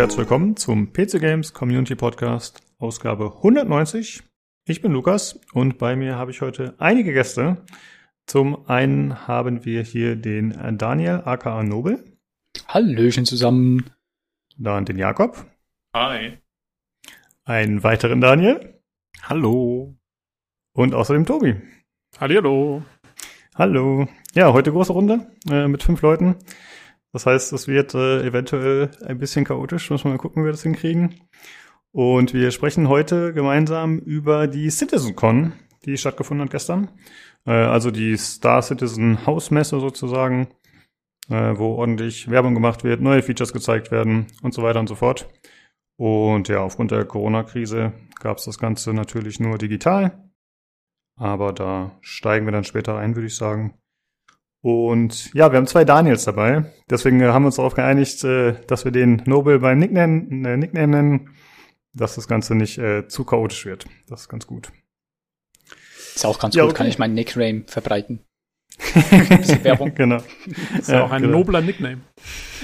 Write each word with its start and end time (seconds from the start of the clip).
Hallo 0.00 0.06
herzlich 0.06 0.30
willkommen 0.30 0.56
zum 0.56 0.94
PC 0.94 1.20
Games 1.20 1.52
Community 1.52 1.94
Podcast, 1.94 2.62
Ausgabe 2.78 3.34
190. 3.36 4.22
Ich 4.66 4.80
bin 4.80 4.92
Lukas 4.92 5.38
und 5.52 5.76
bei 5.76 5.94
mir 5.94 6.16
habe 6.16 6.30
ich 6.30 6.40
heute 6.40 6.74
einige 6.78 7.12
Gäste. 7.12 7.66
Zum 8.24 8.66
einen 8.66 9.28
haben 9.28 9.66
wir 9.66 9.82
hier 9.82 10.16
den 10.16 10.78
Daniel 10.78 11.20
aka 11.26 11.62
Nobel. 11.62 12.02
Hallöchen 12.66 13.26
zusammen. 13.26 13.90
Dann 14.56 14.86
den 14.86 14.96
Jakob. 14.96 15.44
Hi. 15.94 16.38
Einen 17.44 17.82
weiteren 17.82 18.22
Daniel. 18.22 18.80
Hallo. 19.24 19.98
Und 20.72 20.94
außerdem 20.94 21.26
Tobi. 21.26 21.56
Hallihallo. 22.18 22.82
Hallo. 23.54 24.08
Ja, 24.32 24.54
heute 24.54 24.72
große 24.72 24.94
Runde 24.94 25.30
äh, 25.50 25.68
mit 25.68 25.82
fünf 25.82 26.00
Leuten. 26.00 26.36
Das 27.12 27.26
heißt, 27.26 27.52
es 27.52 27.66
wird 27.66 27.94
äh, 27.94 28.22
eventuell 28.24 28.90
ein 29.04 29.18
bisschen 29.18 29.44
chaotisch. 29.44 29.90
Müssen 29.90 30.04
wir 30.04 30.10
mal 30.12 30.18
gucken, 30.18 30.42
wie 30.42 30.46
wir 30.46 30.52
das 30.52 30.62
hinkriegen. 30.62 31.14
Und 31.92 32.34
wir 32.34 32.52
sprechen 32.52 32.88
heute 32.88 33.32
gemeinsam 33.32 33.98
über 33.98 34.46
die 34.46 34.70
CitizenCon, 34.70 35.52
die 35.84 35.96
stattgefunden 35.96 36.44
hat 36.44 36.52
gestern. 36.52 36.88
Äh, 37.46 37.52
also 37.52 37.90
die 37.90 38.16
Star 38.16 38.62
Citizen 38.62 39.26
Hausmesse 39.26 39.80
sozusagen, 39.80 40.48
äh, 41.28 41.56
wo 41.56 41.74
ordentlich 41.74 42.30
Werbung 42.30 42.54
gemacht 42.54 42.84
wird, 42.84 43.00
neue 43.00 43.22
Features 43.22 43.52
gezeigt 43.52 43.90
werden 43.90 44.28
und 44.42 44.54
so 44.54 44.62
weiter 44.62 44.78
und 44.78 44.88
so 44.88 44.94
fort. 44.94 45.28
Und 45.96 46.48
ja, 46.48 46.60
aufgrund 46.60 46.92
der 46.92 47.04
Corona-Krise 47.04 47.92
gab 48.20 48.38
es 48.38 48.44
das 48.44 48.58
Ganze 48.58 48.94
natürlich 48.94 49.40
nur 49.40 49.58
digital. 49.58 50.30
Aber 51.16 51.52
da 51.52 51.98
steigen 52.00 52.46
wir 52.46 52.52
dann 52.52 52.64
später 52.64 52.96
ein, 52.96 53.16
würde 53.16 53.26
ich 53.26 53.36
sagen. 53.36 53.79
Und 54.62 55.32
ja, 55.32 55.50
wir 55.50 55.56
haben 55.56 55.66
zwei 55.66 55.84
Daniels 55.84 56.24
dabei. 56.24 56.64
Deswegen 56.90 57.22
haben 57.24 57.42
wir 57.44 57.46
uns 57.46 57.56
darauf 57.56 57.74
geeinigt, 57.74 58.22
äh, 58.24 58.54
dass 58.66 58.84
wir 58.84 58.92
den 58.92 59.22
Nobel 59.24 59.58
beim 59.60 59.78
Nickname, 59.78 60.26
äh, 60.48 60.56
Nickname 60.56 60.88
nennen, 60.88 61.30
dass 61.94 62.14
das 62.16 62.28
Ganze 62.28 62.54
nicht 62.54 62.78
äh, 62.78 63.08
zu 63.08 63.24
chaotisch 63.24 63.64
wird. 63.64 63.86
Das 64.08 64.22
ist 64.22 64.28
ganz 64.28 64.46
gut. 64.46 64.70
Ist 66.14 66.26
auch 66.26 66.38
ganz 66.38 66.54
Ja, 66.54 66.62
gut, 66.64 66.72
okay. 66.72 66.78
kann 66.78 66.86
ich 66.88 66.98
meinen 66.98 67.14
Nickname 67.14 67.64
verbreiten. 67.66 68.20
Bisschen 68.94 69.64
Werbung. 69.64 69.94
genau. 69.94 70.22
Ist 70.78 70.88
ja 70.88 71.04
auch 71.04 71.10
ein 71.10 71.22
genau. 71.22 71.38
nobler 71.38 71.60
Nickname. 71.60 72.00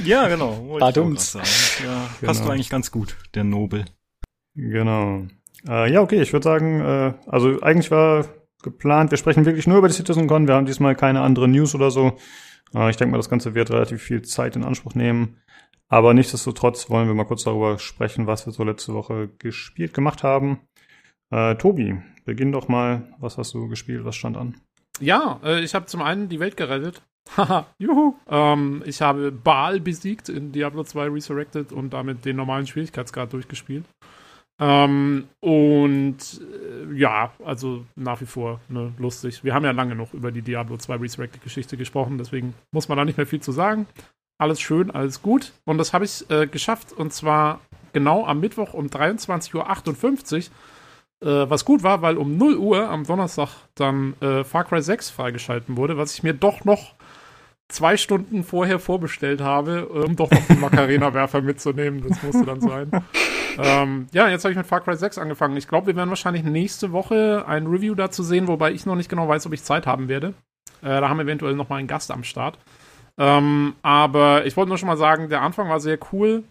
Ja, 0.05 0.29
genau. 0.29 0.79
sagen. 1.17 1.45
Ja, 1.85 2.09
passt 2.27 2.41
Genau. 2.41 2.47
du 2.47 2.51
eigentlich 2.53 2.71
ganz 2.71 2.91
gut, 2.91 3.17
der 3.35 3.45
Nobel. 3.45 3.85
Genau. 4.55 5.27
Äh, 5.69 5.93
ja, 5.93 6.01
okay, 6.01 6.21
ich 6.23 6.33
würde 6.33 6.45
sagen, 6.45 6.81
äh, 6.81 7.15
also 7.27 7.61
eigentlich 7.61 7.91
war 7.91 8.27
geplant, 8.67 9.13
wir 9.13 9.19
sprechen 9.19 9.47
wirklich 9.47 9.67
nur 9.67 9.79
über 9.79 9.89
die 9.89 9.95
CitizenCon, 9.95 10.49
wir 10.49 10.55
haben 10.55 10.67
diesmal 10.67 10.97
keine 10.97 11.21
andere 11.21 11.47
News 11.47 11.75
oder 11.75 11.91
so. 11.91 12.17
Äh, 12.75 12.91
ich 12.91 12.97
denke 12.97 13.13
mal, 13.13 13.19
das 13.19 13.31
Ganze 13.31 13.55
wird 13.55 13.71
relativ 13.71 14.03
viel 14.03 14.23
Zeit 14.23 14.57
in 14.57 14.65
Anspruch 14.65 14.95
nehmen. 14.95 15.39
Aber 15.89 16.15
nichtsdestotrotz 16.15 16.91
wollen 16.91 17.07
wir 17.07 17.15
mal 17.15 17.25
kurz 17.25 17.45
darüber 17.45 17.79
sprechen, 17.79 18.27
was 18.27 18.45
wir 18.45 18.53
so 18.53 18.65
letzte 18.65 18.93
Woche 18.93 19.31
gespielt 19.39 19.95
gemacht 19.95 20.25
haben. 20.25 20.61
Äh, 21.31 21.55
Tobi, 21.55 22.03
beginn 22.25 22.51
doch 22.51 22.67
mal. 22.67 23.15
Was 23.21 23.39
hast 23.39 23.55
du 23.55 23.69
gespielt? 23.69 24.05
Was 24.05 24.17
stand 24.17 24.37
an? 24.37 24.61
Ja, 25.01 25.41
äh, 25.45 25.61
ich 25.61 25.75
habe 25.75 25.87
zum 25.87 26.03
einen 26.03 26.29
die 26.29 26.41
Welt 26.41 26.57
gerettet. 26.57 27.03
Haha, 27.37 27.67
juhu. 27.79 28.15
Ähm, 28.29 28.83
ich 28.85 29.01
habe 29.01 29.31
Baal 29.31 29.81
besiegt 29.81 30.29
in 30.29 30.51
Diablo 30.51 30.83
2 30.83 31.09
Resurrected 31.09 31.73
und 31.73 31.93
damit 31.93 32.25
den 32.25 32.37
normalen 32.37 32.67
Schwierigkeitsgrad 32.67 33.33
durchgespielt. 33.33 33.85
Ähm, 34.59 35.29
und 35.41 36.17
äh, 36.19 36.99
ja, 36.99 37.33
also 37.45 37.85
nach 37.95 38.21
wie 38.21 38.27
vor 38.27 38.61
ne, 38.69 38.93
lustig. 38.99 39.45
Wir 39.45 39.55
haben 39.55 39.65
ja 39.65 39.73
lange 39.73 39.95
noch 39.95 40.15
über 40.15 40.33
die 40.33 40.43
Diablo 40.43 40.79
2 40.79 40.97
Resurrected 40.97 41.43
Geschichte 41.43 41.77
gesprochen, 41.77 42.17
deswegen 42.19 42.55
muss 42.73 42.89
man 42.89 42.97
da 42.97 43.05
nicht 43.05 43.19
mehr 43.19 43.27
viel 43.27 43.41
zu 43.41 43.53
sagen. 43.53 43.87
Alles 44.39 44.61
schön, 44.61 44.91
alles 44.91 45.23
gut. 45.23 45.53
Und 45.65 45.79
das 45.79 45.93
habe 45.93 46.05
ich 46.05 46.29
äh, 46.31 46.47
geschafft 46.47 46.93
und 46.93 47.13
zwar 47.13 47.61
genau 47.93 48.27
am 48.27 48.41
Mittwoch 48.41 48.75
um 48.75 48.87
23.58 48.87 49.55
Uhr 49.55 50.43
äh, 51.27 51.51
was 51.51 51.65
gut 51.65 51.83
war, 51.83 52.03
weil 52.03 52.17
um 52.17 52.37
0 52.37 52.57
Uhr 52.57 52.89
am 52.89 53.05
Donnerstag 53.05 53.51
dann 53.75 54.15
äh, 54.21 54.45
Far 54.45 54.65
Cry 54.65 54.83
6 54.83 55.11
freigeschalten 55.11 55.77
wurde, 55.77 55.97
was 55.97 56.15
ich 56.15 56.23
mir 56.23 56.35
doch 56.35 56.65
noch 56.65 56.95
zwei 57.69 57.97
Stunden 57.97 58.45
vorher 58.45 58.79
vorbestellt 58.79 59.41
habe, 59.41 59.89
um 59.89 60.17
doch 60.17 60.31
noch 60.31 60.47
den 60.47 60.61
Macarena-Werfer 60.61 61.43
mitzunehmen. 61.43 62.05
Das 62.07 62.23
musste 62.23 62.45
dann 62.45 62.61
sein. 62.61 62.91
ähm, 63.59 64.07
ja, 64.13 64.29
jetzt 64.29 64.45
habe 64.45 64.53
ich 64.53 64.59
mit 64.59 64.67
Far 64.67 64.81
Cry 64.81 64.97
6 64.97 65.19
angefangen. 65.19 65.57
Ich 65.57 65.69
glaube, 65.69 65.89
wir 65.89 65.97
werden 65.97 66.09
wahrscheinlich 66.09 66.45
nächste 66.45 66.93
Woche 66.93 67.45
ein 67.47 67.67
Review 67.67 67.95
dazu 67.95 68.23
sehen, 68.23 68.47
wobei 68.47 68.73
ich 68.73 68.87
noch 68.87 68.97
nicht 68.97 69.09
genau 69.09 69.29
weiß, 69.29 69.47
ob 69.47 69.53
ich 69.53 69.65
Zeit 69.65 69.87
haben 69.87 70.09
werde. 70.09 70.35
Äh, 70.83 71.01
da 71.01 71.09
haben 71.09 71.19
wir 71.19 71.25
eventuell 71.25 71.55
noch 71.55 71.69
mal 71.69 71.77
einen 71.77 71.89
Gast 71.89 72.11
am 72.11 72.25
Start. 72.25 72.59
Ähm, 73.19 73.75
aber 73.83 74.47
ich 74.47 74.57
wollte 74.57 74.69
nur 74.69 74.79
schon 74.79 74.89
mal 74.89 74.97
sagen, 74.97 75.29
der 75.29 75.43
Anfang 75.43 75.69
war 75.69 75.81
sehr 75.81 75.99
cool. 76.13 76.45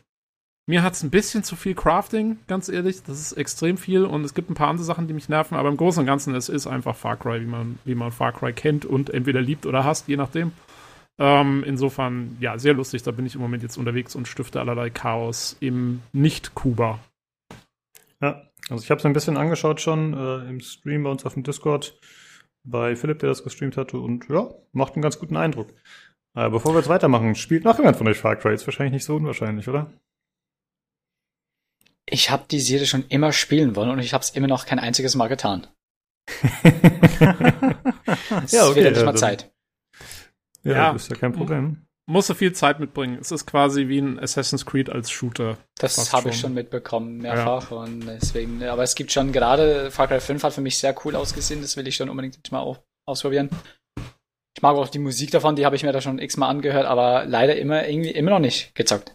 Mir 0.68 0.82
hat 0.82 0.94
es 0.94 1.03
ein 1.03 1.12
bisschen 1.12 1.44
zu 1.44 1.56
viel 1.56 1.76
Crafting, 1.76 2.40
ganz 2.47 2.70
ehrlich. 2.70 3.03
Das 3.03 3.22
ist 3.22 3.34
extrem 3.34 3.78
viel 3.78 4.03
und 4.03 4.26
es 4.26 4.34
gibt 4.34 4.50
ein 4.50 4.56
paar 4.56 4.70
andere 4.70 4.84
Sachen, 4.84 5.08
die 5.08 5.14
mich 5.14 5.30
nerven, 5.30 5.56
aber 5.56 5.70
im 5.70 5.78
Großen 5.78 6.00
und 6.00 6.08
Ganzen, 6.08 6.34
es 6.34 6.50
ist 6.50 6.66
einfach 6.66 6.96
Far 6.96 7.18
Cry, 7.18 7.42
wie 7.42 7.46
man, 7.46 7.78
wie 7.86 7.94
man 7.94 8.12
Far 8.12 8.32
Cry 8.32 8.52
kennt 8.52 8.84
und 8.84 9.12
entweder 9.12 9.42
liebt 9.42 9.68
oder 9.68 9.84
hasst, 9.84 10.08
je 10.08 10.18
nachdem. 10.18 10.53
Ähm, 11.18 11.64
insofern, 11.66 12.36
ja, 12.42 12.58
sehr 12.59 12.74
lustig. 12.74 13.03
Da 13.03 13.12
bin 13.12 13.26
ich 13.26 13.36
im 13.36 13.42
Moment 13.42 13.64
jetzt 13.64 13.78
unterwegs 13.78 14.16
und 14.16 14.28
stifte 14.28 14.59
allerlei 14.59 14.90
Chaos 14.90 15.56
im 15.62 16.02
Nicht-Kuba. 16.12 17.00
Ja, 18.22 18.50
also 18.70 18.84
ich 18.84 18.92
habe 18.92 19.00
es 19.00 19.06
ein 19.06 19.14
bisschen 19.14 19.38
angeschaut 19.38 19.80
schon 19.81 20.14
äh, 20.14 20.50
im 20.50 20.59
Stream 20.59 21.03
bei 21.03 21.09
uns 21.12 21.26
auf 21.26 21.34
dem 21.36 21.44
Discord 21.44 21.98
bei 22.68 22.96
Philipp, 22.96 23.20
der 23.20 23.30
das 23.30 23.44
gestreamt 23.44 23.78
hatte 23.78 23.98
und 24.00 24.28
ja, 24.30 24.50
macht 24.74 24.94
einen 24.96 25.03
ganz 25.03 25.20
guten 25.20 25.38
Eindruck. 25.38 25.70
Äh, 26.36 26.50
bevor 26.50 26.74
wir 26.74 26.80
jetzt 26.80 26.90
weitermachen, 26.90 27.36
spielt 27.36 27.64
noch 27.64 27.78
jemand 27.78 27.96
von 27.97 28.08
euch 28.08 28.18
Far 28.18 28.36
Cry? 28.36 28.53
Ist 28.53 28.68
wahrscheinlich 28.68 28.94
nicht 28.94 29.06
so 29.06 29.16
unwahrscheinlich, 29.16 29.70
oder? 29.70 29.94
Ich 32.08 32.30
habe 32.30 32.44
die 32.52 32.59
Serie 32.59 32.86
schon 32.88 33.06
immer 33.08 33.32
spielen 33.32 33.76
wollen 33.76 33.90
und 33.90 34.00
ich 34.00 34.14
habe 34.14 34.22
es 34.24 34.32
immer 34.32 34.47
noch 34.47 34.66
kein 34.66 34.80
einziges 34.80 35.16
Mal 35.16 35.28
getan. 35.28 35.68
Es 38.44 38.52
Ja, 38.52 38.66
okay, 38.68 38.76
wird 38.76 38.88
endlich 38.88 38.97
ja, 38.97 39.06
mal 39.06 39.12
dann- 39.12 39.18
Zeit. 39.18 39.52
Ja, 40.66 40.74
Ja. 40.74 40.94
das 40.94 41.03
ist 41.03 41.09
ja 41.12 41.16
kein 41.16 41.31
Problem. 41.31 41.81
Musst 42.08 42.30
du 42.30 42.36
viel 42.36 42.53
Zeit 42.53 42.80
mitbringen. 42.80 43.18
Es 43.20 43.31
ist 43.31 43.48
quasi 43.48 43.88
wie 43.88 43.98
ein 44.00 44.20
Assassin's 44.20 44.66
Creed 44.66 44.92
als 44.92 45.09
Shooter. 45.09 45.58
Das 45.80 46.14
habe 46.14 46.30
ich 46.30 46.40
schon. 46.40 46.53
mitbekommen, 46.53 47.18
mehrfach. 47.18 47.72
Und 47.72 48.06
deswegen, 48.06 48.62
aber 48.64 48.84
es 48.84 48.94
gibt 48.94 49.12
schon 49.12 49.31
gerade, 49.31 49.90
Far 49.90 50.08
Cry 50.08 50.20
5 50.20 50.44
hat 50.44 50.53
für 50.53 50.62
mich 50.62 50.78
sehr 50.78 50.96
cool 51.03 51.16
ausgesehen, 51.16 51.62
das 51.62 51.78
will 51.78 51.88
ich 51.88 51.96
schon 51.96 52.09
unbedingt 52.09 52.52
mal 52.52 52.59
auch 52.59 52.78
ausprobieren. 53.08 53.50
Ich 54.56 54.62
mag 54.62 54.76
auch 54.76 54.88
die 54.88 55.00
Musik 55.00 55.31
davon, 55.31 55.56
die 55.56 55.66
habe 55.66 55.76
ich 55.76 55.84
mir 55.84 55.92
da 55.92 56.00
schon 56.00 56.20
x-mal 56.20 56.48
angehört, 56.50 56.86
aber 56.86 57.26
leider 57.26 57.56
immer 57.58 57.88
irgendwie 57.88 58.12
immer 58.12 58.32
noch 58.32 58.40
nicht 58.40 58.76
gezockt. 58.76 59.15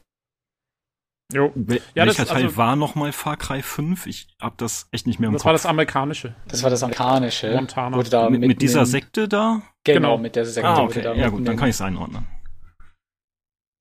Jo. 1.32 1.52
Wel 1.54 1.80
Ja, 1.94 2.04
das- 2.04 2.18
welcher 2.18 2.32
Teil 2.32 2.44
also- 2.44 2.56
war 2.56 2.76
nochmal 2.76 3.12
Far 3.12 3.36
Cry 3.36 3.62
5? 3.62 4.06
Ich 4.06 4.28
hab 4.40 4.58
das 4.58 4.88
echt 4.92 5.06
nicht 5.06 5.20
mehr 5.20 5.28
im 5.28 5.32
Das 5.34 5.42
Kopf. 5.42 5.46
war 5.46 5.52
das 5.52 5.66
amerikanische. 5.66 6.34
Das 6.48 6.62
war 6.62 6.70
das 6.70 6.82
amerikanische. 6.82 7.54
Montana. 7.54 7.96
Wurde 7.96 8.10
da 8.10 8.28
mit, 8.30 8.40
mit 8.40 8.60
dieser 8.62 8.86
Sekte 8.86 9.28
da? 9.28 9.62
Genau, 9.84 9.94
Genau. 10.10 10.18
mit 10.18 10.36
der 10.36 10.44
Sekte, 10.46 10.68
Ah, 10.68 10.82
okay. 10.82 11.02
Ja 11.18 11.28
gut, 11.28 11.46
dann 11.46 11.56
kann 11.56 11.68
ich 11.68 11.74
es 11.76 11.80
einordnen. 11.80 12.26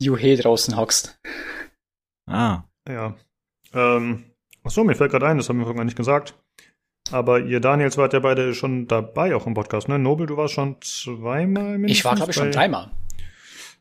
Juhe 0.02 0.38
draußen 0.38 0.78
hockst. 0.78 1.20
Ah. 2.30 2.64
Ja. 2.88 3.16
Ähm, 3.74 4.24
achso, 4.64 4.84
mir 4.84 4.96
fällt 4.96 5.12
gerade 5.12 5.28
ein, 5.28 5.38
das 5.38 5.50
haben 5.50 5.58
wir 5.58 5.64
vorhin 5.66 5.78
gar 5.78 5.84
nicht 5.86 5.98
gesagt. 5.98 6.36
Aber 7.12 7.40
ihr 7.40 7.60
Daniels 7.60 7.98
wart 7.98 8.14
ja 8.14 8.20
beide 8.20 8.54
schon 8.54 8.88
dabei, 8.88 9.36
auch 9.36 9.48
im 9.48 9.56
Podcast, 9.56 9.90
ne? 9.90 9.98
Nobel, 9.98 10.28
du 10.28 10.38
warst 10.38 10.54
schon 10.54 10.78
zweimal 10.81 11.78
mindestens 11.80 11.92
Ich 12.00 12.06
war, 12.06 12.16
glaube 12.16 12.31
ich, 12.31 12.38
schon 12.38 12.52
dreimal. 12.52 12.92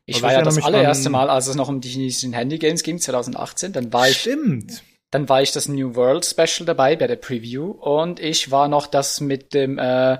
Ich 0.09 0.15
Also 0.15 0.25
war 0.27 0.33
ja 0.33 0.41
das 0.41 0.61
allererste 0.63 1.09
Mal, 1.09 1.29
als 1.29 1.47
es 1.47 1.55
noch 1.55 1.69
um 1.69 1.81
die 1.81 1.89
diesen 1.91 2.33
Handy-Games 2.33 2.83
ging, 2.83 2.99
2018. 2.99 3.71
Dann 3.73 3.91
war 3.93 4.07
ich, 4.09 4.17
Stimmt. 4.21 4.83
dann 5.11 5.29
war 5.29 5.41
ich 5.41 5.51
das 5.51 5.67
New 5.67 5.95
World 5.95 6.25
Special 6.25 6.65
dabei 6.65 6.95
bei 6.95 7.07
der 7.07 7.15
Preview 7.15 7.71
und 7.71 8.19
ich 8.19 8.51
war 8.51 8.67
noch 8.67 8.87
das 8.87 9.21
mit 9.21 9.53
dem 9.53 9.77
äh, 9.77 10.17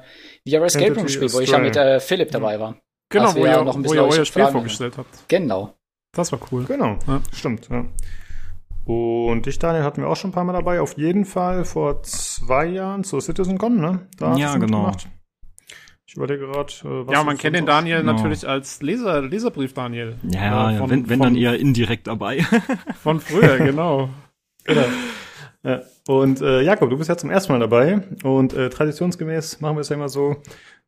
VR 0.47 0.63
Escape 0.63 0.95
Room 0.95 1.07
Spiel, 1.07 1.31
wo 1.33 1.39
ich 1.39 1.51
ja 1.51 1.59
mit 1.59 1.75
äh, 1.75 1.99
Philipp 1.99 2.31
dabei 2.31 2.59
war. 2.59 2.77
Genau, 3.11 3.33
wo 3.35 3.45
ja 3.45 3.57
ihr, 3.57 3.63
noch 3.63 3.75
ein 3.75 3.79
wo 3.79 3.83
bisschen 3.83 3.97
ihr 3.97 4.03
euch 4.05 4.17
euer 4.19 4.25
Spiel 4.25 4.47
vorgestellt 4.47 4.97
habt. 4.97 5.27
Genau. 5.27 5.73
Das 6.15 6.31
war 6.31 6.39
cool. 6.51 6.65
Genau, 6.65 6.97
Ja. 7.07 7.21
stimmt, 7.33 7.69
ja. 7.69 7.85
Und 8.85 9.45
dich, 9.45 9.59
Daniel, 9.59 9.83
hatten 9.83 10.01
wir 10.01 10.09
auch 10.09 10.15
schon 10.15 10.31
ein 10.31 10.33
paar 10.33 10.43
Mal 10.43 10.53
dabei. 10.53 10.81
Auf 10.81 10.97
jeden 10.97 11.25
Fall 11.25 11.63
vor 11.65 12.01
zwei 12.01 12.65
Jahren 12.65 13.03
zur 13.03 13.21
CitizenCon, 13.21 13.79
ne? 13.79 14.07
Da 14.17 14.31
hast 14.31 14.39
Ja, 14.39 14.53
genau. 14.53 14.87
mitgemacht. 14.87 15.07
Ich 16.09 16.15
überlege 16.15 16.47
gerade, 16.47 16.73
äh, 16.73 17.05
was 17.07 17.13
Ja, 17.13 17.23
man 17.23 17.37
kennt 17.37 17.55
den 17.55 17.67
Daniel 17.67 17.99
Genau. 17.99 18.13
natürlich 18.13 18.47
als 18.47 18.81
Leser, 18.81 19.21
Leserbrief 19.21 19.75
Daniel. 19.75 20.15
Ja, 20.27 20.71
Äh, 20.71 20.73
ja 20.73 20.79
von- 20.79 20.89
wenn, 20.89 21.07
wenn 21.07 21.19
von- 21.19 21.27
dann 21.27 21.35
eher 21.35 21.59
indirekt 21.59 22.07
dabei. 22.07 22.41
Von 23.03 23.19
früher, 23.19 23.59
genau. 23.59 24.09
Genau. 24.63 24.85
Ja. 25.61 25.81
Und 26.07 26.41
äh, 26.41 26.61
Jakob, 26.63 26.89
du 26.89 26.97
bist 26.97 27.09
ja 27.09 27.17
zum 27.17 27.29
ersten 27.29 27.51
Mal 27.53 27.59
dabei 27.59 28.01
und 28.23 28.53
äh, 28.53 28.71
traditionsgemäß 28.71 29.61
machen 29.61 29.75
wir 29.77 29.81
es 29.81 29.89
ja 29.89 29.97
immer 29.97 30.09
so, 30.09 30.37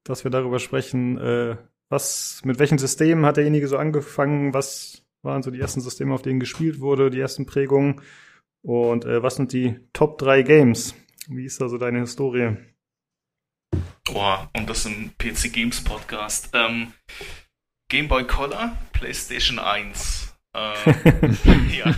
dass 0.04 0.24
wir 0.24 0.32
darüber 0.32 0.58
sprechen, 0.58 1.20
äh, 1.20 1.56
was, 1.90 2.42
mit 2.44 2.58
welchen 2.58 2.80
Systemen 2.80 3.24
hat 3.24 3.38
derjenige 3.38 3.68
so 3.68 3.78
angefangen, 3.78 4.56
was 4.56 5.04
waren 5.22 5.44
so 5.44 5.52
die 5.52 5.60
ersten 5.60 5.82
Systeme, 5.82 6.16
auf 6.16 6.24
denen 6.24 6.40
gespielt 6.40 6.80
wurde, 6.80 7.12
die 7.12 7.20
ersten 7.20 7.46
Prägungen 7.46 8.02
und 8.64 9.06
äh, 9.06 9.22
was 9.22 9.36
sind 9.36 9.54
die 9.54 9.76
Top 9.94 10.18
3 10.18 10.42
Games? 10.42 10.96
Wie 11.28 11.46
ist 11.46 11.62
da 11.62 11.70
so 11.70 11.78
deine 11.78 12.00
Historie? 12.00 12.58
Boah, 14.06 14.50
und 14.56 14.70
das 14.70 14.86
im 14.86 15.12
PC 15.18 15.54
Games 15.54 15.84
Podcast. 15.84 16.50
Ähm, 16.54 16.94
Game 17.90 18.08
Boy 18.08 18.26
Color, 18.26 18.76
PlayStation 18.94 19.60
1. 19.60 20.36
Ähm, 20.54 21.38
ja. 21.72 21.96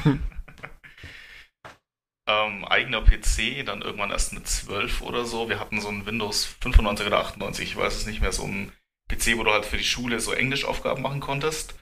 Ähm, 2.25 2.65
eigener 2.65 3.01
PC, 3.01 3.65
dann 3.65 3.81
irgendwann 3.81 4.11
erst 4.11 4.33
mit 4.33 4.47
12 4.47 5.01
oder 5.01 5.25
so. 5.25 5.49
Wir 5.49 5.59
hatten 5.59 5.81
so 5.81 5.89
ein 5.89 6.05
Windows 6.05 6.45
95 6.61 7.07
oder 7.07 7.19
98, 7.19 7.71
ich 7.71 7.75
weiß 7.75 7.95
es 7.95 8.05
nicht 8.05 8.21
mehr, 8.21 8.31
so 8.31 8.43
ein 8.43 8.71
PC, 9.09 9.37
wo 9.37 9.43
du 9.43 9.51
halt 9.51 9.65
für 9.65 9.77
die 9.77 9.83
Schule 9.83 10.19
so 10.19 10.31
Englischaufgaben 10.31 11.03
machen 11.03 11.19
konntest. 11.19 11.75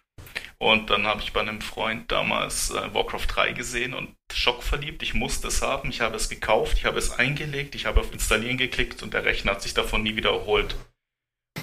Und 0.62 0.92
dann 0.92 1.08
habe 1.08 1.24
ich 1.24 1.34
bei 1.34 1.42
einem 1.42 1.60
Freund 1.60 2.12
damals 2.12 2.70
äh, 2.70 2.94
Warcraft 2.94 3.26
3 3.28 3.54
gesehen 3.54 3.96
und 3.96 4.16
schockverliebt. 4.32 5.02
Ich 5.02 5.16
musste 5.16 5.48
es 5.48 5.64
haben, 5.64 5.90
ich 5.90 6.02
habe 6.02 6.16
es 6.16 6.30
gekauft, 6.30 6.78
ich 6.78 6.86
habe 6.86 7.00
es 7.00 7.18
eingelegt, 7.18 7.74
ich 7.74 7.88
habe 7.88 8.00
auf 8.00 8.14
Installieren 8.14 8.58
geklickt 8.58 9.02
und 9.02 9.16
der 9.16 9.26
Rechner 9.26 9.54
hat 9.54 9.64
sich 9.64 9.74
davon 9.74 10.04
nie 10.04 10.16
wieder 10.16 10.30
erholt. 10.30 10.76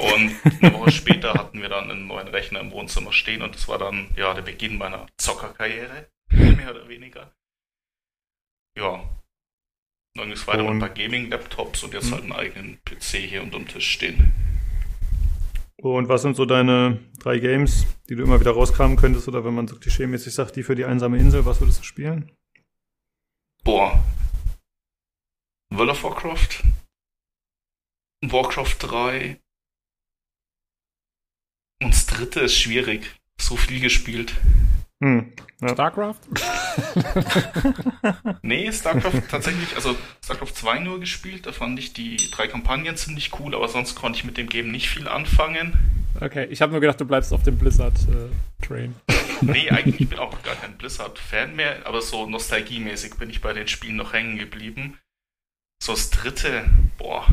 Und 0.00 0.35
eine 0.61 0.73
Woche 0.73 0.91
später 0.91 1.35
hatten 1.35 1.62
wir 1.62 1.69
dann 1.69 1.93
einen 1.93 2.09
neuen 2.09 2.27
Rechner 2.27 2.59
im 2.59 2.73
Wohnzimmer 2.73 3.12
stehen 3.12 3.43
und 3.43 3.55
das 3.55 3.69
war 3.69 3.79
dann 3.79 4.09
ja 4.17 4.35
der 4.35 4.43
Beginn 4.43 4.79
meiner 4.79 5.06
Zockerkarriere, 5.17 6.09
mehr 6.33 6.73
oder 6.73 6.89
weniger. 6.89 7.33
Ja. 8.77 9.09
Dann 10.17 10.25
ging 10.25 10.33
es 10.33 10.49
weiter 10.49 10.65
mit 10.65 10.73
ein 10.73 10.81
paar 10.81 10.89
Gaming-Laptops 10.89 11.85
und 11.85 11.95
jetzt 11.95 12.11
halt 12.11 12.25
einen 12.25 12.33
eigenen 12.33 12.81
PC 12.85 13.19
hier 13.19 13.45
unterm 13.45 13.69
Tisch 13.69 13.93
stehen. 13.93 14.57
Und 15.80 16.08
was 16.08 16.22
sind 16.22 16.34
so 16.34 16.44
deine 16.44 16.98
drei 17.19 17.38
Games, 17.38 17.86
die 18.08 18.16
du 18.16 18.25
immer 18.25 18.40
wieder 18.40 18.50
rauskramen 18.50 18.96
könntest? 18.96 19.28
Oder 19.28 19.44
wenn 19.44 19.54
man 19.54 19.69
so 19.69 19.76
klischee-mäßig 19.76 20.34
sagt, 20.34 20.56
die 20.56 20.64
für 20.64 20.75
die 20.75 20.84
einsame 20.84 21.19
Insel, 21.19 21.44
was 21.46 21.60
würdest 21.60 21.80
du 21.80 21.84
spielen? 21.84 22.32
Boah. 23.62 24.04
World 25.70 25.90
of 25.90 26.02
Warcraft. 26.02 26.64
Warcraft 28.22 28.76
3. 28.80 29.40
Und 31.80 31.94
das 31.94 32.06
dritte 32.06 32.40
ist 32.40 32.56
schwierig. 32.56 33.14
So 33.40 33.56
viel 33.56 33.80
gespielt. 33.80 34.34
Hm, 35.00 35.32
ja. 35.60 35.69
StarCraft? 35.69 36.20
Nee, 38.42 38.72
StarCraft 38.72 39.22
tatsächlich, 39.30 39.75
also 39.76 39.94
StarCraft 40.25 40.54
2 40.54 40.78
nur 40.80 41.00
gespielt. 41.00 41.46
Da 41.46 41.52
fand 41.52 41.78
ich 41.78 41.92
die 41.92 42.16
drei 42.30 42.46
Kampagnen 42.48 42.96
ziemlich 42.96 43.38
cool, 43.38 43.54
aber 43.54 43.69
sonst 43.69 43.94
konnte 43.94 44.19
ich 44.19 44.25
mit 44.25 44.36
dem 44.36 44.48
Game 44.48 44.70
nicht 44.70 44.88
viel 44.88 45.08
anfangen. 45.08 45.75
Okay, 46.20 46.46
ich 46.50 46.62
habe 46.62 46.72
nur 46.72 46.80
gedacht, 46.80 47.00
du 47.00 47.04
bleibst 47.04 47.32
auf 47.32 47.42
dem 47.42 47.58
Blizzard-Train. 47.58 48.94
Nee, 49.40 49.70
eigentlich 49.70 49.98
bin 49.98 50.08
ich 50.14 50.19
auch 50.19 50.42
gar 50.42 50.56
kein 50.56 50.76
Blizzard-Fan 50.78 51.54
mehr, 51.54 51.86
aber 51.86 52.02
so 52.02 52.26
nostalgiemäßig 52.28 53.14
bin 53.19 53.30
ich 53.30 53.40
bei 53.40 53.52
den 53.52 53.69
Spielen 53.69 53.94
noch 53.94 54.12
hängen 54.12 54.36
geblieben. 54.36 54.98
So 55.80 55.92
das 55.92 56.10
dritte, 56.10 56.64
boah, 56.98 57.25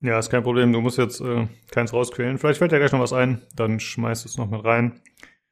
Ja, 0.00 0.18
ist 0.18 0.30
kein 0.30 0.42
Problem. 0.42 0.72
Du 0.72 0.80
musst 0.80 0.98
jetzt 0.98 1.20
äh, 1.20 1.46
keins 1.70 1.92
rausquälen. 1.92 2.38
Vielleicht 2.38 2.58
fällt 2.58 2.72
dir 2.72 2.78
gleich 2.78 2.92
noch 2.92 3.00
was 3.00 3.12
ein. 3.12 3.42
Dann 3.54 3.78
schmeißt 3.80 4.24
du 4.24 4.28
es 4.28 4.36
noch 4.36 4.50
mit 4.50 4.64
rein. 4.64 5.00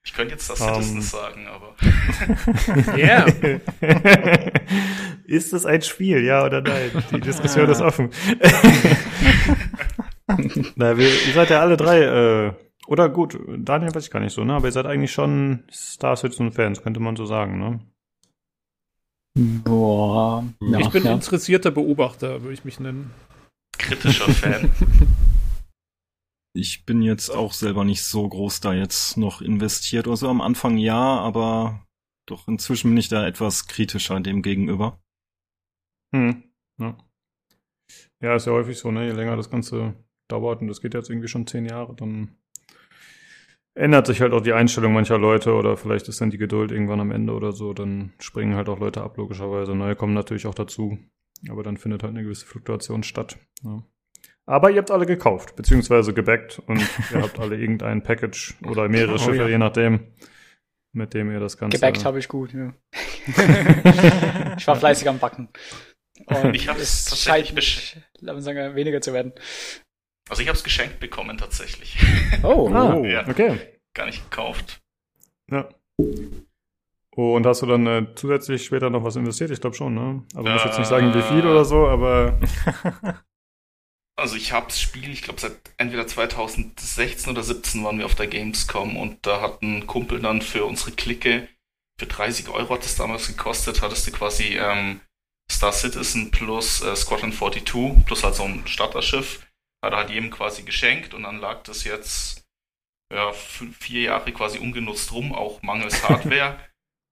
Ich 0.04 0.12
könnte 0.12 0.32
jetzt 0.34 0.50
das 0.50 0.60
Ähm. 0.60 0.74
Citizens 0.74 1.10
sagen, 1.10 1.46
aber 1.48 1.74
Yeah. 2.96 3.26
ist 5.24 5.52
es 5.52 5.66
ein 5.66 5.82
Spiel, 5.82 6.22
ja 6.24 6.44
oder 6.44 6.60
nein? 6.60 6.90
Die 7.10 7.20
Diskussion 7.20 7.68
ist 7.68 7.80
offen. 7.80 8.10
Na, 10.76 10.96
wir, 10.96 11.06
ihr 11.08 11.32
seid 11.34 11.50
ja 11.50 11.60
alle 11.60 11.76
drei, 11.76 12.00
äh, 12.02 12.52
oder 12.86 13.08
gut, 13.08 13.38
Daniel 13.58 13.94
weiß 13.94 14.04
ich 14.04 14.10
gar 14.10 14.20
nicht 14.20 14.34
so, 14.34 14.44
ne? 14.44 14.54
Aber 14.54 14.66
ihr 14.66 14.72
seid 14.72 14.86
eigentlich 14.86 15.12
schon 15.12 15.64
Star 15.72 16.16
Citizen-Fans, 16.16 16.82
könnte 16.82 17.00
man 17.00 17.16
so 17.16 17.24
sagen, 17.24 17.58
ne? 17.58 17.80
Boah. 19.36 20.44
Ja, 20.60 20.78
ich 20.78 20.90
bin 20.90 21.04
ja. 21.04 21.12
interessierter 21.12 21.70
Beobachter, 21.70 22.42
würde 22.42 22.54
ich 22.54 22.64
mich 22.64 22.78
nennen. 22.78 23.10
kritischer 23.78 24.30
Fan. 24.30 24.70
Ich 26.56 26.86
bin 26.86 27.02
jetzt 27.02 27.30
auch 27.30 27.52
selber 27.52 27.84
nicht 27.84 28.04
so 28.04 28.28
groß 28.28 28.60
da 28.60 28.72
jetzt 28.72 29.16
noch 29.16 29.42
investiert. 29.42 30.06
Also 30.06 30.28
am 30.28 30.40
Anfang 30.40 30.78
ja, 30.78 31.18
aber 31.18 31.84
doch 32.26 32.46
inzwischen 32.46 32.90
bin 32.90 32.98
ich 32.98 33.08
da 33.08 33.26
etwas 33.26 33.66
kritischer 33.66 34.20
dem 34.20 34.40
gegenüber. 34.40 35.02
Hm. 36.14 36.44
Ja. 36.78 36.96
ja, 38.20 38.36
ist 38.36 38.46
ja 38.46 38.52
häufig 38.52 38.78
so, 38.78 38.90
ne? 38.92 39.06
Je 39.06 39.12
länger 39.12 39.36
das 39.36 39.50
Ganze 39.50 39.94
dauert, 40.28 40.60
und 40.60 40.68
das 40.68 40.80
geht 40.80 40.94
jetzt 40.94 41.10
irgendwie 41.10 41.28
schon 41.28 41.46
zehn 41.46 41.66
Jahre, 41.66 41.94
dann 41.94 42.36
ändert 43.74 44.06
sich 44.06 44.20
halt 44.20 44.32
auch 44.32 44.40
die 44.40 44.52
Einstellung 44.52 44.92
mancher 44.92 45.18
Leute 45.18 45.54
oder 45.54 45.76
vielleicht 45.76 46.08
ist 46.08 46.20
dann 46.20 46.30
die 46.30 46.38
Geduld 46.38 46.70
irgendwann 46.70 47.00
am 47.00 47.10
Ende 47.10 47.32
oder 47.32 47.52
so, 47.52 47.74
dann 47.74 48.12
springen 48.20 48.54
halt 48.54 48.68
auch 48.68 48.78
Leute 48.78 49.02
ab, 49.02 49.16
logischerweise. 49.16 49.74
Neue 49.74 49.96
kommen 49.96 50.14
natürlich 50.14 50.46
auch 50.46 50.54
dazu, 50.54 50.98
aber 51.48 51.64
dann 51.64 51.76
findet 51.76 52.04
halt 52.04 52.14
eine 52.14 52.22
gewisse 52.22 52.46
Fluktuation 52.46 53.02
statt. 53.02 53.38
Ja. 53.62 53.84
Aber 54.46 54.70
ihr 54.70 54.79
habt 54.79 54.91
alle 54.91 55.06
gekauft, 55.06 55.56
beziehungsweise 55.56 56.12
gebackt 56.12 56.58
und 56.67 56.79
ihr 57.12 57.23
habt 57.23 57.38
alle 57.38 57.56
irgendein 57.56 58.02
Package 58.02 58.55
oder 58.67 58.88
mehrere 58.88 59.14
Oh, 59.14 59.19
Schiffe, 59.19 59.37
ja. 59.37 59.49
je 59.49 59.58
nachdem, 59.58 60.06
mit 60.93 61.14
dem 61.14 61.31
ihr 61.31 61.41
das 61.41 61.56
Ganze... 61.56 61.76
Gebackt 61.79 62.05
habe 62.05 62.19
ich 62.19 62.29
gut, 62.29 62.52
ja. 62.52 62.73
ich 64.56 64.67
war 64.67 64.76
fleißig 64.76 65.08
am 65.08 65.19
Backen. 65.19 65.49
Und 66.26 66.55
Ich 66.55 66.69
hab's 66.69 66.81
es 66.81 67.05
tatsächlich 67.06 67.49
scheint 67.49 67.55
mich, 67.55 68.43
sagen, 68.44 68.75
weniger 68.76 69.00
zu 69.00 69.12
werden. 69.12 69.32
Also 70.29 70.43
ich 70.43 70.49
habe 70.49 70.56
es 70.56 70.64
geschenkt 70.64 71.00
bekommen 71.00 71.37
tatsächlich. 71.38 71.99
Oh, 72.43 72.70
Ah, 72.75 72.99
Ja. 73.05 73.26
okay. 73.29 73.58
Gar 73.94 74.06
nicht 74.06 74.31
gekauft. 74.31 74.81
Ja. 75.50 75.69
Und 77.17 77.46
hast 77.46 77.62
du 77.62 77.67
dann 77.67 77.87
äh, 77.87 78.06
zusätzlich 78.14 78.64
später 78.64 78.91
noch 78.91 79.05
was 79.05 79.17
investiert? 79.17 79.50
Ich 79.50 79.61
glaube 79.61 79.76
schon, 79.76 79.94
ne? 79.94 80.23
Also 80.35 80.49
muss 80.50 80.64
jetzt 80.64 80.79
nicht 80.79 80.88
sagen, 80.88 81.14
wie 81.14 81.23
viel 81.23 81.46
oder 81.46 81.64
so, 81.64 81.87
aber 81.87 82.41
Also 84.16 84.37
ich 84.37 84.52
habe 84.52 84.66
das 84.66 84.81
Spiel, 84.81 85.11
ich 85.11 85.22
glaube 85.22 85.40
seit 85.40 85.56
entweder 85.76 86.06
2016 86.06 87.32
oder 87.32 87.43
17 87.43 87.82
waren 87.82 87.99
wir 87.99 88.06
auf 88.06 88.14
der 88.14 88.28
Gamescom 88.28 88.96
und 88.96 89.26
da 89.26 89.40
hat 89.40 89.62
ein 89.62 89.87
Kumpel 89.87 90.20
dann 90.20 90.40
für 90.40 90.64
unsere 90.64 90.93
Clique 90.93 91.49
für 91.99 92.06
30 92.06 92.49
Euro 92.49 92.75
hat 92.75 92.84
es 92.84 92.96
damals 92.96 93.28
gekostet, 93.28 93.82
hattest 93.82 94.06
du 94.06 94.12
quasi 94.12 94.56
ähm, 94.58 95.00
Star 95.50 95.72
Citizen 95.72 96.31
plus 96.31 96.82
äh, 96.82 96.96
Squadron 96.96 97.32
42 97.32 98.05
plus 98.05 98.25
halt 98.25 98.34
so 98.34 98.44
ein 98.44 98.66
Starterschiff, 98.66 99.46
hat 99.84 99.93
er 99.93 99.99
halt 99.99 100.11
jedem 100.11 100.31
quasi 100.31 100.62
geschenkt 100.62 101.14
und 101.14 101.22
dann 101.22 101.38
lag 101.38 101.62
das 101.62 101.84
jetzt 101.84 102.44
ja, 103.12 103.32
vier 103.32 104.02
Jahre 104.02 104.32
quasi 104.32 104.58
ungenutzt 104.58 105.12
rum, 105.12 105.32
auch 105.32 105.62
mangels 105.62 106.02
Hardware. 106.08 106.58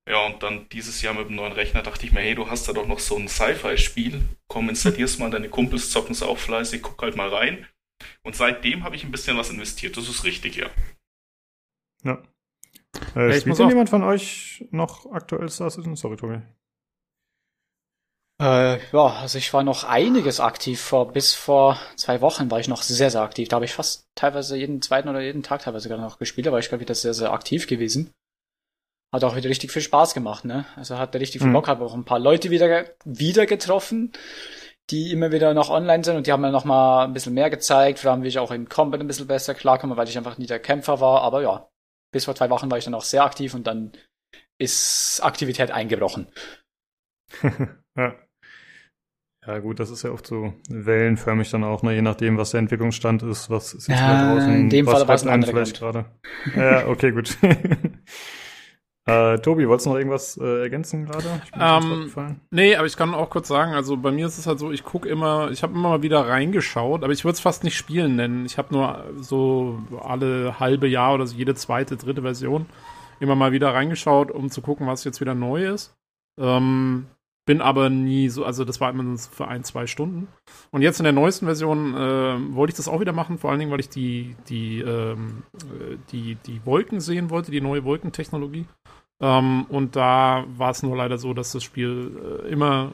Ja, 0.08 0.26
und 0.26 0.42
dann 0.42 0.68
dieses 0.70 1.00
Jahr 1.00 1.14
mit 1.14 1.28
dem 1.28 1.36
neuen 1.36 1.52
Rechner 1.52 1.82
dachte 1.82 2.04
ich 2.04 2.12
mir, 2.12 2.20
hey, 2.20 2.34
du 2.34 2.50
hast 2.50 2.66
da 2.68 2.72
doch 2.72 2.86
noch 2.86 2.98
so 2.98 3.16
ein 3.16 3.28
Sci-Fi-Spiel. 3.28 4.22
Komm, 4.48 4.68
installier's 4.68 5.18
mal, 5.18 5.30
deine 5.30 5.48
Kumpels 5.48 5.90
zocken 5.90 6.12
es 6.12 6.22
auch 6.22 6.38
fleißig, 6.38 6.82
guck 6.82 7.00
halt 7.02 7.16
mal 7.16 7.28
rein. 7.28 7.66
Und 8.24 8.34
seitdem 8.34 8.82
habe 8.82 8.96
ich 8.96 9.04
ein 9.04 9.12
bisschen 9.12 9.36
was 9.36 9.50
investiert. 9.50 9.96
Das 9.96 10.08
ist 10.08 10.24
richtig, 10.24 10.56
ja. 10.56 10.66
ja. 12.02 12.22
Äh, 13.14 13.30
ich 13.30 13.36
spielt 13.36 13.46
muss 13.46 13.58
denn 13.58 13.68
jemand 13.68 13.90
von 13.90 14.02
euch 14.02 14.66
noch 14.70 15.10
aktuell 15.12 15.48
Star 15.48 15.70
Citizen? 15.70 15.94
Sorry, 15.94 16.16
Tobi. 16.16 16.42
Äh, 18.40 18.78
ja, 18.92 19.06
also 19.20 19.38
ich 19.38 19.54
war 19.54 19.62
noch 19.62 19.84
einiges 19.84 20.40
aktiv. 20.40 20.80
Vor, 20.80 21.12
bis 21.12 21.32
vor 21.32 21.78
zwei 21.94 22.20
Wochen 22.20 22.50
war 22.50 22.58
ich 22.58 22.66
noch 22.66 22.82
sehr, 22.82 23.10
sehr 23.10 23.22
aktiv. 23.22 23.48
Da 23.48 23.56
habe 23.56 23.66
ich 23.66 23.72
fast 23.72 24.08
teilweise 24.16 24.56
jeden 24.56 24.82
zweiten 24.82 25.08
oder 25.08 25.20
jeden 25.20 25.44
Tag 25.44 25.62
teilweise 25.62 25.88
gerade 25.88 26.02
noch 26.02 26.18
gespielt, 26.18 26.48
aber 26.48 26.58
ich 26.58 26.68
glaube, 26.68 26.82
wieder 26.82 26.94
sehr, 26.96 27.14
sehr 27.14 27.32
aktiv 27.32 27.68
gewesen. 27.68 28.12
Hat 29.12 29.24
auch 29.24 29.36
wieder 29.36 29.50
richtig 29.50 29.70
viel 29.72 29.82
Spaß 29.82 30.14
gemacht, 30.14 30.44
ne? 30.44 30.64
Also 30.76 30.98
hatte 30.98 31.20
richtig 31.20 31.42
viel 31.42 31.50
Mhm. 31.50 31.54
Bock, 31.54 31.68
habe 31.68 31.84
auch 31.84 31.94
ein 31.94 32.04
paar 32.04 32.18
Leute 32.18 32.50
wieder, 32.50 32.86
wieder 33.04 33.46
getroffen, 33.46 34.12
die 34.90 35.12
immer 35.12 35.32
wieder 35.32 35.54
noch 35.54 35.70
online 35.70 36.04
sind 36.04 36.16
und 36.16 36.26
die 36.26 36.32
haben 36.32 36.40
mir 36.40 36.50
noch 36.50 36.64
mal 36.64 37.04
ein 37.04 37.12
bisschen 37.12 37.34
mehr 37.34 37.50
gezeigt, 37.50 37.98
vor 37.98 38.10
allem 38.10 38.22
wie 38.22 38.28
ich 38.28 38.38
auch 38.38 38.50
in 38.50 38.68
Combat 38.68 39.00
ein 39.00 39.06
bisschen 39.06 39.26
besser 39.26 39.54
klarkomme, 39.54 39.96
weil 39.96 40.08
ich 40.08 40.16
einfach 40.18 40.38
nie 40.38 40.46
der 40.46 40.60
Kämpfer 40.60 41.00
war, 41.00 41.22
aber 41.22 41.42
ja, 41.42 41.68
bis 42.12 42.24
vor 42.24 42.34
zwei 42.34 42.50
Wochen 42.50 42.70
war 42.70 42.78
ich 42.78 42.84
dann 42.84 42.94
auch 42.94 43.04
sehr 43.04 43.24
aktiv 43.24 43.54
und 43.54 43.66
dann 43.66 43.92
ist 44.58 45.20
Aktivität 45.22 45.70
eingebrochen. 45.70 46.28
ja. 47.96 48.14
Ja, 49.44 49.58
gut, 49.58 49.80
das 49.80 49.90
ist 49.90 50.04
ja 50.04 50.12
oft 50.12 50.24
so 50.26 50.54
wellenförmig 50.68 51.50
dann 51.50 51.64
auch, 51.64 51.82
ne? 51.82 51.94
je 51.94 52.02
nachdem, 52.02 52.38
was 52.38 52.52
der 52.52 52.60
Entwicklungsstand 52.60 53.24
ist, 53.24 53.50
was 53.50 53.74
ist 53.74 53.88
jetzt 53.88 53.98
Ja, 53.98 54.06
gerade 54.06 54.24
draußen, 54.26 54.54
in 54.54 54.70
dem 54.70 54.86
was 54.86 54.92
Fall 54.92 55.08
war 55.08 55.14
es 55.16 55.22
ein 55.24 55.30
anderer 55.30 55.50
vielleicht 55.50 55.78
gerade. 55.78 56.04
Ja, 56.54 56.86
okay, 56.86 57.10
gut. 57.10 57.36
äh, 59.04 59.38
Tobi, 59.38 59.68
wolltest 59.68 59.86
du 59.86 59.90
noch 59.90 59.98
irgendwas 59.98 60.36
äh, 60.36 60.62
ergänzen 60.62 61.06
gerade? 61.06 61.42
Ähm. 61.58 62.40
Nee, 62.50 62.76
aber 62.76 62.86
ich 62.86 62.96
kann 62.96 63.14
auch 63.14 63.30
kurz 63.30 63.48
sagen, 63.48 63.72
also 63.74 63.96
bei 63.96 64.12
mir 64.12 64.26
ist 64.26 64.38
es 64.38 64.46
halt 64.46 64.58
so, 64.58 64.70
ich 64.70 64.84
gucke 64.84 65.08
immer, 65.08 65.50
ich 65.50 65.62
habe 65.62 65.74
immer 65.74 65.88
mal 65.88 66.02
wieder 66.02 66.28
reingeschaut, 66.28 67.02
aber 67.02 67.12
ich 67.12 67.24
würde 67.24 67.34
es 67.34 67.40
fast 67.40 67.64
nicht 67.64 67.76
spielen 67.76 68.16
nennen. 68.16 68.46
Ich 68.46 68.58
habe 68.58 68.72
nur 68.72 69.04
so 69.16 69.80
alle 70.00 70.60
halbe 70.60 70.86
Jahr 70.86 71.14
oder 71.14 71.26
so 71.26 71.36
jede 71.36 71.54
zweite, 71.54 71.96
dritte 71.96 72.22
Version 72.22 72.66
immer 73.22 73.36
mal 73.36 73.52
wieder 73.52 73.72
reingeschaut, 73.72 74.30
um 74.30 74.50
zu 74.50 74.62
gucken, 74.62 74.86
was 74.86 75.04
jetzt 75.04 75.20
wieder 75.20 75.34
neu 75.34 75.66
ist. 75.66 75.94
Ähm, 76.38 77.06
bin 77.44 77.60
aber 77.60 77.90
nie 77.90 78.28
so, 78.28 78.44
also 78.44 78.64
das 78.64 78.80
war 78.80 78.90
immer 78.90 79.02
nur 79.02 79.18
für 79.18 79.48
ein, 79.48 79.64
zwei 79.64 79.86
Stunden. 79.86 80.28
Und 80.70 80.82
jetzt 80.82 81.00
in 81.00 81.04
der 81.04 81.12
neuesten 81.12 81.46
Version 81.46 81.94
äh, 81.94 82.54
wollte 82.54 82.72
ich 82.72 82.76
das 82.76 82.88
auch 82.88 83.00
wieder 83.00 83.12
machen, 83.12 83.38
vor 83.38 83.50
allen 83.50 83.58
Dingen, 83.58 83.72
weil 83.72 83.80
ich 83.80 83.88
die, 83.88 84.36
die, 84.48 84.80
ähm, 84.80 85.42
äh, 85.56 85.96
die, 86.12 86.36
die 86.46 86.64
Wolken 86.64 87.00
sehen 87.00 87.30
wollte, 87.30 87.50
die 87.50 87.60
neue 87.60 87.84
Wolkentechnologie. 87.84 88.66
Ähm, 89.20 89.66
und 89.68 89.96
da 89.96 90.44
war 90.56 90.70
es 90.70 90.82
nur 90.82 90.96
leider 90.96 91.18
so, 91.18 91.34
dass 91.34 91.52
das 91.52 91.62
Spiel 91.62 92.42
äh, 92.44 92.48
immer 92.48 92.92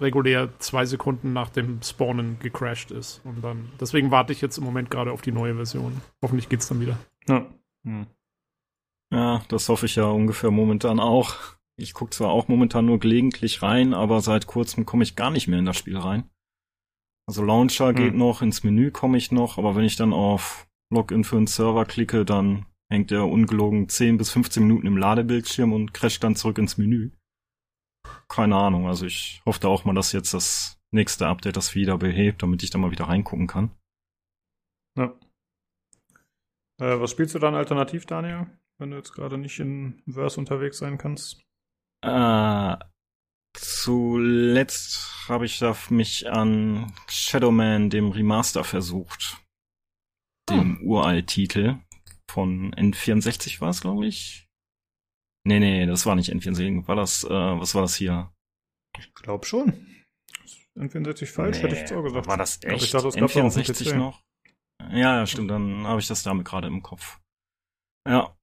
regulär 0.00 0.48
zwei 0.58 0.86
Sekunden 0.86 1.32
nach 1.32 1.50
dem 1.50 1.80
Spawnen 1.82 2.38
gecrashed 2.40 2.90
ist. 2.90 3.20
Und 3.24 3.42
dann, 3.42 3.70
deswegen 3.80 4.10
warte 4.10 4.32
ich 4.32 4.40
jetzt 4.40 4.58
im 4.58 4.64
Moment 4.64 4.90
gerade 4.90 5.12
auf 5.12 5.22
die 5.22 5.32
neue 5.32 5.54
Version. 5.54 6.02
Hoffentlich 6.20 6.48
geht's 6.48 6.68
dann 6.68 6.80
wieder. 6.80 6.98
Ja. 7.28 7.46
Hm. 7.84 8.06
Ja, 9.12 9.42
das 9.48 9.68
hoffe 9.68 9.86
ich 9.86 9.96
ja 9.96 10.04
ungefähr 10.04 10.50
momentan 10.50 10.98
auch. 10.98 11.36
Ich 11.82 11.94
gucke 11.94 12.12
zwar 12.12 12.30
auch 12.30 12.46
momentan 12.46 12.86
nur 12.86 13.00
gelegentlich 13.00 13.60
rein, 13.60 13.92
aber 13.92 14.20
seit 14.20 14.46
kurzem 14.46 14.86
komme 14.86 15.02
ich 15.02 15.16
gar 15.16 15.32
nicht 15.32 15.48
mehr 15.48 15.58
in 15.58 15.64
das 15.64 15.76
Spiel 15.76 15.98
rein. 15.98 16.30
Also 17.26 17.42
Launcher 17.42 17.88
hm. 17.88 17.96
geht 17.96 18.14
noch, 18.14 18.40
ins 18.40 18.62
Menü 18.62 18.92
komme 18.92 19.18
ich 19.18 19.32
noch, 19.32 19.58
aber 19.58 19.74
wenn 19.74 19.82
ich 19.84 19.96
dann 19.96 20.12
auf 20.12 20.68
Login 20.92 21.24
für 21.24 21.38
einen 21.38 21.48
Server 21.48 21.84
klicke, 21.84 22.24
dann 22.24 22.66
hängt 22.88 23.10
der 23.10 23.26
ungelogen 23.26 23.88
10 23.88 24.16
bis 24.16 24.30
15 24.30 24.62
Minuten 24.62 24.86
im 24.86 24.96
Ladebildschirm 24.96 25.72
und 25.72 25.92
crasht 25.92 26.22
dann 26.22 26.36
zurück 26.36 26.58
ins 26.58 26.78
Menü. 26.78 27.10
Keine 28.28 28.54
Ahnung, 28.54 28.86
also 28.86 29.04
ich 29.04 29.42
hoffe 29.44 29.58
da 29.58 29.66
auch 29.68 29.84
mal, 29.84 29.94
dass 29.94 30.12
jetzt 30.12 30.34
das 30.34 30.80
nächste 30.92 31.26
Update 31.26 31.56
das 31.56 31.74
wieder 31.74 31.98
behebt, 31.98 32.44
damit 32.44 32.62
ich 32.62 32.70
da 32.70 32.78
mal 32.78 32.92
wieder 32.92 33.08
reingucken 33.08 33.48
kann. 33.48 33.72
Ja. 34.96 35.18
Äh, 36.80 37.00
was 37.00 37.10
spielst 37.10 37.34
du 37.34 37.40
dann 37.40 37.56
alternativ, 37.56 38.06
Daniel, 38.06 38.46
wenn 38.78 38.90
du 38.90 38.96
jetzt 38.98 39.14
gerade 39.14 39.36
nicht 39.36 39.58
in 39.58 40.00
Verse 40.06 40.38
unterwegs 40.38 40.78
sein 40.78 40.96
kannst? 40.96 41.44
Äh, 42.02 42.76
zuletzt 43.54 45.28
habe 45.28 45.46
ich 45.46 45.58
da 45.58 45.76
mich 45.90 46.28
an 46.28 46.92
Shadowman, 47.08 47.90
dem 47.90 48.10
Remaster, 48.10 48.64
versucht. 48.64 49.38
Dem 50.50 50.78
hm. 50.78 50.86
Uralt-Titel 50.86 51.78
von 52.30 52.74
N64 52.74 53.60
war 53.60 53.70
es, 53.70 53.80
glaube 53.80 54.06
ich. 54.06 54.48
Nee, 55.44 55.60
nee, 55.60 55.86
das 55.86 56.06
war 56.06 56.14
nicht 56.14 56.32
N64. 56.32 56.86
War 56.86 56.96
das, 56.96 57.24
äh, 57.24 57.28
was 57.28 57.74
war 57.74 57.82
das 57.82 57.94
hier? 57.94 58.32
Ich 58.98 59.12
glaube 59.14 59.46
schon. 59.46 59.86
N64 60.76 61.26
falsch, 61.26 61.56
nee, 61.56 61.62
hätte 61.64 61.74
ich 61.74 61.80
jetzt 61.80 61.92
auch 61.92 62.02
gesagt. 62.02 62.26
War 62.26 62.36
das 62.36 62.62
echt? 62.62 62.82
Ich 62.82 62.90
dachte, 62.90 63.06
das 63.06 63.16
N64 63.16 63.94
noch? 63.94 64.22
Ja, 64.90 65.18
ja, 65.18 65.26
stimmt, 65.26 65.50
dann 65.50 65.86
habe 65.86 66.00
ich 66.00 66.06
das 66.06 66.22
damit 66.22 66.46
gerade 66.46 66.66
im 66.66 66.82
Kopf. 66.82 67.20
Ja. 68.08 68.36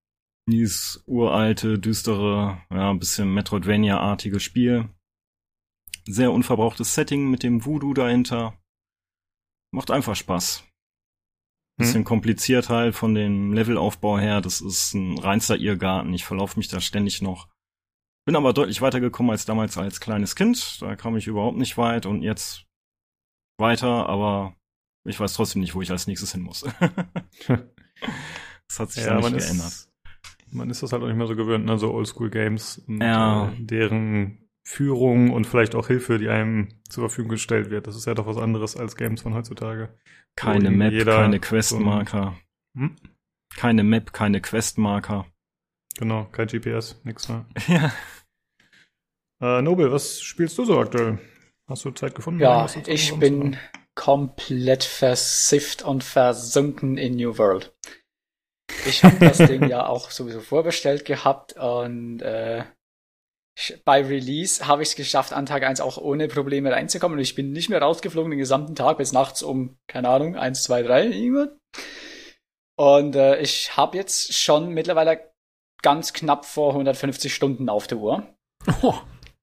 Dieses 0.48 1.04
uralte, 1.06 1.80
düstere, 1.80 2.62
ja, 2.70 2.90
ein 2.90 3.00
bisschen 3.00 3.34
Metroidvania-artige 3.34 4.40
Spiel. 4.40 4.90
Sehr 6.06 6.32
unverbrauchtes 6.32 6.96
Setting 6.96 7.30
mit 7.30 7.44
dem 7.44 7.66
Voodoo 7.66 7.94
dahinter. 7.94 8.60
Macht 9.72 9.92
einfach 9.92 10.16
Spaß. 10.16 10.64
Bisschen 11.78 12.02
hm. 12.02 12.06
kompliziert 12.06 12.70
halt 12.70 12.96
von 12.96 13.16
dem 13.16 13.54
Levelaufbau 13.54 14.20
her. 14.20 14.42
Das 14.42 14.60
ist 14.60 14.94
ein 14.94 15.18
reinster 15.18 15.56
Irrgarten. 15.56 16.14
Ich 16.14 16.26
verlaufe 16.26 16.58
mich 16.58 16.68
da 16.68 16.82
ständig 16.82 17.22
noch. 17.22 17.48
Bin 18.26 18.36
aber 18.36 18.54
deutlich 18.54 18.82
weitergekommen 18.82 19.32
als 19.32 19.46
damals 19.46 19.78
als 19.78 20.02
kleines 20.02 20.36
Kind. 20.36 20.82
Da 20.82 20.96
kam 20.96 21.16
ich 21.16 21.28
überhaupt 21.28 21.58
nicht 21.58 21.78
weit 21.78 22.06
und 22.06 22.22
jetzt 22.22 22.66
weiter, 23.58 24.10
aber 24.10 24.56
ich 25.08 25.20
weiß 25.20 25.34
trotzdem 25.34 25.62
nicht, 25.62 25.74
wo 25.74 25.82
ich 25.82 25.92
als 25.92 26.08
nächstes 26.08 26.34
hin 26.34 26.42
muss. 26.42 26.62
das 27.48 28.80
hat 28.80 28.92
sich 28.92 29.06
ja, 29.06 29.16
nicht 29.16 29.38
geändert. 29.38 29.68
Ist, 29.68 29.89
man 30.52 30.70
ist 30.70 30.84
das 30.84 30.92
halt 30.92 31.04
auch 31.04 31.08
nicht 31.08 31.18
mehr 31.18 31.28
so 31.28 31.36
gewöhnt, 31.36 31.66
ne? 31.66 31.78
so 31.78 31.92
Oldschool-Games, 31.94 32.84
ja. 32.88 33.50
Äh, 33.50 33.52
deren 33.60 34.50
Führung 34.64 35.32
und 35.32 35.48
vielleicht 35.48 35.74
auch 35.74 35.88
Hilfe, 35.88 36.20
die 36.20 36.30
einem 36.30 36.70
zur 36.90 37.10
Verfügung 37.10 37.32
gestellt 37.32 37.72
wird. 37.72 37.88
Das 37.88 37.96
ist 37.96 38.06
ja 38.06 38.14
doch 38.14 38.28
was 38.28 38.38
anderes 38.38 38.78
als 38.78 38.96
Games 38.96 39.22
von 39.22 39.34
heutzutage. 39.34 39.98
Keine 40.36 40.70
Map, 40.70 40.94
keine 41.06 41.40
Questmarker. 41.40 42.36
So 42.76 42.82
hm? 42.82 42.96
Keine 43.56 43.84
Map, 43.84 44.14
keine 44.14 44.42
Questmarker. 44.42 45.26
Genau, 45.98 46.26
kein 46.32 46.48
GPS, 46.48 47.02
nix 47.04 47.28
mehr. 47.28 47.46
Ja. 47.68 47.92
Äh, 49.42 49.62
Nobel, 49.62 49.92
was 49.92 50.22
spielst 50.22 50.58
du 50.58 50.66
so 50.66 50.80
aktuell? 50.80 51.18
Hast 51.68 51.86
du 51.86 51.92
Zeit 51.92 52.14
gefunden? 52.14 52.42
Ja, 52.42 52.68
ich 52.88 53.16
bin 53.16 53.58
komplett 53.96 54.84
versifft 54.84 55.82
und 55.82 56.04
versunken 56.04 56.98
in 56.98 57.16
New 57.16 57.38
World. 57.38 57.74
Ich 58.86 59.04
habe 59.04 59.18
das 59.20 59.38
Ding 59.38 59.68
ja 59.68 59.86
auch 59.86 60.12
sowieso 60.12 60.42
vorbestellt 60.42 61.06
gehabt 61.06 61.54
und 61.54 62.22
äh, 62.22 62.64
bei 63.84 64.06
Release 64.06 64.68
habe 64.68 64.84
ich 64.84 64.90
es 64.90 64.96
geschafft, 64.96 65.34
an 65.34 65.46
Tag 65.46 65.64
1 65.64 65.82
auch 65.82 65.98
ohne 65.98 66.28
Probleme 66.28 66.72
reinzukommen 66.72 67.18
und 67.18 67.22
ich 67.22 67.36
bin 67.36 67.52
nicht 67.52 67.70
mehr 67.70 67.82
rausgeflogen 67.82 68.32
den 68.32 68.40
gesamten 68.40 68.76
Tag 68.76 68.98
bis 68.98 69.12
nachts 69.12 69.44
um, 69.44 69.78
keine 69.88 70.10
Ahnung, 70.10 70.36
1, 70.36 70.64
2, 70.64 70.84
3, 70.84 71.06
irgendwas. 71.08 71.50
Und 72.78 73.16
äh, 73.16 73.40
ich 73.42 73.76
habe 73.76 73.98
jetzt 73.98 74.34
schon 74.34 74.70
mittlerweile 74.70 75.30
ganz 75.82 76.14
knapp 76.14 76.46
vor 76.46 76.72
150 76.72 77.34
Stunden 77.34 77.70
auf 77.70 77.88
der 77.88 77.98
Uhr. 77.98 78.34
Oh. 78.82 78.96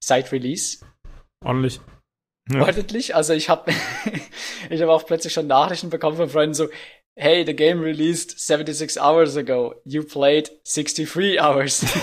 Seit 0.03 0.31
Release. 0.31 0.83
Ordentlich. 1.43 1.79
Ja. 2.49 2.61
Ordentlich. 2.61 3.15
Also 3.15 3.33
ich 3.33 3.49
habe 3.49 3.71
ich 4.69 4.81
habe 4.81 4.91
auch 4.91 5.05
plötzlich 5.05 5.33
schon 5.33 5.47
Nachrichten 5.47 5.89
bekommen 5.89 6.17
von 6.17 6.29
Freunden 6.29 6.53
so, 6.53 6.67
hey, 7.17 7.43
the 7.43 7.53
game 7.53 7.81
released 7.81 8.39
76 8.39 8.95
hours 8.97 9.35
ago. 9.35 9.73
You 9.85 10.03
played 10.03 10.49
63 10.65 11.39
hours. 11.39 11.83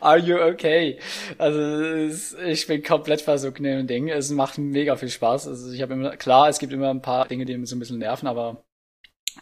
Are 0.00 0.18
you 0.18 0.38
okay? 0.38 0.98
Also 1.38 2.08
ich 2.44 2.66
bin 2.66 2.82
komplett 2.82 3.20
versucht 3.20 3.58
in 3.58 3.64
dem 3.64 3.86
Ding. 3.86 4.08
Es 4.08 4.30
macht 4.30 4.58
mega 4.58 4.96
viel 4.96 5.10
Spaß. 5.10 5.46
Also 5.48 5.72
ich 5.72 5.80
habe 5.82 5.94
immer, 5.94 6.16
klar, 6.16 6.48
es 6.48 6.58
gibt 6.58 6.72
immer 6.72 6.90
ein 6.90 7.02
paar 7.02 7.28
Dinge, 7.28 7.44
die 7.44 7.56
mich 7.56 7.70
so 7.70 7.76
ein 7.76 7.78
bisschen 7.78 7.98
nerven, 7.98 8.26
aber 8.26 8.64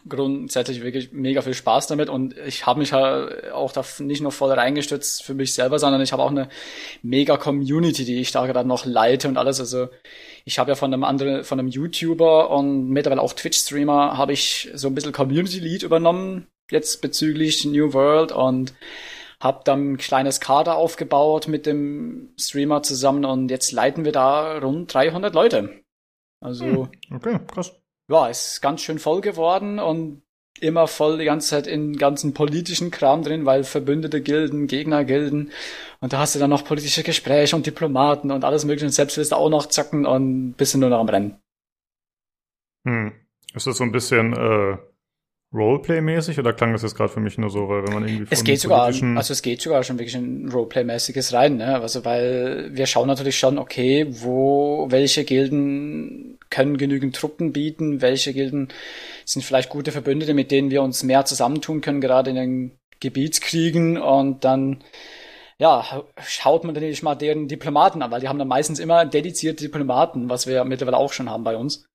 grundsätzlich 0.07 0.83
wirklich 0.83 1.11
mega 1.11 1.41
viel 1.41 1.53
Spaß 1.53 1.87
damit 1.87 2.09
und 2.09 2.37
ich 2.37 2.65
habe 2.65 2.79
mich 2.79 2.93
halt 2.93 3.51
auch 3.51 3.71
da 3.71 3.83
nicht 3.99 4.21
nur 4.21 4.31
voll 4.31 4.51
reingestützt 4.51 5.23
für 5.23 5.33
mich 5.33 5.53
selber, 5.53 5.79
sondern 5.79 6.01
ich 6.01 6.11
habe 6.13 6.21
auch 6.23 6.29
eine 6.29 6.49
mega 7.01 7.37
Community, 7.37 8.05
die 8.05 8.19
ich 8.21 8.31
da 8.31 8.45
gerade 8.45 8.67
noch 8.67 8.85
leite 8.85 9.27
und 9.27 9.37
alles. 9.37 9.59
Also 9.59 9.89
ich 10.47 10.59
habe 10.59 10.71
ja 10.71 10.75
von 10.75 10.93
einem 10.93 11.03
anderen, 11.03 11.43
von 11.43 11.59
einem 11.59 11.67
YouTuber 11.67 12.49
und 12.49 12.89
mittlerweile 12.89 13.21
auch 13.21 13.33
Twitch-Streamer 13.33 14.17
habe 14.17 14.31
ich 14.31 14.71
so 14.73 14.87
ein 14.87 14.95
bisschen 14.95 15.11
Community-Lead 15.11 15.83
übernommen, 15.83 16.47
jetzt 16.71 17.01
bezüglich 17.01 17.65
New 17.65 17.93
World 17.93 18.31
und 18.31 18.73
habe 19.41 19.61
dann 19.65 19.93
ein 19.93 19.97
kleines 19.97 20.39
Kader 20.39 20.75
aufgebaut 20.77 21.49
mit 21.49 21.65
dem 21.65 22.33
Streamer 22.39 22.81
zusammen 22.81 23.25
und 23.25 23.51
jetzt 23.51 23.71
leiten 23.73 24.05
wir 24.05 24.13
da 24.13 24.57
rund 24.59 24.93
300 24.93 25.35
Leute. 25.35 25.81
Also. 26.39 26.65
Hm, 26.65 26.89
okay, 27.11 27.39
krass 27.45 27.73
ja, 28.09 28.27
ist 28.27 28.61
ganz 28.61 28.81
schön 28.81 28.99
voll 28.99 29.21
geworden 29.21 29.79
und 29.79 30.23
immer 30.61 30.87
voll 30.87 31.17
die 31.17 31.25
ganze 31.25 31.49
Zeit 31.49 31.67
in 31.67 31.97
ganzen 31.97 32.33
politischen 32.33 32.91
Kram 32.91 33.23
drin, 33.23 33.45
weil 33.45 33.63
verbündete 33.63 34.21
Gilden, 34.21 34.67
Gegnergilden 34.67 35.51
und 35.99 36.13
da 36.13 36.19
hast 36.19 36.35
du 36.35 36.39
dann 36.39 36.49
noch 36.49 36.65
politische 36.65 37.03
Gespräche 37.03 37.55
und 37.55 37.65
Diplomaten 37.65 38.31
und 38.31 38.43
alles 38.43 38.65
mögliche 38.65 38.85
und 38.85 38.91
selbst 38.91 39.17
willst 39.17 39.31
du 39.31 39.35
auch 39.35 39.49
noch 39.49 39.67
zacken 39.67 40.05
und 40.05 40.53
bist 40.53 40.73
du 40.73 40.77
nur 40.77 40.89
noch 40.89 40.99
am 40.99 41.09
Rennen. 41.09 41.39
Hm. 42.87 43.13
Ist 43.53 43.67
das 43.67 43.77
so 43.77 43.83
ein 43.83 43.91
bisschen 43.91 44.33
äh, 44.33 44.77
Roleplay-mäßig 45.53 46.39
oder 46.39 46.51
klang 46.51 46.73
das 46.73 46.81
jetzt 46.81 46.95
gerade 46.95 47.11
für 47.11 47.21
mich 47.21 47.37
nur 47.37 47.49
so, 47.49 47.69
weil 47.69 47.87
wenn 47.87 47.93
man 47.93 48.07
irgendwie 48.07 48.27
Es 48.29 48.43
geht 48.43 48.59
sogar, 48.59 48.85
also 48.85 49.33
es 49.33 49.41
geht 49.41 49.61
sogar 49.61 49.83
schon 49.83 49.97
wirklich 49.97 50.15
in 50.15 50.49
Roleplay-mäßiges 50.51 51.33
rein, 51.33 51.57
ne? 51.57 51.79
Also 51.79 52.03
weil 52.03 52.69
wir 52.73 52.85
schauen 52.85 53.07
natürlich 53.07 53.39
schon, 53.39 53.57
okay, 53.57 54.07
wo 54.09 54.87
welche 54.89 55.23
Gilden 55.23 56.37
können 56.49 56.77
genügend 56.77 57.15
Truppen 57.15 57.53
bieten, 57.53 58.01
welche 58.01 58.33
Gilden 58.33 58.67
sind 59.27 59.43
vielleicht 59.43 59.69
gute 59.69 59.91
Verbündete, 59.91 60.33
mit 60.33 60.51
denen 60.51 60.71
wir 60.71 60.81
uns 60.81 61.03
mehr 61.03 61.25
zusammentun 61.25 61.81
können, 61.81 62.01
gerade 62.01 62.29
in 62.29 62.35
den 62.35 62.79
Gebietskriegen 62.99 63.97
und 63.97 64.43
dann 64.45 64.83
ja, 65.59 66.03
schaut 66.23 66.63
man 66.63 66.75
natürlich 66.75 67.01
mal 67.01 67.15
deren 67.15 67.47
Diplomaten 67.47 68.01
an, 68.01 68.11
weil 68.11 68.21
die 68.21 68.27
haben 68.27 68.37
dann 68.37 68.47
meistens 68.47 68.79
immer 68.79 69.05
dedizierte 69.05 69.63
Diplomaten, 69.63 70.29
was 70.29 70.45
wir 70.45 70.63
mittlerweile 70.63 70.97
auch 70.97 71.11
schon 71.11 71.29
haben 71.29 71.43
bei 71.43 71.57
uns. 71.57 71.85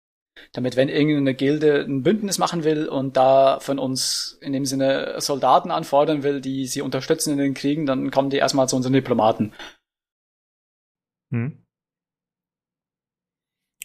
Damit, 0.52 0.76
wenn 0.76 0.88
irgendeine 0.88 1.34
Gilde 1.34 1.84
ein 1.86 2.02
Bündnis 2.02 2.38
machen 2.38 2.64
will 2.64 2.88
und 2.88 3.16
da 3.16 3.60
von 3.60 3.78
uns 3.78 4.38
in 4.40 4.52
dem 4.52 4.64
Sinne 4.64 5.20
Soldaten 5.20 5.70
anfordern 5.70 6.22
will, 6.22 6.40
die 6.40 6.66
sie 6.66 6.82
unterstützen 6.82 7.32
in 7.32 7.38
den 7.38 7.54
Kriegen, 7.54 7.86
dann 7.86 8.10
kommen 8.10 8.30
die 8.30 8.38
erstmal 8.38 8.68
zu 8.68 8.76
unseren 8.76 8.94
Diplomaten. 8.94 9.52
Hm. 11.30 11.61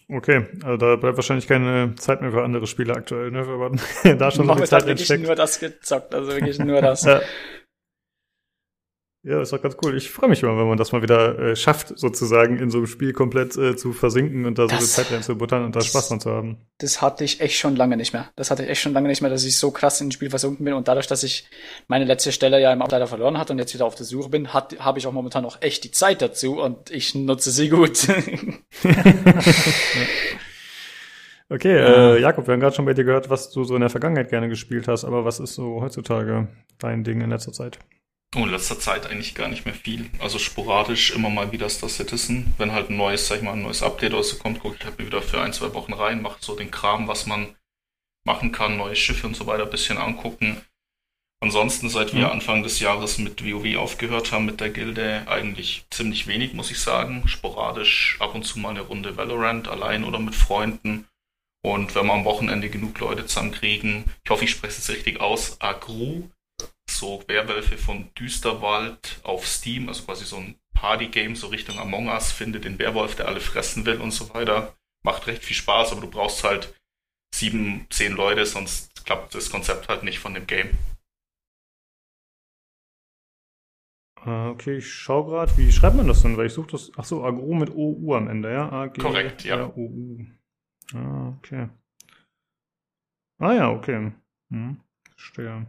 Okay, 0.10 0.46
also 0.64 0.78
da 0.78 0.96
bleibt 0.96 1.18
wahrscheinlich 1.18 1.48
keine 1.48 1.94
Zeit 1.96 2.22
mehr 2.22 2.32
für 2.32 2.42
andere 2.42 2.66
Spiele 2.66 2.96
aktuell, 2.96 3.30
ne? 3.30 3.46
Wenn 3.46 3.58
man 3.58 4.18
da 4.18 4.32
schon 4.32 4.48
so 4.48 4.56
viel 4.56 4.66
Zeit 4.66 4.86
wirklich 4.86 5.10
nur 5.10 5.36
das 5.36 5.60
gezockt, 5.60 6.16
also 6.16 6.32
wirklich 6.32 6.60
nur 6.60 6.82
das. 6.82 7.04
ja. 7.04 7.22
Ja, 9.24 9.42
ist 9.42 9.52
doch 9.52 9.62
ganz 9.62 9.76
cool. 9.84 9.98
Ich 9.98 10.10
freue 10.10 10.30
mich 10.30 10.42
immer, 10.44 10.58
wenn 10.58 10.68
man 10.68 10.78
das 10.78 10.92
mal 10.92 11.02
wieder 11.02 11.38
äh, 11.40 11.56
schafft, 11.56 11.98
sozusagen 11.98 12.60
in 12.60 12.70
so 12.70 12.78
einem 12.78 12.88
Spiel 12.88 13.14
komplett 13.14 13.58
äh, 13.58 13.76
zu 13.76 13.92
versinken 13.92 14.46
und 14.46 14.58
da 14.58 14.70
so 14.70 14.78
viel 14.78 14.86
Zeit 14.86 15.12
reinzubuttern 15.12 15.66
und 15.66 15.76
da 15.76 15.82
Spaß 15.82 16.10
dran 16.10 16.22
zu 16.22 16.32
haben. 16.32 16.58
Das 16.78 17.02
hatte 17.02 17.24
ich 17.24 17.42
echt 17.42 17.58
schon 17.58 17.76
lange 17.76 17.98
nicht 17.98 18.14
mehr. 18.14 18.30
Das 18.36 18.52
hatte 18.52 18.64
ich 18.64 18.70
echt 18.70 18.82
schon 18.82 18.94
lange 18.94 19.10
nicht 19.10 19.22
mehr, 19.22 19.32
dass 19.32 19.44
ich 19.44 19.58
so 19.58 19.72
krass 19.72 20.00
in 20.00 20.08
ein 20.08 20.12
Spiel 20.12 20.30
versunken 20.30 20.64
bin 20.64 20.76
und 20.76 20.88
dadurch, 20.88 21.08
dass 21.08 21.24
ich 21.24 21.50
meine 21.88 22.06
letzte 22.06 22.32
Stelle 22.32 22.62
ja 22.62 22.72
im 22.72 22.82
Ableiter 22.82 23.08
verloren 23.08 23.38
hatte 23.38 23.54
und 23.54 23.60
jetzt 23.60 23.74
wieder 23.74 23.86
auf 23.86 23.96
der 23.96 24.06
Suche 24.06 24.30
bin, 24.30 24.54
habe 24.54 25.00
ich 25.00 25.08
auch 25.08 25.12
momentan 25.12 25.44
noch 25.44 25.62
echt 25.62 25.84
die 25.84 25.92
Zeit 25.92 26.22
dazu 26.22 26.62
und 26.62 26.90
ich 26.92 27.14
nutze 27.16 27.52
sie 27.52 27.70
gut. 27.70 28.08
Okay, 31.50 31.78
äh, 31.78 32.20
Jakob, 32.20 32.46
wir 32.46 32.54
haben 32.54 32.60
gerade 32.60 32.76
schon 32.76 32.84
bei 32.84 32.94
dir 32.94 33.06
gehört, 33.06 33.30
was 33.30 33.52
du 33.52 33.64
so 33.64 33.74
in 33.76 33.80
der 33.80 33.90
Vergangenheit 33.90 34.28
gerne 34.30 34.50
gespielt 34.50 34.90
hast, 34.90 35.06
aber 35.06 35.24
was 35.24 35.40
ist 35.40 35.56
so 35.56 35.80
heutzutage 35.82 36.50
dein 36.78 37.06
Ding 37.06 37.22
in 37.22 37.30
letzter 37.30 37.54
Zeit? 37.54 37.80
Oh, 38.36 38.44
in 38.44 38.50
letzter 38.50 38.78
Zeit 38.78 39.06
eigentlich 39.06 39.36
gar 39.36 39.48
nicht 39.48 39.66
mehr 39.66 39.74
viel. 39.74 40.10
Also 40.20 40.38
sporadisch 40.38 41.12
immer 41.12 41.30
mal 41.30 41.52
wieder 41.52 41.70
Star 41.70 41.90
Citizen. 41.90 42.54
Wenn 42.58 42.74
halt 42.74 42.90
ein 42.90 42.98
neues, 42.98 43.28
sag 43.28 43.38
ich 43.38 43.44
mal, 43.44 43.54
ein 43.54 43.62
neues 43.62 43.84
Update 43.84 44.14
rauskommt, 44.14 44.60
gucke 44.60 44.76
ich 44.78 44.86
halt 44.86 45.00
wieder 45.00 45.22
für 45.22 45.42
ein, 45.42 45.54
zwei 45.54 45.74
Wochen 45.74 45.94
rein, 45.94 46.22
mache 46.22 46.38
so 46.42 46.56
den 46.56 46.70
Kram, 46.70 47.08
was 47.08 47.26
man 47.26 47.56
machen 48.26 48.52
kann, 48.52 48.78
neue 48.78 48.98
Schiffe 48.98 49.28
und 49.28 49.36
so 49.36 49.48
weiter 49.48 49.64
ein 49.64 49.70
bisschen 49.70 49.98
angucken. 49.98 50.62
Ansonsten, 51.40 51.88
seit 51.90 52.16
wir 52.16 52.32
Anfang 52.32 52.64
des 52.64 52.80
Jahres 52.80 53.20
mit 53.20 53.46
WoW 53.46 53.78
aufgehört 53.78 54.32
haben, 54.32 54.46
mit 54.46 54.60
der 54.60 54.72
Gilde, 54.72 55.24
eigentlich 55.28 55.86
ziemlich 55.92 56.26
wenig, 56.28 56.54
muss 56.54 56.72
ich 56.72 56.80
sagen. 56.80 57.28
Sporadisch 57.28 58.18
ab 58.20 58.34
und 58.34 58.44
zu 58.44 58.60
mal 58.60 58.72
eine 58.72 58.82
Runde 58.82 59.16
Valorant, 59.18 59.68
allein 59.68 60.04
oder 60.04 60.20
mit 60.20 60.36
Freunden. 60.36 61.08
Und 61.64 61.96
wenn 61.96 62.08
wir 62.08 62.14
am 62.14 62.26
Wochenende 62.26 62.70
genug 62.70 63.00
Leute 63.00 63.26
zusammenkriegen, 63.26 64.06
ich 64.24 64.30
hoffe, 64.32 64.46
ich 64.46 64.52
spreche 64.52 64.80
es 64.80 64.90
richtig 64.90 65.22
aus, 65.22 65.62
Agru, 65.62 66.30
so 66.98 67.24
Werwölfe 67.28 67.78
von 67.78 68.14
Düsterwald 68.16 69.20
auf 69.24 69.48
Steam, 69.48 69.88
also 69.88 70.04
quasi 70.04 70.26
so 70.26 70.38
ein 70.38 70.56
Party-Game, 70.74 71.36
so 71.36 71.48
Richtung 71.48 71.80
Among 71.80 72.08
Us, 72.08 72.32
findet 72.32 72.66
den 72.66 72.80
Werwolf, 72.80 73.16
der 73.16 73.28
alle 73.28 73.40
fressen 73.40 73.86
will 73.86 74.00
und 74.02 74.12
so 74.12 74.34
weiter. 74.34 74.76
Macht 75.04 75.28
recht 75.28 75.44
viel 75.44 75.56
Spaß, 75.56 75.92
aber 75.92 76.02
du 76.02 76.10
brauchst 76.10 76.44
halt 76.44 76.74
sieben, 77.34 77.88
zehn 77.90 78.14
Leute, 78.14 78.46
sonst 78.46 79.06
klappt 79.06 79.34
das 79.36 79.50
Konzept 79.50 79.90
halt 79.90 80.04
nicht 80.04 80.20
von 80.20 80.34
dem 80.34 80.48
Game. 80.48 80.78
Ah, 84.16 84.50
okay, 84.50 84.78
ich 84.78 84.92
schau 84.92 85.24
gerade, 85.24 85.56
wie 85.58 85.72
schreibt 85.72 85.96
man 85.96 86.08
das 86.08 86.22
denn? 86.22 86.36
Weil 86.36 86.48
ich 86.48 86.54
suche 86.54 86.72
das. 86.72 86.92
Achso, 86.98 87.24
Agro 87.24 87.54
mit 87.54 87.70
OU 87.70 88.14
am 88.16 88.28
Ende, 88.28 88.52
ja? 88.52 88.70
A 88.70 88.84
-G 88.86 89.00
Korrekt, 89.00 89.44
ja. 89.46 89.68
O 89.68 89.88
-U. 89.88 90.26
Ah, 90.94 91.30
okay. 91.38 91.70
Ah 93.40 93.54
ja, 93.54 93.70
okay. 93.70 94.12
Hm, 94.50 94.82
verstehe. 95.16 95.68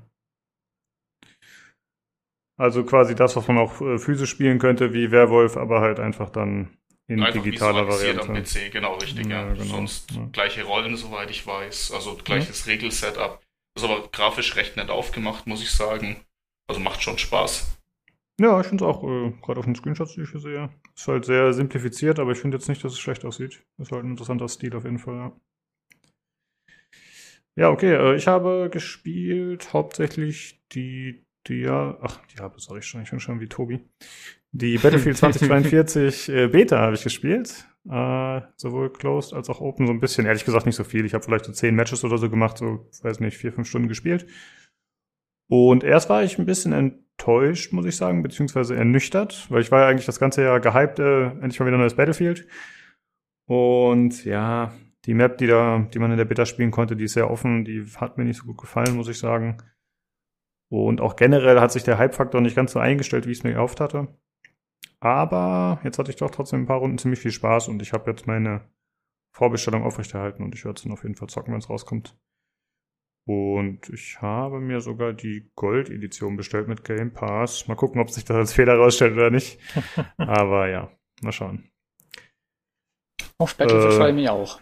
Also 2.58 2.84
quasi 2.84 3.14
das, 3.14 3.36
was 3.36 3.46
man 3.46 3.56
auch 3.56 3.80
äh, 3.80 3.98
physisch 3.98 4.30
spielen 4.30 4.58
könnte, 4.58 4.92
wie 4.92 5.12
Werwolf, 5.12 5.56
aber 5.56 5.80
halt 5.80 6.00
einfach 6.00 6.28
dann 6.28 6.76
in 7.06 7.22
einfach 7.22 7.42
digitaler 7.42 7.88
Variante. 7.88 8.28
am 8.28 8.34
PC, 8.34 8.70
genau 8.72 8.96
richtig, 8.96 9.26
ja. 9.26 9.46
ja. 9.46 9.52
Genau. 9.52 9.64
Sonst 9.64 10.10
ja. 10.10 10.28
gleiche 10.32 10.64
Rollen, 10.64 10.96
soweit 10.96 11.30
ich 11.30 11.46
weiß. 11.46 11.92
Also 11.92 12.18
gleiches 12.22 12.66
mhm. 12.66 12.72
Regelsetup. 12.72 13.40
Ist 13.76 13.84
aber 13.84 14.08
grafisch 14.10 14.56
recht 14.56 14.76
nett 14.76 14.90
aufgemacht, 14.90 15.46
muss 15.46 15.62
ich 15.62 15.70
sagen. 15.70 16.16
Also 16.66 16.80
macht 16.80 17.02
schon 17.02 17.16
Spaß. 17.16 17.78
Ja, 18.40 18.60
ich 18.60 18.66
finde 18.66 18.84
es 18.84 18.88
auch, 18.90 19.02
äh, 19.04 19.32
gerade 19.40 19.60
auf 19.60 19.64
den 19.64 19.74
Screenshots, 19.74 20.14
die 20.14 20.22
ich 20.22 20.30
hier 20.30 20.40
sehe, 20.40 20.70
ist 20.94 21.08
halt 21.08 21.24
sehr 21.24 21.52
simplifiziert, 21.52 22.18
aber 22.18 22.32
ich 22.32 22.38
finde 22.38 22.56
jetzt 22.56 22.68
nicht, 22.68 22.82
dass 22.84 22.92
es 22.92 22.98
schlecht 22.98 23.24
aussieht. 23.24 23.62
Ist 23.78 23.90
halt 23.92 24.04
ein 24.04 24.10
interessanter 24.10 24.48
Stil 24.48 24.76
auf 24.76 24.84
jeden 24.84 24.98
Fall, 24.98 25.14
ja. 25.14 25.32
Ja, 27.56 27.70
okay, 27.70 27.94
äh, 27.94 28.14
ich 28.14 28.28
habe 28.28 28.68
gespielt 28.70 29.72
hauptsächlich 29.72 30.62
die, 30.72 31.24
die 31.48 31.60
ja, 31.60 31.96
ach, 32.00 32.20
die 32.26 32.40
habe 32.40 32.60
sag 32.60 32.78
ich 32.78 32.86
schon, 32.86 33.02
ich 33.02 33.10
bin 33.10 33.20
schon 33.20 33.40
wie 33.40 33.48
Tobi. 33.48 33.80
Die 34.52 34.78
Battlefield 34.78 35.16
2042 35.18 36.28
äh, 36.28 36.48
Beta 36.48 36.78
habe 36.78 36.94
ich 36.94 37.02
gespielt. 37.02 37.66
Äh, 37.88 38.40
sowohl 38.56 38.92
Closed 38.92 39.32
als 39.32 39.48
auch 39.48 39.60
Open 39.60 39.86
so 39.86 39.92
ein 39.92 40.00
bisschen. 40.00 40.26
Ehrlich 40.26 40.44
gesagt 40.44 40.66
nicht 40.66 40.76
so 40.76 40.84
viel. 40.84 41.04
Ich 41.04 41.14
habe 41.14 41.24
vielleicht 41.24 41.44
so 41.44 41.52
zehn 41.52 41.74
Matches 41.74 42.04
oder 42.04 42.18
so 42.18 42.28
gemacht, 42.28 42.58
so, 42.58 42.88
weiß 43.02 43.20
nicht, 43.20 43.36
vier, 43.36 43.52
fünf 43.52 43.68
Stunden 43.68 43.88
gespielt. 43.88 44.26
Und 45.48 45.84
erst 45.84 46.10
war 46.10 46.22
ich 46.22 46.38
ein 46.38 46.44
bisschen 46.44 46.72
enttäuscht, 46.72 47.72
muss 47.72 47.86
ich 47.86 47.96
sagen, 47.96 48.22
beziehungsweise 48.22 48.76
ernüchtert, 48.76 49.46
weil 49.50 49.62
ich 49.62 49.70
war 49.70 49.80
ja 49.80 49.88
eigentlich 49.88 50.06
das 50.06 50.20
ganze 50.20 50.42
Jahr 50.42 50.60
gehypt, 50.60 50.98
äh, 50.98 51.28
endlich 51.28 51.58
mal 51.58 51.66
wieder 51.66 51.78
neues 51.78 51.94
Battlefield. 51.94 52.46
Und 53.46 54.26
ja, 54.26 54.74
die 55.06 55.14
Map, 55.14 55.38
die 55.38 55.46
da, 55.46 55.88
die 55.92 55.98
man 55.98 56.10
in 56.10 56.18
der 56.18 56.26
Beta 56.26 56.44
spielen 56.44 56.70
konnte, 56.70 56.96
die 56.96 57.04
ist 57.04 57.14
sehr 57.14 57.30
offen, 57.30 57.64
die 57.64 57.82
hat 57.96 58.18
mir 58.18 58.24
nicht 58.24 58.38
so 58.38 58.44
gut 58.44 58.58
gefallen, 58.58 58.94
muss 58.94 59.08
ich 59.08 59.18
sagen. 59.18 59.56
Und 60.70 61.00
auch 61.00 61.16
generell 61.16 61.60
hat 61.60 61.72
sich 61.72 61.82
der 61.82 61.98
Hype-Faktor 61.98 62.40
nicht 62.40 62.56
ganz 62.56 62.72
so 62.72 62.78
eingestellt, 62.78 63.26
wie 63.26 63.32
ich 63.32 63.38
es 63.38 63.44
mir 63.44 63.54
gehofft 63.54 63.80
hatte. 63.80 64.08
Aber 65.00 65.80
jetzt 65.84 65.98
hatte 65.98 66.10
ich 66.10 66.16
doch 66.16 66.30
trotzdem 66.30 66.62
ein 66.62 66.66
paar 66.66 66.78
Runden 66.78 66.98
ziemlich 66.98 67.20
viel 67.20 67.30
Spaß 67.30 67.68
und 67.68 67.80
ich 67.82 67.92
habe 67.92 68.10
jetzt 68.10 68.26
meine 68.26 68.68
Vorbestellung 69.34 69.84
aufrechterhalten 69.84 70.42
und 70.42 70.54
ich 70.54 70.64
werde 70.64 70.76
es 70.76 70.82
dann 70.82 70.92
auf 70.92 71.04
jeden 71.04 71.14
Fall 71.14 71.28
zocken, 71.28 71.52
wenn 71.52 71.60
es 71.60 71.70
rauskommt. 71.70 72.18
Und 73.26 73.90
ich 73.90 74.20
habe 74.22 74.58
mir 74.58 74.80
sogar 74.80 75.12
die 75.12 75.50
Gold-Edition 75.54 76.36
bestellt 76.36 76.66
mit 76.66 76.82
Game 76.84 77.12
Pass. 77.12 77.68
Mal 77.68 77.74
gucken, 77.74 78.00
ob 78.00 78.10
sich 78.10 78.24
das 78.24 78.36
als 78.36 78.52
Fehler 78.54 78.76
rausstellt 78.76 79.12
oder 79.12 79.30
nicht. 79.30 79.60
Aber 80.16 80.68
ja, 80.68 80.90
mal 81.20 81.32
schauen. 81.32 81.70
Auf 83.38 83.54
Battlefield 83.54 83.92
äh, 83.92 83.96
freue 83.96 84.08
ich 84.10 84.14
mich 84.16 84.28
auch. 84.30 84.60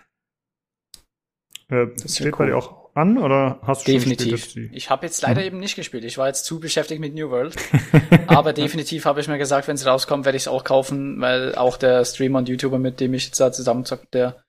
Äh, 1.69 1.87
das 1.97 2.16
steht 2.16 2.35
cool. 2.35 2.38
bei 2.38 2.47
dir 2.47 2.57
auch 2.59 2.86
an 2.97 3.19
oder 3.19 3.61
hast 3.63 3.87
du 3.87 3.93
definitiv. 3.93 4.53
schon? 4.53 4.71
Ich 4.73 4.91
habe 4.91 5.07
jetzt 5.07 5.23
leider 5.23 5.41
hm. 5.41 5.47
eben 5.47 5.59
nicht 5.59 5.77
gespielt. 5.77 6.05
Ich 6.05 6.19
war 6.19 6.27
jetzt 6.27 6.45
zu 6.45 6.61
beschäftigt 6.61 7.01
mit 7.01 7.15
New 7.15 7.31
World. 7.31 7.57
Aber 8.27 8.53
definitiv 8.53 9.05
habe 9.05 9.21
ich 9.21 9.29
mir 9.29 9.39
gesagt, 9.39 9.69
wenn 9.69 9.77
es 9.77 9.87
rauskommt, 9.87 10.25
werde 10.25 10.37
ich 10.37 10.45
es 10.45 10.49
auch 10.49 10.65
kaufen, 10.65 11.21
weil 11.21 11.55
auch 11.55 11.77
der 11.77 12.05
Streamer 12.05 12.39
und 12.39 12.49
YouTuber, 12.49 12.79
mit 12.79 13.01
dem 13.01 13.15
ich 13.15 13.27
jetzt 13.27 13.41
da 13.41 13.53
zusammenzocke, 13.53 14.07
der 14.13 14.43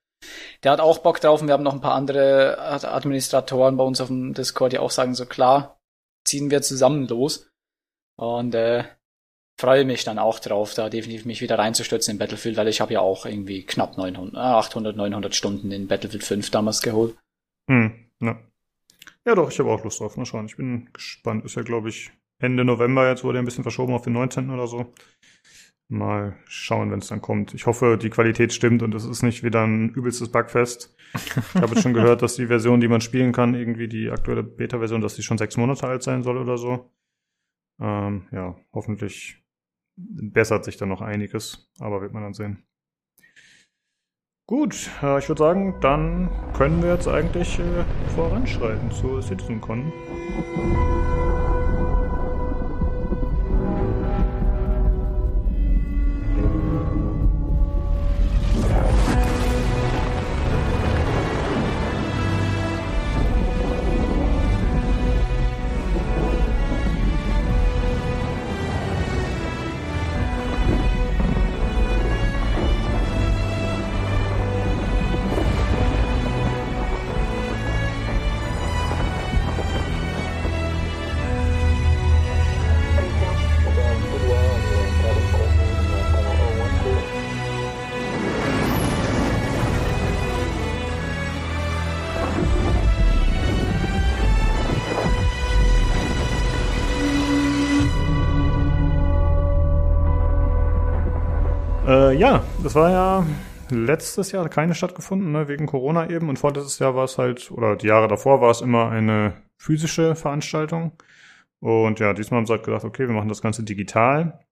der 0.64 0.72
hat 0.72 0.80
auch 0.80 0.98
Bock 0.98 1.20
drauf 1.20 1.40
und 1.40 1.48
wir 1.48 1.52
haben 1.52 1.62
noch 1.62 1.74
ein 1.74 1.80
paar 1.80 1.94
andere 1.94 2.58
Administratoren 2.58 3.76
bei 3.76 3.84
uns 3.84 4.00
auf 4.00 4.08
dem 4.08 4.34
Discord, 4.34 4.72
die 4.72 4.78
auch 4.78 4.90
sagen 4.90 5.14
so, 5.14 5.26
klar, 5.26 5.80
ziehen 6.24 6.50
wir 6.50 6.62
zusammen 6.62 7.06
los. 7.06 7.48
Und 8.16 8.54
äh, 8.54 8.84
freue 9.58 9.84
mich 9.84 10.04
dann 10.04 10.18
auch 10.18 10.40
drauf, 10.40 10.74
da 10.74 10.88
definitiv 10.88 11.24
mich 11.24 11.40
wieder 11.40 11.58
reinzustürzen 11.58 12.12
in 12.12 12.18
Battlefield, 12.18 12.56
weil 12.56 12.68
ich 12.68 12.80
habe 12.80 12.94
ja 12.94 13.00
auch 13.00 13.26
irgendwie 13.26 13.64
knapp 13.64 13.96
900, 13.96 14.36
800, 14.36 14.96
900 14.96 15.34
Stunden 15.34 15.70
in 15.70 15.86
Battlefield 15.86 16.24
5 16.24 16.50
damals 16.50 16.82
geholt. 16.82 17.16
Hm, 17.70 18.07
ja. 18.20 18.40
Ja 19.24 19.34
doch, 19.34 19.50
ich 19.50 19.58
habe 19.58 19.70
auch 19.70 19.84
Lust 19.84 20.00
drauf. 20.00 20.16
Mal 20.16 20.24
schauen, 20.24 20.46
ich 20.46 20.56
bin 20.56 20.90
gespannt. 20.92 21.44
Ist 21.44 21.56
ja, 21.56 21.62
glaube 21.62 21.88
ich, 21.88 22.10
Ende 22.38 22.64
November 22.64 23.08
jetzt, 23.08 23.24
wurde 23.24 23.38
ein 23.38 23.44
bisschen 23.44 23.64
verschoben 23.64 23.92
auf 23.92 24.02
den 24.02 24.12
19. 24.12 24.50
oder 24.50 24.66
so. 24.66 24.92
Mal 25.88 26.36
schauen, 26.46 26.90
wenn 26.90 26.98
es 26.98 27.08
dann 27.08 27.22
kommt. 27.22 27.54
Ich 27.54 27.66
hoffe, 27.66 27.98
die 28.00 28.10
Qualität 28.10 28.52
stimmt 28.52 28.82
und 28.82 28.94
es 28.94 29.04
ist 29.04 29.22
nicht 29.22 29.42
wieder 29.42 29.66
ein 29.66 29.90
übelstes 29.90 30.30
Bugfest. 30.30 30.94
Ich 31.14 31.34
habe 31.54 31.80
schon 31.80 31.94
gehört, 31.94 32.20
dass 32.20 32.36
die 32.36 32.46
Version, 32.46 32.80
die 32.80 32.88
man 32.88 33.00
spielen 33.00 33.32
kann, 33.32 33.54
irgendwie 33.54 33.88
die 33.88 34.10
aktuelle 34.10 34.42
Beta-Version, 34.42 35.00
dass 35.00 35.14
die 35.14 35.22
schon 35.22 35.38
sechs 35.38 35.56
Monate 35.56 35.86
alt 35.86 36.02
sein 36.02 36.22
soll 36.22 36.36
oder 36.36 36.58
so. 36.58 36.92
Ähm, 37.80 38.28
ja, 38.32 38.56
hoffentlich 38.72 39.42
bessert 39.96 40.64
sich 40.64 40.76
dann 40.76 40.90
noch 40.90 41.00
einiges, 41.00 41.70
aber 41.78 42.02
wird 42.02 42.12
man 42.12 42.22
dann 42.22 42.34
sehen. 42.34 42.67
Gut, 44.48 44.88
äh, 45.02 45.18
ich 45.18 45.28
würde 45.28 45.40
sagen, 45.40 45.74
dann 45.82 46.30
können 46.56 46.82
wir 46.82 46.94
jetzt 46.94 47.06
eigentlich 47.06 47.58
äh, 47.58 47.84
voranschreiten 48.16 48.90
zur 48.90 49.20
CitizenCon. 49.20 49.92
Ja, 102.18 102.42
das 102.64 102.74
war 102.74 102.90
ja 102.90 103.26
letztes 103.70 104.32
Jahr 104.32 104.48
keine 104.48 104.74
stattgefunden, 104.74 105.30
ne, 105.30 105.46
wegen 105.46 105.66
Corona 105.66 106.10
eben. 106.10 106.28
Und 106.28 106.38
vorletztes 106.38 106.80
Jahr 106.80 106.96
war 106.96 107.04
es 107.04 107.16
halt, 107.16 107.50
oder 107.52 107.76
die 107.76 107.86
Jahre 107.86 108.08
davor 108.08 108.40
war 108.40 108.50
es 108.50 108.60
immer 108.60 108.90
eine 108.90 109.34
physische 109.56 110.16
Veranstaltung. 110.16 110.92
Und 111.60 112.00
ja, 112.00 112.12
diesmal 112.14 112.38
haben 112.38 112.46
sie 112.46 112.52
halt 112.52 112.64
gedacht, 112.64 112.84
okay, 112.84 113.06
wir 113.06 113.14
machen 113.14 113.28
das 113.28 113.40
Ganze 113.40 113.62
digital. 113.62 114.44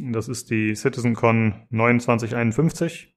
Das 0.00 0.28
ist 0.28 0.50
die 0.50 0.74
CitizenCon 0.74 1.66
2951. 1.70 3.12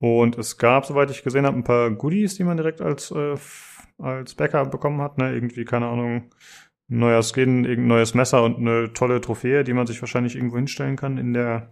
Und 0.00 0.36
es 0.36 0.58
gab, 0.58 0.86
soweit 0.86 1.10
ich 1.10 1.22
gesehen 1.22 1.46
habe, 1.46 1.56
ein 1.56 1.64
paar 1.64 1.90
Goodies, 1.90 2.36
die 2.36 2.44
man 2.44 2.56
direkt 2.56 2.80
als, 2.80 3.12
äh, 3.12 3.36
als 3.98 4.34
Bäcker 4.34 4.64
bekommen 4.66 5.00
hat. 5.00 5.18
Ne? 5.18 5.32
Irgendwie, 5.32 5.64
keine 5.64 5.86
Ahnung, 5.86 6.30
ein 6.90 6.98
neuer 6.98 7.22
Skin, 7.22 7.64
irgendein 7.64 7.88
neues 7.88 8.14
Messer 8.14 8.42
und 8.42 8.58
eine 8.58 8.92
tolle 8.92 9.20
Trophäe, 9.20 9.62
die 9.62 9.74
man 9.74 9.86
sich 9.86 10.00
wahrscheinlich 10.00 10.34
irgendwo 10.34 10.56
hinstellen 10.56 10.96
kann 10.96 11.18
in 11.18 11.34
der 11.34 11.70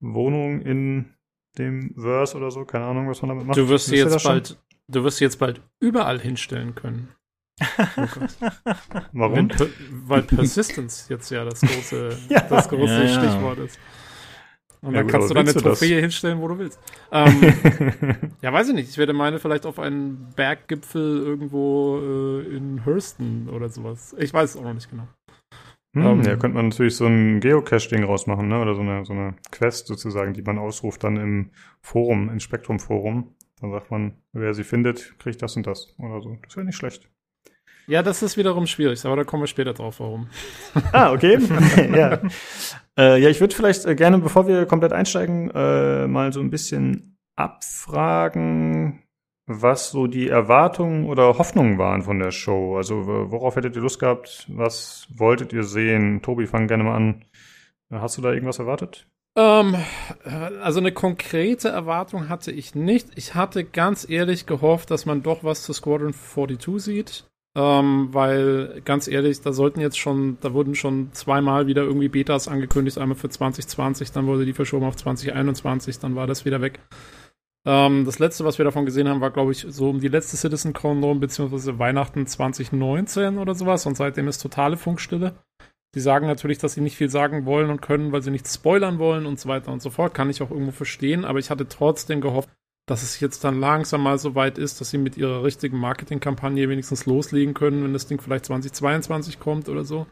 Wohnung 0.00 0.60
in 0.60 1.14
dem 1.58 1.94
Verse 1.94 2.36
oder 2.36 2.50
so, 2.50 2.64
keine 2.64 2.86
Ahnung, 2.86 3.08
was 3.08 3.22
man 3.22 3.30
damit 3.30 3.46
macht. 3.46 3.56
Du 3.56 3.68
wirst 3.68 3.86
sie 3.86 3.96
jetzt 3.96 4.22
bald, 4.24 4.58
du 4.88 5.04
wirst 5.04 5.18
sie 5.18 5.24
jetzt 5.24 5.38
bald 5.38 5.60
überall 5.80 6.20
hinstellen 6.20 6.74
können. 6.74 7.08
Oh 7.98 9.02
Warum? 9.12 9.48
Per, 9.48 9.66
weil 9.90 10.22
Persistence 10.22 11.08
jetzt 11.08 11.30
ja 11.30 11.44
das 11.44 11.60
große, 11.62 12.18
ja. 12.28 12.40
Das 12.40 12.68
große 12.68 13.04
ja, 13.04 13.08
Stichwort 13.08 13.58
ist. 13.58 13.78
Und 14.82 14.92
ja, 14.92 14.98
dann 14.98 15.06
gut, 15.06 15.12
kannst 15.12 15.30
du 15.30 15.34
deine 15.34 15.54
Trophäe 15.54 16.00
hinstellen, 16.00 16.40
wo 16.40 16.48
du 16.48 16.58
willst. 16.58 16.78
Ähm, 17.12 17.40
ja, 18.42 18.52
weiß 18.52 18.68
ich 18.68 18.74
nicht. 18.74 18.90
Ich 18.90 18.98
werde 18.98 19.12
meine 19.12 19.38
vielleicht 19.38 19.64
auf 19.64 19.78
einen 19.78 20.32
Berggipfel 20.34 21.18
irgendwo 21.18 21.98
äh, 21.98 22.56
in 22.56 22.84
Hurston 22.84 23.48
oder 23.48 23.68
sowas. 23.68 24.14
Ich 24.18 24.34
weiß 24.34 24.50
es 24.50 24.56
auch 24.56 24.64
noch 24.64 24.74
nicht 24.74 24.90
genau. 24.90 25.06
Hm, 25.96 26.02
ähm, 26.04 26.22
ja, 26.22 26.36
könnte 26.36 26.56
man 26.56 26.68
natürlich 26.68 26.94
so 26.94 27.06
ein 27.06 27.40
Geocache-Ding 27.40 28.04
rausmachen, 28.04 28.48
ne? 28.48 28.60
Oder 28.60 28.74
so 28.74 28.82
eine, 28.82 29.06
so 29.06 29.14
eine 29.14 29.34
Quest 29.50 29.86
sozusagen, 29.86 30.34
die 30.34 30.42
man 30.42 30.58
ausruft 30.58 31.02
dann 31.02 31.16
im 31.16 31.50
Forum, 31.80 32.28
im 32.28 32.38
Spektrum-Forum. 32.38 33.34
Dann 33.62 33.70
sagt 33.70 33.90
man, 33.90 34.18
wer 34.32 34.52
sie 34.52 34.64
findet, 34.64 35.18
kriegt 35.18 35.40
das 35.40 35.56
und 35.56 35.66
das 35.66 35.94
oder 35.98 36.20
so. 36.20 36.36
Das 36.44 36.54
wäre 36.54 36.66
nicht 36.66 36.76
schlecht. 36.76 37.08
Ja, 37.86 38.02
das 38.02 38.22
ist 38.22 38.36
wiederum 38.36 38.66
schwierig, 38.66 39.06
aber 39.06 39.16
da 39.16 39.24
kommen 39.24 39.44
wir 39.44 39.46
später 39.46 39.72
drauf, 39.72 40.00
warum. 40.00 40.28
Ah, 40.92 41.12
okay. 41.12 41.38
ja. 41.94 42.20
Äh, 42.98 43.22
ja, 43.22 43.30
ich 43.30 43.40
würde 43.40 43.54
vielleicht 43.54 43.86
äh, 43.86 43.94
gerne, 43.94 44.18
bevor 44.18 44.46
wir 44.46 44.66
komplett 44.66 44.92
einsteigen, 44.92 45.50
äh, 45.54 46.06
mal 46.06 46.30
so 46.30 46.40
ein 46.40 46.50
bisschen 46.50 47.16
abfragen, 47.36 49.02
was 49.46 49.90
so 49.90 50.06
die 50.06 50.28
Erwartungen 50.28 51.06
oder 51.06 51.38
Hoffnungen 51.38 51.78
waren 51.78 52.02
von 52.02 52.18
der 52.18 52.32
Show. 52.32 52.76
Also 52.76 53.06
worauf 53.06 53.56
hättet 53.56 53.76
ihr 53.76 53.82
Lust 53.82 54.00
gehabt? 54.00 54.46
Was 54.48 55.06
wolltet 55.14 55.52
ihr 55.52 55.62
sehen? 55.62 56.22
Tobi, 56.22 56.46
fang 56.46 56.66
gerne 56.66 56.84
mal 56.84 56.96
an. 56.96 57.24
Hast 57.90 58.18
du 58.18 58.22
da 58.22 58.32
irgendwas 58.32 58.58
erwartet? 58.58 59.06
Ähm, 59.36 59.76
also 60.60 60.80
eine 60.80 60.92
konkrete 60.92 61.68
Erwartung 61.68 62.28
hatte 62.28 62.50
ich 62.50 62.74
nicht. 62.74 63.10
Ich 63.14 63.34
hatte 63.34 63.64
ganz 63.64 64.08
ehrlich 64.08 64.46
gehofft, 64.46 64.90
dass 64.90 65.06
man 65.06 65.22
doch 65.22 65.44
was 65.44 65.62
zu 65.62 65.72
Squadron 65.72 66.14
42 66.14 66.82
sieht. 66.82 67.24
Ähm, 67.54 68.08
weil, 68.12 68.82
ganz 68.84 69.08
ehrlich, 69.08 69.40
da 69.40 69.50
sollten 69.50 69.80
jetzt 69.80 69.98
schon, 69.98 70.36
da 70.42 70.52
wurden 70.52 70.74
schon 70.74 71.10
zweimal 71.12 71.66
wieder 71.66 71.84
irgendwie 71.84 72.08
Betas 72.08 72.48
angekündigt, 72.48 72.98
einmal 72.98 73.16
für 73.16 73.30
2020, 73.30 74.12
dann 74.12 74.26
wurde 74.26 74.44
die 74.44 74.52
verschoben 74.52 74.84
auf 74.84 74.96
2021, 74.96 75.98
dann 75.98 76.16
war 76.16 76.26
das 76.26 76.44
wieder 76.44 76.60
weg. 76.60 76.80
Ähm, 77.66 78.04
das 78.04 78.20
letzte, 78.20 78.44
was 78.44 78.58
wir 78.58 78.64
davon 78.64 78.86
gesehen 78.86 79.08
haben, 79.08 79.20
war, 79.20 79.32
glaube 79.32 79.50
ich, 79.50 79.66
so 79.68 79.90
um 79.90 80.00
die 80.00 80.08
letzte 80.08 80.36
CitizenCon 80.36 81.02
rum, 81.02 81.18
beziehungsweise 81.18 81.78
Weihnachten 81.80 82.26
2019 82.26 83.38
oder 83.38 83.56
sowas 83.56 83.84
und 83.86 83.96
seitdem 83.96 84.28
ist 84.28 84.38
totale 84.38 84.76
Funkstille. 84.76 85.34
Die 85.94 86.00
sagen 86.00 86.26
natürlich, 86.26 86.58
dass 86.58 86.74
sie 86.74 86.80
nicht 86.80 86.96
viel 86.96 87.08
sagen 87.08 87.44
wollen 87.44 87.70
und 87.70 87.82
können, 87.82 88.12
weil 88.12 88.22
sie 88.22 88.30
nichts 88.30 88.54
spoilern 88.54 88.98
wollen 88.98 89.26
und 89.26 89.40
so 89.40 89.48
weiter 89.48 89.72
und 89.72 89.82
so 89.82 89.90
fort. 89.90 90.14
Kann 90.14 90.30
ich 90.30 90.42
auch 90.42 90.50
irgendwo 90.50 90.72
verstehen, 90.72 91.24
aber 91.24 91.40
ich 91.40 91.50
hatte 91.50 91.66
trotzdem 91.68 92.20
gehofft, 92.20 92.50
dass 92.86 93.02
es 93.02 93.18
jetzt 93.18 93.42
dann 93.42 93.58
langsam 93.58 94.02
mal 94.02 94.18
so 94.18 94.36
weit 94.36 94.58
ist, 94.58 94.80
dass 94.80 94.90
sie 94.90 94.98
mit 94.98 95.16
ihrer 95.16 95.42
richtigen 95.42 95.78
Marketingkampagne 95.78 96.68
wenigstens 96.68 97.06
loslegen 97.06 97.54
können, 97.54 97.82
wenn 97.82 97.92
das 97.92 98.06
Ding 98.06 98.20
vielleicht 98.20 98.44
2022 98.44 99.40
kommt 99.40 99.68
oder 99.68 99.84
so. 99.84 100.06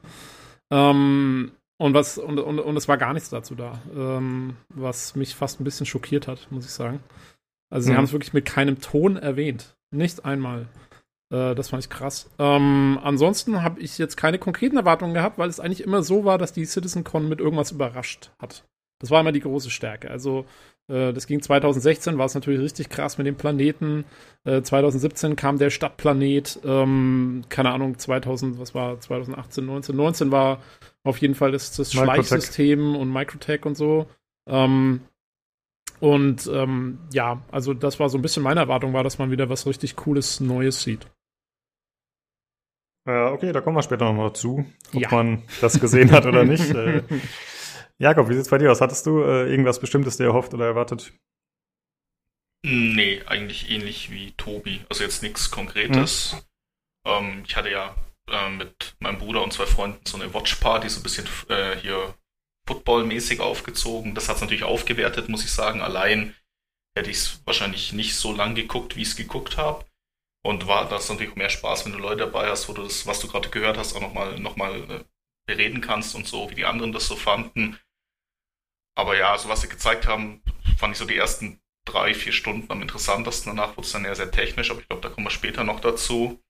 Ähm, 0.72 1.52
und 1.76 1.94
was, 1.94 2.18
und, 2.18 2.40
und, 2.40 2.58
und 2.58 2.76
es 2.76 2.88
war 2.88 2.98
gar 2.98 3.12
nichts 3.12 3.30
dazu 3.30 3.54
da, 3.54 3.80
ähm, 3.94 4.56
was 4.70 5.14
mich 5.14 5.34
fast 5.36 5.60
ein 5.60 5.64
bisschen 5.64 5.86
schockiert 5.86 6.26
hat, 6.26 6.48
muss 6.50 6.64
ich 6.64 6.72
sagen. 6.72 7.00
Also 7.74 7.86
sie 7.86 7.92
mhm. 7.92 7.96
haben 7.96 8.04
es 8.04 8.12
wirklich 8.12 8.32
mit 8.32 8.44
keinem 8.44 8.80
Ton 8.80 9.16
erwähnt. 9.16 9.74
Nicht 9.90 10.24
einmal. 10.24 10.68
Äh, 11.30 11.56
das 11.56 11.70
fand 11.70 11.82
ich 11.82 11.90
krass. 11.90 12.30
Ähm, 12.38 13.00
ansonsten 13.02 13.64
habe 13.64 13.80
ich 13.80 13.98
jetzt 13.98 14.16
keine 14.16 14.38
konkreten 14.38 14.76
Erwartungen 14.76 15.12
gehabt, 15.12 15.38
weil 15.38 15.48
es 15.48 15.58
eigentlich 15.58 15.82
immer 15.82 16.04
so 16.04 16.24
war, 16.24 16.38
dass 16.38 16.52
die 16.52 16.66
CitizenCon 16.66 17.28
mit 17.28 17.40
irgendwas 17.40 17.72
überrascht 17.72 18.30
hat. 18.38 18.64
Das 19.00 19.10
war 19.10 19.20
immer 19.20 19.32
die 19.32 19.40
große 19.40 19.70
Stärke. 19.70 20.08
Also 20.08 20.46
äh, 20.86 21.12
das 21.12 21.26
ging 21.26 21.42
2016, 21.42 22.16
war 22.16 22.26
es 22.26 22.34
natürlich 22.36 22.60
richtig 22.60 22.90
krass 22.90 23.18
mit 23.18 23.26
dem 23.26 23.34
Planeten. 23.34 24.04
2017 24.44 25.32
äh, 25.32 25.34
kam 25.34 25.58
der 25.58 25.70
Stadtplanet. 25.70 26.60
Ähm, 26.64 27.42
keine 27.48 27.72
Ahnung, 27.72 27.98
2000, 27.98 28.60
was 28.60 28.72
war 28.76 29.00
2018, 29.00 29.66
19? 29.66 29.96
19 29.96 30.30
war 30.30 30.62
auf 31.02 31.18
jeden 31.18 31.34
Fall 31.34 31.50
das, 31.50 31.74
das 31.74 31.92
Schleichsystem 31.92 32.94
und 32.94 33.12
Microtech 33.12 33.66
und 33.66 33.76
so. 33.76 34.06
Ähm, 34.46 35.00
und 36.00 36.46
ähm, 36.52 36.98
ja, 37.12 37.42
also 37.50 37.74
das 37.74 38.00
war 38.00 38.08
so 38.08 38.18
ein 38.18 38.22
bisschen 38.22 38.42
meine 38.42 38.60
Erwartung, 38.60 38.92
war, 38.92 39.04
dass 39.04 39.18
man 39.18 39.30
wieder 39.30 39.48
was 39.48 39.66
richtig 39.66 39.96
Cooles, 39.96 40.40
Neues 40.40 40.82
sieht. 40.82 41.06
Ja, 43.06 43.32
okay, 43.32 43.52
da 43.52 43.60
kommen 43.60 43.76
wir 43.76 43.82
später 43.82 44.06
nochmal 44.06 44.32
zu, 44.32 44.64
ob 44.94 45.00
ja. 45.00 45.10
man 45.10 45.42
das 45.60 45.78
gesehen 45.78 46.10
hat 46.10 46.26
oder 46.26 46.44
nicht. 46.44 46.64
Äh, 46.74 47.02
Jakob, 47.98 48.28
wie 48.28 48.34
sieht's 48.34 48.48
bei 48.48 48.58
dir 48.58 48.72
aus? 48.72 48.80
Hattest 48.80 49.06
du 49.06 49.22
äh, 49.22 49.48
irgendwas 49.48 49.78
Bestimmtes 49.78 50.16
dir 50.16 50.24
erhofft 50.24 50.52
oder 50.52 50.66
erwartet? 50.66 51.12
Nee, 52.64 53.22
eigentlich 53.26 53.70
ähnlich 53.70 54.10
wie 54.10 54.32
Tobi. 54.32 54.80
Also 54.88 55.04
jetzt 55.04 55.22
nichts 55.22 55.50
Konkretes. 55.50 56.34
Mhm. 57.06 57.10
Ähm, 57.10 57.42
ich 57.46 57.56
hatte 57.56 57.70
ja 57.70 57.94
äh, 58.30 58.50
mit 58.50 58.96
meinem 58.98 59.18
Bruder 59.18 59.44
und 59.44 59.52
zwei 59.52 59.66
Freunden 59.66 60.00
so 60.06 60.16
eine 60.16 60.32
Watchparty, 60.32 60.88
so 60.88 61.00
ein 61.00 61.02
bisschen 61.02 61.26
äh, 61.50 61.76
hier 61.76 62.14
Football-mäßig 62.66 63.40
aufgezogen. 63.40 64.14
Das 64.14 64.28
hat's 64.28 64.40
natürlich 64.40 64.64
aufgewertet, 64.64 65.28
muss 65.28 65.44
ich 65.44 65.52
sagen. 65.52 65.80
Allein 65.80 66.34
hätte 66.96 67.10
ich 67.10 67.16
es 67.18 67.40
wahrscheinlich 67.44 67.92
nicht 67.92 68.16
so 68.16 68.32
lang 68.32 68.54
geguckt, 68.54 68.96
wie 68.96 69.02
ich 69.02 69.08
es 69.08 69.16
geguckt 69.16 69.56
habe. 69.56 69.84
Und 70.44 70.66
war 70.66 70.88
das 70.88 71.08
natürlich 71.08 71.36
mehr 71.36 71.50
Spaß, 71.50 71.86
wenn 71.86 71.92
du 71.92 71.98
Leute 71.98 72.24
dabei 72.24 72.48
hast, 72.48 72.68
wo 72.68 72.74
du 72.74 72.82
das, 72.82 73.06
was 73.06 73.20
du 73.20 73.28
gerade 73.28 73.48
gehört 73.48 73.78
hast, 73.78 73.96
auch 73.96 74.00
nochmal 74.00 74.38
noch 74.38 74.56
mal, 74.56 74.74
äh, 74.90 75.04
bereden 75.46 75.80
kannst 75.80 76.14
und 76.14 76.26
so, 76.26 76.50
wie 76.50 76.54
die 76.54 76.64
anderen 76.64 76.92
das 76.92 77.06
so 77.06 77.16
fanden. 77.16 77.78
Aber 78.96 79.16
ja, 79.16 79.32
also 79.32 79.48
was 79.48 79.62
sie 79.62 79.68
gezeigt 79.68 80.06
haben, 80.06 80.42
fand 80.78 80.92
ich 80.92 80.98
so 80.98 81.04
die 81.04 81.16
ersten 81.16 81.60
drei, 81.84 82.14
vier 82.14 82.32
Stunden 82.32 82.70
am 82.70 82.82
interessantesten. 82.82 83.54
Danach 83.54 83.76
wurde 83.76 83.86
es 83.86 83.92
dann 83.92 84.04
eher 84.04 84.14
sehr 84.14 84.30
technisch, 84.30 84.70
aber 84.70 84.80
ich 84.80 84.88
glaube, 84.88 85.02
da 85.02 85.08
kommen 85.08 85.26
wir 85.26 85.30
später 85.30 85.64
noch 85.64 85.80
dazu. 85.80 86.40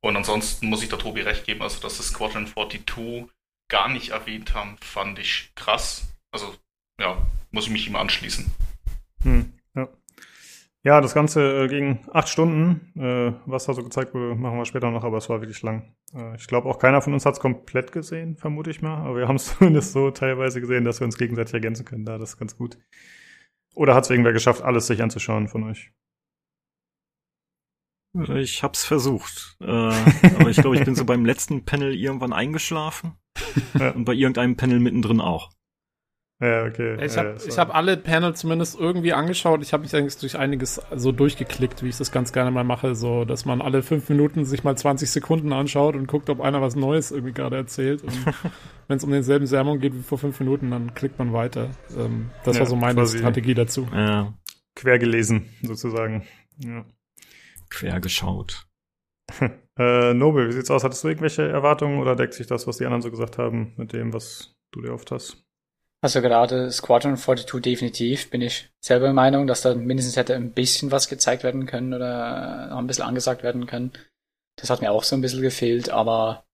Und 0.00 0.16
ansonsten 0.16 0.68
muss 0.68 0.82
ich 0.82 0.88
der 0.88 0.98
Tobi 0.98 1.22
recht 1.22 1.44
geben, 1.44 1.62
also 1.62 1.80
dass 1.80 1.98
das 1.98 2.08
Squadron 2.08 2.46
42 2.46 2.84
gar 3.68 3.88
nicht 3.88 4.10
erwähnt 4.10 4.54
haben, 4.54 4.76
fand 4.80 5.18
ich 5.18 5.52
krass. 5.54 6.14
Also 6.32 6.54
ja, 7.00 7.26
muss 7.50 7.66
ich 7.66 7.70
mich 7.70 7.86
ihm 7.86 7.96
anschließen. 7.96 8.50
Hm, 9.22 9.52
ja. 9.74 9.88
Ja, 10.84 11.00
das 11.00 11.14
Ganze 11.14 11.64
äh, 11.64 11.68
ging 11.68 11.98
acht 12.12 12.28
Stunden. 12.28 12.92
Äh, 12.98 13.34
was 13.46 13.66
da 13.66 13.74
so 13.74 13.82
gezeigt 13.82 14.14
wurde, 14.14 14.34
machen 14.34 14.58
wir 14.58 14.64
später 14.64 14.90
noch, 14.90 15.04
aber 15.04 15.18
es 15.18 15.28
war 15.28 15.40
wirklich 15.40 15.62
lang. 15.62 15.94
Äh, 16.14 16.36
ich 16.36 16.46
glaube, 16.46 16.68
auch 16.68 16.78
keiner 16.78 17.02
von 17.02 17.12
uns 17.12 17.26
hat 17.26 17.34
es 17.34 17.40
komplett 17.40 17.92
gesehen, 17.92 18.36
vermute 18.36 18.70
ich 18.70 18.80
mal. 18.80 18.98
Aber 18.98 19.16
wir 19.16 19.28
haben 19.28 19.36
es 19.36 19.46
zumindest 19.58 19.92
so 19.92 20.10
teilweise 20.10 20.60
gesehen, 20.60 20.84
dass 20.84 21.00
wir 21.00 21.04
uns 21.04 21.18
gegenseitig 21.18 21.54
ergänzen 21.54 21.84
können. 21.84 22.04
Da, 22.04 22.18
das 22.18 22.30
ist 22.30 22.38
ganz 22.38 22.56
gut. 22.56 22.78
Oder 23.74 23.94
hat 23.94 24.04
es 24.04 24.10
irgendwer 24.10 24.32
geschafft, 24.32 24.62
alles 24.62 24.86
sich 24.86 25.02
anzuschauen 25.02 25.48
von 25.48 25.64
euch? 25.64 25.92
Ich 28.36 28.62
hab's 28.62 28.84
versucht. 28.84 29.56
Äh, 29.60 29.66
aber 29.66 30.48
ich 30.48 30.56
glaube, 30.56 30.76
ich 30.76 30.84
bin 30.84 30.94
so 30.94 31.04
beim 31.04 31.24
letzten 31.24 31.64
Panel 31.64 31.94
irgendwann 31.94 32.32
eingeschlafen. 32.32 33.12
Und 33.94 34.04
bei 34.04 34.12
irgendeinem 34.12 34.56
Panel 34.56 34.80
mittendrin 34.80 35.20
auch. 35.20 35.50
Ja, 36.40 36.66
okay. 36.66 37.04
Ich 37.04 37.16
habe 37.16 37.36
ja, 37.44 37.56
hab 37.56 37.74
alle 37.74 37.96
Panel 37.96 38.32
zumindest 38.34 38.78
irgendwie 38.78 39.12
angeschaut. 39.12 39.60
Ich 39.60 39.72
habe 39.72 39.82
mich 39.82 39.94
eigentlich 39.96 40.18
durch 40.18 40.38
einiges 40.38 40.80
so 40.94 41.10
durchgeklickt, 41.10 41.82
wie 41.82 41.88
ich 41.88 41.96
das 41.96 42.12
ganz 42.12 42.32
gerne 42.32 42.52
mal 42.52 42.62
mache, 42.62 42.94
so 42.94 43.24
dass 43.24 43.44
man 43.44 43.60
alle 43.60 43.82
fünf 43.82 44.08
Minuten 44.08 44.44
sich 44.44 44.62
mal 44.62 44.76
20 44.76 45.10
Sekunden 45.10 45.52
anschaut 45.52 45.96
und 45.96 46.06
guckt, 46.06 46.30
ob 46.30 46.40
einer 46.40 46.62
was 46.62 46.76
Neues 46.76 47.10
irgendwie 47.10 47.32
gerade 47.32 47.56
erzählt. 47.56 48.04
Und 48.04 48.14
wenn 48.88 48.98
es 48.98 49.04
um 49.04 49.10
denselben 49.10 49.48
Sermon 49.48 49.80
geht 49.80 49.94
wie 49.94 50.02
vor 50.02 50.18
fünf 50.18 50.38
Minuten, 50.38 50.70
dann 50.70 50.94
klickt 50.94 51.18
man 51.18 51.32
weiter. 51.32 51.70
Ähm, 51.96 52.30
das 52.44 52.54
ja, 52.54 52.60
war 52.60 52.66
so 52.68 52.76
meine 52.76 53.04
Strategie 53.04 53.54
dazu. 53.54 53.88
Ja. 53.92 54.32
Quer 54.76 55.00
gelesen, 55.00 55.48
sozusagen. 55.62 56.24
Ja. 56.58 56.84
Quer 57.68 57.98
geschaut. 57.98 58.68
äh, 59.78 60.12
Nobel, 60.14 60.48
wie 60.48 60.52
sieht's 60.52 60.70
aus? 60.70 60.84
Hattest 60.84 61.04
du 61.04 61.08
irgendwelche 61.08 61.48
Erwartungen 61.48 62.00
oder 62.00 62.16
deckt 62.16 62.34
sich 62.34 62.46
das, 62.46 62.66
was 62.66 62.78
die 62.78 62.84
anderen 62.84 63.02
so 63.02 63.10
gesagt 63.10 63.38
haben, 63.38 63.74
mit 63.76 63.92
dem, 63.92 64.12
was 64.12 64.54
du 64.72 64.82
dir 64.82 64.92
oft 64.92 65.10
hast? 65.10 65.44
Also 66.00 66.20
gerade 66.20 66.70
Squadron 66.70 67.16
42 67.16 67.60
definitiv 67.60 68.30
bin 68.30 68.40
ich 68.40 68.70
selber 68.80 69.06
der 69.06 69.14
Meinung, 69.14 69.46
dass 69.46 69.62
da 69.62 69.74
mindestens 69.74 70.16
hätte 70.16 70.36
ein 70.36 70.52
bisschen 70.52 70.92
was 70.92 71.08
gezeigt 71.08 71.42
werden 71.42 71.66
können 71.66 71.92
oder 71.92 72.68
noch 72.68 72.78
ein 72.78 72.86
bisschen 72.86 73.04
angesagt 73.04 73.42
werden 73.42 73.66
können. 73.66 73.92
Das 74.56 74.70
hat 74.70 74.80
mir 74.80 74.92
auch 74.92 75.02
so 75.02 75.16
ein 75.16 75.20
bisschen 75.20 75.42
gefehlt, 75.42 75.90
aber 75.90 76.44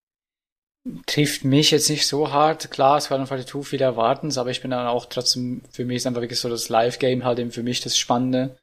trifft 1.07 1.45
mich 1.45 1.71
jetzt 1.71 1.91
nicht 1.91 2.07
so 2.07 2.33
hart. 2.33 2.71
Klar, 2.71 3.01
Squadron 3.01 3.27
42 3.27 3.67
viel 3.67 3.83
erwartens, 3.83 4.39
aber 4.39 4.51
ich 4.51 4.63
bin 4.63 4.71
dann 4.71 4.87
auch 4.87 5.07
trotzdem, 5.07 5.63
für 5.71 5.85
mich 5.85 5.97
ist 5.97 6.07
einfach 6.07 6.21
wirklich 6.23 6.41
so 6.41 6.49
das 6.49 6.69
Live-Game 6.69 7.25
halt 7.25 7.39
eben 7.39 7.51
für 7.51 7.63
mich 7.63 7.81
das 7.81 7.99
Spannende. 7.99 8.59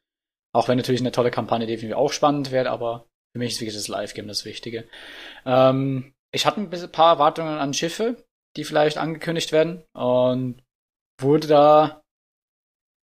Auch 0.52 0.68
wenn 0.68 0.76
natürlich 0.76 1.00
eine 1.00 1.12
tolle 1.12 1.30
Kampagne 1.30 1.66
definitiv 1.66 1.96
auch 1.96 2.12
spannend 2.12 2.50
wäre, 2.50 2.70
aber 2.70 3.06
für 3.32 3.38
mich 3.38 3.52
ist 3.52 3.60
wirklich 3.60 3.76
das 3.76 3.88
Live-Game 3.88 4.28
das 4.28 4.44
Wichtige. 4.44 4.88
Ähm, 5.44 6.14
ich 6.32 6.46
hatte 6.46 6.60
ein 6.60 6.92
paar 6.92 7.14
Erwartungen 7.14 7.58
an 7.58 7.74
Schiffe, 7.74 8.24
die 8.56 8.64
vielleicht 8.64 8.98
angekündigt 8.98 9.52
werden 9.52 9.84
und 9.94 10.62
wurde 11.20 11.46
da 11.46 12.02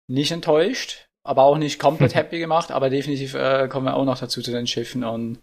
nicht 0.10 0.32
enttäuscht, 0.32 1.08
aber 1.24 1.44
auch 1.44 1.58
nicht 1.58 1.80
komplett 1.80 2.16
happy 2.16 2.40
gemacht, 2.40 2.72
aber 2.72 2.90
definitiv 2.90 3.34
äh, 3.34 3.68
kommen 3.68 3.86
wir 3.86 3.96
auch 3.96 4.06
noch 4.06 4.20
dazu 4.20 4.42
zu 4.42 4.52
den 4.52 4.68
Schiffen 4.68 5.04
und 5.04 5.42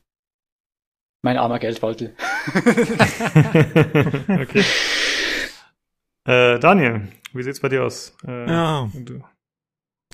mein 1.23 1.37
armer 1.37 1.59
Geldbeutel. 1.59 2.15
okay. 4.29 4.65
Äh, 6.27 6.59
Daniel, 6.59 7.09
wie 7.33 7.43
sieht's 7.43 7.61
bei 7.61 7.71
dir 7.71 7.85
aus? 7.85 8.15
Äh, 8.27 8.51
ja. 8.51 8.91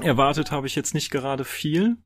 Erwartet 0.00 0.52
habe 0.52 0.68
ich 0.68 0.76
jetzt 0.76 0.94
nicht 0.94 1.10
gerade 1.10 1.44
viel, 1.44 1.96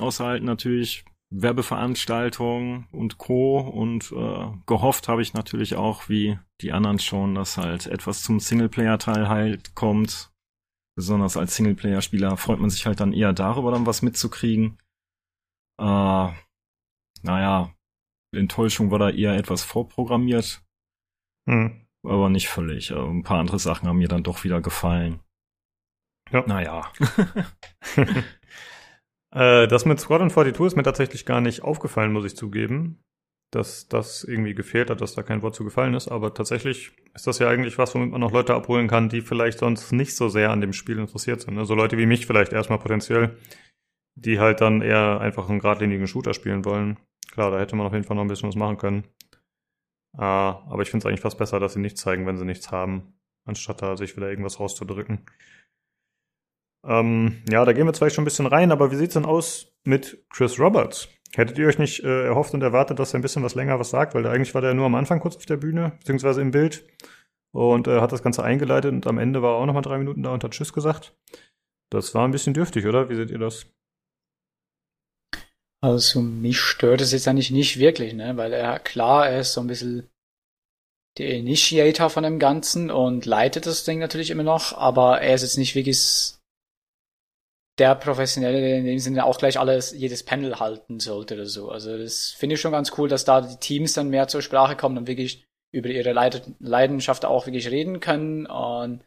außer 0.00 0.24
halt 0.24 0.42
natürlich 0.42 1.04
Werbeveranstaltungen 1.32 2.86
und 2.92 3.18
Co. 3.18 3.58
Und 3.58 4.12
äh, 4.12 4.50
gehofft 4.66 5.08
habe 5.08 5.22
ich 5.22 5.34
natürlich 5.34 5.76
auch, 5.76 6.08
wie 6.08 6.38
die 6.60 6.72
anderen 6.72 6.98
schon, 6.98 7.34
dass 7.34 7.56
halt 7.56 7.86
etwas 7.86 8.22
zum 8.22 8.38
Singleplayer-Teil 8.38 9.28
halt 9.28 9.74
kommt. 9.74 10.30
besonders 10.94 11.36
als 11.36 11.56
Singleplayer-Spieler 11.56 12.36
freut 12.36 12.60
man 12.60 12.70
sich 12.70 12.86
halt 12.86 13.00
dann 13.00 13.12
eher 13.12 13.32
darüber, 13.32 13.70
dann 13.72 13.86
was 13.86 14.02
mitzukriegen. 14.02 14.78
Äh, 15.80 16.28
naja, 17.22 17.74
Enttäuschung 18.34 18.90
war 18.90 18.98
da 18.98 19.10
eher 19.10 19.34
etwas 19.34 19.62
vorprogrammiert. 19.62 20.62
Hm. 21.48 21.86
Aber 22.04 22.28
nicht 22.28 22.48
völlig. 22.48 22.92
Also 22.92 23.06
ein 23.08 23.22
paar 23.22 23.38
andere 23.38 23.58
Sachen 23.58 23.88
haben 23.88 23.98
mir 23.98 24.08
dann 24.08 24.24
doch 24.24 24.44
wieder 24.44 24.60
gefallen. 24.60 25.20
Ja. 26.30 26.44
Naja. 26.46 26.92
äh, 29.32 29.66
das 29.66 29.84
mit 29.84 29.98
Squadron 29.98 30.30
42 30.30 30.66
ist 30.66 30.76
mir 30.76 30.82
tatsächlich 30.82 31.26
gar 31.26 31.40
nicht 31.40 31.62
aufgefallen, 31.62 32.12
muss 32.12 32.24
ich 32.24 32.36
zugeben. 32.36 33.02
Dass 33.50 33.86
das 33.86 34.24
irgendwie 34.24 34.54
gefehlt 34.54 34.88
hat, 34.88 35.02
dass 35.02 35.14
da 35.14 35.22
kein 35.22 35.42
Wort 35.42 35.54
zu 35.54 35.64
gefallen 35.64 35.92
ist. 35.92 36.08
Aber 36.08 36.32
tatsächlich 36.32 36.92
ist 37.14 37.26
das 37.26 37.38
ja 37.38 37.48
eigentlich 37.48 37.76
was, 37.76 37.94
womit 37.94 38.10
man 38.10 38.20
noch 38.20 38.32
Leute 38.32 38.54
abholen 38.54 38.88
kann, 38.88 39.10
die 39.10 39.20
vielleicht 39.20 39.58
sonst 39.58 39.92
nicht 39.92 40.16
so 40.16 40.28
sehr 40.30 40.50
an 40.50 40.62
dem 40.62 40.72
Spiel 40.72 40.98
interessiert 40.98 41.42
sind. 41.42 41.58
Also 41.58 41.74
Leute 41.74 41.98
wie 41.98 42.06
mich 42.06 42.26
vielleicht 42.26 42.54
erstmal 42.54 42.78
potenziell, 42.78 43.36
die 44.14 44.40
halt 44.40 44.62
dann 44.62 44.80
eher 44.80 45.20
einfach 45.20 45.50
einen 45.50 45.58
geradlinigen 45.58 46.06
Shooter 46.06 46.32
spielen 46.32 46.64
wollen. 46.64 46.98
Klar, 47.30 47.50
da 47.50 47.58
hätte 47.58 47.76
man 47.76 47.86
auf 47.86 47.92
jeden 47.92 48.04
Fall 48.04 48.16
noch 48.16 48.22
ein 48.22 48.28
bisschen 48.28 48.48
was 48.48 48.56
machen 48.56 48.78
können. 48.78 49.04
Äh, 50.16 50.22
aber 50.22 50.82
ich 50.82 50.90
finde 50.90 51.04
es 51.04 51.06
eigentlich 51.06 51.20
fast 51.20 51.38
besser, 51.38 51.60
dass 51.60 51.74
sie 51.74 51.80
nichts 51.80 52.00
zeigen, 52.00 52.26
wenn 52.26 52.38
sie 52.38 52.44
nichts 52.46 52.70
haben, 52.70 53.14
anstatt 53.44 53.82
da 53.82 53.98
sich 53.98 54.16
wieder 54.16 54.30
irgendwas 54.30 54.60
rauszudrücken. 54.60 55.26
Ähm, 56.84 57.42
ja, 57.48 57.64
da 57.64 57.72
gehen 57.72 57.86
wir 57.86 57.92
zwar 57.92 58.10
schon 58.10 58.22
ein 58.22 58.26
bisschen 58.26 58.46
rein, 58.46 58.72
aber 58.72 58.90
wie 58.90 58.96
sieht's 58.96 59.14
denn 59.14 59.24
aus 59.24 59.72
mit 59.84 60.24
Chris 60.30 60.58
Roberts? 60.58 61.08
Hättet 61.34 61.58
ihr 61.58 61.66
euch 61.66 61.78
nicht 61.78 62.04
äh, 62.04 62.26
erhofft 62.26 62.52
und 62.54 62.62
erwartet, 62.62 62.98
dass 62.98 63.14
er 63.14 63.18
ein 63.18 63.22
bisschen 63.22 63.42
was 63.42 63.54
länger 63.54 63.78
was 63.78 63.90
sagt? 63.90 64.14
Weil 64.14 64.26
eigentlich 64.26 64.54
war 64.54 64.60
der 64.60 64.74
nur 64.74 64.86
am 64.86 64.94
Anfang 64.94 65.20
kurz 65.20 65.36
auf 65.36 65.46
der 65.46 65.56
Bühne, 65.56 65.92
beziehungsweise 66.00 66.40
im 66.40 66.50
Bild 66.50 66.84
und 67.52 67.86
äh, 67.86 68.00
hat 68.00 68.12
das 68.12 68.22
Ganze 68.22 68.42
eingeleitet 68.42 68.92
und 68.92 69.06
am 69.06 69.18
Ende 69.18 69.42
war 69.42 69.54
er 69.54 69.56
auch 69.56 69.66
nochmal 69.66 69.82
drei 69.82 69.98
Minuten 69.98 70.22
da 70.22 70.32
und 70.32 70.44
hat 70.44 70.52
Tschüss 70.52 70.72
gesagt. 70.72 71.14
Das 71.90 72.14
war 72.14 72.26
ein 72.26 72.32
bisschen 72.32 72.54
dürftig, 72.54 72.86
oder? 72.86 73.08
Wie 73.08 73.14
seht 73.14 73.30
ihr 73.30 73.38
das? 73.38 73.66
Also 75.82 76.20
mich 76.20 76.60
stört 76.60 77.00
es 77.00 77.12
jetzt 77.12 77.28
eigentlich 77.28 77.50
nicht 77.50 77.78
wirklich, 77.78 78.14
ne? 78.14 78.36
Weil 78.36 78.52
er, 78.52 78.78
klar, 78.78 79.28
er 79.28 79.40
ist 79.40 79.52
so 79.52 79.60
ein 79.60 79.66
bisschen 79.66 80.08
der 81.18 81.34
Initiator 81.34 82.08
von 82.08 82.22
dem 82.22 82.38
Ganzen 82.38 82.90
und 82.90 83.26
leitet 83.26 83.66
das 83.66 83.84
Ding 83.84 83.98
natürlich 83.98 84.30
immer 84.30 84.44
noch, 84.44 84.72
aber 84.76 85.20
er 85.20 85.34
ist 85.34 85.42
jetzt 85.42 85.58
nicht 85.58 85.74
wirklich 85.74 86.34
der 87.82 87.96
Professionelle, 87.96 88.76
in 88.78 88.84
dem 88.84 89.00
Sinne 89.00 89.24
auch 89.24 89.38
gleich 89.38 89.58
alles, 89.58 89.90
jedes 89.90 90.22
Panel 90.22 90.60
halten 90.60 91.00
sollte 91.00 91.34
oder 91.34 91.46
so. 91.46 91.68
Also 91.68 91.98
das 91.98 92.30
finde 92.30 92.54
ich 92.54 92.60
schon 92.60 92.70
ganz 92.70 92.92
cool, 92.96 93.08
dass 93.08 93.24
da 93.24 93.40
die 93.40 93.56
Teams 93.56 93.92
dann 93.92 94.08
mehr 94.08 94.28
zur 94.28 94.40
Sprache 94.40 94.76
kommen 94.76 94.98
und 94.98 95.08
wirklich 95.08 95.44
über 95.74 95.88
ihre 95.88 96.12
Leidenschaft 96.12 97.24
auch 97.24 97.46
wirklich 97.46 97.72
reden 97.72 97.98
können. 97.98 98.46
Und 98.46 99.04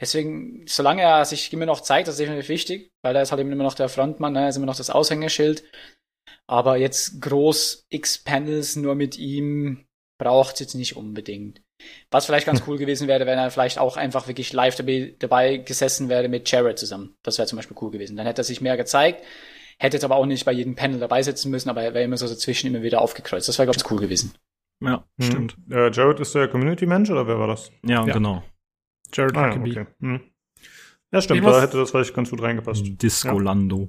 deswegen, 0.00 0.64
solange 0.66 1.02
er 1.02 1.26
sich 1.26 1.52
immer 1.52 1.66
noch 1.66 1.82
zeigt, 1.82 2.08
das 2.08 2.14
ist 2.14 2.20
definitiv 2.20 2.48
wichtig, 2.48 2.92
weil 3.02 3.14
er 3.14 3.20
ist 3.20 3.30
halt 3.30 3.42
immer 3.42 3.56
noch 3.56 3.74
der 3.74 3.90
Frontmann, 3.90 4.32
ne? 4.32 4.44
er 4.44 4.48
ist 4.48 4.56
immer 4.56 4.64
noch 4.64 4.76
das 4.76 4.88
Aushängeschild. 4.88 5.62
Aber 6.46 6.78
jetzt 6.78 7.20
groß 7.20 7.84
X-Panels 7.90 8.76
nur 8.76 8.94
mit 8.94 9.18
ihm 9.18 9.84
braucht 10.18 10.54
es 10.54 10.60
jetzt 10.60 10.74
nicht 10.76 10.96
unbedingt. 10.96 11.60
Was 12.10 12.26
vielleicht 12.26 12.46
ganz 12.46 12.62
cool 12.66 12.78
gewesen 12.78 13.08
wäre, 13.08 13.26
wenn 13.26 13.38
er 13.38 13.50
vielleicht 13.50 13.78
auch 13.78 13.96
einfach 13.96 14.28
wirklich 14.28 14.52
live 14.52 14.76
dabei, 14.76 15.14
dabei 15.18 15.56
gesessen 15.58 16.08
wäre 16.08 16.28
mit 16.28 16.50
Jared 16.50 16.78
zusammen. 16.78 17.16
Das 17.22 17.38
wäre 17.38 17.48
zum 17.48 17.56
Beispiel 17.56 17.76
cool 17.80 17.90
gewesen. 17.90 18.16
Dann 18.16 18.26
hätte 18.26 18.42
er 18.42 18.44
sich 18.44 18.60
mehr 18.60 18.76
gezeigt, 18.76 19.24
hätte 19.78 19.96
jetzt 19.96 20.04
aber 20.04 20.16
auch 20.16 20.26
nicht 20.26 20.44
bei 20.44 20.52
jedem 20.52 20.76
Panel 20.76 21.00
dabei 21.00 21.22
sitzen 21.22 21.50
müssen, 21.50 21.68
aber 21.68 21.82
er 21.82 21.94
wäre 21.94 22.04
immer 22.04 22.16
so 22.16 22.28
dazwischen 22.28 22.68
immer 22.68 22.82
wieder 22.82 23.00
aufgekreuzt. 23.00 23.48
Das 23.48 23.58
wäre, 23.58 23.66
glaube 23.66 23.78
ich, 23.78 23.90
cool 23.90 24.00
gewesen. 24.00 24.34
Ja, 24.80 25.04
hm. 25.18 25.26
stimmt. 25.26 25.56
Äh, 25.70 25.90
Jared 25.90 26.20
ist 26.20 26.34
der 26.34 26.48
Community-Mensch 26.48 27.10
oder 27.10 27.26
wer 27.26 27.38
war 27.38 27.48
das? 27.48 27.70
Ja, 27.84 28.06
ja. 28.06 28.12
genau. 28.12 28.42
Jared 29.12 29.36
ah, 29.36 29.48
ja, 29.48 29.60
okay. 29.60 29.86
hm. 30.00 30.20
Ja, 31.12 31.20
stimmt, 31.20 31.44
da 31.44 31.60
hätte 31.60 31.78
das 31.78 31.92
vielleicht 31.92 32.12
ganz 32.12 32.30
gut 32.30 32.42
reingepasst. 32.42 33.00
Discolando. 33.00 33.88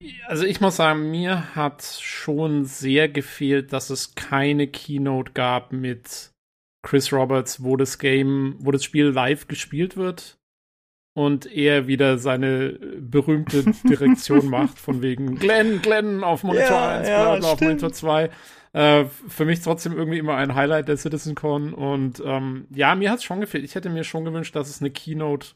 Ja. 0.00 0.10
Also 0.28 0.44
ich 0.44 0.60
muss 0.60 0.76
sagen, 0.76 1.10
mir 1.10 1.56
hat 1.56 1.82
schon 1.82 2.64
sehr 2.64 3.08
gefehlt, 3.08 3.72
dass 3.72 3.90
es 3.90 4.14
keine 4.14 4.68
Keynote 4.68 5.32
gab 5.32 5.72
mit 5.72 6.33
Chris 6.84 7.12
Roberts, 7.12 7.64
wo 7.64 7.76
das 7.76 7.98
Game, 7.98 8.56
wo 8.60 8.70
das 8.70 8.84
Spiel 8.84 9.06
live 9.06 9.48
gespielt 9.48 9.96
wird 9.96 10.38
und 11.16 11.46
er 11.46 11.88
wieder 11.88 12.18
seine 12.18 12.78
berühmte 13.00 13.64
Direktion 13.88 14.48
macht, 14.48 14.78
von 14.78 15.02
wegen 15.02 15.36
Glenn, 15.36 15.82
Glenn 15.82 16.22
auf 16.22 16.44
Monitor 16.44 16.70
ja, 16.70 16.98
1, 16.98 17.08
ja, 17.08 17.34
auf 17.34 17.60
Monitor 17.60 17.92
2. 17.92 18.30
Äh, 18.72 19.04
für 19.06 19.44
mich 19.44 19.60
trotzdem 19.60 19.96
irgendwie 19.96 20.18
immer 20.18 20.36
ein 20.36 20.54
Highlight 20.54 20.88
der 20.88 20.96
CitizenCon 20.96 21.74
und 21.74 22.22
ähm, 22.24 22.66
ja, 22.70 22.94
mir 22.94 23.10
hat 23.10 23.18
es 23.18 23.24
schon 23.24 23.40
gefehlt. 23.40 23.64
Ich 23.64 23.74
hätte 23.74 23.88
mir 23.88 24.04
schon 24.04 24.24
gewünscht, 24.24 24.54
dass 24.54 24.68
es 24.68 24.80
eine 24.80 24.90
Keynote 24.90 25.48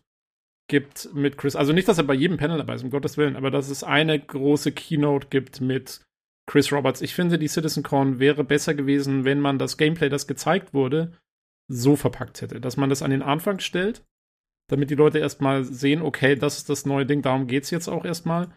gibt 0.68 1.12
mit 1.14 1.36
Chris. 1.36 1.56
Also 1.56 1.72
nicht, 1.72 1.88
dass 1.88 1.98
er 1.98 2.04
bei 2.04 2.14
jedem 2.14 2.36
Panel 2.36 2.58
dabei 2.58 2.74
ist, 2.74 2.84
um 2.84 2.90
Gottes 2.90 3.16
Willen, 3.16 3.36
aber 3.36 3.50
dass 3.50 3.70
es 3.70 3.82
eine 3.82 4.18
große 4.18 4.72
Keynote 4.72 5.28
gibt 5.30 5.60
mit 5.60 6.02
Chris 6.48 6.72
Roberts. 6.72 7.02
Ich 7.02 7.14
finde, 7.14 7.38
die 7.38 7.46
CitizenCon 7.46 8.18
wäre 8.18 8.42
besser 8.42 8.74
gewesen, 8.74 9.24
wenn 9.24 9.38
man 9.38 9.58
das 9.58 9.76
Gameplay, 9.76 10.08
das 10.08 10.26
gezeigt 10.26 10.74
wurde, 10.74 11.12
so 11.68 11.94
verpackt 11.94 12.40
hätte. 12.40 12.60
Dass 12.60 12.76
man 12.76 12.88
das 12.88 13.02
an 13.02 13.10
den 13.10 13.22
Anfang 13.22 13.60
stellt, 13.60 14.02
damit 14.68 14.90
die 14.90 14.96
Leute 14.96 15.18
erstmal 15.18 15.62
sehen, 15.62 16.02
okay, 16.02 16.34
das 16.34 16.56
ist 16.56 16.70
das 16.70 16.86
neue 16.86 17.06
Ding, 17.06 17.22
darum 17.22 17.46
geht 17.46 17.64
es 17.64 17.70
jetzt 17.70 17.88
auch 17.88 18.04
erstmal. 18.04 18.48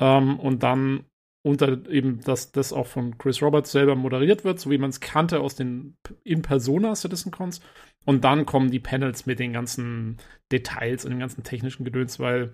Ähm, 0.00 0.38
und 0.40 0.64
dann 0.64 1.06
unter 1.42 1.88
eben, 1.88 2.20
dass 2.22 2.50
das 2.50 2.72
auch 2.72 2.88
von 2.88 3.16
Chris 3.18 3.40
Roberts 3.40 3.70
selber 3.70 3.94
moderiert 3.94 4.42
wird, 4.42 4.58
so 4.58 4.68
wie 4.68 4.78
man 4.78 4.90
es 4.90 4.98
kannte 4.98 5.38
aus 5.38 5.54
den 5.54 5.96
In-Persona 6.24 6.96
CitizenCons. 6.96 7.60
Und 8.04 8.24
dann 8.24 8.44
kommen 8.44 8.72
die 8.72 8.80
Panels 8.80 9.26
mit 9.26 9.38
den 9.38 9.52
ganzen 9.52 10.16
Details 10.50 11.04
und 11.04 11.12
dem 11.12 11.20
ganzen 11.20 11.44
technischen 11.44 11.84
Gedöns, 11.84 12.18
weil 12.18 12.52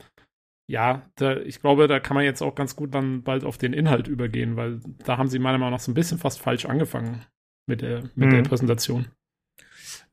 ja, 0.73 1.03
da, 1.17 1.37
ich 1.37 1.61
glaube, 1.61 1.87
da 1.87 2.01
kann 2.01 2.15
man 2.15 2.25
jetzt 2.25 2.41
auch 2.41 2.55
ganz 2.55 2.77
gut 2.77 2.95
dann 2.95 3.23
bald 3.23 3.45
auf 3.45 3.59
den 3.59 3.75
Inhalt 3.75 4.09
übergehen, 4.09 4.57
weil 4.57 4.81
da 5.05 5.19
haben 5.19 5.29
sie 5.29 5.39
meiner 5.39 5.59
Meinung 5.59 5.75
nach 5.75 5.81
so 5.81 5.91
ein 5.91 5.95
bisschen 5.95 6.17
fast 6.17 6.41
falsch 6.41 6.65
angefangen 6.65 7.27
mit 7.67 7.83
der, 7.83 8.05
mit 8.15 8.31
mhm. 8.31 8.31
der 8.31 8.43
Präsentation. 8.43 9.05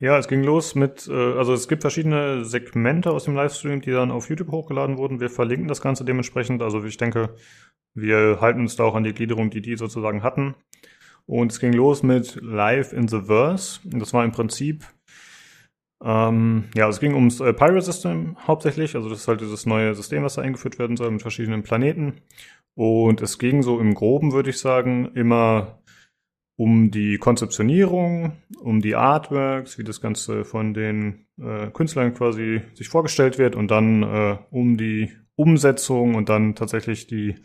Ja, 0.01 0.17
es 0.17 0.27
ging 0.27 0.43
los 0.43 0.75
mit, 0.75 1.07
äh, 1.07 1.13
also 1.13 1.53
es 1.53 1.69
gibt 1.69 1.83
verschiedene 1.83 2.43
Segmente 2.43 3.11
aus 3.11 3.23
dem 3.23 3.35
Livestream, 3.35 3.79
die 3.79 3.91
dann 3.91 4.11
auf 4.11 4.27
YouTube 4.27 4.51
hochgeladen 4.51 4.97
wurden. 4.97 5.21
Wir 5.21 5.29
verlinken 5.29 5.69
das 5.69 5.79
Ganze 5.79 6.03
dementsprechend. 6.03 6.61
Also 6.61 6.83
ich 6.83 6.97
denke, 6.97 7.35
wir 7.93 8.39
halten 8.41 8.59
uns 8.59 8.75
da 8.75 8.83
auch 8.83 8.95
an 8.95 9.05
die 9.05 9.13
Gliederung, 9.13 9.51
die 9.51 9.61
die 9.61 9.77
sozusagen 9.77 10.23
hatten. 10.23 10.55
Und 11.25 11.53
es 11.53 11.61
ging 11.61 11.71
los 11.71 12.03
mit 12.03 12.37
Live 12.41 12.91
in 12.91 13.07
the 13.07 13.21
Verse. 13.21 13.79
Und 13.89 14.01
das 14.01 14.13
war 14.13 14.25
im 14.25 14.33
Prinzip 14.33 14.83
ähm, 16.03 16.65
ja, 16.75 16.87
es 16.87 16.99
ging 16.99 17.13
ums 17.13 17.39
äh, 17.41 17.53
Pirate 17.53 17.81
System 17.81 18.37
hauptsächlich. 18.47 18.95
Also 18.95 19.09
das 19.09 19.19
ist 19.19 19.27
halt 19.27 19.41
dieses 19.41 19.65
neue 19.65 19.93
System, 19.95 20.23
was 20.23 20.35
da 20.35 20.41
eingeführt 20.41 20.79
werden 20.79 20.97
soll 20.97 21.11
mit 21.11 21.21
verschiedenen 21.21 21.63
Planeten. 21.63 22.21
Und 22.75 23.21
es 23.21 23.37
ging 23.39 23.61
so 23.61 23.79
im 23.79 23.93
Groben, 23.93 24.31
würde 24.31 24.51
ich 24.51 24.59
sagen, 24.59 25.11
immer 25.13 25.81
um 26.55 26.91
die 26.91 27.17
Konzeptionierung, 27.17 28.33
um 28.59 28.81
die 28.81 28.95
Artworks, 28.95 29.77
wie 29.77 29.83
das 29.83 30.01
Ganze 30.01 30.43
von 30.43 30.73
den 30.73 31.25
äh, 31.41 31.67
Künstlern 31.71 32.13
quasi 32.13 32.61
sich 32.73 32.89
vorgestellt 32.89 33.37
wird 33.37 33.55
und 33.55 33.71
dann 33.71 34.03
äh, 34.03 34.37
um 34.49 34.77
die 34.77 35.11
Umsetzung 35.35 36.15
und 36.15 36.27
dann 36.27 36.55
tatsächlich 36.55 37.07
die, 37.07 37.35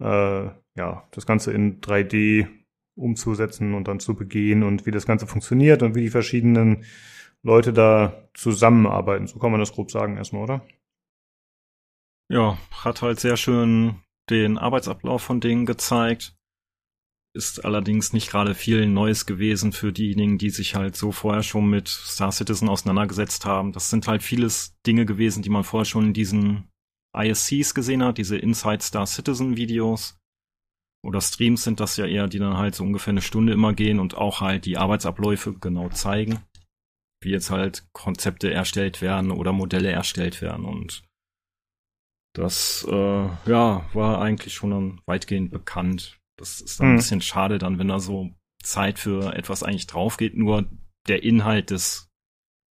äh, 0.00 0.44
ja, 0.74 1.08
das 1.12 1.24
Ganze 1.24 1.52
in 1.52 1.80
3D 1.80 2.46
umzusetzen 2.94 3.72
und 3.72 3.88
dann 3.88 4.00
zu 4.00 4.14
begehen 4.14 4.62
und 4.62 4.84
wie 4.84 4.90
das 4.90 5.06
Ganze 5.06 5.26
funktioniert 5.26 5.82
und 5.82 5.94
wie 5.94 6.02
die 6.02 6.10
verschiedenen 6.10 6.84
Leute 7.44 7.72
da 7.72 8.28
zusammenarbeiten. 8.34 9.26
So 9.26 9.38
kann 9.38 9.50
man 9.50 9.60
das 9.60 9.72
grob 9.72 9.90
sagen 9.90 10.16
erstmal, 10.16 10.42
oder? 10.42 10.66
Ja, 12.30 12.56
hat 12.70 13.02
halt 13.02 13.20
sehr 13.20 13.36
schön 13.36 14.00
den 14.30 14.58
Arbeitsablauf 14.58 15.22
von 15.22 15.40
denen 15.40 15.66
gezeigt. 15.66 16.36
Ist 17.34 17.64
allerdings 17.64 18.12
nicht 18.12 18.30
gerade 18.30 18.54
viel 18.54 18.86
Neues 18.86 19.26
gewesen 19.26 19.72
für 19.72 19.92
diejenigen, 19.92 20.38
die 20.38 20.50
sich 20.50 20.74
halt 20.74 20.96
so 20.96 21.12
vorher 21.12 21.42
schon 21.42 21.68
mit 21.68 21.88
Star 21.88 22.30
Citizen 22.30 22.68
auseinandergesetzt 22.68 23.44
haben. 23.44 23.72
Das 23.72 23.90
sind 23.90 24.06
halt 24.06 24.22
vieles 24.22 24.76
Dinge 24.86 25.06
gewesen, 25.06 25.42
die 25.42 25.50
man 25.50 25.64
vorher 25.64 25.86
schon 25.86 26.08
in 26.08 26.12
diesen 26.12 26.68
ISCs 27.16 27.74
gesehen 27.74 28.04
hat, 28.04 28.18
diese 28.18 28.36
Inside 28.36 28.82
Star 28.82 29.06
Citizen 29.06 29.56
Videos. 29.56 30.18
Oder 31.04 31.20
Streams 31.20 31.64
sind 31.64 31.80
das 31.80 31.96
ja 31.96 32.06
eher, 32.06 32.28
die 32.28 32.38
dann 32.38 32.56
halt 32.56 32.74
so 32.74 32.84
ungefähr 32.84 33.10
eine 33.12 33.22
Stunde 33.22 33.52
immer 33.52 33.72
gehen 33.72 33.98
und 33.98 34.14
auch 34.14 34.40
halt 34.40 34.66
die 34.66 34.78
Arbeitsabläufe 34.78 35.54
genau 35.54 35.88
zeigen 35.88 36.38
wie 37.24 37.30
jetzt 37.30 37.50
halt 37.50 37.86
Konzepte 37.92 38.52
erstellt 38.52 39.02
werden 39.02 39.30
oder 39.30 39.52
Modelle 39.52 39.90
erstellt 39.90 40.42
werden. 40.42 40.64
Und 40.64 41.04
das 42.34 42.86
äh, 42.88 43.28
ja 43.46 43.84
war 43.92 44.20
eigentlich 44.20 44.54
schon 44.54 44.70
dann 44.70 45.00
weitgehend 45.06 45.50
bekannt. 45.50 46.18
Das 46.38 46.60
ist 46.60 46.80
dann 46.80 46.88
mhm. 46.88 46.92
ein 46.94 46.96
bisschen 46.96 47.20
schade 47.20 47.58
dann, 47.58 47.78
wenn 47.78 47.88
da 47.88 48.00
so 48.00 48.30
Zeit 48.62 48.98
für 48.98 49.34
etwas 49.34 49.62
eigentlich 49.62 49.86
drauf 49.86 50.16
geht, 50.16 50.36
nur 50.36 50.68
der 51.08 51.22
Inhalt 51.22 51.70
des 51.70 52.08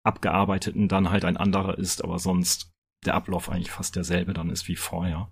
Abgearbeiteten 0.06 0.88
dann 0.88 1.10
halt 1.10 1.26
ein 1.26 1.38
anderer 1.38 1.78
ist, 1.78 2.04
aber 2.04 2.20
sonst 2.20 2.72
der 3.06 3.16
Ablauf 3.16 3.50
eigentlich 3.50 3.72
fast 3.72 3.96
derselbe 3.96 4.34
dann 4.34 4.50
ist 4.50 4.68
wie 4.68 4.76
vorher. 4.76 5.32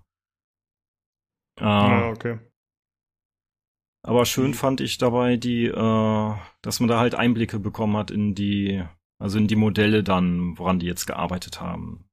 Äh, 1.58 1.64
ah, 1.64 2.08
okay. 2.10 2.38
Aber 4.06 4.24
schön 4.24 4.54
fand 4.54 4.80
ich 4.80 4.98
dabei 4.98 5.36
die, 5.36 5.64
äh, 5.66 6.34
dass 6.62 6.80
man 6.80 6.88
da 6.88 6.98
halt 7.00 7.14
Einblicke 7.14 7.58
bekommen 7.58 7.96
hat 7.96 8.10
in 8.10 8.34
die 8.34 8.84
also 9.18 9.38
in 9.38 9.46
die 9.46 9.56
Modelle 9.56 10.02
dann, 10.02 10.58
woran 10.58 10.78
die 10.78 10.86
jetzt 10.86 11.06
gearbeitet 11.06 11.60
haben. 11.60 12.08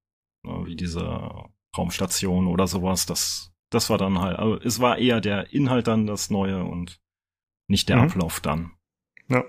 ne, 0.46 0.66
wie 0.66 0.76
diese 0.76 1.32
Raumstation 1.76 2.48
oder 2.48 2.68
sowas. 2.68 3.06
Das, 3.06 3.54
das 3.70 3.90
war 3.90 3.98
dann 3.98 4.20
halt, 4.20 4.38
also 4.38 4.60
es 4.62 4.80
war 4.80 4.98
eher 4.98 5.22
der 5.22 5.54
Inhalt 5.54 5.88
dann 5.88 6.06
das 6.06 6.30
Neue 6.30 6.64
und 6.64 7.02
nicht 7.68 7.90
der 7.90 7.98
mhm. 7.98 8.04
Ablauf 8.04 8.40
dann. 8.40 8.72
Ja. 9.30 9.44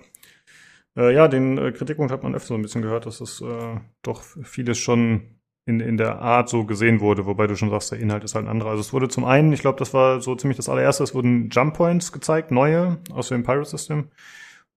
Äh, 0.97 1.15
ja, 1.15 1.29
den 1.29 1.59
äh, 1.59 1.73
Kritikpunkt 1.73 2.13
hat 2.13 2.23
man 2.23 2.35
öfter 2.35 2.49
so 2.49 2.55
ein 2.55 2.63
bisschen 2.63 2.83
gehört, 2.83 3.07
dass 3.07 3.21
es 3.21 3.41
äh, 3.41 3.81
doch 4.03 4.23
vieles 4.23 4.79
schon 4.79 5.41
in, 5.67 5.81
in 5.81 5.97
der 5.97 6.21
Art 6.21 6.49
so 6.49 6.65
gesehen 6.65 7.01
wurde, 7.01 7.27
wobei 7.27 7.47
du 7.47 7.57
schon 7.57 7.71
sagst, 7.71 7.91
der 7.91 7.99
Inhalt 7.99 8.23
ist 8.23 8.35
halt 8.35 8.45
ein 8.45 8.51
anderer. 8.51 8.71
Also 8.71 8.83
es 8.83 8.93
wurde 8.93 9.09
zum 9.09 9.25
einen, 9.25 9.53
ich 9.53 9.61
glaube, 9.61 9.79
das 9.79 9.95
war 9.95 10.21
so 10.21 10.37
ziemlich 10.37 10.57
das 10.57 10.69
allererste, 10.69 11.03
es 11.03 11.15
wurden 11.15 11.49
Jump 11.51 11.75
Points 11.75 12.13
gezeigt, 12.13 12.51
neue 12.51 12.99
aus 13.11 13.29
dem 13.29 13.43
Pirate 13.43 13.69
System. 13.69 14.11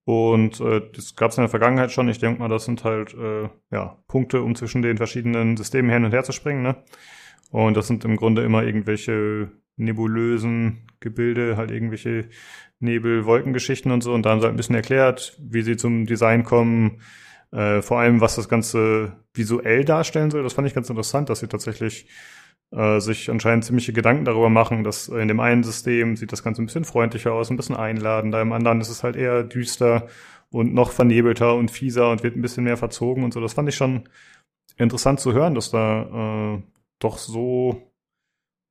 Und 0.07 0.61
äh, 0.61 0.81
das 0.95 1.17
gab 1.17 1.31
es 1.31 1.37
in 1.37 1.41
der 1.41 1.49
Vergangenheit 1.49 1.91
schon. 1.91 2.07
Ich 2.07 2.17
denke 2.17 2.39
mal, 2.39 2.47
das 2.47 2.63
sind 2.63 2.85
halt 2.85 3.13
äh, 3.13 3.49
ja, 3.71 3.97
Punkte, 4.07 4.41
um 4.41 4.55
zwischen 4.55 4.81
den 4.81 4.95
verschiedenen 4.95 5.57
Systemen 5.57 5.91
hin 5.91 6.05
und 6.05 6.13
her 6.13 6.23
zu 6.23 6.31
springen. 6.31 6.63
Ne? 6.63 6.77
Und 7.51 7.75
das 7.75 7.87
sind 7.87 8.05
im 8.05 8.15
Grunde 8.15 8.41
immer 8.41 8.63
irgendwelche 8.63 9.51
nebulösen 9.75 10.87
Gebilde, 11.01 11.57
halt 11.57 11.71
irgendwelche 11.71 12.29
Nebel-Wolkengeschichten 12.79 13.91
und 13.91 14.01
so. 14.01 14.13
Und 14.13 14.25
da 14.25 14.29
haben 14.29 14.39
sie 14.39 14.45
halt 14.45 14.53
ein 14.53 14.57
bisschen 14.57 14.75
erklärt, 14.75 15.37
wie 15.41 15.61
sie 15.61 15.75
zum 15.75 16.05
Design 16.05 16.45
kommen, 16.45 17.01
äh, 17.51 17.81
vor 17.81 17.99
allem 17.99 18.21
was 18.21 18.37
das 18.37 18.47
Ganze 18.47 19.17
visuell 19.33 19.83
darstellen 19.83 20.31
soll. 20.31 20.41
Das 20.41 20.53
fand 20.53 20.69
ich 20.69 20.73
ganz 20.73 20.89
interessant, 20.89 21.29
dass 21.29 21.41
sie 21.41 21.47
tatsächlich 21.47 22.07
äh, 22.71 22.99
sich 22.99 23.29
anscheinend 23.29 23.65
ziemliche 23.65 23.93
Gedanken 23.93 24.25
darüber 24.25 24.49
machen, 24.49 24.83
dass 24.83 25.07
in 25.07 25.27
dem 25.27 25.39
einen 25.39 25.63
System 25.63 26.15
sieht 26.15 26.31
das 26.31 26.43
Ganze 26.43 26.61
ein 26.61 26.65
bisschen 26.65 26.85
freundlicher 26.85 27.33
aus, 27.33 27.49
ein 27.49 27.57
bisschen 27.57 27.75
einladender, 27.75 28.41
im 28.41 28.53
anderen 28.53 28.81
ist 28.81 28.89
es 28.89 29.03
halt 29.03 29.15
eher 29.15 29.43
düster 29.43 30.07
und 30.49 30.73
noch 30.73 30.91
vernebelter 30.91 31.55
und 31.55 31.71
fieser 31.71 32.09
und 32.09 32.23
wird 32.23 32.35
ein 32.35 32.41
bisschen 32.41 32.63
mehr 32.63 32.77
verzogen 32.77 33.23
und 33.23 33.33
so. 33.33 33.41
Das 33.41 33.53
fand 33.53 33.69
ich 33.69 33.75
schon 33.75 34.07
interessant 34.77 35.19
zu 35.19 35.33
hören, 35.33 35.55
dass 35.55 35.71
da 35.71 36.55
äh, 36.55 36.61
doch 36.99 37.17
so 37.17 37.87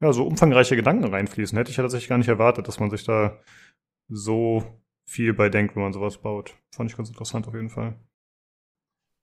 ja, 0.02 0.12
so 0.12 0.26
umfangreiche 0.26 0.76
Gedanken 0.76 1.04
reinfließen. 1.06 1.56
Hätte 1.56 1.70
ich 1.70 1.76
ja 1.76 1.82
tatsächlich 1.82 2.08
gar 2.08 2.18
nicht 2.18 2.28
erwartet, 2.28 2.68
dass 2.68 2.80
man 2.80 2.90
sich 2.90 3.04
da 3.04 3.40
so 4.08 4.62
viel 5.08 5.32
bei 5.32 5.48
denkt, 5.48 5.74
wenn 5.74 5.82
man 5.82 5.92
sowas 5.92 6.18
baut. 6.18 6.54
Fand 6.74 6.90
ich 6.90 6.96
ganz 6.96 7.08
interessant 7.08 7.48
auf 7.48 7.54
jeden 7.54 7.70
Fall. 7.70 7.94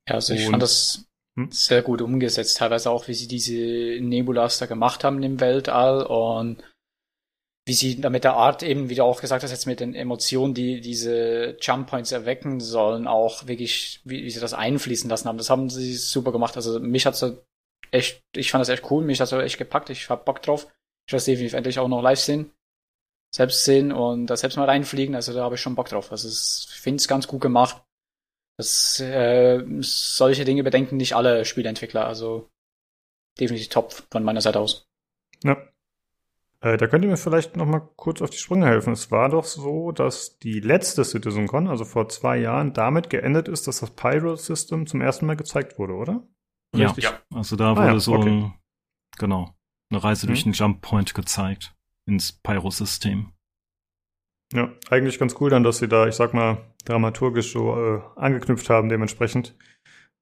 Ja, 0.07 0.15
also 0.15 0.33
ich 0.33 0.45
und, 0.45 0.51
fand 0.51 0.63
das 0.63 1.09
hm? 1.37 1.51
sehr 1.51 1.81
gut 1.81 2.01
umgesetzt. 2.01 2.57
Teilweise 2.57 2.91
auch, 2.91 3.07
wie 3.07 3.13
sie 3.13 3.27
diese 3.27 4.01
Nebulas 4.01 4.59
da 4.59 4.65
gemacht 4.65 5.03
haben 5.03 5.21
im 5.23 5.39
Weltall 5.39 6.03
und 6.03 6.63
wie 7.65 7.73
sie 7.73 7.99
da 7.99 8.09
mit 8.09 8.25
der 8.25 8.33
Art 8.33 8.61
eben, 8.61 8.89
wie 8.89 8.95
du 8.95 9.03
auch 9.03 9.21
gesagt 9.21 9.43
hast, 9.43 9.51
jetzt 9.51 9.67
mit 9.67 9.79
den 9.79 9.95
Emotionen, 9.95 10.53
die 10.53 10.81
diese 10.81 11.57
Jump 11.61 11.89
Points 11.89 12.11
erwecken 12.11 12.59
sollen, 12.59 13.07
auch 13.07 13.47
wirklich, 13.47 14.01
wie, 14.03 14.23
wie 14.23 14.29
sie 14.29 14.41
das 14.41 14.53
einfließen 14.53 15.09
lassen 15.09 15.27
haben. 15.27 15.37
Das 15.37 15.49
haben 15.49 15.69
sie 15.69 15.95
super 15.95 16.33
gemacht. 16.33 16.57
Also 16.57 16.79
mich 16.79 17.05
hat's 17.05 17.19
so 17.19 17.41
echt, 17.91 18.21
ich 18.35 18.51
fand 18.51 18.61
das 18.61 18.69
echt 18.69 18.91
cool, 18.91 19.03
mich 19.05 19.21
hat's 19.21 19.29
so 19.29 19.39
echt 19.39 19.57
gepackt. 19.57 19.89
Ich 19.89 20.09
hab 20.09 20.25
Bock 20.25 20.41
drauf. 20.41 20.67
Ich 21.07 21.11
das 21.11 21.25
definitiv 21.25 21.53
endlich 21.53 21.79
auch 21.79 21.87
noch 21.87 22.01
live 22.01 22.19
sehen. 22.19 22.51
Selbst 23.33 23.63
sehen 23.63 23.91
und 23.91 24.27
da 24.27 24.35
selbst 24.35 24.57
mal 24.57 24.65
reinfliegen. 24.65 25.15
Also 25.15 25.33
da 25.33 25.43
habe 25.43 25.55
ich 25.55 25.61
schon 25.61 25.75
Bock 25.75 25.87
drauf. 25.87 26.11
Also 26.11 26.27
ich 26.27 26.79
finde 26.79 26.97
es 26.97 27.07
ganz 27.07 27.27
gut 27.27 27.41
gemacht. 27.41 27.81
Das, 28.57 28.99
äh, 28.99 29.63
solche 29.79 30.45
Dinge 30.45 30.63
bedenken 30.63 30.97
nicht 30.97 31.15
alle 31.15 31.45
Spieleentwickler, 31.45 32.05
also 32.05 32.49
definitiv 33.39 33.69
top 33.69 33.91
von 34.11 34.23
meiner 34.23 34.41
Seite 34.41 34.59
aus. 34.59 34.87
Ja. 35.43 35.57
Äh, 36.61 36.77
da 36.77 36.87
könnt 36.87 37.03
ihr 37.03 37.09
mir 37.09 37.17
vielleicht 37.17 37.57
noch 37.57 37.65
mal 37.65 37.81
kurz 37.95 38.21
auf 38.21 38.29
die 38.29 38.37
Sprünge 38.37 38.67
helfen. 38.67 38.93
Es 38.93 39.11
war 39.11 39.29
doch 39.29 39.43
so, 39.43 39.91
dass 39.91 40.37
die 40.37 40.59
letzte 40.59 41.03
CitizenCon, 41.03 41.67
also 41.67 41.83
vor 41.83 42.07
zwei 42.09 42.37
Jahren, 42.37 42.73
damit 42.73 43.09
geendet 43.09 43.47
ist, 43.47 43.67
dass 43.67 43.79
das 43.79 43.91
Pyro-System 43.91 44.87
zum 44.87 45.01
ersten 45.01 45.25
Mal 45.25 45.35
gezeigt 45.35 45.77
wurde, 45.79 45.93
oder? 45.93 46.27
Ja, 46.75 46.93
ja. 46.97 47.19
also 47.33 47.55
da 47.55 47.71
wurde 47.71 47.81
ah, 47.81 47.93
ja. 47.93 47.99
so 47.99 48.13
okay. 48.13 48.51
genau 49.17 49.53
eine 49.93 50.03
Reise 50.03 50.25
mhm. 50.25 50.29
durch 50.29 50.43
den 50.43 50.53
Jump 50.53 50.81
Point 50.81 51.13
gezeigt 51.13 51.75
ins 52.05 52.31
Pyro-System. 52.31 53.33
Ja, 54.51 54.71
eigentlich 54.89 55.19
ganz 55.19 55.35
cool 55.39 55.49
dann, 55.49 55.63
dass 55.63 55.77
sie 55.77 55.87
da, 55.87 56.07
ich 56.07 56.15
sag 56.15 56.33
mal, 56.33 56.57
dramaturgisch 56.85 57.51
so 57.51 57.75
äh, 57.75 58.01
angeknüpft 58.15 58.69
haben 58.69 58.89
dementsprechend, 58.89 59.55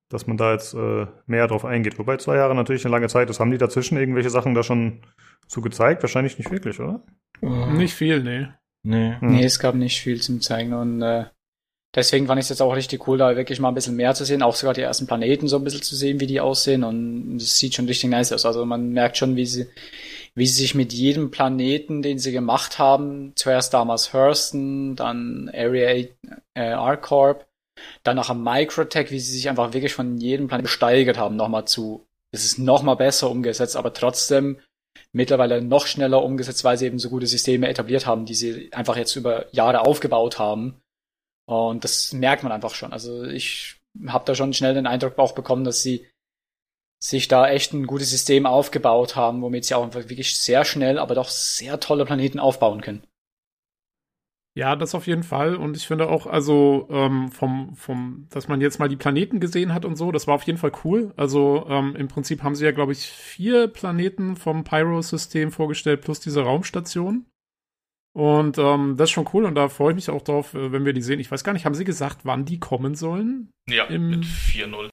dass 0.09 0.27
man 0.27 0.37
da 0.37 0.53
jetzt 0.53 0.73
äh, 0.73 1.07
mehr 1.25 1.47
drauf 1.47 1.65
eingeht. 1.65 1.97
Wobei 1.99 2.17
zwei 2.17 2.35
Jahre 2.35 2.55
natürlich 2.55 2.85
eine 2.85 2.91
lange 2.91 3.07
Zeit 3.07 3.29
ist. 3.29 3.39
Haben 3.39 3.51
die 3.51 3.57
dazwischen 3.57 3.97
irgendwelche 3.97 4.29
Sachen 4.29 4.53
da 4.53 4.63
schon 4.63 5.01
zu 5.47 5.61
gezeigt? 5.61 6.03
Wahrscheinlich 6.03 6.37
nicht 6.37 6.51
wirklich, 6.51 6.79
oder? 6.79 7.03
Mhm. 7.41 7.77
Nicht 7.77 7.93
viel, 7.93 8.21
nee. 8.23 8.47
Nee. 8.83 9.15
Mhm. 9.21 9.35
Nee, 9.35 9.43
es 9.43 9.59
gab 9.59 9.75
nicht 9.75 10.01
viel 10.01 10.21
zum 10.21 10.41
Zeigen 10.41 10.73
und 10.73 11.01
äh, 11.01 11.25
deswegen 11.93 12.27
fand 12.27 12.39
ich 12.39 12.45
es 12.45 12.49
jetzt 12.49 12.61
auch 12.61 12.75
richtig 12.75 13.07
cool, 13.07 13.17
da 13.17 13.35
wirklich 13.35 13.59
mal 13.59 13.69
ein 13.69 13.75
bisschen 13.75 13.95
mehr 13.95 14.13
zu 14.13 14.25
sehen, 14.25 14.41
auch 14.41 14.55
sogar 14.55 14.73
die 14.73 14.81
ersten 14.81 15.07
Planeten 15.07 15.47
so 15.47 15.57
ein 15.57 15.63
bisschen 15.63 15.81
zu 15.81 15.95
sehen, 15.95 16.19
wie 16.19 16.27
die 16.27 16.39
aussehen 16.39 16.83
und 16.83 17.37
es 17.37 17.57
sieht 17.57 17.75
schon 17.75 17.85
richtig 17.85 18.09
nice 18.09 18.31
aus. 18.31 18.45
Also 18.45 18.65
man 18.65 18.91
merkt 18.91 19.17
schon, 19.17 19.35
wie 19.35 19.45
sie 19.45 19.67
wie 20.33 20.47
sie 20.47 20.61
sich 20.61 20.75
mit 20.75 20.93
jedem 20.93 21.31
Planeten, 21.31 22.01
den 22.01 22.19
sie 22.19 22.31
gemacht 22.31 22.79
haben, 22.79 23.33
zuerst 23.35 23.73
damals 23.73 24.13
Hurston, 24.13 24.95
dann 24.95 25.51
Area 25.53 25.89
äh, 25.89 26.07
R-Corp, 26.53 27.47
dann 28.03 28.15
nachher 28.15 28.35
Microtech, 28.35 29.11
wie 29.11 29.19
sie 29.19 29.33
sich 29.33 29.49
einfach 29.49 29.73
wirklich 29.73 29.93
von 29.93 30.17
jedem 30.17 30.47
Planeten 30.47 30.65
gesteigert 30.65 31.17
haben, 31.17 31.35
nochmal 31.35 31.65
zu. 31.65 32.05
Es 32.31 32.45
ist 32.45 32.59
nochmal 32.59 32.95
besser 32.95 33.29
umgesetzt, 33.29 33.75
aber 33.75 33.93
trotzdem 33.93 34.59
mittlerweile 35.11 35.61
noch 35.61 35.85
schneller 35.87 36.23
umgesetzt, 36.23 36.63
weil 36.63 36.77
sie 36.77 36.85
eben 36.85 36.99
so 36.99 37.09
gute 37.09 37.27
Systeme 37.27 37.67
etabliert 37.67 38.05
haben, 38.05 38.25
die 38.25 38.35
sie 38.35 38.71
einfach 38.71 38.95
jetzt 38.95 39.15
über 39.15 39.53
Jahre 39.53 39.81
aufgebaut 39.81 40.39
haben. 40.39 40.81
Und 41.45 41.83
das 41.83 42.13
merkt 42.13 42.43
man 42.43 42.51
einfach 42.53 42.75
schon. 42.75 42.93
Also 42.93 43.23
ich 43.23 43.81
habe 44.07 44.23
da 44.25 44.35
schon 44.35 44.53
schnell 44.53 44.73
den 44.73 44.87
Eindruck 44.87 45.17
auch 45.17 45.33
bekommen, 45.33 45.65
dass 45.65 45.81
sie 45.81 46.05
sich 47.03 47.27
da 47.27 47.49
echt 47.49 47.73
ein 47.73 47.87
gutes 47.87 48.11
System 48.11 48.45
aufgebaut 48.45 49.15
haben, 49.15 49.41
womit 49.41 49.65
sie 49.65 49.73
auch 49.73 49.93
wirklich 49.93 50.37
sehr 50.37 50.65
schnell, 50.65 50.99
aber 50.99 51.15
doch 51.15 51.29
sehr 51.29 51.79
tolle 51.79 52.05
Planeten 52.05 52.39
aufbauen 52.39 52.81
können. 52.81 53.03
Ja, 54.53 54.75
das 54.75 54.93
auf 54.95 55.07
jeden 55.07 55.23
Fall. 55.23 55.55
Und 55.55 55.77
ich 55.77 55.87
finde 55.87 56.09
auch, 56.09 56.27
also 56.27 56.87
ähm, 56.91 57.31
vom, 57.31 57.73
vom, 57.75 58.27
dass 58.29 58.49
man 58.49 58.59
jetzt 58.59 58.79
mal 58.79 58.89
die 58.89 58.97
Planeten 58.97 59.39
gesehen 59.39 59.73
hat 59.73 59.85
und 59.85 59.95
so, 59.95 60.11
das 60.11 60.27
war 60.27 60.35
auf 60.35 60.43
jeden 60.43 60.59
Fall 60.59 60.73
cool. 60.83 61.13
Also 61.15 61.65
ähm, 61.69 61.95
im 61.95 62.09
Prinzip 62.09 62.43
haben 62.43 62.55
sie 62.55 62.65
ja, 62.65 62.71
glaube 62.71 62.91
ich, 62.91 63.07
vier 63.07 63.67
Planeten 63.67 64.35
vom 64.35 64.65
Pyro-System 64.65 65.51
vorgestellt, 65.51 66.01
plus 66.01 66.19
diese 66.19 66.41
Raumstation. 66.41 67.25
Und 68.13 68.57
ähm, 68.57 68.97
das 68.97 69.05
ist 69.05 69.11
schon 69.11 69.29
cool 69.33 69.45
und 69.45 69.55
da 69.55 69.69
freue 69.69 69.91
ich 69.91 69.95
mich 69.95 70.09
auch 70.09 70.21
drauf, 70.21 70.53
äh, 70.53 70.73
wenn 70.73 70.85
wir 70.85 70.91
die 70.91 71.01
sehen. 71.01 71.21
Ich 71.21 71.31
weiß 71.31 71.45
gar 71.45 71.53
nicht, 71.53 71.65
haben 71.65 71.75
sie 71.75 71.85
gesagt, 71.85 72.25
wann 72.25 72.43
die 72.43 72.59
kommen 72.59 72.93
sollen? 72.93 73.51
Ja, 73.69 73.85
Im 73.85 74.09
mit 74.09 74.25
4.0. 74.25 74.90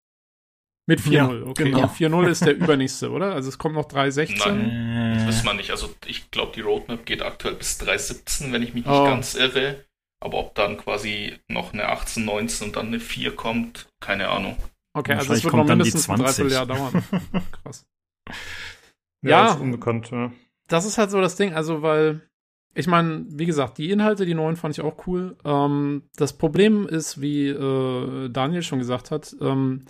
Mit 0.88 1.00
4-0, 1.00 1.12
ja, 1.12 1.46
okay. 1.46 1.64
Genau. 1.64 1.84
4-0 1.84 2.28
ist 2.28 2.46
der 2.46 2.56
übernächste, 2.56 3.10
oder? 3.10 3.34
Also 3.34 3.50
es 3.50 3.58
kommt 3.58 3.74
noch 3.74 3.84
3.16? 3.84 4.48
Nein, 4.48 5.14
das 5.16 5.26
wissen 5.26 5.44
wir 5.44 5.52
nicht. 5.52 5.70
Also 5.70 5.94
ich 6.06 6.30
glaube, 6.30 6.52
die 6.54 6.62
Roadmap 6.62 7.04
geht 7.04 7.20
aktuell 7.20 7.56
bis 7.56 7.78
3.17, 7.78 8.52
wenn 8.52 8.62
ich 8.62 8.72
mich 8.72 8.86
nicht 8.86 8.94
oh. 8.94 9.04
ganz 9.04 9.34
irre. 9.34 9.84
Aber 10.18 10.38
ob 10.38 10.54
dann 10.54 10.78
quasi 10.78 11.38
noch 11.46 11.74
eine 11.74 11.90
18, 11.90 12.24
19 12.24 12.68
und 12.68 12.76
dann 12.76 12.86
eine 12.86 13.00
4 13.00 13.36
kommt, 13.36 13.90
keine 14.00 14.30
Ahnung. 14.30 14.56
Okay, 14.94 15.12
also 15.12 15.34
es 15.34 15.44
wird 15.44 15.52
noch 15.52 15.66
mindestens 15.66 16.08
ein 16.08 16.20
Dreivierteljahr 16.20 16.64
dauern. 16.64 17.04
Krass. 17.62 17.86
Ja, 19.20 19.30
ja, 19.30 19.50
ist 19.52 19.60
unbekannt, 19.60 20.10
ja. 20.10 20.32
Das 20.68 20.86
ist 20.86 20.96
halt 20.96 21.10
so 21.10 21.20
das 21.20 21.36
Ding, 21.36 21.52
also 21.52 21.82
weil 21.82 22.22
ich 22.74 22.86
meine, 22.86 23.26
wie 23.28 23.46
gesagt, 23.46 23.76
die 23.76 23.90
Inhalte, 23.90 24.24
die 24.24 24.34
neuen 24.34 24.56
fand 24.56 24.78
ich 24.78 24.82
auch 24.82 25.06
cool. 25.06 25.36
Ähm, 25.44 26.04
das 26.16 26.32
Problem 26.38 26.88
ist, 26.88 27.20
wie 27.20 27.48
äh, 27.48 28.30
Daniel 28.30 28.62
schon 28.62 28.78
gesagt 28.78 29.10
hat, 29.10 29.36
ähm, 29.40 29.84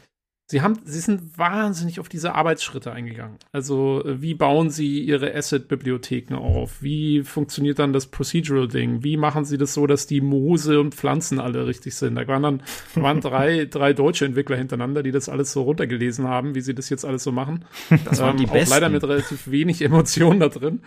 Sie 0.51 0.63
haben, 0.63 0.79
sie 0.85 1.01
sind 1.01 1.37
wahnsinnig 1.37 2.01
auf 2.01 2.09
diese 2.09 2.35
Arbeitsschritte 2.35 2.91
eingegangen. 2.91 3.37
Also, 3.53 4.03
äh, 4.03 4.23
wie 4.23 4.33
bauen 4.33 4.71
sie 4.71 5.01
ihre 5.01 5.35
Asset-Bibliotheken 5.35 6.37
auf? 6.37 6.83
Wie 6.83 7.23
funktioniert 7.23 7.79
dann 7.79 7.93
das 7.93 8.07
Procedural-Ding? 8.07 9.05
Wie 9.05 9.19
machen 9.19 9.44
sie 9.44 9.59
das 9.59 9.75
so, 9.75 9.87
dass 9.87 10.07
die 10.07 10.23
Moose 10.23 10.81
und 10.81 10.94
Pflanzen 10.94 11.38
alle 11.38 11.67
richtig 11.67 11.96
sind? 11.96 12.15
Da 12.15 12.27
waren 12.27 12.42
dann 12.42 12.63
waren 12.94 13.21
drei, 13.21 13.67
drei 13.67 13.92
deutsche 13.92 14.25
Entwickler 14.25 14.57
hintereinander, 14.57 15.03
die 15.03 15.13
das 15.13 15.29
alles 15.29 15.53
so 15.53 15.63
runtergelesen 15.63 16.27
haben, 16.27 16.55
wie 16.55 16.63
sie 16.63 16.75
das 16.75 16.88
jetzt 16.88 17.05
alles 17.05 17.25
so 17.25 17.31
machen. 17.31 17.67
Das 18.07 18.21
waren 18.21 18.31
ähm, 18.31 18.37
die 18.38 18.46
besten. 18.46 18.73
Auch 18.73 18.77
leider 18.77 18.88
mit 18.88 19.05
relativ 19.05 19.51
wenig 19.51 19.83
Emotionen 19.83 20.40
da 20.40 20.49
drin. 20.49 20.81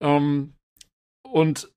Ähm, 0.00 0.52
und 1.24 1.72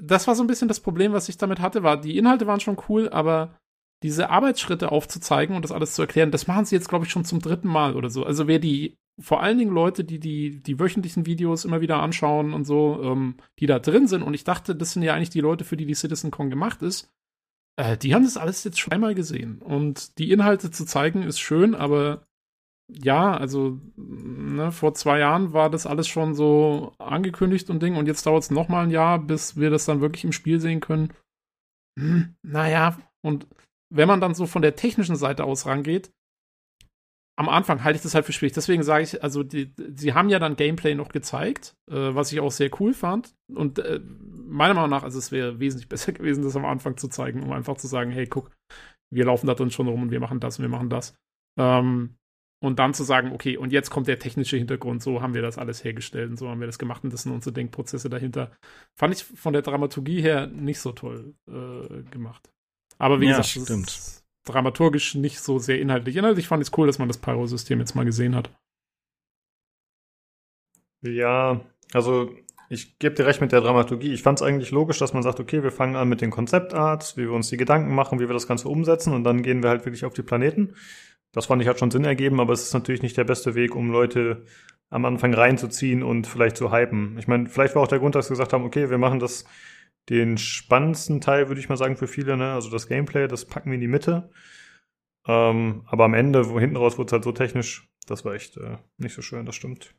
das 0.00 0.28
war 0.28 0.36
so 0.36 0.44
ein 0.44 0.46
bisschen 0.46 0.68
das 0.68 0.78
Problem, 0.78 1.12
was 1.12 1.28
ich 1.28 1.36
damit 1.36 1.58
hatte, 1.58 1.82
war, 1.82 2.00
die 2.00 2.16
Inhalte 2.16 2.46
waren 2.46 2.60
schon 2.60 2.76
cool, 2.88 3.08
aber 3.08 3.56
diese 4.04 4.28
Arbeitsschritte 4.28 4.92
aufzuzeigen 4.92 5.56
und 5.56 5.62
das 5.62 5.72
alles 5.72 5.94
zu 5.94 6.02
erklären, 6.02 6.30
das 6.30 6.46
machen 6.46 6.66
sie 6.66 6.76
jetzt, 6.76 6.90
glaube 6.90 7.06
ich, 7.06 7.10
schon 7.10 7.24
zum 7.24 7.40
dritten 7.40 7.68
Mal 7.68 7.96
oder 7.96 8.10
so. 8.10 8.22
Also 8.22 8.46
wer 8.46 8.58
die, 8.58 8.98
vor 9.18 9.42
allen 9.42 9.56
Dingen 9.56 9.72
Leute, 9.72 10.04
die 10.04 10.20
die, 10.20 10.62
die 10.62 10.78
wöchentlichen 10.78 11.24
Videos 11.24 11.64
immer 11.64 11.80
wieder 11.80 12.02
anschauen 12.02 12.52
und 12.52 12.66
so, 12.66 13.00
ähm, 13.02 13.38
die 13.58 13.64
da 13.64 13.78
drin 13.78 14.06
sind, 14.06 14.22
und 14.22 14.34
ich 14.34 14.44
dachte, 14.44 14.76
das 14.76 14.92
sind 14.92 15.04
ja 15.04 15.14
eigentlich 15.14 15.30
die 15.30 15.40
Leute, 15.40 15.64
für 15.64 15.78
die 15.78 15.86
die 15.86 15.94
CitizenCon 15.94 16.50
gemacht 16.50 16.82
ist, 16.82 17.10
äh, 17.76 17.96
die 17.96 18.14
haben 18.14 18.24
das 18.24 18.36
alles 18.36 18.62
jetzt 18.62 18.78
schon 18.78 18.92
einmal 18.92 19.14
gesehen. 19.14 19.62
Und 19.62 20.18
die 20.18 20.32
Inhalte 20.32 20.70
zu 20.70 20.84
zeigen 20.84 21.22
ist 21.22 21.40
schön, 21.40 21.74
aber 21.74 22.26
ja, 22.92 23.34
also 23.34 23.80
ne, 23.96 24.70
vor 24.70 24.92
zwei 24.92 25.18
Jahren 25.20 25.54
war 25.54 25.70
das 25.70 25.86
alles 25.86 26.08
schon 26.08 26.34
so 26.34 26.92
angekündigt 26.98 27.70
und 27.70 27.82
Ding 27.82 27.96
und 27.96 28.04
jetzt 28.04 28.26
dauert 28.26 28.42
es 28.42 28.50
nochmal 28.50 28.84
ein 28.84 28.90
Jahr, 28.90 29.18
bis 29.18 29.56
wir 29.56 29.70
das 29.70 29.86
dann 29.86 30.02
wirklich 30.02 30.24
im 30.24 30.32
Spiel 30.32 30.60
sehen 30.60 30.80
können. 30.80 31.14
Hm, 31.98 32.36
naja, 32.42 32.98
und 33.22 33.46
wenn 33.94 34.08
man 34.08 34.20
dann 34.20 34.34
so 34.34 34.46
von 34.46 34.62
der 34.62 34.76
technischen 34.76 35.16
Seite 35.16 35.44
aus 35.44 35.66
rangeht, 35.66 36.12
am 37.36 37.48
Anfang 37.48 37.82
halte 37.82 37.96
ich 37.96 38.02
das 38.02 38.14
halt 38.14 38.24
für 38.24 38.32
schwierig. 38.32 38.54
Deswegen 38.54 38.82
sage 38.82 39.04
ich, 39.04 39.22
also 39.22 39.42
die, 39.42 39.72
sie 39.94 40.14
haben 40.14 40.28
ja 40.28 40.38
dann 40.38 40.56
Gameplay 40.56 40.94
noch 40.94 41.08
gezeigt, 41.08 41.76
äh, 41.90 42.14
was 42.14 42.32
ich 42.32 42.40
auch 42.40 42.52
sehr 42.52 42.70
cool 42.80 42.94
fand. 42.94 43.34
Und 43.52 43.78
äh, 43.80 44.00
meiner 44.00 44.74
Meinung 44.74 44.90
nach, 44.90 45.02
also 45.02 45.18
es 45.18 45.32
wäre 45.32 45.58
wesentlich 45.58 45.88
besser 45.90 46.12
gewesen, 46.12 46.44
das 46.44 46.56
am 46.56 46.64
Anfang 46.64 46.96
zu 46.96 47.08
zeigen, 47.08 47.42
um 47.42 47.52
einfach 47.52 47.76
zu 47.76 47.86
sagen, 47.86 48.10
hey, 48.10 48.26
guck, 48.26 48.50
wir 49.12 49.24
laufen 49.24 49.46
da 49.46 49.54
drin 49.54 49.70
schon 49.70 49.88
rum 49.88 50.02
und 50.02 50.10
wir 50.10 50.20
machen 50.20 50.40
das 50.40 50.58
und 50.58 50.64
wir 50.64 50.68
machen 50.68 50.90
das. 50.90 51.16
Ähm, 51.58 52.16
und 52.62 52.78
dann 52.78 52.94
zu 52.94 53.04
sagen, 53.04 53.32
okay, 53.32 53.56
und 53.58 53.72
jetzt 53.72 53.90
kommt 53.90 54.08
der 54.08 54.18
technische 54.18 54.56
Hintergrund, 54.56 55.02
so 55.02 55.20
haben 55.20 55.34
wir 55.34 55.42
das 55.42 55.58
alles 55.58 55.84
hergestellt 55.84 56.30
und 56.30 56.38
so 56.38 56.48
haben 56.48 56.60
wir 56.60 56.66
das 56.66 56.78
gemacht 56.78 57.04
und 57.04 57.12
das 57.12 57.22
sind 57.22 57.32
unsere 57.32 57.52
Denkprozesse 57.52 58.08
dahinter. 58.08 58.52
Fand 58.98 59.12
ich 59.14 59.22
von 59.24 59.52
der 59.52 59.62
Dramaturgie 59.62 60.22
her 60.22 60.46
nicht 60.46 60.80
so 60.80 60.92
toll 60.92 61.34
äh, 61.46 62.02
gemacht. 62.10 62.53
Aber 62.98 63.20
wie 63.20 63.26
Ja, 63.26 63.38
gesagt, 63.38 63.48
stimmt. 63.48 63.86
das 63.86 64.08
ist 64.08 64.24
dramaturgisch 64.44 65.14
nicht 65.14 65.40
so 65.40 65.58
sehr 65.58 65.80
inhaltlich. 65.80 66.16
Inhaltlich 66.16 66.48
fand 66.48 66.62
ich 66.62 66.68
es 66.70 66.78
cool, 66.78 66.86
dass 66.86 66.98
man 66.98 67.08
das 67.08 67.18
Pyro-System 67.18 67.78
jetzt 67.80 67.94
mal 67.94 68.04
gesehen 68.04 68.34
hat. 68.34 68.50
Ja, 71.02 71.60
also 71.92 72.30
ich 72.70 72.98
gebe 72.98 73.14
dir 73.14 73.26
recht 73.26 73.40
mit 73.40 73.52
der 73.52 73.60
Dramaturgie. 73.60 74.12
Ich 74.12 74.22
fand 74.22 74.38
es 74.40 74.42
eigentlich 74.46 74.70
logisch, 74.70 74.98
dass 74.98 75.12
man 75.12 75.22
sagt, 75.22 75.38
okay, 75.40 75.62
wir 75.62 75.70
fangen 75.70 75.96
an 75.96 76.08
mit 76.08 76.20
den 76.20 76.30
Konzeptarts, 76.30 77.16
wie 77.16 77.22
wir 77.22 77.32
uns 77.32 77.48
die 77.50 77.56
Gedanken 77.58 77.94
machen, 77.94 78.20
wie 78.20 78.28
wir 78.28 78.32
das 78.34 78.48
Ganze 78.48 78.68
umsetzen 78.68 79.12
und 79.12 79.24
dann 79.24 79.42
gehen 79.42 79.62
wir 79.62 79.70
halt 79.70 79.84
wirklich 79.84 80.04
auf 80.04 80.14
die 80.14 80.22
Planeten. 80.22 80.74
Das 81.32 81.46
fand 81.46 81.60
ich 81.62 81.68
hat 81.68 81.78
schon 81.78 81.90
Sinn 81.90 82.04
ergeben, 82.04 82.40
aber 82.40 82.52
es 82.52 82.62
ist 82.64 82.74
natürlich 82.74 83.02
nicht 83.02 83.16
der 83.16 83.24
beste 83.24 83.54
Weg, 83.54 83.74
um 83.74 83.90
Leute 83.90 84.44
am 84.90 85.04
Anfang 85.04 85.34
reinzuziehen 85.34 86.02
und 86.02 86.26
vielleicht 86.26 86.56
zu 86.56 86.72
hypen. 86.72 87.18
Ich 87.18 87.26
meine, 87.26 87.48
vielleicht 87.48 87.74
war 87.74 87.82
auch 87.82 87.88
der 87.88 87.98
Grund, 87.98 88.14
dass 88.14 88.28
wir 88.30 88.34
gesagt 88.34 88.52
haben, 88.52 88.64
okay, 88.64 88.88
wir 88.90 88.98
machen 88.98 89.18
das 89.18 89.44
den 90.08 90.38
spannendsten 90.38 91.20
Teil, 91.20 91.48
würde 91.48 91.60
ich 91.60 91.68
mal 91.68 91.76
sagen, 91.76 91.96
für 91.96 92.08
viele, 92.08 92.36
ne? 92.36 92.52
Also 92.52 92.70
das 92.70 92.88
Gameplay, 92.88 93.26
das 93.26 93.46
packen 93.46 93.70
wir 93.70 93.76
in 93.76 93.80
die 93.80 93.88
Mitte. 93.88 94.30
Ähm, 95.26 95.82
aber 95.86 96.04
am 96.04 96.14
Ende, 96.14 96.50
wo 96.50 96.60
hinten 96.60 96.76
raus 96.76 96.98
wurde 96.98 97.06
es 97.06 97.12
halt 97.12 97.24
so 97.24 97.32
technisch, 97.32 97.88
das 98.06 98.24
war 98.24 98.34
echt 98.34 98.56
äh, 98.58 98.76
nicht 98.98 99.14
so 99.14 99.22
schön, 99.22 99.46
das 99.46 99.54
stimmt. 99.54 99.94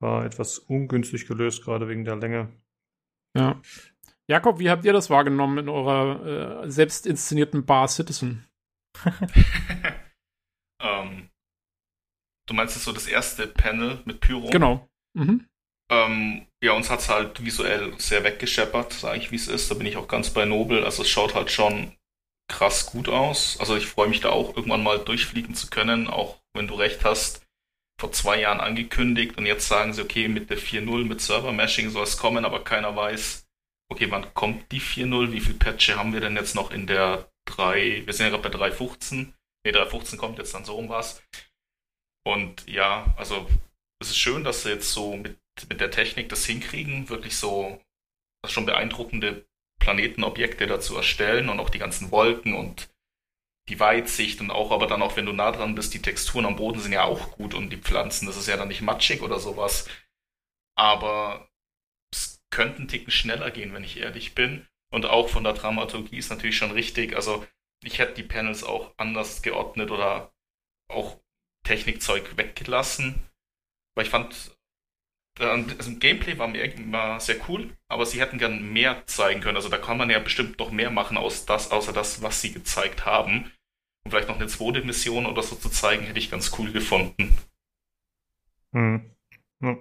War 0.00 0.24
etwas 0.24 0.58
ungünstig 0.58 1.26
gelöst, 1.26 1.64
gerade 1.64 1.88
wegen 1.88 2.04
der 2.04 2.16
Länge. 2.16 2.48
Ja. 3.36 3.60
Jakob, 4.28 4.60
wie 4.60 4.70
habt 4.70 4.84
ihr 4.84 4.92
das 4.92 5.10
wahrgenommen 5.10 5.58
in 5.58 5.68
eurer 5.68 6.62
äh, 6.62 6.70
selbst 6.70 7.06
inszenierten 7.06 7.66
Bar 7.66 7.88
Citizen? 7.88 8.46
ähm, 10.80 11.30
du 12.46 12.54
meinst 12.54 12.76
jetzt 12.76 12.84
so 12.84 12.92
das 12.92 13.08
erste 13.08 13.48
Panel 13.48 14.00
mit 14.04 14.20
Pyro? 14.20 14.50
Genau. 14.50 14.88
Mhm. 15.14 15.46
Ähm, 15.90 16.46
ja, 16.62 16.72
uns 16.72 16.90
hat's 16.90 17.08
halt 17.08 17.44
visuell 17.44 17.98
sehr 17.98 18.22
weggescheppert, 18.24 18.92
sage 18.92 19.18
ich, 19.18 19.30
wie 19.30 19.36
es 19.36 19.48
ist. 19.48 19.70
Da 19.70 19.74
bin 19.74 19.86
ich 19.86 19.96
auch 19.96 20.08
ganz 20.08 20.30
bei 20.30 20.44
Nobel. 20.44 20.84
Also 20.84 21.02
es 21.02 21.08
schaut 21.08 21.34
halt 21.34 21.50
schon 21.50 21.96
krass 22.48 22.86
gut 22.86 23.08
aus. 23.08 23.58
Also 23.60 23.76
ich 23.76 23.86
freue 23.86 24.08
mich 24.08 24.20
da 24.20 24.30
auch 24.30 24.56
irgendwann 24.56 24.82
mal 24.82 24.98
durchfliegen 24.98 25.54
zu 25.54 25.68
können, 25.68 26.08
auch 26.08 26.40
wenn 26.52 26.68
du 26.68 26.74
recht 26.74 27.04
hast. 27.04 27.46
Vor 27.98 28.12
zwei 28.12 28.40
Jahren 28.40 28.60
angekündigt 28.60 29.36
und 29.36 29.46
jetzt 29.46 29.68
sagen 29.68 29.92
sie, 29.92 30.02
okay, 30.02 30.28
mit 30.28 30.48
der 30.48 30.58
4.0, 30.58 31.04
mit 31.04 31.20
Server-Mashing 31.20 31.90
soll 31.90 32.04
es 32.04 32.16
kommen, 32.16 32.46
aber 32.46 32.64
keiner 32.64 32.96
weiß, 32.96 33.46
okay, 33.90 34.10
wann 34.10 34.32
kommt 34.32 34.72
die 34.72 34.80
4.0? 34.80 35.32
Wie 35.32 35.40
viel 35.40 35.54
Patche 35.54 35.96
haben 35.96 36.14
wir 36.14 36.20
denn 36.20 36.36
jetzt 36.36 36.54
noch 36.54 36.70
in 36.70 36.86
der 36.86 37.30
3? 37.46 38.06
Wir 38.06 38.12
sind 38.12 38.26
ja 38.26 38.30
gerade 38.30 38.48
bei 38.48 38.68
3.15. 38.68 39.32
Ne, 39.66 39.72
3.15 39.72 40.16
kommt 40.16 40.38
jetzt 40.38 40.54
dann 40.54 40.64
so 40.64 40.76
um 40.76 40.88
was. 40.88 41.22
Und 42.24 42.66
ja, 42.66 43.14
also 43.16 43.46
es 44.00 44.10
ist 44.10 44.18
schön, 44.18 44.44
dass 44.44 44.62
sie 44.62 44.70
jetzt 44.70 44.92
so 44.92 45.16
mit, 45.16 45.38
mit 45.68 45.80
der 45.80 45.90
Technik 45.90 46.28
das 46.28 46.44
hinkriegen, 46.44 47.08
wirklich 47.08 47.36
so 47.36 47.80
schon 48.46 48.66
beeindruckende 48.66 49.46
Planetenobjekte 49.80 50.66
dazu 50.66 50.96
erstellen 50.96 51.48
und 51.48 51.60
auch 51.60 51.70
die 51.70 51.78
ganzen 51.78 52.10
Wolken 52.10 52.54
und 52.54 52.90
die 53.68 53.80
Weitsicht 53.80 54.40
und 54.40 54.50
auch, 54.50 54.72
aber 54.72 54.86
dann 54.86 55.02
auch, 55.02 55.16
wenn 55.16 55.26
du 55.26 55.32
nah 55.32 55.52
dran 55.52 55.74
bist, 55.74 55.94
die 55.94 56.02
Texturen 56.02 56.44
am 56.44 56.56
Boden 56.56 56.80
sind 56.80 56.92
ja 56.92 57.04
auch 57.04 57.32
gut 57.32 57.54
und 57.54 57.70
die 57.70 57.76
Pflanzen, 57.76 58.26
das 58.26 58.36
ist 58.36 58.48
ja 58.48 58.56
dann 58.56 58.68
nicht 58.68 58.82
matschig 58.82 59.22
oder 59.22 59.38
sowas. 59.38 59.88
Aber 60.76 61.48
es 62.12 62.42
könnte 62.50 62.78
einen 62.78 62.88
Ticken 62.88 63.12
schneller 63.12 63.50
gehen, 63.50 63.72
wenn 63.72 63.84
ich 63.84 63.98
ehrlich 63.98 64.34
bin. 64.34 64.66
Und 64.92 65.06
auch 65.06 65.28
von 65.28 65.44
der 65.44 65.52
Dramaturgie 65.52 66.18
ist 66.18 66.30
natürlich 66.30 66.56
schon 66.56 66.72
richtig. 66.72 67.14
Also 67.14 67.46
ich 67.84 67.98
hätte 67.98 68.14
die 68.14 68.24
Panels 68.24 68.64
auch 68.64 68.92
anders 68.96 69.42
geordnet 69.42 69.90
oder 69.90 70.32
auch 70.88 71.20
Technikzeug 71.64 72.36
weggelassen. 72.36 73.22
Weil 73.94 74.04
ich 74.04 74.10
fand, 74.10 74.56
also 75.40 75.96
Gameplay 75.96 76.38
war 76.38 76.48
mir 76.48 76.64
immer 76.74 77.18
sehr 77.20 77.36
cool, 77.48 77.76
aber 77.88 78.06
sie 78.06 78.20
hätten 78.20 78.38
gern 78.38 78.72
mehr 78.72 79.06
zeigen 79.06 79.40
können. 79.40 79.56
Also 79.56 79.68
da 79.68 79.78
kann 79.78 79.96
man 79.96 80.10
ja 80.10 80.18
bestimmt 80.18 80.58
noch 80.58 80.70
mehr 80.70 80.90
machen 80.90 81.16
aus 81.16 81.46
das, 81.46 81.70
außer 81.70 81.92
das, 81.92 82.22
was 82.22 82.40
sie 82.40 82.52
gezeigt 82.52 83.06
haben. 83.06 83.50
Und 84.04 84.10
vielleicht 84.10 84.28
noch 84.28 84.36
eine 84.36 84.46
zweite 84.46 84.82
Mission 84.82 85.26
oder 85.26 85.42
so 85.42 85.56
zu 85.56 85.68
zeigen, 85.68 86.04
hätte 86.04 86.18
ich 86.18 86.30
ganz 86.30 86.56
cool 86.58 86.72
gefunden. 86.72 87.36
Hm. 88.72 89.10
Ja. 89.60 89.76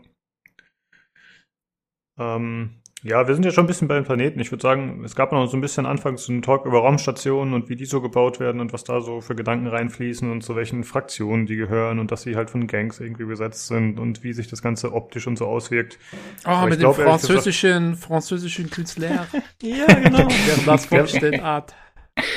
Ähm, 2.17 2.78
ja, 3.01 3.27
wir 3.27 3.33
sind 3.33 3.45
ja 3.45 3.51
schon 3.51 3.63
ein 3.63 3.67
bisschen 3.67 3.87
bei 3.87 3.95
den 3.95 4.03
Planeten. 4.03 4.39
Ich 4.41 4.51
würde 4.51 4.61
sagen, 4.61 5.03
es 5.05 5.15
gab 5.15 5.31
noch 5.31 5.47
so 5.47 5.55
ein 5.55 5.61
bisschen 5.61 5.85
anfangs 5.85 6.25
so 6.25 6.33
einen 6.33 6.41
Talk 6.41 6.65
über 6.65 6.79
Raumstationen 6.79 7.53
und 7.53 7.69
wie 7.69 7.77
die 7.77 7.85
so 7.85 8.01
gebaut 8.01 8.41
werden 8.41 8.59
und 8.59 8.73
was 8.73 8.83
da 8.83 8.99
so 8.99 9.21
für 9.21 9.35
Gedanken 9.35 9.67
reinfließen 9.67 10.29
und 10.29 10.41
zu 10.41 10.55
welchen 10.57 10.83
Fraktionen 10.83 11.45
die 11.45 11.55
gehören 11.55 11.99
und 11.99 12.11
dass 12.11 12.23
sie 12.23 12.35
halt 12.35 12.49
von 12.49 12.67
Gangs 12.67 12.99
irgendwie 12.99 13.23
besetzt 13.23 13.67
sind 13.67 13.99
und 13.99 14.23
wie 14.23 14.33
sich 14.33 14.47
das 14.47 14.61
Ganze 14.61 14.91
optisch 14.93 15.27
und 15.27 15.37
so 15.37 15.45
auswirkt. 15.45 15.97
Ah, 16.43 16.57
Aber 16.61 16.69
mit 16.71 16.73
dem 16.75 16.79
glaub, 16.81 16.97
ehrlich 16.97 17.11
französischen, 17.11 17.95
französischen 17.95 18.69
Künstler, 18.69 19.27
Ja, 19.61 19.85
genau. 19.85 20.17
der 20.27 20.65
das 20.65 20.85
vorgestellt 20.85 21.41
hat. 21.41 21.73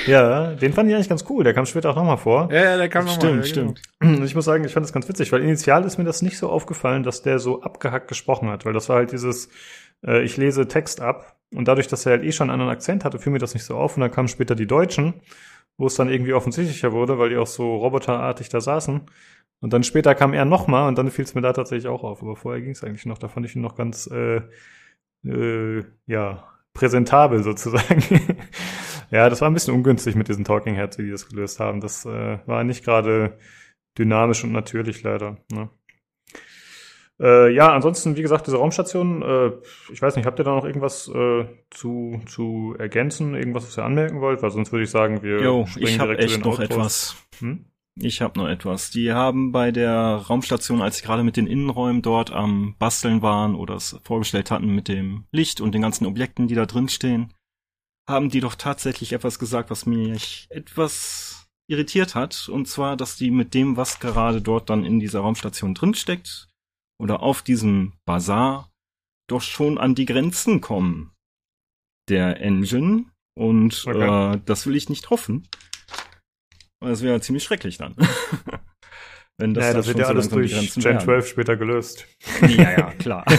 ja, 0.07 0.53
den 0.53 0.71
fand 0.71 0.87
ich 0.87 0.95
eigentlich 0.95 1.09
ganz 1.09 1.25
cool. 1.29 1.43
Der 1.43 1.53
kam 1.53 1.65
später 1.65 1.89
auch 1.89 1.95
nochmal 1.97 2.17
vor. 2.17 2.49
Ja, 2.53 2.63
ja, 2.63 2.77
der 2.77 2.87
kam 2.87 3.03
nochmal. 3.03 3.43
Stimmt, 3.43 3.47
stimmt. 3.47 3.81
Und 3.99 4.23
Ich 4.23 4.33
muss 4.33 4.45
sagen, 4.45 4.63
ich 4.63 4.71
fand 4.71 4.85
das 4.85 4.93
ganz 4.93 5.09
witzig, 5.09 5.33
weil 5.33 5.41
initial 5.41 5.83
ist 5.83 5.97
mir 5.97 6.05
das 6.05 6.21
nicht 6.21 6.37
so 6.37 6.49
aufgefallen, 6.49 7.03
dass 7.03 7.21
der 7.21 7.39
so 7.39 7.61
abgehackt 7.63 8.07
gesprochen 8.07 8.49
hat, 8.49 8.65
weil 8.65 8.71
das 8.71 8.87
war 8.87 8.95
halt 8.95 9.11
dieses, 9.11 9.49
äh, 10.05 10.23
ich 10.23 10.37
lese 10.37 10.67
Text 10.67 11.01
ab 11.01 11.37
und 11.53 11.67
dadurch, 11.67 11.87
dass 11.87 12.05
er 12.05 12.13
halt 12.13 12.23
eh 12.23 12.31
schon 12.31 12.49
einen 12.49 12.59
anderen 12.59 12.71
Akzent 12.71 13.05
hatte, 13.05 13.19
fiel 13.19 13.31
mir 13.31 13.39
das 13.39 13.53
nicht 13.53 13.63
so 13.63 13.75
auf 13.75 13.95
und 13.95 14.01
dann 14.01 14.11
kamen 14.11 14.27
später 14.27 14.55
die 14.55 14.67
Deutschen, 14.67 15.15
wo 15.77 15.87
es 15.87 15.95
dann 15.95 16.09
irgendwie 16.09 16.33
offensichtlicher 16.33 16.91
wurde, 16.91 17.19
weil 17.19 17.29
die 17.29 17.37
auch 17.37 17.47
so 17.47 17.75
roboterartig 17.77 18.49
da 18.49 18.61
saßen. 18.61 19.01
Und 19.59 19.71
dann 19.73 19.83
später 19.83 20.13
kam 20.13 20.33
er 20.33 20.45
nochmal 20.45 20.87
und 20.89 20.97
dann 20.97 21.09
fiel 21.09 21.23
es 21.25 21.35
mir 21.35 21.41
da 21.41 21.53
tatsächlich 21.53 21.87
auch 21.87 22.03
auf. 22.03 22.21
Aber 22.21 22.35
vorher 22.35 22.61
ging 22.61 22.71
es 22.71 22.83
eigentlich 22.83 23.05
noch, 23.05 23.17
da 23.17 23.29
fand 23.29 23.45
ich 23.45 23.55
ihn 23.55 23.61
noch 23.61 23.75
ganz, 23.75 24.07
äh, 24.07 24.41
äh, 25.25 25.83
ja, 26.05 26.43
präsentabel 26.73 27.43
sozusagen. 27.43 28.37
ja, 29.11 29.29
das 29.29 29.41
war 29.41 29.49
ein 29.49 29.53
bisschen 29.53 29.73
ungünstig 29.73 30.15
mit 30.15 30.27
diesen 30.27 30.43
Talking 30.43 30.75
Heads, 30.75 30.97
wie 30.97 31.03
die 31.03 31.11
das 31.11 31.29
gelöst 31.29 31.59
haben. 31.59 31.81
Das 31.81 32.05
äh, 32.05 32.39
war 32.45 32.63
nicht 32.63 32.83
gerade 32.83 33.37
dynamisch 33.97 34.43
und 34.43 34.51
natürlich 34.51 35.03
leider. 35.03 35.37
Ne? 35.51 35.69
Äh, 37.21 37.53
ja, 37.53 37.71
ansonsten, 37.73 38.15
wie 38.17 38.21
gesagt, 38.21 38.47
diese 38.47 38.57
Raumstation, 38.57 39.21
äh, 39.21 39.51
ich 39.91 40.01
weiß 40.01 40.15
nicht, 40.15 40.25
habt 40.25 40.39
ihr 40.39 40.45
da 40.45 40.55
noch 40.55 40.65
irgendwas 40.65 41.07
äh, 41.07 41.45
zu, 41.69 42.21
zu 42.25 42.75
ergänzen, 42.77 43.35
irgendwas, 43.35 43.67
was 43.67 43.77
ihr 43.77 43.85
anmerken 43.85 44.19
wollt? 44.19 44.41
Weil 44.41 44.51
sonst 44.51 44.71
würde 44.71 44.83
ich 44.83 44.89
sagen, 44.89 45.21
wir 45.21 45.41
Jo, 45.41 45.65
springen 45.65 45.87
ich 45.87 45.99
habe 45.99 46.15
direkt 46.15 46.31
zu 46.31 46.35
echt 46.35 46.45
den 46.45 46.51
noch 46.51 46.59
etwas. 46.59 47.15
Hm? 47.39 47.65
Ich 47.95 48.21
habe 48.21 48.39
noch 48.39 48.47
etwas. 48.47 48.89
Die 48.89 49.11
haben 49.11 49.51
bei 49.51 49.71
der 49.71 50.23
Raumstation, 50.27 50.81
als 50.81 50.97
sie 50.97 51.05
gerade 51.05 51.23
mit 51.23 51.37
den 51.37 51.45
Innenräumen 51.45 52.01
dort 52.01 52.31
am 52.31 52.75
Basteln 52.79 53.21
waren 53.21 53.53
oder 53.53 53.75
es 53.75 53.99
vorgestellt 54.03 54.49
hatten 54.49 54.73
mit 54.73 54.87
dem 54.87 55.25
Licht 55.31 55.61
und 55.61 55.75
den 55.75 55.83
ganzen 55.83 56.07
Objekten, 56.07 56.47
die 56.47 56.55
da 56.55 56.65
drin 56.65 56.89
stehen, 56.89 57.31
haben 58.09 58.29
die 58.29 58.39
doch 58.39 58.55
tatsächlich 58.55 59.13
etwas 59.13 59.37
gesagt, 59.37 59.69
was 59.69 59.85
mich 59.85 60.47
etwas 60.49 61.47
irritiert 61.67 62.15
hat. 62.15 62.49
Und 62.49 62.67
zwar, 62.67 62.97
dass 62.97 63.15
die 63.15 63.29
mit 63.29 63.53
dem, 63.53 63.77
was 63.77 63.99
gerade 63.99 64.41
dort 64.41 64.71
dann 64.71 64.83
in 64.83 64.99
dieser 64.99 65.19
Raumstation 65.19 65.75
drinsteckt 65.75 66.49
oder 67.01 67.21
auf 67.21 67.41
diesem 67.41 67.93
Bazar, 68.05 68.71
doch 69.29 69.41
schon 69.41 69.77
an 69.77 69.95
die 69.95 70.05
Grenzen 70.05 70.61
kommen 70.61 71.11
der 72.09 72.41
Engine. 72.41 73.05
Und 73.35 73.85
Okay. 73.87 74.35
äh, 74.35 74.41
das 74.45 74.67
will 74.67 74.75
ich 74.75 74.89
nicht 74.89 75.09
hoffen. 75.09 75.47
Das 76.79 77.01
wäre 77.01 77.19
ziemlich 77.21 77.43
schrecklich 77.43 77.77
dann. 77.77 77.95
Wenn 79.39 79.55
Das, 79.55 79.65
ja, 79.65 79.73
das 79.73 79.87
wird 79.87 79.97
ja 79.97 80.05
so 80.05 80.11
alles 80.11 80.29
durch 80.29 80.51
Grenzen 80.51 80.81
Gen 80.81 80.91
wären. 80.91 81.01
12 81.01 81.27
später 81.27 81.57
gelöst. 81.57 82.05
Ja, 82.41 82.71
ja, 82.71 82.91
klar. 82.93 83.25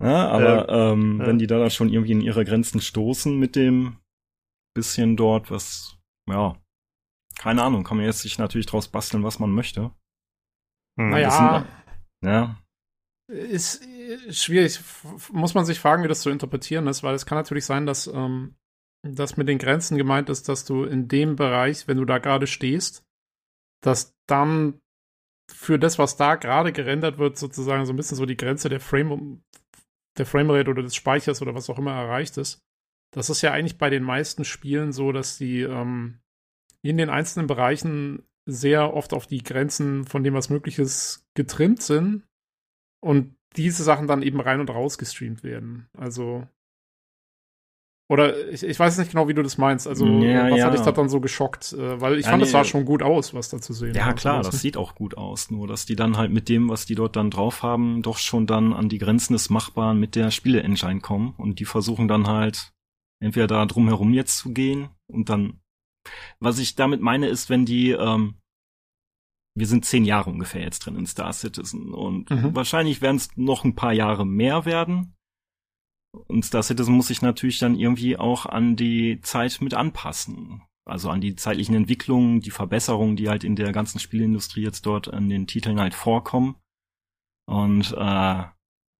ja, 0.00 0.28
aber 0.28 0.68
ähm, 0.70 1.18
ja. 1.20 1.26
wenn 1.26 1.38
die 1.38 1.46
da 1.46 1.58
dann 1.58 1.70
schon 1.70 1.92
irgendwie 1.92 2.12
in 2.12 2.20
ihre 2.22 2.44
Grenzen 2.46 2.80
stoßen 2.80 3.38
mit 3.38 3.54
dem 3.56 3.98
bisschen 4.74 5.16
dort, 5.18 5.50
was, 5.50 5.98
ja, 6.30 6.56
keine 7.38 7.62
Ahnung, 7.62 7.84
kann 7.84 7.98
man 7.98 8.06
jetzt 8.06 8.20
sich 8.20 8.38
natürlich 8.38 8.66
draus 8.66 8.88
basteln, 8.88 9.22
was 9.22 9.38
man 9.38 9.50
möchte. 9.50 9.90
Hm. 10.98 11.10
Naja, 11.10 11.28
Ja, 12.22 12.62
ist 13.28 13.82
schwierig. 14.30 14.80
Muss 15.32 15.54
man 15.54 15.64
sich 15.64 15.80
fragen, 15.80 16.04
wie 16.04 16.08
das 16.08 16.20
zu 16.20 16.30
interpretieren 16.30 16.86
ist, 16.86 17.02
weil 17.02 17.14
es 17.14 17.26
kann 17.26 17.38
natürlich 17.38 17.64
sein, 17.64 17.86
dass 17.86 18.06
ähm, 18.06 18.56
das 19.02 19.36
mit 19.36 19.48
den 19.48 19.58
Grenzen 19.58 19.96
gemeint 19.96 20.28
ist, 20.28 20.48
dass 20.48 20.64
du 20.64 20.84
in 20.84 21.08
dem 21.08 21.36
Bereich, 21.36 21.88
wenn 21.88 21.96
du 21.96 22.04
da 22.04 22.18
gerade 22.18 22.46
stehst, 22.46 23.04
dass 23.82 24.14
dann 24.28 24.80
für 25.50 25.78
das, 25.78 25.98
was 25.98 26.16
da 26.16 26.36
gerade 26.36 26.72
gerendert 26.72 27.18
wird, 27.18 27.36
sozusagen 27.36 27.84
so 27.84 27.92
ein 27.92 27.96
bisschen 27.96 28.16
so 28.16 28.26
die 28.26 28.36
Grenze 28.36 28.68
der 28.68 28.80
Frame, 28.80 29.42
der 30.18 30.26
Framerate 30.26 30.70
oder 30.70 30.82
des 30.82 30.94
Speichers 30.94 31.42
oder 31.42 31.54
was 31.54 31.68
auch 31.68 31.78
immer 31.78 31.92
erreicht 31.92 32.36
ist. 32.36 32.60
Das 33.14 33.28
ist 33.28 33.42
ja 33.42 33.52
eigentlich 33.52 33.78
bei 33.78 33.90
den 33.90 34.02
meisten 34.02 34.44
Spielen 34.44 34.92
so, 34.92 35.12
dass 35.12 35.36
die 35.36 35.60
ähm, 35.60 36.20
in 36.82 36.96
den 36.96 37.10
einzelnen 37.10 37.46
Bereichen 37.46 38.26
sehr 38.46 38.94
oft 38.94 39.12
auf 39.12 39.26
die 39.26 39.42
Grenzen 39.42 40.04
von 40.04 40.24
dem, 40.24 40.34
was 40.34 40.50
möglich 40.50 40.78
ist, 40.78 41.24
getrimmt 41.34 41.82
sind 41.82 42.24
und 43.00 43.36
diese 43.56 43.84
Sachen 43.84 44.06
dann 44.06 44.22
eben 44.22 44.40
rein 44.40 44.60
und 44.60 44.70
raus 44.70 44.98
gestreamt 44.98 45.42
werden. 45.44 45.88
Also 45.96 46.46
oder 48.12 48.50
ich, 48.50 48.62
ich 48.62 48.78
weiß 48.78 48.98
nicht 48.98 49.12
genau, 49.12 49.26
wie 49.26 49.32
du 49.32 49.42
das 49.42 49.56
meinst. 49.56 49.88
Also, 49.88 50.06
ja, 50.06 50.50
was 50.50 50.58
ja. 50.58 50.66
hat 50.66 50.74
dich 50.74 50.82
da 50.82 50.92
dann 50.92 51.08
so 51.08 51.18
geschockt? 51.18 51.72
Äh, 51.72 51.98
weil 51.98 52.18
ich 52.18 52.26
ja, 52.26 52.32
fand, 52.32 52.42
es 52.42 52.50
nee, 52.50 52.52
sah 52.52 52.64
schon 52.64 52.84
gut 52.84 53.02
aus, 53.02 53.32
was 53.32 53.48
da 53.48 53.58
zu 53.58 53.72
sehen 53.72 53.94
Ja, 53.94 54.12
klar, 54.12 54.42
das 54.42 54.60
sieht 54.60 54.76
auch 54.76 54.94
gut 54.94 55.16
aus. 55.16 55.50
Nur, 55.50 55.66
dass 55.66 55.86
die 55.86 55.96
dann 55.96 56.18
halt 56.18 56.30
mit 56.30 56.50
dem, 56.50 56.68
was 56.68 56.84
die 56.84 56.94
dort 56.94 57.16
dann 57.16 57.30
drauf 57.30 57.62
haben, 57.62 58.02
doch 58.02 58.18
schon 58.18 58.46
dann 58.46 58.74
an 58.74 58.90
die 58.90 58.98
Grenzen 58.98 59.32
des 59.32 59.48
Machbaren 59.48 59.98
mit 59.98 60.14
der 60.14 60.30
Spiele-Engine 60.30 61.00
kommen. 61.00 61.32
Und 61.38 61.58
die 61.58 61.64
versuchen 61.64 62.06
dann 62.06 62.26
halt 62.26 62.74
entweder 63.18 63.46
da 63.46 63.64
drumherum 63.64 64.12
jetzt 64.12 64.36
zu 64.36 64.52
gehen 64.52 64.90
und 65.06 65.30
dann, 65.30 65.61
was 66.40 66.58
ich 66.58 66.74
damit 66.74 67.00
meine, 67.00 67.28
ist, 67.28 67.50
wenn 67.50 67.64
die, 67.64 67.90
ähm, 67.90 68.36
wir 69.54 69.66
sind 69.66 69.84
zehn 69.84 70.04
Jahre 70.04 70.30
ungefähr 70.30 70.62
jetzt 70.62 70.80
drin 70.80 70.96
in 70.96 71.06
Star 71.06 71.32
Citizen 71.32 71.92
und 71.92 72.30
mhm. 72.30 72.54
wahrscheinlich 72.54 73.02
werden 73.02 73.16
es 73.16 73.36
noch 73.36 73.64
ein 73.64 73.74
paar 73.74 73.92
Jahre 73.92 74.26
mehr 74.26 74.64
werden. 74.64 75.14
Und 76.12 76.44
Star 76.44 76.62
Citizen 76.62 76.94
muss 76.94 77.08
sich 77.08 77.22
natürlich 77.22 77.58
dann 77.58 77.78
irgendwie 77.78 78.16
auch 78.16 78.46
an 78.46 78.76
die 78.76 79.20
Zeit 79.22 79.60
mit 79.60 79.74
anpassen. 79.74 80.62
Also 80.84 81.10
an 81.10 81.20
die 81.20 81.36
zeitlichen 81.36 81.74
Entwicklungen, 81.74 82.40
die 82.40 82.50
Verbesserungen, 82.50 83.16
die 83.16 83.28
halt 83.28 83.44
in 83.44 83.56
der 83.56 83.72
ganzen 83.72 83.98
Spielindustrie 83.98 84.62
jetzt 84.62 84.84
dort 84.84 85.12
an 85.12 85.28
den 85.28 85.46
Titeln 85.46 85.80
halt 85.80 85.94
vorkommen. 85.94 86.56
Und 87.46 87.92
äh, 87.92 88.44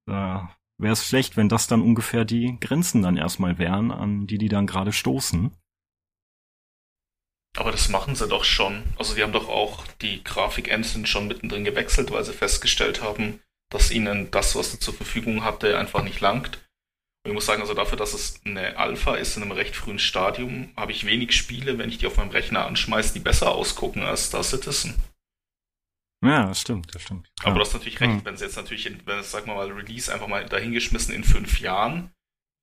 da 0.07 0.57
wäre 0.79 0.93
es 0.93 1.07
schlecht, 1.07 1.37
wenn 1.37 1.49
das 1.49 1.67
dann 1.67 1.83
ungefähr 1.83 2.25
die 2.25 2.57
Grenzen 2.61 3.03
dann 3.03 3.17
erstmal 3.17 3.59
wären, 3.59 3.91
an 3.91 4.27
die 4.27 4.39
die 4.39 4.49
dann 4.49 4.67
gerade 4.67 4.93
stoßen. 4.93 5.53
Aber 7.57 7.71
das 7.71 7.89
machen 7.89 8.15
sie 8.15 8.29
doch 8.29 8.45
schon. 8.45 8.83
Also 8.99 9.15
die 9.15 9.23
haben 9.23 9.33
doch 9.33 9.49
auch 9.49 9.87
die 10.01 10.25
Grafik-Engine 10.25 11.07
schon 11.07 11.29
mittendrin 11.29 11.65
gewechselt, 11.65 12.11
weil 12.11 12.25
sie 12.25 12.33
festgestellt 12.33 13.03
haben, 13.03 13.41
dass 13.71 13.91
ihnen 13.91 14.31
das, 14.31 14.55
was 14.55 14.73
sie 14.73 14.79
zur 14.79 14.95
Verfügung 14.95 15.45
hatte, 15.45 15.79
einfach 15.79 16.03
nicht 16.03 16.21
langt. 16.21 16.59
Ich 17.25 17.33
muss 17.33 17.47
sagen, 17.47 17.63
also 17.63 17.75
dafür, 17.75 17.97
dass 17.97 18.15
es 18.15 18.41
eine 18.45 18.77
Alpha 18.79 19.15
ist 19.15 19.37
in 19.37 19.43
einem 19.43 19.53
recht 19.53 19.77
frühen 19.77 20.01
Stadium, 20.01 20.73
habe 20.77 20.93
ich 20.93 21.07
wenig 21.07 21.33
Spiele, 21.33 21.79
wenn 21.79 21.89
ich 21.89 21.99
die 21.99 22.07
auf 22.07 22.17
meinem 22.17 22.31
Rechner 22.31 22.67
anschmeiße, 22.67 23.13
die 23.13 23.21
besser 23.21 23.53
ausgucken 23.53 24.03
als 24.03 24.27
Star 24.27 24.43
Citizen. 24.43 24.95
Ja, 26.25 26.47
das 26.47 26.61
stimmt, 26.61 26.95
das 26.95 27.03
stimmt. 27.03 27.29
Aber 27.43 27.57
du 27.57 27.61
hast 27.61 27.75
natürlich 27.75 28.01
recht, 28.01 28.13
hm. 28.13 28.25
wenn 28.25 28.35
es 28.35 28.41
jetzt 28.41 28.57
natürlich, 28.57 28.91
wenn 29.07 29.19
es, 29.19 29.31
sag 29.31 29.47
mal, 29.47 29.71
Release 29.71 30.13
einfach 30.13 30.29
mal 30.29 30.47
dahingeschmissen 30.47 31.15
in 31.15 31.25
fünf 31.25 31.61
Jahren, 31.61 32.13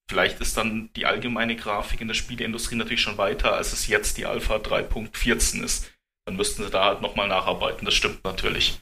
vielleicht 0.10 0.42
ist 0.42 0.58
dann 0.58 0.90
die 0.96 1.06
allgemeine 1.06 1.56
Grafik 1.56 2.02
in 2.02 2.08
der 2.08 2.16
Spieleindustrie 2.16 2.76
natürlich 2.76 3.02
schon 3.02 3.18
weiter, 3.18 3.54
als 3.54 3.72
es 3.74 3.88
jetzt 3.88 4.18
die 4.18 4.26
Alpha 4.26 4.56
3.14 4.56 5.64
ist. 5.64 5.92
Dann 6.26 6.36
müssten 6.36 6.64
sie 6.64 6.70
da 6.70 6.86
halt 6.86 7.02
nochmal 7.02 7.28
nacharbeiten, 7.28 7.86
das 7.86 7.94
stimmt 7.94 8.24
natürlich. 8.24 8.80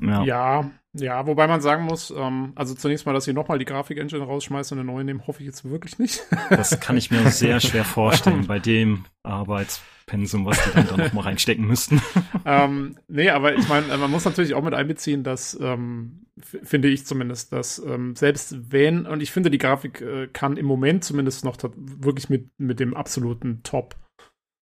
Ja. 0.00 0.24
ja, 0.24 0.70
ja, 0.94 1.26
wobei 1.26 1.46
man 1.46 1.60
sagen 1.60 1.84
muss, 1.84 2.10
ähm, 2.10 2.52
also 2.54 2.74
zunächst 2.74 3.06
mal, 3.06 3.12
dass 3.12 3.24
sie 3.24 3.32
nochmal 3.32 3.58
die 3.58 3.64
Grafik-Engine 3.64 4.24
rausschmeißen 4.24 4.76
und 4.76 4.82
eine 4.82 4.92
neue 4.92 5.04
nehmen, 5.04 5.26
hoffe 5.26 5.40
ich 5.40 5.46
jetzt 5.46 5.68
wirklich 5.68 5.98
nicht. 5.98 6.22
Das 6.50 6.80
kann 6.80 6.96
ich 6.96 7.10
mir 7.10 7.30
sehr 7.30 7.60
schwer 7.60 7.84
vorstellen 7.84 8.46
bei 8.46 8.58
dem 8.58 9.04
Arbeitspensum, 9.22 10.46
was 10.46 10.62
die 10.64 10.70
dann 10.72 10.86
da 10.86 10.96
nochmal 10.96 11.24
reinstecken 11.24 11.66
müssten. 11.66 12.00
ähm, 12.46 12.96
nee, 13.06 13.28
aber 13.28 13.54
ich 13.54 13.68
meine, 13.68 13.96
man 13.98 14.10
muss 14.10 14.24
natürlich 14.24 14.54
auch 14.54 14.62
mit 14.62 14.74
einbeziehen, 14.74 15.24
dass, 15.24 15.58
ähm, 15.60 16.26
finde 16.40 16.88
ich 16.88 17.06
zumindest, 17.06 17.52
dass 17.52 17.78
ähm, 17.78 18.16
selbst 18.16 18.72
wenn, 18.72 19.06
und 19.06 19.22
ich 19.22 19.30
finde, 19.30 19.50
die 19.50 19.58
Grafik 19.58 20.00
äh, 20.00 20.28
kann 20.28 20.56
im 20.56 20.66
Moment 20.66 21.04
zumindest 21.04 21.44
noch 21.44 21.56
wirklich 21.76 22.30
mit, 22.30 22.48
mit 22.58 22.80
dem 22.80 22.96
absoluten 22.96 23.62
Top 23.62 23.94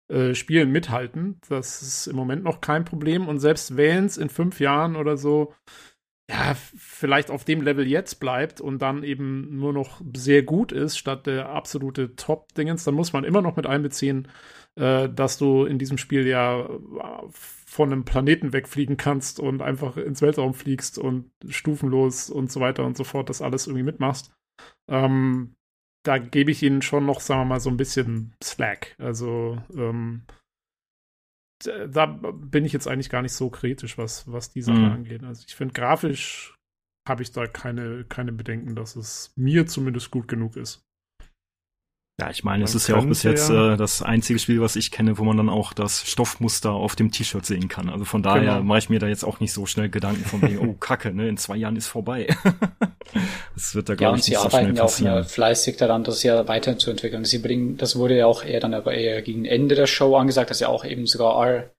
äh, 0.08 0.36
Spielen 0.36 0.72
mithalten. 0.72 1.40
Das 1.50 1.82
ist 1.82 2.08
im 2.08 2.16
Moment 2.16 2.44
noch 2.44 2.62
kein 2.62 2.86
Problem. 2.86 3.28
Und 3.28 3.40
selbst 3.40 3.78
wenn 3.78 4.06
es 4.06 4.18
in 4.18 4.30
fünf 4.30 4.60
Jahren 4.60 4.96
oder 4.96 5.18
so 5.18 5.54
ja, 6.30 6.56
vielleicht 6.56 7.30
auf 7.30 7.46
dem 7.46 7.62
Level 7.62 7.88
jetzt 7.88 8.20
bleibt 8.20 8.60
und 8.60 8.82
dann 8.82 9.04
eben 9.04 9.58
nur 9.60 9.74
noch 9.74 10.02
sehr 10.16 10.42
gut 10.42 10.72
ist, 10.72 10.98
statt 10.98 11.28
der 11.28 11.50
absolute 11.50 12.16
Top-Dingens, 12.16 12.84
dann 12.84 12.96
muss 12.96 13.14
man 13.14 13.24
immer 13.24 13.44
noch 13.44 13.56
mit 13.56 13.68
einbeziehen, 13.68 14.28
äh, 14.76 15.08
dass 15.08 15.38
du 15.38 15.66
in 15.66 15.78
diesem 15.78 16.00
Spiel 16.00 16.26
ja 16.26 16.62
äh, 16.62 16.68
von 17.30 17.92
einem 17.92 18.06
Planeten 18.06 18.54
wegfliegen 18.54 18.98
kannst 18.98 19.40
und 19.40 19.62
einfach 19.62 19.98
ins 19.98 20.22
Weltraum 20.22 20.56
fliegst 20.56 20.98
und 20.98 21.32
stufenlos 21.48 22.32
und 22.32 22.52
so 22.52 22.60
weiter 22.60 22.86
und 22.86 22.98
so 22.98 23.04
fort 23.04 23.30
das 23.30 23.44
alles 23.44 23.68
irgendwie 23.68 23.84
mitmachst. 23.84 24.32
Ähm, 24.88 25.56
da 26.06 26.18
gebe 26.18 26.52
ich 26.52 26.64
ihnen 26.64 26.82
schon 26.82 27.06
noch, 27.06 27.20
sagen 27.20 27.42
wir 27.42 27.46
mal, 27.46 27.60
so 27.60 27.70
ein 27.70 27.78
bisschen 27.78 28.36
Slack. 28.44 28.96
Also, 29.00 29.62
ähm, 29.76 30.24
da 31.64 32.06
bin 32.06 32.66
ich 32.66 32.74
jetzt 32.74 32.88
eigentlich 32.88 33.10
gar 33.10 33.22
nicht 33.22 33.34
so 33.34 33.50
kritisch, 33.50 33.98
was, 33.98 34.32
was 34.32 34.52
die 34.52 34.62
Sache 34.62 34.80
mhm. 34.80 34.92
angeht. 34.92 35.24
Also 35.24 35.44
ich 35.48 35.56
finde, 35.56 35.74
grafisch 35.74 36.56
habe 37.08 37.24
ich 37.24 37.32
da 37.32 37.48
keine, 37.48 38.04
keine 38.06 38.32
Bedenken, 38.32 38.76
dass 38.76 38.96
es 38.96 39.32
mir 39.36 39.66
zumindest 39.66 40.12
gut 40.12 40.28
genug 40.28 40.58
ist. 40.58 40.85
Ja, 42.18 42.30
ich 42.30 42.46
meine, 42.46 42.64
es 42.64 42.74
ist 42.74 42.88
ja 42.88 42.96
auch 42.96 43.06
bis 43.06 43.24
jetzt 43.24 43.50
ja. 43.50 43.74
äh, 43.74 43.78
das 43.78 44.02
einzige 44.02 44.40
Spiel, 44.40 44.62
was 44.62 44.78
ich 44.78 44.90
kenne, 44.90 45.18
wo 45.18 45.26
man 45.26 45.36
dann 45.36 45.50
auch 45.50 45.74
das 45.74 46.10
Stoffmuster 46.10 46.72
auf 46.72 46.96
dem 46.96 47.12
T-Shirt 47.12 47.46
sehen 47.46 47.68
kann. 47.68 47.90
Also 47.90 48.06
von 48.06 48.24
daher 48.24 48.54
genau. 48.54 48.64
mache 48.64 48.80
ich 48.80 48.90
mir 48.90 49.00
da 49.00 49.08
jetzt 49.08 49.26
auch 49.26 49.42
nicht 49.42 49.52
so 49.52 49.66
schnell 49.66 49.90
Gedanken 49.90 50.24
von 50.24 50.42
wegen, 50.42 50.60
oh 50.70 50.74
Kacke, 50.76 51.14
ne, 51.14 51.28
in 51.28 51.36
zwei 51.36 51.58
Jahren 51.58 51.76
ist 51.76 51.88
vorbei. 51.88 52.28
das 53.54 53.76
wird 53.76 53.90
da 53.90 53.96
glaube 53.96 54.16
ja, 54.16 54.20
ich 54.20 54.30
nicht 54.30 54.40
so 54.40 54.50
schnell 54.50 54.74
passieren. 54.74 55.14
Ja, 55.14 55.22
auch 55.22 55.26
fleißig 55.26 55.76
daran, 55.76 56.06
das 56.06 56.24
ja 56.24 56.48
weiterzuentwickeln. 56.48 57.26
Sie 57.26 57.40
bringen, 57.40 57.76
das 57.76 57.98
wurde 57.98 58.16
ja 58.16 58.28
auch 58.28 58.46
eher 58.46 58.62
dann 58.62 58.74
aber 58.74 58.94
eher 58.94 59.22
gegen 59.22 59.44
Ende 59.44 59.76
der 59.76 59.88
Show 59.88 60.16
angesagt, 60.16 60.50
dass 60.50 60.62
ja 60.62 60.70
auch 60.70 60.86
eben 60.86 61.08
sogar 61.08 61.46
R 61.46 61.72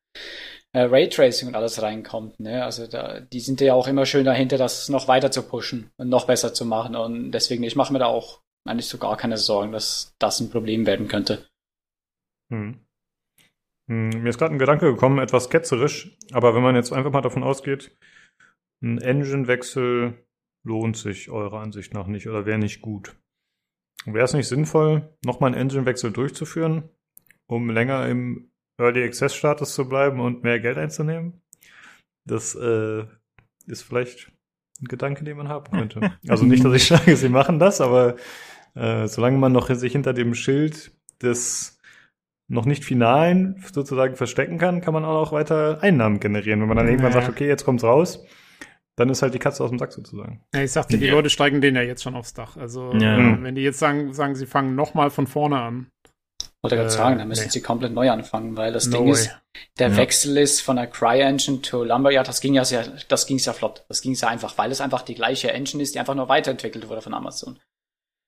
äh, 0.73 0.83
Raytracing 0.83 1.49
und 1.49 1.55
alles 1.55 1.81
reinkommt. 1.81 2.41
Ne? 2.41 2.63
Also 2.63 2.87
da, 2.87 3.21
die 3.21 3.41
sind 3.41 3.63
ja 3.63 3.73
auch 3.73 3.89
immer 3.89 4.05
schön 4.05 4.27
dahinter, 4.27 4.59
das 4.59 4.91
noch 4.91 5.09
weiter 5.09 5.31
zu 5.31 5.43
pushen 5.43 5.89
und 5.97 6.11
noch 6.11 6.27
besser 6.27 6.53
zu 6.53 6.67
machen. 6.67 6.95
Und 6.95 7.33
deswegen, 7.33 7.65
ich 7.65 7.77
mache 7.77 7.95
mir 7.95 8.01
da 8.01 8.07
auch 8.07 8.41
eigentlich 8.69 8.89
so 8.89 8.99
gar 8.99 9.17
keine 9.17 9.37
Sorgen, 9.37 9.73
dass 9.73 10.15
das 10.19 10.41
ein 10.41 10.51
Problem 10.51 10.87
werden 10.87 11.09
könnte. 11.09 11.47
Hm. 12.53 12.81
Hm, 13.89 14.09
mir 14.23 14.29
ist 14.29 14.39
gerade 14.39 14.55
ein 14.55 14.59
Gedanke 14.59 14.93
gekommen, 14.93 15.19
etwas 15.19 15.51
ketzerisch, 15.51 16.17
aber 16.33 16.55
wenn 16.55 16.63
man 16.63 16.75
jetzt 16.75 16.93
einfach 16.93 17.13
mal 17.13 17.21
davon 17.21 17.43
ausgeht, 17.43 17.97
ein 18.83 18.99
Engine-Wechsel 18.99 20.27
lohnt 20.65 20.97
sich 20.97 21.31
eurer 21.31 21.61
Ansicht 21.61 21.95
nach 21.95 22.07
nicht 22.07 22.29
oder 22.29 22.47
wäre 22.47 22.59
nicht 22.59 22.83
gut. 22.83 23.17
Wäre 24.05 24.25
es 24.25 24.35
nicht 24.35 24.49
sinnvoll, 24.49 25.17
nochmal 25.25 25.53
einen 25.53 25.61
Engine-Wechsel 25.61 26.13
durchzuführen, 26.13 26.89
um 27.49 27.71
länger 27.71 28.09
im 28.09 28.51
Early 28.81 29.05
Access-Status 29.05 29.75
zu 29.75 29.89
bleiben 29.89 30.21
und 30.21 30.43
mehr 30.43 30.61
Geld 30.61 30.79
einzunehmen? 30.79 31.43
Das 32.29 32.55
äh, 32.57 33.05
ist 33.67 33.83
vielleicht 33.83 34.33
ein 34.81 34.87
Gedanke, 34.89 35.25
den 35.25 35.37
man 35.37 35.49
haben 35.49 35.71
könnte. 35.71 36.19
Also 36.29 36.45
nicht, 36.45 36.65
dass 36.65 36.75
ich 36.75 36.87
sage, 36.87 37.17
sie 37.17 37.29
machen 37.29 37.59
das, 37.59 37.81
aber 37.81 38.17
äh, 38.77 39.09
solange 39.09 39.39
man 39.39 39.53
noch 39.53 39.75
sich 39.75 39.93
hinter 39.93 40.13
dem 40.13 40.35
Schild 40.35 40.93
des 41.23 41.79
noch 42.49 42.65
nicht 42.65 42.85
finalen 42.85 43.65
sozusagen 43.73 44.15
verstecken 44.15 44.59
kann, 44.59 44.81
kann 44.81 44.95
man 44.95 45.05
auch 45.05 45.21
noch 45.21 45.33
weiter 45.33 45.83
Einnahmen 45.83 46.21
generieren. 46.21 46.61
Wenn 46.61 46.69
man 46.69 46.77
dann 46.77 46.89
irgendwann 46.89 47.13
sagt, 47.13 47.29
okay, 47.29 47.49
jetzt 47.49 47.65
kommt's 47.65 47.83
raus, 47.83 48.25
dann 48.95 49.11
ist 49.11 49.23
halt 49.23 49.35
die 49.35 49.39
Katze 49.39 49.65
aus 49.65 49.71
dem 49.71 49.79
Sack 49.79 49.93
sozusagen. 49.93 50.43
Ja, 50.55 50.63
ich 50.63 50.71
sagte, 50.71 50.97
die 50.97 51.07
ja. 51.07 51.13
Leute 51.13 51.29
steigen 51.29 51.61
denen 51.61 51.77
ja 51.77 51.83
jetzt 51.83 52.03
schon 52.03 52.15
aufs 52.15 52.35
Dach. 52.35 52.57
Also 52.57 52.93
ja. 52.93 53.19
äh, 53.19 53.43
wenn 53.43 53.55
die 53.55 53.63
jetzt 53.63 53.79
sagen, 53.79 54.13
sagen, 54.15 54.37
sie 54.37 54.47
fangen 54.47 54.75
nochmal 54.75 55.11
von 55.11 55.27
vorne 55.27 55.59
an. 55.59 55.91
Wollte 56.63 56.77
gerade 56.77 56.89
äh, 56.89 56.93
sagen, 56.93 57.19
dann 57.19 57.29
müssen 57.29 57.45
nee. 57.45 57.51
sie 57.51 57.63
komplett 57.63 57.93
neu 57.93 58.11
anfangen, 58.11 58.57
weil 58.57 58.73
das 58.73 58.87
no 58.87 58.99
Ding 58.99 59.07
way. 59.07 59.13
ist, 59.13 59.37
der 59.79 59.89
ja. 59.89 59.97
Wechsel 59.97 60.37
ist 60.39 60.61
von 60.61 60.77
der 60.77 60.87
Cry-Engine 60.87 61.63
to 61.63 61.85
Lumberyard, 61.85 62.29
das 62.29 62.41
ging 62.41 62.55
ja 62.55 62.65
sehr, 62.65 62.85
das 63.09 63.27
ging 63.27 63.39
ja 63.39 63.53
flott. 63.53 63.85
Das 63.89 64.01
ging 64.01 64.15
ja 64.15 64.29
einfach, 64.29 64.57
weil 64.57 64.71
es 64.71 64.81
einfach 64.81 65.03
die 65.03 65.15
gleiche 65.15 65.53
Engine 65.53 65.83
ist, 65.83 65.95
die 65.95 65.99
einfach 65.99 66.15
nur 66.15 66.29
weiterentwickelt 66.29 66.89
wurde 66.89 67.03
von 67.03 67.15
Amazon. 67.15 67.59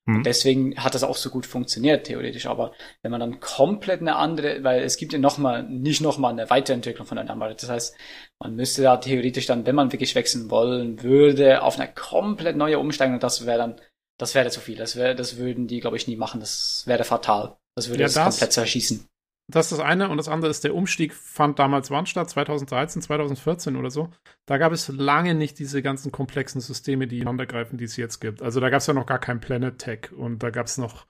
Mhm. 0.09 0.22
deswegen 0.22 0.82
hat 0.82 0.94
das 0.94 1.02
auch 1.02 1.16
so 1.16 1.28
gut 1.28 1.44
funktioniert, 1.44 2.06
theoretisch. 2.06 2.46
Aber 2.46 2.72
wenn 3.02 3.11
man 3.11 3.20
dann 3.20 3.40
komplett 3.40 4.00
eine 4.00 4.16
andere, 4.16 4.64
weil 4.64 4.82
es 4.82 4.96
gibt 4.96 5.12
ja 5.12 5.18
nochmal, 5.18 5.64
nicht 5.64 6.00
nochmal 6.00 6.32
eine 6.32 6.48
Weiterentwicklung 6.48 7.06
von 7.06 7.16
der 7.16 7.26
Number. 7.26 7.52
Das 7.52 7.68
heißt, 7.68 7.94
man 8.40 8.56
müsste 8.56 8.82
da 8.82 8.96
theoretisch 8.96 9.44
dann, 9.44 9.66
wenn 9.66 9.74
man 9.74 9.92
wirklich 9.92 10.14
wechseln 10.14 10.50
wollen 10.50 11.02
würde, 11.02 11.62
auf 11.62 11.78
eine 11.78 11.92
komplett 11.92 12.56
neue 12.56 12.78
umsteigen 12.78 13.12
und 13.14 13.22
das 13.22 13.44
wäre 13.44 13.59
dann, 13.59 13.80
das 14.16 14.34
wäre 14.34 14.48
zu 14.48 14.61
viel. 14.61 14.76
Das 14.76 14.96
wäre, 14.96 15.14
das 15.14 15.36
würden 15.36 15.66
die, 15.66 15.80
glaube 15.80 15.98
ich, 15.98 16.09
nie 16.09 16.16
machen. 16.16 16.40
Das 16.40 16.84
wäre 16.86 17.04
fatal. 17.04 17.59
Das 17.76 17.90
würde 17.90 18.00
ja, 18.00 18.06
das, 18.06 18.14
das 18.14 18.24
komplett 18.24 18.52
zerschießen. 18.54 19.06
Das 19.51 19.66
ist 19.66 19.78
das 19.78 19.80
eine. 19.80 20.11
Und 20.11 20.18
das 20.18 20.28
andere 20.28 20.51
ist, 20.51 20.62
der 20.64 20.74
Umstieg 20.74 21.14
fand 21.14 21.59
damals 21.59 21.90
wann 21.90 22.07
statt? 22.07 22.28
2013, 22.28 23.03
2014 23.03 23.76
oder 23.76 23.90
so. 23.90 24.11
Da 24.44 24.59
gab 24.59 24.72
es 24.72 24.88
lange 24.88 25.34
nicht 25.34 25.59
diese 25.59 25.82
ganzen 25.82 26.12
komplexen 26.12 26.61
Systeme, 26.61 27.07
die 27.07 27.16
ineinandergreifen, 27.16 27.78
die 27.78 27.84
es 27.84 27.96
jetzt 27.96 28.20
gibt. 28.20 28.42
Also 28.42 28.61
da 28.61 28.68
gab 28.68 28.80
es 28.80 28.86
ja 28.86 28.94
noch 28.94 29.07
gar 29.07 29.18
kein 29.18 29.40
Planet 29.40 29.78
Tech 29.78 30.12
und 30.12 30.42
da 30.42 30.51
gab 30.51 30.66
es 30.66 30.76
noch 30.76 31.07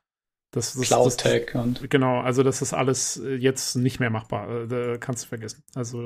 das, 0.52 0.74
das, 0.74 0.86
Cloud 0.86 1.18
Tech 1.18 1.54
und. 1.54 1.90
Genau, 1.90 2.20
also 2.20 2.42
das 2.42 2.62
ist 2.62 2.72
alles 2.72 3.18
äh, 3.18 3.34
jetzt 3.34 3.74
nicht 3.74 4.00
mehr 4.00 4.10
machbar. 4.10 4.62
Äh, 4.62 4.68
da 4.68 4.96
kannst 4.98 5.24
du 5.24 5.28
vergessen. 5.28 5.62
Also. 5.74 5.98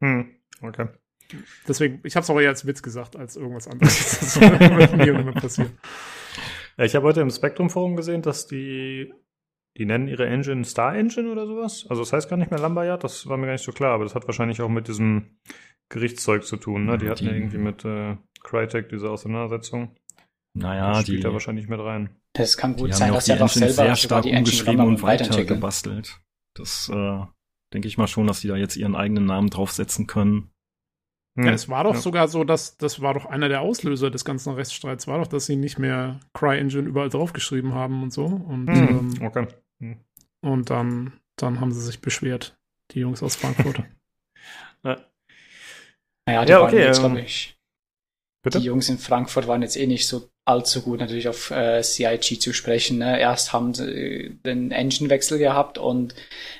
Hm, 0.00 0.36
okay. 0.60 0.88
Deswegen, 1.66 2.00
ich 2.04 2.16
habe 2.16 2.24
es 2.24 2.30
auch 2.30 2.40
eher 2.40 2.50
als 2.50 2.66
Witz 2.66 2.82
gesagt, 2.82 3.16
als 3.16 3.36
irgendwas 3.36 3.66
anderes. 3.66 4.20
das 4.20 4.40
wird 4.40 4.96
nie 5.26 5.40
passieren. 5.40 5.78
Ja, 6.76 6.84
ich 6.84 6.94
habe 6.94 7.06
heute 7.06 7.20
im 7.20 7.30
Spektrum 7.30 7.70
Forum 7.70 7.96
gesehen, 7.96 8.22
dass 8.22 8.46
die 8.46 9.12
die 9.78 9.86
nennen 9.86 10.08
ihre 10.08 10.26
Engine 10.26 10.64
Star 10.64 10.94
Engine 10.96 11.30
oder 11.30 11.46
sowas. 11.46 11.86
Also 11.88 12.02
das 12.02 12.12
heißt 12.12 12.28
gar 12.28 12.36
nicht 12.36 12.50
mehr 12.50 12.60
Lumberyard, 12.60 13.02
das 13.04 13.26
war 13.28 13.36
mir 13.36 13.46
gar 13.46 13.52
nicht 13.52 13.64
so 13.64 13.72
klar, 13.72 13.92
aber 13.94 14.04
das 14.04 14.14
hat 14.14 14.26
wahrscheinlich 14.26 14.60
auch 14.60 14.68
mit 14.68 14.88
diesem 14.88 15.38
Gerichtszeug 15.88 16.44
zu 16.44 16.56
tun. 16.56 16.84
Ne? 16.84 16.98
Die 16.98 17.08
hatten 17.08 17.24
ja 17.26 17.32
irgendwie 17.32 17.58
mit 17.58 17.84
äh, 17.84 18.16
Crytek 18.42 18.88
diese 18.88 19.08
Auseinandersetzung. 19.10 19.96
Naja, 20.54 20.88
das 20.90 21.02
spielt 21.02 21.18
die, 21.18 21.22
da 21.22 21.32
wahrscheinlich 21.32 21.68
mit 21.68 21.80
rein. 21.80 22.10
Das 22.34 22.56
kann 22.56 22.76
gut 22.76 22.88
die 22.88 22.92
sein, 22.94 23.08
haben 23.08 23.14
dass 23.14 23.26
ja 23.26 23.36
Engine 23.36 23.48
selber 23.48 23.72
sehr 23.74 23.96
stark 23.96 24.22
die 24.22 24.30
Engine 24.30 24.38
umgeschrieben 24.40 24.86
und 24.86 25.02
weiter 25.02 25.24
weiterentwickeln. 25.24 25.60
gebastelt. 25.60 26.20
Das 26.54 26.90
äh, 26.92 27.20
denke 27.72 27.88
ich 27.88 27.96
mal 27.98 28.06
schon, 28.08 28.26
dass 28.26 28.40
die 28.40 28.48
da 28.48 28.56
jetzt 28.56 28.76
ihren 28.76 28.96
eigenen 28.96 29.26
Namen 29.26 29.48
draufsetzen 29.50 30.06
können. 30.06 30.50
Hm. 31.38 31.46
Ja, 31.46 31.52
es 31.52 31.68
war 31.68 31.84
doch 31.84 31.94
Ja. 31.94 32.00
sogar 32.00 32.26
so, 32.28 32.42
dass 32.44 32.76
das 32.76 33.00
war 33.00 33.14
doch 33.14 33.26
einer 33.26 33.48
der 33.48 33.60
Auslöser 33.60 34.10
des 34.10 34.24
ganzen 34.24 34.52
Rechtsstreits, 34.54 35.06
war 35.06 35.18
doch, 35.18 35.28
dass 35.28 35.46
sie 35.46 35.56
nicht 35.56 35.78
mehr 35.78 36.18
CryEngine 36.34 36.88
überall 36.88 37.08
draufgeschrieben 37.10 37.74
haben 37.74 38.02
und 38.02 38.12
so. 38.12 38.24
Und, 38.26 38.66
Hm, 38.68 38.88
ähm, 39.20 39.22
okay. 39.22 39.46
Und 40.40 40.70
dann, 40.70 41.20
dann 41.36 41.60
haben 41.60 41.72
sie 41.72 41.80
sich 41.82 42.00
beschwert, 42.00 42.58
die 42.92 43.00
Jungs 43.00 43.22
aus 43.22 43.36
Frankfurt. 43.36 43.82
Naja, 46.26 46.44
die 46.44 46.50
Ja, 46.50 46.60
waren 46.60 46.74
okay, 46.74 46.86
jetzt, 46.86 46.98
ähm, 46.98 47.00
glaube 47.00 47.20
ich, 47.20 47.58
Bitte? 48.42 48.58
die 48.58 48.64
Jungs 48.64 48.88
in 48.88 48.98
Frankfurt 48.98 49.46
waren 49.48 49.62
jetzt 49.62 49.76
eh 49.76 49.86
nicht 49.86 50.06
so 50.08 50.30
allzu 50.46 50.82
gut 50.82 51.00
natürlich 51.00 51.28
auf 51.28 51.50
äh, 51.50 51.82
CIG 51.82 52.40
zu 52.40 52.52
sprechen. 52.54 52.98
Ne? 52.98 53.20
Erst 53.20 53.52
haben 53.52 53.74
sie 53.74 53.84
äh, 53.90 54.30
den 54.44 54.70
Engine-Wechsel 54.72 55.38
gehabt 55.38 55.78
und 55.78 56.14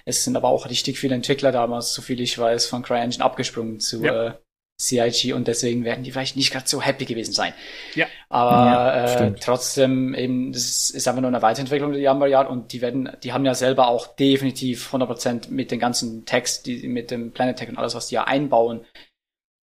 es 0.05 0.25
sind 0.25 0.37
aber 0.37 0.49
auch 0.49 0.69
richtig 0.69 0.99
viele 0.99 1.14
Entwickler 1.14 1.53
damals, 1.53 1.95
so 1.95 2.03
viel 2.03 2.21
ich 2.21 2.39
weiß, 2.39 2.66
von 2.66 2.83
CryEngine 2.83 3.25
abgesprungen 3.25 3.81
zu 3.81 4.05
Ja. 4.05 4.12
äh, 4.12 4.35
CIG 4.81 5.35
und 5.35 5.49
deswegen 5.49 5.85
werden 5.85 6.05
die 6.05 6.12
vielleicht 6.12 6.37
nicht 6.37 6.53
gerade 6.53 6.68
so 6.68 6.81
happy 6.81 7.05
gewesen 7.05 7.33
sein. 7.33 7.53
Ja. 7.95 8.07
Aber 8.29 8.51
Ja, 8.51 9.05
äh, 9.05 9.09
stimmt. 9.09 9.43
trotzdem 9.43 10.14
eben, 10.14 10.53
das 10.53 10.91
ist, 10.91 11.09
einfach 11.09 11.20
nur 11.20 11.29
eine 11.29 11.43
Weiterentwicklung 11.43 11.93
der 11.93 12.01
Yammer 12.01 12.26
Yard 12.26 12.49
und 12.49 12.72
die 12.72 12.81
werden, 12.81 13.11
die 13.22 13.33
haben 13.33 13.45
ja 13.45 13.55
selber 13.55 13.89
auch 13.89 14.07
definitiv 14.16 14.95
100% 14.95 15.51
mit 15.51 15.70
den 15.70 15.81
ganzen 15.81 16.24
Text, 16.26 16.66
die 16.66 16.87
mit 16.87 17.11
dem 17.11 17.33
Planet 17.33 17.57
Tech 17.57 17.68
und 17.68 17.79
alles, 17.79 17.95
was 17.95 18.07
die 18.07 18.14
ja 18.14 18.24
einbauen, 18.24 18.85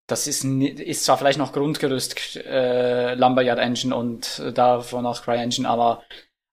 das 0.07 0.27
ist, 0.27 0.45
ist 0.45 1.05
zwar 1.05 1.17
vielleicht 1.17 1.39
noch 1.39 1.53
Grundgerüst 1.53 2.37
äh, 2.37 3.15
Lumberyard 3.15 3.59
Engine 3.59 3.97
und 3.97 4.39
äh, 4.39 4.53
davon 4.53 5.07
auch 5.07 5.23
CryEngine, 5.23 5.69
aber 5.69 6.03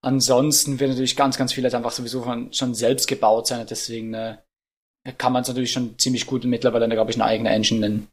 ansonsten 0.02 0.80
wird 0.80 0.92
natürlich 0.92 1.18
ganz, 1.18 1.38
ganz 1.38 1.52
vieles 1.52 1.74
einfach 1.74 1.92
sowieso 1.92 2.24
von, 2.24 2.54
schon 2.54 2.74
selbst 2.74 3.08
gebaut 3.08 3.48
sein. 3.48 3.66
Deswegen 3.70 4.14
äh, 4.14 4.38
kann 5.18 5.34
man 5.34 5.42
es 5.42 5.50
natürlich 5.50 5.72
schon 5.72 5.98
ziemlich 6.00 6.26
gut 6.26 6.46
mittlerweile, 6.46 6.88
glaube 6.88 7.12
ich, 7.12 7.18
eine 7.18 7.26
eigene 7.26 7.50
Engine 7.50 7.82
nennen. 7.82 8.08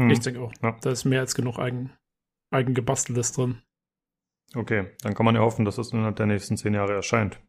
Hm. 0.00 0.10
Ich 0.10 0.20
denke 0.20 0.40
auch. 0.40 0.52
Ja. 0.62 0.76
Da 0.80 0.90
ist 0.90 1.04
mehr 1.04 1.20
als 1.20 1.34
genug 1.34 1.58
eigen, 1.58 1.92
eigen 2.50 2.74
gebasteltes 2.74 3.32
drin. 3.32 3.62
Okay, 4.54 4.90
dann 5.02 5.14
kann 5.14 5.24
man 5.26 5.34
ja 5.34 5.40
hoffen, 5.40 5.64
dass 5.64 5.78
es 5.78 5.92
innerhalb 5.92 6.16
der 6.16 6.26
nächsten 6.26 6.56
zehn 6.56 6.74
Jahre 6.74 6.92
erscheint. 6.94 7.40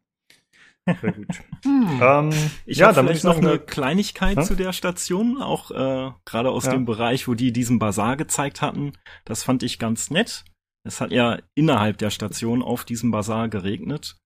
Sehr 1.00 1.12
gut. 1.12 1.42
Hm. 1.64 2.00
ähm, 2.02 2.30
Ich 2.66 2.78
ja, 2.78 2.88
habe 2.88 3.00
vielleicht 3.00 3.18
ich 3.18 3.24
noch 3.24 3.38
eine 3.38 3.58
Kleinigkeit 3.58 4.38
Hä? 4.38 4.42
zu 4.42 4.54
der 4.54 4.72
Station, 4.72 5.40
auch 5.40 5.70
äh, 5.70 6.12
gerade 6.24 6.50
aus 6.50 6.66
Ja. 6.66 6.72
dem 6.72 6.84
Bereich, 6.84 7.26
wo 7.28 7.34
die 7.34 7.52
diesen 7.52 7.78
Bazar 7.78 8.16
gezeigt 8.16 8.60
hatten. 8.62 8.92
Das 9.24 9.42
fand 9.42 9.62
ich 9.62 9.78
ganz 9.78 10.10
nett. 10.10 10.44
Es 10.86 11.00
hat 11.00 11.10
ja 11.12 11.38
innerhalb 11.54 11.96
der 11.98 12.10
Station 12.10 12.62
auf 12.62 12.84
diesem 12.84 13.10
Bazar 13.10 13.48
geregnet. 13.48 14.18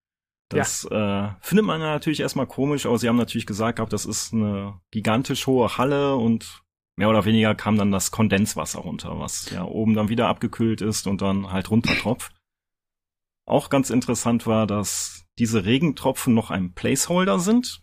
Das 0.50 0.84
äh, 0.86 1.28
findet 1.40 1.66
man 1.66 1.80
ja 1.80 1.88
natürlich 1.88 2.20
erstmal 2.20 2.46
komisch, 2.46 2.86
aber 2.86 2.98
sie 2.98 3.08
haben 3.08 3.16
natürlich 3.16 3.46
gesagt 3.46 3.76
gehabt, 3.76 3.92
das 3.92 4.06
ist 4.06 4.32
eine 4.32 4.80
gigantisch 4.90 5.46
hohe 5.46 5.76
Halle 5.78 6.16
und 6.16 6.62
mehr 6.98 7.08
oder 7.08 7.24
weniger 7.24 7.54
kam 7.54 7.78
dann 7.78 7.92
das 7.92 8.10
Kondenswasser 8.10 8.80
runter, 8.80 9.20
was 9.20 9.50
ja 9.50 9.64
oben 9.64 9.94
dann 9.94 10.08
wieder 10.08 10.26
abgekühlt 10.26 10.80
ist 10.80 11.06
und 11.06 11.22
dann 11.22 11.52
halt 11.52 11.70
runtertropft. 11.70 12.34
Auch 13.46 13.70
ganz 13.70 13.90
interessant 13.90 14.48
war, 14.48 14.66
dass 14.66 15.24
diese 15.38 15.64
Regentropfen 15.64 16.34
noch 16.34 16.50
ein 16.50 16.74
Placeholder 16.74 17.38
sind 17.38 17.82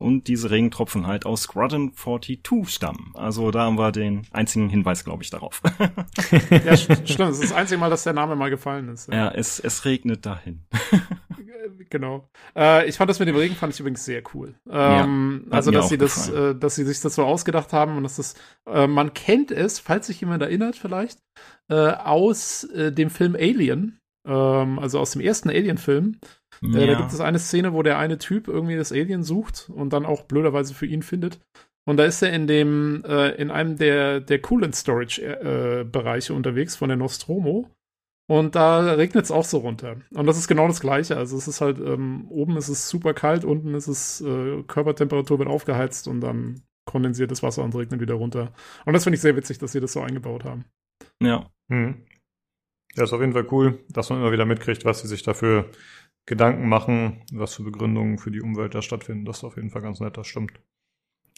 und 0.00 0.26
diese 0.28 0.50
Regentropfen 0.50 1.06
halt 1.06 1.26
aus 1.26 1.42
Squadron 1.42 1.92
42 1.94 2.68
stammen. 2.68 3.12
Also 3.14 3.50
da 3.50 3.60
haben 3.66 3.78
wir 3.78 3.92
den 3.92 4.22
einzigen 4.32 4.68
Hinweis, 4.68 5.04
glaube 5.04 5.22
ich, 5.22 5.30
darauf. 5.30 5.62
Ja, 6.50 6.72
st- 6.74 7.06
stimmt. 7.06 7.20
Das 7.20 7.34
ist 7.38 7.44
das 7.44 7.52
einzige 7.52 7.78
Mal, 7.78 7.90
dass 7.90 8.02
der 8.04 8.12
Name 8.14 8.34
mal 8.36 8.50
gefallen 8.50 8.88
ist. 8.88 9.08
ja, 9.12 9.30
es, 9.30 9.60
es 9.60 9.84
regnet 9.84 10.26
dahin. 10.26 10.64
Äh, 10.92 10.98
Genau. 11.90 12.28
Äh, 12.56 12.88
ich 12.88 12.96
fand 12.96 13.10
das 13.10 13.18
mit 13.18 13.28
dem 13.28 13.36
Regen 13.36 13.54
fand 13.54 13.74
ich 13.74 13.80
übrigens 13.80 14.04
sehr 14.04 14.22
cool. 14.34 14.54
Ähm, 14.70 15.42
hat 15.46 15.54
also, 15.54 15.70
dass 15.70 15.88
sie 15.88 15.98
das, 15.98 16.28
äh, 16.28 16.54
dass 16.54 16.74
sie 16.76 16.84
sich 16.84 17.00
das 17.00 17.14
so 17.16 17.24
ausgedacht 17.24 17.72
haben 17.72 17.96
und 17.96 18.02
dass 18.04 18.16
das, 18.16 18.34
äh, 18.66 18.86
man 18.86 19.12
kennt 19.12 19.50
es, 19.50 19.78
falls 19.78 20.06
sich 20.06 20.20
jemand 20.20 20.42
erinnert 20.42 20.76
vielleicht, 20.76 21.18
äh, 21.68 21.74
aus 21.74 22.64
äh, 22.64 22.92
dem 22.92 23.10
Film 23.10 23.34
Alien, 23.34 23.98
ähm, 24.26 24.78
also 24.78 25.00
aus 25.00 25.10
dem 25.12 25.20
ersten 25.20 25.50
Alien-Film. 25.50 26.18
Äh, 26.62 26.86
Da 26.86 26.94
gibt 26.94 27.12
es 27.12 27.20
eine 27.20 27.38
Szene, 27.38 27.72
wo 27.72 27.82
der 27.82 27.98
eine 27.98 28.18
Typ 28.18 28.48
irgendwie 28.48 28.76
das 28.76 28.92
Alien 28.92 29.22
sucht 29.22 29.70
und 29.74 29.92
dann 29.92 30.06
auch 30.06 30.22
blöderweise 30.22 30.74
für 30.74 30.86
ihn 30.86 31.02
findet. 31.02 31.40
Und 31.86 31.96
da 31.96 32.04
ist 32.04 32.22
er 32.22 32.32
in 32.32 32.46
dem, 32.46 33.02
äh, 33.04 33.30
in 33.30 33.50
einem 33.50 33.76
der, 33.76 34.20
der 34.20 34.40
Coolant 34.40 34.76
Storage 34.76 35.22
äh, 35.22 35.84
Bereiche 35.84 36.34
unterwegs 36.34 36.76
von 36.76 36.88
der 36.88 36.98
Nostromo. 36.98 37.70
Und 38.28 38.54
da 38.54 38.92
regnet 38.92 39.24
es 39.24 39.32
auch 39.32 39.44
so 39.44 39.58
runter. 39.58 39.96
Und 40.14 40.26
das 40.26 40.38
ist 40.38 40.46
genau 40.46 40.68
das 40.68 40.80
Gleiche. 40.80 41.16
Also 41.16 41.36
es 41.36 41.48
ist 41.48 41.60
halt, 41.60 41.80
ähm, 41.80 42.28
oben 42.28 42.56
ist 42.56 42.68
es 42.68 42.88
super 42.88 43.12
kalt, 43.12 43.44
unten 43.44 43.74
ist 43.74 43.88
es, 43.88 44.20
äh, 44.20 44.62
Körpertemperatur 44.68 45.40
wird 45.40 45.48
aufgeheizt 45.48 46.06
und 46.06 46.20
dann 46.20 46.62
kondensiert 46.84 47.32
das 47.32 47.42
Wasser 47.42 47.64
und 47.64 47.74
regnet 47.74 48.00
wieder 48.00 48.14
runter. 48.14 48.52
Und 48.84 48.92
das 48.92 49.02
finde 49.02 49.16
ich 49.16 49.20
sehr 49.20 49.34
witzig, 49.36 49.58
dass 49.58 49.72
sie 49.72 49.80
das 49.80 49.92
so 49.92 50.00
eingebaut 50.00 50.44
haben. 50.44 50.64
ja. 51.22 51.50
Hm. 51.70 52.04
Ja, 52.96 53.04
ist 53.04 53.12
auf 53.12 53.20
jeden 53.20 53.32
Fall 53.32 53.46
cool, 53.52 53.78
dass 53.88 54.10
man 54.10 54.18
immer 54.20 54.32
wieder 54.32 54.46
mitkriegt, 54.46 54.84
was 54.84 55.00
sie 55.00 55.08
sich 55.08 55.22
dafür 55.22 55.70
Gedanken 56.30 56.68
machen, 56.68 57.22
was 57.32 57.56
für 57.56 57.64
Begründungen 57.64 58.16
für 58.16 58.30
die 58.30 58.40
Umwelt 58.40 58.72
da 58.76 58.82
stattfinden. 58.82 59.24
Das 59.24 59.38
ist 59.38 59.44
auf 59.44 59.56
jeden 59.56 59.70
Fall 59.70 59.82
ganz 59.82 59.98
nett, 59.98 60.16
das 60.16 60.28
stimmt. 60.28 60.52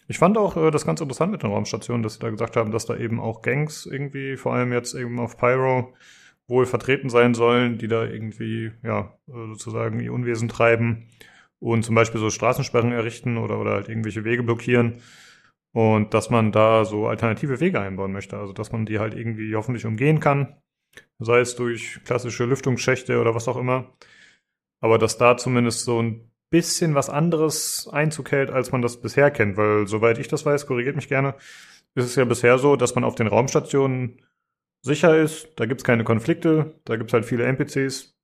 Ich 0.07 0.19
fand 0.19 0.37
auch 0.37 0.55
äh, 0.59 0.71
das 0.71 0.85
ganz 0.85 1.01
interessant 1.01 1.33
mit 1.33 1.43
den 1.43 1.51
Raumstationen, 1.51 2.03
dass 2.03 2.15
sie 2.15 2.21
da 2.21 2.29
gesagt 2.29 2.57
haben, 2.57 2.73
dass 2.73 2.85
da 2.85 2.95
eben 2.95 3.19
auch 3.19 3.41
Gangs 3.41 3.87
irgendwie, 3.87 4.37
vor 4.37 4.53
allem 4.53 4.71
jetzt 4.71 4.95
eben 4.95 5.19
auf 5.19 5.39
Pyro, 5.39 5.95
wohl 6.47 6.67
vertreten 6.67 7.09
sein 7.09 7.33
sollen, 7.33 7.79
die 7.79 7.89
da 7.89 8.05
irgendwie, 8.05 8.73
ja, 8.83 9.17
äh, 9.29 9.47
sozusagen 9.49 9.99
ihr 9.99 10.13
Unwesen 10.13 10.49
treiben 10.49 11.09
und 11.59 11.85
zum 11.85 11.95
Beispiel 11.95 12.21
so 12.21 12.29
Straßensperren 12.29 12.93
errichten 12.93 13.39
oder, 13.39 13.59
oder 13.59 13.71
halt 13.71 13.89
irgendwelche 13.89 14.25
Wege 14.25 14.43
blockieren. 14.43 15.01
Und 15.75 16.13
dass 16.13 16.29
man 16.29 16.53
da 16.53 16.85
so 16.85 17.07
alternative 17.07 17.61
Wege 17.61 17.81
einbauen 17.81 18.13
möchte. 18.13 18.37
Also 18.37 18.53
dass 18.53 18.73
man 18.73 18.85
die 18.85 18.99
halt 18.99 19.15
irgendwie 19.15 19.57
hoffentlich 19.57 19.87
umgehen 19.87 20.21
kann. 20.21 20.55
Sei 21.19 21.41
es 21.41 21.57
durch 21.57 22.01
klassische 22.05 22.45
Lüftungsschächte 22.45 23.19
oder 23.19 23.35
was 23.35 23.49
auch 23.49 23.57
immer. 23.57 23.95
Aber 24.83 24.99
dass 24.99 25.17
da 25.17 25.39
zumindest 25.39 25.85
so 25.85 26.03
ein 26.03 26.31
bisschen 26.51 26.95
was 26.95 27.09
anderes 27.09 27.89
Einzug 27.91 28.31
hält, 28.31 28.51
als 28.51 28.73
man 28.73 28.83
das 28.83 29.01
bisher 29.01 29.31
kennt. 29.31 29.57
Weil 29.57 29.87
soweit 29.87 30.19
ich 30.19 30.29
das 30.29 30.45
weiß, 30.45 30.67
korrigiert 30.67 30.97
mich 30.97 31.09
gerne, 31.09 31.35
ist 31.95 32.05
es 32.05 32.17
ja 32.17 32.25
bisher 32.25 32.59
so, 32.59 32.77
dass 32.77 32.95
man 32.95 33.05
auf 33.05 33.15
den 33.15 33.27
Raumstationen 33.27 34.21
sicher 34.83 35.17
ist. 35.17 35.49
Da 35.57 35.67
gibt's 35.67 35.85
keine 35.85 36.05
Konflikte. 36.05 36.81
Da 36.85 36.97
gibt's 36.97 37.13
halt 37.13 37.25
viele 37.25 37.45
NPCs, 37.45 38.15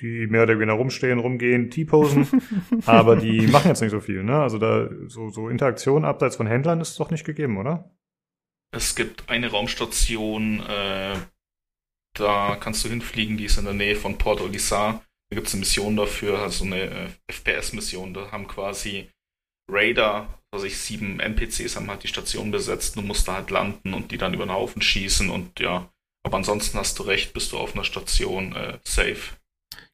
die 0.00 0.26
mehr 0.26 0.42
oder 0.42 0.58
weniger 0.58 0.74
rumstehen, 0.74 1.18
rumgehen, 1.18 1.70
T-Posen. 1.70 2.26
aber 2.86 3.16
die 3.16 3.46
machen 3.46 3.68
jetzt 3.68 3.80
nicht 3.80 3.90
so 3.90 4.00
viel, 4.00 4.22
ne? 4.24 4.40
Also 4.40 4.58
da 4.58 4.90
so, 5.06 5.30
so 5.30 5.48
Interaktion 5.48 6.04
abseits 6.04 6.36
von 6.36 6.46
Händlern 6.46 6.80
ist 6.80 6.98
doch 6.98 7.10
nicht 7.10 7.24
gegeben, 7.24 7.56
oder? 7.58 7.90
Es 8.74 8.96
gibt 8.96 9.28
eine 9.28 9.50
Raumstation, 9.50 10.60
äh, 10.60 11.14
da 12.14 12.56
kannst 12.56 12.84
du 12.84 12.88
hinfliegen, 12.88 13.36
die 13.36 13.44
ist 13.44 13.58
in 13.58 13.64
der 13.64 13.74
Nähe 13.74 13.96
von 13.96 14.18
Port 14.18 14.40
Olisar. 14.40 15.02
Da 15.32 15.36
gibt 15.36 15.48
es 15.48 15.54
eine 15.54 15.60
Mission 15.60 15.96
dafür, 15.96 16.40
also 16.40 16.66
eine 16.66 16.82
äh, 16.82 17.08
FPS-Mission. 17.32 18.12
Da 18.12 18.30
haben 18.32 18.46
quasi 18.46 19.08
Raider, 19.66 20.28
also 20.52 20.66
ich 20.66 20.76
sieben 20.76 21.20
NPCs 21.20 21.74
haben 21.74 21.88
halt 21.88 22.02
die 22.02 22.08
Station 22.08 22.50
besetzt. 22.50 22.96
Du 22.96 23.00
musst 23.00 23.26
da 23.26 23.36
halt 23.36 23.50
landen 23.50 23.94
und 23.94 24.10
die 24.10 24.18
dann 24.18 24.34
über 24.34 24.44
den 24.44 24.52
Haufen 24.52 24.82
schießen 24.82 25.30
und 25.30 25.58
ja. 25.58 25.88
Aber 26.22 26.36
ansonsten 26.36 26.76
hast 26.76 26.98
du 26.98 27.04
recht, 27.04 27.32
bist 27.32 27.50
du 27.52 27.56
auf 27.56 27.74
einer 27.74 27.84
Station 27.84 28.54
äh, 28.54 28.78
safe. 28.84 29.38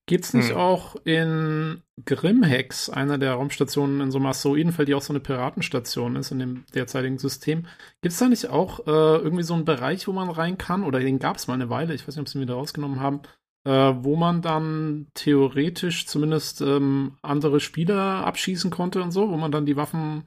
Gibt's 0.08 0.34
nicht 0.34 0.50
Hm. 0.50 0.56
auch 0.56 0.96
in 1.04 1.82
Grimhex, 2.04 2.90
einer 2.90 3.16
der 3.16 3.34
Raumstationen 3.34 4.00
in 4.00 4.10
so 4.10 4.18
einem 4.18 4.26
Asteroidenfeld, 4.26 4.88
die 4.88 4.94
auch 4.96 5.02
so 5.02 5.12
eine 5.12 5.20
Piratenstation 5.20 6.16
ist 6.16 6.32
in 6.32 6.40
dem 6.40 6.64
derzeitigen 6.74 7.18
System, 7.18 7.66
gibt's 8.02 8.18
da 8.18 8.28
nicht 8.28 8.48
auch 8.48 8.88
äh, 8.88 8.90
irgendwie 8.90 9.44
so 9.44 9.54
einen 9.54 9.64
Bereich, 9.64 10.08
wo 10.08 10.12
man 10.12 10.30
rein 10.30 10.58
kann? 10.58 10.82
Oder 10.82 10.98
den 10.98 11.20
gab's 11.20 11.46
mal 11.46 11.54
eine 11.54 11.70
Weile, 11.70 11.94
ich 11.94 12.08
weiß 12.08 12.16
nicht, 12.16 12.22
ob 12.22 12.28
sie 12.28 12.38
ihn 12.38 12.42
wieder 12.42 12.54
rausgenommen 12.54 12.98
haben, 12.98 13.20
äh, 13.64 13.70
wo 14.00 14.16
man 14.16 14.42
dann 14.42 15.08
theoretisch 15.14 16.06
zumindest 16.06 16.60
ähm, 16.60 17.16
andere 17.22 17.60
Spieler 17.60 18.24
abschießen 18.26 18.70
konnte 18.70 19.02
und 19.02 19.10
so, 19.10 19.28
wo 19.30 19.36
man 19.36 19.52
dann 19.52 19.66
die 19.66 19.76
Waffen 19.76 20.24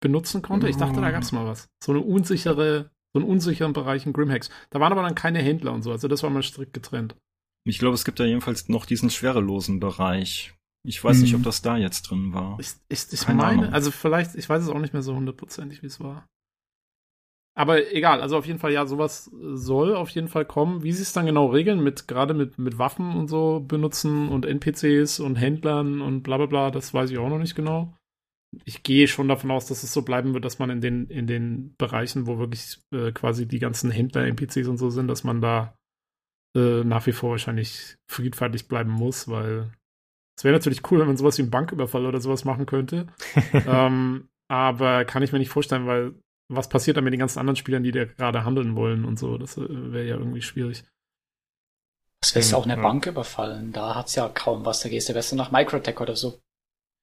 benutzen 0.00 0.42
konnte. 0.42 0.68
Ich 0.68 0.76
dachte, 0.76 1.00
da 1.00 1.10
gab's 1.10 1.32
mal 1.32 1.46
was. 1.46 1.68
So 1.82 1.92
eine 1.92 2.00
unsichere, 2.00 2.90
so 3.14 3.20
einen 3.20 3.28
unsicheren 3.28 3.72
Bereich 3.72 4.04
in 4.06 4.12
Grimhex. 4.12 4.50
Da 4.70 4.80
waren 4.80 4.92
aber 4.92 5.02
dann 5.02 5.14
keine 5.14 5.38
Händler 5.40 5.72
und 5.72 5.82
so, 5.82 5.92
also 5.92 6.08
das 6.08 6.22
war 6.22 6.30
mal 6.30 6.42
strikt 6.42 6.72
getrennt. 6.72 7.14
Ich 7.64 7.78
glaube, 7.78 7.94
es 7.94 8.04
gibt 8.04 8.18
da 8.18 8.24
jedenfalls 8.24 8.68
noch 8.68 8.86
diesen 8.86 9.10
schwerelosen 9.10 9.78
Bereich. 9.78 10.52
Ich 10.84 11.04
weiß 11.04 11.18
nicht, 11.20 11.32
Mhm. 11.32 11.38
ob 11.38 11.42
das 11.44 11.62
da 11.62 11.76
jetzt 11.76 12.02
drin 12.10 12.32
war. 12.34 12.58
Ich, 12.58 12.72
ich, 12.88 13.12
ich 13.12 13.28
meine, 13.28 13.44
Ahnung. 13.44 13.64
also 13.72 13.92
vielleicht, 13.92 14.34
ich 14.34 14.48
weiß 14.48 14.64
es 14.64 14.68
auch 14.68 14.80
nicht 14.80 14.92
mehr 14.92 15.02
so 15.02 15.14
hundertprozentig, 15.14 15.80
wie 15.82 15.86
es 15.86 16.00
war. 16.00 16.26
Aber 17.54 17.92
egal, 17.92 18.22
also 18.22 18.38
auf 18.38 18.46
jeden 18.46 18.58
Fall, 18.58 18.72
ja, 18.72 18.86
sowas 18.86 19.30
soll 19.32 19.94
auf 19.94 20.08
jeden 20.10 20.28
Fall 20.28 20.46
kommen. 20.46 20.82
Wie 20.82 20.92
sie 20.92 21.02
es 21.02 21.12
dann 21.12 21.26
genau 21.26 21.46
regeln, 21.46 21.82
mit 21.82 22.08
gerade 22.08 22.32
mit, 22.32 22.58
mit 22.58 22.78
Waffen 22.78 23.14
und 23.14 23.28
so 23.28 23.60
benutzen 23.60 24.28
und 24.28 24.46
NPCs 24.46 25.20
und 25.20 25.36
Händlern 25.36 26.00
und 26.00 26.22
bla 26.22 26.38
bla 26.38 26.46
bla, 26.46 26.70
das 26.70 26.94
weiß 26.94 27.10
ich 27.10 27.18
auch 27.18 27.28
noch 27.28 27.38
nicht 27.38 27.54
genau. 27.54 27.94
Ich 28.64 28.82
gehe 28.82 29.08
schon 29.08 29.28
davon 29.28 29.50
aus, 29.50 29.66
dass 29.66 29.82
es 29.82 29.92
so 29.92 30.02
bleiben 30.02 30.34
wird, 30.34 30.44
dass 30.44 30.58
man 30.58 30.70
in 30.70 30.80
den, 30.80 31.06
in 31.08 31.26
den 31.26 31.74
Bereichen, 31.76 32.26
wo 32.26 32.38
wirklich 32.38 32.80
äh, 32.90 33.12
quasi 33.12 33.46
die 33.46 33.58
ganzen 33.58 33.90
Händler, 33.90 34.24
NPCs 34.24 34.68
und 34.68 34.78
so 34.78 34.90
sind, 34.90 35.08
dass 35.08 35.24
man 35.24 35.40
da 35.40 35.74
äh, 36.56 36.84
nach 36.84 37.06
wie 37.06 37.12
vor 37.12 37.30
wahrscheinlich 37.30 37.96
friedfertig 38.10 38.68
bleiben 38.68 38.90
muss, 38.90 39.28
weil 39.28 39.72
es 40.38 40.44
wäre 40.44 40.54
natürlich 40.54 40.90
cool, 40.90 41.00
wenn 41.00 41.06
man 41.06 41.16
sowas 41.16 41.36
wie 41.36 41.42
einen 41.42 41.50
Banküberfall 41.50 42.06
oder 42.06 42.20
sowas 42.20 42.44
machen 42.44 42.66
könnte. 42.66 43.06
ähm, 43.52 44.28
aber 44.48 45.04
kann 45.04 45.22
ich 45.22 45.32
mir 45.32 45.38
nicht 45.38 45.50
vorstellen, 45.50 45.86
weil 45.86 46.14
was 46.54 46.68
passiert 46.68 46.96
dann 46.96 47.04
mit 47.04 47.12
den 47.12 47.20
ganzen 47.20 47.38
anderen 47.38 47.56
Spielern, 47.56 47.82
die 47.82 47.92
da 47.92 48.04
gerade 48.04 48.44
handeln 48.44 48.76
wollen 48.76 49.04
und 49.04 49.18
so? 49.18 49.38
Das 49.38 49.56
äh, 49.56 49.66
wäre 49.68 50.06
ja 50.06 50.16
irgendwie 50.16 50.42
schwierig. 50.42 50.84
Das 52.20 52.34
wäre 52.34 52.46
ja 52.46 52.56
auch 52.56 52.64
eine 52.64 52.76
ja. 52.76 52.82
Bank 52.82 53.06
überfallen. 53.06 53.72
Da 53.72 53.96
hat's 53.96 54.14
ja 54.14 54.28
kaum 54.28 54.64
was. 54.64 54.80
Da 54.80 54.88
gehst 54.88 55.08
du 55.08 55.12
besser 55.12 55.36
nach 55.36 55.50
Microtech 55.50 56.00
oder 56.00 56.14
so. 56.14 56.40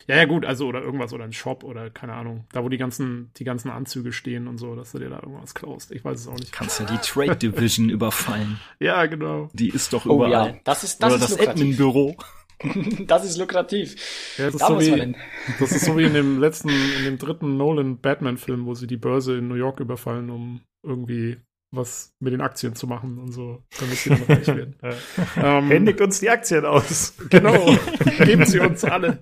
Ja, 0.07 0.15
ja, 0.15 0.25
gut, 0.25 0.45
also 0.45 0.65
oder 0.65 0.81
irgendwas 0.81 1.11
oder 1.13 1.25
ein 1.25 1.33
Shop 1.33 1.63
oder 1.63 1.89
keine 1.89 2.13
Ahnung. 2.13 2.45
Da, 2.53 2.63
wo 2.63 2.69
die 2.69 2.77
ganzen, 2.77 3.31
die 3.37 3.43
ganzen 3.43 3.69
Anzüge 3.69 4.13
stehen 4.13 4.47
und 4.47 4.57
so, 4.57 4.75
dass 4.75 4.93
du 4.93 4.99
dir 4.99 5.09
da 5.09 5.17
irgendwas 5.17 5.53
klaust. 5.53 5.91
Ich 5.91 6.05
weiß 6.05 6.21
es 6.21 6.27
auch 6.27 6.37
nicht. 6.37 6.51
Kannst 6.51 6.79
ja 6.79 6.85
die 6.85 6.97
Trade 6.97 7.35
Division 7.35 7.89
überfallen. 7.89 8.59
Ja, 8.79 9.05
genau. 9.07 9.49
Die 9.53 9.69
ist 9.69 9.91
doch 9.93 10.05
überall. 10.05 10.21
Oh, 10.21 10.47
ja. 10.47 10.55
Das 10.63 10.83
ist 10.83 11.03
das, 11.03 11.13
oder 11.13 11.23
ist 11.25 11.37
das 11.37 11.47
Admin-Büro. 11.47 12.15
das 13.07 13.25
ist 13.25 13.37
lukrativ. 13.37 13.95
Ja, 14.37 14.45
das, 14.45 14.55
ist 14.55 14.67
so 14.67 14.79
wie, 14.79 15.15
das 15.59 15.71
ist 15.71 15.85
so 15.85 15.97
wie 15.97 16.03
in 16.03 16.13
dem 16.13 16.39
letzten, 16.41 16.69
in 16.69 17.05
dem 17.05 17.17
dritten 17.17 17.57
Nolan-Batman-Film, 17.57 18.65
wo 18.65 18.73
sie 18.73 18.87
die 18.87 18.97
Börse 18.97 19.37
in 19.37 19.47
New 19.47 19.55
York 19.55 19.79
überfallen, 19.79 20.29
um 20.29 20.61
irgendwie 20.83 21.37
was 21.71 22.15
mit 22.19 22.33
den 22.33 22.41
Aktien 22.41 22.75
zu 22.75 22.87
machen 22.87 23.19
und 23.19 23.31
so, 23.31 23.63
damit 23.79 23.95
sie 23.95 24.09
dann 24.09 24.23
reich 24.23 24.47
werden. 24.47 24.75
ähm, 25.37 25.67
Händigt 25.67 26.01
uns 26.01 26.19
die 26.19 26.29
Aktien 26.29 26.65
aus. 26.65 27.13
Genau, 27.29 27.75
geben 28.17 28.45
sie 28.45 28.59
uns 28.59 28.83
alle. 28.83 29.19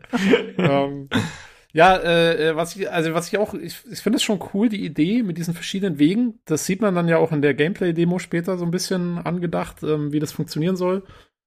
ähm, 0.58 1.10
ja, 1.74 1.96
äh, 1.98 2.50
äh, 2.50 2.56
was 2.56 2.76
ich, 2.76 2.90
also 2.90 3.14
was 3.14 3.28
ich 3.28 3.38
auch, 3.38 3.54
ich, 3.54 3.78
ich 3.92 4.00
finde 4.00 4.18
es 4.18 4.24
schon 4.24 4.40
cool, 4.54 4.70
die 4.70 4.86
Idee 4.86 5.24
mit 5.24 5.38
diesen 5.38 5.54
verschiedenen 5.54 6.00
Wegen. 6.00 6.40
Das 6.46 6.66
sieht 6.66 6.82
man 6.82 6.96
dann 6.96 7.08
ja 7.10 7.18
auch 7.18 7.32
in 7.32 7.42
der 7.42 7.54
Gameplay-Demo 7.54 8.20
später 8.20 8.58
so 8.58 8.66
ein 8.66 8.72
bisschen 8.72 9.18
angedacht, 9.18 9.84
ähm, 9.84 10.14
wie 10.14 10.20
das 10.20 10.32
funktionieren 10.32 10.78
soll. 10.78 11.04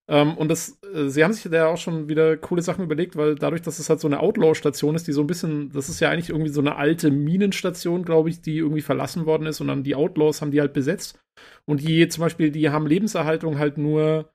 Ähm, 0.09 0.37
und 0.37 0.49
das, 0.49 0.79
äh, 0.95 1.09
sie 1.09 1.25
haben 1.25 1.33
sich 1.33 1.51
da 1.51 1.67
auch 1.67 1.77
schon 1.77 2.09
wieder 2.09 2.37
coole 2.37 2.63
Sachen 2.63 2.85
überlegt, 2.85 3.17
weil 3.17 3.35
dadurch, 3.35 3.63
dass 3.63 3.79
es 3.79 3.89
halt 3.89 4.01
so 4.01 4.09
eine 4.09 4.21
Outlaw-Station 4.21 4.95
ist, 4.95 5.07
die 5.07 5.13
so 5.13 5.23
ein 5.23 5.27
bisschen, 5.27 5.71
das 5.73 5.89
ist 5.89 6.01
ja 6.01 6.11
eigentlich 6.11 6.31
irgendwie 6.31 6.51
so 6.51 6.61
eine 6.61 6.77
alte 6.77 7.11
Minenstation, 7.11 8.05
glaube 8.05 8.31
ich, 8.31 8.41
die 8.41 8.59
irgendwie 8.59 8.83
verlassen 8.83 9.27
worden 9.27 9.47
ist 9.47 9.61
und 9.61 9.69
dann 9.69 9.85
die 9.85 9.95
Outlaws 9.95 10.41
haben 10.41 10.51
die 10.51 10.61
halt 10.61 10.73
besetzt. 10.73 11.19
Und 11.65 11.81
die 11.81 12.09
zum 12.09 12.23
Beispiel, 12.23 12.51
die 12.51 12.71
haben 12.71 12.87
Lebenserhaltung 12.87 13.59
halt 13.59 13.79
nur 13.79 14.31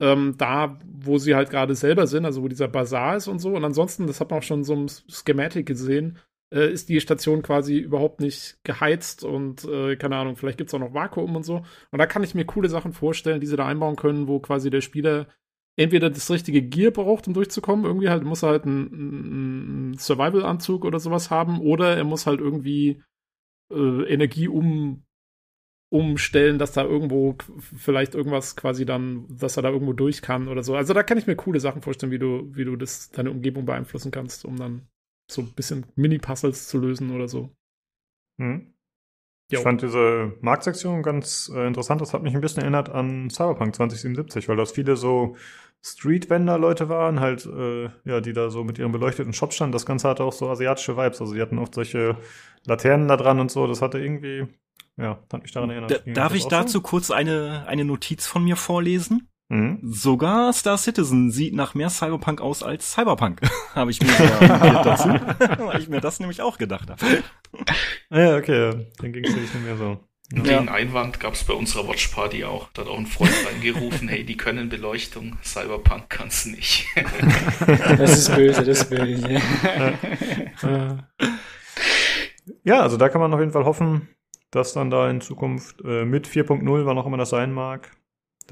ähm, 0.00 0.34
da, 0.36 0.78
wo 0.84 1.18
sie 1.18 1.34
halt 1.34 1.50
gerade 1.50 1.74
selber 1.74 2.06
sind, 2.06 2.24
also 2.24 2.42
wo 2.42 2.48
dieser 2.48 2.68
Bazar 2.68 3.16
ist 3.16 3.28
und 3.28 3.38
so. 3.38 3.50
Und 3.54 3.64
ansonsten, 3.64 4.06
das 4.06 4.20
hat 4.20 4.30
man 4.30 4.40
auch 4.40 4.42
schon 4.42 4.64
so 4.64 4.74
im 4.74 4.86
Schematic 5.08 5.66
gesehen, 5.66 6.18
äh, 6.52 6.70
ist 6.70 6.88
die 6.88 7.00
Station 7.00 7.42
quasi 7.42 7.78
überhaupt 7.78 8.20
nicht 8.20 8.58
geheizt 8.64 9.24
und 9.24 9.64
äh, 9.64 9.96
keine 9.96 10.16
Ahnung, 10.16 10.36
vielleicht 10.36 10.58
gibt 10.58 10.70
es 10.70 10.74
auch 10.74 10.80
noch 10.80 10.94
Vakuum 10.94 11.36
und 11.36 11.44
so. 11.44 11.64
Und 11.90 11.98
da 11.98 12.06
kann 12.06 12.24
ich 12.24 12.34
mir 12.34 12.44
coole 12.44 12.68
Sachen 12.68 12.92
vorstellen, 12.92 13.40
die 13.40 13.46
sie 13.46 13.56
da 13.56 13.66
einbauen 13.66 13.96
können, 13.96 14.28
wo 14.28 14.40
quasi 14.40 14.70
der 14.70 14.80
Spieler 14.80 15.28
entweder 15.76 16.10
das 16.10 16.30
richtige 16.30 16.62
Gear 16.62 16.90
braucht, 16.90 17.26
um 17.26 17.34
durchzukommen, 17.34 17.84
irgendwie 17.84 18.08
halt 18.08 18.24
muss 18.24 18.42
er 18.42 18.50
halt 18.50 18.64
einen, 18.64 18.92
einen 18.92 19.98
Survival-Anzug 19.98 20.84
oder 20.84 21.00
sowas 21.00 21.30
haben, 21.30 21.60
oder 21.60 21.96
er 21.96 22.04
muss 22.04 22.26
halt 22.26 22.40
irgendwie 22.40 23.02
äh, 23.72 24.04
Energie 24.12 24.48
um 24.48 25.04
umstellen, 25.92 26.58
dass 26.58 26.72
da 26.72 26.84
irgendwo 26.84 27.36
vielleicht 27.58 28.14
irgendwas 28.14 28.56
quasi 28.56 28.86
dann, 28.86 29.26
dass 29.28 29.58
er 29.58 29.62
da 29.62 29.68
irgendwo 29.68 29.92
durch 29.92 30.22
kann 30.22 30.48
oder 30.48 30.62
so. 30.62 30.74
Also 30.74 30.94
da 30.94 31.02
kann 31.02 31.18
ich 31.18 31.26
mir 31.26 31.36
coole 31.36 31.60
Sachen 31.60 31.82
vorstellen, 31.82 32.10
wie 32.10 32.18
du, 32.18 32.48
wie 32.56 32.64
du 32.64 32.76
das, 32.76 33.10
deine 33.10 33.30
Umgebung 33.30 33.66
beeinflussen 33.66 34.10
kannst, 34.10 34.46
um 34.46 34.56
dann 34.56 34.88
so 35.30 35.42
ein 35.42 35.52
bisschen 35.52 35.84
Mini-Puzzles 35.94 36.66
zu 36.68 36.78
lösen 36.78 37.10
oder 37.10 37.28
so. 37.28 37.54
Hm. 38.40 38.72
Ich 39.58 39.64
fand 39.64 39.82
diese 39.82 40.32
Marktsektion 40.40 41.02
ganz 41.02 41.50
äh, 41.54 41.66
interessant. 41.66 42.00
Das 42.00 42.14
hat 42.14 42.22
mich 42.22 42.34
ein 42.34 42.40
bisschen 42.40 42.62
erinnert 42.62 42.88
an 42.88 43.30
Cyberpunk 43.30 43.74
2077, 43.74 44.48
weil 44.48 44.56
das 44.56 44.72
viele 44.72 44.96
so 44.96 45.36
Street-Vendor-Leute 45.82 46.88
waren, 46.88 47.20
halt, 47.20 47.44
äh, 47.46 47.90
ja, 48.04 48.20
die 48.20 48.32
da 48.32 48.50
so 48.50 48.62
mit 48.62 48.78
ihren 48.78 48.92
beleuchteten 48.92 49.32
Shops 49.32 49.56
standen. 49.56 49.72
Das 49.72 49.84
Ganze 49.84 50.08
hatte 50.08 50.22
auch 50.22 50.32
so 50.32 50.48
asiatische 50.48 50.96
Vibes. 50.96 51.20
Also, 51.20 51.34
die 51.34 51.42
hatten 51.42 51.58
oft 51.58 51.74
solche 51.74 52.16
Laternen 52.64 53.08
da 53.08 53.16
dran 53.16 53.40
und 53.40 53.50
so. 53.50 53.66
Das 53.66 53.82
hatte 53.82 53.98
irgendwie, 53.98 54.46
ja, 54.96 55.18
hat 55.32 55.42
mich 55.42 55.52
daran 55.52 55.70
erinnert. 55.70 55.90
Da, 55.90 56.12
darf 56.12 56.34
ich 56.34 56.46
dazu 56.46 56.74
so? 56.74 56.80
kurz 56.82 57.10
eine, 57.10 57.64
eine 57.66 57.84
Notiz 57.84 58.26
von 58.26 58.44
mir 58.44 58.56
vorlesen? 58.56 59.28
Mhm. 59.52 59.80
Sogar 59.82 60.50
Star 60.54 60.78
Citizen 60.78 61.30
sieht 61.30 61.54
nach 61.54 61.74
mehr 61.74 61.90
Cyberpunk 61.90 62.40
aus 62.40 62.62
als 62.62 62.92
Cyberpunk. 62.92 63.42
habe 63.74 63.90
ich 63.90 64.00
mir 64.00 64.08
dazu, 64.40 65.08
weil 65.10 65.78
ich 65.78 65.90
mir 65.90 66.00
das 66.00 66.20
nämlich 66.20 66.40
auch 66.40 66.56
gedacht 66.56 66.88
habe. 66.88 67.22
Ja, 68.08 68.36
okay, 68.36 68.86
dann 68.98 69.12
ging 69.12 69.24
es 69.24 69.36
nicht 69.36 69.62
mehr 69.62 69.76
so. 69.76 70.00
Den 70.30 70.46
ja. 70.46 70.60
Einwand 70.72 71.20
gab 71.20 71.34
es 71.34 71.44
bei 71.44 71.52
unserer 71.52 71.86
Watchparty 71.86 72.44
auch. 72.44 72.70
Da 72.72 72.80
hat 72.80 72.88
auch 72.88 72.96
ein 72.96 73.04
Freund 73.04 73.34
reingerufen, 73.46 74.08
hey, 74.08 74.24
die 74.24 74.38
können 74.38 74.70
Beleuchtung, 74.70 75.36
Cyberpunk 75.44 76.08
kann's 76.08 76.46
nicht. 76.46 76.86
das 77.98 78.16
ist 78.16 78.34
böse, 78.34 78.64
das 78.64 78.80
ist 78.80 78.88
böse. 78.88 79.38
ja, 82.64 82.80
also 82.80 82.96
da 82.96 83.10
kann 83.10 83.20
man 83.20 83.34
auf 83.34 83.40
jeden 83.40 83.52
Fall 83.52 83.66
hoffen, 83.66 84.08
dass 84.50 84.72
dann 84.72 84.88
da 84.88 85.10
in 85.10 85.20
Zukunft 85.20 85.82
äh, 85.84 86.06
mit 86.06 86.26
4.0, 86.26 86.86
wann 86.86 86.96
auch 86.96 87.04
immer 87.04 87.18
das 87.18 87.28
sein 87.28 87.52
mag, 87.52 87.90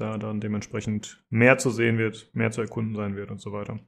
da 0.01 0.17
dann 0.17 0.41
dementsprechend 0.41 1.23
mehr 1.29 1.57
zu 1.57 1.69
sehen 1.69 1.97
wird, 1.97 2.29
mehr 2.33 2.51
zu 2.51 2.61
erkunden 2.61 2.95
sein 2.95 3.15
wird 3.15 3.31
und 3.31 3.39
so 3.39 3.53
weiter. 3.53 3.79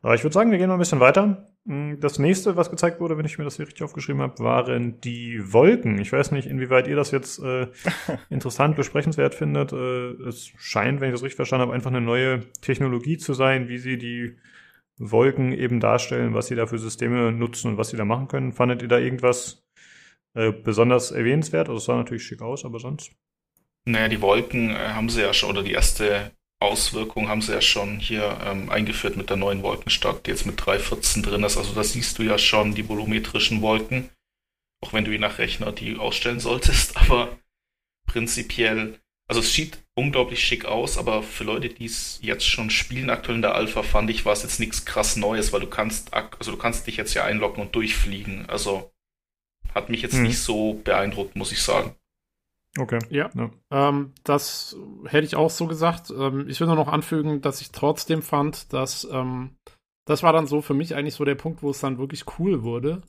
Aber 0.00 0.14
ich 0.14 0.22
würde 0.22 0.34
sagen, 0.34 0.50
wir 0.50 0.58
gehen 0.58 0.68
mal 0.68 0.74
ein 0.74 0.80
bisschen 0.80 1.00
weiter. 1.00 1.48
Hm, 1.66 1.98
das 2.00 2.18
nächste, 2.18 2.56
was 2.56 2.70
gezeigt 2.70 3.00
wurde, 3.00 3.18
wenn 3.18 3.26
ich 3.26 3.36
mir 3.36 3.44
das 3.44 3.56
hier 3.56 3.66
richtig 3.66 3.82
aufgeschrieben 3.82 4.22
habe, 4.22 4.38
waren 4.38 5.00
die 5.00 5.40
Wolken. 5.52 5.98
Ich 5.98 6.12
weiß 6.12 6.30
nicht, 6.30 6.46
inwieweit 6.46 6.86
ihr 6.86 6.96
das 6.96 7.10
jetzt 7.10 7.40
äh, 7.40 7.66
interessant, 8.30 8.76
besprechenswert 8.76 9.34
findet. 9.34 9.72
Äh, 9.72 10.10
es 10.28 10.52
scheint, 10.56 11.00
wenn 11.00 11.08
ich 11.08 11.14
das 11.14 11.22
richtig 11.22 11.36
verstanden 11.36 11.62
habe, 11.62 11.74
einfach 11.74 11.90
eine 11.90 12.00
neue 12.00 12.40
Technologie 12.60 13.18
zu 13.18 13.34
sein, 13.34 13.68
wie 13.68 13.78
sie 13.78 13.98
die 13.98 14.36
Wolken 14.98 15.52
eben 15.52 15.80
darstellen, 15.80 16.34
was 16.34 16.46
sie 16.46 16.54
da 16.54 16.66
für 16.66 16.78
Systeme 16.78 17.32
nutzen 17.32 17.72
und 17.72 17.78
was 17.78 17.90
sie 17.90 17.96
da 17.96 18.04
machen 18.04 18.28
können. 18.28 18.52
Fandet 18.52 18.82
ihr 18.82 18.88
da 18.88 18.98
irgendwas 18.98 19.64
äh, 20.34 20.52
besonders 20.52 21.10
erwähnenswert? 21.10 21.68
Also 21.68 21.78
es 21.78 21.84
sah 21.84 21.96
natürlich 21.96 22.24
schick 22.24 22.42
aus, 22.42 22.64
aber 22.64 22.78
sonst? 22.78 23.12
Naja, 23.88 24.08
die 24.08 24.20
Wolken 24.20 24.70
äh, 24.70 24.90
haben 24.90 25.08
sie 25.08 25.22
ja 25.22 25.32
schon, 25.32 25.48
oder 25.48 25.62
die 25.62 25.72
erste 25.72 26.30
Auswirkung 26.60 27.28
haben 27.28 27.40
sie 27.40 27.52
ja 27.52 27.62
schon 27.62 27.98
hier 27.98 28.38
ähm, 28.44 28.68
eingeführt 28.68 29.16
mit 29.16 29.30
der 29.30 29.38
neuen 29.38 29.62
Wolkenstadt, 29.62 30.26
die 30.26 30.30
jetzt 30.30 30.44
mit 30.44 30.60
3.14 30.60 31.22
drin 31.22 31.42
ist. 31.42 31.56
Also 31.56 31.72
da 31.72 31.82
siehst 31.82 32.18
du 32.18 32.22
ja 32.22 32.36
schon 32.36 32.74
die 32.74 32.86
volumetrischen 32.86 33.62
Wolken, 33.62 34.10
auch 34.84 34.92
wenn 34.92 35.06
du 35.06 35.12
je 35.12 35.18
nach 35.18 35.38
Rechner 35.38 35.72
die 35.72 35.96
ausstellen 35.96 36.38
solltest. 36.38 36.96
Aber 37.00 37.38
prinzipiell, 38.06 39.00
also 39.26 39.40
es 39.40 39.54
sieht 39.54 39.78
unglaublich 39.94 40.42
schick 40.42 40.64
aus, 40.64 40.96
aber 40.96 41.22
für 41.22 41.44
Leute, 41.44 41.68
die 41.68 41.84
es 41.84 42.18
jetzt 42.22 42.46
schon 42.46 42.70
spielen, 42.70 43.10
aktuell 43.10 43.36
in 43.36 43.42
der 43.42 43.54
Alpha, 43.54 43.82
fand 43.82 44.08
ich, 44.08 44.24
war 44.24 44.32
es 44.32 44.42
jetzt 44.42 44.58
nichts 44.58 44.86
krass 44.86 45.16
Neues, 45.16 45.52
weil 45.52 45.60
du 45.60 45.66
kannst, 45.66 46.14
also 46.14 46.52
du 46.52 46.56
kannst 46.56 46.86
dich 46.86 46.96
jetzt 46.96 47.12
ja 47.12 47.24
einloggen 47.24 47.60
und 47.60 47.74
durchfliegen. 47.74 48.48
Also 48.48 48.90
hat 49.74 49.90
mich 49.90 50.00
jetzt 50.00 50.14
hm. 50.14 50.22
nicht 50.22 50.38
so 50.38 50.74
beeindruckt, 50.82 51.36
muss 51.36 51.52
ich 51.52 51.60
sagen. 51.60 51.94
Okay. 52.76 52.98
Ja. 53.10 53.30
ja. 53.34 53.50
Ähm, 53.70 54.12
das 54.24 54.76
hätte 55.06 55.26
ich 55.26 55.36
auch 55.36 55.50
so 55.50 55.66
gesagt. 55.66 56.10
Ähm, 56.10 56.48
ich 56.48 56.60
will 56.60 56.66
nur 56.66 56.76
noch 56.76 56.88
anfügen, 56.88 57.40
dass 57.40 57.60
ich 57.60 57.70
trotzdem 57.72 58.22
fand, 58.22 58.72
dass 58.72 59.08
ähm, 59.10 59.56
das 60.06 60.22
war 60.22 60.32
dann 60.32 60.46
so 60.46 60.60
für 60.60 60.74
mich 60.74 60.94
eigentlich 60.94 61.14
so 61.14 61.24
der 61.24 61.34
Punkt, 61.34 61.62
wo 61.62 61.70
es 61.70 61.80
dann 61.80 61.98
wirklich 61.98 62.24
cool 62.38 62.62
wurde. 62.62 63.02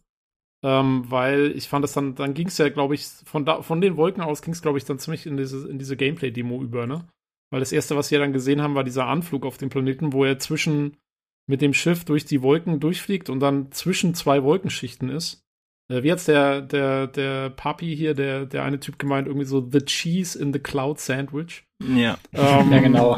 Ähm, 0.62 1.06
weil 1.10 1.54
ich 1.56 1.70
fand 1.70 1.86
es 1.86 1.94
dann, 1.94 2.16
dann 2.16 2.34
ging 2.34 2.48
es 2.48 2.58
ja, 2.58 2.68
glaube 2.68 2.94
ich, 2.94 3.06
von, 3.06 3.46
da, 3.46 3.62
von 3.62 3.80
den 3.80 3.96
Wolken 3.96 4.22
aus 4.22 4.42
ging 4.42 4.54
es, 4.54 4.62
glaube 4.62 4.78
ich, 4.78 4.84
dann 4.84 5.00
ziemlich 5.00 5.26
in 5.26 5.38
diese, 5.38 5.70
in 5.70 5.80
diese 5.80 5.96
Gameplay-Demo 5.96 6.62
über, 6.62 6.86
ne? 6.86 7.08
Weil 7.50 7.62
das 7.62 7.72
erste, 7.72 7.96
was 7.96 8.12
wir 8.12 8.20
dann 8.20 8.34
gesehen 8.34 8.62
haben, 8.62 8.76
war 8.76 8.84
dieser 8.84 9.08
Anflug 9.08 9.46
auf 9.46 9.58
dem 9.58 9.70
Planeten, 9.70 10.12
wo 10.12 10.26
er 10.26 10.38
zwischen 10.38 10.98
mit 11.48 11.62
dem 11.62 11.74
Schiff 11.74 12.06
durch 12.06 12.26
die 12.26 12.44
Wolken 12.44 12.80
durchfliegt 12.80 13.30
und 13.30 13.40
dann 13.40 13.72
zwischen 13.72 14.14
zwei 14.14 14.44
Wolkenschichten 14.44 15.10
ist. 15.10 15.44
Äh, 15.90 16.04
wie 16.04 16.12
hat's 16.12 16.26
der, 16.26 16.62
der, 16.62 17.08
der 17.08 17.50
Papi 17.50 17.96
hier, 17.96 18.14
der, 18.14 18.46
der 18.46 18.64
eine 18.64 18.80
Typ 18.80 19.00
gemeint, 19.00 19.28
irgendwie 19.28 19.46
so 19.46 19.68
The 19.70 19.80
Cheese 19.80 20.40
in 20.40 20.54
the 20.54 20.60
Cloud 20.60 21.00
Sandwich. 21.00 21.66
Ja. 21.82 22.18
Ähm, 22.34 22.72
ja, 22.72 22.80
genau. 22.80 23.18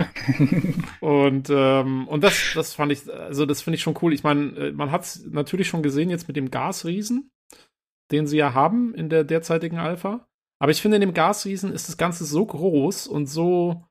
und, 1.00 1.50
ähm, 1.50 2.08
und 2.08 2.24
das, 2.24 2.52
das 2.56 2.74
fand 2.74 2.92
ich, 2.92 3.12
also 3.12 3.46
das 3.46 3.62
finde 3.62 3.76
ich 3.76 3.82
schon 3.82 3.98
cool. 4.02 4.14
Ich 4.14 4.24
meine, 4.24 4.56
äh, 4.56 4.72
man 4.72 4.92
hat's 4.92 5.26
natürlich 5.30 5.68
schon 5.68 5.84
gesehen 5.84 6.10
jetzt 6.10 6.28
mit 6.28 6.38
dem 6.38 6.52
Gasriesen, 6.52 7.32
den 8.12 8.28
sie 8.28 8.38
ja 8.38 8.54
haben 8.54 8.94
in 8.94 9.10
der 9.10 9.24
derzeitigen 9.24 9.78
Alpha. 9.78 10.28
Aber 10.60 10.72
ich 10.72 10.82
finde, 10.82 10.98
in 10.98 11.02
dem 11.02 11.14
Gasriesen 11.14 11.74
ist 11.74 11.90
das 11.90 11.98
Ganze 11.98 12.24
so 12.24 12.46
groß 12.46 13.08
und 13.08 13.26
so 13.26 13.84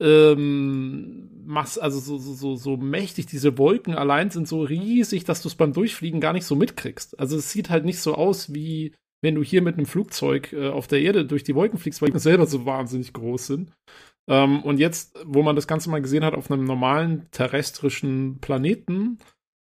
ähm, 0.00 1.28
also 1.48 1.98
so, 1.98 2.18
so, 2.18 2.34
so, 2.34 2.56
so 2.56 2.76
mächtig, 2.76 3.26
diese 3.26 3.58
Wolken 3.58 3.94
allein 3.94 4.30
sind 4.30 4.48
so 4.48 4.62
riesig, 4.62 5.24
dass 5.24 5.42
du 5.42 5.48
es 5.48 5.54
beim 5.54 5.72
Durchfliegen 5.72 6.20
gar 6.20 6.32
nicht 6.32 6.46
so 6.46 6.54
mitkriegst. 6.54 7.18
Also 7.18 7.36
es 7.36 7.50
sieht 7.50 7.70
halt 7.70 7.84
nicht 7.84 8.00
so 8.00 8.14
aus 8.14 8.54
wie, 8.54 8.94
wenn 9.20 9.34
du 9.34 9.42
hier 9.42 9.62
mit 9.62 9.76
einem 9.76 9.86
Flugzeug 9.86 10.52
äh, 10.52 10.68
auf 10.68 10.86
der 10.86 11.02
Erde 11.02 11.24
durch 11.26 11.44
die 11.44 11.54
Wolken 11.54 11.78
fliegst, 11.78 12.00
weil 12.02 12.10
die 12.10 12.18
selber 12.18 12.46
so 12.46 12.64
wahnsinnig 12.66 13.12
groß 13.12 13.46
sind. 13.46 13.72
Ähm, 14.28 14.62
und 14.62 14.78
jetzt, 14.78 15.18
wo 15.24 15.42
man 15.42 15.56
das 15.56 15.66
Ganze 15.66 15.90
mal 15.90 16.00
gesehen 16.00 16.24
hat 16.24 16.34
auf 16.34 16.50
einem 16.50 16.64
normalen 16.64 17.28
terrestrischen 17.30 18.38
Planeten, 18.40 19.18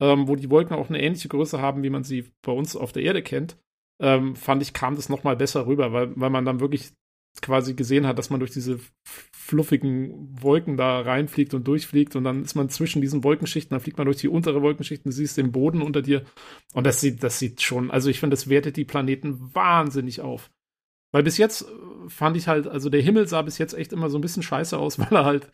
ähm, 0.00 0.28
wo 0.28 0.36
die 0.36 0.50
Wolken 0.50 0.76
auch 0.76 0.88
eine 0.88 1.00
ähnliche 1.00 1.28
Größe 1.28 1.60
haben, 1.60 1.82
wie 1.82 1.90
man 1.90 2.04
sie 2.04 2.30
bei 2.42 2.52
uns 2.52 2.76
auf 2.76 2.92
der 2.92 3.04
Erde 3.04 3.22
kennt, 3.22 3.56
ähm, 4.00 4.36
fand 4.36 4.62
ich, 4.62 4.72
kam 4.72 4.96
das 4.96 5.08
noch 5.08 5.24
mal 5.24 5.36
besser 5.36 5.66
rüber, 5.66 5.92
weil, 5.92 6.12
weil 6.16 6.30
man 6.30 6.44
dann 6.44 6.60
wirklich 6.60 6.92
quasi 7.42 7.74
gesehen 7.74 8.06
hat, 8.06 8.18
dass 8.18 8.30
man 8.30 8.40
durch 8.40 8.52
diese 8.52 8.78
fluffigen 9.32 10.28
Wolken 10.42 10.76
da 10.76 11.00
reinfliegt 11.00 11.54
und 11.54 11.66
durchfliegt 11.66 12.16
und 12.16 12.24
dann 12.24 12.42
ist 12.42 12.54
man 12.54 12.68
zwischen 12.68 13.00
diesen 13.02 13.24
Wolkenschichten, 13.24 13.74
dann 13.74 13.80
fliegt 13.80 13.98
man 13.98 14.06
durch 14.06 14.18
die 14.18 14.28
untere 14.28 14.62
Wolkenschicht 14.62 15.06
und 15.06 15.12
siehst 15.12 15.36
den 15.36 15.52
Boden 15.52 15.82
unter 15.82 16.02
dir 16.02 16.22
und 16.74 16.86
das 16.86 17.00
sieht, 17.00 17.22
das 17.22 17.38
sieht 17.38 17.62
schon, 17.62 17.90
also 17.90 18.10
ich 18.10 18.20
finde, 18.20 18.34
das 18.34 18.48
wertet 18.48 18.76
die 18.76 18.84
Planeten 18.84 19.54
wahnsinnig 19.54 20.20
auf. 20.20 20.50
Weil 21.12 21.22
bis 21.22 21.38
jetzt 21.38 21.62
äh, 21.62 22.08
fand 22.08 22.36
ich 22.36 22.48
halt, 22.48 22.66
also 22.66 22.90
der 22.90 23.00
Himmel 23.00 23.26
sah 23.28 23.42
bis 23.42 23.58
jetzt 23.58 23.74
echt 23.74 23.92
immer 23.92 24.10
so 24.10 24.18
ein 24.18 24.20
bisschen 24.20 24.42
scheiße 24.42 24.76
aus, 24.76 24.98
weil 24.98 25.08
er 25.10 25.24
halt, 25.24 25.50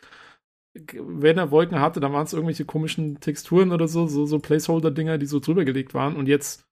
wenn 0.73 1.37
er 1.37 1.51
Wolken 1.51 1.79
hatte, 1.79 1.99
dann 1.99 2.13
waren 2.13 2.25
es 2.25 2.33
irgendwelche 2.33 2.65
komischen 2.65 3.19
Texturen 3.21 3.71
oder 3.71 3.87
so, 3.87 4.07
so, 4.07 4.25
so 4.25 4.39
Placeholder-Dinger, 4.39 5.17
die 5.17 5.25
so 5.25 5.39
drüber 5.39 5.63
gelegt 5.63 5.93
waren 5.93 6.15
und 6.15 6.27
jetzt 6.27 6.65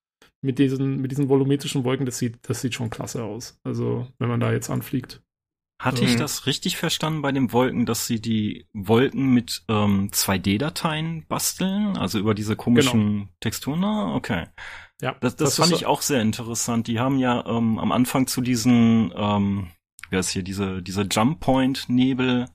mit 0.43 0.59
diesen, 0.59 1.01
mit 1.01 1.11
diesen 1.11 1.29
volumetrischen 1.29 1.83
Wolken, 1.83 2.05
das 2.05 2.17
sieht, 2.17 2.37
das 2.43 2.61
sieht 2.61 2.73
schon 2.73 2.89
klasse 2.89 3.23
aus. 3.23 3.59
Also, 3.63 4.07
wenn 4.19 4.29
man 4.29 4.39
da 4.39 4.51
jetzt 4.51 4.69
anfliegt. 4.69 5.21
Hatte 5.79 6.03
mhm. 6.03 6.09
ich 6.09 6.15
das 6.15 6.45
richtig 6.45 6.77
verstanden 6.77 7.21
bei 7.21 7.31
den 7.31 7.51
Wolken, 7.51 7.85
dass 7.85 8.07
sie 8.07 8.21
die 8.21 8.67
Wolken 8.73 9.33
mit 9.33 9.63
ähm, 9.67 10.09
2D-Dateien 10.11 11.25
basteln? 11.27 11.97
Also 11.97 12.19
über 12.19 12.33
diese 12.33 12.55
komischen 12.55 13.11
genau. 13.11 13.29
Texturen? 13.39 13.83
Ah, 13.83 14.15
okay. 14.15 14.47
Ja, 15.01 15.15
das, 15.19 15.35
das, 15.35 15.49
das 15.49 15.55
fand 15.57 15.73
ich 15.73 15.81
so 15.81 15.87
auch 15.87 16.01
sehr 16.01 16.21
interessant. 16.21 16.87
Die 16.87 16.99
haben 16.99 17.17
ja 17.17 17.45
ähm, 17.45 17.79
am 17.79 17.91
Anfang 17.91 18.27
zu 18.27 18.39
diesen, 18.39 19.11
ähm, 19.15 19.71
wer 20.09 20.19
ist 20.19 20.29
hier, 20.29 20.43
diese, 20.43 20.81
diese 20.81 21.01
Jump 21.01 21.41
Point 21.41 21.89
Nebel, 21.89 22.45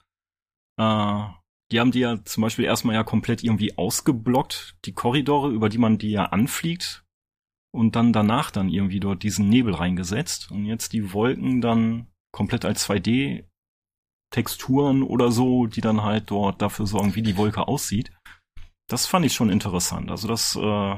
äh, 0.78 1.24
die 1.70 1.80
haben 1.80 1.90
die 1.90 2.00
ja 2.00 2.24
zum 2.24 2.42
Beispiel 2.42 2.64
erstmal 2.64 2.94
ja 2.94 3.04
komplett 3.04 3.44
irgendwie 3.44 3.76
ausgeblockt, 3.76 4.76
die 4.86 4.94
Korridore, 4.94 5.50
über 5.50 5.68
die 5.68 5.76
man 5.76 5.98
die 5.98 6.12
ja 6.12 6.24
anfliegt, 6.26 7.04
und 7.72 7.96
dann 7.96 8.12
danach 8.12 8.50
dann 8.50 8.68
irgendwie 8.68 9.00
dort 9.00 9.22
diesen 9.22 9.48
Nebel 9.48 9.74
reingesetzt 9.74 10.50
und 10.50 10.64
jetzt 10.64 10.92
die 10.92 11.12
Wolken 11.12 11.60
dann 11.60 12.06
komplett 12.32 12.64
als 12.64 12.88
2D 12.88 13.44
Texturen 14.30 15.02
oder 15.02 15.30
so, 15.30 15.66
die 15.66 15.80
dann 15.80 16.02
halt 16.02 16.30
dort 16.30 16.60
dafür 16.60 16.86
sorgen, 16.86 17.14
wie 17.14 17.22
die 17.22 17.36
Wolke 17.36 17.66
aussieht. 17.66 18.12
Das 18.88 19.06
fand 19.06 19.24
ich 19.24 19.32
schon 19.32 19.50
interessant. 19.50 20.10
Also 20.10 20.28
das, 20.28 20.56
äh, 20.56 20.96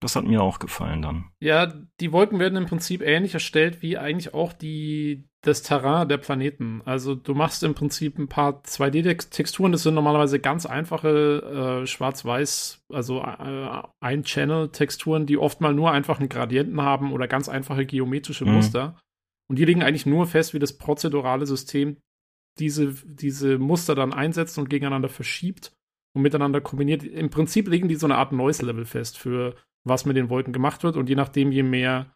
das 0.00 0.16
hat 0.16 0.24
mir 0.24 0.42
auch 0.42 0.58
gefallen 0.58 1.02
dann. 1.02 1.30
Ja, 1.40 1.66
die 2.00 2.12
Wolken 2.12 2.38
werden 2.38 2.56
im 2.56 2.66
Prinzip 2.66 3.02
ähnlich 3.02 3.34
erstellt 3.34 3.82
wie 3.82 3.98
eigentlich 3.98 4.34
auch 4.34 4.52
die, 4.52 5.27
das 5.42 5.62
Terrain 5.62 6.08
der 6.08 6.16
Planeten. 6.18 6.82
Also 6.84 7.14
du 7.14 7.34
machst 7.34 7.62
im 7.62 7.74
Prinzip 7.74 8.18
ein 8.18 8.28
paar 8.28 8.62
2D-Texturen, 8.62 9.72
das 9.72 9.84
sind 9.84 9.94
normalerweise 9.94 10.40
ganz 10.40 10.66
einfache 10.66 11.82
äh, 11.82 11.86
schwarz-weiß, 11.86 12.84
also 12.92 13.20
äh, 13.20 13.82
Ein-Channel-Texturen, 14.00 15.26
die 15.26 15.38
oft 15.38 15.60
mal 15.60 15.74
nur 15.74 15.92
einfach 15.92 16.18
einen 16.18 16.28
Gradienten 16.28 16.82
haben 16.82 17.12
oder 17.12 17.28
ganz 17.28 17.48
einfache 17.48 17.86
geometrische 17.86 18.44
mhm. 18.44 18.54
Muster. 18.54 18.98
Und 19.48 19.58
die 19.58 19.64
legen 19.64 19.82
eigentlich 19.82 20.06
nur 20.06 20.26
fest, 20.26 20.54
wie 20.54 20.58
das 20.58 20.76
prozedurale 20.76 21.46
System 21.46 21.98
diese, 22.58 22.94
diese 23.04 23.58
Muster 23.58 23.94
dann 23.94 24.12
einsetzt 24.12 24.58
und 24.58 24.68
gegeneinander 24.68 25.08
verschiebt 25.08 25.72
und 26.14 26.22
miteinander 26.22 26.60
kombiniert. 26.60 27.04
Im 27.04 27.30
Prinzip 27.30 27.68
legen 27.68 27.88
die 27.88 27.94
so 27.94 28.06
eine 28.06 28.16
Art 28.16 28.32
Noise-Level 28.32 28.84
fest 28.84 29.16
für 29.18 29.54
was 29.84 30.04
mit 30.04 30.16
den 30.16 30.28
Wolken 30.28 30.52
gemacht 30.52 30.82
wird. 30.82 30.96
Und 30.96 31.08
je 31.08 31.14
nachdem, 31.14 31.52
je 31.52 31.62
mehr 31.62 32.12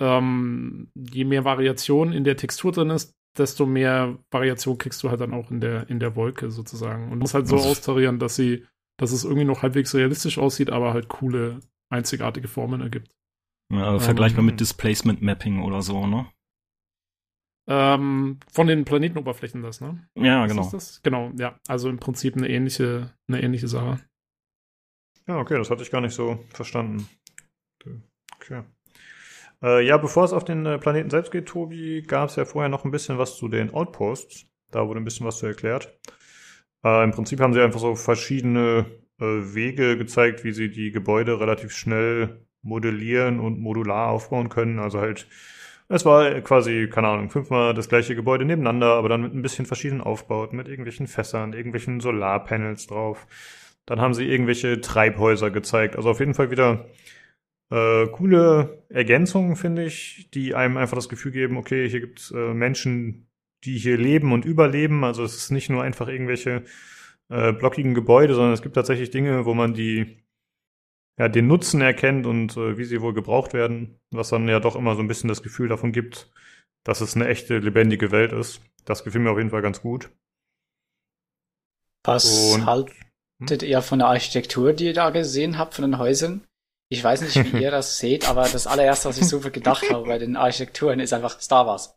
ähm, 0.00 0.90
je 0.94 1.24
mehr 1.24 1.44
Variation 1.44 2.12
in 2.12 2.24
der 2.24 2.36
Textur 2.36 2.72
drin 2.72 2.90
ist, 2.90 3.14
desto 3.36 3.66
mehr 3.66 4.18
Variation 4.30 4.78
kriegst 4.78 5.02
du 5.02 5.10
halt 5.10 5.20
dann 5.20 5.34
auch 5.34 5.50
in 5.50 5.60
der, 5.60 5.88
in 5.88 6.00
der 6.00 6.16
Wolke 6.16 6.50
sozusagen. 6.50 7.12
Und 7.12 7.20
muss 7.20 7.34
halt 7.34 7.46
so 7.46 7.56
austarieren, 7.56 8.18
dass 8.18 8.34
sie, 8.34 8.66
dass 8.98 9.12
es 9.12 9.24
irgendwie 9.24 9.44
noch 9.44 9.62
halbwegs 9.62 9.94
realistisch 9.94 10.38
aussieht, 10.38 10.70
aber 10.70 10.94
halt 10.94 11.08
coole, 11.08 11.60
einzigartige 11.90 12.48
Formen 12.48 12.80
ergibt. 12.80 13.14
Ja, 13.72 13.90
also 13.90 14.00
vergleichbar 14.00 14.40
ähm, 14.40 14.46
mit 14.46 14.60
Displacement 14.60 15.22
Mapping 15.22 15.62
oder 15.62 15.82
so, 15.82 16.06
ne? 16.06 16.26
Ähm, 17.68 18.40
von 18.50 18.66
den 18.66 18.84
Planetenoberflächen 18.84 19.62
das, 19.62 19.80
ne? 19.80 20.08
Ja, 20.16 20.46
genau. 20.46 20.68
Das? 20.70 21.02
Genau, 21.02 21.30
ja. 21.38 21.60
Also 21.68 21.88
im 21.88 21.98
Prinzip 21.98 22.36
eine 22.36 22.48
ähnliche, 22.48 23.14
eine 23.28 23.42
ähnliche 23.42 23.68
Sache. 23.68 24.00
Ja, 25.28 25.38
okay, 25.38 25.56
das 25.56 25.70
hatte 25.70 25.82
ich 25.82 25.90
gar 25.92 26.00
nicht 26.00 26.14
so 26.14 26.44
verstanden. 26.48 27.08
Okay. 28.34 28.64
Äh, 29.62 29.86
ja, 29.86 29.96
bevor 29.98 30.24
es 30.24 30.32
auf 30.32 30.44
den 30.44 30.64
äh, 30.66 30.78
Planeten 30.78 31.10
selbst 31.10 31.30
geht, 31.32 31.46
Tobi, 31.46 32.02
gab 32.02 32.30
es 32.30 32.36
ja 32.36 32.44
vorher 32.44 32.68
noch 32.68 32.84
ein 32.84 32.90
bisschen 32.90 33.18
was 33.18 33.36
zu 33.36 33.48
den 33.48 33.72
Outposts. 33.74 34.46
Da 34.70 34.86
wurde 34.86 35.00
ein 35.00 35.04
bisschen 35.04 35.26
was 35.26 35.38
zu 35.38 35.46
erklärt. 35.46 35.98
Äh, 36.84 37.04
Im 37.04 37.10
Prinzip 37.10 37.40
haben 37.40 37.52
sie 37.52 37.60
einfach 37.60 37.80
so 37.80 37.94
verschiedene 37.94 38.86
äh, 39.20 39.24
Wege 39.24 39.98
gezeigt, 39.98 40.44
wie 40.44 40.52
sie 40.52 40.70
die 40.70 40.92
Gebäude 40.92 41.40
relativ 41.40 41.72
schnell 41.72 42.46
modellieren 42.62 43.40
und 43.40 43.60
modular 43.60 44.10
aufbauen 44.10 44.48
können. 44.48 44.78
Also 44.78 45.00
halt, 45.00 45.26
es 45.88 46.04
war 46.04 46.40
quasi, 46.40 46.88
keine 46.90 47.08
Ahnung, 47.08 47.30
fünfmal 47.30 47.74
das 47.74 47.88
gleiche 47.88 48.14
Gebäude 48.14 48.44
nebeneinander, 48.44 48.94
aber 48.94 49.08
dann 49.08 49.22
mit 49.22 49.34
ein 49.34 49.42
bisschen 49.42 49.66
verschiedenen 49.66 50.02
Aufbauten, 50.02 50.56
mit 50.56 50.68
irgendwelchen 50.68 51.06
Fässern, 51.06 51.52
irgendwelchen 51.52 52.00
Solarpanels 52.00 52.86
drauf. 52.86 53.26
Dann 53.86 54.00
haben 54.00 54.14
sie 54.14 54.26
irgendwelche 54.28 54.80
Treibhäuser 54.80 55.50
gezeigt. 55.50 55.96
Also 55.96 56.10
auf 56.10 56.20
jeden 56.20 56.34
Fall 56.34 56.50
wieder 56.50 56.86
äh, 57.70 58.06
coole 58.08 58.84
Ergänzungen, 58.88 59.56
finde 59.56 59.84
ich, 59.84 60.28
die 60.34 60.54
einem 60.54 60.76
einfach 60.76 60.96
das 60.96 61.08
Gefühl 61.08 61.32
geben, 61.32 61.56
okay, 61.56 61.88
hier 61.88 62.00
gibt's 62.00 62.30
äh, 62.32 62.54
Menschen, 62.54 63.28
die 63.64 63.78
hier 63.78 63.96
leben 63.96 64.32
und 64.32 64.44
überleben. 64.44 65.04
Also 65.04 65.22
es 65.22 65.36
ist 65.36 65.50
nicht 65.50 65.70
nur 65.70 65.82
einfach 65.82 66.08
irgendwelche 66.08 66.64
äh, 67.28 67.52
blockigen 67.52 67.94
Gebäude, 67.94 68.34
sondern 68.34 68.54
es 68.54 68.62
gibt 68.62 68.74
tatsächlich 68.74 69.10
Dinge, 69.10 69.44
wo 69.44 69.54
man 69.54 69.74
die 69.74 70.24
ja, 71.18 71.28
den 71.28 71.46
Nutzen 71.46 71.80
erkennt 71.80 72.26
und 72.26 72.56
äh, 72.56 72.78
wie 72.78 72.84
sie 72.84 73.02
wohl 73.02 73.14
gebraucht 73.14 73.52
werden, 73.52 74.00
was 74.10 74.30
dann 74.30 74.48
ja 74.48 74.58
doch 74.58 74.74
immer 74.74 74.94
so 74.94 75.02
ein 75.02 75.08
bisschen 75.08 75.28
das 75.28 75.42
Gefühl 75.42 75.68
davon 75.68 75.92
gibt, 75.92 76.32
dass 76.82 77.00
es 77.00 77.14
eine 77.14 77.28
echte, 77.28 77.58
lebendige 77.58 78.10
Welt 78.10 78.32
ist. 78.32 78.62
Das 78.84 79.04
gefiel 79.04 79.20
mir 79.20 79.30
auf 79.30 79.38
jeden 79.38 79.50
Fall 79.50 79.62
ganz 79.62 79.82
gut. 79.82 80.10
Was 82.04 82.54
und, 82.54 82.64
haltet 82.64 83.62
hm? 83.62 83.68
ihr 83.68 83.82
von 83.82 83.98
der 83.98 84.08
Architektur, 84.08 84.72
die 84.72 84.86
ihr 84.86 84.94
da 84.94 85.10
gesehen 85.10 85.58
habt, 85.58 85.74
von 85.74 85.82
den 85.82 85.98
Häusern? 85.98 86.46
Ich 86.92 87.02
weiß 87.02 87.22
nicht, 87.22 87.52
wie 87.52 87.58
ihr 87.62 87.70
das 87.70 87.98
seht, 87.98 88.28
aber 88.28 88.42
das 88.42 88.66
allererste, 88.66 89.08
was 89.08 89.18
ich 89.18 89.28
so 89.28 89.38
gedacht 89.40 89.88
habe 89.90 90.06
bei 90.06 90.18
den 90.18 90.36
Architekturen, 90.36 91.00
ist 91.00 91.12
einfach 91.12 91.40
Star 91.40 91.66
Wars. 91.66 91.96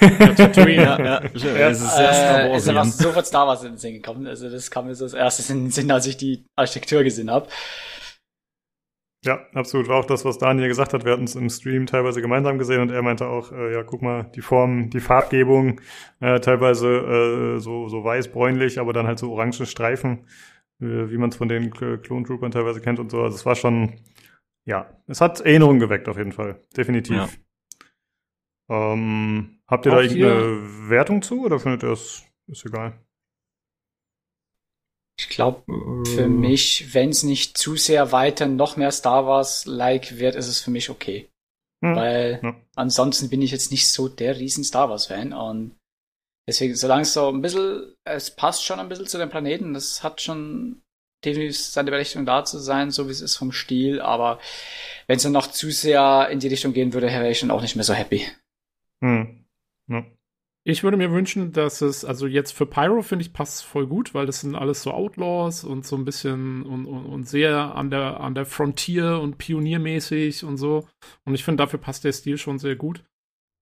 ja, 0.00 0.08
Tatooine, 0.34 0.82
ja, 0.82 0.98
ja. 0.98 1.22
ja. 1.34 1.68
Es 1.70 1.80
ist, 1.80 1.98
äh, 1.98 2.56
ist 2.56 2.68
einfach 2.68 2.84
sofort 2.84 3.26
Star 3.26 3.46
Wars 3.46 3.62
in 3.64 3.72
den 3.72 3.78
Sinn 3.78 3.94
gekommen. 3.94 4.26
Also 4.26 4.48
das 4.50 4.70
kam 4.70 4.86
mir 4.86 4.94
so 4.94 5.04
als 5.04 5.14
erstes 5.14 5.50
in 5.50 5.64
den 5.64 5.70
Sinn, 5.70 5.90
als 5.90 6.06
ich 6.06 6.16
die 6.16 6.46
Architektur 6.56 7.02
gesehen 7.02 7.30
habe. 7.30 7.48
Ja, 9.24 9.40
absolut. 9.54 9.88
War 9.88 10.00
auch 10.00 10.04
das, 10.04 10.26
was 10.26 10.36
Daniel 10.36 10.68
gesagt 10.68 10.92
hat. 10.92 11.06
Wir 11.06 11.12
hatten 11.12 11.24
es 11.24 11.34
im 11.34 11.48
Stream 11.48 11.86
teilweise 11.86 12.20
gemeinsam 12.20 12.58
gesehen 12.58 12.82
und 12.82 12.90
er 12.90 13.00
meinte 13.00 13.26
auch, 13.26 13.52
äh, 13.52 13.72
ja, 13.72 13.82
guck 13.82 14.02
mal, 14.02 14.24
die 14.34 14.42
Form, 14.42 14.90
die 14.90 15.00
Farbgebung, 15.00 15.80
äh, 16.20 16.40
teilweise 16.40 17.56
äh, 17.56 17.58
so, 17.58 17.88
so 17.88 18.04
weiß-bräunlich, 18.04 18.78
aber 18.78 18.92
dann 18.92 19.06
halt 19.06 19.18
so 19.18 19.32
orange 19.32 19.64
Streifen, 19.64 20.26
äh, 20.82 21.08
wie 21.10 21.16
man 21.16 21.30
es 21.30 21.36
von 21.36 21.48
den 21.48 21.70
Clone 21.70 22.24
Troopern 22.24 22.50
teilweise 22.50 22.82
kennt 22.82 22.98
und 22.98 23.10
so. 23.10 23.22
Also 23.22 23.36
es 23.36 23.46
war 23.46 23.54
schon, 23.54 23.94
ja, 24.64 24.90
es 25.06 25.20
hat 25.20 25.40
Erinnerungen 25.40 25.80
geweckt 25.80 26.08
auf 26.08 26.16
jeden 26.16 26.32
Fall. 26.32 26.60
Definitiv. 26.76 27.16
Ja. 27.16 27.28
Ähm, 28.92 29.60
habt 29.66 29.86
ihr 29.86 29.92
Auch 29.92 29.96
da 29.96 30.02
irgendeine 30.02 30.88
Wertung 30.88 31.22
zu 31.22 31.44
oder 31.44 31.58
findet 31.58 31.82
ihr 31.82 31.90
das 31.90 32.24
ist 32.46 32.64
egal? 32.66 32.98
Ich 35.16 35.28
glaube, 35.28 35.62
für 36.14 36.28
mich, 36.28 36.92
wenn 36.92 37.10
es 37.10 37.22
nicht 37.22 37.56
zu 37.56 37.76
sehr 37.76 38.10
weiter 38.10 38.46
noch 38.46 38.76
mehr 38.76 38.90
Star 38.90 39.26
Wars-like 39.26 40.18
wird, 40.18 40.34
ist 40.34 40.48
es 40.48 40.60
für 40.60 40.72
mich 40.72 40.90
okay. 40.90 41.30
Hm. 41.84 41.96
Weil 41.96 42.40
ja. 42.42 42.56
ansonsten 42.74 43.28
bin 43.28 43.40
ich 43.40 43.52
jetzt 43.52 43.70
nicht 43.70 43.88
so 43.88 44.08
der 44.08 44.38
riesen 44.38 44.64
Star 44.64 44.90
Wars-Fan 44.90 45.32
und 45.32 45.76
deswegen, 46.48 46.74
solange 46.74 47.02
es 47.02 47.12
so 47.12 47.28
ein 47.28 47.42
bisschen, 47.42 47.94
es 48.04 48.34
passt 48.34 48.64
schon 48.64 48.80
ein 48.80 48.88
bisschen 48.88 49.06
zu 49.06 49.18
den 49.18 49.30
Planeten, 49.30 49.74
das 49.74 50.02
hat 50.02 50.20
schon 50.20 50.82
definitiv 51.24 51.58
seine 51.58 51.90
Berechtigung 51.90 52.26
da 52.26 52.44
zu 52.44 52.58
sein, 52.58 52.90
so 52.90 53.06
wie 53.06 53.12
es 53.12 53.20
ist 53.20 53.36
vom 53.36 53.52
Stil, 53.52 54.00
aber 54.00 54.38
wenn 55.06 55.16
es 55.16 55.22
dann 55.22 55.32
noch 55.32 55.48
zu 55.48 55.70
sehr 55.70 56.28
in 56.30 56.40
die 56.40 56.48
Richtung 56.48 56.72
gehen 56.72 56.92
würde, 56.92 57.06
wäre 57.06 57.30
ich 57.30 57.38
schon 57.38 57.50
auch 57.50 57.62
nicht 57.62 57.76
mehr 57.76 57.84
so 57.84 57.94
happy. 57.94 58.26
Hm. 59.00 59.44
Ja. 59.88 60.04
Ich 60.66 60.82
würde 60.82 60.96
mir 60.96 61.12
wünschen, 61.12 61.52
dass 61.52 61.82
es, 61.82 62.06
also 62.06 62.26
jetzt 62.26 62.52
für 62.52 62.64
Pyro 62.64 63.02
finde 63.02 63.22
ich 63.22 63.34
passt 63.34 63.64
voll 63.64 63.86
gut, 63.86 64.14
weil 64.14 64.24
das 64.24 64.40
sind 64.40 64.54
alles 64.54 64.82
so 64.82 64.92
Outlaws 64.92 65.62
und 65.62 65.84
so 65.84 65.94
ein 65.96 66.06
bisschen 66.06 66.62
und, 66.62 66.86
und, 66.86 67.04
und 67.04 67.28
sehr 67.28 67.74
an 67.74 67.90
der, 67.90 68.20
an 68.20 68.34
der 68.34 68.46
Frontier 68.46 69.20
und 69.20 69.36
pioniermäßig 69.36 70.42
und 70.42 70.56
so. 70.56 70.88
Und 71.24 71.34
ich 71.34 71.44
finde, 71.44 71.62
dafür 71.62 71.78
passt 71.78 72.04
der 72.04 72.12
Stil 72.12 72.38
schon 72.38 72.58
sehr 72.58 72.76
gut. 72.76 73.04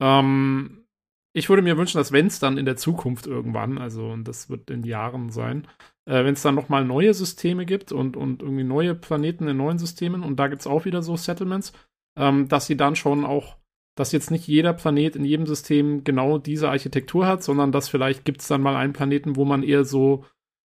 Ähm, 0.00 0.84
ich 1.32 1.48
würde 1.48 1.62
mir 1.62 1.76
wünschen, 1.76 1.98
dass 1.98 2.12
wenn 2.12 2.28
es 2.28 2.38
dann 2.38 2.56
in 2.56 2.66
der 2.66 2.76
Zukunft 2.76 3.26
irgendwann, 3.26 3.78
also 3.78 4.06
und 4.06 4.28
das 4.28 4.48
wird 4.48 4.70
in 4.70 4.84
Jahren 4.84 5.30
sein, 5.30 5.66
äh, 6.07 6.24
wenn 6.24 6.34
es 6.34 6.42
dann 6.42 6.55
nochmal 6.55 6.84
neue 6.84 7.14
Systeme 7.14 7.66
gibt 7.66 7.92
und, 7.92 8.16
und 8.16 8.42
irgendwie 8.42 8.64
neue 8.64 8.94
Planeten 8.94 9.48
in 9.48 9.57
neuen 9.57 9.78
Systemen 9.78 10.22
und 10.22 10.36
da 10.36 10.48
gibt 10.48 10.61
es 10.61 10.66
auch 10.66 10.84
wieder 10.84 11.03
so 11.03 11.16
Settlements, 11.16 11.72
ähm, 12.16 12.48
dass 12.48 12.66
sie 12.66 12.76
dann 12.76 12.96
schon 12.96 13.24
auch, 13.24 13.57
dass 13.96 14.12
jetzt 14.12 14.30
nicht 14.30 14.46
jeder 14.46 14.72
Planet 14.72 15.16
in 15.16 15.24
jedem 15.24 15.46
System 15.46 16.05
genau 16.05 16.38
diese 16.38 16.70
Architektur 16.70 17.26
hat, 17.26 17.42
sondern 17.42 17.72
dass 17.72 17.88
vielleicht 17.88 18.24
gibt 18.24 18.40
es 18.40 18.48
dann 18.48 18.62
mal 18.62 18.76
einen 18.76 18.92
Planeten, 18.92 19.36
wo 19.36 19.44
man 19.44 19.62
eher 19.62 19.84
so 19.84 20.24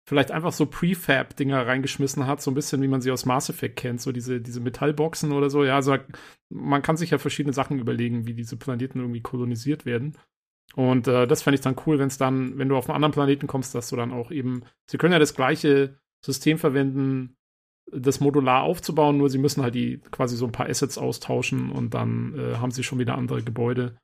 vielleicht 0.07 0.31
einfach 0.31 0.53
so 0.53 0.67
Prefab-Dinger 0.67 1.65
reingeschmissen 1.65 2.27
hat, 2.27 2.41
so 2.41 2.51
ein 2.51 2.53
bisschen 2.53 2.81
wie 2.81 2.87
man 2.87 3.01
sie 3.01 3.11
aus 3.11 3.25
Mass 3.25 3.49
Effect 3.49 3.75
kennt, 3.75 4.01
so 4.01 4.11
diese, 4.11 4.39
diese 4.39 4.59
Metallboxen 4.59 5.31
oder 5.31 5.49
so. 5.49 5.63
Ja, 5.63 5.75
also 5.75 5.97
man 6.49 6.83
kann 6.83 6.95
sich 6.95 7.09
ja 7.09 7.17
verschiedene 7.17 7.53
Sachen 7.53 7.79
überlegen, 7.79 8.27
wie 8.27 8.35
diese 8.35 8.55
Planeten 8.55 8.99
irgendwie 8.99 9.21
kolonisiert 9.21 9.85
werden. 9.85 10.15
Und 10.75 11.07
äh, 11.07 11.25
das 11.25 11.41
fände 11.41 11.55
ich 11.55 11.61
dann 11.61 11.77
cool, 11.85 11.99
wenn 11.99 12.07
es 12.07 12.17
dann, 12.17 12.57
wenn 12.57 12.69
du 12.69 12.75
auf 12.75 12.89
einen 12.89 12.95
anderen 12.95 13.13
Planeten 13.13 13.47
kommst, 13.47 13.73
dass 13.73 13.89
du 13.89 13.95
dann 13.95 14.11
auch 14.11 14.29
eben, 14.29 14.63
sie 14.89 14.97
können 14.97 15.13
ja 15.13 15.19
das 15.19 15.35
gleiche 15.35 15.99
System 16.23 16.57
verwenden, 16.57 17.37
das 17.91 18.19
modular 18.19 18.63
aufzubauen, 18.63 19.17
nur 19.17 19.29
sie 19.29 19.37
müssen 19.37 19.63
halt 19.63 19.75
die 19.75 19.99
quasi 20.11 20.35
so 20.35 20.45
ein 20.45 20.51
paar 20.51 20.67
Assets 20.67 20.97
austauschen 20.97 21.71
und 21.71 21.93
dann 21.93 22.37
äh, 22.37 22.55
haben 22.55 22.71
sie 22.71 22.83
schon 22.83 22.99
wieder 22.99 23.15
andere 23.15 23.41
Gebäude. 23.41 23.97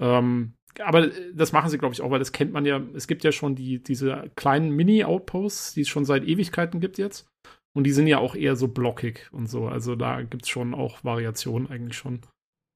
Ähm, 0.00 0.54
aber 0.84 1.08
das 1.34 1.52
machen 1.52 1.70
sie, 1.70 1.78
glaube 1.78 1.94
ich, 1.94 2.02
auch, 2.02 2.10
weil 2.10 2.18
das 2.18 2.32
kennt 2.32 2.52
man 2.52 2.64
ja. 2.64 2.80
Es 2.94 3.06
gibt 3.06 3.24
ja 3.24 3.32
schon 3.32 3.54
die, 3.54 3.82
diese 3.82 4.30
kleinen 4.36 4.70
Mini-Outposts, 4.70 5.74
die 5.74 5.82
es 5.82 5.88
schon 5.88 6.04
seit 6.04 6.24
Ewigkeiten 6.24 6.80
gibt 6.80 6.98
jetzt. 6.98 7.28
Und 7.74 7.84
die 7.84 7.92
sind 7.92 8.06
ja 8.06 8.18
auch 8.18 8.34
eher 8.34 8.56
so 8.56 8.68
blockig 8.68 9.28
und 9.32 9.48
so. 9.48 9.66
Also 9.66 9.94
da 9.94 10.22
gibt 10.22 10.44
es 10.44 10.48
schon 10.48 10.74
auch 10.74 11.04
Variationen 11.04 11.68
eigentlich 11.68 11.96
schon. 11.96 12.20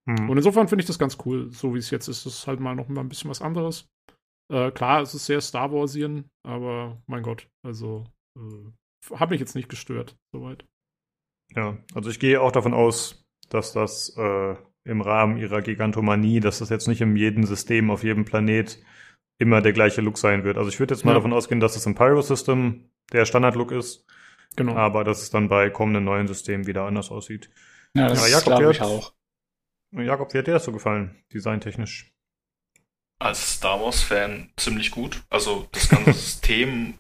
Hm. 0.09 0.31
Und 0.31 0.37
insofern 0.37 0.69
finde 0.69 0.83
ich 0.83 0.87
das 0.87 0.99
ganz 0.99 1.19
cool. 1.25 1.51
So 1.53 1.75
wie 1.75 1.79
es 1.79 1.91
jetzt 1.91 2.09
ist, 2.09 2.27
ist 2.27 2.39
es 2.39 2.47
halt 2.47 2.61
mal 2.61 2.75
noch 2.75 2.89
mal 2.89 3.01
ein 3.01 3.09
bisschen 3.09 3.31
was 3.31 3.43
anderes. 3.43 3.89
Äh, 4.53 4.71
klar, 4.73 5.03
es 5.03 5.15
ist 5.15 5.27
sehr 5.27 5.41
Star 5.41 5.73
Warsian, 5.73 6.29
aber 6.47 7.01
mein 7.07 7.23
Gott, 7.23 7.49
also 7.65 8.05
äh, 8.37 9.15
hat 9.15 9.31
mich 9.31 9.41
jetzt 9.41 9.55
nicht 9.55 9.69
gestört, 9.69 10.17
soweit. 10.33 10.65
Ja, 11.55 11.77
also 11.95 12.11
ich 12.11 12.19
gehe 12.19 12.41
auch 12.41 12.53
davon 12.53 12.75
aus, 12.75 13.25
dass 13.49 13.73
das 13.73 14.17
äh, 14.17 14.57
im 14.85 15.01
Rahmen 15.01 15.37
ihrer 15.37 15.63
Gigantomanie, 15.63 16.41
dass 16.41 16.59
das 16.59 16.71
jetzt 16.71 16.89
nicht 16.89 17.01
in 17.01 17.17
jedem 17.17 17.45
System, 17.45 17.91
auf 17.91 18.03
jedem 18.03 18.25
Planet 18.25 18.83
immer 19.39 19.61
der 19.61 19.73
gleiche 19.73 20.01
Look 20.01 20.19
sein 20.19 20.45
wird. 20.45 20.57
Also 20.57 20.69
ich 20.71 20.79
würde 20.79 20.95
jetzt 20.95 21.05
mal 21.05 21.13
ja. 21.13 21.19
davon 21.19 21.33
ausgehen, 21.33 21.61
dass 21.61 21.77
es 21.77 21.87
im 21.87 21.95
Pyro-System 21.95 22.91
der 23.13 23.25
Standard-Look 23.25 23.73
ist. 23.73 24.07
Genau. 24.57 24.75
Aber 24.75 25.05
dass 25.05 25.23
es 25.23 25.31
dann 25.31 25.49
bei 25.49 25.71
kommenden 25.71 26.05
neuen 26.05 26.27
Systemen 26.27 26.67
wieder 26.67 26.85
anders 26.85 27.11
aussieht. 27.11 27.51
Ja, 27.95 28.09
das 28.09 28.31
ja, 28.31 28.41
glaube 28.41 28.73
ich 28.73 28.81
auch. 28.81 29.13
Jakob, 29.93 30.33
wie 30.33 30.39
hat 30.39 30.47
dir 30.47 30.55
das 30.55 30.65
so 30.65 30.73
gefallen, 30.73 31.23
designtechnisch? 31.33 32.13
Als 33.19 33.55
Star 33.55 33.81
Wars-Fan 33.81 34.53
ziemlich 34.57 34.91
gut. 34.91 35.23
Also 35.29 35.69
das 35.73 35.89
ganze 35.89 36.13
System, 36.13 36.99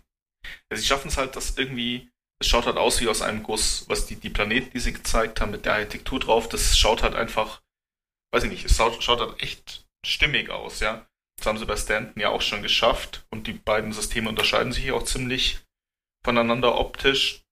sie 0.73 0.85
schaffen 0.85 1.09
es 1.09 1.17
halt, 1.17 1.35
dass 1.37 1.57
irgendwie 1.57 2.13
es 2.43 2.49
schaut 2.49 2.67
halt 2.67 2.77
aus 2.77 3.01
wie 3.01 3.09
aus 3.09 3.23
einem 3.23 3.43
Guss, 3.43 3.89
was 3.89 4.07
die, 4.07 4.17
die 4.17 4.29
Planeten, 4.29 4.71
die 4.73 4.81
sie 4.81 4.93
gezeigt 4.93 5.41
haben, 5.41 5.53
mit 5.53 5.65
der 5.65 5.75
Architektur 5.75 6.19
drauf, 6.19 6.49
das 6.49 6.77
schaut 6.77 7.03
halt 7.03 7.15
einfach, 7.15 7.63
weiß 8.33 8.45
ich 8.45 8.51
nicht, 8.51 8.65
es 8.65 8.77
schaut, 8.77 9.03
schaut 9.03 9.21
halt 9.21 9.41
echt 9.43 9.87
stimmig 10.05 10.51
aus, 10.51 10.81
ja. 10.81 11.07
Das 11.39 11.47
haben 11.47 11.59
sie 11.59 11.67
bei 11.67 11.77
Stanton 11.77 12.21
ja 12.21 12.29
auch 12.29 12.43
schon 12.43 12.63
geschafft 12.63 13.25
und 13.31 13.47
die 13.47 13.53
beiden 13.53 13.93
Systeme 13.93 14.29
unterscheiden 14.29 14.73
sich 14.73 14.91
auch 14.93 15.05
ziemlich 15.05 15.61
voneinander 16.25 16.79
optisch. 16.79 17.43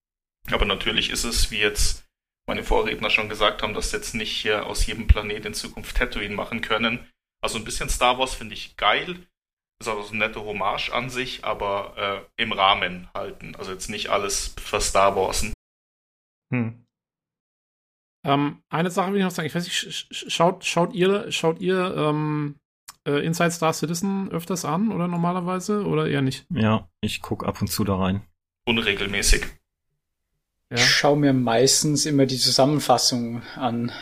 Aber 0.50 0.64
natürlich 0.64 1.10
ist 1.10 1.24
es, 1.24 1.50
wie 1.50 1.58
jetzt 1.58 2.09
meine 2.50 2.64
Vorredner 2.64 3.10
schon 3.10 3.28
gesagt 3.28 3.62
haben, 3.62 3.74
dass 3.74 3.92
jetzt 3.92 4.12
nicht 4.12 4.32
hier 4.32 4.66
aus 4.66 4.84
jedem 4.84 5.06
Planet 5.06 5.46
in 5.46 5.54
Zukunft 5.54 5.96
Tatooine 5.96 6.34
machen 6.34 6.60
können. 6.60 7.08
Also 7.40 7.58
ein 7.58 7.64
bisschen 7.64 7.88
Star 7.88 8.18
Wars 8.18 8.34
finde 8.34 8.54
ich 8.54 8.76
geil, 8.76 9.24
ist 9.80 9.86
auch 9.86 10.02
so 10.02 10.10
eine 10.10 10.26
nette 10.26 10.44
Hommage 10.44 10.90
an 10.90 11.10
sich, 11.10 11.44
aber 11.44 12.26
äh, 12.36 12.42
im 12.42 12.50
Rahmen 12.50 13.08
halten. 13.14 13.54
Also 13.54 13.70
jetzt 13.70 13.88
nicht 13.88 14.08
alles 14.08 14.56
für 14.60 14.80
Star 14.80 15.14
Wars. 15.14 15.52
Hm. 16.52 16.84
Ähm, 18.26 18.62
eine 18.68 18.90
Sache 18.90 19.12
will 19.12 19.18
ich 19.18 19.24
noch 19.24 19.30
sagen, 19.30 19.46
ich 19.46 19.54
weiß 19.54 19.64
nicht, 19.64 20.08
schaut, 20.10 20.64
schaut 20.64 20.92
ihr, 20.92 21.30
schaut 21.30 21.60
ihr 21.60 21.94
ähm, 21.96 22.56
äh, 23.06 23.24
Inside 23.24 23.52
Star 23.52 23.72
Citizen 23.72 24.28
öfters 24.32 24.64
an 24.64 24.90
oder 24.90 25.06
normalerweise 25.06 25.86
oder 25.86 26.08
eher 26.08 26.20
nicht? 26.20 26.46
Ja, 26.52 26.88
ich 27.00 27.22
gucke 27.22 27.46
ab 27.46 27.60
und 27.60 27.68
zu 27.68 27.84
da 27.84 27.94
rein. 27.94 28.26
Unregelmäßig. 28.66 29.46
Ja. 30.70 30.76
Ich 30.76 30.88
schaue 30.88 31.16
mir 31.16 31.32
meistens 31.32 32.06
immer 32.06 32.26
die 32.26 32.38
Zusammenfassung 32.38 33.42
an 33.56 33.92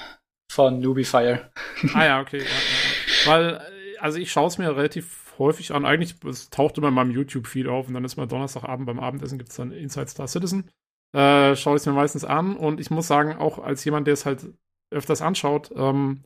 von 0.50 0.80
Nubifier. 0.80 1.50
Ah 1.94 2.04
ja, 2.04 2.20
okay. 2.20 2.38
Ja, 2.38 2.44
ja. 2.44 3.30
Weil, 3.30 3.54
äh, 3.54 3.98
also 3.98 4.18
ich 4.18 4.30
schaue 4.30 4.48
es 4.48 4.58
mir 4.58 4.76
relativ 4.76 5.34
häufig 5.38 5.72
an. 5.72 5.86
Eigentlich, 5.86 6.16
es 6.24 6.50
taucht 6.50 6.78
immer 6.78 6.88
in 6.88 6.94
meinem 6.94 7.10
YouTube-Feed 7.10 7.68
auf 7.68 7.88
und 7.88 7.94
dann 7.94 8.04
ist 8.04 8.16
mal 8.16 8.26
Donnerstagabend 8.26 8.86
beim 8.86 9.00
Abendessen 9.00 9.38
gibt 9.38 9.50
es 9.50 9.56
dann 9.56 9.72
Inside 9.72 10.08
Star 10.08 10.28
Citizen. 10.28 10.70
Äh, 11.14 11.56
schaue 11.56 11.76
ich 11.76 11.82
es 11.82 11.86
mir 11.86 11.92
meistens 11.92 12.24
an 12.24 12.56
und 12.56 12.80
ich 12.80 12.90
muss 12.90 13.06
sagen, 13.06 13.36
auch 13.36 13.58
als 13.58 13.84
jemand, 13.84 14.06
der 14.06 14.14
es 14.14 14.26
halt 14.26 14.46
öfters 14.90 15.22
anschaut, 15.22 15.70
ähm, 15.74 16.22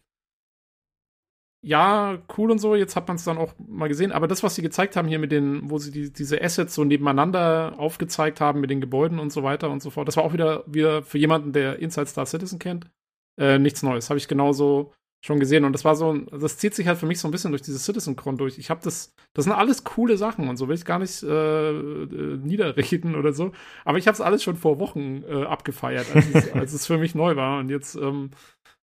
ja, 1.65 2.19
cool 2.37 2.51
und 2.51 2.59
so, 2.59 2.75
jetzt 2.75 2.97
hat 2.97 3.07
man 3.07 3.17
es 3.17 3.25
dann 3.25 3.39
auch 3.39 3.55
mal 3.59 3.89
gesehen, 3.89 4.11
aber 4.11 4.27
das, 4.27 4.43
was 4.43 4.57
sie 4.57 4.63
gezeigt 4.63 4.97
haben 4.97 5.07
hier 5.07 5.21
mit 5.21 5.31
den, 5.31 5.71
wo 5.71 5.79
sie 5.79 5.93
die, 5.93 6.13
diese 6.13 6.43
Assets 6.43 6.75
so 6.75 6.85
nebeneinander 6.85 7.75
aufgezeigt 7.79 8.41
haben 8.41 8.61
mit 8.61 8.71
den 8.71 8.81
Gebäuden 8.81 9.21
und 9.21 9.33
so 9.33 9.45
weiter 9.45 9.71
und 9.71 9.81
so 9.81 9.91
fort, 9.91 10.09
das 10.09 10.17
war 10.17 10.25
auch 10.25 10.33
wieder, 10.33 10.65
wieder 10.67 11.03
für 11.05 11.19
jemanden, 11.19 11.53
der 11.53 11.79
Inside 11.79 12.07
Star 12.07 12.27
Citizen 12.27 12.59
kennt, 12.59 12.91
äh, 13.39 13.59
nichts 13.59 13.83
Neues. 13.83 14.11
Habe 14.11 14.19
ich 14.19 14.27
genauso 14.27 14.93
schon 15.25 15.39
gesehen. 15.39 15.65
Und 15.65 15.73
das 15.73 15.85
war 15.85 15.95
so, 15.95 16.15
das 16.15 16.59
zieht 16.59 16.75
sich 16.75 16.89
halt 16.89 16.99
für 16.99 17.07
mich 17.07 17.21
so 17.21 17.29
ein 17.29 17.31
bisschen 17.31 17.53
durch 17.53 17.63
dieses 17.63 17.85
Citizen-Con 17.85 18.37
durch. 18.37 18.59
Ich 18.59 18.71
habe 18.71 18.81
das, 18.83 19.15
das 19.35 19.45
sind 19.45 19.55
alles 19.55 19.85
coole 19.85 20.17
Sachen 20.17 20.49
und 20.49 20.57
so 20.57 20.69
will 20.69 20.75
ich 20.75 20.85
gar 20.85 20.99
nicht 20.99 21.23
äh, 21.23 21.71
äh, 21.71 22.37
niederreden 22.39 23.15
oder 23.19 23.33
so. 23.33 23.53
Aber 23.85 23.99
ich 23.99 24.09
habe 24.09 24.15
es 24.15 24.21
alles 24.21 24.43
schon 24.43 24.57
vor 24.57 24.81
Wochen 24.81 25.23
äh, 25.23 25.45
abgefeiert, 25.45 26.07
als 26.15 26.27
es, 26.35 26.53
als 26.53 26.73
es 26.73 26.87
für 26.87 26.99
mich 26.99 27.15
neu 27.15 27.37
war. 27.37 27.61
Und 27.61 27.69
jetzt, 27.69 27.95
ähm, 27.95 28.31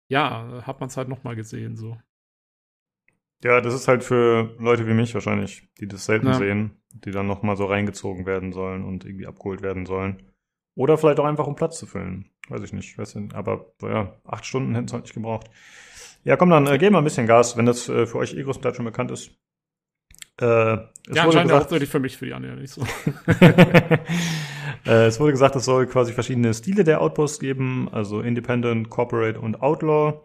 ja, 0.10 0.64
hat 0.66 0.80
man 0.80 0.88
es 0.88 0.98
halt 0.98 1.10
nochmal 1.10 1.36
gesehen, 1.36 1.76
so. 1.76 1.98
Ja, 3.44 3.62
das 3.62 3.74
ist 3.74 3.88
halt 3.88 4.04
für 4.04 4.56
Leute 4.60 4.86
wie 4.86 4.94
mich 4.94 5.14
wahrscheinlich, 5.14 5.68
die 5.80 5.88
das 5.88 6.06
selten 6.06 6.28
ja. 6.28 6.34
sehen, 6.34 6.82
die 6.92 7.12
dann 7.12 7.28
nochmal 7.28 7.56
so 7.56 7.66
reingezogen 7.66 8.26
werden 8.26 8.52
sollen 8.52 8.84
und 8.84 9.06
irgendwie 9.06 9.28
abgeholt 9.28 9.62
werden 9.62 9.86
sollen. 9.86 10.24
Oder 10.76 10.98
vielleicht 10.98 11.20
auch 11.20 11.26
einfach, 11.26 11.48
um 11.48 11.56
Platz 11.56 11.78
zu 11.78 11.86
füllen. 11.86 12.30
Weiß 12.50 12.64
ich 12.64 12.74
nicht, 12.74 12.98
weiß 12.98 13.16
nicht. 13.16 13.36
Aber 13.36 13.74
ja, 13.82 14.14
acht 14.26 14.46
Stunden 14.46 14.74
hätten 14.76 14.88
es 14.88 14.94
halt 14.94 15.04
nicht 15.04 15.14
gebraucht. 15.14 15.50
Ja, 16.24 16.36
komm, 16.36 16.50
dann 16.50 16.68
äh, 16.68 16.78
geben 16.78 16.96
wir 16.96 17.00
ein 17.00 17.04
bisschen 17.04 17.28
Gas, 17.28 17.56
wenn 17.58 17.66
das 17.66 17.88
äh, 17.88 18.06
für 18.06 18.18
euch 18.18 18.34
eh 18.34 18.44
größtenteils 18.44 18.76
schon 18.76 18.86
bekannt 18.86 19.12
ist. 19.12 19.32
Äh, 20.42 20.46
ja, 20.46 20.88
anscheinend 21.08 21.50
gesagt, 21.50 21.52
hauptsächlich 21.52 21.90
für 21.90 22.00
mich, 22.00 22.18
für 22.18 22.26
die 22.26 22.34
anderen 22.34 22.60
nicht 22.60 22.74
so. 22.74 22.82
äh, 24.86 25.06
es 25.06 25.20
wurde 25.20 25.32
gesagt, 25.32 25.56
es 25.56 25.66
soll 25.66 25.86
quasi 25.88 26.14
verschiedene 26.14 26.54
Stile 26.54 26.84
der 26.84 27.02
Outposts 27.02 27.40
geben, 27.40 27.90
also 27.92 28.22
Independent, 28.22 28.90
Corporate 28.90 29.40
und 29.40 29.62
Outlaw, 29.62 30.22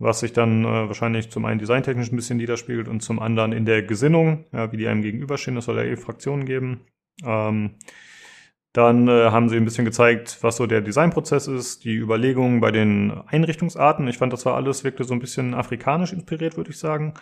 was 0.00 0.20
sich 0.20 0.32
dann 0.32 0.64
äh, 0.64 0.88
wahrscheinlich 0.88 1.30
zum 1.30 1.44
einen 1.44 1.60
designtechnisch 1.60 2.10
ein 2.10 2.16
bisschen 2.16 2.38
niederspiegelt 2.38 2.88
und 2.88 3.00
zum 3.00 3.20
anderen 3.20 3.52
in 3.52 3.66
der 3.66 3.82
Gesinnung, 3.82 4.46
ja, 4.52 4.72
wie 4.72 4.78
die 4.78 4.88
einem 4.88 5.02
gegenüberstehen. 5.02 5.56
Es 5.58 5.66
soll 5.66 5.76
ja 5.76 5.84
eh 5.84 5.96
Fraktionen 5.96 6.46
geben. 6.46 6.80
Ähm, 7.22 7.76
dann 8.72 9.08
äh, 9.08 9.30
haben 9.30 9.48
sie 9.48 9.56
ein 9.56 9.64
bisschen 9.64 9.84
gezeigt, 9.84 10.38
was 10.42 10.56
so 10.56 10.66
der 10.66 10.80
Designprozess 10.80 11.48
ist, 11.48 11.84
die 11.84 11.96
Überlegungen 11.96 12.60
bei 12.60 12.70
den 12.70 13.10
Einrichtungsarten. 13.26 14.08
Ich 14.08 14.18
fand, 14.18 14.32
das 14.32 14.46
war 14.46 14.54
alles, 14.54 14.84
wirkte 14.84 15.04
so 15.04 15.12
ein 15.12 15.20
bisschen 15.20 15.54
afrikanisch 15.54 16.12
inspiriert, 16.12 16.56
würde 16.56 16.70
ich 16.70 16.78
sagen, 16.78 17.14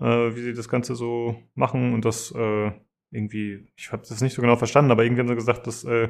äh, 0.00 0.04
wie 0.04 0.42
sie 0.42 0.52
das 0.52 0.68
Ganze 0.68 0.96
so 0.96 1.36
machen 1.54 1.94
und 1.94 2.04
das 2.04 2.32
äh, 2.32 2.72
irgendwie, 3.10 3.66
ich 3.76 3.92
habe 3.92 4.02
das 4.06 4.20
nicht 4.20 4.34
so 4.34 4.42
genau 4.42 4.56
verstanden, 4.56 4.90
aber 4.90 5.04
irgendwie 5.04 5.20
haben 5.20 5.28
sie 5.28 5.34
gesagt, 5.34 5.66
dass 5.66 5.84
äh, 5.84 6.08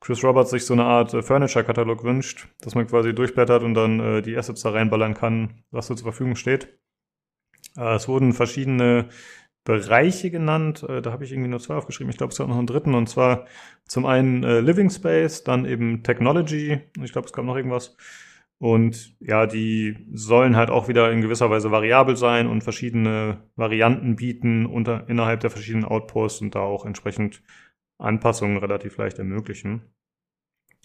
Chris 0.00 0.24
Roberts 0.24 0.50
sich 0.50 0.66
so 0.66 0.74
eine 0.74 0.84
Art 0.84 1.14
äh, 1.14 1.22
Furniture-Katalog 1.22 2.02
wünscht, 2.04 2.48
dass 2.60 2.74
man 2.74 2.86
quasi 2.86 3.14
durchblättert 3.14 3.62
und 3.62 3.74
dann 3.74 4.00
äh, 4.00 4.22
die 4.22 4.36
Assets 4.36 4.62
da 4.62 4.70
reinballern 4.70 5.14
kann, 5.14 5.62
was 5.70 5.86
so 5.86 5.94
zur 5.94 6.06
Verfügung 6.06 6.36
steht. 6.36 6.76
Äh, 7.76 7.94
es 7.94 8.08
wurden 8.08 8.32
verschiedene 8.32 9.08
Bereiche 9.64 10.30
genannt. 10.30 10.82
Äh, 10.88 11.02
da 11.02 11.12
habe 11.12 11.24
ich 11.24 11.32
irgendwie 11.32 11.50
nur 11.50 11.60
zwei 11.60 11.74
aufgeschrieben. 11.74 12.10
Ich 12.10 12.18
glaube, 12.18 12.32
es 12.32 12.38
gab 12.38 12.48
noch 12.48 12.58
einen 12.58 12.66
dritten. 12.66 12.94
Und 12.94 13.08
zwar 13.08 13.46
zum 13.86 14.06
einen 14.06 14.42
äh, 14.42 14.60
Living 14.60 14.90
Space, 14.90 15.44
dann 15.44 15.64
eben 15.64 16.02
Technology. 16.02 16.80
Ich 17.02 17.12
glaube, 17.12 17.26
es 17.26 17.32
gab 17.32 17.44
noch 17.44 17.56
irgendwas. 17.56 17.96
Und 18.62 19.16
ja, 19.18 19.46
die 19.46 19.96
sollen 20.12 20.54
halt 20.54 20.70
auch 20.70 20.86
wieder 20.86 21.10
in 21.10 21.20
gewisser 21.20 21.50
Weise 21.50 21.72
variabel 21.72 22.16
sein 22.16 22.46
und 22.46 22.62
verschiedene 22.62 23.42
Varianten 23.56 24.14
bieten 24.14 24.66
unter, 24.66 25.08
innerhalb 25.08 25.40
der 25.40 25.50
verschiedenen 25.50 25.84
Outposts 25.84 26.42
und 26.42 26.54
da 26.54 26.60
auch 26.60 26.86
entsprechend 26.86 27.42
Anpassungen 27.98 28.58
relativ 28.58 28.98
leicht 28.98 29.18
ermöglichen. 29.18 29.82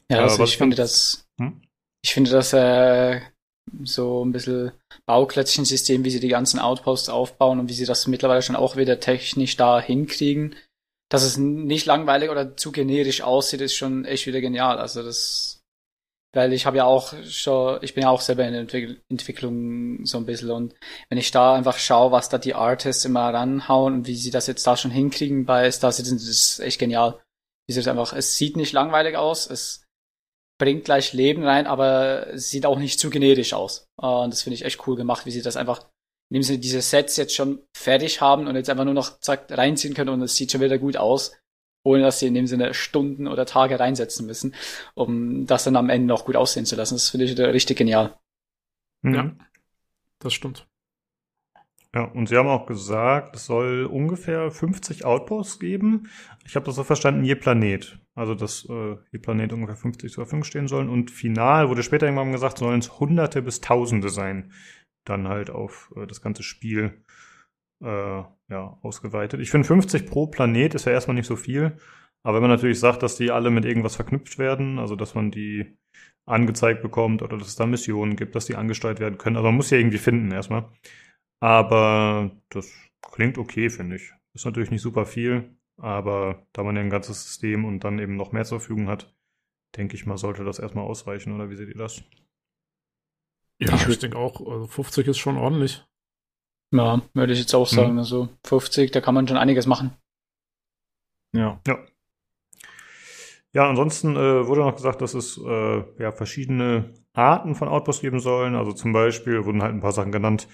Ja, 0.09 0.23
also 0.23 0.41
äh, 0.41 0.45
ich 0.45 0.57
finde 0.57 0.75
das, 0.75 1.29
hm? 1.39 1.61
ich 2.03 2.15
finde 2.15 2.31
das 2.31 2.51
äh, 2.51 3.21
so 3.83 4.25
ein 4.25 4.31
bisschen 4.31 4.71
Bauklötzchen-System, 5.05 6.03
wie 6.03 6.09
sie 6.09 6.19
die 6.19 6.29
ganzen 6.29 6.59
Outposts 6.59 7.09
aufbauen 7.09 7.59
und 7.59 7.69
wie 7.69 7.73
sie 7.73 7.85
das 7.85 8.07
mittlerweile 8.07 8.41
schon 8.41 8.55
auch 8.55 8.75
wieder 8.75 8.99
technisch 8.99 9.55
da 9.55 9.79
hinkriegen. 9.79 10.55
Dass 11.09 11.21
es 11.21 11.37
nicht 11.37 11.85
langweilig 11.85 12.31
oder 12.31 12.57
zu 12.57 12.71
generisch 12.71 13.21
aussieht, 13.21 13.61
ist 13.61 13.75
schon 13.75 14.03
echt 14.03 14.25
wieder 14.25 14.41
genial. 14.41 14.79
Also 14.79 15.03
das, 15.03 15.56
weil 16.37 16.53
ich 16.53 16.67
habe 16.67 16.77
ja 16.77 16.85
auch 16.85 17.13
schon, 17.25 17.79
ich 17.81 17.95
bin 17.95 18.03
ja 18.03 18.09
auch 18.11 18.21
selber 18.21 18.45
in 18.45 18.53
der 18.53 18.61
Entwick 18.61 19.01
Entwicklung 19.09 20.05
so 20.05 20.19
ein 20.19 20.25
bisschen 20.27 20.51
und 20.51 20.75
wenn 21.09 21.17
ich 21.17 21.31
da 21.31 21.55
einfach 21.55 21.79
schaue, 21.79 22.11
was 22.11 22.29
da 22.29 22.37
die 22.37 22.53
Artists 22.53 23.05
immer 23.05 23.33
ranhauen 23.33 23.95
und 23.95 24.07
wie 24.07 24.15
sie 24.15 24.29
das 24.29 24.45
jetzt 24.45 24.65
da 24.67 24.77
schon 24.77 24.91
hinkriegen 24.91 25.45
bei 25.45 25.69
Star 25.71 25.91
Citizen, 25.91 26.17
das 26.17 26.27
ist 26.27 26.59
echt 26.59 26.79
genial. 26.79 27.19
Das 27.67 27.87
einfach, 27.87 28.13
es 28.13 28.37
sieht 28.37 28.55
nicht 28.55 28.71
langweilig 28.71 29.17
aus, 29.17 29.49
es 29.49 29.83
bringt 30.59 30.85
gleich 30.85 31.11
Leben 31.11 31.43
rein, 31.43 31.67
aber 31.67 32.27
sieht 32.37 32.65
auch 32.65 32.77
nicht 32.77 32.99
zu 32.99 33.09
generisch 33.09 33.53
aus. 33.53 33.87
Und 33.99 34.31
das 34.31 34.43
finde 34.43 34.55
ich 34.55 34.63
echt 34.63 34.87
cool 34.87 34.95
gemacht, 34.95 35.25
wie 35.25 35.31
sie 35.31 35.41
das 35.41 35.57
einfach, 35.57 35.85
indem 36.29 36.43
sie 36.43 36.59
diese 36.59 36.81
Sets 36.81 37.17
jetzt 37.17 37.35
schon 37.35 37.63
fertig 37.75 38.21
haben 38.21 38.47
und 38.47 38.55
jetzt 38.55 38.69
einfach 38.69 38.85
nur 38.85 38.93
noch 38.93 39.19
zack 39.19 39.47
reinziehen 39.49 39.95
können 39.95 40.11
und 40.11 40.21
es 40.21 40.35
sieht 40.35 40.51
schon 40.51 40.61
wieder 40.61 40.77
gut 40.77 40.97
aus, 40.97 41.33
ohne 41.87 42.03
dass 42.03 42.19
sie 42.19 42.27
in 42.27 42.33
dem 42.33 42.47
Sinne 42.47 42.73
Stunden 42.73 43.27
oder 43.27 43.45
Tage 43.45 43.79
reinsetzen 43.79 44.27
müssen, 44.27 44.53
um 44.93 45.45
das 45.45 45.63
dann 45.63 45.77
am 45.77 45.89
Ende 45.89 46.07
noch 46.07 46.25
gut 46.25 46.35
aussehen 46.35 46.65
zu 46.65 46.75
lassen. 46.75 46.95
Das 46.95 47.09
finde 47.09 47.25
ich 47.25 47.37
richtig 47.37 47.77
genial. 47.77 48.17
Mhm. 49.01 49.13
Ja, 49.13 49.31
das 50.19 50.33
stimmt. 50.33 50.67
Ja, 51.95 52.03
und 52.03 52.27
sie 52.27 52.35
haben 52.37 52.49
auch 52.49 52.65
gesagt, 52.65 53.35
es 53.37 53.45
soll 53.45 53.85
ungefähr 53.85 54.51
50 54.51 55.05
Outposts 55.05 55.59
geben. 55.59 56.09
Ich 56.45 56.55
habe 56.55 56.65
das 56.65 56.75
so 56.75 56.83
verstanden, 56.83 57.23
je 57.23 57.35
Planet. 57.35 57.97
Also, 58.13 58.35
dass 58.35 58.67
äh, 58.69 58.97
je 59.11 59.19
Planet 59.19 59.53
ungefähr 59.53 59.77
50 59.77 60.11
zur 60.11 60.25
Verfügung 60.25 60.43
stehen 60.43 60.67
sollen. 60.67 60.89
Und 60.89 61.09
final 61.09 61.69
wurde 61.69 61.83
später 61.83 62.05
irgendwann 62.05 62.33
gesagt, 62.33 62.57
sollen 62.57 62.79
es 62.79 62.99
Hunderte 62.99 63.41
bis 63.41 63.61
Tausende 63.61 64.09
sein. 64.09 64.51
Dann 65.05 65.27
halt 65.27 65.49
auf 65.49 65.93
äh, 65.95 66.05
das 66.05 66.21
ganze 66.21 66.43
Spiel 66.43 67.01
äh, 67.81 68.23
ja, 68.49 68.77
ausgeweitet. 68.81 69.39
Ich 69.41 69.51
finde 69.51 69.67
50 69.67 70.05
pro 70.05 70.27
Planet 70.27 70.75
ist 70.75 70.85
ja 70.85 70.91
erstmal 70.91 71.15
nicht 71.15 71.27
so 71.27 71.35
viel. 71.35 71.77
Aber 72.23 72.35
wenn 72.35 72.41
man 72.41 72.51
natürlich 72.51 72.79
sagt, 72.79 73.03
dass 73.03 73.15
die 73.15 73.31
alle 73.31 73.49
mit 73.51 73.65
irgendwas 73.65 73.95
verknüpft 73.95 74.37
werden, 74.37 74.79
also 74.79 74.95
dass 74.95 75.15
man 75.15 75.31
die 75.31 75.77
angezeigt 76.25 76.81
bekommt 76.81 77.21
oder 77.21 77.37
dass 77.37 77.47
es 77.47 77.55
da 77.55 77.65
Missionen 77.65 78.15
gibt, 78.15 78.35
dass 78.35 78.45
die 78.45 78.55
angesteuert 78.55 78.99
werden 78.99 79.17
können. 79.17 79.37
Also 79.37 79.47
man 79.47 79.55
muss 79.55 79.69
ja 79.69 79.77
irgendwie 79.77 79.97
finden 79.97 80.31
erstmal. 80.31 80.69
Aber 81.39 82.31
das 82.49 82.73
klingt 83.01 83.37
okay, 83.37 83.69
finde 83.69 83.95
ich. 83.97 84.11
Ist 84.33 84.45
natürlich 84.45 84.71
nicht 84.71 84.81
super 84.81 85.05
viel, 85.05 85.55
aber 85.77 86.45
da 86.53 86.63
man 86.63 86.75
ja 86.75 86.81
ein 86.81 86.89
ganzes 86.89 87.23
System 87.23 87.65
und 87.65 87.83
dann 87.83 87.99
eben 87.99 88.15
noch 88.15 88.31
mehr 88.31 88.45
zur 88.45 88.59
Verfügung 88.59 88.87
hat, 88.87 89.15
denke 89.75 89.95
ich 89.95 90.05
mal, 90.05 90.17
sollte 90.17 90.43
das 90.43 90.59
erstmal 90.59 90.85
ausreichen, 90.85 91.33
oder 91.33 91.49
wie 91.49 91.55
seht 91.55 91.69
ihr 91.69 91.77
das? 91.77 92.03
Ja, 93.59 93.73
ich, 93.73 93.87
ich 93.87 93.99
denke 93.99 94.17
auch, 94.17 94.39
also 94.39 94.67
50 94.67 95.07
ist 95.07 95.17
schon 95.17 95.37
ordentlich. 95.37 95.85
Ja, 96.71 97.01
würde 97.13 97.33
ich 97.33 97.39
jetzt 97.39 97.53
auch 97.53 97.67
sagen. 97.67 97.93
Mhm. 97.93 97.99
Also 97.99 98.29
50, 98.45 98.91
da 98.91 99.01
kann 99.01 99.15
man 99.15 99.27
schon 99.27 99.37
einiges 99.37 99.67
machen. 99.67 99.95
Ja. 101.33 101.59
Ja. 101.67 101.77
Ja, 103.53 103.67
ansonsten 103.67 104.15
äh, 104.15 104.45
wurde 104.45 104.61
noch 104.61 104.75
gesagt, 104.75 105.01
dass 105.01 105.13
es 105.13 105.37
äh, 105.43 105.83
ja 105.97 106.11
verschiedene 106.11 106.93
Arten 107.13 107.55
von 107.55 107.67
Outposts 107.69 108.01
geben 108.01 108.19
sollen. 108.19 108.55
Also 108.55 108.71
zum 108.73 108.93
Beispiel 108.93 109.45
wurden 109.45 109.63
halt 109.63 109.73
ein 109.73 109.79
paar 109.79 109.93
Sachen 109.93 110.11
genannt, 110.11 110.47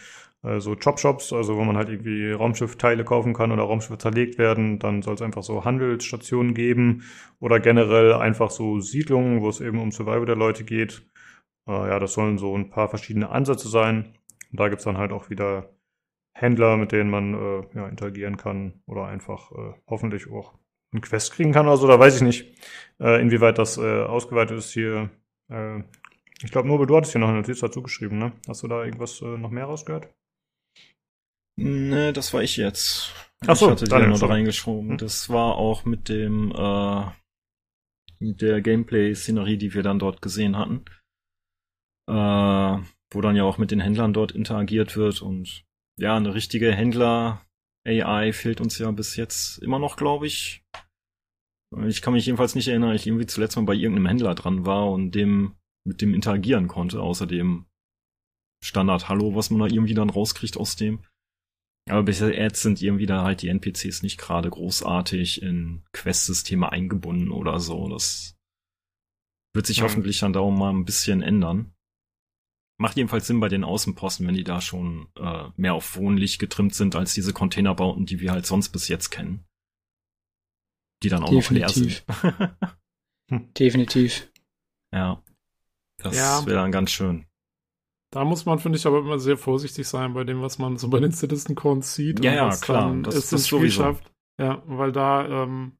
äh, 0.44 0.60
so 0.60 0.76
Chop-Shops, 0.76 1.34
also 1.34 1.58
wo 1.58 1.64
man 1.64 1.76
halt 1.76 1.90
irgendwie 1.90 2.32
Raumschiffteile 2.32 3.04
kaufen 3.04 3.34
kann 3.34 3.52
oder 3.52 3.64
Raumschiffe 3.64 3.98
zerlegt 3.98 4.38
werden. 4.38 4.80
Dann 4.80 5.02
soll 5.02 5.16
es 5.16 5.22
einfach 5.22 5.44
so 5.44 5.66
Handelsstationen 5.66 6.54
geben 6.54 7.04
oder 7.40 7.60
generell 7.60 8.14
einfach 8.14 8.52
so 8.52 8.80
Siedlungen, 8.80 9.42
wo 9.42 9.50
es 9.50 9.60
eben 9.60 9.80
um 9.80 9.92
Survival 9.92 10.26
der 10.26 10.38
Leute 10.38 10.64
geht. 10.64 11.04
Äh, 11.68 11.72
ja, 11.72 12.00
das 12.00 12.14
sollen 12.14 12.38
so 12.38 12.56
ein 12.56 12.70
paar 12.70 12.90
verschiedene 12.90 13.30
Ansätze 13.30 13.68
sein. 13.68 14.14
Und 14.52 14.60
da 14.60 14.70
gibt's 14.70 14.86
dann 14.86 14.98
halt 14.98 15.12
auch 15.12 15.30
wieder 15.30 15.73
Händler, 16.36 16.78
mit 16.78 16.92
denen 16.92 17.10
man 17.10 17.34
äh, 17.34 17.64
ja, 17.76 17.88
interagieren 17.88 18.38
kann 18.38 18.82
oder 18.88 19.06
einfach 19.06 19.52
äh, 19.52 19.74
hoffentlich 19.88 20.30
auch 20.30 20.54
ein 20.94 21.02
Quest 21.02 21.34
kriegen 21.34 21.52
kann 21.52 21.68
oder 21.68 21.78
so. 21.78 21.88
Da 21.88 22.00
weiß 22.00 22.18
ich 22.18 22.22
nicht, 22.22 22.58
äh, 23.00 23.22
inwieweit 23.22 23.58
das 23.58 23.78
äh, 23.78 24.04
ausgeweitet 24.04 24.58
ist 24.58 24.72
hier. 24.72 25.10
Äh, 25.50 25.84
ich 26.42 26.52
glaube, 26.52 26.68
Nobel, 26.68 26.88
du 26.88 26.96
hattest 26.96 27.14
hier 27.14 27.22
noch 27.22 27.30
eine 27.30 27.38
Notiz 27.38 27.60
dazu 27.60 27.82
geschrieben, 27.82 28.18
ne? 28.18 28.34
Hast 28.48 28.64
du 28.64 28.68
da 28.68 28.84
irgendwas 28.84 29.22
äh, 29.22 29.38
noch 29.38 29.50
mehr 29.50 29.66
rausgehört? 29.66 30.14
Ne, 31.56 32.14
das 32.14 32.34
war 32.34 32.42
ich 32.42 32.58
jetzt. 32.58 33.14
Ach 33.46 33.56
so, 33.56 33.68
ich 33.68 33.72
hatte 33.72 33.86
die 33.86 34.08
noch 34.08 34.20
da 34.20 34.26
reingeschoben. 34.26 34.92
Hm. 34.92 34.98
Das 34.98 35.30
war 35.30 35.56
auch 35.56 35.86
mit 35.86 36.10
dem 36.10 36.52
äh, 36.52 37.06
mit 38.20 38.42
der 38.42 38.62
Gameplay-Szenerie, 38.62 39.58
die 39.58 39.74
wir 39.74 39.84
dann 39.84 40.00
dort 40.00 40.22
gesehen 40.22 40.58
hatten. 40.58 40.86
Äh, 42.10 42.84
wo 43.14 43.22
dann 43.22 43.36
ja 43.36 43.44
auch 43.44 43.58
mit 43.58 43.72
den 43.72 43.80
Händlern 43.80 44.14
dort 44.14 44.32
interagiert 44.32 44.98
wird 44.98 45.22
und 45.22 45.66
ja, 46.00 46.16
eine 46.16 46.34
richtige 46.34 46.72
Händler-AI 46.74 48.34
fehlt 48.34 48.62
uns 48.62 48.78
ja 48.78 48.90
bis 48.92 49.16
jetzt 49.16 49.60
immer 49.60 49.80
noch, 49.80 49.96
glaube 49.96 50.28
ich. 50.28 50.64
Ich 51.88 52.02
kann 52.02 52.14
mich 52.14 52.26
jedenfalls 52.26 52.56
nicht 52.56 52.68
erinnern, 52.68 52.96
ich 52.96 53.08
irgendwie 53.08 53.26
zuletzt 53.26 53.56
mal 53.56 53.66
bei 53.66 53.74
irgendeinem 53.74 54.08
Händler 54.08 54.36
dran 54.36 54.66
war 54.66 54.92
und 54.92 55.12
dem 55.12 55.56
mit 55.86 56.02
dem 56.02 56.14
interagieren 56.14 56.68
konnte, 56.68 57.02
außer 57.02 57.28
dem 57.28 57.66
Standard 58.64 59.10
Hallo, 59.10 59.36
was 59.36 59.50
man 59.50 59.60
da 59.60 59.66
irgendwie 59.68 59.94
dann 59.94 60.10
rauskriegt 60.10 60.56
aus 60.56 60.76
dem. 60.76 61.04
Aber 61.90 62.04
bisher 62.04 62.34
jetzt 62.34 62.62
sind 62.62 62.82
irgendwie 62.82 63.06
da 63.06 63.24
halt 63.24 63.42
die 63.42 63.50
NPCs 63.50 64.04
nicht 64.04 64.18
gerade 64.18 64.50
großartig 64.50 65.42
in 65.42 65.84
Quest-Systeme 65.92 66.72
eingebunden 66.72 67.32
oder 67.32 67.60
so. 67.60 67.90
Das 67.90 68.38
wird 69.54 69.66
sich 69.66 69.82
mhm. 69.82 69.86
hoffentlich 69.86 70.20
dann 70.20 70.32
darum 70.32 70.58
mal 70.58 70.72
ein 70.72 70.86
bisschen 70.86 71.22
ändern. 71.22 71.73
Macht 72.78 72.98
jedenfalls 72.98 73.28
Sinn 73.28 73.40
bei 73.40 73.50
den 73.50 73.64
Außenposten, 73.64 74.26
wenn 74.28 74.34
die 74.34 74.44
da 74.44 74.60
schon 74.60 75.08
äh, 75.18 75.50
mehr 75.56 75.74
auf 75.74 75.96
Wohnlicht 75.96 76.40
getrimmt 76.40 76.74
sind 76.74 76.96
als 76.96 77.14
diese 77.14 77.34
Containerbauten, 77.34 78.06
die 78.06 78.20
wir 78.20 78.32
halt 78.32 78.46
sonst 78.46 78.70
bis 78.70 78.88
jetzt 78.88 79.10
kennen. 79.10 79.46
Die 81.04 81.10
dann 81.10 81.24
auch 81.24 81.30
Definitiv. 81.30 82.04
noch 82.08 82.24
leer 82.24 82.58
sind. 83.30 83.50
Definitiv. 83.60 84.32
Ja. 84.92 85.22
Das 85.98 86.16
ja. 86.16 86.46
wäre 86.46 86.58
dann 86.58 86.72
ganz 86.72 86.92
schön. 86.92 87.26
Da 88.12 88.26
muss 88.26 88.46
man, 88.46 88.60
finde 88.60 88.78
ich, 88.78 88.86
aber 88.86 89.00
immer 89.00 89.18
sehr 89.18 89.38
vorsichtig 89.38 89.88
sein 89.88 90.14
bei 90.14 90.24
dem, 90.24 90.42
was 90.42 90.60
man 90.60 90.78
so 90.78 90.88
bei 90.88 91.00
den 91.00 91.12
Citizen 91.12 91.56
Cons 91.56 91.96
sieht. 91.96 92.24
Ja, 92.24 92.34
ja, 92.34 92.56
klar. 92.56 92.96
Das, 93.02 93.16
ist 93.16 93.34
das 93.34 93.48
Spiel 93.48 93.72
schafft. 93.72 94.12
Ja, 94.40 94.62
weil 94.66 94.92
da, 94.92 95.44
ähm, 95.44 95.78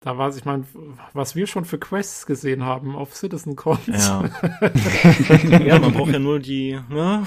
da 0.00 0.16
war 0.16 0.28
es, 0.28 0.36
ich 0.36 0.46
meine, 0.46 0.64
was 1.12 1.36
wir 1.36 1.46
schon 1.46 1.66
für 1.66 1.78
Quests 1.78 2.24
gesehen 2.24 2.64
haben 2.64 2.96
auf 2.96 3.14
Citizen 3.14 3.54
Cons. 3.54 3.86
Ja. 3.86 4.24
ja, 5.58 5.78
man 5.78 5.92
braucht 5.92 6.12
ja 6.12 6.18
nur 6.18 6.38
die 6.38 6.80
ne, 6.88 7.26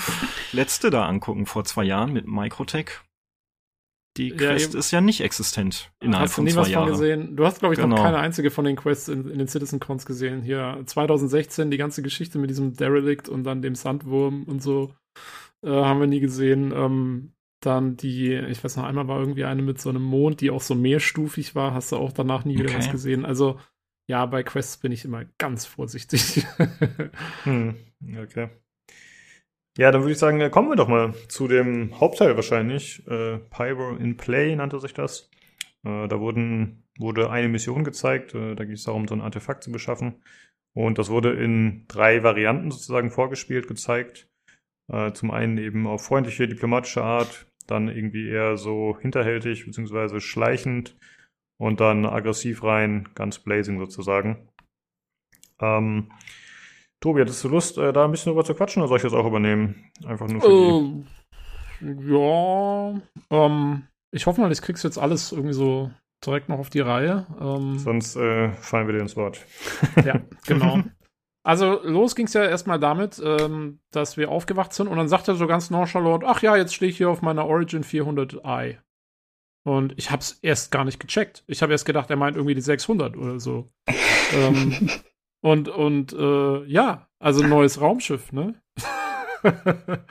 letzte 0.52 0.90
da 0.90 1.06
angucken 1.06 1.46
vor 1.46 1.66
zwei 1.66 1.84
Jahren 1.84 2.14
mit 2.14 2.28
Microtech. 2.28 3.02
Die 4.18 4.32
Quest 4.32 4.74
ja, 4.74 4.80
ist 4.80 4.92
ja 4.92 5.02
nicht 5.02 5.22
existent 5.22 5.92
innerhalb 6.00 6.28
hast 6.28 6.36
von 6.36 6.48
zwei 6.48 6.68
Jahren. 6.68 6.90
gesehen? 6.90 7.36
Du 7.36 7.46
hast, 7.46 7.60
glaube 7.60 7.74
ich, 7.74 7.80
genau. 7.80 7.96
noch 7.96 8.04
keine 8.04 8.20
einzige 8.20 8.52
von 8.52 8.66
den 8.66 8.76
Quests 8.76 9.08
in, 9.08 9.30
in, 9.30 9.40
den 9.40 9.48
Citizen 9.48 9.80
Cons 9.80 10.06
gesehen. 10.06 10.42
Hier 10.44 10.82
2016 10.86 11.72
die 11.72 11.78
ganze 11.78 12.02
Geschichte 12.04 12.38
mit 12.38 12.50
diesem 12.50 12.76
Derelict 12.76 13.28
und 13.28 13.44
dann 13.44 13.62
dem 13.62 13.74
Sandwurm 13.74 14.44
und 14.44 14.62
so 14.62 14.94
äh, 15.64 15.70
haben 15.70 16.00
wir 16.00 16.08
nie 16.08 16.20
gesehen. 16.20 16.72
Ähm, 16.76 17.33
dann 17.66 17.98
die, 17.98 18.34
ich 18.34 18.64
weiß 18.64 18.78
noch, 18.78 18.84
einmal 18.84 19.08
war 19.08 19.20
irgendwie 19.20 19.46
eine 19.46 19.62
mit 19.62 19.80
so 19.80 19.90
einem 19.90 20.04
Mond, 20.04 20.42
die 20.42 20.52
auch 20.52 20.62
so 20.62 20.76
mehrstufig 20.76 21.56
war. 21.56 21.74
Hast 21.74 21.92
du 21.92 21.98
auch 21.98 22.12
danach 22.12 22.46
nie 22.46 22.58
wieder 22.58 22.70
okay. 22.70 22.78
was 22.78 22.92
gesehen. 22.92 23.26
Also 23.26 23.60
ja, 24.08 24.26
bei 24.26 24.44
Quests 24.44 24.78
bin 24.78 24.92
ich 24.92 25.06
immer 25.06 25.26
ganz 25.38 25.66
vorsichtig. 25.66 26.46
hm, 27.44 27.76
okay. 28.22 28.50
Ja, 29.78 29.92
dann 29.92 30.02
würde 30.02 30.12
ich 30.12 30.20
sagen, 30.20 30.52
kommen 30.52 30.70
wir 30.70 30.76
doch 30.76 30.88
mal 30.88 31.14
zu 31.30 31.48
dem 31.48 32.00
Hauptteil 32.00 32.36
wahrscheinlich. 32.36 33.08
Äh, 33.08 33.40
Pyro 33.50 33.96
in 33.96 34.18
Play 34.18 34.56
nannte 34.56 34.80
sich 34.80 34.94
das. 34.94 35.32
Äh, 35.84 36.08
da 36.08 36.20
wurden, 36.20 36.84
wurde 37.00 37.32
eine 37.32 37.48
Mission 37.48 37.84
gezeigt. 37.84 38.36
Äh, 38.36 38.56
da 38.56 38.66
ging 38.66 38.74
es 38.74 38.84
darum, 38.84 39.08
so 39.08 39.16
ein 39.16 39.22
Artefakt 39.22 39.64
zu 39.64 39.72
beschaffen. 39.72 40.22
Und 40.76 40.98
das 40.98 41.10
wurde 41.10 41.34
in 41.34 41.86
drei 41.88 42.24
Varianten 42.24 42.72
sozusagen 42.72 43.10
vorgespielt, 43.10 43.68
gezeigt. 43.68 44.28
Äh, 44.92 45.14
zum 45.14 45.32
einen 45.32 45.58
eben 45.58 45.88
auf 45.88 46.04
freundliche, 46.06 46.48
diplomatische 46.48 47.04
Art, 47.04 47.48
dann 47.68 47.88
irgendwie 47.88 48.28
eher 48.28 48.58
so 48.58 48.98
hinterhältig 49.00 49.66
beziehungsweise 49.66 50.22
schleichend 50.22 50.96
und 51.58 51.80
dann 51.80 52.06
aggressiv 52.06 52.64
rein, 52.64 53.10
ganz 53.16 53.40
blazing 53.40 53.80
sozusagen. 53.80 54.50
Ähm, 55.60 56.12
Tobi, 57.00 57.22
hättest 57.22 57.44
du 57.44 57.50
Lust, 57.50 57.78
äh, 57.78 57.94
da 57.94 58.06
ein 58.06 58.12
bisschen 58.12 58.32
drüber 58.32 58.46
zu 58.46 58.56
quatschen 58.56 58.82
oder 58.82 58.88
soll 58.90 58.98
ich 58.98 59.04
das 59.04 59.14
auch 59.14 59.26
übernehmen? 59.26 59.92
Einfach 60.06 60.28
nur 60.28 60.42
für 60.42 60.48
uh, 60.48 61.04
die. 61.82 61.86
Äh, 61.86 62.14
ja, 62.14 63.02
ähm, 63.30 63.88
ich 64.12 64.26
hoffe 64.26 64.42
mal, 64.42 64.52
ich 64.52 64.62
krieg's 64.62 64.84
jetzt 64.84 64.98
alles 64.98 65.32
irgendwie 65.32 65.54
so 65.54 65.92
direkt 66.26 66.50
noch 66.50 66.60
auf 66.60 66.70
die 66.70 66.80
Reihe. 66.80 67.28
Ähm, 67.42 67.78
Sonst 67.78 68.16
äh, 68.16 68.52
fallen 68.54 68.88
wir 68.88 68.94
dir 68.94 69.02
ins 69.02 69.16
Wort. 69.16 69.46
ja, 70.06 70.22
genau. 70.46 70.80
Also 71.46 71.82
los 71.84 72.16
ging 72.16 72.26
es 72.26 72.34
ja 72.34 72.46
erstmal 72.46 72.80
damit, 72.80 73.22
ähm, 73.24 73.80
dass 73.92 74.16
wir 74.16 74.32
aufgewacht 74.32 74.74
sind 74.74 74.88
und 74.88 74.98
dann 74.98 75.10
sagt 75.10 75.28
er 75.28 75.36
so 75.36 75.46
ganz 75.46 75.70
nonchalant, 75.70 76.24
ach 76.24 76.42
ja, 76.42 76.56
jetzt 76.56 76.74
stehe 76.74 76.90
ich 76.90 76.98
hier 76.98 77.10
auf 77.10 77.22
meiner 77.22 77.46
Origin 77.46 77.84
400i. 77.84 78.78
Und 79.66 79.94
ich 79.98 80.12
hab's 80.12 80.40
erst 80.42 80.72
gar 80.72 80.86
nicht 80.86 81.00
gecheckt. 81.00 81.44
Ich 81.48 81.62
habe 81.62 81.72
erst 81.72 81.86
gedacht, 81.86 82.10
er 82.10 82.16
meint 82.16 82.36
irgendwie 82.36 82.56
die 82.56 82.62
600 82.62 83.16
oder 83.18 83.40
so. 83.40 83.72
ähm, 84.34 84.90
und, 85.42 85.70
und 85.70 86.14
äh, 86.14 86.64
ja, 86.66 87.08
also 87.20 87.44
ein 87.44 87.50
neues 87.50 87.80
Raumschiff, 87.80 88.32
ne? 88.32 88.62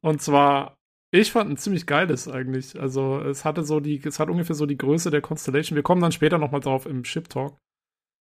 und 0.00 0.22
zwar, 0.22 0.78
ich 1.12 1.30
fand 1.30 1.50
ein 1.50 1.56
ziemlich 1.56 1.86
geiles 1.86 2.28
eigentlich. 2.28 2.80
Also 2.80 3.20
es 3.20 3.44
hatte 3.44 3.62
so 3.62 3.78
die, 3.78 4.00
es 4.04 4.18
hat 4.18 4.28
ungefähr 4.28 4.56
so 4.56 4.66
die 4.66 4.78
Größe 4.78 5.10
der 5.10 5.20
Constellation. 5.20 5.76
Wir 5.76 5.84
kommen 5.84 6.02
dann 6.02 6.12
später 6.12 6.38
nochmal 6.38 6.60
drauf 6.60 6.86
im 6.86 7.04
Ship 7.04 7.28
Talk. 7.28 7.56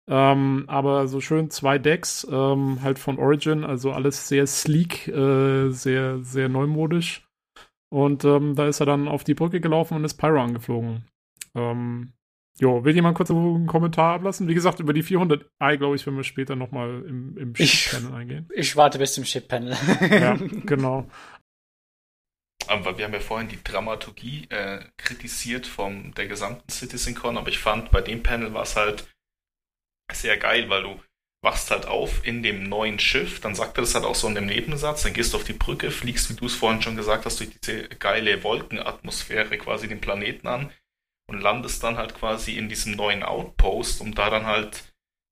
Ähm, 0.08 0.64
aber 0.68 1.08
so 1.08 1.20
schön 1.20 1.50
zwei 1.50 1.78
Decks, 1.78 2.26
ähm, 2.30 2.82
halt 2.82 2.98
von 2.98 3.18
Origin, 3.18 3.64
also 3.64 3.92
alles 3.92 4.28
sehr 4.28 4.46
sleek, 4.46 5.08
äh, 5.08 5.70
sehr, 5.70 6.20
sehr 6.22 6.48
neumodisch. 6.48 7.26
Und 7.90 8.24
ähm, 8.24 8.54
da 8.54 8.68
ist 8.68 8.80
er 8.80 8.86
dann 8.86 9.08
auf 9.08 9.24
die 9.24 9.34
Brücke 9.34 9.60
gelaufen 9.60 9.96
und 9.96 10.04
ist 10.04 10.14
Pyro 10.14 10.40
angeflogen. 10.40 11.06
Ähm, 11.54 12.12
Jo, 12.58 12.84
will 12.84 12.94
jemand 12.94 13.16
kurz 13.16 13.30
einen 13.30 13.66
Kommentar 13.66 14.14
ablassen? 14.14 14.48
Wie 14.48 14.54
gesagt, 14.54 14.80
über 14.80 14.94
die 14.94 15.02
400 15.02 15.44
i, 15.62 15.76
glaube 15.76 15.96
ich, 15.96 16.06
wenn 16.06 16.16
wir 16.16 16.24
später 16.24 16.56
nochmal 16.56 17.04
im, 17.06 17.36
im 17.36 17.52
Chip-Panel 17.52 18.14
eingehen. 18.14 18.48
Ich 18.54 18.76
warte 18.76 18.98
bis 18.98 19.12
zum 19.12 19.24
Chip-Panel. 19.24 19.76
ja, 20.10 20.36
genau. 20.64 21.06
Aber 22.66 22.96
wir 22.96 23.04
haben 23.04 23.12
ja 23.12 23.20
vorhin 23.20 23.48
die 23.48 23.62
Dramaturgie 23.62 24.46
äh, 24.48 24.84
kritisiert 24.96 25.66
von 25.66 26.12
der 26.16 26.28
gesamten 26.28 26.68
CitizenCon, 26.70 27.36
aber 27.36 27.48
ich 27.48 27.58
fand, 27.58 27.90
bei 27.90 28.00
dem 28.00 28.22
Panel 28.22 28.54
war 28.54 28.62
es 28.62 28.74
halt 28.74 29.06
sehr 30.12 30.36
geil, 30.36 30.68
weil 30.68 30.82
du 30.82 31.00
wachst 31.42 31.70
halt 31.70 31.86
auf 31.86 32.26
in 32.26 32.42
dem 32.42 32.64
neuen 32.64 32.98
Schiff, 32.98 33.40
dann 33.40 33.54
sagt 33.54 33.78
er 33.78 33.82
das 33.82 33.94
halt 33.94 34.04
auch 34.04 34.14
so 34.14 34.26
in 34.26 34.34
dem 34.34 34.46
Nebensatz, 34.46 35.02
dann 35.02 35.12
gehst 35.12 35.32
du 35.32 35.36
auf 35.36 35.44
die 35.44 35.52
Brücke, 35.52 35.90
fliegst, 35.90 36.28
wie 36.30 36.34
du 36.34 36.46
es 36.46 36.54
vorhin 36.54 36.82
schon 36.82 36.96
gesagt 36.96 37.24
hast, 37.24 37.38
durch 37.38 37.50
diese 37.60 37.88
geile 37.88 38.42
Wolkenatmosphäre 38.42 39.56
quasi 39.58 39.86
den 39.86 40.00
Planeten 40.00 40.48
an 40.48 40.72
und 41.28 41.40
landest 41.40 41.82
dann 41.82 41.98
halt 41.98 42.14
quasi 42.14 42.56
in 42.56 42.68
diesem 42.68 42.92
neuen 42.92 43.22
Outpost, 43.22 44.00
um 44.00 44.14
da 44.14 44.30
dann 44.30 44.46
halt 44.46 44.84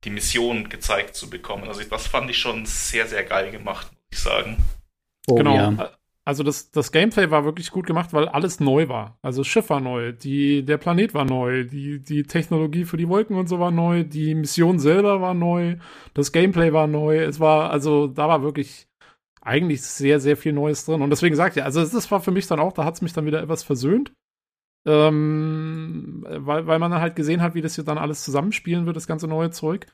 die 0.05 0.11
Mission 0.11 0.69
gezeigt 0.69 1.17
zu 1.17 1.31
bekommen. 1.31 1.67
Also 1.67 1.83
das 1.83 2.07
fand 2.07 2.31
ich 2.31 2.39
schon 2.39 2.67
sehr, 2.67 3.07
sehr 3.07 3.25
geil 3.25 3.51
gemacht, 3.51 3.91
muss 3.93 4.03
ich 4.11 4.19
sagen. 4.19 4.65
Oh, 5.27 5.35
genau. 5.35 5.57
Ja. 5.57 5.99
Also 6.27 6.43
das, 6.43 6.71
das 6.71 6.91
Gameplay 6.91 7.31
war 7.31 7.45
wirklich 7.45 7.71
gut 7.71 7.87
gemacht, 7.87 8.15
weil 8.15 8.29
alles 8.29 8.59
neu 8.59 8.89
war. 8.89 9.19
Also 9.21 9.43
das 9.43 9.47
Schiff 9.47 9.69
war 9.69 9.81
neu, 9.81 10.13
die, 10.13 10.65
der 10.65 10.79
Planet 10.79 11.13
war 11.13 11.27
neu, 11.27 11.65
die, 11.65 12.03
die 12.03 12.23
Technologie 12.23 12.87
für 12.87 12.97
die 12.97 13.09
Wolken 13.11 13.37
und 13.37 13.47
so 13.47 13.61
war 13.61 13.71
neu, 13.71 14.05
die 14.05 14.35
Mission 14.35 14.79
selber 14.79 15.21
war 15.21 15.35
neu, 15.35 15.77
das 16.15 16.33
Gameplay 16.33 16.73
war 16.73 16.87
neu. 16.87 17.23
Es 17.23 17.41
war, 17.41 17.71
also 17.71 18.07
da 18.07 18.27
war 18.29 18.43
wirklich 18.43 18.89
eigentlich 19.43 19.83
sehr, 19.83 20.19
sehr 20.19 20.39
viel 20.39 20.55
Neues 20.55 20.87
drin. 20.87 21.03
Und 21.03 21.11
deswegen 21.11 21.37
sagt 21.37 21.57
ihr, 21.57 21.65
also 21.67 21.85
das 21.85 22.11
war 22.11 22.21
für 22.21 22.31
mich 22.31 22.47
dann 22.47 22.61
auch, 22.61 22.73
da 22.73 22.85
hat 22.85 22.95
es 22.95 23.03
mich 23.03 23.13
dann 23.13 23.27
wieder 23.27 23.43
etwas 23.43 23.63
versöhnt. 23.63 24.15
Ähm, 24.87 26.27
weil, 26.29 26.67
weil 26.67 26.79
man 26.79 26.91
dann 26.91 27.01
halt 27.01 27.17
gesehen 27.17 27.43
hat, 27.43 27.55
wie 27.55 27.63
das 27.63 27.75
hier 27.75 27.85
dann 27.85 27.99
alles 27.99 28.25
zusammenspielen 28.25 28.87
wird, 28.87 28.97
das 28.97 29.07
ganze 29.07 29.29
neue 29.29 29.51
Zeug. 29.51 29.87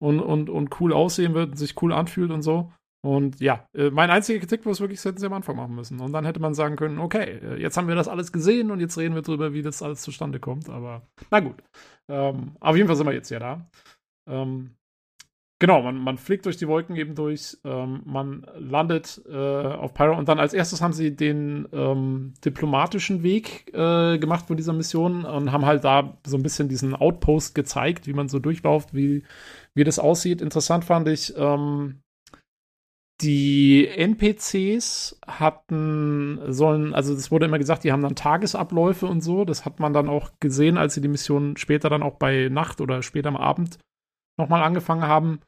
Und, 0.00 0.20
und, 0.20 0.48
und 0.50 0.80
cool 0.80 0.92
aussehen 0.92 1.34
wird 1.34 1.50
und 1.50 1.56
sich 1.56 1.80
cool 1.82 1.92
anfühlt 1.92 2.30
und 2.30 2.42
so. 2.42 2.72
Und 3.00 3.40
ja, 3.40 3.68
äh, 3.74 3.90
mein 3.90 4.10
einziger 4.10 4.40
Kritik 4.40 4.64
war 4.64 4.72
es 4.72 4.80
wirklich, 4.80 5.04
hätten 5.04 5.18
sie 5.18 5.26
am 5.26 5.32
Anfang 5.32 5.56
machen 5.56 5.74
müssen. 5.74 6.00
Und 6.00 6.12
dann 6.12 6.24
hätte 6.24 6.40
man 6.40 6.54
sagen 6.54 6.76
können, 6.76 6.98
okay, 6.98 7.38
äh, 7.42 7.60
jetzt 7.60 7.76
haben 7.76 7.86
wir 7.86 7.94
das 7.94 8.08
alles 8.08 8.32
gesehen 8.32 8.70
und 8.70 8.80
jetzt 8.80 8.98
reden 8.98 9.14
wir 9.14 9.22
drüber, 9.22 9.52
wie 9.52 9.62
das 9.62 9.82
alles 9.82 10.02
zustande 10.02 10.40
kommt. 10.40 10.68
Aber 10.68 11.02
na 11.30 11.40
gut. 11.40 11.62
Ähm, 12.08 12.56
auf 12.60 12.76
jeden 12.76 12.88
Fall 12.88 12.96
sind 12.96 13.06
wir 13.06 13.12
jetzt 13.12 13.30
ja 13.30 13.38
da. 13.38 13.70
Ähm, 14.28 14.74
genau, 15.60 15.82
man, 15.82 15.96
man 15.96 16.18
fliegt 16.18 16.46
durch 16.46 16.56
die 16.56 16.66
Wolken 16.66 16.96
eben 16.96 17.14
durch, 17.14 17.56
ähm, 17.64 18.02
man 18.04 18.44
landet 18.56 19.22
äh, 19.28 19.36
auf 19.36 19.94
Pyro 19.94 20.16
und 20.18 20.28
dann 20.28 20.40
als 20.40 20.52
erstes 20.52 20.82
haben 20.82 20.92
sie 20.92 21.14
den 21.14 21.68
ähm, 21.72 22.34
diplomatischen 22.44 23.22
Weg 23.22 23.72
äh, 23.74 24.18
gemacht 24.18 24.46
von 24.46 24.56
dieser 24.56 24.72
Mission 24.72 25.24
und 25.24 25.52
haben 25.52 25.66
halt 25.66 25.84
da 25.84 26.18
so 26.26 26.36
ein 26.36 26.42
bisschen 26.42 26.68
diesen 26.68 26.96
Outpost 26.96 27.54
gezeigt, 27.54 28.06
wie 28.06 28.12
man 28.12 28.28
so 28.28 28.38
durchlauft, 28.38 28.92
wie, 28.92 29.22
wie 29.74 29.84
das 29.84 29.98
aussieht. 29.98 30.40
Interessant 30.40 30.84
fand 30.84 31.08
ich, 31.08 31.34
ähm, 31.36 32.02
die 33.20 33.88
NPCs 33.88 35.18
hatten, 35.26 36.40
sollen, 36.52 36.94
also 36.94 37.14
es 37.14 37.30
wurde 37.32 37.46
immer 37.46 37.58
gesagt, 37.58 37.82
die 37.82 37.90
haben 37.90 38.02
dann 38.02 38.14
Tagesabläufe 38.14 39.06
und 39.06 39.22
so. 39.22 39.44
Das 39.44 39.64
hat 39.64 39.80
man 39.80 39.92
dann 39.92 40.08
auch 40.08 40.30
gesehen, 40.38 40.78
als 40.78 40.94
sie 40.94 41.00
die 41.00 41.08
Mission 41.08 41.56
später 41.56 41.90
dann 41.90 42.02
auch 42.02 42.16
bei 42.16 42.48
Nacht 42.48 42.80
oder 42.80 43.02
später 43.02 43.28
am 43.28 43.36
Abend 43.36 43.78
nochmal 44.38 44.62
angefangen 44.62 45.02
haben. 45.02 45.40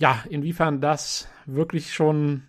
Ja, 0.00 0.24
inwiefern 0.28 0.80
das 0.80 1.28
wirklich 1.46 1.94
schon 1.94 2.48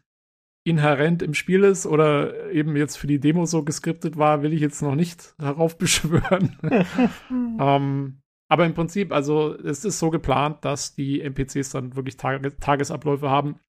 inhärent 0.65 1.21
im 1.21 1.33
Spiel 1.33 1.63
ist 1.63 1.85
oder 1.85 2.51
eben 2.51 2.75
jetzt 2.75 2.97
für 2.97 3.07
die 3.07 3.21
Demo 3.21 3.45
so 3.45 3.63
geskriptet 3.63 4.17
war, 4.17 4.43
will 4.43 4.53
ich 4.53 4.59
jetzt 4.59 4.81
noch 4.81 4.95
nicht 4.95 5.33
darauf 5.37 5.77
beschwören. 5.77 6.57
ähm, 7.31 8.21
aber 8.49 8.65
im 8.65 8.73
Prinzip, 8.73 9.13
also 9.13 9.55
es 9.55 9.85
ist 9.85 9.97
so 9.97 10.09
geplant, 10.09 10.65
dass 10.65 10.93
die 10.93 11.21
NPCs 11.21 11.69
dann 11.69 11.95
wirklich 11.95 12.17
Tage 12.17 12.57
Tagesabläufe 12.57 13.29
haben 13.29 13.59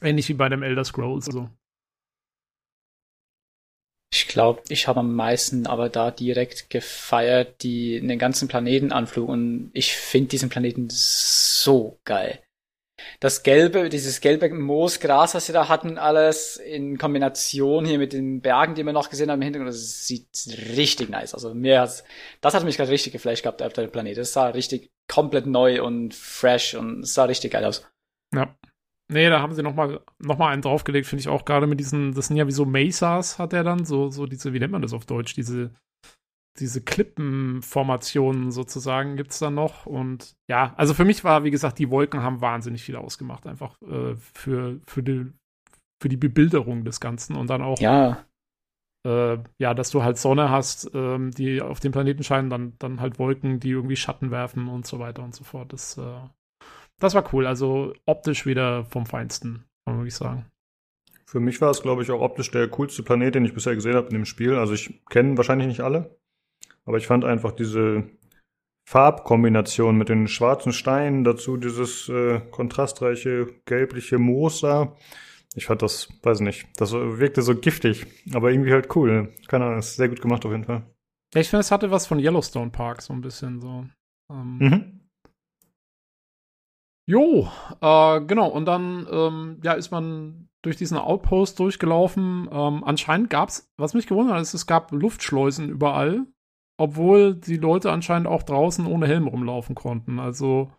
Ähnlich 0.00 0.28
wie 0.28 0.34
bei 0.34 0.48
dem 0.48 0.62
Elder 0.62 0.84
Scrolls. 0.84 1.26
Also. 1.26 1.50
Ich 4.12 4.26
glaube, 4.26 4.62
ich 4.68 4.88
habe 4.88 5.00
am 5.00 5.14
meisten 5.14 5.66
aber 5.66 5.88
da 5.88 6.10
direkt 6.10 6.70
gefeiert, 6.70 7.62
die 7.62 8.00
den 8.00 8.18
ganzen 8.18 8.48
Planetenanflug 8.48 9.28
und 9.28 9.70
ich 9.74 9.94
finde 9.94 10.28
diesen 10.28 10.48
Planeten 10.48 10.88
so 10.90 11.98
geil. 12.04 12.42
Das 13.20 13.42
gelbe, 13.42 13.88
dieses 13.88 14.20
gelbe 14.20 14.48
Moosgras, 14.52 15.34
was 15.34 15.46
sie 15.46 15.52
da 15.52 15.68
hatten, 15.68 15.98
alles 15.98 16.56
in 16.56 16.98
Kombination 16.98 17.84
hier 17.84 17.98
mit 17.98 18.12
den 18.12 18.40
Bergen, 18.40 18.74
die 18.74 18.84
wir 18.84 18.92
noch 18.92 19.10
gesehen 19.10 19.30
haben 19.30 19.40
im 19.40 19.44
Hintergrund, 19.44 19.68
das 19.72 20.06
sieht 20.06 20.28
richtig 20.76 21.08
nice. 21.08 21.34
Also 21.34 21.54
mir 21.54 21.80
hat's, 21.80 22.02
das 22.40 22.54
hat 22.54 22.64
mich 22.64 22.76
gerade 22.76 22.90
richtig 22.90 23.12
geflasht 23.12 23.42
gehabt 23.42 23.62
auf 23.62 23.72
der 23.72 23.86
Planet. 23.88 24.18
Das 24.18 24.32
sah 24.32 24.48
richtig 24.48 24.90
komplett 25.06 25.46
neu 25.46 25.82
und 25.82 26.14
fresh 26.14 26.74
und 26.74 27.04
sah 27.06 27.24
richtig 27.24 27.52
geil 27.52 27.64
aus. 27.64 27.86
Ja. 28.34 28.56
Nee, 29.10 29.30
da 29.30 29.40
haben 29.40 29.54
sie 29.54 29.62
nochmal 29.62 30.00
noch 30.18 30.36
mal 30.36 30.52
einen 30.52 30.62
draufgelegt, 30.62 31.06
finde 31.06 31.20
ich 31.20 31.28
auch 31.28 31.46
gerade 31.46 31.66
mit 31.66 31.80
diesen, 31.80 32.12
das 32.12 32.26
sind 32.26 32.36
ja 32.36 32.46
wie 32.46 32.52
so 32.52 32.66
Mesas, 32.66 33.38
hat 33.38 33.54
er 33.54 33.64
dann, 33.64 33.86
so, 33.86 34.10
so 34.10 34.26
diese, 34.26 34.52
wie 34.52 34.58
nennt 34.58 34.72
man 34.72 34.82
das 34.82 34.92
auf 34.92 35.06
Deutsch, 35.06 35.34
diese, 35.34 35.72
diese 36.58 36.82
Klippenformationen 36.82 38.50
sozusagen 38.50 39.16
gibt 39.16 39.30
es 39.30 39.38
dann 39.38 39.54
noch. 39.54 39.86
Und 39.86 40.36
ja, 40.48 40.74
also 40.76 40.92
für 40.92 41.04
mich 41.04 41.24
war, 41.24 41.44
wie 41.44 41.50
gesagt, 41.50 41.78
die 41.78 41.90
Wolken 41.90 42.22
haben 42.22 42.40
wahnsinnig 42.40 42.82
viel 42.82 42.96
ausgemacht, 42.96 43.46
einfach 43.46 43.80
äh, 43.82 44.14
für, 44.16 44.80
für, 44.86 45.02
die, 45.02 45.32
für 46.02 46.08
die 46.08 46.16
Bebilderung 46.16 46.84
des 46.84 47.00
Ganzen 47.00 47.36
und 47.36 47.48
dann 47.48 47.62
auch. 47.62 47.78
Ja. 47.80 48.24
Äh, 49.06 49.38
ja, 49.58 49.74
dass 49.74 49.90
du 49.90 50.02
halt 50.02 50.18
Sonne 50.18 50.50
hast, 50.50 50.90
ähm, 50.92 51.30
die 51.30 51.62
auf 51.62 51.80
dem 51.80 51.92
Planeten 51.92 52.24
scheinen, 52.24 52.50
dann, 52.50 52.74
dann 52.78 53.00
halt 53.00 53.18
Wolken, 53.18 53.60
die 53.60 53.70
irgendwie 53.70 53.96
Schatten 53.96 54.30
werfen 54.30 54.68
und 54.68 54.86
so 54.86 54.98
weiter 54.98 55.22
und 55.22 55.34
so 55.34 55.44
fort. 55.44 55.72
Das 55.72 55.96
äh, 55.96 56.20
das 56.98 57.14
war 57.14 57.32
cool. 57.32 57.46
Also 57.46 57.94
optisch 58.06 58.46
wieder 58.46 58.84
vom 58.84 59.06
Feinsten, 59.06 59.64
kann 59.84 59.94
man 59.94 59.98
wirklich 59.98 60.14
sagen. 60.14 60.46
Für 61.26 61.40
mich 61.40 61.60
war 61.60 61.70
es, 61.70 61.82
glaube 61.82 62.02
ich, 62.02 62.10
auch 62.10 62.22
optisch 62.22 62.50
der 62.50 62.68
coolste 62.68 63.02
Planet, 63.02 63.34
den 63.34 63.44
ich 63.44 63.52
bisher 63.52 63.74
gesehen 63.74 63.96
habe 63.96 64.08
in 64.08 64.14
dem 64.14 64.24
Spiel. 64.24 64.54
Also 64.54 64.72
ich 64.72 65.04
kenne 65.10 65.36
wahrscheinlich 65.36 65.68
nicht 65.68 65.80
alle, 65.80 66.16
aber 66.86 66.96
ich 66.96 67.06
fand 67.06 67.24
einfach 67.24 67.52
diese 67.52 68.04
Farbkombination 68.88 69.98
mit 69.98 70.08
den 70.08 70.28
schwarzen 70.28 70.72
Steinen, 70.72 71.24
dazu 71.24 71.58
dieses 71.58 72.08
äh, 72.08 72.40
kontrastreiche 72.50 73.46
gelbliche 73.66 74.18
Moos 74.18 74.62
da. 74.62 74.96
Ich 75.54 75.66
fand 75.66 75.82
das, 75.82 76.08
weiß 76.22 76.40
nicht, 76.40 76.66
das 76.76 76.92
wirkte 76.92 77.42
so 77.42 77.54
giftig, 77.54 78.06
aber 78.32 78.50
irgendwie 78.50 78.72
halt 78.72 78.94
cool. 78.96 79.34
Keine 79.48 79.66
Ahnung, 79.66 79.80
ist 79.80 79.96
sehr 79.96 80.08
gut 80.08 80.22
gemacht 80.22 80.46
auf 80.46 80.52
jeden 80.52 80.64
Fall. 80.64 80.86
Ja, 81.34 81.42
ich 81.42 81.50
finde, 81.50 81.60
es 81.60 81.70
hatte 81.70 81.90
was 81.90 82.06
von 82.06 82.18
Yellowstone 82.18 82.70
Park, 82.70 83.02
so 83.02 83.12
ein 83.12 83.20
bisschen 83.20 83.60
so. 83.60 83.84
Ähm, 84.30 84.58
mhm. 84.58 84.97
Jo, 87.08 87.48
äh, 87.80 88.20
genau. 88.20 88.48
Und 88.48 88.66
dann 88.66 89.06
ähm, 89.10 89.60
ja, 89.64 89.72
ist 89.72 89.90
man 89.90 90.50
durch 90.60 90.76
diesen 90.76 90.98
Outpost 90.98 91.58
durchgelaufen. 91.58 92.50
Ähm, 92.52 92.84
anscheinend 92.84 93.30
gab 93.30 93.48
es, 93.48 93.66
was 93.78 93.94
mich 93.94 94.06
gewundert 94.06 94.34
hat, 94.34 94.42
ist, 94.42 94.52
es 94.52 94.66
gab 94.66 94.92
Luftschleusen 94.92 95.70
überall, 95.70 96.26
obwohl 96.76 97.34
die 97.34 97.56
Leute 97.56 97.92
anscheinend 97.92 98.28
auch 98.28 98.42
draußen 98.42 98.86
ohne 98.86 99.06
Helm 99.06 99.26
rumlaufen 99.26 99.74
konnten. 99.74 100.18
Also 100.20 100.70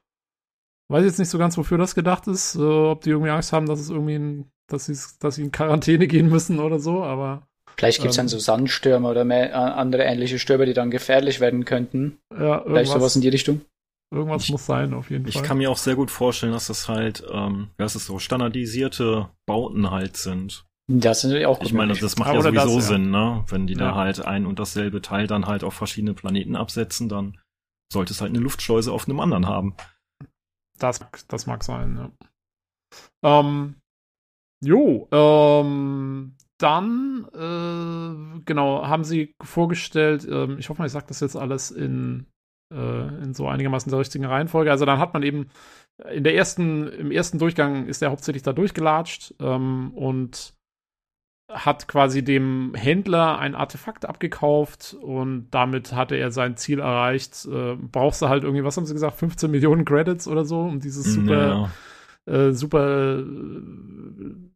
weiß 0.89 1.03
jetzt 1.03 1.17
nicht 1.17 1.29
so 1.29 1.39
ganz, 1.39 1.57
wofür 1.57 1.79
das 1.79 1.95
gedacht 1.95 2.27
ist, 2.27 2.55
äh, 2.55 2.59
ob 2.59 3.01
die 3.01 3.09
irgendwie 3.09 3.31
Angst 3.31 3.51
haben, 3.51 3.65
dass 3.65 3.79
es 3.79 3.89
irgendwie, 3.89 4.15
in, 4.15 4.45
dass 4.67 4.85
sie, 4.85 4.95
dass 5.19 5.33
sie 5.33 5.43
in 5.43 5.51
Quarantäne 5.51 6.05
gehen 6.05 6.29
müssen 6.29 6.59
oder 6.59 6.77
so. 6.77 7.03
Aber 7.03 7.47
Vielleicht 7.75 8.01
gibt 8.01 8.11
es 8.11 8.17
ähm, 8.17 8.25
dann 8.25 8.27
so 8.27 8.37
Sandstürme 8.37 9.07
oder 9.07 9.25
mehr, 9.25 9.49
äh, 9.49 9.53
andere 9.53 10.03
ähnliche 10.03 10.37
Stürme, 10.37 10.67
die 10.67 10.73
dann 10.73 10.91
gefährlich 10.91 11.39
werden 11.39 11.65
könnten. 11.65 12.19
Ja, 12.31 12.61
Vielleicht 12.61 12.91
sowas 12.91 13.15
in 13.15 13.23
die 13.23 13.29
Richtung. 13.29 13.61
Irgendwas 14.11 14.45
ich, 14.45 14.51
muss 14.51 14.65
sein, 14.65 14.93
auf 14.93 15.11
jeden 15.11 15.27
ich 15.27 15.35
Fall. 15.35 15.43
Ich 15.43 15.47
kann 15.47 15.57
mir 15.59 15.69
auch 15.69 15.77
sehr 15.77 15.95
gut 15.95 16.09
vorstellen, 16.09 16.51
dass 16.51 16.67
das 16.67 16.87
halt, 16.87 17.23
ähm, 17.31 17.69
ja, 17.77 17.85
es 17.85 17.95
ist 17.95 18.07
so 18.07 18.17
standardisierte 18.17 19.29
Bauten 19.45 19.91
halt 19.91 20.17
sind. 20.17 20.65
Das 20.91 21.21
sind 21.21 21.29
natürlich 21.29 21.45
auch 21.45 21.59
gut 21.59 21.67
Ich 21.67 21.73
meine, 21.73 21.93
das 21.93 22.17
macht 22.17 22.33
ja 22.33 22.41
sowieso 22.41 22.65
das, 22.65 22.75
ja. 22.75 22.81
Sinn, 22.81 23.11
ne? 23.11 23.45
Wenn 23.47 23.67
die 23.67 23.73
ja. 23.73 23.79
da 23.79 23.95
halt 23.95 24.25
ein 24.25 24.47
und 24.47 24.57
dasselbe 24.57 25.03
Teil 25.03 25.27
dann 25.27 25.45
halt 25.45 25.63
auf 25.63 25.75
verschiedene 25.75 26.15
Planeten 26.15 26.55
absetzen, 26.55 27.07
dann 27.07 27.37
sollte 27.93 28.13
es 28.13 28.21
halt 28.21 28.31
eine 28.31 28.39
Luftschleuse 28.39 28.91
auf 28.91 29.07
einem 29.07 29.19
anderen 29.19 29.47
haben. 29.47 29.75
Das, 30.79 30.99
das 31.27 31.45
mag 31.45 31.63
sein, 31.63 31.97
ja. 31.97 33.39
Ähm, 33.39 33.75
jo, 34.63 35.07
ähm, 35.11 36.35
dann, 36.57 37.27
äh, 37.33 38.41
genau, 38.45 38.87
haben 38.87 39.03
sie 39.03 39.35
vorgestellt, 39.43 40.27
ähm, 40.29 40.57
ich 40.57 40.69
hoffe 40.69 40.81
mal, 40.81 40.87
ich 40.87 40.91
sage 40.91 41.05
das 41.07 41.19
jetzt 41.19 41.35
alles 41.35 41.69
in 41.69 42.25
in 42.69 43.33
so 43.33 43.47
einigermaßen 43.47 43.89
der 43.89 43.99
richtigen 43.99 44.25
Reihenfolge. 44.25 44.69
Also 44.69 44.85
dann 44.85 44.99
hat 44.99 45.13
man 45.13 45.23
eben 45.23 45.47
in 46.11 46.23
der 46.23 46.35
ersten, 46.35 46.87
im 46.87 47.11
ersten 47.11 47.39
Durchgang 47.39 47.87
ist 47.87 48.01
er 48.01 48.11
hauptsächlich 48.11 48.43
da 48.43 48.53
durchgelatscht 48.53 49.33
ähm, 49.39 49.91
und 49.95 50.53
hat 51.49 51.87
quasi 51.87 52.23
dem 52.23 52.73
Händler 52.75 53.39
ein 53.39 53.55
Artefakt 53.55 54.05
abgekauft 54.05 54.95
und 55.01 55.49
damit 55.49 55.93
hatte 55.93 56.15
er 56.15 56.31
sein 56.31 56.57
Ziel 56.57 56.79
erreicht. 56.79 57.45
Äh, 57.45 57.75
brauchst 57.75 58.21
du 58.21 58.29
halt 58.29 58.43
irgendwie, 58.43 58.63
was 58.63 58.77
haben 58.77 58.85
sie 58.85 58.93
gesagt, 58.93 59.17
15 59.17 59.49
Millionen 59.49 59.83
Credits 59.83 60.27
oder 60.27 60.45
so, 60.45 60.61
um 60.61 60.79
dieses 60.79 61.13
super, 61.13 61.71
ja. 62.27 62.33
äh, 62.33 62.53
super 62.53 63.19
äh, 63.19 63.23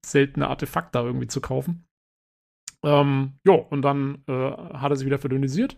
seltene 0.05 0.47
Artefakt 0.47 0.93
da 0.93 1.03
irgendwie 1.03 1.27
zu 1.27 1.41
kaufen. 1.41 1.83
Ähm, 2.83 3.33
jo, 3.43 3.55
und 3.55 3.81
dann 3.81 4.23
äh, 4.27 4.51
hat 4.51 4.91
er 4.91 4.95
sie 4.95 5.05
wieder 5.05 5.17
verdünnisiert 5.17 5.77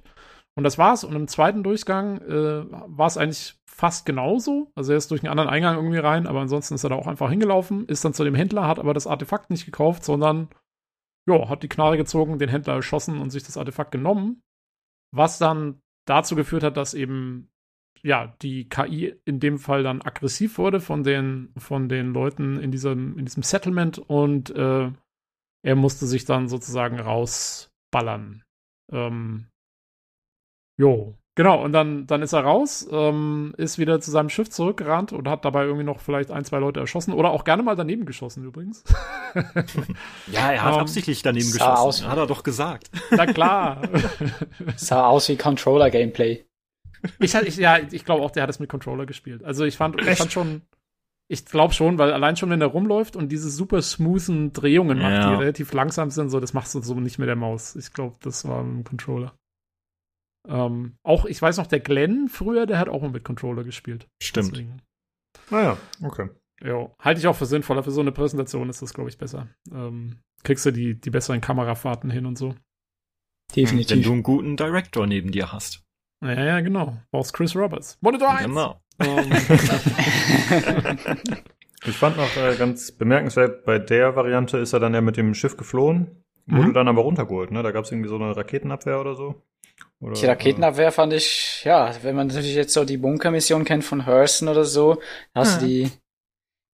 Und 0.56 0.64
das 0.64 0.78
war's. 0.78 1.04
Und 1.04 1.16
im 1.16 1.28
zweiten 1.28 1.64
Durchgang 1.64 2.22
äh, 2.22 2.66
war 2.70 3.08
es 3.08 3.18
eigentlich 3.18 3.56
fast 3.66 4.06
genauso. 4.06 4.72
Also 4.76 4.94
er 4.94 4.98
ist 4.98 5.12
durch 5.12 5.22
einen 5.22 5.32
anderen 5.32 5.50
Eingang 5.50 5.76
irgendwie 5.76 5.98
rein, 5.98 6.28
aber 6.28 6.40
ansonsten 6.40 6.76
ist 6.76 6.84
er 6.86 6.92
da 6.92 6.96
auch 6.96 7.08
einfach 7.08 7.30
hingelaufen, 7.30 7.86
ist 7.88 8.06
dann 8.06 8.14
zu 8.14 8.24
dem 8.24 8.36
Händler, 8.36 8.68
hat 8.68 8.80
aber 8.80 8.94
das 8.94 9.08
Artefakt 9.08 9.50
nicht 9.50 9.66
gekauft, 9.66 10.06
sondern 10.06 10.48
ja, 11.28 11.50
hat 11.50 11.64
die 11.64 11.68
Knarre 11.68 11.98
gezogen, 11.98 12.40
den 12.40 12.50
Händler 12.50 12.76
erschossen 12.76 13.20
und 13.20 13.32
sich 13.32 13.44
das 13.44 13.58
Artefakt 13.58 13.92
genommen. 13.92 14.42
Was 15.12 15.40
dann 15.40 15.82
dazu 16.06 16.36
geführt 16.36 16.64
hat, 16.64 16.78
dass 16.78 16.94
eben 16.94 17.50
ja, 18.02 18.36
die 18.42 18.70
KI 18.70 19.20
in 19.26 19.40
dem 19.40 19.58
Fall 19.58 19.82
dann 19.82 20.04
aggressiv 20.04 20.60
wurde 20.60 20.80
von 20.80 21.04
den, 21.04 21.52
von 21.58 21.90
den 21.90 22.14
Leuten 22.14 22.60
in 22.60 22.72
diesem, 22.72 23.18
in 23.18 23.26
diesem 23.26 23.42
Settlement 23.42 23.98
und 23.98 24.52
äh, 24.52 24.92
er 25.64 25.76
musste 25.76 26.06
sich 26.06 26.26
dann 26.26 26.48
sozusagen 26.48 27.00
rausballern. 27.00 28.44
Ähm, 28.92 29.48
jo, 30.78 31.16
genau, 31.36 31.64
und 31.64 31.74
dann, 31.74 32.08
dann 32.08 32.22
ist 32.22 32.34
er 32.34 32.42
raus, 32.42 32.88
ähm, 32.92 33.54
ist 33.58 33.78
wieder 33.78 34.00
zu 34.02 34.12
seinem 34.12 34.30
Schiff 34.30 34.50
zurückgerannt 34.50 35.14
und 35.14 35.28
hat 35.28 35.46
dabei 35.46 35.64
irgendwie 35.66 35.84
noch 35.84 36.00
vielleicht 36.00 36.32
ein, 36.32 36.46
zwei 36.46 36.60
Leute 36.60 36.80
erschossen 36.80 37.14
oder 37.14 37.32
auch 37.32 37.44
gerne 37.44 37.64
mal 37.64 37.76
daneben 37.76 38.06
geschossen 38.06 38.44
übrigens. 38.44 38.84
ja, 40.32 40.52
er 40.52 40.64
hat 40.64 40.74
um, 40.74 40.78
ähm, 40.78 40.82
absichtlich 40.82 41.22
daneben 41.22 41.52
geschossen, 41.52 41.66
aus, 41.66 42.08
hat 42.08 42.18
er 42.18 42.28
doch 42.28 42.44
gesagt. 42.44 42.90
Na 43.12 43.26
klar. 43.26 43.82
sah 44.76 45.08
aus 45.08 45.30
wie 45.30 45.38
Controller-Gameplay. 45.38 46.46
Ich, 47.20 47.36
ich, 47.36 47.58
ja, 47.58 47.78
ich 47.92 48.06
glaube 48.06 48.24
auch, 48.24 48.32
der 48.32 48.44
hat 48.44 48.50
es 48.50 48.60
mit 48.60 48.70
Controller 48.70 49.06
gespielt. 49.06 49.44
Also 49.44 49.64
ich 49.64 49.78
fand, 49.78 50.02
ich 50.02 50.18
fand 50.18 50.32
schon, 50.32 50.62
ich 51.28 51.46
glaube 51.46 51.74
schon, 51.74 51.98
weil 51.98 52.14
allein 52.14 52.36
schon, 52.36 52.50
wenn 52.50 52.62
er 52.62 52.68
rumläuft 52.68 53.16
und 53.16 53.32
diese 53.32 53.50
super 53.50 53.82
smoothen 53.82 54.54
Drehungen 54.54 55.00
macht, 55.00 55.12
ja. 55.12 55.30
die 55.30 55.36
relativ 55.42 55.74
langsam 55.74 56.12
sind, 56.12 56.30
so, 56.30 56.40
das 56.40 56.54
machst 56.54 56.76
du 56.76 56.82
so 56.82 56.96
nicht 56.96 57.20
mit 57.20 57.28
der 57.28 57.36
Maus. 57.36 57.76
Ich 57.76 57.94
glaube, 57.94 58.16
das 58.22 58.48
war 58.48 58.62
ein 58.62 58.84
Controller. 58.84 59.34
Ähm, 60.48 60.98
auch, 61.04 61.26
ich 61.26 61.42
weiß 61.42 61.58
noch, 61.58 61.68
der 61.68 61.80
Glenn 61.80 62.28
früher, 62.28 62.66
der 62.66 62.80
hat 62.80 62.90
auch 62.90 63.02
mal 63.02 63.12
mit 63.12 63.24
Controller 63.24 63.64
gespielt. 63.64 64.08
Stimmt. 64.22 64.52
Deswegen. 64.52 64.82
Naja, 65.50 65.78
okay. 66.04 66.30
Ja, 66.64 66.90
halte 67.00 67.20
ich 67.20 67.28
auch 67.28 67.36
für 67.36 67.46
sinnvoller. 67.46 67.84
Für 67.84 67.92
so 67.92 68.02
eine 68.02 68.12
Präsentation 68.12 68.70
ist 68.70 68.82
das, 68.82 68.94
glaube 68.94 69.10
ich, 69.10 69.18
besser. 69.18 69.48
Ähm, 69.72 70.18
kriegst 70.44 70.66
du 70.66 70.72
die, 70.72 71.00
die 71.00 71.10
besseren 71.10 71.42
Kamerafahrten 71.42 72.10
hin 72.10 72.26
und 72.26 72.38
so. 72.38 72.56
Definitiv. 73.56 73.98
Wenn 73.98 74.04
du 74.04 74.14
einen 74.14 74.24
guten 74.24 74.58
Director 74.58 75.06
neben 75.06 75.32
dir 75.32 75.52
hast. 75.52 75.84
Ja, 76.24 76.44
ja, 76.44 76.62
genau. 76.62 76.98
Brauchst 77.12 77.34
Chris 77.34 77.56
Roberts. 77.56 77.98
Monitor 78.02 78.32
1! 78.32 78.46
Genau. 78.48 78.82
Um. 78.98 79.08
ich 81.86 81.98
fand 81.98 82.16
noch 82.18 82.38
äh, 82.38 82.56
ganz 82.58 82.94
bemerkenswert, 82.94 83.66
bei 83.66 83.78
der 83.78 84.16
Variante 84.16 84.58
ist 84.58 84.72
er 84.74 84.80
dann 84.80 84.94
ja 84.94 85.02
mit 85.02 85.18
dem 85.18 85.34
Schiff 85.34 85.58
geflohen, 85.58 86.24
wurde 86.46 86.70
mhm. 86.70 86.74
dann 86.74 86.88
aber 86.88 87.02
runtergeholt, 87.02 87.52
ne? 87.52 87.62
Da 87.62 87.72
gab 87.72 87.84
es 87.84 87.92
irgendwie 87.92 88.08
so 88.08 88.16
eine 88.16 88.36
Raketenabwehr 88.36 89.02
oder 89.02 89.16
so. 89.16 89.44
Oder, 90.02 90.14
die 90.14 90.26
Raketenabwehr 90.26 90.92
fand 90.92 91.14
ich, 91.14 91.64
ja, 91.64 91.92
wenn 92.04 92.16
man 92.16 92.28
natürlich 92.28 92.56
jetzt 92.56 92.74
so 92.74 92.86
die 92.86 92.98
Bunkermission 92.98 93.64
kennt 93.64 93.84
von 93.84 94.06
Hurston 94.06 94.50
oder 94.50 94.66
so, 94.66 95.02
hast 95.34 95.62
du 95.62 95.66
die 95.66 95.92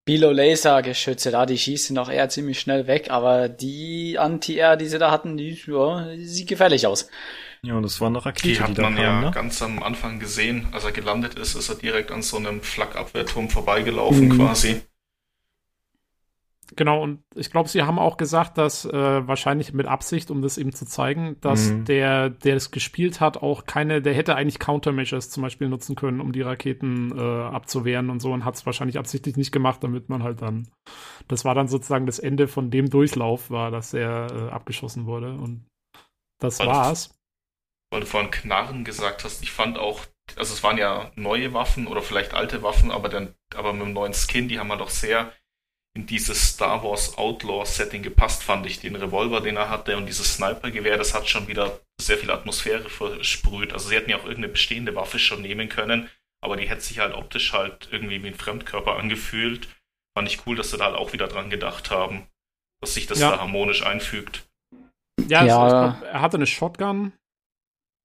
Bilo-Laser-Geschütze 0.06 1.31
da, 1.31 1.45
die 1.45 1.57
schießen 1.57 1.98
auch 1.98 2.10
eher 2.10 2.30
ziemlich 2.30 2.60
schnell 2.60 2.88
weg, 2.88 3.11
aber 3.11 3.48
die 3.48 4.18
Anti-Air, 4.18 4.76
die 4.76 4.88
sie 4.88 4.98
da 4.98 5.11
hatten, 5.11 5.38
die, 5.38 5.61
ja, 5.68 6.07
die 6.14 6.26
sieht 6.26 6.48
gefährlich 6.48 6.88
aus. 6.88 7.07
Ja, 7.64 7.76
und 7.76 7.84
das 7.84 8.02
war 8.02 8.07
eine 8.07 8.26
Rakete, 8.26 8.48
die 8.48 8.60
hat 8.60 8.76
die 8.76 8.81
man 8.81 8.95
kam, 8.95 9.03
ja 9.03 9.22
ne? 9.22 9.31
ganz 9.31 9.61
am 9.61 9.84
Anfang 9.84 10.19
gesehen. 10.19 10.68
Als 10.72 10.84
er 10.84 10.91
gelandet 10.91 11.35
ist, 11.35 11.53
ist 11.53 11.69
er 11.69 11.76
direkt 11.76 12.11
an 12.11 12.23
so 12.23 12.38
einem 12.38 12.61
Flakabwehrturm 12.61 13.49
vorbeigelaufen 13.49 14.30
mhm. 14.30 14.38
quasi. 14.38 14.81
Genau, 16.76 17.03
und 17.03 17.22
ich 17.35 17.52
glaube, 17.52 17.68
sie 17.68 17.84
haben 17.84 17.99
auch 17.99 18.15
gesagt, 18.15 18.57
dass 18.57 18.85
äh, 18.85 18.91
wahrscheinlich 19.27 19.73
mit 19.73 19.88
Absicht, 19.88 20.31
um 20.31 20.41
das 20.41 20.57
eben 20.57 20.72
zu 20.72 20.85
zeigen, 20.85 21.35
dass 21.41 21.69
mhm. 21.69 21.85
der, 21.85 22.30
der 22.30 22.56
es 22.56 22.72
gespielt 22.72 23.19
hat, 23.19 23.38
auch 23.38 23.65
keine, 23.65 24.02
der 24.02 24.14
hätte 24.14 24.35
eigentlich 24.35 24.60
Countermeasures 24.60 25.30
zum 25.30 25.43
Beispiel 25.43 25.68
nutzen 25.68 25.95
können, 25.95 26.22
um 26.22 26.31
die 26.31 26.41
Raketen 26.41 27.11
äh, 27.18 27.22
abzuwehren 27.22 28.10
und 28.10 28.22
so 28.22 28.31
und 28.31 28.45
hat 28.45 28.56
es 28.56 28.65
wahrscheinlich 28.65 28.98
absichtlich 28.98 29.35
nicht 29.35 29.52
gemacht, 29.52 29.84
damit 29.84 30.07
man 30.07 30.23
halt 30.23 30.41
dann, 30.41 30.69
das 31.27 31.43
war 31.43 31.56
dann 31.56 31.68
sozusagen 31.68 32.06
das 32.06 32.19
Ende 32.19 32.48
von 32.48 32.72
dem 32.72 32.89
Durchlauf, 32.89 33.49
war, 33.49 33.69
dass 33.69 33.93
er 33.93 34.27
äh, 34.31 34.49
abgeschossen 34.52 35.06
wurde 35.06 35.34
und 35.34 35.65
das 36.39 36.60
Weil 36.60 36.68
war's 36.68 37.14
weil 37.91 37.99
du 38.02 38.07
vorhin 38.07 38.31
Knarren 38.31 38.85
gesagt 38.85 39.23
hast, 39.26 39.43
ich 39.43 39.52
fand 39.52 39.77
auch, 39.77 40.06
also 40.38 40.53
es 40.53 40.64
waren 40.64 40.77
ja 40.77 41.11
neue 41.15 41.53
Waffen 41.53 41.88
oder 41.88 42.02
vielleicht 42.02 42.34
alte 42.34 42.64
Waffen, 42.64 42.89
aber 42.89 43.10
dann, 43.10 43.35
aber 43.53 43.73
mit 43.73 43.81
dem 43.85 43.93
neuen 43.93 44.14
Skin, 44.14 44.48
die 44.48 44.60
haben 44.60 44.72
halt 44.72 44.81
auch 44.81 44.89
sehr 44.89 45.34
in 45.93 46.05
dieses 46.05 46.49
Star 46.53 46.84
Wars 46.84 47.18
Outlaw 47.18 47.65
Setting 47.65 48.01
gepasst, 48.01 48.43
fand 48.43 48.65
ich. 48.65 48.80
Den 48.80 48.95
Revolver, 48.95 49.41
den 49.41 49.57
er 49.57 49.69
hatte 49.69 49.97
und 49.97 50.05
dieses 50.05 50.35
Snipergewehr, 50.35 50.97
das 50.97 51.13
hat 51.13 51.27
schon 51.27 51.47
wieder 51.47 51.80
sehr 51.99 52.18
viel 52.18 52.31
Atmosphäre 52.31 52.89
versprüht. 52.89 53.73
Also 53.73 53.89
sie 53.89 53.95
hätten 53.95 54.09
ja 54.09 54.18
auch 54.18 54.26
irgendeine 54.26 54.49
bestehende 54.49 54.95
Waffe 54.95 55.19
schon 55.19 55.41
nehmen 55.41 55.68
können, 55.69 56.09
aber 56.41 56.55
die 56.55 56.69
hätte 56.69 56.81
sich 56.81 56.99
halt 56.99 57.13
optisch 57.13 57.53
halt 57.53 57.89
irgendwie 57.91 58.23
wie 58.23 58.27
ein 58.27 58.35
Fremdkörper 58.35 58.95
angefühlt. 58.95 59.68
Fand 60.18 60.27
ich 60.27 60.45
cool, 60.45 60.55
dass 60.55 60.72
sie 60.72 60.77
da 60.77 60.85
halt 60.85 60.95
auch 60.95 61.13
wieder 61.13 61.27
dran 61.27 61.49
gedacht 61.49 61.91
haben, 61.91 62.27
dass 62.81 62.93
sich 62.93 63.07
das 63.07 63.19
ja. 63.19 63.31
da 63.31 63.39
harmonisch 63.39 63.85
einfügt. 63.85 64.47
Ja, 65.27 65.45
ja. 65.45 65.59
Also, 65.59 65.76
glaub, 65.76 66.13
er 66.13 66.22
hatte 66.22 66.38
eine 66.38 66.47
Shotgun, 66.47 67.13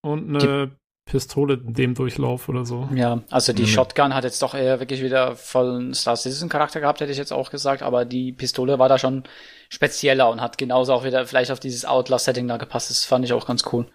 und 0.07 0.37
eine 0.37 0.71
Pistole 1.07 1.55
in 1.55 1.73
dem 1.73 1.95
Durchlauf 1.95 2.49
oder 2.49 2.65
so. 2.65 2.89
Ja, 2.93 3.23
also 3.31 3.53
die 3.53 3.63
mhm. 3.63 3.69
Shotgun 3.69 4.13
hat 4.13 4.25
jetzt 4.25 4.43
doch 4.43 4.55
eher 4.55 4.81
wirklich 4.81 5.03
wieder 5.03 5.37
vollen 5.37 5.95
Star 5.95 6.17
Citizen 6.17 6.49
Charakter 6.49 6.81
gehabt, 6.81 7.01
hätte 7.01 7.13
ich 7.13 7.19
jetzt 7.19 7.33
auch 7.33 7.51
gesagt, 7.51 7.83
aber 7.83 8.05
die 8.05 8.33
Pistole 8.33 8.79
war 8.81 8.89
da 8.89 8.99
schon 8.99 9.23
spezieller 9.69 10.29
und 10.29 10.41
hat 10.41 10.59
genauso 10.59 10.93
auch 10.93 11.05
wieder 11.05 11.25
vielleicht 11.25 11.53
auf 11.53 11.61
dieses 11.61 11.85
Outlast-Setting 11.85 12.49
da 12.49 12.57
gepasst. 12.57 12.91
Das 12.91 13.05
fand 13.05 13.25
ich 13.25 13.33
auch 13.33 13.47
ganz 13.47 13.65
cool. 13.73 13.87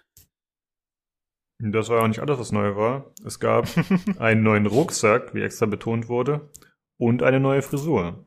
Das 1.58 1.90
war 1.90 2.02
auch 2.02 2.08
nicht 2.08 2.20
alles, 2.20 2.38
was 2.38 2.50
neu 2.50 2.74
war. 2.76 3.12
Es 3.24 3.38
gab 3.38 3.68
einen 4.18 4.42
neuen 4.42 4.66
Rucksack, 4.66 5.34
wie 5.34 5.42
extra 5.42 5.66
betont 5.66 6.08
wurde, 6.08 6.50
und 6.98 7.22
eine 7.22 7.40
neue 7.40 7.62
Frisur. 7.62 8.24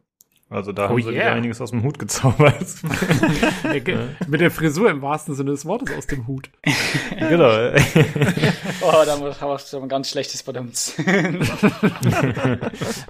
Also 0.56 0.72
da 0.72 0.86
oh 0.86 0.90
haben 0.90 1.02
sie 1.02 1.10
yeah. 1.10 1.34
einiges 1.34 1.60
aus 1.60 1.72
dem 1.72 1.84
Hut 1.84 2.00
gezaubert. 2.00 2.66
Mit 4.28 4.40
der 4.40 4.52
Frisur 4.52 4.90
im 4.90 5.02
wahrsten 5.02 5.36
Sinne 5.36 5.52
des 5.52 5.66
Wortes 5.66 5.94
aus 5.98 6.08
dem 6.08 6.28
Hut. 6.28 6.50
genau. 7.20 7.72
oh, 8.82 9.04
da 9.06 9.20
hast 9.42 9.74
du 9.74 9.80
ein 9.80 9.90
ganz 9.90 10.10
schlechtes 10.10 10.44
Verdammt. 10.44 10.94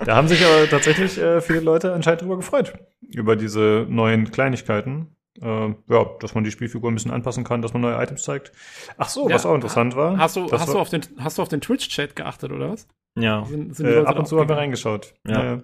da 0.06 0.16
haben 0.16 0.28
sich 0.28 0.44
aber 0.44 0.68
tatsächlich 0.68 1.20
äh, 1.20 1.40
viele 1.40 1.60
Leute 1.60 1.94
anscheinend 1.94 2.24
drüber 2.24 2.38
gefreut. 2.38 2.74
Über 3.14 3.36
diese 3.36 3.86
neuen 3.88 4.32
Kleinigkeiten. 4.32 5.16
Äh, 5.40 5.76
ja, 5.88 6.06
dass 6.20 6.34
man 6.34 6.44
die 6.44 6.52
Spielfigur 6.52 6.90
ein 6.90 6.96
bisschen 6.96 7.12
anpassen 7.12 7.44
kann, 7.44 7.62
dass 7.62 7.74
man 7.74 7.84
neue 7.84 8.02
Items 8.02 8.24
zeigt. 8.24 8.54
Ach 8.98 9.10
so, 9.10 9.30
ja, 9.30 9.36
was 9.36 9.46
auch 9.46 9.54
interessant 9.54 9.96
war. 9.96 10.18
Hast 10.18 10.36
du, 10.36 10.52
hast 10.52 10.74
du 10.74 10.80
auf 10.80 10.90
den, 10.90 11.02
hast 11.20 11.38
du 11.38 11.44
auf 11.44 11.50
den 11.50 11.62
Twitch-Chat 11.62 12.16
geachtet, 12.16 12.52
oder 12.52 12.72
was? 12.72 12.88
Ja. 13.20 13.46
Sind, 13.46 13.76
sind 13.76 13.86
äh, 13.86 14.00
ab 14.00 14.18
und 14.18 14.28
zu 14.28 14.40
haben 14.40 14.50
wir 14.50 14.58
reingeschaut. 14.58 15.14
Ja. 15.28 15.44
ja. 15.44 15.64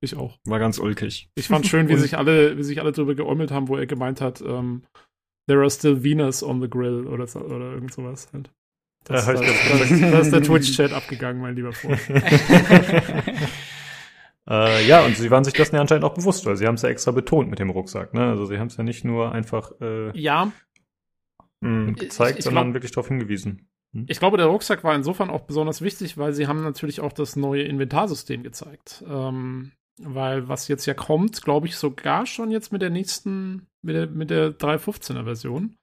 Ich 0.00 0.16
auch. 0.16 0.38
War 0.44 0.58
ganz 0.58 0.78
ulkig. 0.78 1.28
Ich 1.34 1.48
fand 1.48 1.66
schön, 1.66 1.88
wie 1.88 1.96
sich 1.98 2.16
alle, 2.16 2.56
wie 2.56 2.62
sich 2.62 2.80
alle 2.80 2.92
drüber 2.92 3.14
geäumelt 3.14 3.50
haben, 3.50 3.68
wo 3.68 3.76
er 3.76 3.86
gemeint 3.86 4.20
hat, 4.20 4.40
ähm, 4.40 4.84
there 5.48 5.60
are 5.60 5.70
still 5.70 6.02
Venus 6.04 6.42
on 6.42 6.60
the 6.60 6.68
grill 6.68 7.06
oder, 7.06 7.24
oder 7.36 7.72
irgend 7.72 7.92
sowas 7.92 8.28
halt. 8.32 8.50
Das, 9.04 9.26
ja, 9.26 9.32
das, 9.32 9.40
das, 9.40 10.00
das 10.00 10.26
ist 10.26 10.32
der 10.32 10.42
Twitch-Chat 10.44 10.92
abgegangen, 10.92 11.40
mein 11.40 11.54
lieber 11.56 11.72
Freund. 11.72 12.00
äh, 14.50 14.86
ja, 14.86 15.04
und 15.04 15.16
sie 15.16 15.30
waren 15.30 15.44
sich 15.44 15.54
das 15.54 15.70
ja 15.70 15.80
anscheinend 15.80 16.04
auch 16.04 16.14
bewusst, 16.14 16.44
weil 16.46 16.56
sie 16.56 16.66
haben 16.66 16.74
es 16.74 16.82
ja 16.82 16.90
extra 16.90 17.12
betont 17.12 17.48
mit 17.48 17.58
dem 17.58 17.70
Rucksack. 17.70 18.12
Ne? 18.12 18.28
Also 18.28 18.44
sie 18.44 18.58
haben 18.58 18.66
es 18.66 18.76
ja 18.76 18.84
nicht 18.84 19.04
nur 19.04 19.32
einfach 19.32 19.72
äh, 19.80 20.10
ja. 20.18 20.52
mh, 21.60 21.92
gezeigt, 21.92 22.32
ich, 22.32 22.38
ich 22.40 22.44
sondern 22.44 22.64
glaub, 22.66 22.74
wirklich 22.74 22.92
darauf 22.92 23.08
hingewiesen. 23.08 23.70
Hm? 23.94 24.04
Ich 24.08 24.18
glaube, 24.18 24.36
der 24.36 24.46
Rucksack 24.46 24.84
war 24.84 24.94
insofern 24.94 25.30
auch 25.30 25.42
besonders 25.42 25.80
wichtig, 25.80 26.18
weil 26.18 26.34
sie 26.34 26.46
haben 26.46 26.62
natürlich 26.62 27.00
auch 27.00 27.12
das 27.12 27.36
neue 27.36 27.62
Inventarsystem 27.62 28.42
gezeigt. 28.42 29.02
Ähm, 29.08 29.72
weil 30.02 30.48
was 30.48 30.68
jetzt 30.68 30.86
ja 30.86 30.94
kommt, 30.94 31.42
glaube 31.42 31.66
ich 31.66 31.76
sogar 31.76 32.26
schon 32.26 32.50
jetzt 32.50 32.72
mit 32.72 32.82
der 32.82 32.90
nächsten, 32.90 33.66
mit 33.82 33.96
der, 33.96 34.06
mit 34.06 34.30
der 34.30 34.50
3.15er 34.58 35.24
Version, 35.24 35.76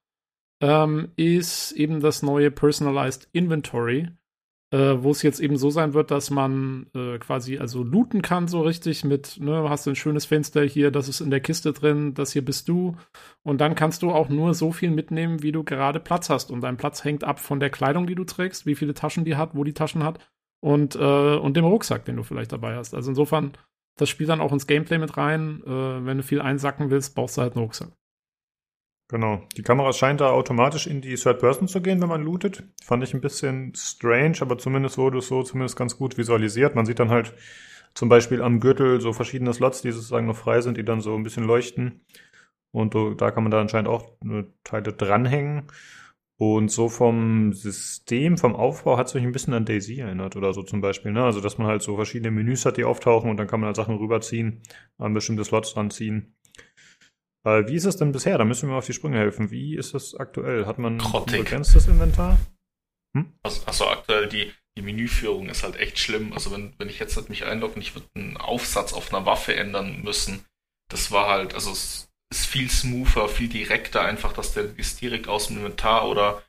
ähm, 0.60 1.12
ist 1.16 1.72
eben 1.72 2.00
das 2.00 2.22
neue 2.22 2.50
Personalized 2.50 3.28
Inventory, 3.32 4.08
äh, 4.72 4.94
wo 4.98 5.10
es 5.10 5.22
jetzt 5.22 5.40
eben 5.40 5.56
so 5.56 5.70
sein 5.70 5.94
wird, 5.94 6.10
dass 6.10 6.30
man 6.30 6.86
äh, 6.94 7.18
quasi 7.18 7.58
also 7.58 7.82
looten 7.82 8.22
kann 8.22 8.48
so 8.48 8.62
richtig 8.62 9.04
mit, 9.04 9.38
ne, 9.38 9.68
hast 9.68 9.86
du 9.86 9.90
ein 9.90 9.96
schönes 9.96 10.24
Fenster 10.24 10.62
hier, 10.62 10.90
das 10.90 11.08
ist 11.08 11.20
in 11.20 11.30
der 11.30 11.40
Kiste 11.40 11.72
drin, 11.72 12.14
das 12.14 12.32
hier 12.32 12.44
bist 12.44 12.68
du 12.68 12.96
und 13.42 13.60
dann 13.60 13.74
kannst 13.74 14.02
du 14.02 14.10
auch 14.10 14.28
nur 14.28 14.54
so 14.54 14.72
viel 14.72 14.90
mitnehmen, 14.90 15.42
wie 15.42 15.52
du 15.52 15.62
gerade 15.62 16.00
Platz 16.00 16.30
hast 16.30 16.50
und 16.50 16.62
dein 16.62 16.78
Platz 16.78 17.04
hängt 17.04 17.22
ab 17.22 17.38
von 17.38 17.60
der 17.60 17.70
Kleidung, 17.70 18.06
die 18.06 18.14
du 18.14 18.24
trägst, 18.24 18.66
wie 18.66 18.74
viele 18.74 18.94
Taschen 18.94 19.24
die 19.24 19.36
hat, 19.36 19.54
wo 19.54 19.62
die 19.62 19.74
Taschen 19.74 20.02
hat 20.02 20.18
und, 20.60 20.96
äh, 20.96 21.36
und 21.36 21.56
dem 21.56 21.64
Rucksack, 21.64 22.04
den 22.04 22.16
du 22.16 22.22
vielleicht 22.22 22.52
dabei 22.52 22.76
hast. 22.76 22.94
Also 22.94 23.10
insofern 23.10 23.52
das 23.96 24.08
spielt 24.08 24.28
dann 24.28 24.40
auch 24.40 24.52
ins 24.52 24.66
Gameplay 24.66 24.98
mit 24.98 25.16
rein. 25.16 25.62
Äh, 25.66 26.06
wenn 26.06 26.18
du 26.18 26.22
viel 26.22 26.40
einsacken 26.40 26.90
willst, 26.90 27.14
brauchst 27.14 27.36
du 27.36 27.42
halt 27.42 27.54
einen 27.54 27.64
Rucksack. 27.64 27.92
Genau. 29.08 29.42
Die 29.56 29.62
Kamera 29.62 29.92
scheint 29.92 30.20
da 30.20 30.30
automatisch 30.30 30.86
in 30.86 31.00
die 31.00 31.14
Third 31.14 31.38
Person 31.38 31.68
zu 31.68 31.80
gehen, 31.80 32.00
wenn 32.00 32.08
man 32.08 32.24
lootet. 32.24 32.64
Fand 32.82 33.04
ich 33.04 33.14
ein 33.14 33.20
bisschen 33.20 33.72
strange, 33.76 34.38
aber 34.40 34.58
zumindest 34.58 34.98
wurde 34.98 35.18
es 35.18 35.28
so 35.28 35.42
zumindest 35.42 35.76
ganz 35.76 35.96
gut 35.96 36.18
visualisiert. 36.18 36.74
Man 36.74 36.86
sieht 36.86 36.98
dann 36.98 37.10
halt 37.10 37.32
zum 37.94 38.08
Beispiel 38.08 38.42
am 38.42 38.58
Gürtel 38.58 39.00
so 39.00 39.12
verschiedene 39.12 39.54
Slots, 39.54 39.82
die 39.82 39.92
sozusagen 39.92 40.26
noch 40.26 40.36
frei 40.36 40.60
sind, 40.60 40.76
die 40.76 40.84
dann 40.84 41.00
so 41.00 41.14
ein 41.14 41.22
bisschen 41.22 41.44
leuchten. 41.44 42.00
Und 42.72 42.94
da 42.94 43.30
kann 43.30 43.44
man 43.44 43.52
da 43.52 43.60
anscheinend 43.60 43.88
auch 43.88 44.10
Teile 44.64 44.92
dranhängen. 44.92 45.68
Und 46.38 46.70
so 46.70 46.90
vom 46.90 47.54
System, 47.54 48.36
vom 48.36 48.54
Aufbau 48.54 48.98
hat 48.98 49.06
es 49.06 49.14
mich 49.14 49.24
ein 49.24 49.32
bisschen 49.32 49.54
an 49.54 49.64
Daisy 49.64 50.00
erinnert 50.00 50.36
oder 50.36 50.52
so 50.52 50.62
zum 50.62 50.82
Beispiel. 50.82 51.12
Ne? 51.12 51.24
Also, 51.24 51.40
dass 51.40 51.56
man 51.56 51.66
halt 51.66 51.82
so 51.82 51.96
verschiedene 51.96 52.30
Menüs 52.30 52.66
hat, 52.66 52.76
die 52.76 52.84
auftauchen 52.84 53.30
und 53.30 53.38
dann 53.38 53.46
kann 53.46 53.60
man 53.60 53.68
halt 53.68 53.76
Sachen 53.76 53.96
rüberziehen, 53.96 54.62
an 54.98 55.14
bestimmte 55.14 55.44
Slots 55.44 55.76
ranziehen. 55.76 56.36
Äh, 57.44 57.66
wie 57.68 57.74
ist 57.74 57.86
das 57.86 57.96
denn 57.96 58.12
bisher? 58.12 58.36
Da 58.36 58.44
müssen 58.44 58.68
wir 58.68 58.72
mal 58.72 58.78
auf 58.78 58.86
die 58.86 58.92
Sprünge 58.92 59.18
helfen. 59.18 59.50
Wie 59.50 59.76
ist 59.76 59.94
das 59.94 60.14
aktuell? 60.14 60.66
Hat 60.66 60.78
man 60.78 60.98
Grottig. 60.98 61.36
ein 61.36 61.44
begrenztes 61.44 61.88
Inventar? 61.88 62.38
Hm? 63.16 63.32
Also, 63.42 63.62
also 63.64 63.86
aktuell 63.86 64.28
die, 64.28 64.52
die 64.76 64.82
Menüführung 64.82 65.48
ist 65.48 65.62
halt 65.62 65.76
echt 65.76 65.98
schlimm. 65.98 66.34
Also 66.34 66.52
wenn, 66.52 66.74
wenn 66.76 66.90
ich 66.90 66.98
jetzt 66.98 67.16
halt 67.16 67.30
mich 67.30 67.44
einlogge 67.44 67.76
und 67.76 67.80
ich 67.80 67.94
würde 67.94 68.08
einen 68.14 68.36
Aufsatz 68.36 68.92
auf 68.92 69.14
einer 69.14 69.24
Waffe 69.24 69.56
ändern 69.56 70.02
müssen, 70.02 70.44
das 70.90 71.10
war 71.12 71.28
halt, 71.28 71.54
also 71.54 71.70
es 71.70 72.05
ist 72.30 72.46
viel 72.46 72.70
smoother, 72.70 73.28
viel 73.28 73.48
direkter 73.48 74.02
einfach, 74.02 74.32
dass 74.32 74.52
der 74.52 74.76
ist 74.78 75.00
direkt 75.00 75.28
aus 75.28 75.48
dem 75.48 75.58
Inventar 75.58 76.08
oder 76.08 76.42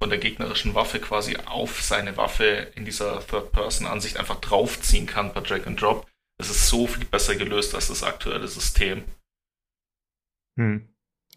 von 0.00 0.10
der 0.10 0.18
gegnerischen 0.18 0.74
Waffe 0.74 0.98
quasi 0.98 1.36
auf 1.46 1.80
seine 1.82 2.16
Waffe 2.16 2.72
in 2.74 2.84
dieser 2.84 3.24
Third-Person-Ansicht 3.26 4.16
einfach 4.18 4.40
draufziehen 4.40 5.06
kann 5.06 5.32
per 5.32 5.42
Drag 5.42 5.66
and 5.66 5.80
Drop. 5.80 6.06
Das 6.38 6.50
ist 6.50 6.68
so 6.68 6.86
viel 6.86 7.04
besser 7.04 7.36
gelöst 7.36 7.74
als 7.74 7.88
das 7.88 8.02
aktuelle 8.02 8.48
System. 8.48 9.04
Hm. 10.58 10.88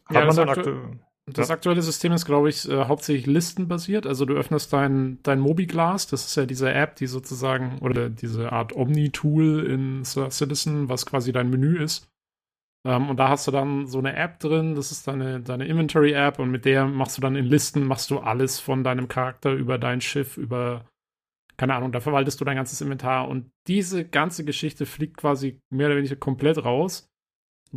Hat 0.06 0.16
Ja, 0.16 0.26
man 0.26 0.36
das 0.36 0.40
aktu- 0.40 0.50
aktuell. 0.58 1.00
Das 1.28 1.50
aktuelle 1.50 1.82
System 1.82 2.12
ist, 2.12 2.26
glaube 2.26 2.50
ich, 2.50 2.70
äh, 2.70 2.86
hauptsächlich 2.86 3.26
listenbasiert. 3.26 4.06
Also 4.06 4.26
du 4.26 4.36
öffnest 4.36 4.72
dein, 4.74 5.18
dein 5.24 5.40
Mobiglas, 5.40 6.06
das 6.06 6.26
ist 6.28 6.36
ja 6.36 6.46
diese 6.46 6.72
App, 6.72 6.98
die 6.98 7.08
sozusagen, 7.08 7.80
oder 7.80 8.10
diese 8.12 8.52
Art 8.52 8.76
Omni-Tool 8.76 9.66
in 9.66 10.06
Citizen, 10.06 10.88
was 10.88 11.08
quasi 11.08 11.32
dein 11.32 11.50
Menü 11.50 11.82
ist. 11.84 12.08
Ähm, 12.86 13.10
und 13.10 13.18
da 13.18 13.30
hast 13.30 13.48
du 13.48 13.52
dann 13.52 13.88
so 13.88 13.99
eine 13.99 14.16
App 14.16 14.40
drin, 14.40 14.76
das 14.76 14.91
ist 14.91 15.07
deine, 15.07 15.41
deine 15.41 15.66
Inventory-App 15.66 16.40
und 16.40 16.52
mit 16.52 16.66
der 16.66 16.86
machst 16.86 17.18
du 17.18 17.22
dann 17.22 17.36
in 17.36 17.45
Listen, 17.45 17.86
machst 17.86 18.12
du 18.12 18.20
alles 18.20 18.60
von 18.60 18.84
deinem 18.84 19.07
Charakter 19.07 19.52
über 19.53 19.78
dein 19.78 20.02
Schiff, 20.02 20.38
über, 20.38 20.86
keine 21.57 21.76
Ahnung, 21.76 21.91
da 21.91 21.99
verwaltest 21.99 22.40
du 22.40 22.45
dein 22.45 22.57
ganzes 22.57 22.82
Inventar 22.82 23.28
und 23.28 23.52
diese 23.68 24.06
ganze 24.06 24.45
Geschichte 24.45 24.86
fliegt 24.86 25.18
quasi 25.18 25.60
mehr 25.70 25.88
oder 25.88 25.98
weniger 25.98 26.16
komplett 26.16 26.64
raus 26.64 27.10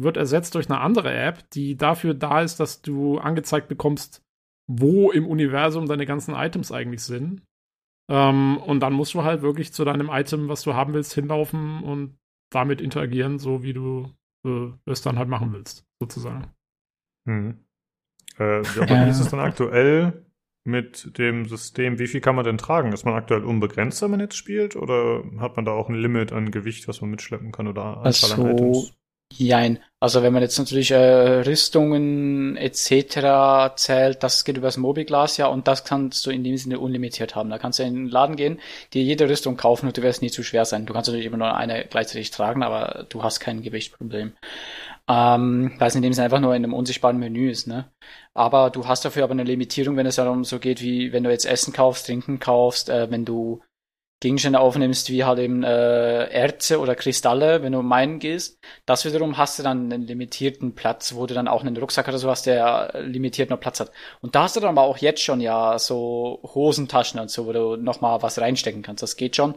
wird 0.02 0.16
ersetzt 0.16 0.54
durch 0.54 0.68
eine 0.70 0.80
andere 0.80 1.12
App, 1.12 1.48
die 1.50 1.76
dafür 1.76 2.14
da 2.14 2.42
ist, 2.42 2.60
dass 2.60 2.82
du 2.82 3.18
angezeigt 3.18 3.68
bekommst, 3.68 4.22
wo 4.66 5.10
im 5.10 5.26
Universum 5.26 5.86
deine 5.86 6.06
ganzen 6.06 6.34
Items 6.34 6.72
eigentlich 6.72 7.02
sind. 7.02 7.42
Ähm, 8.10 8.58
und 8.58 8.80
dann 8.80 8.92
musst 8.92 9.14
du 9.14 9.24
halt 9.24 9.42
wirklich 9.42 9.72
zu 9.72 9.84
deinem 9.84 10.10
Item, 10.10 10.48
was 10.48 10.62
du 10.62 10.74
haben 10.74 10.94
willst, 10.94 11.14
hinlaufen 11.14 11.82
und 11.82 12.18
damit 12.50 12.80
interagieren, 12.80 13.38
so 13.38 13.62
wie 13.62 13.72
du 13.72 14.10
äh, 14.44 14.72
es 14.86 15.02
dann 15.02 15.18
halt 15.18 15.28
machen 15.28 15.52
willst, 15.52 15.86
sozusagen. 16.00 16.52
Hm. 17.26 17.64
Äh, 18.38 18.62
ja, 18.62 18.82
aber 18.82 19.06
wie 19.06 19.10
ist 19.10 19.20
es 19.20 19.30
dann 19.30 19.40
aktuell 19.40 20.26
mit 20.64 21.18
dem 21.18 21.46
System? 21.46 21.98
Wie 21.98 22.06
viel 22.06 22.20
kann 22.20 22.36
man 22.36 22.44
denn 22.44 22.58
tragen? 22.58 22.92
Ist 22.92 23.04
man 23.04 23.14
aktuell 23.14 23.44
unbegrenzt, 23.44 24.02
wenn 24.02 24.10
man 24.10 24.20
jetzt 24.20 24.36
spielt? 24.36 24.76
Oder 24.76 25.24
hat 25.38 25.56
man 25.56 25.64
da 25.64 25.72
auch 25.72 25.88
ein 25.88 25.94
Limit 25.94 26.32
an 26.32 26.50
Gewicht, 26.50 26.88
was 26.88 27.00
man 27.00 27.10
mitschleppen 27.10 27.52
kann 27.52 27.68
oder 27.68 27.98
Anzahl 27.98 28.32
an 28.32 28.40
Also, 28.40 28.48
Items? 28.48 28.97
Jein. 29.32 29.78
Also 30.00 30.22
wenn 30.22 30.32
man 30.32 30.42
jetzt 30.42 30.58
natürlich 30.58 30.92
äh, 30.92 31.40
Rüstungen 31.40 32.56
etc. 32.56 33.74
zählt, 33.74 34.22
das 34.22 34.44
geht 34.44 34.56
übers 34.56 34.76
Mobiglas 34.76 35.36
ja 35.38 35.48
und 35.48 35.66
das 35.66 35.84
kannst 35.84 36.24
du 36.24 36.30
in 36.30 36.44
dem 36.44 36.56
Sinne 36.56 36.78
unlimitiert 36.78 37.34
haben. 37.34 37.50
Da 37.50 37.58
kannst 37.58 37.80
du 37.80 37.82
in 37.82 37.94
den 37.94 38.08
Laden 38.08 38.36
gehen, 38.36 38.60
dir 38.94 39.02
jede 39.02 39.28
Rüstung 39.28 39.56
kaufen 39.56 39.86
und 39.86 39.96
du 39.96 40.02
wirst 40.02 40.22
nie 40.22 40.30
zu 40.30 40.44
schwer 40.44 40.64
sein. 40.64 40.86
Du 40.86 40.92
kannst 40.92 41.08
natürlich 41.08 41.26
immer 41.26 41.36
nur 41.36 41.56
eine 41.56 41.84
gleichzeitig 41.84 42.30
tragen, 42.30 42.62
aber 42.62 43.06
du 43.08 43.24
hast 43.24 43.40
kein 43.40 43.62
Gewichtproblem. 43.62 44.34
Ähm, 45.08 45.72
weil 45.78 45.88
es 45.88 45.94
in 45.94 46.02
dem 46.02 46.12
Sinne 46.12 46.26
einfach 46.26 46.40
nur 46.40 46.54
in 46.54 46.64
einem 46.64 46.74
unsichtbaren 46.74 47.18
Menü 47.18 47.50
ist, 47.50 47.66
ne? 47.66 47.90
Aber 48.34 48.70
du 48.70 48.86
hast 48.86 49.04
dafür 49.04 49.24
aber 49.24 49.32
eine 49.32 49.42
Limitierung, 49.44 49.96
wenn 49.96 50.06
es 50.06 50.16
darum 50.16 50.44
so 50.44 50.58
geht, 50.58 50.82
wie 50.82 51.12
wenn 51.12 51.24
du 51.24 51.30
jetzt 51.30 51.46
Essen 51.46 51.72
kaufst, 51.72 52.06
Trinken 52.06 52.38
kaufst, 52.38 52.88
äh, 52.90 53.10
wenn 53.10 53.24
du 53.24 53.62
Gegenstände 54.20 54.58
aufnimmst, 54.58 55.10
wie 55.10 55.22
halt 55.24 55.38
eben 55.38 55.62
äh, 55.62 56.24
Erze 56.24 56.80
oder 56.80 56.96
Kristalle, 56.96 57.62
wenn 57.62 57.72
du 57.72 57.82
meinen 57.82 58.18
gehst. 58.18 58.58
Das 58.84 59.04
wiederum 59.04 59.38
hast 59.38 59.58
du 59.58 59.62
dann 59.62 59.92
einen 59.92 60.02
limitierten 60.02 60.74
Platz, 60.74 61.14
wo 61.14 61.26
du 61.26 61.34
dann 61.34 61.46
auch 61.46 61.62
einen 61.62 61.76
Rucksack 61.76 62.08
oder 62.08 62.18
sowas, 62.18 62.42
der 62.42 62.92
limitiert 63.00 63.50
noch 63.50 63.60
Platz 63.60 63.78
hat. 63.78 63.92
Und 64.20 64.34
da 64.34 64.42
hast 64.42 64.56
du 64.56 64.60
dann 64.60 64.70
aber 64.70 64.82
auch 64.82 64.98
jetzt 64.98 65.22
schon 65.22 65.40
ja 65.40 65.78
so 65.78 66.40
Hosentaschen 66.42 67.20
und 67.20 67.30
so, 67.30 67.46
wo 67.46 67.52
du 67.52 67.76
nochmal 67.76 68.20
was 68.20 68.40
reinstecken 68.40 68.82
kannst. 68.82 69.04
Das 69.04 69.16
geht 69.16 69.36
schon. 69.36 69.54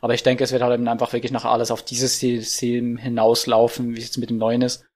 Aber 0.00 0.14
ich 0.14 0.22
denke, 0.22 0.44
es 0.44 0.52
wird 0.52 0.62
halt 0.62 0.74
eben 0.74 0.88
einfach 0.88 1.12
wirklich 1.12 1.32
nach 1.32 1.44
alles 1.44 1.70
auf 1.70 1.82
dieses 1.82 2.18
System 2.18 2.96
hinauslaufen, 2.96 3.94
wie 3.94 3.98
es 3.98 4.06
jetzt 4.06 4.18
mit 4.18 4.30
dem 4.30 4.38
neuen 4.38 4.62
ist. 4.62 4.86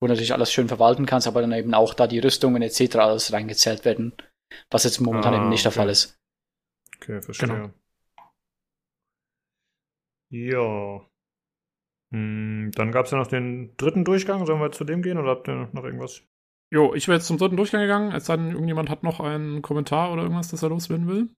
Wo 0.00 0.06
du 0.06 0.12
natürlich 0.12 0.32
alles 0.32 0.52
schön 0.52 0.68
verwalten 0.68 1.06
kannst, 1.06 1.26
aber 1.28 1.40
dann 1.42 1.52
eben 1.52 1.74
auch 1.74 1.94
da 1.94 2.06
die 2.08 2.20
Rüstungen 2.20 2.62
etc. 2.62 2.96
alles 2.96 3.32
reingezählt 3.32 3.84
werden. 3.84 4.14
Was 4.70 4.84
jetzt 4.84 5.00
momentan 5.00 5.34
Ah, 5.34 5.36
eben 5.36 5.48
nicht 5.48 5.64
der 5.64 5.70
okay. 5.70 5.78
Fall 5.78 5.90
ist. 5.90 6.18
Okay, 6.96 7.20
verstehe. 7.22 7.48
Genau. 7.48 7.70
Ja. 10.30 11.00
Hm, 12.12 12.70
dann 12.74 12.92
gab 12.92 13.06
es 13.06 13.12
ja 13.12 13.18
noch 13.18 13.26
den 13.26 13.76
dritten 13.76 14.04
Durchgang. 14.04 14.46
Sollen 14.46 14.60
wir 14.60 14.72
zu 14.72 14.84
dem 14.84 15.02
gehen 15.02 15.18
oder 15.18 15.30
habt 15.30 15.48
ihr 15.48 15.68
noch 15.72 15.84
irgendwas? 15.84 16.22
Jo, 16.70 16.94
ich 16.94 17.08
wäre 17.08 17.16
jetzt 17.16 17.26
zum 17.26 17.38
dritten 17.38 17.56
Durchgang 17.56 17.80
gegangen, 17.80 18.12
es 18.12 18.26
sei 18.26 18.36
denn, 18.36 18.50
irgendjemand 18.50 18.90
hat 18.90 19.02
noch 19.02 19.20
einen 19.20 19.62
Kommentar 19.62 20.12
oder 20.12 20.22
irgendwas, 20.22 20.48
das 20.48 20.62
er 20.62 20.68
loswerden 20.68 21.08
will. 21.08 21.30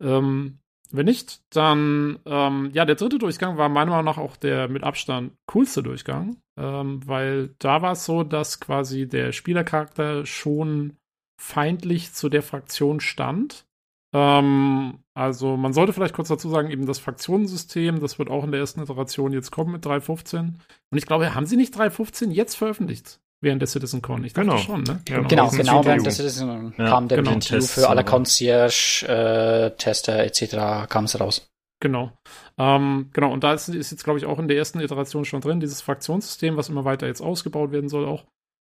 Ähm, 0.00 0.60
wenn 0.92 1.06
nicht, 1.06 1.42
dann, 1.50 2.20
ähm, 2.26 2.70
ja, 2.72 2.84
der 2.84 2.94
dritte 2.94 3.18
Durchgang 3.18 3.56
war 3.56 3.68
meiner 3.68 3.90
Meinung 3.90 4.04
nach 4.04 4.18
auch 4.18 4.36
der 4.36 4.68
mit 4.68 4.84
Abstand 4.84 5.32
coolste 5.46 5.82
Durchgang, 5.82 6.36
ähm, 6.56 7.00
weil 7.06 7.54
da 7.58 7.82
war 7.82 7.92
es 7.92 8.04
so, 8.04 8.22
dass 8.22 8.60
quasi 8.60 9.08
der 9.08 9.32
Spielercharakter 9.32 10.24
schon 10.24 10.98
feindlich 11.40 12.12
zu 12.12 12.28
der 12.28 12.42
Fraktion 12.42 13.00
stand. 13.00 13.66
Ähm, 14.14 14.98
also 15.14 15.56
man 15.56 15.72
sollte 15.72 15.92
vielleicht 15.92 16.14
kurz 16.14 16.28
dazu 16.28 16.48
sagen, 16.48 16.70
eben 16.70 16.86
das 16.86 16.98
Fraktionensystem, 16.98 18.00
das 18.00 18.18
wird 18.18 18.30
auch 18.30 18.44
in 18.44 18.50
der 18.50 18.60
ersten 18.60 18.82
Iteration 18.82 19.32
jetzt 19.32 19.50
kommen 19.50 19.72
mit 19.72 19.84
3.15. 19.86 20.38
Und 20.38 20.98
ich 20.98 21.06
glaube, 21.06 21.34
haben 21.34 21.46
sie 21.46 21.56
nicht 21.56 21.74
3.15 21.76 22.30
jetzt 22.30 22.54
veröffentlicht? 22.56 23.20
Während 23.40 23.60
der 23.60 23.66
CitizenCon? 23.68 24.22
Ich 24.24 24.34
dachte 24.34 24.46
Genau. 24.48 24.58
schon, 24.58 24.82
ne? 24.84 25.00
Ja, 25.08 25.20
Genau, 25.22 25.48
genau, 25.50 25.80
CTU. 25.80 25.84
während 25.88 26.06
des 26.06 26.16
Citizen 26.16 26.74
Ja, 26.78 26.86
kam 26.88 27.08
der 27.08 27.18
genau. 27.22 27.34
Tests 27.40 27.72
für 27.74 27.88
alle. 27.88 28.04
Concierge, 28.04 29.04
äh, 29.08 29.76
Tester 29.76 30.18
etc. 30.20 30.86
kam 30.88 31.04
es 31.06 31.18
raus. 31.18 31.48
Genau. 31.80 32.12
Ähm, 32.56 33.10
genau, 33.12 33.32
und 33.32 33.42
da 33.42 33.52
ist, 33.54 33.68
ist 33.68 33.90
jetzt, 33.90 34.04
glaube 34.04 34.20
ich, 34.20 34.26
auch 34.26 34.38
in 34.38 34.46
der 34.46 34.56
ersten 34.56 34.78
Iteration 34.78 35.24
schon 35.24 35.40
drin, 35.40 35.58
dieses 35.58 35.82
Fraktionssystem, 35.82 36.56
was 36.56 36.68
immer 36.68 36.84
weiter 36.84 37.08
jetzt 37.08 37.20
ausgebaut 37.20 37.72
werden 37.72 37.88
soll 37.88 38.04
auch, 38.06 38.24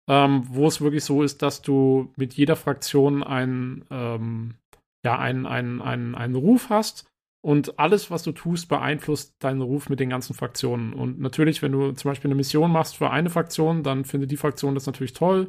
ähm, 0.08 0.44
wo 0.48 0.66
es 0.68 0.80
wirklich 0.80 1.04
so 1.04 1.22
ist, 1.22 1.42
dass 1.42 1.60
du 1.60 2.10
mit 2.16 2.32
jeder 2.32 2.56
Fraktion 2.56 3.22
einen, 3.22 3.84
ähm, 3.90 4.54
ja, 5.04 5.18
einen, 5.18 5.46
einen, 5.46 5.82
einen, 5.82 6.14
einen 6.14 6.34
Ruf 6.34 6.70
hast 6.70 7.10
und 7.44 7.78
alles, 7.78 8.10
was 8.10 8.22
du 8.22 8.32
tust, 8.32 8.68
beeinflusst 8.68 9.34
deinen 9.40 9.62
Ruf 9.62 9.88
mit 9.88 10.00
den 10.00 10.10
ganzen 10.10 10.34
Fraktionen. 10.34 10.92
Und 10.92 11.18
natürlich, 11.18 11.60
wenn 11.60 11.72
du 11.72 11.92
zum 11.92 12.10
Beispiel 12.10 12.28
eine 12.28 12.36
Mission 12.36 12.70
machst 12.70 12.96
für 12.96 13.10
eine 13.10 13.30
Fraktion, 13.30 13.82
dann 13.82 14.04
findet 14.04 14.30
die 14.30 14.36
Fraktion 14.36 14.74
das 14.74 14.86
natürlich 14.86 15.12
toll, 15.12 15.48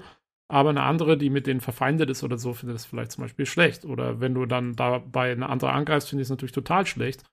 aber 0.53 0.69
eine 0.69 0.83
andere, 0.83 1.17
die 1.17 1.29
mit 1.29 1.47
denen 1.47 1.61
verfeindet 1.61 2.09
ist 2.09 2.23
oder 2.23 2.37
so, 2.37 2.53
findet 2.53 2.77
es 2.77 2.85
vielleicht 2.85 3.11
zum 3.11 3.23
Beispiel 3.23 3.45
schlecht. 3.45 3.85
Oder 3.85 4.19
wenn 4.19 4.33
du 4.33 4.45
dann 4.45 4.75
dabei 4.75 5.31
eine 5.31 5.49
andere 5.49 5.71
angreifst, 5.71 6.09
finde 6.09 6.21
ich 6.21 6.27
es 6.27 6.29
natürlich 6.29 6.51
total 6.51 6.85
schlecht. 6.85 7.23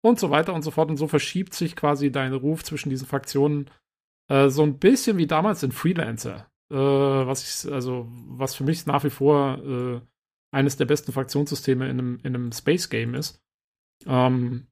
Und 0.00 0.20
so 0.20 0.30
weiter 0.30 0.54
und 0.54 0.62
so 0.62 0.70
fort. 0.70 0.90
Und 0.90 0.96
so 0.96 1.08
verschiebt 1.08 1.54
sich 1.54 1.74
quasi 1.74 2.12
dein 2.12 2.32
Ruf 2.32 2.62
zwischen 2.62 2.90
diesen 2.90 3.08
Fraktionen 3.08 3.70
äh, 4.28 4.48
so 4.48 4.62
ein 4.62 4.78
bisschen 4.78 5.18
wie 5.18 5.26
damals 5.26 5.62
in 5.62 5.72
Freelancer. 5.72 6.46
Äh, 6.70 6.76
was 6.76 7.64
ich, 7.64 7.72
also, 7.72 8.06
was 8.10 8.54
für 8.54 8.64
mich 8.64 8.86
nach 8.86 9.02
wie 9.02 9.10
vor 9.10 9.58
äh, 9.58 10.00
eines 10.50 10.76
der 10.76 10.86
besten 10.86 11.12
Fraktionssysteme 11.12 11.88
in 11.88 11.98
einem, 11.98 12.18
in 12.22 12.34
einem 12.34 12.52
Space-Game 12.52 13.14
ist. 13.14 13.42
Ähm, 14.06 14.68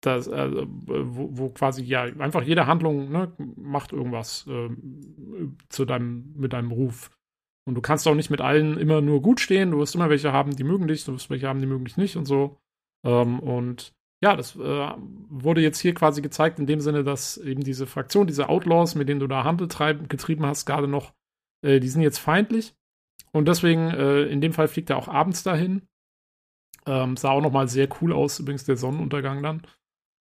das, 0.00 0.26
äh, 0.26 0.66
wo, 0.66 1.30
wo 1.32 1.48
quasi 1.50 1.82
ja 1.82 2.02
einfach 2.02 2.42
jede 2.42 2.66
Handlung 2.66 3.10
ne, 3.10 3.32
macht 3.56 3.92
irgendwas 3.92 4.46
äh, 4.46 4.68
zu 5.68 5.84
deinem, 5.84 6.34
mit 6.36 6.52
deinem 6.52 6.72
Ruf. 6.72 7.10
Und 7.66 7.74
du 7.74 7.80
kannst 7.80 8.06
auch 8.06 8.14
nicht 8.14 8.30
mit 8.30 8.42
allen 8.42 8.76
immer 8.76 9.00
nur 9.00 9.22
gut 9.22 9.40
stehen. 9.40 9.70
Du 9.70 9.78
wirst 9.78 9.94
immer 9.94 10.10
welche 10.10 10.32
haben, 10.32 10.54
die 10.54 10.64
mögen 10.64 10.86
dich, 10.86 11.04
du 11.04 11.14
wirst 11.14 11.30
welche 11.30 11.48
haben, 11.48 11.60
die 11.60 11.66
mögen 11.66 11.86
dich 11.86 11.96
nicht 11.96 12.16
und 12.16 12.26
so. 12.26 12.58
Ähm, 13.06 13.40
und 13.40 13.94
ja, 14.22 14.36
das 14.36 14.56
äh, 14.56 14.92
wurde 15.28 15.60
jetzt 15.62 15.80
hier 15.80 15.94
quasi 15.94 16.22
gezeigt 16.22 16.58
in 16.58 16.66
dem 16.66 16.80
Sinne, 16.80 17.04
dass 17.04 17.38
eben 17.38 17.62
diese 17.62 17.86
Fraktion, 17.86 18.26
diese 18.26 18.48
Outlaws, 18.48 18.94
mit 18.94 19.08
denen 19.08 19.20
du 19.20 19.26
da 19.26 19.44
Handel 19.44 19.68
treib, 19.68 20.08
getrieben 20.08 20.46
hast, 20.46 20.66
gerade 20.66 20.88
noch, 20.88 21.14
äh, 21.62 21.80
die 21.80 21.88
sind 21.88 22.02
jetzt 22.02 22.18
feindlich. 22.18 22.74
Und 23.34 23.48
deswegen, 23.48 23.90
äh, 23.90 24.22
in 24.22 24.40
dem 24.40 24.52
Fall 24.52 24.68
fliegt 24.68 24.90
er 24.90 24.96
auch 24.96 25.08
abends 25.08 25.42
dahin. 25.42 25.82
Ähm, 26.86 27.16
sah 27.16 27.30
auch 27.30 27.40
nochmal 27.40 27.66
sehr 27.66 27.88
cool 28.00 28.12
aus, 28.12 28.38
übrigens 28.38 28.64
der 28.64 28.76
Sonnenuntergang 28.76 29.42
dann. 29.42 29.62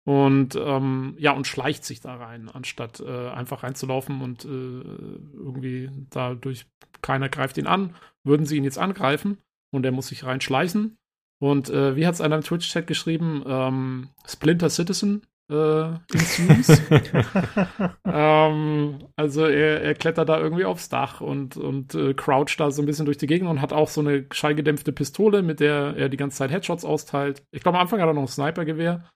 Und 0.03 0.55
ähm, 0.55 1.15
ja, 1.17 1.31
und 1.31 1.47
schleicht 1.47 1.83
sich 1.83 1.99
da 2.01 2.15
rein, 2.15 2.49
anstatt 2.49 2.99
äh, 2.99 3.29
einfach 3.29 3.63
reinzulaufen 3.63 4.21
und 4.21 4.45
äh, 4.45 4.47
irgendwie 4.47 5.89
dadurch 6.09 6.67
keiner 7.01 7.29
greift 7.29 7.57
ihn 7.57 7.67
an, 7.67 7.95
würden 8.23 8.45
sie 8.45 8.57
ihn 8.57 8.63
jetzt 8.63 8.79
angreifen 8.79 9.37
und 9.71 9.85
er 9.85 9.91
muss 9.91 10.07
sich 10.07 10.23
reinschleichen. 10.23 10.97
Und 11.39 11.69
äh, 11.71 11.95
wie 11.95 12.05
hat 12.05 12.13
es 12.13 12.21
einer 12.21 12.35
im 12.35 12.43
Twitch-Chat 12.43 12.85
geschrieben? 12.85 13.43
Ähm, 13.47 14.09
Splinter 14.27 14.69
Citizen 14.69 15.25
äh, 15.51 15.93
ensues. 16.13 16.81
ähm, 18.05 18.99
also 19.15 19.45
er, 19.45 19.81
er 19.81 19.93
klettert 19.95 20.29
da 20.29 20.39
irgendwie 20.39 20.65
aufs 20.65 20.89
Dach 20.89 21.21
und, 21.21 21.57
und 21.57 21.93
äh, 21.93 22.13
croucht 22.13 22.59
da 22.59 22.71
so 22.71 22.81
ein 22.81 22.85
bisschen 22.85 23.05
durch 23.05 23.17
die 23.17 23.27
Gegend 23.27 23.49
und 23.49 23.61
hat 23.61 23.73
auch 23.73 23.89
so 23.89 24.01
eine 24.01 24.25
schallgedämpfte 24.31 24.93
Pistole, 24.93 25.41
mit 25.41 25.59
der 25.59 25.95
er 25.97 26.09
die 26.09 26.17
ganze 26.17 26.37
Zeit 26.37 26.51
Headshots 26.51 26.85
austeilt. 26.85 27.43
Ich 27.51 27.61
glaube, 27.61 27.77
am 27.77 27.81
Anfang 27.81 27.99
hat 27.99 28.07
er 28.07 28.13
noch 28.13 28.21
ein 28.21 28.27
Snipergewehr. 28.27 29.09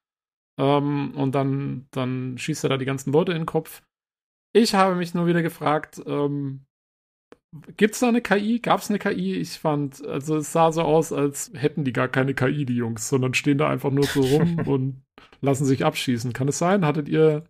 Ähm, 0.60 1.14
und 1.16 1.34
dann, 1.34 1.88
dann 1.92 2.38
schießt 2.38 2.66
er 2.66 2.70
da 2.70 2.78
die 2.78 2.86
ganzen 2.86 3.12
Leute 3.12 3.32
in 3.32 3.40
den 3.40 3.46
Kopf. 3.46 3.82
Ich 4.54 4.74
habe 4.74 4.96
mich 4.96 5.14
nur 5.14 5.28
wieder 5.28 5.42
gefragt, 5.42 6.02
ähm, 6.06 6.66
gibt 7.78 7.96
es 7.96 8.00
da 8.02 8.10
eine 8.10 8.22
KI? 8.22 8.60
Gab 8.60 8.82
es 8.82 8.90
eine 8.90 9.00
KI? 9.00 9.36
Ich 9.36 9.60
fand, 9.60 10.06
also 10.06 10.38
es 10.38 10.52
sah 10.52 10.72
so 10.72 10.82
aus, 10.82 11.12
als 11.12 11.52
hätten 11.54 11.84
die 11.84 11.94
gar 11.94 12.08
keine 12.08 12.34
KI, 12.34 12.66
die 12.66 12.76
Jungs, 12.76 13.10
sondern 13.10 13.34
stehen 13.34 13.58
da 13.58 13.70
einfach 13.70 13.92
nur 13.92 14.06
so 14.06 14.22
rum 14.22 14.60
und 14.68 15.04
lassen 15.42 15.66
sich 15.66 15.86
abschießen. 15.86 16.34
Kann 16.34 16.48
es 16.48 16.58
sein? 16.58 16.86
Hattet 16.86 17.10
ihr 17.10 17.46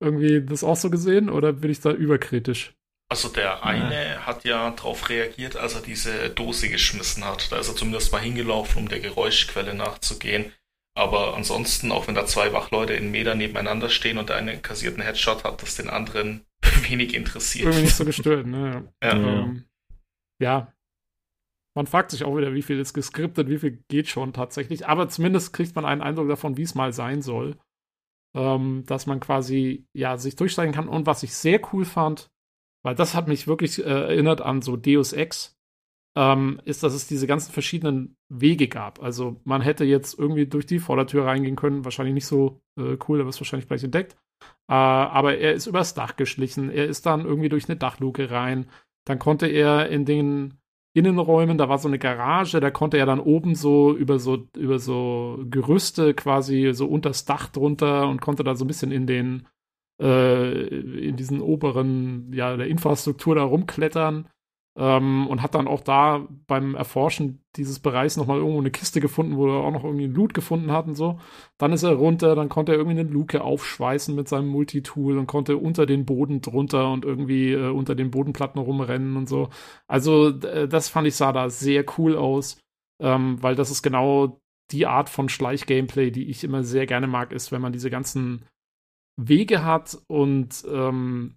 irgendwie 0.00 0.42
das 0.42 0.64
auch 0.64 0.76
so 0.76 0.90
gesehen 0.90 1.30
oder 1.30 1.52
bin 1.52 1.70
ich 1.70 1.80
da 1.80 1.90
überkritisch? 1.90 2.74
Also 3.08 3.28
der 3.28 3.64
eine 3.64 4.14
ja. 4.14 4.26
hat 4.26 4.44
ja 4.44 4.70
darauf 4.70 5.08
reagiert, 5.08 5.56
als 5.56 5.74
er 5.74 5.80
diese 5.80 6.30
Dose 6.30 6.68
geschmissen 6.68 7.24
hat. 7.24 7.52
Da 7.52 7.58
ist 7.58 7.68
er 7.68 7.76
zumindest 7.76 8.12
mal 8.12 8.20
hingelaufen, 8.20 8.82
um 8.82 8.88
der 8.88 9.00
Geräuschquelle 9.00 9.74
nachzugehen. 9.74 10.52
Aber 10.96 11.36
ansonsten, 11.36 11.92
auch 11.92 12.08
wenn 12.08 12.14
da 12.14 12.24
zwei 12.24 12.54
Wachleute 12.54 12.94
in 12.94 13.10
Meter 13.10 13.34
nebeneinander 13.34 13.90
stehen 13.90 14.16
und 14.16 14.30
der 14.30 14.36
eine 14.36 14.58
kassierten 14.58 15.02
Headshot 15.02 15.44
hat, 15.44 15.60
das 15.60 15.76
den 15.76 15.90
anderen 15.90 16.46
wenig 16.88 17.14
interessiert. 17.14 17.66
Irgendwie 17.66 17.82
nicht 17.82 17.94
so 17.94 18.06
gestört, 18.06 18.46
ne? 18.46 18.90
Ja. 19.02 19.12
Ähm, 19.12 19.64
ja. 20.40 20.72
Man 21.74 21.86
fragt 21.86 22.12
sich 22.12 22.24
auch 22.24 22.34
wieder, 22.34 22.54
wie 22.54 22.62
viel 22.62 22.78
ist 22.80 22.94
geskriptet, 22.94 23.50
wie 23.50 23.58
viel 23.58 23.84
geht 23.88 24.08
schon 24.08 24.32
tatsächlich. 24.32 24.86
Aber 24.86 25.10
zumindest 25.10 25.52
kriegt 25.52 25.76
man 25.76 25.84
einen 25.84 26.00
Eindruck 26.00 26.28
davon, 26.28 26.56
wie 26.56 26.62
es 26.62 26.74
mal 26.74 26.94
sein 26.94 27.20
soll. 27.20 27.58
Ähm, 28.34 28.84
dass 28.86 29.06
man 29.06 29.20
quasi, 29.20 29.86
ja, 29.92 30.16
sich 30.16 30.34
durchsteigen 30.36 30.74
kann. 30.74 30.88
Und 30.88 31.04
was 31.04 31.22
ich 31.22 31.34
sehr 31.34 31.60
cool 31.72 31.84
fand, 31.84 32.30
weil 32.82 32.94
das 32.94 33.14
hat 33.14 33.28
mich 33.28 33.46
wirklich 33.46 33.80
äh, 33.80 33.82
erinnert 33.82 34.40
an 34.40 34.62
so 34.62 34.76
Deus 34.76 35.12
Ex, 35.12 35.55
ähm, 36.16 36.60
ist, 36.64 36.82
dass 36.82 36.94
es 36.94 37.06
diese 37.06 37.26
ganzen 37.26 37.52
verschiedenen 37.52 38.16
Wege 38.28 38.68
gab. 38.68 39.02
Also 39.02 39.40
man 39.44 39.60
hätte 39.60 39.84
jetzt 39.84 40.18
irgendwie 40.18 40.46
durch 40.46 40.64
die 40.64 40.78
Vordertür 40.78 41.26
reingehen 41.26 41.56
können, 41.56 41.84
wahrscheinlich 41.84 42.14
nicht 42.14 42.26
so 42.26 42.60
äh, 42.78 42.96
cool, 43.06 43.24
wirst 43.24 43.38
du 43.38 43.42
wahrscheinlich 43.42 43.68
gleich 43.68 43.84
entdeckt. 43.84 44.16
Äh, 44.68 44.74
aber 44.74 45.36
er 45.36 45.52
ist 45.52 45.66
übers 45.66 45.94
Dach 45.94 46.16
geschlichen, 46.16 46.70
er 46.70 46.86
ist 46.86 47.04
dann 47.04 47.26
irgendwie 47.26 47.50
durch 47.50 47.68
eine 47.68 47.76
Dachluke 47.76 48.30
rein. 48.30 48.66
Dann 49.04 49.18
konnte 49.18 49.46
er 49.46 49.90
in 49.90 50.06
den 50.06 50.54
Innenräumen, 50.94 51.58
da 51.58 51.68
war 51.68 51.76
so 51.76 51.88
eine 51.88 51.98
Garage, 51.98 52.60
da 52.60 52.70
konnte 52.70 52.96
er 52.96 53.04
dann 53.04 53.20
oben 53.20 53.54
so 53.54 53.94
über 53.94 54.18
so 54.18 54.48
über 54.56 54.78
so 54.78 55.38
Gerüste 55.50 56.14
quasi 56.14 56.70
so 56.72 56.86
unters 56.86 57.26
Dach 57.26 57.48
drunter 57.48 58.08
und 58.08 58.22
konnte 58.22 58.42
da 58.42 58.54
so 58.54 58.64
ein 58.64 58.68
bisschen 58.68 58.90
in 58.90 59.06
den 59.06 59.46
äh, 60.00 60.66
in 61.06 61.16
diesen 61.16 61.42
oberen 61.42 62.32
ja 62.32 62.56
der 62.56 62.68
Infrastruktur 62.68 63.34
da 63.34 63.42
rumklettern 63.42 64.28
ähm, 64.76 65.26
und 65.26 65.42
hat 65.42 65.54
dann 65.54 65.68
auch 65.68 65.80
da 65.80 66.26
beim 66.46 66.74
Erforschen 66.74 67.42
dieses 67.56 67.78
Bereichs 67.78 68.16
nochmal 68.16 68.38
irgendwo 68.38 68.60
eine 68.60 68.70
Kiste 68.70 69.00
gefunden, 69.00 69.36
wo 69.36 69.48
er 69.48 69.64
auch 69.64 69.70
noch 69.70 69.84
irgendwie 69.84 70.06
Loot 70.06 70.34
gefunden 70.34 70.70
hat 70.70 70.86
und 70.86 70.94
so. 70.94 71.18
Dann 71.56 71.72
ist 71.72 71.82
er 71.82 71.94
runter, 71.94 72.34
dann 72.34 72.50
konnte 72.50 72.72
er 72.72 72.78
irgendwie 72.78 73.00
eine 73.00 73.08
Luke 73.08 73.42
aufschweißen 73.42 74.14
mit 74.14 74.28
seinem 74.28 74.48
Multitool 74.48 75.16
und 75.16 75.26
konnte 75.26 75.56
unter 75.56 75.86
den 75.86 76.04
Boden 76.04 76.42
drunter 76.42 76.92
und 76.92 77.04
irgendwie 77.06 77.52
äh, 77.52 77.70
unter 77.70 77.94
den 77.94 78.10
Bodenplatten 78.10 78.60
rumrennen 78.60 79.16
und 79.16 79.28
so. 79.28 79.48
Also 79.86 80.28
äh, 80.28 80.68
das 80.68 80.90
fand 80.90 81.08
ich 81.08 81.16
sah 81.16 81.32
da 81.32 81.48
sehr 81.48 81.84
cool 81.96 82.16
aus, 82.16 82.58
ähm, 83.02 83.42
weil 83.42 83.54
das 83.54 83.70
ist 83.70 83.82
genau 83.82 84.40
die 84.72 84.86
Art 84.86 85.08
von 85.08 85.28
Schleich-Gameplay, 85.28 86.10
die 86.10 86.28
ich 86.28 86.44
immer 86.44 86.64
sehr 86.64 86.86
gerne 86.86 87.06
mag, 87.06 87.32
ist, 87.32 87.52
wenn 87.52 87.62
man 87.62 87.72
diese 87.72 87.88
ganzen 87.88 88.44
Wege 89.16 89.64
hat 89.64 89.98
und 90.08 90.64
ähm, 90.70 91.36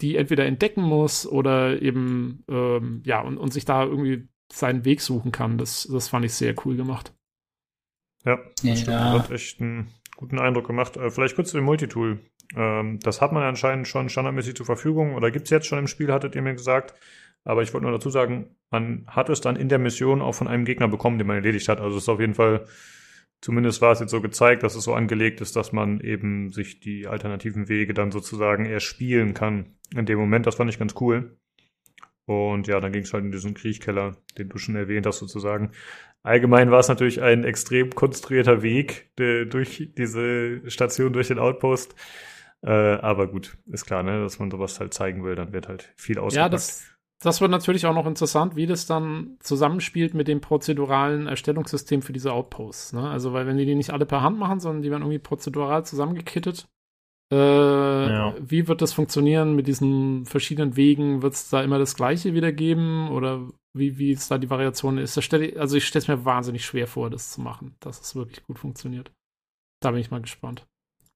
die 0.00 0.16
entweder 0.16 0.46
entdecken 0.46 0.82
muss 0.82 1.26
oder 1.26 1.80
eben, 1.80 2.44
ähm, 2.48 3.02
ja, 3.04 3.20
und, 3.20 3.38
und 3.38 3.52
sich 3.52 3.64
da 3.64 3.84
irgendwie 3.84 4.28
seinen 4.52 4.84
Weg 4.84 5.00
suchen 5.00 5.32
kann. 5.32 5.58
Das, 5.58 5.88
das 5.90 6.08
fand 6.08 6.24
ich 6.24 6.34
sehr 6.34 6.54
cool 6.64 6.76
gemacht. 6.76 7.14
Ja, 8.24 8.38
das 8.62 8.86
ja. 8.86 9.12
hat 9.12 9.30
echt 9.30 9.60
einen 9.60 9.90
guten 10.16 10.38
Eindruck 10.38 10.66
gemacht. 10.66 10.96
Äh, 10.96 11.10
vielleicht 11.10 11.36
kurz 11.36 11.50
zu 11.50 11.56
dem 11.56 11.64
Multitool. 11.64 12.20
Ähm, 12.56 12.98
das 13.00 13.20
hat 13.20 13.32
man 13.32 13.42
anscheinend 13.42 13.88
schon 13.88 14.08
standardmäßig 14.08 14.56
zur 14.56 14.66
Verfügung 14.66 15.14
oder 15.14 15.30
gibt 15.30 15.44
es 15.44 15.50
jetzt 15.50 15.66
schon 15.66 15.78
im 15.78 15.86
Spiel, 15.86 16.12
hattet 16.12 16.34
ihr 16.34 16.42
mir 16.42 16.54
gesagt. 16.54 16.94
Aber 17.44 17.62
ich 17.62 17.72
wollte 17.72 17.86
nur 17.86 17.92
dazu 17.92 18.10
sagen, 18.10 18.56
man 18.70 19.06
hat 19.06 19.30
es 19.30 19.40
dann 19.40 19.56
in 19.56 19.68
der 19.68 19.78
Mission 19.78 20.20
auch 20.20 20.34
von 20.34 20.48
einem 20.48 20.64
Gegner 20.64 20.88
bekommen, 20.88 21.18
den 21.18 21.26
man 21.26 21.36
erledigt 21.36 21.68
hat. 21.68 21.80
Also 21.80 21.96
es 21.96 22.02
ist 22.02 22.08
auf 22.08 22.20
jeden 22.20 22.34
Fall 22.34 22.66
Zumindest 23.40 23.80
war 23.80 23.92
es 23.92 24.00
jetzt 24.00 24.10
so 24.10 24.20
gezeigt, 24.20 24.62
dass 24.62 24.74
es 24.74 24.84
so 24.84 24.94
angelegt 24.94 25.40
ist, 25.40 25.56
dass 25.56 25.72
man 25.72 26.00
eben 26.00 26.52
sich 26.52 26.80
die 26.80 27.06
alternativen 27.06 27.68
Wege 27.68 27.94
dann 27.94 28.10
sozusagen 28.10 28.66
erspielen 28.66 29.32
kann. 29.32 29.76
In 29.94 30.04
dem 30.06 30.18
Moment, 30.18 30.46
das 30.46 30.56
fand 30.56 30.70
ich 30.70 30.78
ganz 30.78 30.94
cool. 31.00 31.38
Und 32.26 32.68
ja, 32.68 32.80
dann 32.80 32.92
ging 32.92 33.02
es 33.02 33.12
halt 33.12 33.24
in 33.24 33.32
diesen 33.32 33.54
Kriechkeller, 33.54 34.16
den 34.38 34.50
du 34.50 34.58
schon 34.58 34.76
erwähnt 34.76 35.06
hast, 35.06 35.18
sozusagen. 35.18 35.72
Allgemein 36.22 36.70
war 36.70 36.80
es 36.80 36.88
natürlich 36.88 37.22
ein 37.22 37.44
extrem 37.44 37.90
konstruierter 37.90 38.62
Weg 38.62 39.10
de, 39.18 39.46
durch 39.46 39.90
diese 39.96 40.60
Station, 40.70 41.14
durch 41.14 41.28
den 41.28 41.38
Outpost. 41.38 41.94
Äh, 42.62 42.70
aber 42.70 43.26
gut, 43.26 43.56
ist 43.66 43.86
klar, 43.86 44.02
ne, 44.02 44.20
dass 44.20 44.38
man 44.38 44.50
sowas 44.50 44.78
halt 44.80 44.92
zeigen 44.92 45.24
will, 45.24 45.34
dann 45.34 45.54
wird 45.54 45.66
halt 45.66 45.92
viel 45.96 46.18
ausgepackt. 46.18 46.44
Ja, 46.44 46.48
das, 46.50 46.89
das 47.22 47.42
wird 47.42 47.50
natürlich 47.50 47.84
auch 47.84 47.94
noch 47.94 48.06
interessant, 48.06 48.56
wie 48.56 48.66
das 48.66 48.86
dann 48.86 49.36
zusammenspielt 49.40 50.14
mit 50.14 50.26
dem 50.26 50.40
prozeduralen 50.40 51.26
Erstellungssystem 51.26 52.00
für 52.00 52.14
diese 52.14 52.32
Outposts. 52.32 52.94
Ne? 52.94 53.08
Also, 53.08 53.34
weil 53.34 53.46
wenn 53.46 53.58
die 53.58 53.66
die 53.66 53.74
nicht 53.74 53.90
alle 53.90 54.06
per 54.06 54.22
Hand 54.22 54.38
machen, 54.38 54.58
sondern 54.58 54.82
die 54.82 54.90
werden 54.90 55.02
irgendwie 55.02 55.18
prozedural 55.18 55.84
zusammengekittet, 55.84 56.66
äh, 57.30 57.36
ja. 57.36 58.34
wie 58.40 58.66
wird 58.66 58.80
das 58.80 58.94
funktionieren 58.94 59.54
mit 59.54 59.66
diesen 59.66 60.24
verschiedenen 60.24 60.76
Wegen? 60.76 61.20
Wird 61.20 61.34
es 61.34 61.50
da 61.50 61.62
immer 61.62 61.78
das 61.78 61.94
Gleiche 61.94 62.32
wieder 62.32 62.52
geben? 62.52 63.10
Oder 63.10 63.46
wie, 63.74 63.98
wie 63.98 64.12
ist 64.12 64.30
da 64.30 64.38
die 64.38 64.48
Variation? 64.48 64.96
Ist 64.96 65.18
das 65.18 65.24
stell, 65.24 65.58
also, 65.58 65.76
ich 65.76 65.86
stelle 65.86 66.02
es 66.02 66.08
mir 66.08 66.24
wahnsinnig 66.24 66.64
schwer 66.64 66.86
vor, 66.86 67.10
das 67.10 67.32
zu 67.32 67.42
machen, 67.42 67.76
dass 67.80 68.00
es 68.00 68.16
wirklich 68.16 68.42
gut 68.44 68.58
funktioniert. 68.58 69.12
Da 69.80 69.90
bin 69.90 70.00
ich 70.00 70.10
mal 70.10 70.22
gespannt. 70.22 70.66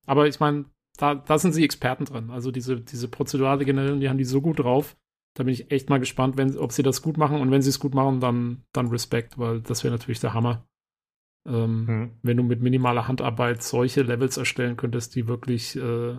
Aber 0.07 0.29
ich 0.29 0.39
meine, 0.39 0.67
da, 0.99 1.15
da 1.15 1.39
sind 1.39 1.53
sie 1.53 1.65
Experten 1.65 2.05
drin. 2.05 2.31
Also, 2.31 2.51
diese, 2.51 2.79
diese 2.79 3.09
prozedurale 3.09 3.65
Generierung, 3.65 4.01
die 4.01 4.11
haben 4.11 4.19
die 4.19 4.25
so 4.25 4.43
gut 4.43 4.59
drauf 4.59 4.95
da 5.35 5.43
bin 5.43 5.53
ich 5.53 5.71
echt 5.71 5.91
mal 5.91 5.99
gespannt, 5.99 6.37
wenn, 6.37 6.57
ob 6.57 6.73
sie 6.73 6.83
das 6.83 7.03
gut 7.03 7.17
machen. 7.17 7.41
Und 7.41 7.51
wenn 7.51 7.63
sie 7.63 7.71
es 7.71 7.81
gut 7.81 7.95
machen, 7.95 8.21
dann, 8.21 8.65
dann 8.73 8.89
Respekt, 8.89 9.39
weil 9.39 9.61
das 9.61 9.83
wäre 9.83 9.93
natürlich 9.93 10.21
der 10.21 10.33
Hammer. 10.33 10.67
Ähm, 11.47 11.85
mhm. 11.85 12.11
Wenn 12.23 12.37
du 12.37 12.43
mit 12.43 12.63
minimaler 12.63 13.09
Handarbeit 13.09 13.63
solche 13.63 14.03
Levels 14.03 14.37
erstellen 14.37 14.77
könntest, 14.77 15.15
die 15.15 15.27
wirklich 15.27 15.77
äh, 15.77 16.17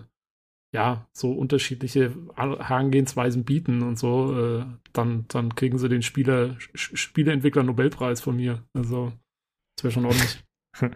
ja 0.72 1.08
so 1.12 1.32
unterschiedliche 1.32 2.14
Herangehensweisen 2.36 3.44
bieten 3.44 3.82
und 3.82 3.98
so, 3.98 4.38
äh, 4.38 4.66
dann, 4.92 5.24
dann 5.28 5.54
kriegen 5.54 5.78
sie 5.78 5.88
den 5.88 6.02
Spieler, 6.02 6.56
Spieleentwickler 6.74 7.62
Nobelpreis 7.62 8.20
von 8.20 8.36
mir. 8.36 8.64
Also, 8.74 9.12
das 9.76 9.84
wäre 9.84 9.92
schon 9.92 10.04
ordentlich. 10.04 10.44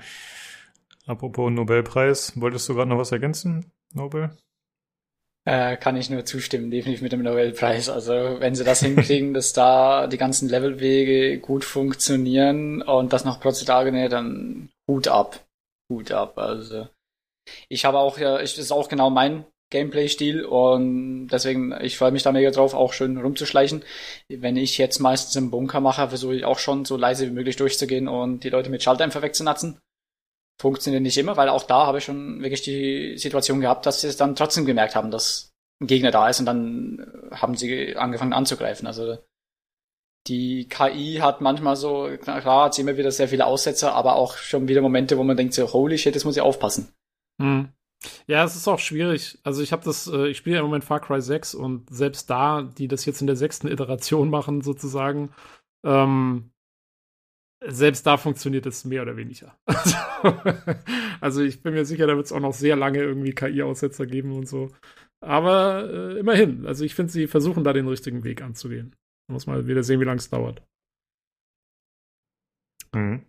Apropos 1.07 1.51
Nobelpreis, 1.51 2.39
wolltest 2.39 2.69
du 2.69 2.75
gerade 2.75 2.91
noch 2.91 2.99
was 2.99 3.13
ergänzen, 3.13 3.73
Nobel? 3.95 4.37
Äh, 5.47 5.79
kann 5.79 5.97
ich 5.97 6.11
nur 6.11 6.27
zustimmen, 6.27 6.71
definitiv 6.71 7.01
mit 7.01 7.13
dem 7.13 7.23
Nobelpreis. 7.23 7.89
Also 7.89 8.13
wenn 8.41 8.55
sie 8.55 8.65
das 8.65 8.81
hinkriegen, 8.81 9.33
dass 9.35 9.53
da 9.53 10.07
die 10.07 10.19
ganzen 10.19 10.49
Levelwege 10.49 11.39
gut 11.39 11.65
funktionieren 11.65 12.83
und 12.83 13.13
das 13.13 13.25
noch 13.25 13.41
prozedural 13.41 14.09
dann 14.09 14.69
Hut 14.87 15.09
ab. 15.09 15.47
Hut 15.91 16.13
ab. 16.13 16.37
Also 16.37 16.89
ich 17.69 17.85
habe 17.85 17.99
auch 17.99 18.19
ja, 18.19 18.41
ich, 18.41 18.55
das 18.55 18.67
ist 18.67 18.73
auch 18.73 18.89
genau 18.89 19.09
mein 19.09 19.47
Gameplay-Stil 19.71 20.45
und 20.45 21.29
deswegen, 21.29 21.73
ich 21.81 21.97
freue 21.97 22.11
mich 22.11 22.25
da 22.25 22.33
mega 22.33 22.51
drauf, 22.51 22.75
auch 22.75 22.93
schön 22.93 23.17
rumzuschleichen. 23.17 23.83
Wenn 24.29 24.57
ich 24.57 24.77
jetzt 24.79 24.99
meistens 24.99 25.37
im 25.37 25.51
Bunker 25.51 25.81
mache, 25.81 26.09
versuche 26.09 26.35
ich 26.35 26.45
auch 26.45 26.59
schon 26.59 26.85
so 26.85 26.97
leise 26.97 27.27
wie 27.27 27.33
möglich 27.33 27.57
durchzugehen 27.57 28.09
und 28.09 28.45
die 28.45 28.51
Leute 28.51 28.69
mit 28.69 28.83
Schalldämpfer 28.83 29.23
wegzunatzen 29.23 29.79
funktioniert 30.61 31.03
nicht 31.03 31.17
immer, 31.17 31.37
weil 31.37 31.49
auch 31.49 31.63
da 31.63 31.87
habe 31.87 31.99
ich 31.99 32.05
schon 32.05 32.43
wirklich 32.43 32.63
die 32.63 33.17
Situation 33.17 33.61
gehabt, 33.61 33.87
dass 33.87 34.03
sie 34.03 34.09
es 34.09 34.17
dann 34.19 34.37
trotzdem 34.37 34.67
gemerkt 34.67 34.95
haben, 34.95 35.11
dass 35.11 35.53
ein 35.81 35.87
Gegner 35.87 36.11
da 36.11 36.29
ist 36.29 36.39
und 36.39 36.47
dann 36.47 37.11
haben 37.33 37.57
sie 37.57 37.97
angefangen 37.97 38.35
anzugreifen. 38.35 38.87
Also 38.87 39.17
die 40.27 40.69
KI 40.69 41.21
hat 41.23 41.41
manchmal 41.41 41.77
so, 41.77 42.11
klar, 42.21 42.65
hat 42.65 42.75
sie 42.75 42.83
immer 42.83 42.99
wieder 42.99 43.11
sehr 43.11 43.29
viele 43.29 43.47
Aussetzer, 43.47 43.95
aber 43.95 44.17
auch 44.17 44.37
schon 44.37 44.69
wieder 44.69 44.83
Momente, 44.83 45.17
wo 45.17 45.25
man 45.25 45.37
denkt 45.37 45.55
so, 45.55 45.73
holy 45.73 45.97
shit, 45.97 46.15
das 46.15 46.27
muss 46.27 46.37
ich 46.37 46.43
aufpassen. 46.43 46.93
Hm. 47.41 47.71
Ja, 48.27 48.45
es 48.45 48.55
ist 48.55 48.69
auch 48.69 48.79
schwierig. 48.79 49.39
Also 49.45 49.63
ich 49.63 49.73
habe 49.73 49.85
das, 49.85 50.07
äh, 50.07 50.29
ich 50.29 50.37
spiele 50.37 50.57
ja 50.57 50.61
im 50.61 50.67
Moment 50.67 50.85
Far 50.85 51.01
Cry 51.01 51.23
6 51.23 51.55
und 51.55 51.89
selbst 51.91 52.29
da, 52.29 52.63
die 52.63 52.89
das 52.89 53.07
jetzt 53.07 53.23
in 53.23 53.27
der 53.27 53.37
sechsten 53.37 53.69
Iteration 53.69 54.29
machen, 54.29 54.61
sozusagen, 54.61 55.33
ähm, 55.85 56.50
selbst 57.63 58.07
da 58.07 58.17
funktioniert 58.17 58.67
es 58.67 58.85
mehr 58.85 59.03
oder 59.03 59.17
weniger. 59.17 59.57
also 61.21 61.43
ich 61.43 61.63
bin 61.63 61.75
mir 61.75 61.85
sicher, 61.85 62.07
da 62.07 62.17
wird 62.17 62.27
es 62.27 62.33
auch 62.33 62.41
noch 62.41 62.55
sehr 62.55 62.77
lange 62.77 62.99
irgendwie 62.99 63.33
KI-Aussetzer 63.33 64.07
geben 64.07 64.33
und 64.33 64.49
so. 64.49 64.71
Aber 65.23 65.89
äh, 65.91 66.19
immerhin, 66.19 66.67
also 66.67 66.85
ich 66.85 66.95
finde, 66.95 67.13
sie 67.13 67.27
versuchen 67.27 67.65
da 67.65 67.73
den 67.73 67.89
richtigen 67.89 68.25
Weg 68.25 68.43
anzugehen. 68.43 68.97
Da 69.29 69.35
muss 69.35 69.47
mal 69.47 69.67
wieder 69.67 69.83
sehen, 69.83 70.01
wie 70.01 70.05
lange 70.05 70.19
es 70.19 70.31
dauert. 70.31 70.63
Mhm. 72.95 73.27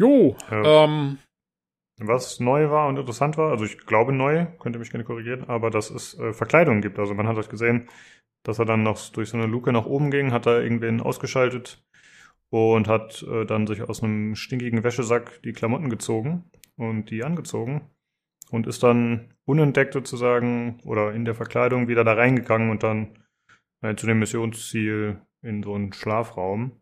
Jo, 0.00 0.36
ja. 0.50 0.84
ähm, 0.84 1.18
was 1.98 2.40
neu 2.40 2.70
war 2.70 2.88
und 2.88 2.96
interessant 2.96 3.36
war, 3.36 3.50
also 3.50 3.64
ich 3.64 3.78
glaube 3.78 4.12
neu, 4.12 4.46
könnt 4.58 4.74
ihr 4.74 4.80
mich 4.80 4.90
gerne 4.90 5.04
korrigieren, 5.04 5.44
aber 5.44 5.70
dass 5.70 5.90
es 5.90 6.18
äh, 6.18 6.32
Verkleidungen 6.32 6.80
gibt. 6.80 6.98
Also 6.98 7.14
man 7.14 7.28
hat 7.28 7.36
halt 7.36 7.50
gesehen, 7.50 7.88
dass 8.44 8.58
er 8.58 8.64
dann 8.64 8.82
noch 8.82 8.98
durch 9.10 9.28
so 9.30 9.36
eine 9.36 9.46
Luke 9.46 9.72
nach 9.72 9.86
oben 9.86 10.10
ging, 10.10 10.32
hat 10.32 10.46
er 10.46 10.62
irgendwen 10.62 11.00
ausgeschaltet 11.00 11.84
und 12.54 12.86
hat 12.86 13.20
äh, 13.24 13.44
dann 13.44 13.66
sich 13.66 13.82
aus 13.82 14.04
einem 14.04 14.36
stinkigen 14.36 14.84
Wäschesack 14.84 15.42
die 15.42 15.52
Klamotten 15.52 15.90
gezogen 15.90 16.44
und 16.76 17.10
die 17.10 17.24
angezogen 17.24 17.90
und 18.52 18.68
ist 18.68 18.84
dann 18.84 19.34
unentdeckt 19.44 19.92
sozusagen 19.92 20.80
oder 20.84 21.12
in 21.14 21.24
der 21.24 21.34
Verkleidung 21.34 21.88
wieder 21.88 22.04
da 22.04 22.12
reingegangen 22.12 22.70
und 22.70 22.84
dann 22.84 23.18
äh, 23.82 23.96
zu 23.96 24.06
dem 24.06 24.20
Missionsziel 24.20 25.20
in 25.42 25.64
so 25.64 25.74
einen 25.74 25.92
Schlafraum. 25.92 26.80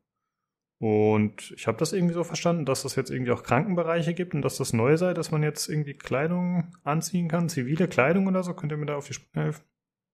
Und 0.79 1.55
ich 1.57 1.67
habe 1.67 1.79
das 1.79 1.95
irgendwie 1.95 2.13
so 2.15 2.25
verstanden, 2.25 2.67
dass 2.67 2.83
das 2.83 2.95
jetzt 2.95 3.11
irgendwie 3.11 3.33
auch 3.33 3.43
Krankenbereiche 3.43 4.13
gibt 4.13 4.35
und 4.35 4.43
dass 4.43 4.59
das 4.59 4.75
neu 4.75 4.99
sei, 4.99 5.15
dass 5.15 5.31
man 5.31 5.43
jetzt 5.43 5.71
irgendwie 5.71 5.95
Kleidung 5.95 6.75
anziehen 6.83 7.29
kann, 7.29 7.49
zivile 7.49 7.89
Kleidung 7.89 8.27
oder 8.27 8.43
so. 8.43 8.53
Könnt 8.53 8.73
ihr 8.73 8.77
mir 8.77 8.87
da 8.87 8.97
auf 8.97 9.07
die 9.07 9.15
Sprünge 9.15 9.47
helfen? 9.47 9.65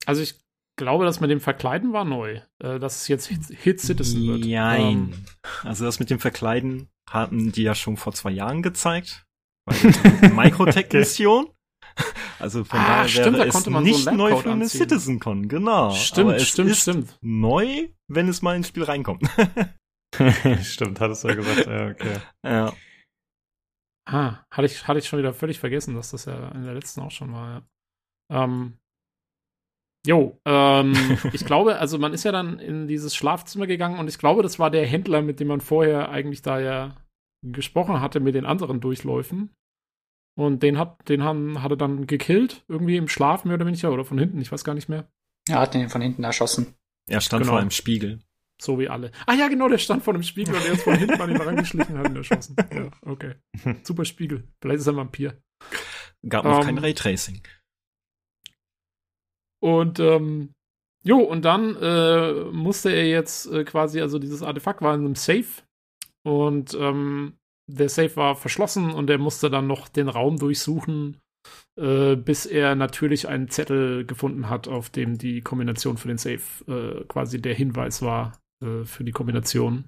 Also 0.06 0.22
ich 0.22 0.39
glaube, 0.78 1.05
das 1.05 1.20
mit 1.20 1.30
dem 1.30 1.40
Verkleiden 1.40 1.92
war 1.92 2.06
neu. 2.06 2.40
Äh, 2.62 2.78
dass 2.78 3.02
es 3.02 3.09
jetzt 3.09 3.26
Hit, 3.26 3.80
Citizen 3.80 4.26
wird. 4.26 4.46
Nein. 4.46 5.12
Ähm, 5.12 5.24
also 5.62 5.84
das 5.84 6.00
mit 6.00 6.09
dem 6.09 6.18
Verkleiden 6.18 6.88
hatten 7.10 7.52
die 7.52 7.62
ja 7.62 7.74
schon 7.74 7.98
vor 7.98 8.14
zwei 8.14 8.30
Jahren 8.30 8.62
gezeigt. 8.62 9.26
Microtech-Mission. 10.32 11.50
Also 12.38 12.64
von 12.64 12.78
ah, 12.78 12.86
daher 12.86 13.09
stimmt, 13.09 13.38
wäre 13.38 13.48
da 13.48 13.59
es 13.59 13.66
nicht 13.66 14.05
so 14.05 14.10
neu 14.12 14.36
für 14.36 14.52
eine 14.52 14.68
CitizenCon, 14.68 15.48
genau. 15.48 15.90
Stimmt, 15.90 16.28
Aber 16.28 16.36
es 16.36 16.48
stimmt, 16.48 16.70
ist 16.70 16.82
stimmt. 16.82 17.18
Neu, 17.20 17.88
wenn 18.06 18.28
es 18.28 18.40
mal 18.40 18.56
ins 18.56 18.68
Spiel 18.68 18.84
reinkommt. 18.84 19.28
stimmt, 20.62 21.00
hattest 21.00 21.24
du 21.24 21.28
ja 21.28 21.34
gesagt. 21.34 21.66
Ja, 21.66 21.88
okay. 21.88 22.16
Ja. 22.44 22.72
Ah, 24.06 24.44
hatte 24.50 24.66
ich, 24.66 24.86
hatte 24.88 25.00
ich 25.00 25.06
schon 25.06 25.18
wieder 25.18 25.34
völlig 25.34 25.59
vergessen, 25.59 25.94
dass 25.94 26.12
das 26.12 26.24
ja 26.24 26.48
in 26.52 26.64
der 26.64 26.74
letzten 26.74 27.00
auch 27.00 27.10
schon 27.10 27.32
war, 27.32 27.62
ja. 28.30 28.44
Ähm, 28.44 28.78
Jo, 30.06 30.40
ähm, 30.44 30.94
ich 31.32 31.44
glaube, 31.44 31.78
also 31.78 31.98
man 31.98 32.12
ist 32.12 32.24
ja 32.24 32.32
dann 32.32 32.58
in 32.58 32.86
dieses 32.86 33.14
Schlafzimmer 33.14 33.66
gegangen 33.66 33.98
und 33.98 34.08
ich 34.08 34.18
glaube, 34.18 34.42
das 34.42 34.58
war 34.58 34.70
der 34.70 34.86
Händler, 34.86 35.22
mit 35.22 35.40
dem 35.40 35.48
man 35.48 35.60
vorher 35.60 36.08
eigentlich 36.10 36.42
da 36.42 36.60
ja 36.60 36.96
gesprochen 37.42 38.00
hatte 38.00 38.20
mit 38.20 38.34
den 38.34 38.46
anderen 38.46 38.80
Durchläufen. 38.80 39.50
Und 40.36 40.62
den 40.62 40.78
hat, 40.78 41.08
den 41.08 41.24
haben, 41.24 41.62
hat 41.62 41.72
er 41.72 41.76
dann 41.76 42.06
gekillt, 42.06 42.64
irgendwie 42.68 42.96
im 42.96 43.08
Schlaf 43.08 43.44
mehr 43.44 43.56
oder 43.56 43.66
weniger, 43.66 43.92
oder 43.92 44.04
von 44.04 44.18
hinten, 44.18 44.40
ich 44.40 44.52
weiß 44.52 44.62
gar 44.62 44.74
nicht 44.74 44.88
mehr. 44.88 45.08
Er 45.48 45.58
hat 45.58 45.74
ihn 45.74 45.88
von 45.88 46.00
hinten 46.00 46.22
erschossen. 46.22 46.74
Er 47.08 47.20
stand 47.20 47.42
genau. 47.42 47.54
vor 47.54 47.60
einem 47.60 47.72
Spiegel. 47.72 48.20
So 48.60 48.78
wie 48.78 48.88
alle. 48.88 49.10
Ah 49.26 49.34
ja, 49.34 49.48
genau, 49.48 49.68
der 49.68 49.78
stand 49.78 50.04
vor 50.04 50.14
einem 50.14 50.22
Spiegel 50.22 50.54
und 50.54 50.64
er 50.64 50.72
ist 50.72 50.82
von 50.82 50.94
hinten 50.98 51.20
an 51.20 51.30
ihn 51.30 51.40
rangeschlichen 51.40 51.94
und 51.94 51.98
hat 51.98 52.10
ihn 52.10 52.16
erschossen. 52.16 52.56
Ja, 52.72 52.90
okay. 53.02 53.34
Super 53.82 54.04
Spiegel. 54.04 54.48
Vielleicht 54.60 54.80
ist 54.80 54.86
er 54.86 54.92
ein 54.92 54.96
Vampir. 54.96 55.42
Gab 56.28 56.44
noch 56.44 56.58
um, 56.58 56.64
kein 56.64 56.76
ähm, 56.76 56.84
Raytracing. 56.84 57.42
Und 59.60 59.98
ähm, 60.01 60.55
jo, 61.02 61.18
und 61.18 61.44
dann 61.44 61.76
äh, 61.76 62.44
musste 62.52 62.90
er 62.90 63.06
jetzt 63.09 63.51
äh, 63.51 63.64
quasi, 63.64 64.01
also 64.01 64.18
dieses 64.18 64.43
Artefakt 64.43 64.82
war 64.82 64.94
in 64.94 65.01
einem 65.01 65.14
Safe 65.14 65.47
und 66.24 66.74
ähm, 66.74 67.39
der 67.66 67.89
Safe 67.89 68.14
war 68.16 68.35
verschlossen 68.36 68.90
und 68.93 69.10
er 69.10 69.18
musste 69.18 69.51
dann 69.51 69.66
noch 69.66 69.89
den 69.89 70.09
Raum 70.09 70.39
durchsuchen, 70.39 71.20
äh, 71.76 72.16
bis 72.16 72.47
er 72.47 72.74
natürlich 72.74 73.28
einen 73.28 73.48
Zettel 73.51 74.06
gefunden 74.06 74.48
hat, 74.48 74.68
auf 74.68 74.90
dem 74.90 75.18
die 75.18 75.43
Kombination 75.43 75.98
für 75.98 76.09
den 76.09 76.18
Safe 76.18 76.40
äh, 76.66 77.05
quasi 77.05 77.40
der 77.40 77.55
Hinweis 77.55 78.01
war 78.02 78.39
äh, 78.62 78.85
für 78.85 79.05
die 79.05 79.12
Kombination. 79.12 79.85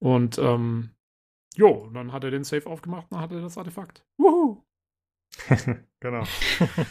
Und 0.00 0.38
ähm, 0.38 0.90
jo, 1.54 1.88
dann 1.94 2.12
hat 2.12 2.24
er 2.24 2.30
den 2.30 2.44
Safe 2.44 2.66
aufgemacht 2.66 3.04
und 3.04 3.12
dann 3.12 3.20
hat 3.20 3.32
er 3.32 3.40
das 3.40 3.56
Artefakt. 3.56 4.04
Wuhu! 4.18 4.62
genau. 6.00 6.24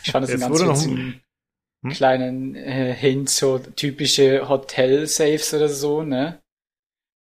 Ich 0.04 0.12
fand 0.12 0.28
es 0.28 0.34
ein 0.34 0.40
ganz 0.40 0.62
witzigen 0.62 1.22
hm? 1.84 1.92
kleinen 1.92 2.56
äh, 2.56 2.94
Hint, 2.94 3.30
so 3.30 3.60
typische 3.60 4.48
Hotel-Saves 4.48 5.54
oder 5.54 5.70
so, 5.70 6.04
ne? 6.04 6.42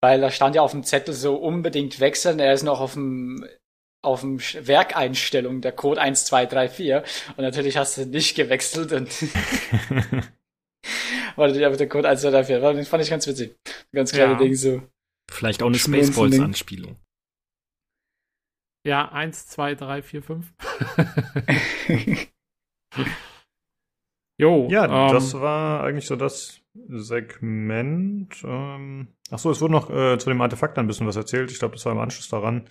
Weil 0.01 0.21
da 0.21 0.31
stand 0.31 0.55
ja 0.55 0.61
auf 0.61 0.71
dem 0.71 0.83
Zettel 0.83 1.13
so 1.13 1.35
unbedingt 1.35 1.99
wechseln. 1.99 2.39
Er 2.39 2.53
ist 2.53 2.63
noch 2.63 2.79
auf 2.79 2.93
dem 2.93 3.45
auf 4.03 4.21
dem 4.21 4.39
Werkeinstellung 4.39 5.61
der 5.61 5.73
Code 5.73 6.01
1234 6.01 7.35
und 7.37 7.43
natürlich 7.43 7.77
hast 7.77 7.97
du 7.97 8.05
nicht 8.07 8.35
gewechselt 8.35 8.93
und 8.93 9.09
war 11.35 11.47
natürlich 11.47 11.65
einfach 11.65 11.77
der 11.77 11.89
Code 11.89 12.09
1234. 12.09 12.79
Das 12.79 12.87
fand 12.87 13.03
ich 13.03 13.09
ganz 13.11 13.27
witzig. 13.27 13.55
Ganz 13.93 14.11
kleine 14.11 14.33
ja. 14.33 14.39
Ding 14.39 14.55
so. 14.55 14.81
Vielleicht 15.29 15.61
auch 15.61 15.67
eine 15.67 15.77
Spaceballs-Anspielung. 15.77 16.97
Ja, 18.83 19.11
1, 19.11 19.47
2, 19.49 19.75
3, 19.75 20.01
4, 20.01 20.23
5. 20.23 20.53
Jo. 24.37 24.67
Ja, 24.69 24.85
ähm, 24.85 25.13
das 25.13 25.33
war 25.33 25.83
eigentlich 25.83 26.07
so 26.07 26.15
das 26.15 26.61
Segment. 26.73 28.43
Ähm, 28.43 29.07
ach 29.29 29.39
so, 29.39 29.51
es 29.51 29.61
wurde 29.61 29.73
noch 29.73 29.89
äh, 29.89 30.17
zu 30.17 30.29
dem 30.29 30.41
Artefakt 30.41 30.77
ein 30.77 30.87
bisschen 30.87 31.07
was 31.07 31.15
erzählt. 31.15 31.51
Ich 31.51 31.59
glaube, 31.59 31.75
das 31.75 31.85
war 31.85 31.91
im 31.91 31.99
Anschluss 31.99 32.29
daran, 32.29 32.67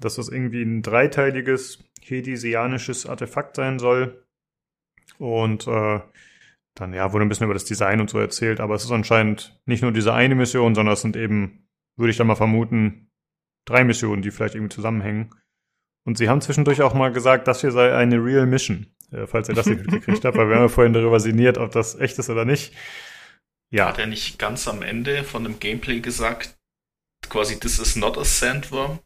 dass 0.00 0.16
das 0.16 0.28
irgendwie 0.28 0.62
ein 0.62 0.82
dreiteiliges 0.82 1.84
hedisianisches 2.00 3.06
Artefakt 3.06 3.56
sein 3.56 3.78
soll. 3.78 4.24
Und 5.18 5.66
äh, 5.66 6.00
dann 6.74 6.92
ja, 6.92 7.12
wurde 7.12 7.24
ein 7.24 7.28
bisschen 7.28 7.46
über 7.46 7.54
das 7.54 7.64
Design 7.64 8.00
und 8.00 8.10
so 8.10 8.18
erzählt, 8.18 8.60
aber 8.60 8.74
es 8.74 8.84
ist 8.84 8.92
anscheinend 8.92 9.60
nicht 9.66 9.82
nur 9.82 9.92
diese 9.92 10.14
eine 10.14 10.34
Mission, 10.34 10.74
sondern 10.74 10.92
es 10.92 11.00
sind 11.00 11.16
eben, 11.16 11.66
würde 11.96 12.10
ich 12.10 12.16
dann 12.16 12.26
mal 12.26 12.36
vermuten, 12.36 13.10
drei 13.64 13.84
Missionen, 13.84 14.22
die 14.22 14.30
vielleicht 14.30 14.54
irgendwie 14.54 14.74
zusammenhängen. 14.74 15.34
Und 16.04 16.18
sie 16.18 16.28
haben 16.28 16.40
zwischendurch 16.40 16.82
auch 16.82 16.94
mal 16.94 17.12
gesagt, 17.12 17.48
das 17.48 17.60
hier 17.60 17.72
sei 17.72 17.94
eine 17.94 18.22
Real 18.22 18.46
Mission, 18.46 18.86
falls 19.26 19.48
ihr 19.48 19.54
das 19.54 19.66
nicht 19.66 19.80
mitgekriegt 19.80 20.24
habt, 20.24 20.36
weil 20.36 20.48
wir 20.48 20.56
haben 20.56 20.64
ja 20.64 20.68
vorhin 20.68 20.92
darüber 20.92 21.20
sinniert, 21.20 21.58
ob 21.58 21.72
das 21.72 21.98
echt 21.98 22.18
ist 22.18 22.30
oder 22.30 22.44
nicht. 22.44 22.74
Ja. 23.70 23.88
Hat 23.88 23.98
er 23.98 24.06
nicht 24.06 24.38
ganz 24.38 24.66
am 24.68 24.82
Ende 24.82 25.24
von 25.24 25.44
dem 25.44 25.58
Gameplay 25.60 26.00
gesagt, 26.00 26.56
quasi, 27.28 27.58
this 27.58 27.78
is 27.78 27.96
not 27.96 28.16
a 28.16 28.24
sandworm? 28.24 29.00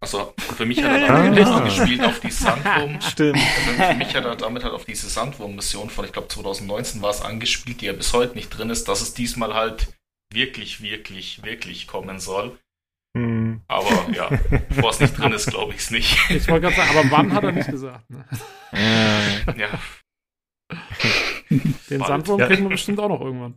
Also 0.00 0.34
für 0.36 0.66
mich 0.66 0.82
hat 0.82 0.92
er 0.92 1.06
damit 1.06 1.46
ah. 1.46 1.60
gespielt 1.60 2.02
auf 2.02 2.20
die 2.20 2.30
Sandwurm. 2.30 3.00
Stimmt. 3.10 3.38
Also 3.38 3.82
für 3.82 3.94
mich 3.94 4.14
hat 4.14 4.24
er 4.24 4.36
damit 4.36 4.62
halt 4.62 4.74
auf 4.74 4.84
diese 4.84 5.08
Sandwurm-Mission 5.08 5.88
von, 5.88 6.04
ich 6.04 6.12
glaube 6.12 6.28
2019 6.28 7.00
war 7.00 7.10
es 7.10 7.22
angespielt, 7.22 7.80
die 7.80 7.86
ja 7.86 7.92
bis 7.92 8.12
heute 8.12 8.34
nicht 8.34 8.50
drin 8.50 8.70
ist, 8.70 8.88
dass 8.88 9.00
es 9.00 9.14
diesmal 9.14 9.54
halt 9.54 9.88
wirklich, 10.32 10.82
wirklich, 10.82 11.42
wirklich 11.44 11.86
kommen 11.86 12.20
soll. 12.20 12.58
Hm. 13.16 13.62
Aber 13.66 14.10
ja, 14.12 14.28
bevor 14.68 14.90
es 14.90 15.00
nicht 15.00 15.16
drin 15.16 15.32
ist, 15.32 15.46
glaube 15.46 15.72
ich 15.72 15.78
es 15.78 15.90
nicht. 15.90 16.18
Ich 16.28 16.46
wollte 16.48 16.66
gerade 16.66 16.76
sagen, 16.76 16.98
aber 16.98 17.10
wann 17.10 17.32
hat 17.32 17.44
er 17.44 17.52
nicht 17.52 17.70
gesagt? 17.70 18.10
Ne? 18.10 18.26
ja. 19.56 19.68
Den 21.50 21.98
Bald. 21.98 22.06
Sandwurm 22.06 22.40
ja. 22.40 22.46
kriegen 22.46 22.64
wir 22.64 22.68
bestimmt 22.68 23.00
auch 23.00 23.08
noch 23.08 23.22
irgendwann. 23.22 23.54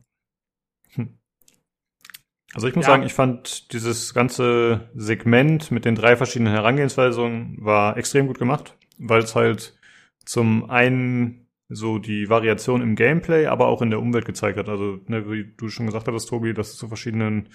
Also 2.54 2.68
ich 2.70 2.76
muss 2.76 2.86
ja. 2.86 2.94
sagen, 2.94 3.04
ich 3.04 3.14
fand 3.14 3.74
dieses 3.74 4.14
ganze 4.14 4.90
Segment 4.96 5.72
mit 5.72 5.84
den 5.84 5.96
drei 5.96 6.16
verschiedenen 6.16 6.54
Herangehensweisen 6.54 7.58
war 7.60 7.98
extrem 7.98 8.28
gut 8.28 8.40
gemacht, 8.40 8.78
weil 8.98 9.22
es 9.22 9.36
halt 9.36 9.78
zum 10.24 10.70
einen 10.70 11.50
so 11.68 12.00
die 12.00 12.30
Variation 12.30 12.82
im 12.82 12.96
Gameplay, 12.96 13.48
aber 13.48 13.68
auch 13.68 13.82
in 13.82 13.90
der 13.90 14.00
Umwelt 14.00 14.26
gezeigt 14.26 14.58
hat. 14.58 14.70
Also, 14.70 15.00
ne, 15.08 15.30
wie 15.30 15.54
du 15.58 15.68
schon 15.68 15.86
gesagt 15.86 16.08
hattest, 16.08 16.30
Tobi, 16.30 16.54
dass 16.54 16.70
es 16.70 16.78
zu 16.78 16.88
verschiedenen 16.88 17.50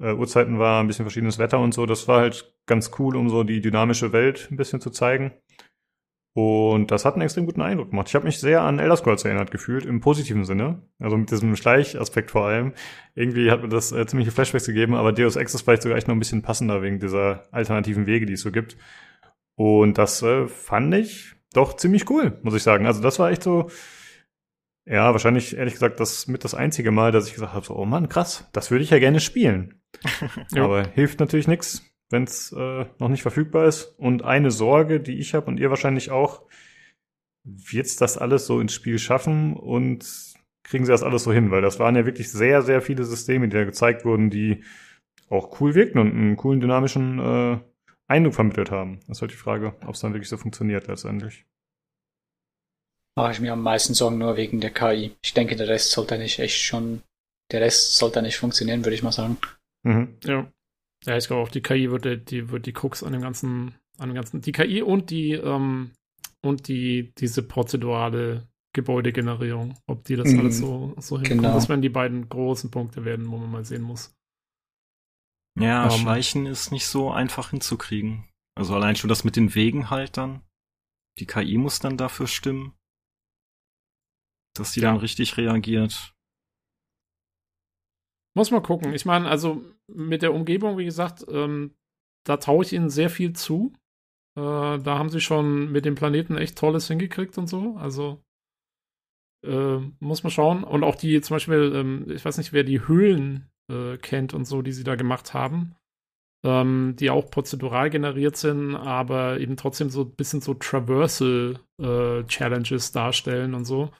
äh, 0.00 0.12
Uhrzeiten 0.12 0.58
war, 0.58 0.80
ein 0.80 0.86
bisschen 0.86 1.04
verschiedenes 1.04 1.38
Wetter 1.38 1.58
und 1.58 1.74
so. 1.74 1.86
Das 1.86 2.08
war 2.08 2.20
halt 2.20 2.54
ganz 2.66 2.90
cool, 2.98 3.16
um 3.16 3.28
so 3.28 3.44
die 3.44 3.60
dynamische 3.60 4.12
Welt 4.12 4.48
ein 4.50 4.56
bisschen 4.56 4.80
zu 4.80 4.90
zeigen. 4.90 5.32
Und 6.36 6.90
das 6.90 7.06
hat 7.06 7.14
einen 7.14 7.22
extrem 7.22 7.46
guten 7.46 7.62
Eindruck 7.62 7.90
gemacht. 7.90 8.08
Ich 8.08 8.14
habe 8.14 8.26
mich 8.26 8.38
sehr 8.38 8.60
an 8.60 8.78
Elder 8.78 8.96
Scrolls 8.96 9.24
erinnert 9.24 9.50
gefühlt, 9.50 9.86
im 9.86 10.00
positiven 10.00 10.44
Sinne. 10.44 10.82
Also 10.98 11.16
mit 11.16 11.30
diesem 11.30 11.56
Schleichaspekt 11.56 12.30
vor 12.30 12.44
allem. 12.46 12.74
Irgendwie 13.14 13.50
hat 13.50 13.62
mir 13.62 13.70
das 13.70 13.90
äh, 13.90 14.06
ziemliche 14.06 14.32
Flashbacks 14.32 14.66
gegeben, 14.66 14.94
aber 14.94 15.12
Deus 15.12 15.36
Ex 15.36 15.54
ist 15.54 15.62
vielleicht 15.62 15.80
sogar 15.80 15.96
echt 15.96 16.08
noch 16.08 16.14
ein 16.14 16.18
bisschen 16.18 16.42
passender 16.42 16.82
wegen 16.82 17.00
dieser 17.00 17.44
alternativen 17.52 18.04
Wege, 18.04 18.26
die 18.26 18.34
es 18.34 18.42
so 18.42 18.52
gibt. 18.52 18.76
Und 19.54 19.96
das 19.96 20.22
äh, 20.22 20.46
fand 20.46 20.94
ich 20.94 21.36
doch 21.54 21.74
ziemlich 21.74 22.10
cool, 22.10 22.38
muss 22.42 22.54
ich 22.54 22.62
sagen. 22.62 22.84
Also 22.84 23.00
das 23.00 23.18
war 23.18 23.30
echt 23.30 23.42
so, 23.42 23.70
ja, 24.86 25.12
wahrscheinlich 25.12 25.56
ehrlich 25.56 25.74
gesagt 25.74 26.00
das 26.00 26.26
mit 26.26 26.44
das 26.44 26.54
einzige 26.54 26.92
Mal, 26.92 27.12
dass 27.12 27.26
ich 27.26 27.34
gesagt 27.34 27.52
habe, 27.52 27.66
so, 27.66 27.76
oh 27.76 27.84
Mann, 27.84 28.08
krass, 28.08 28.48
das 28.52 28.70
würde 28.70 28.84
ich 28.84 28.90
ja 28.90 28.98
gerne 28.98 29.20
spielen. 29.20 29.80
Aber 30.56 30.86
hilft 30.88 31.20
natürlich 31.20 31.48
nichts 31.48 31.82
wenn 32.10 32.24
es 32.24 32.52
äh, 32.52 32.86
noch 32.98 33.08
nicht 33.08 33.22
verfügbar 33.22 33.66
ist. 33.66 33.94
Und 33.98 34.22
eine 34.22 34.50
Sorge, 34.50 35.00
die 35.00 35.18
ich 35.18 35.34
habe 35.34 35.46
und 35.46 35.58
ihr 35.58 35.70
wahrscheinlich 35.70 36.10
auch, 36.10 36.42
wird's 37.44 37.96
das 37.96 38.18
alles 38.18 38.46
so 38.46 38.60
ins 38.60 38.74
Spiel 38.74 38.98
schaffen 38.98 39.54
und 39.54 40.34
kriegen 40.64 40.84
sie 40.84 40.92
das 40.92 41.02
alles 41.02 41.24
so 41.24 41.32
hin? 41.32 41.50
Weil 41.50 41.62
das 41.62 41.78
waren 41.78 41.96
ja 41.96 42.06
wirklich 42.06 42.30
sehr, 42.30 42.62
sehr 42.62 42.80
viele 42.80 43.04
Systeme, 43.04 43.48
die 43.48 43.56
da 43.56 43.64
gezeigt 43.64 44.04
wurden, 44.04 44.30
die 44.30 44.64
auch 45.28 45.60
cool 45.60 45.74
wirkten 45.74 45.98
und 45.98 46.12
einen 46.12 46.36
coolen 46.36 46.60
dynamischen 46.60 47.18
äh, 47.18 47.58
Eindruck 48.06 48.34
vermittelt 48.34 48.70
haben. 48.70 49.00
Das 49.06 49.18
ist 49.18 49.22
halt 49.22 49.32
die 49.32 49.36
Frage, 49.36 49.74
ob 49.84 49.94
es 49.94 50.00
dann 50.00 50.12
wirklich 50.12 50.28
so 50.28 50.36
funktioniert 50.36 50.86
letztendlich. 50.86 51.44
Mache 53.16 53.32
ich 53.32 53.40
mir 53.40 53.52
am 53.52 53.62
meisten 53.62 53.94
Sorgen 53.94 54.18
nur 54.18 54.36
wegen 54.36 54.60
der 54.60 54.72
KI. 54.72 55.16
Ich 55.22 55.34
denke, 55.34 55.56
der 55.56 55.68
Rest 55.68 55.90
sollte 55.90 56.18
nicht 56.18 56.38
echt 56.38 56.60
schon, 56.60 57.02
der 57.50 57.62
Rest 57.62 57.96
sollte 57.96 58.22
nicht 58.22 58.36
funktionieren, 58.36 58.84
würde 58.84 58.94
ich 58.94 59.02
mal 59.02 59.12
sagen. 59.12 59.38
Mhm. 59.84 60.16
Ja. 60.24 60.50
Ja, 61.04 61.16
ich 61.16 61.26
glaube 61.26 61.42
auch 61.42 61.48
die 61.48 61.62
KI 61.62 61.90
wird 61.90 62.30
die, 62.30 62.50
wird 62.50 62.66
die 62.66 62.72
Krux 62.72 63.02
an 63.02 63.12
dem 63.12 63.22
ganzen 63.22 63.74
an 63.98 64.10
dem 64.10 64.14
ganzen. 64.14 64.40
Die 64.40 64.52
KI 64.52 64.82
und 64.82 65.10
die, 65.10 65.32
ähm, 65.32 65.92
und 66.42 66.68
die, 66.68 67.12
diese 67.18 67.42
prozedurale 67.42 68.46
Gebäudegenerierung. 68.74 69.74
Ob 69.86 70.04
die 70.04 70.16
das 70.16 70.32
mhm. 70.32 70.40
alles 70.40 70.58
so, 70.58 70.94
so 70.98 71.16
hinbekommen. 71.16 71.44
Genau. 71.44 71.54
Das 71.54 71.68
werden 71.68 71.82
die 71.82 71.88
beiden 71.88 72.28
großen 72.28 72.70
Punkte 72.70 73.04
werden, 73.04 73.30
wo 73.30 73.36
man 73.36 73.50
mal 73.50 73.64
sehen 73.64 73.82
muss. 73.82 74.14
Ja, 75.58 75.86
um, 75.86 75.92
ähm. 75.92 75.98
Schleichen 75.98 76.46
ist 76.46 76.70
nicht 76.70 76.86
so 76.86 77.10
einfach 77.10 77.50
hinzukriegen. 77.50 78.24
Also 78.54 78.74
allein 78.74 78.96
schon 78.96 79.08
das 79.08 79.24
mit 79.24 79.36
den 79.36 79.54
Wegen 79.54 79.90
halt 79.90 80.16
dann. 80.16 80.42
Die 81.18 81.26
KI 81.26 81.56
muss 81.56 81.78
dann 81.78 81.96
dafür 81.96 82.26
stimmen, 82.26 82.74
dass 84.58 84.72
die 84.72 84.80
dann 84.80 84.96
richtig 84.96 85.36
reagiert. 85.36 86.12
Muss 88.36 88.50
mal 88.50 88.60
gucken. 88.60 88.92
Ich 88.92 89.06
meine, 89.06 89.28
also 89.28 89.64
mit 89.86 90.22
der 90.22 90.34
Umgebung, 90.34 90.76
wie 90.76 90.84
gesagt, 90.84 91.24
ähm, 91.30 91.74
da 92.26 92.36
traue 92.36 92.64
ich 92.64 92.72
ihnen 92.72 92.90
sehr 92.90 93.08
viel 93.08 93.32
zu. 93.32 93.72
Äh, 94.36 94.78
da 94.78 94.98
haben 94.98 95.08
sie 95.08 95.20
schon 95.20 95.72
mit 95.72 95.86
dem 95.86 95.94
Planeten 95.94 96.36
echt 96.36 96.58
Tolles 96.58 96.88
hingekriegt 96.88 97.38
und 97.38 97.46
so. 97.46 97.76
Also 97.76 98.20
äh, 99.46 99.78
muss 100.00 100.22
man 100.22 100.30
schauen. 100.30 100.64
Und 100.64 100.84
auch 100.84 100.96
die, 100.96 101.22
zum 101.22 101.36
Beispiel, 101.36 101.72
ähm, 101.74 102.10
ich 102.10 102.22
weiß 102.24 102.38
nicht, 102.38 102.52
wer 102.52 102.64
die 102.64 102.86
Höhlen 102.86 103.50
äh, 103.70 103.96
kennt 103.96 104.34
und 104.34 104.44
so, 104.44 104.62
die 104.62 104.72
sie 104.72 104.84
da 104.84 104.94
gemacht 104.96 105.34
haben, 105.34 105.74
ähm, 106.44 106.94
die 106.98 107.10
auch 107.10 107.30
prozedural 107.30 107.90
generiert 107.90 108.36
sind, 108.36 108.74
aber 108.76 109.40
eben 109.40 109.56
trotzdem 109.56 109.90
so 109.90 110.02
ein 110.02 110.14
bisschen 110.14 110.40
so 110.40 110.54
Traversal-Challenges 110.54 112.90
äh, 112.90 112.92
darstellen 112.92 113.54
und 113.54 113.64
so. 113.64 113.90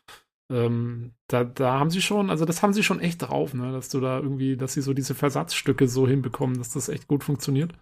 Ähm, 0.53 1.13
da, 1.29 1.45
da 1.45 1.79
haben 1.79 1.91
sie 1.91 2.03
schon, 2.03 2.31
also 2.31 2.45
das 2.45 2.63
haben 2.63 2.73
sie 2.73 2.85
schon 2.85 3.01
echt 3.01 3.23
drauf, 3.23 3.53
ne? 3.53 3.73
dass 3.73 3.89
du 3.89 4.01
da 4.01 4.19
irgendwie, 4.19 4.57
dass 4.57 4.75
sie 4.75 4.83
so 4.83 4.95
diese 4.95 5.15
Versatzstücke 5.15 5.89
so 5.89 6.07
hinbekommen, 6.07 6.59
dass 6.59 6.73
das 6.73 6.89
echt 6.89 7.09
gut 7.09 7.25
funktioniert. 7.25 7.75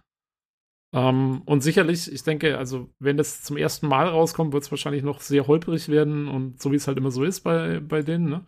Ähm, 0.93 1.41
und 1.45 1.61
sicherlich, 1.61 2.11
ich 2.11 2.23
denke, 2.23 2.57
also 2.57 2.89
wenn 2.99 3.17
das 3.17 3.43
zum 3.43 3.57
ersten 3.57 3.87
Mal 3.87 4.07
rauskommt, 4.07 4.53
wird 4.53 4.63
es 4.63 4.71
wahrscheinlich 4.71 5.03
noch 5.03 5.19
sehr 5.21 5.45
holprig 5.45 5.89
werden 5.89 6.27
und 6.27 6.61
so 6.61 6.71
wie 6.71 6.77
es 6.77 6.87
halt 6.87 6.97
immer 6.97 7.11
so 7.11 7.23
ist 7.23 7.41
bei, 7.41 7.79
bei 7.81 8.01
denen. 8.01 8.29
Ne? 8.29 8.45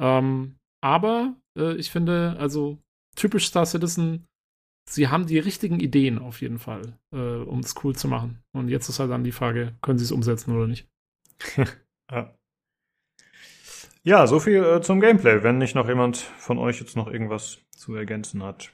Ähm, 0.00 0.56
aber 0.82 1.36
äh, 1.56 1.74
ich 1.76 1.90
finde, 1.90 2.36
also 2.38 2.78
typisch 3.16 3.46
Star 3.46 3.66
Citizen, 3.66 4.26
sie 4.88 5.08
haben 5.08 5.26
die 5.26 5.38
richtigen 5.38 5.78
Ideen 5.78 6.18
auf 6.18 6.40
jeden 6.40 6.58
Fall, 6.58 6.98
äh, 7.14 7.36
um 7.36 7.60
es 7.60 7.74
cool 7.84 7.94
zu 7.94 8.08
machen. 8.08 8.42
Und 8.52 8.68
jetzt 8.68 8.88
ist 8.88 8.98
halt 8.98 9.10
dann 9.10 9.24
die 9.24 9.32
Frage, 9.32 9.74
können 9.80 9.98
sie 9.98 10.04
es 10.04 10.12
umsetzen 10.12 10.56
oder 10.56 10.66
nicht? 10.66 10.88
ja. 12.10 12.34
Ja, 14.04 14.26
so 14.26 14.38
viel 14.38 14.62
äh, 14.62 14.80
zum 14.80 15.00
Gameplay, 15.00 15.42
wenn 15.42 15.58
nicht 15.58 15.74
noch 15.74 15.88
jemand 15.88 16.18
von 16.18 16.58
euch 16.58 16.80
jetzt 16.80 16.96
noch 16.96 17.08
irgendwas 17.08 17.58
zu 17.70 17.94
ergänzen 17.94 18.42
hat. 18.42 18.70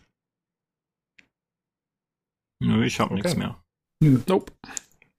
Nö, 2.63 2.85
ich 2.85 3.01
habe 3.01 3.13
okay. 3.13 3.23
nichts 3.23 3.37
mehr. 3.37 3.63
Nope. 4.03 4.53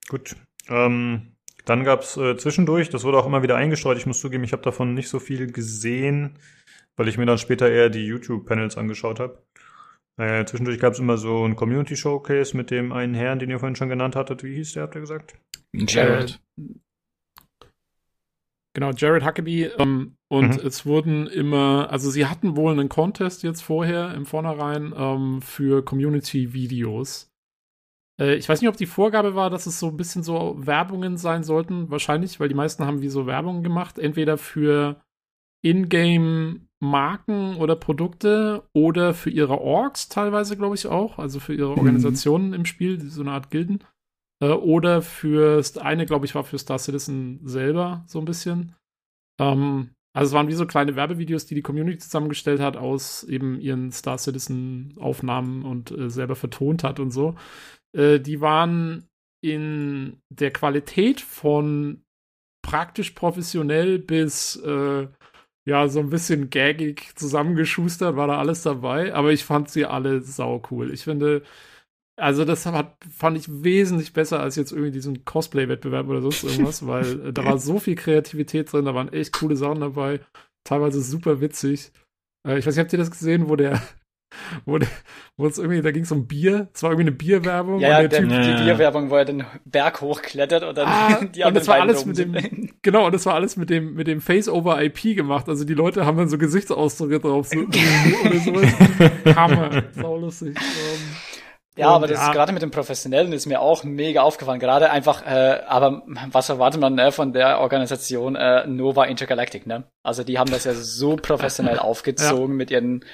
Gut. 0.08 0.36
Ähm, 0.68 1.32
dann 1.64 1.84
gab's 1.84 2.16
äh, 2.16 2.36
zwischendurch, 2.36 2.90
das 2.90 3.04
wurde 3.04 3.18
auch 3.18 3.26
immer 3.26 3.42
wieder 3.42 3.56
eingestreut, 3.56 3.96
ich 3.96 4.06
muss 4.06 4.20
zugeben, 4.20 4.44
ich 4.44 4.52
habe 4.52 4.62
davon 4.62 4.94
nicht 4.94 5.08
so 5.08 5.18
viel 5.18 5.50
gesehen, 5.50 6.38
weil 6.96 7.08
ich 7.08 7.18
mir 7.18 7.26
dann 7.26 7.38
später 7.38 7.70
eher 7.70 7.88
die 7.88 8.06
YouTube-Panels 8.06 8.76
angeschaut 8.76 9.20
habe. 9.20 9.42
Äh, 10.20 10.44
zwischendurch 10.44 10.78
gab 10.78 10.92
es 10.92 10.98
immer 10.98 11.16
so 11.16 11.44
ein 11.44 11.56
Community-Showcase 11.56 12.56
mit 12.56 12.70
dem 12.70 12.92
einen 12.92 13.14
Herrn, 13.14 13.38
den 13.38 13.50
ihr 13.50 13.58
vorhin 13.58 13.76
schon 13.76 13.88
genannt 13.88 14.14
hattet. 14.14 14.42
Wie 14.42 14.54
hieß 14.54 14.72
der, 14.72 14.82
habt 14.82 14.94
ihr 14.94 15.00
gesagt? 15.00 15.36
Jared. 15.72 16.40
Genau, 18.74 18.90
Jared 18.92 19.24
Huckabee. 19.24 19.70
Ähm, 19.78 20.16
und 20.28 20.62
mhm. 20.62 20.66
es 20.66 20.86
wurden 20.86 21.26
immer, 21.26 21.88
also 21.90 22.10
sie 22.10 22.26
hatten 22.26 22.56
wohl 22.56 22.72
einen 22.72 22.88
Contest 22.88 23.42
jetzt 23.42 23.60
vorher 23.62 24.14
im 24.14 24.24
Vornherein 24.24 24.94
ähm, 24.96 25.42
für 25.42 25.84
Community-Videos. 25.84 27.30
Äh, 28.18 28.36
ich 28.36 28.48
weiß 28.48 28.60
nicht, 28.60 28.70
ob 28.70 28.76
die 28.76 28.86
Vorgabe 28.86 29.34
war, 29.34 29.50
dass 29.50 29.66
es 29.66 29.78
so 29.78 29.88
ein 29.88 29.96
bisschen 29.96 30.22
so 30.22 30.54
Werbungen 30.58 31.18
sein 31.18 31.44
sollten. 31.44 31.90
Wahrscheinlich, 31.90 32.40
weil 32.40 32.48
die 32.48 32.54
meisten 32.54 32.86
haben 32.86 33.02
wie 33.02 33.08
so 33.08 33.26
Werbungen 33.26 33.62
gemacht. 33.62 33.98
Entweder 33.98 34.38
für 34.38 35.02
Ingame-Marken 35.62 37.56
oder 37.56 37.76
Produkte 37.76 38.62
oder 38.72 39.12
für 39.12 39.30
ihre 39.30 39.60
Orgs 39.60 40.08
teilweise, 40.08 40.56
glaube 40.56 40.76
ich 40.76 40.86
auch. 40.86 41.18
Also 41.18 41.40
für 41.40 41.54
ihre 41.54 41.72
mhm. 41.72 41.78
Organisationen 41.78 42.48
mhm. 42.48 42.54
im 42.54 42.64
Spiel, 42.64 43.00
so 43.00 43.20
eine 43.20 43.32
Art 43.32 43.50
Gilden. 43.50 43.80
Äh, 44.42 44.48
oder 44.48 45.02
für, 45.02 45.62
eine, 45.80 46.04
glaube 46.04 46.26
ich, 46.26 46.34
war 46.34 46.44
für 46.44 46.58
Star 46.58 46.78
Citizen 46.78 47.40
selber 47.44 48.04
so 48.06 48.18
ein 48.18 48.24
bisschen. 48.24 48.74
Ähm, 49.40 49.90
also 50.14 50.30
es 50.30 50.34
waren 50.34 50.48
wie 50.48 50.54
so 50.54 50.66
kleine 50.66 50.96
Werbevideos, 50.96 51.46
die 51.46 51.54
die 51.54 51.62
Community 51.62 51.98
zusammengestellt 51.98 52.60
hat 52.60 52.76
aus 52.76 53.24
eben 53.24 53.60
ihren 53.60 53.92
Star 53.92 54.18
Citizen 54.18 54.94
Aufnahmen 54.98 55.64
und 55.64 55.90
äh, 55.92 56.10
selber 56.10 56.36
vertont 56.36 56.84
hat 56.84 57.00
und 57.00 57.12
so. 57.12 57.36
Äh, 57.96 58.20
die 58.20 58.40
waren 58.40 59.08
in 59.42 60.20
der 60.28 60.52
Qualität 60.52 61.20
von 61.20 62.02
praktisch 62.62 63.12
professionell 63.12 63.98
bis 63.98 64.56
äh, 64.56 65.08
ja 65.64 65.88
so 65.88 66.00
ein 66.00 66.10
bisschen 66.10 66.50
gaggig 66.50 67.12
zusammengeschustert, 67.16 68.16
war 68.16 68.26
da 68.26 68.38
alles 68.38 68.62
dabei. 68.62 69.14
Aber 69.14 69.32
ich 69.32 69.44
fand 69.44 69.70
sie 69.70 69.86
alle 69.86 70.20
sau 70.20 70.62
cool. 70.70 70.92
Ich 70.92 71.04
finde, 71.04 71.42
also 72.22 72.44
das 72.44 72.64
hat, 72.66 72.96
fand 73.10 73.36
ich 73.36 73.46
wesentlich 73.48 74.12
besser 74.12 74.38
als 74.38 74.54
jetzt 74.54 74.70
irgendwie 74.70 74.92
diesen 74.92 75.24
Cosplay-Wettbewerb 75.24 76.08
oder 76.08 76.22
sonst 76.22 76.44
irgendwas, 76.44 76.86
weil 76.86 77.28
äh, 77.28 77.32
da 77.32 77.44
war 77.44 77.58
so 77.58 77.80
viel 77.80 77.96
Kreativität 77.96 78.72
drin, 78.72 78.84
da 78.84 78.94
waren 78.94 79.12
echt 79.12 79.32
coole 79.32 79.56
Sachen 79.56 79.80
dabei, 79.80 80.20
teilweise 80.64 81.02
super 81.02 81.40
witzig. 81.40 81.90
Äh, 82.46 82.58
ich 82.58 82.66
weiß 82.66 82.76
nicht, 82.76 82.84
habt 82.84 82.92
ihr 82.92 83.00
das 83.00 83.10
gesehen, 83.10 83.48
wo 83.48 83.56
der 83.56 83.82
wo, 84.64 84.78
wo 85.36 85.46
es 85.46 85.58
irgendwie, 85.58 85.82
da 85.82 85.90
ging 85.90 86.04
es 86.04 86.12
um 86.12 86.28
Bier, 86.28 86.68
es 86.72 86.84
war 86.84 86.90
irgendwie 86.90 87.08
eine 87.08 87.16
Bierwerbung. 87.16 87.80
Ja, 87.80 87.98
der, 88.00 88.08
der 88.08 88.20
typ, 88.20 88.30
ja. 88.30 88.56
die 88.56 88.64
Bierwerbung, 88.64 89.10
wo 89.10 89.16
er 89.16 89.24
den 89.24 89.44
Berg 89.64 90.00
hochklettert 90.00 90.62
und 90.62 90.78
dann 90.78 90.86
ah, 90.86 91.24
die 91.34 91.42
und 91.42 91.56
das 91.56 91.66
war 91.66 91.80
alles 91.80 92.06
mit 92.06 92.18
dem, 92.18 92.70
genau, 92.82 93.06
und 93.06 93.14
das 93.14 93.26
war 93.26 93.34
alles 93.34 93.56
mit 93.56 93.68
dem, 93.68 93.94
mit 93.94 94.06
dem 94.06 94.20
Face-over-IP 94.20 95.16
gemacht. 95.16 95.48
Also 95.48 95.64
die 95.64 95.74
Leute 95.74 96.06
haben 96.06 96.18
dann 96.18 96.28
so 96.28 96.38
Gesichtsausdrücke 96.38 97.18
drauf, 97.18 97.48
so, 97.48 97.58
oder 97.58 98.38
sowas. 98.38 99.36
Hammer, 99.36 99.82
sau 99.92 100.18
lustig. 100.18 100.56
Um, 100.56 100.62
ähm, 100.62 101.31
ja, 101.76 101.88
und, 101.88 101.94
aber 101.94 102.06
das 102.06 102.18
ja. 102.18 102.32
gerade 102.32 102.52
mit 102.52 102.62
dem 102.62 102.70
Professionellen 102.70 103.32
ist 103.32 103.46
mir 103.46 103.60
auch 103.60 103.82
mega 103.82 104.22
aufgefallen. 104.22 104.60
Gerade 104.60 104.90
einfach, 104.90 105.24
äh, 105.24 105.62
aber 105.66 106.02
was 106.30 106.48
erwartet 106.48 106.80
man 106.80 106.94
ne, 106.94 107.12
von 107.12 107.32
der 107.32 107.60
Organisation 107.60 108.36
äh, 108.36 108.66
Nova 108.66 109.04
Intergalactic, 109.04 109.66
ne? 109.66 109.84
Also 110.02 110.22
die 110.22 110.38
haben 110.38 110.50
das 110.50 110.64
ja 110.64 110.74
so 110.74 111.16
professionell 111.22 111.78
aufgezogen 111.78 112.54
ja. 112.54 112.56
mit 112.56 112.70
ihren 112.70 113.04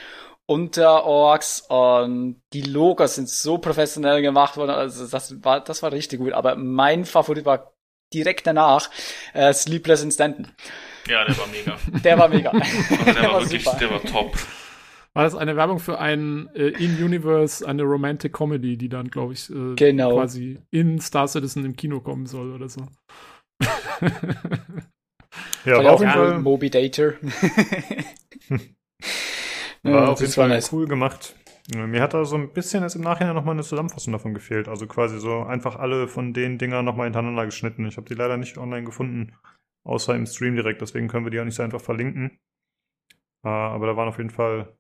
Unterorgs 0.47 1.61
und 1.69 2.41
die 2.53 2.63
Logos 2.63 3.15
sind 3.15 3.29
so 3.29 3.59
professionell 3.59 4.23
gemacht 4.23 4.57
worden. 4.57 4.71
Also 4.71 5.07
das 5.07 5.45
war, 5.45 5.61
das 5.61 5.83
war 5.83 5.93
richtig 5.93 6.19
gut. 6.19 6.33
Aber 6.33 6.57
mein 6.57 7.05
Favorit 7.05 7.45
war 7.45 7.75
direkt 8.13 8.47
danach 8.47 8.91
äh, 9.35 9.53
Sleepless 9.53 10.03
in 10.03 10.11
Stanton. 10.11 10.49
Ja, 11.07 11.25
der 11.25 11.39
war 11.39 11.47
mega. 11.47 11.77
der 12.03 12.19
war 12.19 12.29
mega. 12.29 12.51
Also 12.51 13.05
der, 13.05 13.15
der 13.15 13.23
war, 13.23 13.33
war 13.35 13.41
wirklich, 13.43 13.65
super. 13.65 13.77
der 13.79 13.91
war 13.91 14.03
top. 14.03 14.37
War 15.19 15.25
das 15.25 15.35
eine 15.35 15.57
Werbung 15.57 15.81
für 15.81 15.99
ein 15.99 16.49
äh, 16.55 16.69
In-Universe, 16.69 17.67
eine 17.67 17.83
Romantic 17.83 18.33
Comedy, 18.33 18.77
die 18.77 18.89
dann, 18.89 19.11
glaube 19.11 19.33
ich, 19.33 19.51
äh, 19.51 19.75
genau. 19.75 20.15
quasi 20.15 20.61
in 20.71 21.01
Star 21.01 21.27
Citizen 21.27 21.65
im 21.65 21.75
Kino 21.75 21.99
kommen 22.01 22.27
soll 22.27 22.53
oder 22.53 22.69
so. 22.69 22.87
ja, 25.65 25.83
war 25.83 25.95
auf 25.95 26.01
jeden 26.01 26.13
Fall 26.13 26.39
Moby 26.39 26.71
Dater. 26.71 27.15
war 29.83 30.11
auf 30.11 30.21
jeden 30.21 30.33
Fall 30.33 30.51
nice. 30.51 30.73
cool 30.73 30.87
gemacht. 30.87 31.35
Mir 31.75 32.01
hat 32.01 32.15
da 32.15 32.25
so 32.25 32.37
ein 32.37 32.53
bisschen 32.53 32.85
jetzt 32.85 32.95
im 32.95 33.03
Nachhinein 33.03 33.35
nochmal 33.35 33.57
eine 33.57 33.65
Zusammenfassung 33.65 34.13
davon 34.13 34.35
gefehlt. 34.35 34.69
Also 34.69 34.87
quasi 34.87 35.19
so 35.19 35.41
einfach 35.41 35.75
alle 35.75 36.07
von 36.07 36.33
den 36.33 36.59
Dingern 36.59 36.85
nochmal 36.85 37.07
hintereinander 37.07 37.47
geschnitten. 37.47 37.89
Ich 37.89 37.97
habe 37.97 38.07
die 38.07 38.15
leider 38.15 38.37
nicht 38.37 38.57
online 38.57 38.85
gefunden, 38.85 39.35
außer 39.83 40.15
im 40.15 40.27
Stream 40.27 40.55
direkt. 40.55 40.81
Deswegen 40.81 41.09
können 41.09 41.27
wir 41.27 41.33
die 41.33 41.41
auch 41.41 41.45
nicht 41.45 41.57
so 41.57 41.65
einfach 41.65 41.81
verlinken. 41.81 42.39
Uh, 43.45 43.49
aber 43.49 43.89
da 43.89 43.97
waren 43.97 44.09
auf 44.09 44.19
jeden 44.19 44.31
Fall 44.31 44.77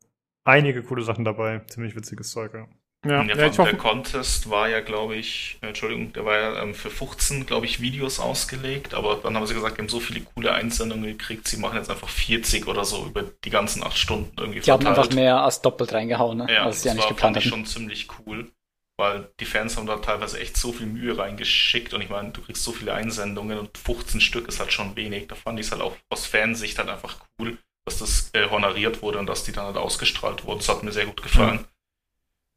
einige 0.48 0.82
coole 0.82 1.02
Sachen 1.02 1.24
dabei. 1.24 1.60
Ziemlich 1.68 1.94
witziges 1.94 2.30
Zeug, 2.32 2.54
ja. 2.54 2.66
Ja, 3.06 3.22
ja, 3.22 3.36
ja 3.36 3.48
der 3.48 3.76
Contest 3.76 4.50
war 4.50 4.68
ja, 4.68 4.80
glaube 4.80 5.14
ich, 5.14 5.58
Entschuldigung, 5.60 6.12
der 6.14 6.24
war 6.24 6.36
ja 6.36 6.62
ähm, 6.62 6.74
für 6.74 6.90
15, 6.90 7.46
glaube 7.46 7.64
ich, 7.64 7.80
Videos 7.80 8.18
ausgelegt, 8.18 8.92
aber 8.92 9.20
dann 9.22 9.36
haben 9.36 9.46
sie 9.46 9.54
gesagt, 9.54 9.76
die 9.76 9.82
haben 9.82 9.88
so 9.88 10.00
viele 10.00 10.20
coole 10.20 10.52
Einsendungen 10.52 11.04
gekriegt, 11.04 11.46
sie 11.46 11.58
machen 11.58 11.76
jetzt 11.76 11.90
einfach 11.90 12.08
40 12.08 12.66
oder 12.66 12.84
so 12.84 13.06
über 13.06 13.22
die 13.22 13.50
ganzen 13.50 13.84
acht 13.84 13.96
Stunden 13.96 14.32
irgendwie 14.36 14.58
Die 14.58 14.64
verteilt. 14.64 14.88
haben 14.88 15.00
einfach 15.00 15.14
mehr 15.14 15.40
als 15.40 15.62
doppelt 15.62 15.92
reingehauen, 15.92 16.38
ne? 16.38 16.46
Ja, 16.52 16.64
als 16.64 16.82
sie 16.82 16.88
ja 16.88 16.94
nicht 16.94 17.04
war, 17.04 17.10
geplant 17.10 17.36
fand 17.36 17.44
ich 17.44 17.48
schon 17.48 17.66
ziemlich 17.66 18.08
cool, 18.26 18.50
weil 18.96 19.30
die 19.38 19.44
Fans 19.44 19.76
haben 19.76 19.86
da 19.86 19.98
teilweise 19.98 20.40
echt 20.40 20.56
so 20.56 20.72
viel 20.72 20.88
Mühe 20.88 21.16
reingeschickt 21.16 21.94
und 21.94 22.02
ich 22.02 22.10
meine, 22.10 22.30
du 22.30 22.42
kriegst 22.42 22.64
so 22.64 22.72
viele 22.72 22.94
Einsendungen 22.94 23.58
und 23.60 23.78
15 23.78 24.20
Stück 24.20 24.48
ist 24.48 24.58
halt 24.58 24.72
schon 24.72 24.96
wenig. 24.96 25.28
Da 25.28 25.36
fand 25.36 25.60
ich 25.60 25.66
es 25.66 25.72
halt 25.72 25.82
auch 25.82 25.94
aus 26.10 26.26
Fansicht 26.26 26.76
halt 26.78 26.88
einfach 26.88 27.20
cool, 27.38 27.58
dass 27.88 27.98
das 27.98 28.30
äh, 28.34 28.48
honoriert 28.50 29.02
wurde 29.02 29.18
und 29.18 29.26
dass 29.26 29.44
die 29.44 29.52
dann 29.52 29.66
halt 29.66 29.76
ausgestrahlt 29.76 30.44
wurden. 30.44 30.58
Das 30.58 30.68
hat 30.68 30.82
mir 30.82 30.92
sehr 30.92 31.06
gut 31.06 31.22
gefallen. 31.22 31.64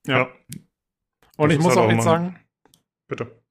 Ja. 0.06 0.18
ja. 0.18 0.28
Und 1.38 1.50
das 1.50 1.58
ich 1.58 1.64
muss 1.64 1.76
halt 1.76 1.88
auch 1.88 1.92
jetzt 1.92 2.04
sagen. 2.04 2.40
Bitte. 3.08 3.42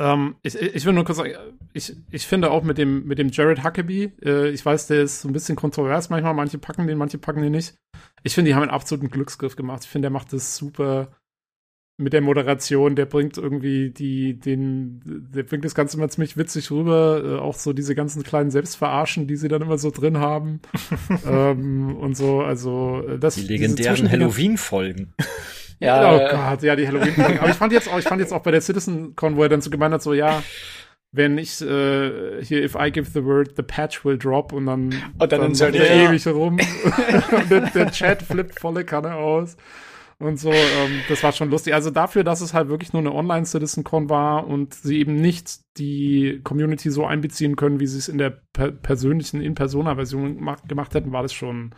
Ähm, 0.00 0.36
ich, 0.42 0.54
ich 0.54 0.84
will 0.84 0.92
nur 0.92 1.04
kurz 1.04 1.18
sagen, 1.18 1.32
ich, 1.72 1.96
ich 2.10 2.26
finde 2.26 2.50
auch 2.50 2.62
mit 2.62 2.78
dem, 2.78 3.06
mit 3.06 3.18
dem 3.18 3.30
Jared 3.30 3.64
Huckabee, 3.64 4.12
äh, 4.22 4.48
ich 4.50 4.64
weiß, 4.64 4.86
der 4.86 5.02
ist 5.02 5.22
so 5.22 5.28
ein 5.28 5.32
bisschen 5.32 5.56
kontrovers 5.56 6.08
manchmal, 6.08 6.34
manche 6.34 6.58
packen 6.58 6.86
den, 6.86 6.98
manche 6.98 7.18
packen 7.18 7.42
den 7.42 7.52
nicht. 7.52 7.74
Ich 8.22 8.34
finde, 8.34 8.50
die 8.50 8.54
haben 8.54 8.62
einen 8.62 8.70
absoluten 8.70 9.10
Glücksgriff 9.10 9.56
gemacht. 9.56 9.84
Ich 9.84 9.90
finde, 9.90 10.06
der 10.06 10.12
macht 10.12 10.32
das 10.32 10.56
super 10.56 11.08
mit 12.00 12.12
der 12.12 12.20
Moderation, 12.20 12.94
der 12.94 13.06
bringt 13.06 13.36
irgendwie 13.38 13.90
die, 13.90 14.38
den, 14.38 15.02
der 15.04 15.42
bringt 15.42 15.64
das 15.64 15.74
Ganze 15.74 15.96
immer 15.96 16.08
ziemlich 16.08 16.36
witzig 16.36 16.70
rüber, 16.70 17.22
äh, 17.24 17.38
auch 17.40 17.56
so 17.56 17.72
diese 17.72 17.96
ganzen 17.96 18.22
kleinen 18.22 18.52
Selbstverarschen, 18.52 19.26
die 19.26 19.34
sie 19.36 19.48
dann 19.48 19.62
immer 19.62 19.78
so 19.78 19.90
drin 19.90 20.18
haben 20.18 20.60
ähm, 21.28 21.96
und 21.96 22.16
so, 22.16 22.40
also 22.40 23.02
äh, 23.06 23.18
das 23.18 23.34
Die 23.34 23.42
legendären 23.42 24.10
Halloween-Folgen. 24.10 25.12
Ja, 25.80 26.12
oh 26.12 26.18
Gott, 26.18 26.64
ja, 26.64 26.74
die 26.74 26.88
Halloween-Folgen. 26.88 27.38
Aber 27.38 27.50
ich 27.50 27.54
fand 27.54 27.72
jetzt 27.72 27.88
auch, 27.88 28.00
ich 28.00 28.04
fand 28.04 28.20
jetzt 28.20 28.32
auch 28.32 28.42
bei 28.42 28.50
der 28.50 28.60
Citizen 28.60 29.14
Con, 29.14 29.36
wo 29.36 29.44
er 29.44 29.48
dann 29.48 29.60
so 29.60 29.70
gemeint 29.70 29.94
hat, 29.94 30.02
so, 30.02 30.12
ja, 30.12 30.42
wenn 31.12 31.38
ich 31.38 31.62
äh, 31.62 32.42
hier, 32.42 32.64
if 32.64 32.74
I 32.74 32.90
give 32.90 33.08
the 33.12 33.24
word, 33.24 33.52
the 33.56 33.62
patch 33.62 34.04
will 34.04 34.18
drop 34.18 34.52
und 34.52 34.66
dann, 34.66 34.92
und 35.20 35.30
dann, 35.30 35.52
dann 35.52 35.74
er 35.74 35.96
ja. 35.96 36.10
ewig 36.10 36.26
rum 36.26 36.58
und 37.30 37.48
der, 37.48 37.70
der 37.70 37.92
Chat 37.92 38.22
flippt 38.22 38.58
volle 38.58 38.84
Kanne 38.84 39.14
aus 39.14 39.56
und 40.18 40.38
so. 40.38 40.50
Ähm, 40.52 41.02
das 41.08 41.22
war 41.22 41.32
schon 41.32 41.50
lustig. 41.50 41.74
Also 41.74 41.90
dafür, 41.90 42.24
dass 42.24 42.40
es 42.40 42.54
halt 42.54 42.68
wirklich 42.68 42.92
nur 42.92 43.00
eine 43.00 43.14
Online-CitizenCon 43.14 44.08
war 44.10 44.46
und 44.46 44.74
sie 44.74 44.98
eben 44.98 45.16
nicht 45.16 45.60
die 45.76 46.40
Community 46.44 46.90
so 46.90 47.06
einbeziehen 47.06 47.56
können, 47.56 47.80
wie 47.80 47.86
sie 47.86 47.98
es 47.98 48.08
in 48.08 48.18
der 48.18 48.40
per 48.52 48.72
persönlichen 48.72 49.40
In-Persona-Version 49.40 50.36
gemacht, 50.66 50.94
hätten, 50.94 51.12
war 51.12 51.22
das 51.22 51.32
schon. 51.32 51.74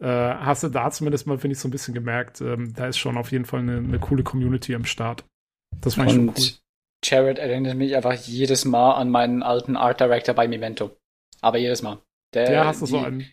Äh, 0.00 0.06
hast 0.06 0.64
du 0.64 0.68
da 0.68 0.90
zumindest 0.90 1.26
mal, 1.26 1.38
finde 1.38 1.52
ich, 1.54 1.60
so 1.60 1.68
ein 1.68 1.70
bisschen 1.70 1.94
gemerkt, 1.94 2.40
ähm, 2.40 2.74
da 2.74 2.88
ist 2.88 2.98
schon 2.98 3.16
auf 3.16 3.30
jeden 3.30 3.44
Fall 3.44 3.60
eine, 3.60 3.76
eine 3.76 3.98
coole 3.98 4.24
Community 4.24 4.74
am 4.74 4.84
Start. 4.84 5.24
Das 5.80 5.94
fand 5.94 6.10
ich 6.10 6.16
schon 6.16 6.28
cool. 6.28 6.62
Jared 7.04 7.38
erinnert 7.38 7.76
mich 7.76 7.96
einfach 7.96 8.14
jedes 8.14 8.64
Mal 8.64 8.94
an 8.94 9.10
meinen 9.10 9.42
alten 9.42 9.76
Art 9.76 10.00
Director 10.00 10.34
bei 10.34 10.46
Memento. 10.46 10.96
Aber 11.40 11.58
jedes 11.58 11.82
Mal. 11.82 11.98
Der, 12.34 12.52
ja, 12.52 12.64
hast 12.64 12.82
du 12.82 12.86
so 12.86 12.98
einen. 12.98 13.26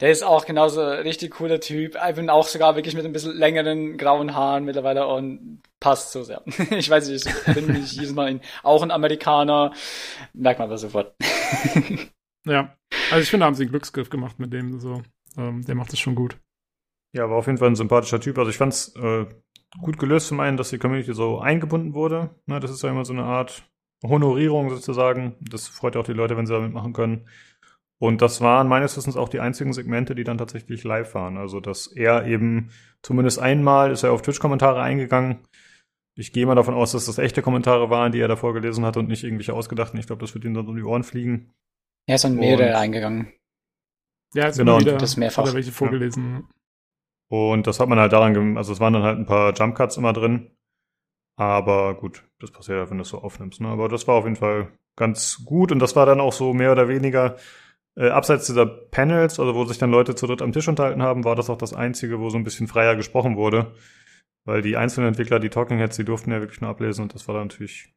Der 0.00 0.12
ist 0.12 0.22
auch 0.22 0.46
genauso 0.46 0.80
richtig 0.80 1.32
cooler 1.32 1.58
Typ. 1.58 1.96
Ich 2.08 2.14
bin 2.14 2.30
auch 2.30 2.46
sogar 2.46 2.76
wirklich 2.76 2.94
mit 2.94 3.04
ein 3.04 3.12
bisschen 3.12 3.36
längeren 3.36 3.96
grauen 3.98 4.34
Haaren 4.34 4.64
mittlerweile 4.64 5.08
und 5.08 5.60
passt 5.80 6.12
so 6.12 6.22
sehr. 6.22 6.42
ich 6.70 6.88
weiß 6.88 7.08
nicht, 7.08 7.26
ich 7.26 7.54
bin 7.54 7.66
nicht 7.66 7.92
jedes 7.92 8.14
Mal 8.14 8.30
in, 8.30 8.40
auch 8.62 8.82
ein 8.82 8.92
Amerikaner. 8.92 9.72
Merkt 10.34 10.60
man 10.60 10.70
das 10.70 10.82
sofort. 10.82 11.16
ja. 12.46 12.76
Also 13.10 13.22
ich 13.22 13.30
finde, 13.30 13.46
haben 13.46 13.54
sie 13.54 13.64
einen 13.64 13.70
Glücksgriff 13.70 14.08
gemacht 14.08 14.38
mit 14.38 14.52
dem 14.52 14.78
so. 14.78 15.02
Ähm, 15.36 15.64
der 15.64 15.74
macht 15.74 15.92
das 15.92 15.98
schon 15.98 16.14
gut. 16.14 16.38
Ja, 17.12 17.28
war 17.28 17.38
auf 17.38 17.46
jeden 17.46 17.58
Fall 17.58 17.68
ein 17.68 17.76
sympathischer 17.76 18.20
Typ. 18.20 18.38
Also 18.38 18.50
ich 18.50 18.56
fand's 18.56 18.94
äh, 18.96 19.26
gut 19.80 19.98
gelöst 19.98 20.28
zum 20.28 20.40
einen, 20.40 20.56
dass 20.56 20.70
die 20.70 20.78
Community 20.78 21.12
so 21.12 21.40
eingebunden 21.40 21.94
wurde. 21.94 22.30
Ne, 22.46 22.60
das 22.60 22.70
ist 22.70 22.82
ja 22.82 22.90
immer 22.90 23.04
so 23.04 23.12
eine 23.12 23.24
Art 23.24 23.64
Honorierung 24.04 24.70
sozusagen. 24.70 25.34
Das 25.40 25.66
freut 25.66 25.96
auch 25.96 26.04
die 26.04 26.12
Leute, 26.12 26.36
wenn 26.36 26.46
sie 26.46 26.52
damit 26.52 26.72
machen 26.72 26.92
können. 26.92 27.28
Und 28.00 28.22
das 28.22 28.40
waren 28.40 28.68
meines 28.68 28.96
Wissens 28.96 29.16
auch 29.16 29.28
die 29.28 29.40
einzigen 29.40 29.72
Segmente, 29.72 30.14
die 30.14 30.24
dann 30.24 30.38
tatsächlich 30.38 30.84
live 30.84 31.14
waren. 31.14 31.36
Also, 31.36 31.60
dass 31.60 31.88
er 31.88 32.26
eben 32.26 32.70
zumindest 33.02 33.40
einmal 33.40 33.90
ist 33.90 34.04
er 34.04 34.12
auf 34.12 34.22
Twitch-Kommentare 34.22 34.80
eingegangen. 34.80 35.40
Ich 36.14 36.32
gehe 36.32 36.46
mal 36.46 36.54
davon 36.54 36.74
aus, 36.74 36.92
dass 36.92 37.06
das 37.06 37.18
echte 37.18 37.42
Kommentare 37.42 37.90
waren, 37.90 38.12
die 38.12 38.20
er 38.20 38.28
davor 38.28 38.54
gelesen 38.54 38.84
hat 38.84 38.96
und 38.96 39.08
nicht 39.08 39.24
irgendwelche 39.24 39.54
ausgedachten. 39.54 39.98
Ich 39.98 40.06
glaube, 40.06 40.20
das 40.20 40.34
wird 40.34 40.44
ihm 40.44 40.54
dann 40.54 40.68
um 40.68 40.76
die 40.76 40.82
Ohren 40.82 41.02
fliegen. 41.02 41.52
Er 42.06 42.16
ist 42.16 42.24
an 42.24 42.36
mehrere 42.36 42.70
und, 42.70 42.74
eingegangen. 42.76 43.32
Ja, 44.34 44.46
ist 44.46 44.58
genau. 44.58 44.80
Wieder, 44.80 44.96
das 44.96 45.16
mehrfach. 45.16 45.42
Hat 45.42 45.50
er 45.50 45.54
welche 45.54 45.72
vorgelesen. 45.72 46.34
Ja. 46.34 47.38
Und 47.38 47.66
das 47.66 47.78
hat 47.78 47.88
man 47.88 47.98
halt 47.98 48.12
daran, 48.12 48.56
also 48.56 48.72
es 48.72 48.80
waren 48.80 48.94
dann 48.94 49.02
halt 49.02 49.18
ein 49.18 49.26
paar 49.26 49.52
Jump 49.54 49.76
Cuts 49.76 49.96
immer 49.96 50.12
drin. 50.12 50.50
Aber 51.36 51.94
gut, 51.94 52.24
das 52.40 52.50
passiert 52.50 52.78
ja, 52.78 52.90
wenn 52.90 52.98
du 52.98 53.02
es 53.02 53.10
so 53.10 53.18
aufnimmst. 53.18 53.60
Ne? 53.60 53.68
Aber 53.68 53.88
das 53.88 54.08
war 54.08 54.16
auf 54.16 54.24
jeden 54.24 54.36
Fall 54.36 54.72
ganz 54.96 55.44
gut 55.44 55.70
und 55.70 55.78
das 55.78 55.94
war 55.94 56.06
dann 56.06 56.20
auch 56.20 56.32
so 56.32 56.52
mehr 56.52 56.72
oder 56.72 56.88
weniger 56.88 57.36
äh, 57.98 58.10
abseits 58.10 58.46
dieser 58.46 58.64
Panels, 58.64 59.40
also 59.40 59.54
wo 59.54 59.64
sich 59.64 59.78
dann 59.78 59.90
Leute 59.90 60.14
zu 60.14 60.26
dritt 60.28 60.40
am 60.40 60.52
Tisch 60.52 60.68
unterhalten 60.68 61.02
haben, 61.02 61.24
war 61.24 61.34
das 61.34 61.50
auch 61.50 61.58
das 61.58 61.74
einzige, 61.74 62.20
wo 62.20 62.30
so 62.30 62.38
ein 62.38 62.44
bisschen 62.44 62.68
freier 62.68 62.94
gesprochen 62.94 63.36
wurde. 63.36 63.74
Weil 64.44 64.62
die 64.62 64.76
einzelnen 64.76 65.08
Entwickler, 65.08 65.40
die 65.40 65.50
Talking 65.50 65.78
Heads, 65.78 65.96
die 65.96 66.04
durften 66.04 66.30
ja 66.30 66.40
wirklich 66.40 66.60
nur 66.60 66.70
ablesen 66.70 67.02
und 67.02 67.14
das 67.14 67.26
war 67.26 67.34
dann 67.34 67.48
natürlich 67.48 67.92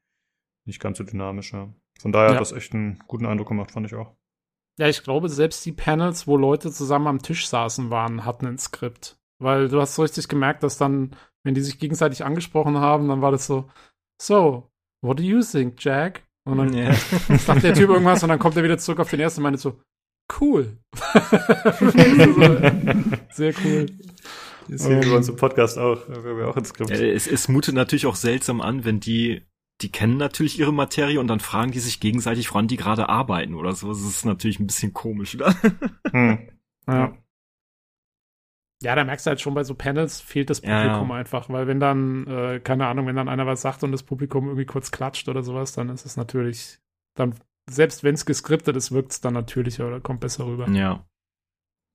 nicht 0.66 0.82
ganz 0.82 0.98
so 0.98 1.04
dynamisch. 1.04 1.54
Ja. 1.54 1.72
Von 2.00 2.12
daher 2.12 2.30
ja. 2.30 2.34
hat 2.34 2.42
das 2.42 2.52
echt 2.52 2.74
einen 2.74 3.00
guten 3.08 3.28
Eindruck 3.28 3.50
gemacht, 3.50 3.72
fand 3.72 3.86
ich 3.86 3.96
auch. 3.96 4.16
Ja, 4.80 4.88
ich 4.88 5.04
glaube, 5.04 5.30
selbst 5.30 5.64
die 5.66 5.72
Panels, 5.72 6.26
wo 6.26 6.36
Leute 6.36 6.72
zusammen 6.72 7.08
am 7.08 7.22
Tisch 7.22 7.48
saßen, 7.48 7.92
waren, 7.92 8.26
hatten 8.26 8.48
ein 8.48 8.58
Skript. 8.58 9.20
Weil 9.40 9.70
du 9.70 9.80
hast 9.80 9.96
so 9.96 10.02
richtig 10.02 10.28
gemerkt, 10.28 10.64
dass 10.64 10.78
dann, 10.78 11.16
wenn 11.44 11.54
die 11.54 11.62
sich 11.62 11.78
gegenseitig 11.78 12.26
angesprochen 12.26 12.78
haben, 12.78 13.08
dann 13.08 13.22
war 13.22 13.32
das 13.32 13.46
so, 13.46 13.70
so, 14.20 14.72
what 15.02 15.20
do 15.20 15.24
you 15.24 15.42
think, 15.42 15.76
Jack? 15.84 16.24
Und 16.44 16.58
dann 16.58 16.74
yeah. 16.74 16.94
sagt 17.38 17.64
der 17.64 17.76
Typ 17.76 17.90
irgendwas 17.92 18.24
und 18.24 18.30
dann 18.30 18.40
kommt 18.40 18.58
er 18.58 18.64
wieder 18.64 18.80
zurück 18.80 19.00
auf 19.00 19.10
den 19.10 19.20
ersten 19.20 19.42
und 19.42 19.44
meinte 19.44 19.60
so, 19.60 19.80
cool. 20.40 20.78
Sehr 23.32 23.54
cool. 23.64 23.86
Das 24.68 24.84
sehen 24.84 25.04
wir 25.04 25.16
uns 25.16 25.28
im 25.28 25.36
Podcast 25.36 25.78
auch. 25.78 26.08
Wir 26.08 26.16
haben 26.16 26.44
auch 26.44 26.56
ein 26.56 26.66
Skript. 26.66 26.92
Ja, 26.92 26.98
es, 26.98 27.28
es 27.28 27.48
mutet 27.48 27.76
natürlich 27.76 28.06
auch 28.06 28.16
seltsam 28.16 28.62
an, 28.62 28.86
wenn 28.86 29.00
die, 29.00 29.42
die 29.82 29.92
kennen 29.92 30.18
natürlich 30.18 30.60
ihre 30.60 30.72
Materie 30.72 31.20
und 31.20 31.28
dann 31.28 31.40
fragen 31.40 31.72
die 31.72 31.80
sich 31.80 32.00
gegenseitig, 32.00 32.52
woran 32.52 32.68
die 32.68 32.78
gerade 32.78 33.10
arbeiten 33.10 33.56
oder 33.56 33.74
so. 33.74 33.90
Das 33.90 34.02
ist 34.02 34.26
natürlich 34.26 34.60
ein 34.60 34.68
bisschen 34.68 34.94
komisch, 34.94 35.36
oder? 35.36 35.54
Hm. 36.12 36.50
Ja. 36.88 37.18
Ja, 38.84 38.96
da 38.96 39.04
merkst 39.04 39.26
du 39.26 39.30
halt 39.30 39.40
schon 39.40 39.54
bei 39.54 39.64
so 39.64 39.76
Panels 39.76 40.20
fehlt 40.20 40.50
das 40.50 40.62
Publikum 40.62 40.82
ja, 40.82 41.08
ja. 41.08 41.14
einfach, 41.14 41.50
weil 41.50 41.68
wenn 41.68 41.80
dann, 41.80 42.26
äh, 42.28 42.60
keine 42.60 42.88
Ahnung, 42.88 43.06
wenn 43.06 43.16
dann 43.16 43.30
einer 43.30 43.46
was 43.46 43.62
sagt 43.62 43.84
und 43.84 43.92
das 43.92 44.04
Publikum 44.04 44.48
irgendwie 44.48 44.66
kurz 44.66 44.92
klatscht 44.92 45.30
oder 45.30 45.44
sowas, 45.44 45.74
dann 45.74 45.90
ist 45.90 46.06
es 46.06 46.18
natürlich, 46.18 46.80
dann 47.14 47.36
selbst 47.72 48.04
wenn 48.04 48.16
es 48.16 48.26
geskriptet 48.26 48.76
ist, 48.76 48.92
wirkt 48.92 49.12
es 49.12 49.22
dann 49.22 49.34
natürlicher 49.34 49.88
oder 49.88 50.00
kommt 50.00 50.20
besser 50.20 50.46
rüber. 50.46 50.68
Ja. 50.70 51.06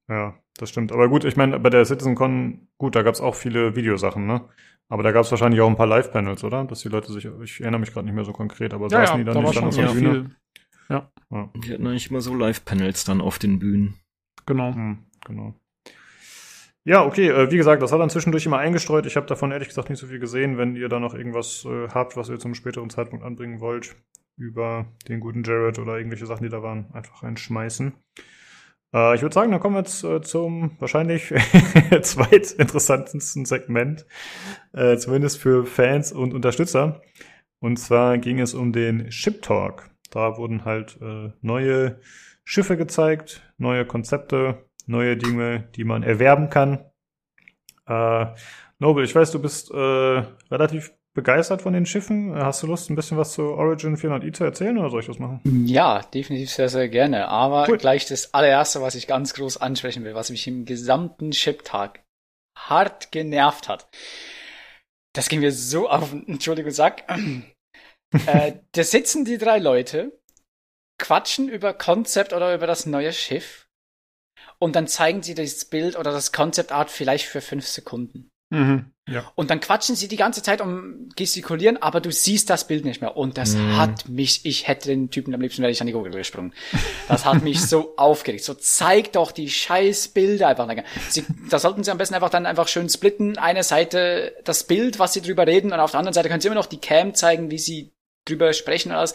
Ja, 0.09 0.39
das 0.57 0.71
stimmt. 0.71 0.93
Aber 0.93 1.09
gut, 1.09 1.25
ich 1.25 1.37
meine, 1.37 1.59
bei 1.59 1.71
der 1.71 1.85
CitizenCon, 1.85 2.69
gut, 2.79 2.95
da 2.95 3.03
gab 3.03 3.15
es 3.15 3.21
auch 3.21 3.35
viele 3.35 3.75
Videosachen, 3.75 4.27
ne? 4.27 4.49
Aber 4.89 5.03
da 5.03 5.11
gab 5.11 5.25
es 5.25 5.31
wahrscheinlich 5.33 5.61
auch 5.61 5.69
ein 5.69 5.77
paar 5.77 5.89
Live-Panels, 5.89 6.45
oder? 6.45 6.65
Dass 6.65 6.81
die 6.81 6.89
Leute 6.89 7.13
sich, 7.13 7.29
ich 7.43 7.61
erinnere 7.61 7.81
mich 7.81 7.93
gerade 7.93 8.07
nicht 8.07 8.15
mehr 8.15 8.25
so 8.25 8.33
konkret, 8.33 8.73
aber 8.73 8.85
ja, 8.85 9.01
saßen 9.01 9.15
ja, 9.15 9.19
die 9.19 9.25
dann 9.25 9.35
da 9.35 9.43
nicht 9.43 9.57
dann 9.57 9.65
auf 9.65 9.77
der 9.77 9.89
Bühne? 9.89 10.13
Viel. 10.13 10.37
Ja. 10.89 11.11
ja. 11.31 11.51
Die 11.57 11.73
hatten 11.73 11.87
eigentlich 11.87 12.11
immer 12.11 12.21
so 12.21 12.35
Live-Panels 12.35 13.05
dann 13.05 13.21
auf 13.21 13.41
den 13.41 13.59
Bühnen. 13.59 13.95
Genau. 14.47 14.73
Hm, 14.73 14.99
genau. 15.27 15.55
Ja, 16.85 17.05
okay, 17.05 17.31
äh, 17.31 17.51
wie 17.51 17.57
gesagt, 17.57 17.83
das 17.83 17.91
hat 17.91 17.99
dann 17.99 18.11
zwischendurch 18.11 18.47
immer 18.47 18.59
eingestreut. 18.59 19.07
Ich 19.07 19.17
habe 19.17 19.27
davon 19.27 19.51
ehrlich 19.51 19.67
gesagt 19.67 19.91
nicht 19.91 19.99
so 19.99 20.07
viel 20.07 20.21
gesehen. 20.21 20.57
Wenn 20.57 20.77
ihr 20.77 20.89
da 20.89 21.01
noch 21.01 21.15
irgendwas 21.15 21.65
äh, 21.65 21.89
habt, 21.89 22.17
was 22.17 22.29
ihr 22.29 22.39
zum 22.39 22.55
späteren 22.55 22.91
Zeitpunkt 22.91 23.25
anbringen 23.25 23.59
wollt, 23.59 23.97
über 24.37 24.87
den 25.09 25.21
guten 25.21 25.43
Jared 25.43 25.79
oder 25.79 25.97
irgendwelche 25.97 26.27
Sachen, 26.27 26.45
die 26.45 26.51
da 26.51 26.63
waren, 26.63 26.91
einfach 26.93 27.23
reinschmeißen. 27.23 27.95
Äh, 28.95 29.15
ich 29.15 29.23
würde 29.23 29.35
sagen, 29.35 29.51
dann 29.51 29.61
kommen 29.61 29.77
wir 29.77 29.81
jetzt 29.81 30.05
äh, 30.05 30.21
zum 30.21 30.77
wahrscheinlich 30.79 31.29
zweitinteressantesten 32.03 33.45
Segment, 33.45 34.07
äh, 34.73 34.97
zumindest 34.97 35.39
für 35.39 35.67
Fans 35.67 36.13
und 36.13 36.35
Unterstützer. 36.35 37.03
Und 37.61 37.79
zwar 37.79 38.19
ging 38.19 38.41
es 38.41 38.55
um 38.55 38.73
den 38.73 39.11
Ship 39.11 39.41
Talk. 39.43 39.91
Da 40.11 40.37
wurden 40.37 40.65
halt 40.65 40.99
äh, 41.01 41.33
neue 41.41 42.01
Schiffe 42.45 42.77
gezeigt, 42.77 43.43
neue 43.59 43.85
Konzepte, 43.85 44.67
neue 44.87 45.17
Dinge, 45.17 45.69
die 45.75 45.85
man 45.85 46.03
erwerben 46.03 46.49
kann. 46.49 46.85
Äh, 47.87 48.27
Noble, 48.79 49.05
ich 49.05 49.15
weiß, 49.15 49.33
du 49.33 49.41
bist 49.41 49.71
äh, 49.71 49.77
relativ 50.51 50.93
begeistert 51.17 51.63
von 51.63 51.73
den 51.73 51.87
Schiffen. 51.87 52.33
Hast 52.37 52.63
du 52.63 52.69
Lust, 52.69 52.89
ein 52.89 52.95
bisschen 52.95 53.19
was 53.19 53.33
zu 53.33 53.43
Origin 53.43 53.97
400i 53.97 54.33
zu 54.33 54.45
erzählen 54.45 54.79
oder 54.79 54.91
soll 54.91 55.01
ich 55.01 55.07
das 55.09 55.19
machen? 55.19 55.41
Ja, 55.67 56.03
definitiv 56.03 56.51
sehr, 56.51 56.69
sehr 56.69 56.89
gerne. 56.89 57.27
Aber 57.27 57.67
cool. 57.69 57.79
gleich 57.79 58.07
das 58.07 58.33
allererste, 58.33 58.81
was 58.81 58.95
ich 58.95 59.09
ganz 59.09 59.35
groß 59.35 59.57
ansprechen 59.57 60.05
will, 60.05 60.15
was 60.15 60.31
mich 60.31 60.47
im 60.47 60.65
gesamten 60.65 61.33
Chip-Tag 61.33 62.05
hart 62.57 63.11
genervt 63.11 63.69
hat. 63.69 63.89
Das 65.13 65.29
ging 65.29 65.41
mir 65.41 65.51
so 65.51 65.89
auf, 65.89 66.13
Entschuldigung, 66.27 66.71
Sack. 66.71 67.03
äh, 68.27 68.53
da 68.71 68.85
sitzen 68.85 69.25
die 69.25 69.39
drei 69.39 69.59
Leute, 69.59 70.17
quatschen 70.99 71.49
über 71.49 71.75
Konzept 71.75 72.33
oder 72.33 72.55
über 72.55 72.69
das 72.69 72.87
neue 72.87 73.13
Schiff 73.13 73.67
und 74.59 74.77
dann 74.77 74.87
zeigen 74.87 75.23
sie 75.23 75.35
das 75.35 75.65
Bild 75.65 75.97
oder 75.97 76.13
das 76.13 76.33
Concept 76.33 76.73
Art 76.73 76.91
vielleicht 76.91 77.27
für 77.27 77.41
fünf 77.41 77.67
Sekunden. 77.67 78.31
Mhm, 78.51 78.93
ja. 79.09 79.25
Und 79.35 79.51
dann 79.51 79.61
quatschen 79.61 79.97
sie 79.97 80.09
die 80.09 80.17
ganze 80.17 80.43
Zeit 80.43 80.61
um 80.61 81.09
gestikulieren, 81.17 81.81
aber 81.83 82.01
du 82.01 82.13
siehst 82.13 82.49
das 82.51 82.67
Bild 82.67 82.85
nicht 82.85 83.01
mehr. 83.01 83.17
Und 83.17 83.39
das 83.39 83.55
mhm. 83.55 83.77
hat 83.77 84.09
mich, 84.09 84.45
ich 84.45 84.69
hätte 84.69 84.89
den 84.89 85.11
Typen 85.11 85.35
am 85.35 85.41
liebsten 85.41 85.63
wäre 85.63 85.73
ich 85.73 85.81
an 85.81 85.87
die 85.87 85.93
Gurgel 85.93 86.13
gesprungen. 86.13 86.53
Das 87.09 87.25
hat 87.25 87.43
mich 87.43 87.61
so 87.61 87.95
aufgeregt. 87.97 88.45
So 88.45 88.55
zeig 88.55 89.13
doch 89.13 89.33
die 89.33 89.51
scheiß 89.51 90.09
Bilder 90.09 90.49
einfach. 90.49 90.69
Sie, 91.09 91.25
da 91.51 91.59
sollten 91.59 91.83
sie 91.83 91.91
am 91.91 91.99
besten 91.99 92.15
einfach 92.15 92.31
dann 92.31 92.47
einfach 92.47 92.69
schön 92.69 92.89
splitten. 92.89 93.39
Eine 93.39 93.65
Seite 93.65 94.35
das 94.45 94.65
Bild, 94.65 94.99
was 94.99 95.13
sie 95.13 95.23
drüber 95.23 95.47
reden, 95.47 95.73
und 95.73 95.81
auf 95.81 95.91
der 95.93 95.99
anderen 95.99 96.15
Seite 96.15 96.29
können 96.29 96.41
sie 96.41 96.49
immer 96.49 96.55
noch 96.55 96.67
die 96.67 96.81
Cam 96.81 97.15
zeigen, 97.15 97.51
wie 97.51 97.59
sie 97.59 97.93
drüber 98.27 98.53
sprechen 98.53 98.91
und 98.91 98.99
alles. 98.99 99.15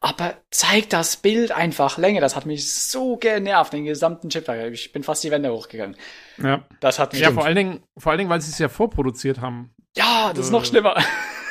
Aber 0.00 0.36
zeig 0.50 0.90
das 0.90 1.16
Bild 1.16 1.52
einfach 1.52 1.98
länger. 1.98 2.20
Das 2.20 2.36
hat 2.36 2.46
mich 2.46 2.72
so 2.72 3.16
genervt, 3.16 3.72
den 3.72 3.84
gesamten 3.84 4.28
Chip. 4.28 4.48
Ich 4.72 4.92
bin 4.92 5.02
fast 5.02 5.24
die 5.24 5.30
Wände 5.30 5.52
hochgegangen. 5.52 5.96
Ja. 6.42 6.64
Das 6.80 6.98
hat 6.98 7.12
mich. 7.12 7.22
Ja, 7.22 7.32
vor 7.32 7.44
allen 7.44 7.56
Dingen, 7.56 7.80
vor 7.96 8.10
allen 8.10 8.18
Dingen, 8.18 8.30
weil 8.30 8.40
sie 8.40 8.50
es 8.50 8.58
ja 8.58 8.68
vorproduziert 8.68 9.40
haben. 9.40 9.74
Ja, 9.96 10.32
das 10.34 10.46
ist 10.46 10.52
noch 10.52 10.64
schlimmer. 10.64 10.96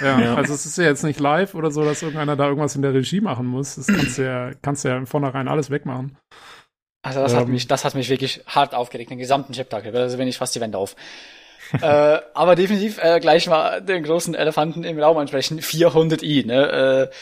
Ja, 0.01 0.19
ja, 0.19 0.35
also 0.35 0.53
es 0.53 0.65
ist 0.65 0.77
ja 0.77 0.85
jetzt 0.85 1.03
nicht 1.03 1.19
live 1.19 1.55
oder 1.55 1.71
so, 1.71 1.83
dass 1.83 2.01
irgendeiner 2.01 2.37
da 2.37 2.47
irgendwas 2.47 2.75
in 2.75 2.81
der 2.81 2.93
Regie 2.93 3.19
machen 3.19 3.45
muss. 3.45 3.75
Das 3.75 3.87
kannst 3.87 4.17
du 4.17 4.23
ja, 4.23 4.51
kannst 4.61 4.85
du 4.85 4.89
ja 4.89 4.97
im 4.97 5.07
Vornherein 5.07 5.47
alles 5.49 5.69
wegmachen. 5.69 6.17
Also 7.01 7.21
das 7.21 7.33
ähm, 7.33 7.39
hat 7.39 7.47
mich, 7.47 7.67
das 7.67 7.85
hat 7.85 7.95
mich 7.95 8.09
wirklich 8.09 8.41
hart 8.45 8.73
aufgeregt, 8.75 9.11
den 9.11 9.17
gesamten 9.17 9.53
Chip-Tag. 9.53 9.85
Also 9.93 10.17
bin 10.17 10.27
ich 10.27 10.37
fast 10.37 10.55
die 10.55 10.61
Wände 10.61 10.77
auf. 10.77 10.95
äh, 11.81 12.19
aber 12.33 12.55
definitiv 12.55 12.97
äh, 13.03 13.19
gleich 13.19 13.47
mal 13.47 13.81
den 13.81 14.03
großen 14.03 14.33
Elefanten 14.35 14.83
im 14.83 14.99
Raum 14.99 15.17
ansprechen. 15.17 15.59
400i, 15.59 16.45
ne? 16.45 17.09
Äh, 17.09 17.15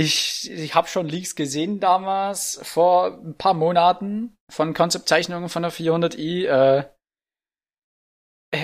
ich 0.00 0.50
ich 0.50 0.74
habe 0.74 0.88
schon 0.88 1.08
Leaks 1.08 1.34
gesehen 1.34 1.80
damals, 1.80 2.60
vor 2.62 3.18
ein 3.24 3.36
paar 3.36 3.54
Monaten, 3.54 4.36
von 4.50 4.74
Konzeptzeichnungen 4.74 5.48
von 5.48 5.62
der 5.62 5.72
400i. 5.72 6.44
Äh, 6.46 6.84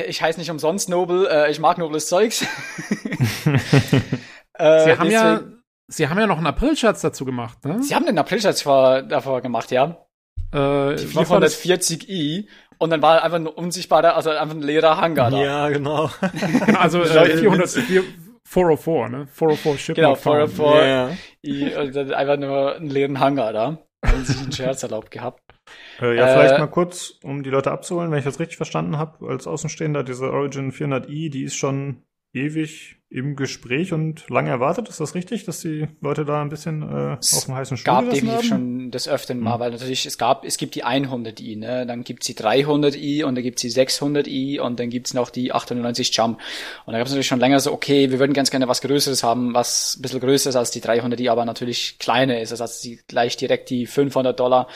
ich 0.09 0.21
heiße 0.23 0.39
nicht 0.39 0.51
umsonst 0.51 0.89
Noble, 0.89 1.29
äh, 1.29 1.51
ich 1.51 1.61
mag 1.61 1.79
nobles 1.79 2.09
Zeugs. 2.09 2.43
äh, 4.55 4.85
Sie 4.85 4.99
haben 4.99 5.11
ja 5.11 5.41
Sie 5.89 6.09
haben 6.09 6.19
ja 6.19 6.27
noch 6.27 6.39
einen 6.39 6.49
April-Schatz 6.49 7.01
dazu 7.01 7.25
gemacht, 7.25 7.65
ne? 7.65 7.81
Sie 7.81 7.95
haben 7.95 8.07
den 8.07 8.19
April-Schatz 8.19 8.65
davor 8.65 9.41
gemacht, 9.41 9.71
ja. 9.71 10.05
Äh, 10.53 10.97
die 10.97 11.07
440i 11.07 12.49
und 12.79 12.91
dann 12.91 13.03
war 13.03 13.23
einfach 13.23 13.39
ein 13.39 13.47
unsichtbarer, 13.47 14.17
also 14.17 14.31
einfach 14.31 14.55
ein 14.55 14.63
leerer 14.63 14.97
Hangar 14.97 15.31
da. 15.31 15.39
Ja, 15.39 15.69
genau. 15.69 16.11
also 16.79 17.03
äh, 17.03 17.37
400, 17.37 17.79
404, 18.47 19.09
ne? 19.09 19.27
404 19.27 19.79
Ship. 19.79 19.97
Genau, 19.97 20.15
404. 20.15 20.67
Yeah. 20.67 21.17
I, 21.45 21.75
und 21.75 21.97
dann 21.97 22.13
einfach 22.13 22.37
nur 22.39 22.77
einen 22.77 22.89
leeren 22.89 23.19
Hangar 23.19 23.53
da. 23.53 23.79
Haben 24.05 24.25
sich 24.25 24.41
einen 24.41 24.53
Scherz 24.53 24.83
erlaubt 24.83 25.11
gehabt. 25.11 25.43
Äh, 26.01 26.17
ja, 26.17 26.29
vielleicht 26.29 26.55
äh, 26.55 26.59
mal 26.59 26.69
kurz, 26.69 27.19
um 27.25 27.43
die 27.43 27.51
Leute 27.51 27.73
abzuholen, 27.73 28.11
wenn 28.11 28.21
ich 28.21 28.25
das 28.25 28.39
richtig 28.39 28.57
verstanden 28.57 28.99
habe, 28.99 29.27
als 29.29 29.49
Außenstehender, 29.49 30.05
diese 30.05 30.31
Origin 30.33 30.71
400i, 30.71 31.31
die 31.31 31.43
ist 31.43 31.57
schon 31.57 32.03
ewig 32.33 32.96
im 33.09 33.37
Gespräch 33.37 33.93
und 33.93 34.29
lange 34.29 34.51
erwartet. 34.51 34.89
Ist 34.89 34.99
das 34.99 35.15
richtig, 35.15 35.45
dass 35.45 35.61
die 35.61 35.87
Leute 36.01 36.25
da 36.25 36.43
ein 36.43 36.49
bisschen 36.49 36.83
äh, 36.83 37.17
auf 37.17 37.45
dem 37.45 37.55
heißen 37.55 37.77
Stuhl 37.77 37.95
gab 37.95 38.11
definitiv 38.11 38.33
haben? 38.33 38.45
schon 38.45 38.91
des 38.91 39.09
Öfteren 39.09 39.39
mal, 39.39 39.57
mhm. 39.57 39.61
weil 39.61 39.71
natürlich 39.71 40.07
es 40.07 40.19
gab, 40.19 40.45
es 40.45 40.57
gibt 40.57 40.75
die 40.75 40.85
100i, 40.85 41.57
ne, 41.57 41.87
dann 41.87 42.03
gibt's 42.03 42.27
die 42.27 42.35
300i 42.35 43.25
und 43.25 43.37
dann 43.37 43.45
gibt's 43.45 43.63
die 43.63 43.71
600i 43.71 44.59
und 44.61 44.81
dann 44.81 44.91
gibt's 44.91 45.15
noch 45.15 45.31
die 45.31 45.53
98 45.53 46.17
Jump. 46.17 46.41
Und 46.85 46.93
da 46.93 46.99
gab's 46.99 47.11
natürlich 47.11 47.29
schon 47.29 47.39
länger 47.39 47.61
so, 47.61 47.73
okay, 47.73 48.11
wir 48.11 48.19
würden 48.19 48.33
ganz 48.33 48.51
gerne 48.51 48.67
was 48.67 48.81
Größeres 48.81 49.23
haben, 49.23 49.55
was 49.55 49.97
ein 49.97 50.03
bisschen 50.03 50.21
größer 50.21 50.51
ist 50.51 50.57
als 50.57 50.73
die 50.73 50.83
300i, 50.83 51.31
aber 51.31 51.45
natürlich 51.45 52.01
kleiner 52.01 52.41
ist, 52.41 52.51
also 52.51 52.83
die, 52.83 52.99
gleich 53.07 53.37
direkt 53.37 53.71
die 53.71 53.87
500 53.87 54.39
Dollar 54.39 54.67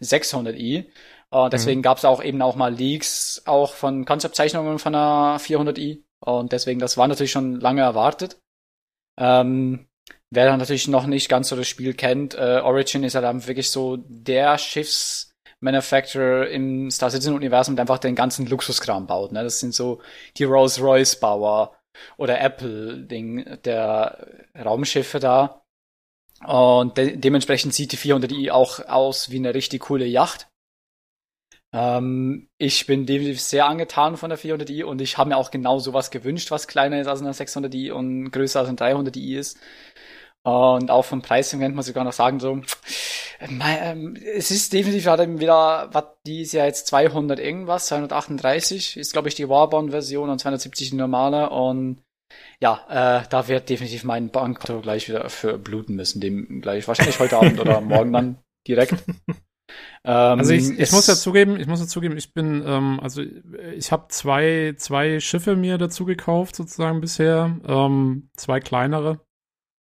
600i. 0.00 0.84
Und 1.30 1.52
deswegen 1.52 1.80
mhm. 1.80 1.82
gab's 1.82 2.04
auch 2.04 2.22
eben 2.22 2.40
auch 2.40 2.54
mal 2.54 2.72
Leaks, 2.72 3.42
auch 3.46 3.74
von 3.74 4.04
Konzeptzeichnungen 4.04 4.78
von 4.78 4.92
der 4.92 5.38
400i 5.40 6.03
und 6.24 6.52
deswegen, 6.52 6.80
das 6.80 6.96
war 6.96 7.06
natürlich 7.06 7.32
schon 7.32 7.60
lange 7.60 7.82
erwartet. 7.82 8.38
Ähm, 9.18 9.86
wer 10.30 10.46
dann 10.46 10.58
natürlich 10.58 10.88
noch 10.88 11.06
nicht 11.06 11.28
ganz 11.28 11.48
so 11.48 11.56
das 11.56 11.68
Spiel 11.68 11.94
kennt, 11.94 12.34
äh, 12.34 12.60
Origin 12.62 13.04
ist 13.04 13.12
ja 13.12 13.20
dann 13.20 13.46
wirklich 13.46 13.70
so 13.70 13.98
der 13.98 14.58
Schiffsmanufacturer 14.58 16.48
im 16.48 16.90
Star 16.90 17.10
Citizen 17.10 17.34
Universum, 17.34 17.76
der 17.76 17.82
einfach 17.82 17.98
den 17.98 18.14
ganzen 18.14 18.46
Luxuskram 18.46 19.06
baut. 19.06 19.32
Ne? 19.32 19.42
Das 19.44 19.60
sind 19.60 19.74
so 19.74 20.00
die 20.36 20.44
Rolls-Royce 20.44 21.20
Bauer 21.20 21.76
oder 22.16 22.40
Apple 22.40 23.02
Ding 23.06 23.58
der 23.64 24.26
Raumschiffe 24.58 25.20
da. 25.20 25.62
Und 26.44 26.98
de 26.98 27.16
dementsprechend 27.16 27.74
sieht 27.74 27.92
die 27.92 27.98
400i 27.98 28.50
auch 28.50 28.80
aus 28.80 29.30
wie 29.30 29.36
eine 29.36 29.54
richtig 29.54 29.82
coole 29.82 30.06
Yacht. 30.06 30.48
Ähm, 31.74 32.48
ich 32.56 32.86
bin 32.86 33.04
definitiv 33.04 33.40
sehr 33.40 33.66
angetan 33.66 34.16
von 34.16 34.30
der 34.30 34.38
400i 34.38 34.84
und 34.84 35.00
ich 35.00 35.18
habe 35.18 35.30
mir 35.30 35.36
auch 35.36 35.50
genau 35.50 35.80
sowas 35.80 36.12
gewünscht, 36.12 36.52
was 36.52 36.68
kleiner 36.68 37.00
ist 37.00 37.08
als 37.08 37.20
eine 37.20 37.32
600i 37.32 37.90
und 37.90 38.30
größer 38.30 38.60
als 38.60 38.68
eine 38.68 38.78
300i 38.78 39.36
ist. 39.36 39.58
Und 40.44 40.90
auch 40.90 41.04
vom 41.04 41.20
Preis 41.20 41.52
her 41.52 41.58
könnte 41.58 41.74
man 41.74 41.84
sogar 41.84 42.04
noch 42.04 42.12
sagen, 42.12 42.38
so, 42.38 42.60
ähm, 43.40 44.16
es 44.36 44.52
ist 44.52 44.72
definitiv 44.72 45.06
halt 45.06 45.40
wieder, 45.40 45.88
was 45.90 46.04
die 46.26 46.42
ist 46.42 46.52
ja 46.52 46.64
jetzt 46.64 46.86
200 46.86 47.40
irgendwas, 47.40 47.86
238 47.86 48.96
ist 48.96 49.12
glaube 49.12 49.28
ich 49.28 49.34
die 49.34 49.48
Warbond-Version 49.48 50.30
und 50.30 50.38
270 50.38 50.90
die 50.90 50.96
normale 50.96 51.50
und 51.50 52.02
ja, 52.60 52.84
äh, 52.88 53.26
da 53.28 53.48
wird 53.48 53.68
definitiv 53.68 54.04
mein 54.04 54.30
Bankkonto 54.30 54.80
gleich 54.80 55.08
wieder 55.08 55.28
für 55.28 55.58
bluten 55.58 55.96
müssen, 55.96 56.20
dem 56.20 56.60
gleich 56.60 56.86
wahrscheinlich 56.86 57.18
heute 57.18 57.36
Abend 57.38 57.58
oder 57.58 57.80
morgen 57.80 58.12
dann 58.12 58.38
direkt. 58.68 58.94
Ähm, 60.04 60.38
also 60.38 60.52
ich, 60.52 60.78
ich 60.78 60.92
muss 60.92 61.06
ja 61.06 61.14
zugeben, 61.14 61.58
ich 61.58 61.66
muss 61.66 61.80
ja 61.80 61.86
zugeben, 61.86 62.16
ich 62.16 62.34
bin, 62.34 62.62
ähm, 62.66 63.00
also 63.00 63.22
ich 63.76 63.92
habe 63.92 64.08
zwei, 64.08 64.74
zwei 64.76 65.20
Schiffe 65.20 65.56
mir 65.56 65.78
dazu 65.78 66.04
gekauft 66.04 66.56
sozusagen 66.56 67.00
bisher, 67.00 67.58
ähm, 67.66 68.28
zwei 68.36 68.60
kleinere 68.60 69.20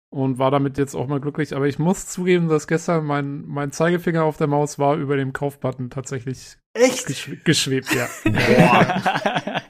und 0.09 0.37
war 0.37 0.51
damit 0.51 0.77
jetzt 0.77 0.95
auch 0.95 1.07
mal 1.07 1.19
glücklich. 1.19 1.55
Aber 1.55 1.67
ich 1.67 1.79
muss 1.79 2.07
zugeben, 2.07 2.47
dass 2.47 2.67
gestern 2.67 3.03
mein, 3.05 3.45
mein 3.47 3.71
Zeigefinger 3.71 4.23
auf 4.23 4.37
der 4.37 4.47
Maus 4.47 4.79
war 4.79 4.95
über 4.95 5.17
dem 5.17 5.33
Kaufbutton 5.33 5.89
tatsächlich 5.89 6.57
Echt? 6.73 7.05
Geschw 7.05 7.37
geschwebt, 7.43 7.89
ja. 7.93 8.07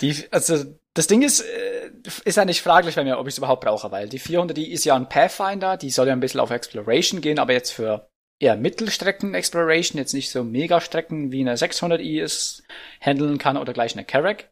die, 0.00 0.14
also 0.30 0.64
das 0.94 1.06
Ding 1.06 1.22
ist, 1.22 1.40
äh, 1.40 1.90
ist 2.24 2.36
ja 2.36 2.44
nicht 2.44 2.62
fraglich 2.62 2.94
bei 2.94 3.04
mir, 3.04 3.18
ob 3.18 3.26
ich 3.26 3.34
es 3.34 3.38
überhaupt 3.38 3.64
brauche, 3.64 3.90
weil 3.90 4.08
die 4.08 4.18
400, 4.18 4.56
die 4.56 4.72
ist 4.72 4.84
ja 4.84 4.94
ein 4.94 5.08
Pathfinder, 5.08 5.76
die 5.76 5.90
soll 5.90 6.06
ja 6.06 6.12
ein 6.12 6.20
bisschen 6.20 6.40
auf 6.40 6.50
Exploration 6.50 7.20
gehen, 7.20 7.38
aber 7.38 7.52
jetzt 7.52 7.70
für 7.72 8.10
eher 8.40 8.56
Mittelstrecken-Exploration, 8.56 9.98
jetzt 9.98 10.14
nicht 10.14 10.30
so 10.30 10.44
Megastrecken 10.44 11.32
wie 11.32 11.40
eine 11.40 11.56
600i 11.56 12.22
es 12.22 12.62
handeln 13.00 13.38
kann 13.38 13.56
oder 13.56 13.72
gleich 13.72 13.94
eine 13.94 14.04
Carrack. 14.04 14.50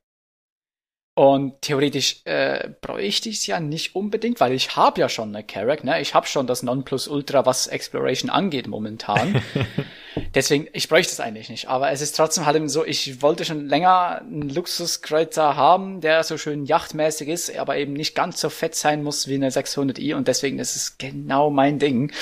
Und 1.19 1.63
theoretisch 1.63 2.21
äh, 2.25 2.69
bräuchte 2.83 3.31
ich 3.31 3.39
es 3.39 3.47
ja 3.47 3.59
nicht 3.59 3.97
unbedingt, 3.97 4.39
weil 4.39 4.53
ich 4.53 4.77
habe 4.77 5.01
ja 5.01 5.09
schon 5.09 5.35
eine 5.35 5.43
Carrack, 5.43 5.83
ne? 5.83 5.99
Ich 6.03 6.13
habe 6.13 6.27
schon 6.27 6.47
das 6.47 6.63
Nonplusultra, 6.63 7.47
was 7.47 7.69
Exploration 7.69 8.29
angeht 8.29 8.67
momentan. 8.67 9.41
Deswegen, 10.35 10.69
ich 10.75 10.91
bräuchte 10.91 11.13
es 11.13 11.21
eigentlich 11.21 11.49
nicht. 11.49 11.69
Aber 11.69 11.91
es 11.91 12.03
ist 12.03 12.17
trotzdem 12.17 12.45
halt 12.45 12.57
eben 12.57 12.69
so, 12.69 12.85
ich 12.85 13.23
wollte 13.23 13.47
schon 13.47 13.67
länger 13.67 14.21
einen 14.21 14.51
Luxuskreuzer 14.51 15.57
haben, 15.57 16.03
der 16.03 16.23
so 16.23 16.37
schön 16.37 16.67
yachtmäßig 16.67 17.29
ist, 17.29 17.57
aber 17.57 17.79
eben 17.79 17.95
nicht 17.95 18.15
ganz 18.15 18.39
so 18.39 18.51
fett 18.51 18.75
sein 18.75 19.03
muss 19.03 19.27
wie 19.27 19.37
eine 19.37 19.49
600i 19.49 20.15
und 20.15 20.29
deswegen 20.29 20.59
ist 20.59 20.77
es 20.77 20.99
genau 20.99 21.49
mein 21.49 21.79
Ding. 21.79 22.13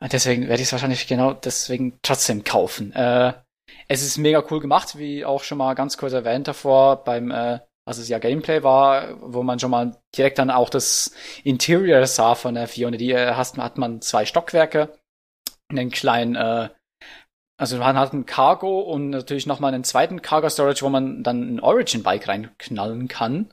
Und 0.00 0.12
deswegen 0.12 0.48
werde 0.48 0.62
ich 0.62 0.68
es 0.68 0.72
wahrscheinlich 0.72 1.06
genau 1.06 1.32
deswegen 1.32 1.98
trotzdem 2.02 2.44
kaufen. 2.44 2.92
Äh, 2.92 3.32
es 3.88 4.02
ist 4.02 4.18
mega 4.18 4.44
cool 4.50 4.60
gemacht, 4.60 4.98
wie 4.98 5.24
auch 5.24 5.42
schon 5.42 5.58
mal 5.58 5.74
ganz 5.74 5.96
kurz 5.98 6.12
erwähnt 6.12 6.48
davor 6.48 7.04
beim, 7.04 7.30
äh, 7.30 7.58
also 7.86 8.02
es 8.02 8.08
ja 8.08 8.18
Gameplay 8.18 8.62
war, 8.62 9.18
wo 9.20 9.42
man 9.42 9.58
schon 9.58 9.70
mal 9.70 9.96
direkt 10.16 10.38
dann 10.38 10.50
auch 10.50 10.70
das 10.70 11.12
Interior 11.42 12.06
sah 12.06 12.34
von 12.34 12.54
der 12.54 12.68
400. 12.68 13.00
Die 13.00 13.12
äh, 13.12 13.34
hast, 13.34 13.56
hat 13.58 13.78
man 13.78 14.00
zwei 14.00 14.24
Stockwerke, 14.24 14.94
einen 15.68 15.90
kleinen, 15.90 16.36
äh, 16.36 16.68
also 17.58 17.78
man 17.78 17.98
hat 17.98 18.12
ein 18.12 18.26
Cargo 18.26 18.80
und 18.80 19.10
natürlich 19.10 19.46
nochmal 19.46 19.74
einen 19.74 19.84
zweiten 19.84 20.22
Cargo 20.22 20.48
Storage, 20.48 20.82
wo 20.82 20.90
man 20.90 21.24
dann 21.24 21.56
ein 21.56 21.60
Origin 21.60 22.02
Bike 22.02 22.28
reinknallen 22.28 23.08
kann. 23.08 23.52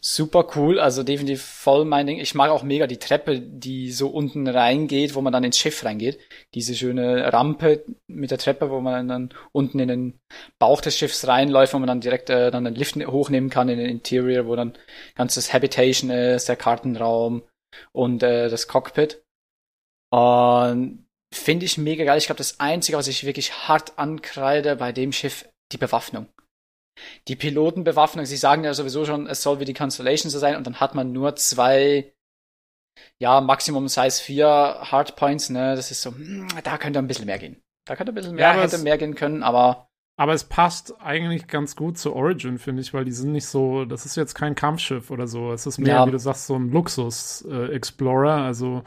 Super 0.00 0.46
cool, 0.54 0.78
also 0.78 1.02
definitiv 1.02 1.42
voll 1.42 1.84
mein 1.84 2.06
Ding. 2.06 2.20
Ich 2.20 2.36
mag 2.36 2.50
auch 2.50 2.62
mega 2.62 2.86
die 2.86 2.98
Treppe, 2.98 3.40
die 3.40 3.90
so 3.90 4.08
unten 4.08 4.46
reingeht, 4.46 5.16
wo 5.16 5.20
man 5.22 5.32
dann 5.32 5.42
ins 5.42 5.58
Schiff 5.58 5.84
reingeht. 5.84 6.20
Diese 6.54 6.76
schöne 6.76 7.32
Rampe 7.32 7.84
mit 8.06 8.30
der 8.30 8.38
Treppe, 8.38 8.70
wo 8.70 8.80
man 8.80 9.08
dann 9.08 9.34
unten 9.50 9.80
in 9.80 9.88
den 9.88 10.20
Bauch 10.60 10.80
des 10.80 10.96
Schiffs 10.96 11.26
reinläuft, 11.26 11.74
wo 11.74 11.80
man 11.80 11.88
dann 11.88 12.00
direkt 12.00 12.30
äh, 12.30 12.52
dann 12.52 12.64
den 12.64 12.76
Lift 12.76 12.94
hochnehmen 12.94 13.50
kann 13.50 13.68
in 13.68 13.78
den 13.78 13.90
Interior, 13.90 14.46
wo 14.46 14.54
dann 14.54 14.78
ganzes 15.16 15.52
Habitation 15.52 16.10
ist, 16.10 16.48
der 16.48 16.56
Kartenraum 16.56 17.42
und 17.90 18.22
äh, 18.22 18.48
das 18.48 18.68
Cockpit. 18.68 19.24
Und 20.10 21.06
finde 21.34 21.66
ich 21.66 21.76
mega 21.76 22.04
geil. 22.04 22.18
Ich 22.18 22.26
glaube, 22.26 22.38
das 22.38 22.60
Einzige, 22.60 22.96
was 22.96 23.08
ich 23.08 23.26
wirklich 23.26 23.66
hart 23.66 23.98
ankreide 23.98 24.76
bei 24.76 24.92
dem 24.92 25.10
Schiff, 25.10 25.48
die 25.72 25.76
Bewaffnung 25.76 26.28
die 27.28 27.36
Pilotenbewaffnung, 27.36 28.26
sie 28.26 28.36
sagen 28.36 28.64
ja 28.64 28.74
sowieso 28.74 29.04
schon, 29.04 29.26
es 29.26 29.42
soll 29.42 29.60
wie 29.60 29.64
die 29.64 29.74
Constellation 29.74 30.30
so 30.30 30.38
sein 30.38 30.56
und 30.56 30.66
dann 30.66 30.80
hat 30.80 30.94
man 30.94 31.12
nur 31.12 31.36
zwei, 31.36 32.12
ja, 33.18 33.40
Maximum 33.40 33.88
Size 33.88 34.22
4 34.22 34.46
Hardpoints, 34.82 35.50
ne, 35.50 35.76
das 35.76 35.90
ist 35.90 36.02
so, 36.02 36.10
hm, 36.10 36.48
da 36.62 36.78
könnte 36.78 36.98
ein 36.98 37.06
bisschen 37.06 37.26
mehr 37.26 37.38
gehen. 37.38 37.62
Da 37.86 37.96
könnte 37.96 38.12
ein 38.12 38.14
bisschen 38.14 38.34
mehr, 38.34 38.54
ja, 38.54 38.60
hätte 38.60 38.78
mehr 38.78 38.98
gehen 38.98 39.14
können, 39.14 39.42
aber. 39.42 39.88
Aber 40.16 40.34
es 40.34 40.44
passt 40.44 41.00
eigentlich 41.00 41.46
ganz 41.46 41.76
gut 41.76 41.96
zu 41.96 42.14
Origin, 42.14 42.58
finde 42.58 42.82
ich, 42.82 42.92
weil 42.92 43.04
die 43.04 43.12
sind 43.12 43.32
nicht 43.32 43.46
so, 43.46 43.84
das 43.84 44.04
ist 44.04 44.16
jetzt 44.16 44.34
kein 44.34 44.56
Kampfschiff 44.56 45.10
oder 45.10 45.28
so. 45.28 45.52
Es 45.52 45.64
ist 45.64 45.78
mehr, 45.78 45.94
ja. 45.94 46.06
wie 46.06 46.10
du 46.10 46.18
sagst, 46.18 46.48
so 46.48 46.56
ein 46.56 46.70
Luxus-Explorer. 46.70 48.38
Äh, 48.38 48.42
also 48.42 48.82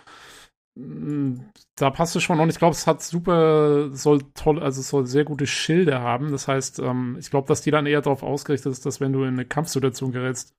da 0.76 1.89
passt 1.89 2.15
es 2.15 2.23
schon 2.23 2.39
und 2.39 2.49
ich 2.49 2.57
glaube, 2.57 2.73
es 2.73 2.88
hat 2.88 3.02
super, 3.02 3.89
soll 3.91 4.22
toll, 4.35 4.61
also 4.61 4.80
es 4.80 4.88
soll 4.88 5.06
sehr 5.06 5.26
gute 5.26 5.45
Schilde 5.45 5.99
haben. 5.99 6.31
Das 6.31 6.48
heißt, 6.48 6.80
ähm, 6.80 7.18
ich 7.19 7.30
glaube, 7.30 7.48
dass 7.48 7.61
die 7.61 7.72
dann 7.72 7.85
eher 7.85 8.02
darauf 8.02 8.23
ausgerichtet 8.23 8.72
ist, 8.72 8.85
dass 8.85 9.02
wenn 9.02 9.11
du 9.11 9.23
in 9.23 9.34
eine 9.34 9.45
Kampfsituation 9.45 10.11
gerätst, 10.14 10.53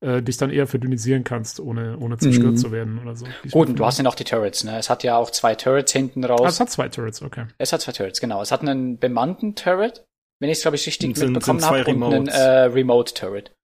äh, 0.00 0.22
dich 0.22 0.36
dann 0.36 0.50
eher 0.50 0.66
verdünnisieren 0.66 1.24
kannst, 1.24 1.60
ohne, 1.60 1.96
ohne 1.98 2.18
zerstört 2.18 2.52
mhm. 2.52 2.56
zu 2.56 2.72
werden 2.72 2.98
oder 2.98 3.16
so. 3.16 3.26
Gut, 3.50 3.70
und 3.70 3.78
du 3.78 3.86
hast 3.86 3.96
ja 3.96 4.04
noch 4.04 4.14
die 4.14 4.24
Turrets, 4.24 4.64
ne? 4.64 4.76
Es 4.78 4.90
hat 4.90 5.02
ja 5.02 5.16
auch 5.16 5.30
zwei 5.30 5.54
Turrets 5.54 5.92
hinten 5.92 6.24
raus. 6.24 6.42
Ah, 6.42 6.48
es 6.48 6.60
hat 6.60 6.70
zwei 6.70 6.88
Turrets, 6.90 7.22
okay. 7.22 7.46
Es 7.56 7.72
hat 7.72 7.80
zwei 7.80 7.92
Turrets, 7.92 8.20
genau. 8.20 8.42
Es 8.42 8.52
hat 8.52 8.60
einen 8.60 8.98
bemannten 8.98 9.54
Turret, 9.54 10.04
wenn 10.40 10.50
ich 10.50 10.58
es, 10.58 10.62
glaube 10.62 10.76
ich, 10.76 10.86
richtig 10.86 11.16
sind, 11.16 11.32
mitbekommen 11.32 11.64
habe, 11.64 11.84
und 11.86 12.02
einen 12.02 12.28
äh, 12.28 12.64
Remote-Turret. 12.64 13.54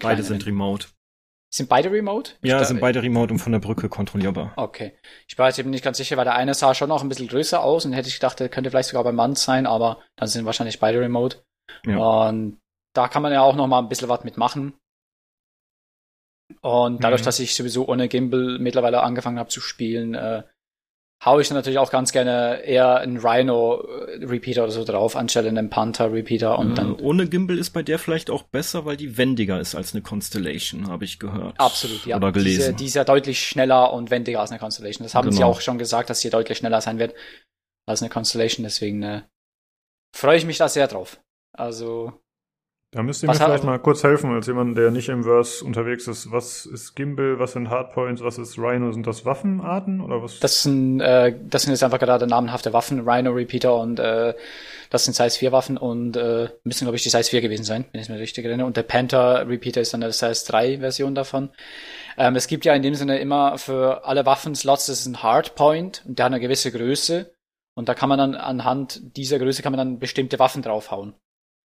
Beide 0.00 0.22
sind 0.22 0.46
Remote. 0.46 0.88
Sind 1.50 1.68
beide 1.68 1.90
remote? 1.90 2.32
Ja, 2.42 2.62
sind 2.62 2.80
beide 2.80 3.02
remote 3.02 3.32
und 3.32 3.38
von 3.38 3.52
der 3.52 3.58
Brücke 3.58 3.88
kontrollierbar. 3.88 4.52
Okay. 4.56 4.92
Ich 5.26 5.38
war 5.38 5.48
jetzt 5.48 5.58
eben 5.58 5.70
nicht 5.70 5.82
ganz 5.82 5.96
sicher, 5.96 6.16
weil 6.18 6.24
der 6.24 6.34
eine 6.34 6.52
sah 6.52 6.74
schon 6.74 6.90
noch 6.90 7.02
ein 7.02 7.08
bisschen 7.08 7.28
größer 7.28 7.62
aus 7.62 7.86
und 7.86 7.94
hätte 7.94 8.08
ich 8.08 8.14
gedacht, 8.14 8.38
der 8.38 8.50
könnte 8.50 8.70
vielleicht 8.70 8.90
sogar 8.90 9.04
beim 9.04 9.14
Mann 9.14 9.34
sein, 9.34 9.66
aber 9.66 10.02
dann 10.16 10.28
sind 10.28 10.44
wahrscheinlich 10.44 10.78
beide 10.78 11.00
remote. 11.00 11.38
Ja. 11.86 12.28
Und 12.28 12.58
da 12.94 13.08
kann 13.08 13.22
man 13.22 13.32
ja 13.32 13.40
auch 13.40 13.56
noch 13.56 13.66
mal 13.66 13.78
ein 13.78 13.88
bisschen 13.88 14.10
was 14.10 14.24
mitmachen. 14.24 14.74
Und 16.60 17.02
dadurch, 17.02 17.22
mhm. 17.22 17.26
dass 17.26 17.40
ich 17.40 17.54
sowieso 17.54 17.88
ohne 17.88 18.08
Gimbal 18.08 18.58
mittlerweile 18.58 19.02
angefangen 19.02 19.38
habe 19.38 19.48
zu 19.48 19.60
spielen, 19.60 20.14
äh, 20.14 20.42
haue 21.24 21.42
ich 21.42 21.50
natürlich 21.50 21.78
auch 21.78 21.90
ganz 21.90 22.12
gerne 22.12 22.62
eher 22.62 22.98
einen 22.98 23.18
Rhino-Repeater 23.18 24.62
oder 24.64 24.72
so 24.72 24.84
drauf, 24.84 25.16
anstelle 25.16 25.48
einen 25.48 25.68
Panther-Repeater. 25.68 26.58
Und 26.58 26.78
dann 26.78 26.94
ohne 26.94 27.28
Gimbal 27.28 27.58
ist 27.58 27.70
bei 27.70 27.82
der 27.82 27.98
vielleicht 27.98 28.30
auch 28.30 28.44
besser, 28.44 28.84
weil 28.84 28.96
die 28.96 29.16
wendiger 29.16 29.60
ist 29.60 29.74
als 29.74 29.94
eine 29.94 30.02
Constellation, 30.02 30.88
habe 30.88 31.04
ich 31.04 31.18
gehört. 31.18 31.58
Absolut, 31.58 32.06
ja. 32.06 32.16
Oder 32.16 32.30
gelesen. 32.30 32.58
Diese, 32.58 32.74
die 32.74 32.84
ist 32.86 32.94
ja 32.94 33.04
deutlich 33.04 33.40
schneller 33.44 33.92
und 33.92 34.10
wendiger 34.10 34.40
als 34.40 34.50
eine 34.50 34.60
Constellation. 34.60 35.04
Das 35.04 35.14
haben 35.14 35.30
genau. 35.30 35.36
sie 35.36 35.44
auch 35.44 35.60
schon 35.60 35.78
gesagt, 35.78 36.08
dass 36.08 36.20
sie 36.20 36.30
deutlich 36.30 36.58
schneller 36.58 36.80
sein 36.80 36.98
wird 36.98 37.14
als 37.86 38.00
eine 38.00 38.10
Constellation. 38.10 38.62
Deswegen 38.62 39.02
äh, 39.02 39.22
freue 40.14 40.38
ich 40.38 40.44
mich 40.44 40.58
da 40.58 40.68
sehr 40.68 40.86
drauf. 40.86 41.20
Also 41.52 42.12
da 42.90 43.02
müsst 43.02 43.22
ihr 43.22 43.28
was 43.28 43.38
mir 43.38 43.44
vielleicht 43.44 43.64
mal 43.64 43.78
kurz 43.78 44.02
helfen, 44.02 44.32
als 44.32 44.46
jemand, 44.46 44.78
der 44.78 44.90
nicht 44.90 45.10
im 45.10 45.22
Verse 45.22 45.62
unterwegs 45.62 46.08
ist. 46.08 46.32
Was 46.32 46.64
ist 46.64 46.96
Gimbal, 46.96 47.38
was 47.38 47.52
sind 47.52 47.68
Hardpoints, 47.68 48.22
was 48.22 48.38
ist 48.38 48.58
Rhino? 48.58 48.92
Sind 48.92 49.06
das 49.06 49.26
Waffenarten 49.26 50.00
oder 50.00 50.22
was? 50.22 50.40
Das 50.40 50.62
sind, 50.62 51.00
äh, 51.00 51.34
das 51.50 51.62
sind 51.62 51.72
jetzt 51.72 51.84
einfach 51.84 51.98
gerade 51.98 52.26
namenhafte 52.26 52.72
Waffen, 52.72 53.06
Rhino 53.06 53.32
Repeater 53.32 53.76
und 53.76 53.98
äh, 54.00 54.32
das 54.88 55.04
sind 55.04 55.12
Size 55.14 55.38
4 55.38 55.52
Waffen 55.52 55.76
und 55.76 56.16
äh, 56.16 56.48
müssen, 56.64 56.86
glaube 56.86 56.96
ich, 56.96 57.02
die 57.02 57.10
Size 57.10 57.28
4 57.28 57.42
gewesen 57.42 57.64
sein, 57.64 57.84
wenn 57.92 58.00
ich 58.00 58.08
mir 58.08 58.18
richtig 58.18 58.46
erinnere. 58.46 58.66
Und 58.66 58.78
der 58.78 58.84
Panther 58.84 59.46
Repeater 59.46 59.82
ist 59.82 59.92
dann 59.92 60.02
eine 60.02 60.12
Size 60.12 60.46
3 60.46 60.78
Version 60.78 61.14
davon. 61.14 61.50
Ähm, 62.16 62.36
es 62.36 62.46
gibt 62.46 62.64
ja 62.64 62.72
in 62.72 62.82
dem 62.82 62.94
Sinne 62.94 63.18
immer 63.18 63.58
für 63.58 64.06
alle 64.06 64.24
Waffenslots, 64.24 64.86
das 64.86 65.00
ist 65.00 65.06
ein 65.06 65.22
Hardpoint 65.22 66.04
und 66.08 66.18
der 66.18 66.24
hat 66.24 66.32
eine 66.32 66.40
gewisse 66.40 66.72
Größe. 66.72 67.34
Und 67.74 67.90
da 67.90 67.94
kann 67.94 68.08
man 68.08 68.18
dann 68.18 68.34
anhand 68.34 69.16
dieser 69.18 69.38
Größe 69.38 69.62
kann 69.62 69.72
man 69.72 69.78
dann 69.78 69.98
bestimmte 69.98 70.38
Waffen 70.38 70.62
draufhauen 70.62 71.12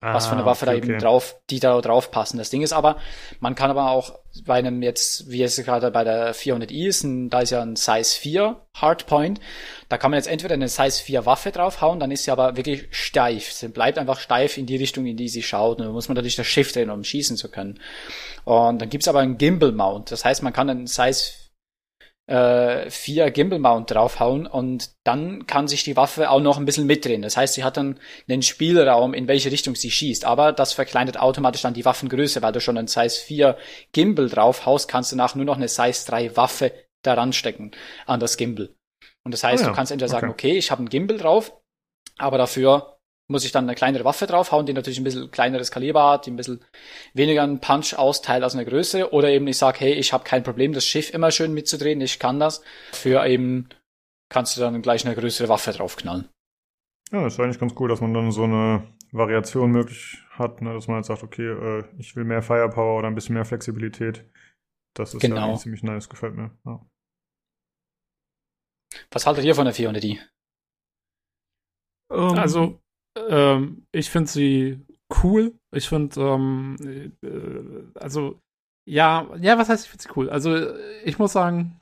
was 0.03 0.27
für 0.27 0.33
eine 0.33 0.43
ah, 0.43 0.47
Waffe 0.47 0.67
okay, 0.67 0.73
da 0.73 0.77
eben 0.77 0.95
okay. 0.95 1.01
drauf, 1.01 1.37
die 1.49 1.61
da 1.61 1.81
drauf 1.81 2.11
passen. 2.11 2.37
Das 2.37 2.51
Ding 2.51 2.63
ist 2.63 2.73
aber, 2.73 2.97
man 3.39 3.55
kann 3.55 3.71
aber 3.71 3.91
auch 3.91 4.19
bei 4.45 4.55
einem 4.55 4.83
jetzt, 4.83 5.31
wie 5.31 5.43
es 5.43 5.57
gerade 5.57 5.93
bei 5.93 6.03
der 6.03 6.35
400i 6.35 6.89
ist, 6.89 7.05
ein, 7.05 7.31
da 7.31 7.41
ist 7.41 7.51
ja 7.51 7.63
ein 7.63 7.77
Size 7.77 8.19
4 8.19 8.57
Hardpoint, 8.75 9.41
da 9.89 9.99
kann 9.99 10.11
man 10.11 10.19
jetzt 10.19 10.27
entweder 10.27 10.55
eine 10.55 10.69
Size 10.69 11.03
4 11.05 11.25
Waffe 11.25 11.53
draufhauen, 11.53 12.01
dann 12.01 12.11
ist 12.11 12.25
sie 12.25 12.33
aber 12.33 12.57
wirklich 12.57 12.89
steif. 12.91 13.53
Sie 13.53 13.69
bleibt 13.69 13.97
einfach 13.97 14.19
steif 14.19 14.59
in 14.59 14.67
die 14.67 14.77
Richtung, 14.77 15.07
in 15.07 15.17
die 15.17 15.29
sie 15.29 15.43
schaut. 15.43 15.79
Und 15.79 15.85
dann 15.85 15.93
muss 15.93 16.09
man 16.09 16.17
natürlich 16.17 16.37
das 16.37 16.49
Shift 16.49 16.75
drehen, 16.75 16.91
um 16.91 17.05
schießen 17.05 17.37
zu 17.37 17.49
können. 17.49 17.79
Und 18.45 18.81
dann 18.81 18.89
gibt's 18.89 19.07
aber 19.07 19.21
einen 19.21 19.39
Gimbal 19.39 19.71
Mount. 19.71 20.11
Das 20.11 20.25
heißt, 20.25 20.43
man 20.43 20.53
kann 20.53 20.69
einen 20.69 20.89
Size 20.89 21.42
äh, 22.27 22.89
vier 22.89 23.31
Gimbal 23.31 23.59
Mount 23.59 23.91
draufhauen 23.91 24.47
und 24.47 24.91
dann 25.05 25.47
kann 25.47 25.67
sich 25.67 25.83
die 25.85 25.97
Waffe 25.97 26.31
auch 26.31 26.41
noch 26.41 26.57
ein 26.57 26.65
bisschen 26.65 26.87
mitdrehen. 26.87 27.23
Das 27.23 27.37
heißt, 27.37 27.55
sie 27.55 27.65
hat 27.65 27.77
dann 27.77 27.99
einen 28.29 28.43
Spielraum, 28.43 29.13
in 29.13 29.29
welche 29.29 29.51
Richtung 29.51 29.75
sie 29.75 29.91
schießt. 29.91 30.25
Aber 30.25 30.53
das 30.53 30.73
verkleinert 30.73 31.19
automatisch 31.19 31.63
dann 31.63 31.75
die 31.75 31.85
Waffengröße, 31.85 32.41
weil 32.43 32.53
du 32.53 32.61
schon 32.61 32.79
einen 32.79 32.89
Size 32.89 33.21
4 33.21 33.57
Gimbal 33.93 34.29
draufhaust, 34.29 34.89
kannst 34.89 35.13
du 35.13 35.17
nach 35.17 35.35
nur 35.35 35.45
noch 35.45 35.57
eine 35.57 35.69
Size 35.69 36.07
3 36.07 36.37
Waffe 36.37 36.73
daran 37.03 37.33
stecken 37.33 37.73
an 38.07 38.21
das 38.21 38.37
Gimbal. 38.37 38.71
Und 39.25 39.33
das 39.35 39.43
heißt, 39.43 39.63
oh 39.63 39.67
ja. 39.67 39.71
du 39.71 39.77
kannst 39.77 39.91
entweder 39.93 40.09
sagen, 40.09 40.31
okay, 40.31 40.51
okay 40.51 40.59
ich 40.59 40.71
habe 40.71 40.81
einen 40.81 40.89
Gimbal 40.89 41.19
drauf, 41.19 41.53
aber 42.19 42.39
dafür 42.39 42.92
muss 43.33 43.45
ich 43.45 43.51
dann 43.51 43.65
eine 43.65 43.75
kleinere 43.75 44.05
Waffe 44.05 44.27
draufhauen, 44.27 44.67
die 44.67 44.73
natürlich 44.73 45.01
ein 45.01 45.05
bisschen 45.05 45.31
kleineres 45.31 45.73
Kaliber 45.73 46.11
hat, 46.11 46.27
die 46.27 46.31
ein 46.31 46.37
bisschen 46.37 46.65
weniger 47.15 47.43
einen 47.43 47.59
Punch 47.59 47.95
austeilt 47.95 48.45
als 48.45 48.55
eine 48.55 48.65
größere. 48.65 49.13
Oder 49.13 49.31
eben 49.31 49.47
ich 49.49 49.59
sage, 49.59 49.81
hey, 49.81 49.95
ich 49.95 50.13
habe 50.13 50.25
kein 50.25 50.45
Problem, 50.45 50.73
das 50.73 50.87
Schiff 50.87 51.13
immer 51.13 51.33
schön 51.33 51.53
mitzudrehen, 51.53 52.01
ich 52.01 52.21
kann 52.21 52.39
das. 52.39 52.63
Für 52.93 53.27
eben 53.27 53.69
kannst 54.29 54.57
du 54.57 54.61
dann 54.61 54.81
gleich 54.83 55.05
eine 55.05 55.17
größere 55.17 55.49
Waffe 55.49 55.73
draufknallen. 55.73 56.29
Ja, 57.11 57.25
das 57.25 57.35
ist 57.35 57.41
eigentlich 57.41 57.59
ganz 57.59 57.75
cool, 57.79 57.89
dass 57.89 58.01
man 58.01 58.15
dann 58.15 58.31
so 58.31 58.45
eine 58.45 58.87
Variation 59.11 59.71
möglich 59.71 60.19
hat, 60.31 60.63
ne? 60.63 60.73
dass 60.73 60.89
man 60.89 60.99
jetzt 60.99 61.09
sagt, 61.09 61.23
okay, 61.23 61.47
äh, 61.47 61.85
ich 61.99 62.17
will 62.17 62.25
mehr 62.25 62.43
Firepower 62.43 62.99
oder 62.99 63.09
ein 63.09 63.15
bisschen 63.15 63.35
mehr 63.35 63.45
Flexibilität. 63.45 64.25
Das 64.95 65.13
ist 65.13 65.21
genau. 65.21 65.53
ja 65.53 65.57
ziemlich 65.57 65.83
nice, 65.83 66.09
gefällt 66.09 66.35
mir. 66.35 66.51
Ja. 66.65 66.81
Was 69.11 69.27
haltet 69.27 69.45
ihr 69.45 69.55
von 69.55 69.65
der 69.65 69.75
400i? 69.75 70.19
Um, 72.09 72.39
also, 72.39 72.83
ähm, 73.17 73.85
ich 73.93 74.11
finde 74.11 74.31
sie 74.31 74.81
cool. 75.23 75.55
Ich 75.75 75.89
finde, 75.89 76.21
ähm, 76.21 76.77
äh, 77.23 77.99
also, 77.99 78.41
ja, 78.89 79.29
ja, 79.41 79.59
was 79.59 79.69
heißt, 79.69 79.85
ich 79.85 79.91
finde 79.91 80.03
sie 80.03 80.11
cool? 80.17 80.31
Also, 80.31 80.77
ich 81.05 81.19
muss 81.19 81.33
sagen, 81.33 81.81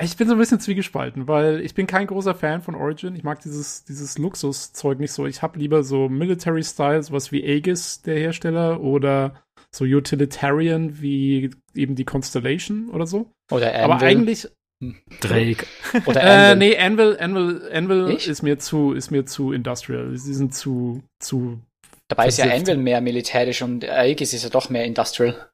ich 0.00 0.16
bin 0.16 0.28
so 0.28 0.34
ein 0.34 0.38
bisschen 0.38 0.60
zwiegespalten, 0.60 1.26
weil 1.26 1.60
ich 1.60 1.74
bin 1.74 1.86
kein 1.86 2.06
großer 2.06 2.34
Fan 2.34 2.62
von 2.62 2.74
Origin. 2.74 3.16
Ich 3.16 3.24
mag 3.24 3.40
dieses, 3.40 3.84
dieses 3.84 4.16
Luxuszeug 4.18 5.00
nicht 5.00 5.12
so. 5.12 5.26
Ich 5.26 5.42
habe 5.42 5.58
lieber 5.58 5.82
so 5.82 6.08
Military-Style, 6.08 7.02
sowas 7.02 7.32
wie 7.32 7.42
Aegis, 7.42 8.02
der 8.02 8.18
Hersteller, 8.18 8.80
oder 8.80 9.42
so 9.74 9.84
Utilitarian 9.84 11.00
wie 11.00 11.50
eben 11.74 11.94
die 11.94 12.04
Constellation 12.04 12.90
oder 12.90 13.06
so. 13.06 13.30
Oder 13.50 13.68
Anvil. 13.68 13.82
Aber 13.82 14.00
eigentlich, 14.00 14.48
Drake. 15.20 15.66
Oder 16.06 16.22
Anvil. 16.22 16.26
Äh, 16.26 16.56
nee, 16.56 16.78
Anvil, 16.78 17.16
Anvil, 17.18 17.70
Anvil 17.72 18.08
ist 18.10 18.42
mir 18.42 18.58
zu, 18.58 18.92
ist 18.92 19.10
mir 19.10 19.26
zu 19.26 19.52
industrial. 19.52 20.16
Sie 20.16 20.34
sind 20.34 20.54
zu, 20.54 21.02
zu. 21.18 21.60
Dabei 22.08 22.24
versifft. 22.24 22.46
ist 22.46 22.52
ja 22.52 22.58
Anvil 22.58 22.76
mehr 22.76 23.00
militärisch 23.00 23.62
und 23.62 23.84
Aegis 23.84 24.32
ist 24.32 24.44
ja 24.44 24.50
doch 24.50 24.70
mehr 24.70 24.84
industrial. 24.84 25.50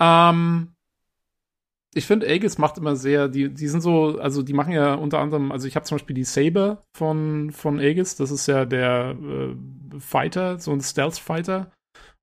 Ähm, 0.00 0.74
ich 1.94 2.06
finde, 2.06 2.26
Aegis 2.26 2.58
macht 2.58 2.76
immer 2.76 2.94
sehr, 2.94 3.28
die, 3.28 3.48
die 3.52 3.68
sind 3.68 3.80
so, 3.80 4.18
also 4.18 4.42
die 4.42 4.52
machen 4.52 4.72
ja 4.72 4.94
unter 4.94 5.18
anderem, 5.18 5.50
also 5.50 5.66
ich 5.66 5.76
habe 5.76 5.86
zum 5.86 5.96
Beispiel 5.96 6.14
die 6.14 6.24
Saber 6.24 6.84
von, 6.94 7.50
von 7.52 7.80
Aegis, 7.80 8.16
das 8.16 8.30
ist 8.30 8.46
ja 8.46 8.66
der 8.66 9.16
äh, 9.18 9.98
Fighter, 9.98 10.58
so 10.58 10.72
ein 10.72 10.82
Stealth-Fighter. 10.82 11.72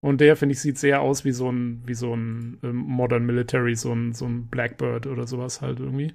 Und 0.03 0.19
der, 0.19 0.35
finde 0.35 0.51
ich, 0.51 0.59
sieht 0.59 0.77
sehr 0.77 1.01
aus 1.01 1.23
wie 1.23 1.31
so 1.31 1.49
ein, 1.49 1.81
wie 1.85 1.93
so 1.93 2.13
ein 2.13 2.59
ähm, 2.61 2.75
Modern 2.75 3.25
Military, 3.25 3.73
so 3.73 3.93
ein, 3.93 4.11
so 4.11 4.25
ein 4.25 4.47
Blackbird 4.47 5.07
oder 5.07 5.25
sowas 5.27 5.61
halt 5.61 5.79
irgendwie. 5.79 6.13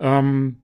Ähm, 0.00 0.62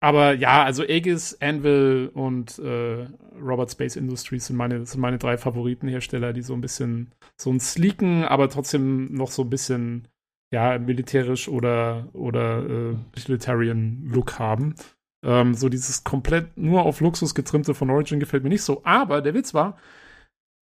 aber 0.00 0.34
ja, 0.34 0.62
also 0.62 0.84
Aegis, 0.84 1.36
Anvil 1.40 2.12
und 2.14 2.60
äh, 2.60 3.08
Robert 3.42 3.72
Space 3.72 3.96
Industries 3.96 4.46
sind 4.46 4.54
meine, 4.54 4.86
sind 4.86 5.00
meine 5.00 5.18
drei 5.18 5.36
Favoritenhersteller, 5.36 6.32
die 6.32 6.42
so 6.42 6.54
ein 6.54 6.60
bisschen 6.60 7.10
so 7.36 7.50
einen 7.50 7.58
sleeken, 7.58 8.22
aber 8.22 8.48
trotzdem 8.50 9.12
noch 9.12 9.32
so 9.32 9.42
ein 9.42 9.50
bisschen 9.50 10.06
ja, 10.52 10.78
militärisch 10.78 11.48
oder, 11.48 12.06
oder 12.12 12.64
äh, 12.70 12.94
utilitarian 13.16 14.04
Look 14.12 14.38
haben. 14.38 14.76
Ähm, 15.24 15.54
so 15.54 15.68
dieses 15.68 16.04
komplett 16.04 16.56
nur 16.56 16.84
auf 16.84 17.00
Luxus 17.00 17.34
getrimmte 17.34 17.74
von 17.74 17.90
Origin 17.90 18.20
gefällt 18.20 18.44
mir 18.44 18.50
nicht 18.50 18.62
so. 18.62 18.82
Aber 18.84 19.22
der 19.22 19.34
Witz 19.34 19.54
war, 19.54 19.76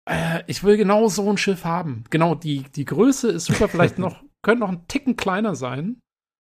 äh, 0.08 0.42
ich 0.46 0.64
will 0.64 0.76
genau 0.76 1.08
so 1.08 1.28
ein 1.28 1.36
Schiff 1.36 1.64
haben. 1.64 2.04
Genau, 2.10 2.34
die, 2.34 2.64
die 2.74 2.84
Größe 2.84 3.28
ist 3.28 3.46
super, 3.46 3.68
vielleicht 3.68 3.98
noch, 3.98 4.22
könnte 4.42 4.60
noch 4.60 4.70
ein 4.70 4.86
Ticken 4.88 5.16
kleiner 5.16 5.54
sein. 5.54 6.00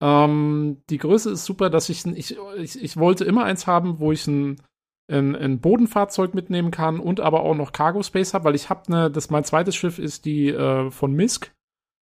Ähm, 0.03 0.83
die 0.89 0.99
Größe 0.99 1.31
ist 1.31 1.45
super, 1.45 1.69
dass 1.69 1.89
ich, 1.89 2.07
ich, 2.07 2.37
ich, 2.57 2.83
ich 2.83 2.97
wollte 2.97 3.25
immer 3.25 3.45
eins 3.45 3.67
haben, 3.67 3.99
wo 3.99 4.13
ich 4.13 4.27
ein, 4.27 4.63
ein, 5.11 5.37
ein 5.37 5.61
Bodenfahrzeug 5.61 6.35
mitnehmen 6.35 6.71
kann 6.71 7.01
und 7.01 7.21
aber 7.21 7.41
auch 7.41 7.55
noch 7.55 7.73
Cargo 7.73 8.03
Space 8.03 8.33
habe, 8.33 8.45
weil 8.45 8.55
ich 8.55 8.71
habe 8.71 8.91
ne, 8.91 9.11
das 9.11 9.29
mein 9.29 9.45
zweites 9.45 9.77
Schiff 9.77 9.99
ist 9.99 10.25
die 10.25 10.49
äh, 10.49 10.91
von 10.91 11.13
Misk, 11.13 11.53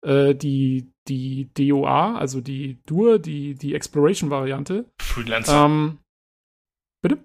äh, 0.04 0.34
die 0.34 0.92
die 1.08 1.50
DOA, 1.54 2.16
also 2.16 2.40
die 2.40 2.82
Dur, 2.86 3.20
die 3.20 3.56
die 3.56 3.76
Exploration 3.76 4.30
Variante. 4.30 4.90
Freelancer. 5.02 5.66
Ähm, 5.66 6.00
bitte? 7.02 7.20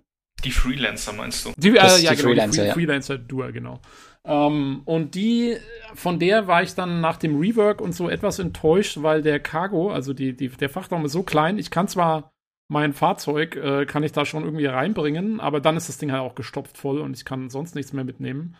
Die 0.44 0.50
Freelancer 0.50 1.12
meinst 1.12 1.46
du? 1.46 1.52
Die, 1.56 1.70
äh, 1.70 1.74
ja, 1.74 1.96
die 1.96 2.06
genau, 2.16 2.28
Freelancer, 2.28 2.50
die 2.50 2.58
Free, 2.58 2.66
ja. 2.66 2.74
Freelancer 2.74 3.18
Dur, 3.18 3.52
genau. 3.52 3.80
Ähm, 4.28 4.82
und 4.84 5.14
die, 5.14 5.56
von 5.94 6.18
der 6.18 6.46
war 6.46 6.62
ich 6.62 6.74
dann 6.74 7.00
nach 7.00 7.16
dem 7.16 7.40
Rework 7.40 7.80
und 7.80 7.92
so 7.92 8.10
etwas 8.10 8.38
enttäuscht, 8.38 8.98
weil 9.00 9.22
der 9.22 9.40
Cargo, 9.40 9.90
also 9.90 10.12
die, 10.12 10.36
die, 10.36 10.48
der 10.48 10.68
Frachtraum 10.68 11.06
ist 11.06 11.12
so 11.12 11.22
klein. 11.22 11.59
Ich 11.59 11.70
kann 11.70 11.88
zwar 11.88 12.30
mein 12.70 12.92
Fahrzeug, 12.92 13.56
äh, 13.56 13.86
kann 13.86 14.02
ich 14.02 14.12
da 14.12 14.26
schon 14.26 14.44
irgendwie 14.44 14.66
reinbringen, 14.66 15.40
aber 15.40 15.60
dann 15.60 15.78
ist 15.78 15.88
das 15.88 15.96
Ding 15.96 16.12
halt 16.12 16.20
auch 16.20 16.34
gestopft 16.34 16.76
voll 16.76 17.00
und 17.00 17.16
ich 17.16 17.24
kann 17.24 17.48
sonst 17.48 17.74
nichts 17.74 17.94
mehr 17.94 18.05
mitnehmen. 18.05 18.56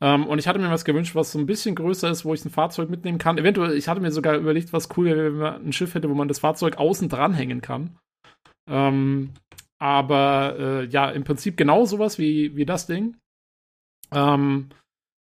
Ähm, 0.00 0.26
und 0.26 0.38
ich 0.38 0.48
hatte 0.48 0.58
mir 0.58 0.70
was 0.70 0.86
gewünscht, 0.86 1.14
was 1.14 1.30
so 1.30 1.38
ein 1.38 1.44
bisschen 1.44 1.74
größer 1.74 2.10
ist, 2.10 2.24
wo 2.24 2.32
ich 2.32 2.42
ein 2.46 2.50
Fahrzeug 2.50 2.88
mitnehmen 2.88 3.18
kann. 3.18 3.36
Eventuell, 3.36 3.76
ich 3.76 3.88
hatte 3.88 4.00
mir 4.00 4.12
sogar 4.12 4.36
überlegt, 4.36 4.72
was 4.72 4.88
cool 4.96 5.04
wäre, 5.04 5.24
wenn 5.24 5.38
man 5.38 5.66
ein 5.66 5.72
Schiff 5.74 5.94
hätte, 5.94 6.08
wo 6.08 6.14
man 6.14 6.28
das 6.28 6.38
Fahrzeug 6.38 6.78
außen 6.78 7.10
dranhängen 7.10 7.60
kann. 7.60 7.98
Ähm, 8.66 9.34
aber 9.78 10.56
äh, 10.58 10.84
ja, 10.86 11.10
im 11.10 11.24
Prinzip 11.24 11.58
genau 11.58 11.84
sowas 11.84 12.18
wie, 12.18 12.56
wie 12.56 12.64
das 12.64 12.86
Ding. 12.86 13.16
Ähm, 14.10 14.70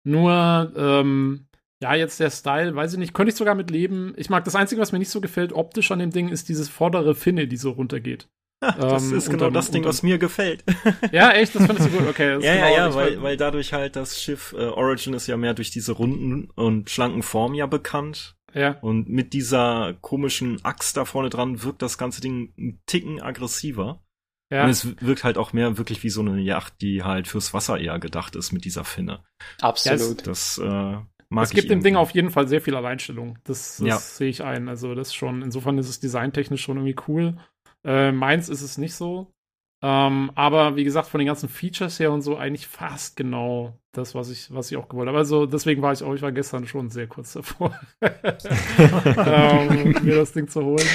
nur, 0.07 0.71
ähm, 0.75 1.47
ja, 1.81 1.93
jetzt 1.93 2.19
der 2.19 2.31
Style, 2.31 2.75
weiß 2.75 2.93
ich 2.93 2.99
nicht, 2.99 3.13
könnte 3.13 3.31
ich 3.31 3.35
sogar 3.35 3.55
mit 3.55 3.69
leben. 3.69 4.13
Ich 4.17 4.29
mag 4.29 4.43
das 4.45 4.55
Einzige, 4.55 4.81
was 4.81 4.91
mir 4.91 4.99
nicht 4.99 5.11
so 5.11 5.21
gefällt, 5.21 5.53
optisch 5.53 5.91
an 5.91 5.99
dem 5.99 6.11
Ding, 6.11 6.29
ist 6.29 6.49
dieses 6.49 6.69
vordere 6.69 7.13
Finne, 7.13 7.47
die 7.47 7.57
so 7.57 7.71
runtergeht. 7.71 8.27
Das 8.59 9.11
ähm, 9.11 9.17
ist 9.17 9.29
genau 9.29 9.51
das 9.51 9.69
Ding, 9.69 9.85
was 9.85 10.01
mir 10.01 10.17
gefällt. 10.17 10.63
ja, 11.11 11.31
echt, 11.31 11.53
das 11.53 11.67
findest 11.67 11.89
du 11.89 11.97
gut. 11.97 12.07
Okay, 12.07 12.31
ja, 12.41 12.55
genau, 12.55 12.65
ja, 12.65 12.69
ja, 12.69 12.95
weil, 12.95 13.21
weil 13.21 13.37
dadurch 13.37 13.71
halt 13.71 13.95
das 13.95 14.19
Schiff 14.19 14.55
äh, 14.57 14.65
Origin 14.65 15.13
ist 15.13 15.27
ja 15.27 15.37
mehr 15.37 15.53
durch 15.53 15.69
diese 15.69 15.91
runden 15.91 16.49
und 16.55 16.89
schlanken 16.89 17.21
Form 17.21 17.53
ja 17.53 17.67
bekannt. 17.67 18.35
Ja. 18.55 18.77
Und 18.81 19.09
mit 19.09 19.33
dieser 19.33 19.93
komischen 20.01 20.65
Axt 20.65 20.97
da 20.97 21.05
vorne 21.05 21.29
dran 21.29 21.61
wirkt 21.61 21.83
das 21.83 21.99
ganze 21.99 22.19
Ding 22.19 22.53
ein 22.57 22.81
Ticken 22.87 23.21
aggressiver. 23.21 24.01
Ja. 24.49 24.63
Und 24.63 24.69
es 24.69 25.01
wirkt 25.01 25.23
halt 25.23 25.37
auch 25.37 25.51
mehr 25.53 25.77
wirklich 25.77 26.03
wie 26.03 26.09
so 26.09 26.21
eine 26.21 26.39
Yacht, 26.39 26.81
die 26.81 27.03
halt 27.03 27.27
fürs 27.27 27.53
Wasser 27.53 27.79
eher 27.79 27.99
gedacht 27.99 28.35
ist 28.35 28.51
mit 28.53 28.63
dieser 28.63 28.85
Finne. 28.85 29.23
Absolut. 29.61 30.25
Das, 30.25 30.57
äh, 30.57 30.97
mag 31.29 31.43
es 31.43 31.51
gibt 31.51 31.69
dem 31.69 31.83
Ding 31.83 31.97
auf 31.97 32.11
jeden 32.11 32.31
Fall 32.31 32.47
sehr 32.47 32.61
viel 32.61 32.75
Alleinstellung. 32.75 33.37
Das, 33.43 33.77
das 33.77 33.87
ja. 33.87 33.97
sehe 33.97 34.29
ich 34.29 34.43
ein. 34.43 34.69
Also 34.69 34.95
das 34.95 35.13
schon, 35.13 35.41
insofern 35.41 35.77
ist 35.77 35.89
es 35.89 35.99
designtechnisch 35.99 36.61
schon 36.61 36.77
irgendwie 36.77 36.95
cool. 37.07 37.37
Äh, 37.83 38.11
meins 38.11 38.47
ist 38.47 38.61
es 38.61 38.77
nicht 38.77 38.95
so. 38.95 39.33
Ähm, 39.83 40.31
aber 40.33 40.75
wie 40.75 40.83
gesagt, 40.83 41.07
von 41.07 41.19
den 41.19 41.27
ganzen 41.27 41.49
Features 41.49 41.99
her 41.99 42.11
und 42.11 42.21
so 42.21 42.35
eigentlich 42.35 42.67
fast 42.67 43.15
genau 43.15 43.77
das, 43.91 44.15
was 44.15 44.31
ich, 44.31 44.51
was 44.53 44.71
ich 44.71 44.77
auch 44.77 44.89
gewollt 44.89 45.07
habe. 45.07 45.19
Also 45.19 45.45
deswegen 45.45 45.83
war 45.83 45.93
ich 45.93 46.03
auch, 46.03 46.15
ich 46.15 46.21
war 46.23 46.31
gestern 46.31 46.65
schon 46.65 46.89
sehr 46.89 47.07
kurz 47.07 47.33
davor, 47.33 47.79
ähm, 48.01 49.95
mir 50.01 50.15
das 50.15 50.33
Ding 50.33 50.47
zu 50.47 50.63
holen. 50.63 50.87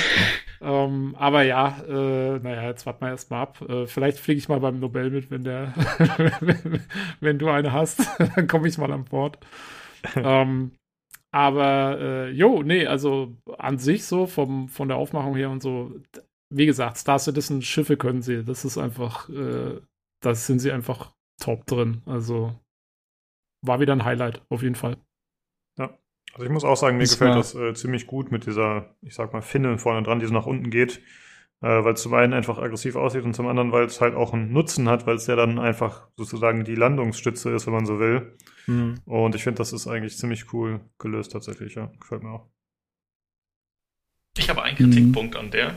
Ähm, 0.61 1.15
aber 1.17 1.43
ja, 1.43 1.77
äh, 1.89 2.39
naja, 2.41 2.69
jetzt 2.69 2.85
warten 2.85 3.05
wir 3.05 3.11
erstmal 3.11 3.43
ab. 3.43 3.61
Äh, 3.69 3.87
vielleicht 3.87 4.19
fliege 4.19 4.39
ich 4.39 4.49
mal 4.49 4.61
beim 4.61 4.81
Nobel 4.81 5.11
mit, 5.11 5.31
wenn 5.31 5.45
der, 5.45 5.75
wenn, 6.41 6.83
wenn, 7.21 7.39
du 7.39 7.49
eine 7.49 7.73
hast, 7.73 8.01
dann 8.37 8.49
komme 8.49 8.67
ich 8.67 8.79
mal 8.79 8.93
an 8.93 9.05
Bord. 9.05 9.39
ähm, 10.17 10.73
aber 11.31 11.99
äh, 12.01 12.31
jo, 12.31 12.63
nee, 12.63 12.87
also 12.87 13.37
an 13.59 13.79
sich 13.79 14.05
so 14.05 14.27
vom, 14.27 14.69
von 14.69 14.89
der 14.89 14.99
Aufmachung 14.99 15.35
her 15.35 15.51
und 15.51 15.63
so, 15.63 15.93
wie 16.53 16.67
gesagt, 16.67 16.97
Star 16.99 17.19
Citizen 17.19 17.63
Schiffe 17.63 17.97
können 17.97 18.23
sie. 18.23 18.45
Das 18.45 18.65
ist 18.65 18.79
einfach, 18.79 19.29
äh, 19.29 19.81
das 20.21 20.47
sind 20.47 20.61
sie 20.61 20.73
einfach 20.73 21.15
top 21.41 21.67
drin. 21.67 22.03
Also 22.07 22.59
war 23.63 23.81
wieder 23.81 23.93
ein 23.93 24.05
Highlight, 24.05 24.43
auf 24.49 24.63
jeden 24.63 24.75
Fall. 24.75 24.97
Ja. 25.79 25.97
Also 26.35 26.45
ich 26.45 26.51
muss 26.51 26.65
auch 26.65 26.77
sagen, 26.77 26.97
mir 26.97 27.05
das 27.05 27.13
gefällt 27.13 27.37
das 27.37 27.55
äh, 27.55 27.75
ziemlich 27.75 28.07
gut 28.07 28.31
mit 28.31 28.47
dieser, 28.47 28.95
ich 29.03 29.15
sag 29.15 29.33
mal, 29.33 29.43
Finne 29.43 29.79
vorne 29.79 30.03
dran, 30.03 30.21
die 30.21 30.27
so 30.27 30.33
nach 30.33 30.47
unten 30.47 30.71
geht. 30.71 31.03
Äh, 31.63 31.85
weil 31.85 31.95
es 31.95 32.03
zum 32.03 32.15
einen 32.15 32.33
einfach 32.33 32.59
aggressiv 32.59 32.97
aussieht 32.97 33.23
und 33.23 33.35
zum 33.35 33.47
anderen, 33.47 33.71
weil 33.71 33.85
es 33.85 34.01
halt 34.01 34.17
auch 34.17 34.33
einen 34.33 34.53
Nutzen 34.53 34.89
hat, 34.89 35.07
weil 35.07 35.15
es 35.15 35.29
ja 35.29 35.37
dann 35.37 35.61
einfach 35.61 36.09
sozusagen 36.17 36.65
die 36.65 36.75
Landungsstütze 36.75 37.51
ist, 37.51 37.67
wenn 37.67 37.75
man 37.75 37.87
so 37.87 38.01
will. 38.01 38.37
Mhm. 38.67 39.01
Und 39.05 39.37
ich 39.37 39.45
finde, 39.45 39.59
das 39.59 39.73
ist 39.73 39.87
eigentlich 39.87 40.19
ziemlich 40.19 40.53
cool 40.53 40.81
gelöst 40.99 41.31
tatsächlich, 41.31 41.77
ja. 41.77 41.93
Gefällt 42.01 42.25
mir 42.25 42.31
auch. 42.31 42.51
Ich 44.37 44.51
habe 44.51 44.63
einen 44.65 44.77
Kritikpunkt 44.77 45.35
mhm. 45.35 45.41
an 45.41 45.51
der. 45.53 45.77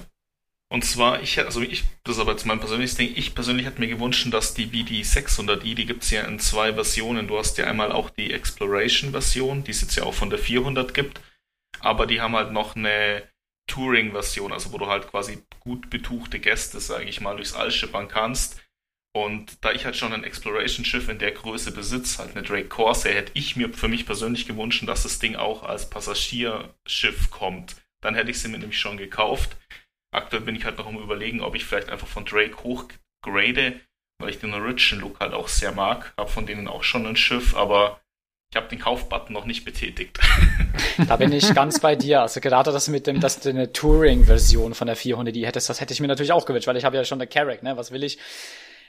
Und 0.75 0.83
zwar, 0.83 1.21
ich 1.21 1.39
also 1.39 1.61
ich, 1.61 1.85
das 2.03 2.17
ist 2.17 2.21
aber 2.21 2.33
jetzt 2.33 2.45
mein 2.45 2.59
persönliches 2.59 2.97
Ding, 2.97 3.13
ich 3.15 3.33
persönlich 3.33 3.65
hätte 3.65 3.79
mir 3.79 3.87
gewünscht, 3.87 4.27
dass 4.33 4.55
die 4.55 4.65
BD 4.65 5.03
600i, 5.03 5.73
die 5.73 5.85
gibt 5.85 6.03
es 6.03 6.11
ja 6.11 6.23
in 6.23 6.37
zwei 6.37 6.73
Versionen. 6.73 7.29
Du 7.29 7.37
hast 7.37 7.57
ja 7.57 7.65
einmal 7.65 7.93
auch 7.93 8.09
die 8.09 8.33
Exploration-Version, 8.33 9.63
die 9.63 9.71
es 9.71 9.79
jetzt 9.79 9.95
ja 9.95 10.03
auch 10.03 10.13
von 10.13 10.29
der 10.29 10.37
400 10.37 10.93
gibt, 10.93 11.21
aber 11.79 12.05
die 12.05 12.19
haben 12.19 12.35
halt 12.35 12.51
noch 12.51 12.75
eine 12.75 13.23
Touring-Version, 13.67 14.51
also 14.51 14.73
wo 14.73 14.77
du 14.77 14.87
halt 14.87 15.07
quasi 15.07 15.43
gut 15.61 15.89
betuchte 15.89 16.41
Gäste, 16.41 16.81
sage 16.81 17.05
ich 17.05 17.21
mal, 17.21 17.37
durchs 17.37 17.53
All 17.53 17.71
schippern 17.71 18.09
kannst. 18.09 18.61
Und 19.13 19.63
da 19.63 19.71
ich 19.71 19.85
halt 19.85 19.95
schon 19.95 20.11
ein 20.11 20.25
Exploration-Schiff 20.25 21.07
in 21.07 21.19
der 21.19 21.31
Größe 21.31 21.71
besitze, 21.71 22.17
halt 22.17 22.35
eine 22.35 22.45
Drake 22.45 22.67
Corsair, 22.67 23.15
hätte 23.15 23.31
ich 23.33 23.55
mir 23.55 23.71
für 23.71 23.87
mich 23.87 24.05
persönlich 24.05 24.45
gewünscht, 24.45 24.85
dass 24.85 25.03
das 25.03 25.19
Ding 25.19 25.37
auch 25.37 25.63
als 25.63 25.89
Passagierschiff 25.89 27.31
kommt. 27.31 27.77
Dann 28.01 28.13
hätte 28.13 28.29
ich 28.29 28.39
sie 28.39 28.49
mir 28.49 28.57
nämlich 28.57 28.77
schon 28.77 28.97
gekauft. 28.97 29.55
Aktuell 30.15 30.43
bin 30.43 30.55
ich 30.55 30.65
halt 30.65 30.77
noch 30.77 30.87
am 30.87 30.97
überlegen, 30.97 31.41
ob 31.41 31.55
ich 31.55 31.65
vielleicht 31.65 31.89
einfach 31.89 32.07
von 32.07 32.25
Drake 32.25 32.63
hochgrade, 32.63 33.79
weil 34.19 34.29
ich 34.29 34.39
den 34.39 34.53
Origin 34.53 34.99
Look 34.99 35.19
halt 35.19 35.33
auch 35.33 35.47
sehr 35.47 35.71
mag. 35.71 36.13
Hab 36.17 36.29
von 36.29 36.45
denen 36.45 36.67
auch 36.67 36.83
schon 36.83 37.05
ein 37.05 37.15
Schiff, 37.17 37.55
aber 37.55 37.99
ich 38.51 38.55
habe 38.55 38.69
den 38.69 38.79
Kaufbutton 38.79 39.33
noch 39.33 39.45
nicht 39.45 39.65
betätigt. 39.65 40.17
Da 41.07 41.17
bin 41.17 41.33
ich 41.33 41.53
ganz 41.53 41.81
bei 41.81 41.95
dir. 41.97 42.21
Also 42.21 42.39
gerade 42.39 42.71
das 42.71 42.87
mit 42.87 43.05
dem, 43.07 43.19
dass 43.19 43.41
du 43.41 43.49
eine 43.49 43.73
Touring-Version 43.73 44.73
von 44.73 44.87
der 44.87 44.95
400i 44.95 45.45
hättest, 45.45 45.69
das 45.69 45.81
hätte 45.81 45.93
ich 45.93 45.99
mir 45.99 46.07
natürlich 46.07 46.31
auch 46.31 46.45
gewünscht, 46.45 46.67
weil 46.67 46.77
ich 46.77 46.85
habe 46.85 46.95
ja 46.95 47.03
schon 47.03 47.19
eine 47.19 47.27
Carrack, 47.27 47.63
ne? 47.63 47.75
Was 47.75 47.91
will 47.91 48.03
ich 48.03 48.17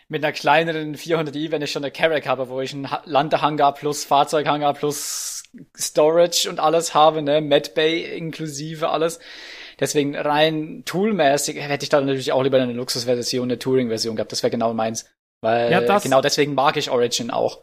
mit 0.09 0.23
einer 0.23 0.32
kleineren 0.32 0.94
400i, 0.94 1.51
wenn 1.51 1.62
ich 1.62 1.73
schon 1.73 1.82
eine 1.82 1.90
Carrack 1.90 2.28
habe, 2.28 2.48
wo 2.48 2.61
ich 2.61 2.73
einen 2.73 2.89
Landehangar 3.07 3.74
plus 3.74 4.05
Fahrzeughangar 4.05 4.74
plus 4.74 5.43
Storage 5.77 6.48
und 6.48 6.61
alles 6.61 6.94
habe, 6.94 7.23
ne? 7.23 7.40
Medbay 7.40 8.16
inklusive 8.16 8.90
alles. 8.90 9.19
Deswegen 9.78 10.16
rein 10.16 10.82
toolmäßig 10.86 11.57
hätte 11.57 11.85
ich 11.85 11.90
da 11.90 12.01
natürlich 12.01 12.32
auch 12.32 12.43
lieber 12.43 12.61
eine 12.61 12.73
Luxusversion, 12.73 13.44
eine 13.44 13.59
Touring-Version 13.59 14.16
gehabt. 14.16 14.32
Das 14.32 14.43
wäre 14.43 14.51
genau 14.51 14.73
meins. 14.73 15.11
Weil 15.43 15.70
ja, 15.70 15.81
das, 15.81 16.03
genau 16.03 16.23
deswegen 16.23 16.55
mag 16.55 16.77
ich 16.77 16.90
Origin 16.90 17.31
auch. 17.31 17.62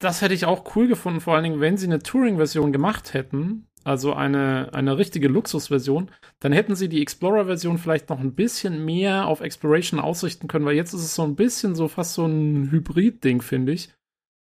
Das 0.00 0.22
hätte 0.22 0.34
ich 0.34 0.44
auch 0.44 0.74
cool 0.74 0.88
gefunden, 0.88 1.20
vor 1.20 1.34
allen 1.34 1.44
Dingen, 1.44 1.60
wenn 1.60 1.76
sie 1.76 1.86
eine 1.86 2.00
Touring-Version 2.00 2.72
gemacht 2.72 3.14
hätten, 3.14 3.68
also 3.84 4.12
eine, 4.12 4.70
eine 4.72 4.98
richtige 4.98 5.28
Luxusversion, 5.28 6.10
dann 6.40 6.52
hätten 6.52 6.74
sie 6.74 6.88
die 6.88 7.00
Explorer-Version 7.00 7.78
vielleicht 7.78 8.08
noch 8.08 8.18
ein 8.18 8.34
bisschen 8.34 8.84
mehr 8.84 9.26
auf 9.26 9.40
Exploration 9.40 10.00
ausrichten 10.00 10.48
können, 10.48 10.64
weil 10.64 10.74
jetzt 10.74 10.94
ist 10.94 11.04
es 11.04 11.14
so 11.14 11.22
ein 11.22 11.36
bisschen 11.36 11.74
so 11.74 11.88
fast 11.88 12.14
so 12.14 12.26
ein 12.26 12.70
Hybrid-Ding, 12.70 13.40
finde 13.40 13.72
ich. 13.72 13.90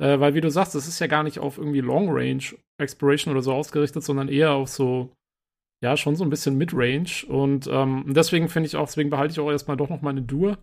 Äh, 0.02 0.20
weil, 0.20 0.34
wie 0.34 0.42
du 0.42 0.50
sagst, 0.50 0.76
es 0.76 0.88
ist 0.88 1.00
ja 1.00 1.08
gar 1.08 1.24
nicht 1.24 1.40
auf 1.40 1.58
irgendwie 1.58 1.82
Long 1.82 2.10
Range 2.10 2.44
Exploration 2.78 3.32
oder 3.32 3.44
so 3.44 3.54
ausgerichtet, 3.54 4.04
sondern 4.04 4.28
eher 4.28 4.54
auf 4.54 4.70
so 4.70 5.14
ja, 5.84 5.98
schon 5.98 6.16
so 6.16 6.24
ein 6.24 6.30
bisschen 6.30 6.58
Midrange. 6.58 7.26
Und 7.28 7.68
ähm, 7.68 8.06
deswegen 8.08 8.48
finde 8.48 8.68
ich 8.68 8.78
auch, 8.78 8.86
deswegen 8.86 9.10
behalte 9.10 9.34
ich 9.34 9.40
auch 9.42 9.52
erstmal 9.52 9.76
doch 9.76 9.90
noch 9.90 10.02
meine 10.02 10.22
Dur. 10.22 10.58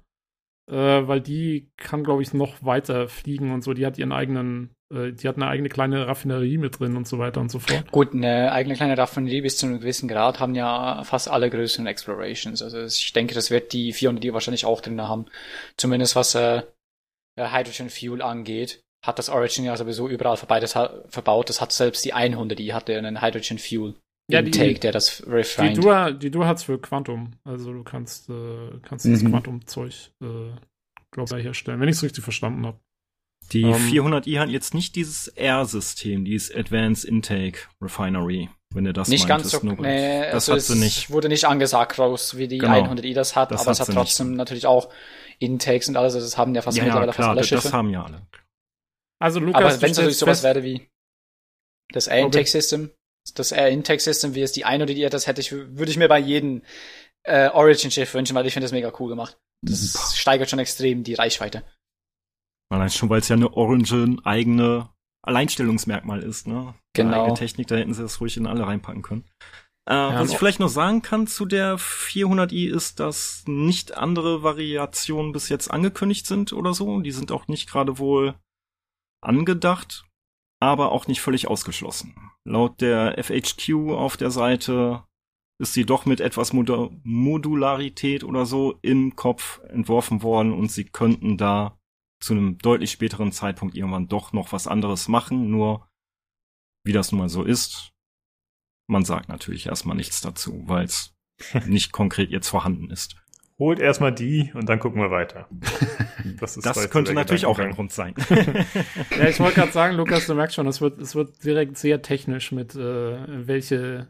Äh, 0.66 1.06
weil 1.08 1.20
die 1.20 1.70
kann, 1.76 2.04
glaube 2.04 2.22
ich, 2.22 2.32
noch 2.32 2.64
weiter 2.64 3.06
fliegen 3.06 3.52
und 3.52 3.62
so. 3.62 3.74
Die 3.74 3.84
hat 3.84 3.98
ihren 3.98 4.12
eigenen, 4.12 4.70
äh, 4.90 5.12
die 5.12 5.28
hat 5.28 5.36
eine 5.36 5.48
eigene 5.48 5.68
kleine 5.68 6.06
Raffinerie 6.06 6.56
mit 6.56 6.80
drin 6.80 6.96
und 6.96 7.06
so 7.06 7.18
weiter 7.18 7.42
und 7.42 7.50
so 7.50 7.58
fort. 7.58 7.92
Gut, 7.92 8.14
eine 8.14 8.52
eigene 8.52 8.76
kleine 8.76 8.96
Raffinerie 8.96 9.42
bis 9.42 9.58
zu 9.58 9.66
einem 9.66 9.80
gewissen 9.80 10.08
Grad 10.08 10.40
haben 10.40 10.54
ja 10.54 11.04
fast 11.04 11.28
alle 11.28 11.50
größeren 11.50 11.86
Explorations. 11.86 12.62
Also 12.62 12.82
ich 12.82 13.12
denke, 13.12 13.34
das 13.34 13.50
wird 13.50 13.74
die 13.74 13.92
400 13.92 14.24
die 14.24 14.32
wahrscheinlich 14.32 14.64
auch 14.64 14.80
drin 14.80 15.02
haben. 15.02 15.26
Zumindest 15.76 16.16
was 16.16 16.34
äh, 16.34 16.62
Hydrogen 17.36 17.90
Fuel 17.90 18.22
angeht. 18.22 18.80
Hat 19.04 19.18
das 19.18 19.28
Origin 19.28 19.64
ja 19.64 19.76
sowieso 19.76 20.08
überall 20.08 20.38
verbaut. 20.38 21.48
Das 21.50 21.60
hat 21.60 21.72
selbst 21.72 22.04
die 22.06 22.14
100, 22.14 22.58
die 22.58 22.72
hatte 22.72 22.96
einen 22.96 23.20
Hydrogen 23.20 23.58
Fuel 23.58 23.96
ja, 24.32 24.40
Intake, 24.40 24.74
die, 24.74 24.80
der 24.80 24.92
das 24.92 25.24
refined. 25.26 25.76
Die 25.76 25.80
Dua, 25.80 26.10
die 26.10 26.30
Dua 26.30 26.46
hat's 26.46 26.64
für 26.64 26.78
Quantum. 26.78 27.32
Also 27.44 27.72
du 27.72 27.82
kannst, 27.82 28.28
äh, 28.30 28.78
kannst 28.82 29.06
mhm. 29.06 29.12
das 29.12 29.24
Quantum-Zeug, 29.24 30.12
äh, 30.22 30.26
glaube 31.10 31.38
ich, 31.38 31.44
herstellen, 31.44 31.80
wenn 31.80 31.88
ich 31.88 31.96
es 31.96 32.02
richtig 32.02 32.24
verstanden 32.24 32.66
habe. 32.66 32.78
Die 33.52 33.64
um, 33.64 33.74
ähm, 33.74 33.88
400i 33.88 34.38
hat 34.38 34.48
jetzt 34.48 34.74
nicht 34.74 34.94
dieses 34.94 35.28
R-System, 35.28 36.24
dieses 36.24 36.54
Advanced 36.54 37.04
Intake 37.04 37.58
Refinery, 37.80 38.48
wenn 38.72 38.86
ihr 38.86 38.92
das 38.92 39.08
Nicht 39.08 39.26
ganz 39.26 39.50
so, 39.50 39.60
nee, 39.62 40.20
das 40.30 40.48
also 40.48 40.54
hat 40.54 40.60
sie 40.60 40.78
nicht. 40.78 41.10
wurde 41.10 41.28
nicht 41.28 41.46
angesagt 41.46 41.98
raus, 41.98 42.36
wie 42.36 42.46
die 42.46 42.58
genau, 42.58 42.84
100i 42.84 43.14
das 43.14 43.34
hat, 43.34 43.50
das 43.50 43.62
aber 43.62 43.70
hat 43.70 43.80
es 43.80 43.88
hat 43.88 43.94
trotzdem 43.94 44.28
nicht. 44.28 44.36
natürlich 44.36 44.66
auch 44.66 44.92
Intakes 45.40 45.88
und 45.88 45.96
alles, 45.96 46.14
das 46.14 46.38
haben 46.38 46.54
ja 46.54 46.62
fast 46.62 46.76
ja, 46.76 46.84
mittlerweile 46.84 47.08
ja, 47.08 47.12
klar, 47.12 47.26
fast 47.28 47.36
alle 47.38 47.44
Schiffe. 47.44 47.62
das 47.62 47.72
haben 47.72 47.90
ja 47.90 48.04
alle. 48.04 48.26
Also 49.18 49.40
Lukas, 49.40 49.62
aber 49.62 49.82
wenn 49.82 49.90
es 49.90 49.96
natürlich 49.96 50.18
sowas 50.18 50.42
wäre 50.42 50.62
wie 50.62 50.88
das 51.92 52.06
R-Intake-System, 52.06 52.90
das 53.34 53.52
Air 53.52 53.68
Intake 53.68 54.00
System, 54.00 54.34
wie 54.34 54.42
es 54.42 54.52
die 54.52 54.64
eine 54.64 54.84
oder 54.84 54.94
die 54.94 55.08
das 55.08 55.26
hätte 55.26 55.40
ich, 55.40 55.52
würde 55.52 55.90
ich 55.90 55.96
mir 55.96 56.08
bei 56.08 56.18
jedem 56.18 56.62
äh, 57.22 57.48
Origin 57.48 57.90
Schiff 57.90 58.14
wünschen, 58.14 58.34
weil 58.34 58.46
ich 58.46 58.52
finde 58.52 58.64
das 58.64 58.72
mega 58.72 58.92
cool 58.98 59.08
gemacht. 59.08 59.38
Das 59.62 59.92
Boah. 59.92 60.16
steigert 60.16 60.50
schon 60.50 60.58
extrem 60.58 61.04
die 61.04 61.14
Reichweite. 61.14 61.62
Allein 62.70 62.90
schon, 62.90 63.10
weil 63.10 63.20
es 63.20 63.28
ja 63.28 63.36
eine 63.36 63.52
Origin 63.54 64.24
eigene 64.24 64.88
Alleinstellungsmerkmal 65.22 66.22
ist, 66.22 66.46
ne? 66.46 66.74
Genau. 66.94 67.24
Eigene 67.24 67.38
Technik, 67.38 67.66
da 67.66 67.76
hätten 67.76 67.94
sie 67.94 68.02
das 68.02 68.20
ruhig 68.20 68.36
in 68.36 68.46
alle 68.46 68.66
reinpacken 68.66 69.02
können. 69.02 69.24
Äh, 69.88 69.94
ja, 69.94 70.20
was 70.20 70.30
ich 70.30 70.38
vielleicht 70.38 70.60
noch 70.60 70.68
sagen 70.68 71.02
kann 71.02 71.26
zu 71.26 71.46
der 71.46 71.78
400i 71.78 72.74
ist, 72.74 73.00
dass 73.00 73.42
nicht 73.46 73.96
andere 73.96 74.42
Variationen 74.42 75.32
bis 75.32 75.48
jetzt 75.48 75.70
angekündigt 75.70 76.26
sind 76.26 76.52
oder 76.52 76.74
so. 76.74 77.00
Die 77.00 77.12
sind 77.12 77.32
auch 77.32 77.48
nicht 77.48 77.68
gerade 77.68 77.98
wohl 77.98 78.34
angedacht 79.20 80.04
aber 80.60 80.92
auch 80.92 81.06
nicht 81.06 81.20
völlig 81.20 81.48
ausgeschlossen. 81.48 82.14
Laut 82.44 82.80
der 82.80 83.22
FHQ 83.22 83.92
auf 83.92 84.16
der 84.16 84.30
Seite 84.30 85.04
ist 85.58 85.72
sie 85.72 85.84
doch 85.84 86.06
mit 86.06 86.20
etwas 86.20 86.52
Mod 86.52 86.70
Modularität 87.02 88.24
oder 88.24 88.46
so 88.46 88.78
im 88.82 89.16
Kopf 89.16 89.60
entworfen 89.68 90.22
worden 90.22 90.52
und 90.52 90.70
sie 90.70 90.84
könnten 90.84 91.36
da 91.36 91.78
zu 92.22 92.34
einem 92.34 92.58
deutlich 92.58 92.90
späteren 92.90 93.32
Zeitpunkt 93.32 93.74
irgendwann 93.74 94.08
doch 94.08 94.32
noch 94.32 94.52
was 94.52 94.66
anderes 94.66 95.08
machen, 95.08 95.50
nur 95.50 95.88
wie 96.84 96.92
das 96.92 97.12
nun 97.12 97.20
mal 97.20 97.28
so 97.28 97.42
ist, 97.42 97.92
man 98.88 99.04
sagt 99.04 99.28
natürlich 99.28 99.66
erstmal 99.66 99.96
nichts 99.96 100.20
dazu, 100.20 100.62
weil 100.66 100.84
es 100.84 101.14
nicht 101.66 101.92
konkret 101.92 102.30
jetzt 102.30 102.48
vorhanden 102.48 102.90
ist 102.90 103.19
holt 103.60 103.78
erstmal 103.78 104.12
die 104.12 104.50
und 104.54 104.68
dann 104.68 104.80
gucken 104.80 105.00
wir 105.00 105.12
weiter. 105.12 105.48
Das, 106.38 106.56
ist 106.56 106.64
das 106.64 106.90
könnte 106.90 107.12
natürlich 107.12 107.44
auch 107.44 107.58
ein 107.58 107.72
Grund 107.72 107.92
sein. 107.92 108.14
ja, 109.18 109.28
ich 109.28 109.40
wollte 109.40 109.54
gerade 109.54 109.72
sagen, 109.72 109.96
Lukas, 109.96 110.26
du 110.26 110.34
merkst 110.34 110.54
schon, 110.54 110.66
es 110.66 110.80
wird, 110.80 110.98
es 110.98 111.14
wird 111.14 111.42
direkt 111.44 111.76
sehr 111.76 112.02
technisch 112.02 112.52
mit, 112.52 112.74
äh, 112.74 113.46
welche, 113.46 114.08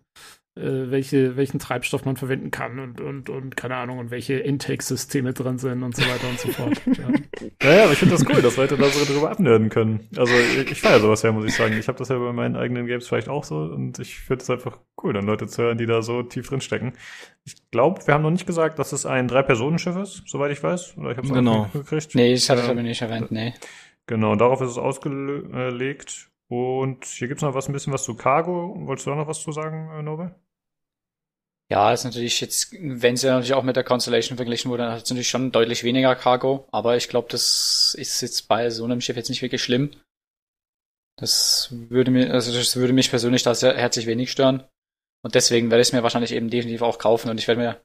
äh, 0.57 0.91
welche, 0.91 1.37
welchen 1.37 1.59
Treibstoff 1.59 2.05
man 2.05 2.17
verwenden 2.17 2.51
kann 2.51 2.79
und, 2.81 3.01
und, 3.01 3.31
und 3.31 3.57
keine 3.57 3.77
Ahnung, 3.77 3.99
und 3.99 4.11
welche 4.11 4.35
Intake-Systeme 4.35 5.33
drin 5.33 5.59
sind 5.59 5.83
und 5.83 5.95
so 5.95 6.03
weiter 6.03 6.29
und 6.29 6.41
so 6.41 6.49
fort. 6.49 6.83
ja. 6.87 7.09
Naja, 7.63 7.85
aber 7.85 7.93
ich 7.93 7.99
finde 7.99 8.17
das 8.17 8.27
cool, 8.29 8.43
dass 8.43 8.57
Leute 8.57 8.77
da 8.77 8.87
so 8.87 9.05
drüber 9.13 9.31
abnerden 9.31 9.69
können. 9.69 10.09
Also 10.17 10.33
ich, 10.35 10.71
ich 10.71 10.81
feiere 10.81 11.01
sowas 11.01 11.23
ja, 11.23 11.31
muss 11.31 11.45
ich 11.45 11.55
sagen. 11.55 11.79
Ich 11.79 11.87
habe 11.87 11.99
das 11.99 12.09
ja 12.09 12.19
bei 12.19 12.33
meinen 12.33 12.57
eigenen 12.57 12.87
Games 12.87 13.07
vielleicht 13.07 13.29
auch 13.29 13.45
so 13.45 13.59
und 13.59 13.99
ich 14.01 14.19
finde 14.19 14.43
es 14.43 14.51
einfach 14.51 14.79
cool, 15.03 15.13
dann 15.13 15.25
Leute 15.25 15.47
zu 15.47 15.63
hören, 15.63 15.79
die 15.79 15.87
da 15.87 16.03
so 16.03 16.23
tief 16.23 16.49
drin 16.49 16.61
stecken. 16.61 16.95
Ich 17.45 17.55
glaube, 17.71 18.07
wir 18.07 18.15
haben 18.15 18.23
noch 18.23 18.31
nicht 18.31 18.47
gesagt, 18.47 18.79
dass 18.79 18.93
es 18.93 19.07
ein 19.07 19.29
Drei-Personen-Schiff 19.29 19.97
ist, 19.97 20.25
soweit 20.27 20.53
ich 20.53 20.63
weiß. 20.63 20.99
Oder 20.99 21.13
ich 21.13 21.17
habe 21.17 21.27
es 21.27 21.33
genau. 21.33 21.65
auch 21.65 21.73
gekriegt. 21.73 22.15
Nee, 22.15 22.35
das 22.35 22.51
hatte 22.51 22.63
ich 22.63 22.69
aber 22.69 22.83
nicht 22.83 23.01
erwähnt, 23.01 23.31
nee. 23.31 23.55
Genau, 24.07 24.35
darauf 24.35 24.61
ist 24.61 24.71
es 24.71 24.79
ausgelegt. 24.79 26.30
Und 26.51 27.05
hier 27.05 27.29
gibt's 27.29 27.43
noch 27.43 27.55
was, 27.55 27.69
ein 27.69 27.73
bisschen 27.73 27.93
was 27.93 28.03
zu 28.03 28.17
Cargo. 28.17 28.75
Wolltest 28.87 29.07
du 29.07 29.11
da 29.11 29.17
noch 29.17 29.29
was 29.29 29.41
zu 29.41 29.53
sagen, 29.53 29.89
äh, 29.95 30.03
Nobel? 30.03 30.35
Ja, 31.71 31.93
ist 31.93 32.03
natürlich 32.03 32.41
jetzt, 32.41 32.73
wenn 32.73 33.17
sie 33.17 33.29
natürlich 33.29 33.55
auch 33.55 33.63
mit 33.63 33.77
der 33.77 33.85
Constellation 33.85 34.37
verglichen 34.37 34.69
wurde, 34.69 34.83
dann 34.83 34.93
hat 34.93 35.05
es 35.05 35.11
natürlich 35.11 35.29
schon 35.29 35.53
deutlich 35.53 35.85
weniger 35.85 36.17
Cargo, 36.17 36.67
aber 36.73 36.97
ich 36.97 37.09
glaube, 37.09 37.29
das 37.31 37.95
ist 37.97 38.21
jetzt 38.23 38.49
bei 38.49 38.71
so 38.71 38.85
einem 38.85 39.01
Schiff 39.01 39.15
jetzt 39.15 39.29
nicht 39.29 39.43
wirklich 39.43 39.63
schlimm. 39.63 39.93
Das 41.17 41.69
würde 41.71 42.11
mir, 42.11 42.33
also 42.33 42.53
das 42.53 42.75
würde 42.75 42.93
mich 42.93 43.11
persönlich 43.11 43.45
da 43.45 43.55
sehr 43.55 43.77
herzlich 43.77 44.07
wenig 44.07 44.33
stören. 44.33 44.65
Und 45.23 45.37
deswegen 45.37 45.71
werde 45.71 45.83
ich 45.83 45.89
es 45.89 45.93
mir 45.93 46.03
wahrscheinlich 46.03 46.33
eben 46.33 46.51
definitiv 46.51 46.83
auch 46.83 46.99
kaufen 46.99 47.31
und 47.31 47.39
ich 47.39 47.47
werde 47.47 47.61
mir 47.61 47.81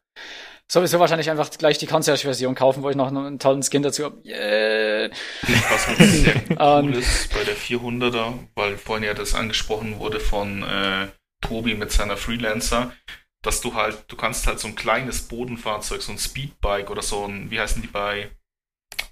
sowieso 0.68 1.00
wahrscheinlich 1.00 1.30
einfach 1.30 1.50
gleich 1.52 1.78
die 1.78 1.88
Concierge-Version 1.88 2.56
kaufen, 2.56 2.84
wo 2.84 2.90
ich 2.90 2.96
noch 2.96 3.08
einen 3.08 3.40
tollen 3.40 3.64
Skin 3.64 3.84
dazu 3.84 4.06
habe. 4.06 4.22
Yeah. 4.26 5.10
Was 5.70 5.88
halt 5.88 5.98
sehr 6.00 6.44
cool 6.84 6.96
ist 6.96 7.34
bei 7.34 7.44
der 7.44 7.56
400er, 7.56 8.34
weil 8.56 8.78
vorhin 8.78 9.04
ja 9.04 9.14
das 9.14 9.36
angesprochen 9.36 10.00
wurde 10.00 10.20
von 10.20 10.64
äh, 10.64 11.08
Tobi 11.42 11.76
mit 11.76 11.92
seiner 11.92 12.18
Freelancer, 12.18 12.94
dass 13.44 13.62
du 13.62 13.76
halt, 13.76 14.06
du 14.08 14.16
kannst 14.16 14.48
halt 14.48 14.60
so 14.60 14.68
ein 14.68 14.76
kleines 14.76 15.24
Bodenfahrzeug, 15.24 16.02
so 16.02 16.12
ein 16.12 16.18
Speedbike 16.18 16.90
oder 16.90 17.04
so 17.04 17.26
ein, 17.26 17.52
wie 17.52 17.60
heißen 17.60 17.82
die 17.82 17.88
bei, 17.88 18.32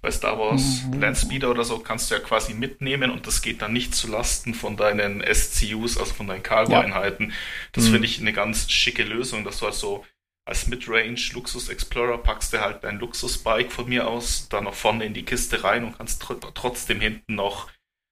bei 0.01 0.09
Star 0.09 0.39
Wars, 0.39 0.83
mhm. 0.85 0.99
Landspeeder 0.99 1.51
oder 1.51 1.63
so, 1.63 1.77
kannst 1.79 2.09
du 2.09 2.15
ja 2.15 2.21
quasi 2.21 2.55
mitnehmen 2.55 3.11
und 3.11 3.27
das 3.27 3.43
geht 3.43 3.61
dann 3.61 3.73
nicht 3.73 3.93
zu 3.93 4.07
Lasten 4.07 4.55
von 4.55 4.75
deinen 4.75 5.21
SCUs, 5.21 5.97
also 5.97 6.13
von 6.15 6.27
deinen 6.27 6.41
Cargo-Einheiten. 6.41 7.29
Ja. 7.29 7.35
Das 7.73 7.85
mhm. 7.85 7.91
finde 7.91 8.07
ich 8.07 8.19
eine 8.19 8.33
ganz 8.33 8.71
schicke 8.71 9.03
Lösung, 9.03 9.43
dass 9.43 9.59
du 9.59 9.65
halt 9.65 9.75
so 9.75 10.03
als 10.45 10.67
Midrange 10.67 11.31
Luxus 11.33 11.69
Explorer 11.69 12.17
packst 12.17 12.53
du 12.53 12.61
halt 12.61 12.83
dein 12.83 12.99
Luxusbike 12.99 13.71
von 13.71 13.87
mir 13.87 14.07
aus, 14.07 14.49
da 14.49 14.61
noch 14.61 14.73
vorne 14.73 15.05
in 15.05 15.13
die 15.13 15.23
Kiste 15.25 15.63
rein 15.63 15.85
und 15.85 15.97
kannst 15.97 16.21
tr 16.21 16.39
trotzdem 16.53 16.99
hinten 16.99 17.35
noch 17.35 17.69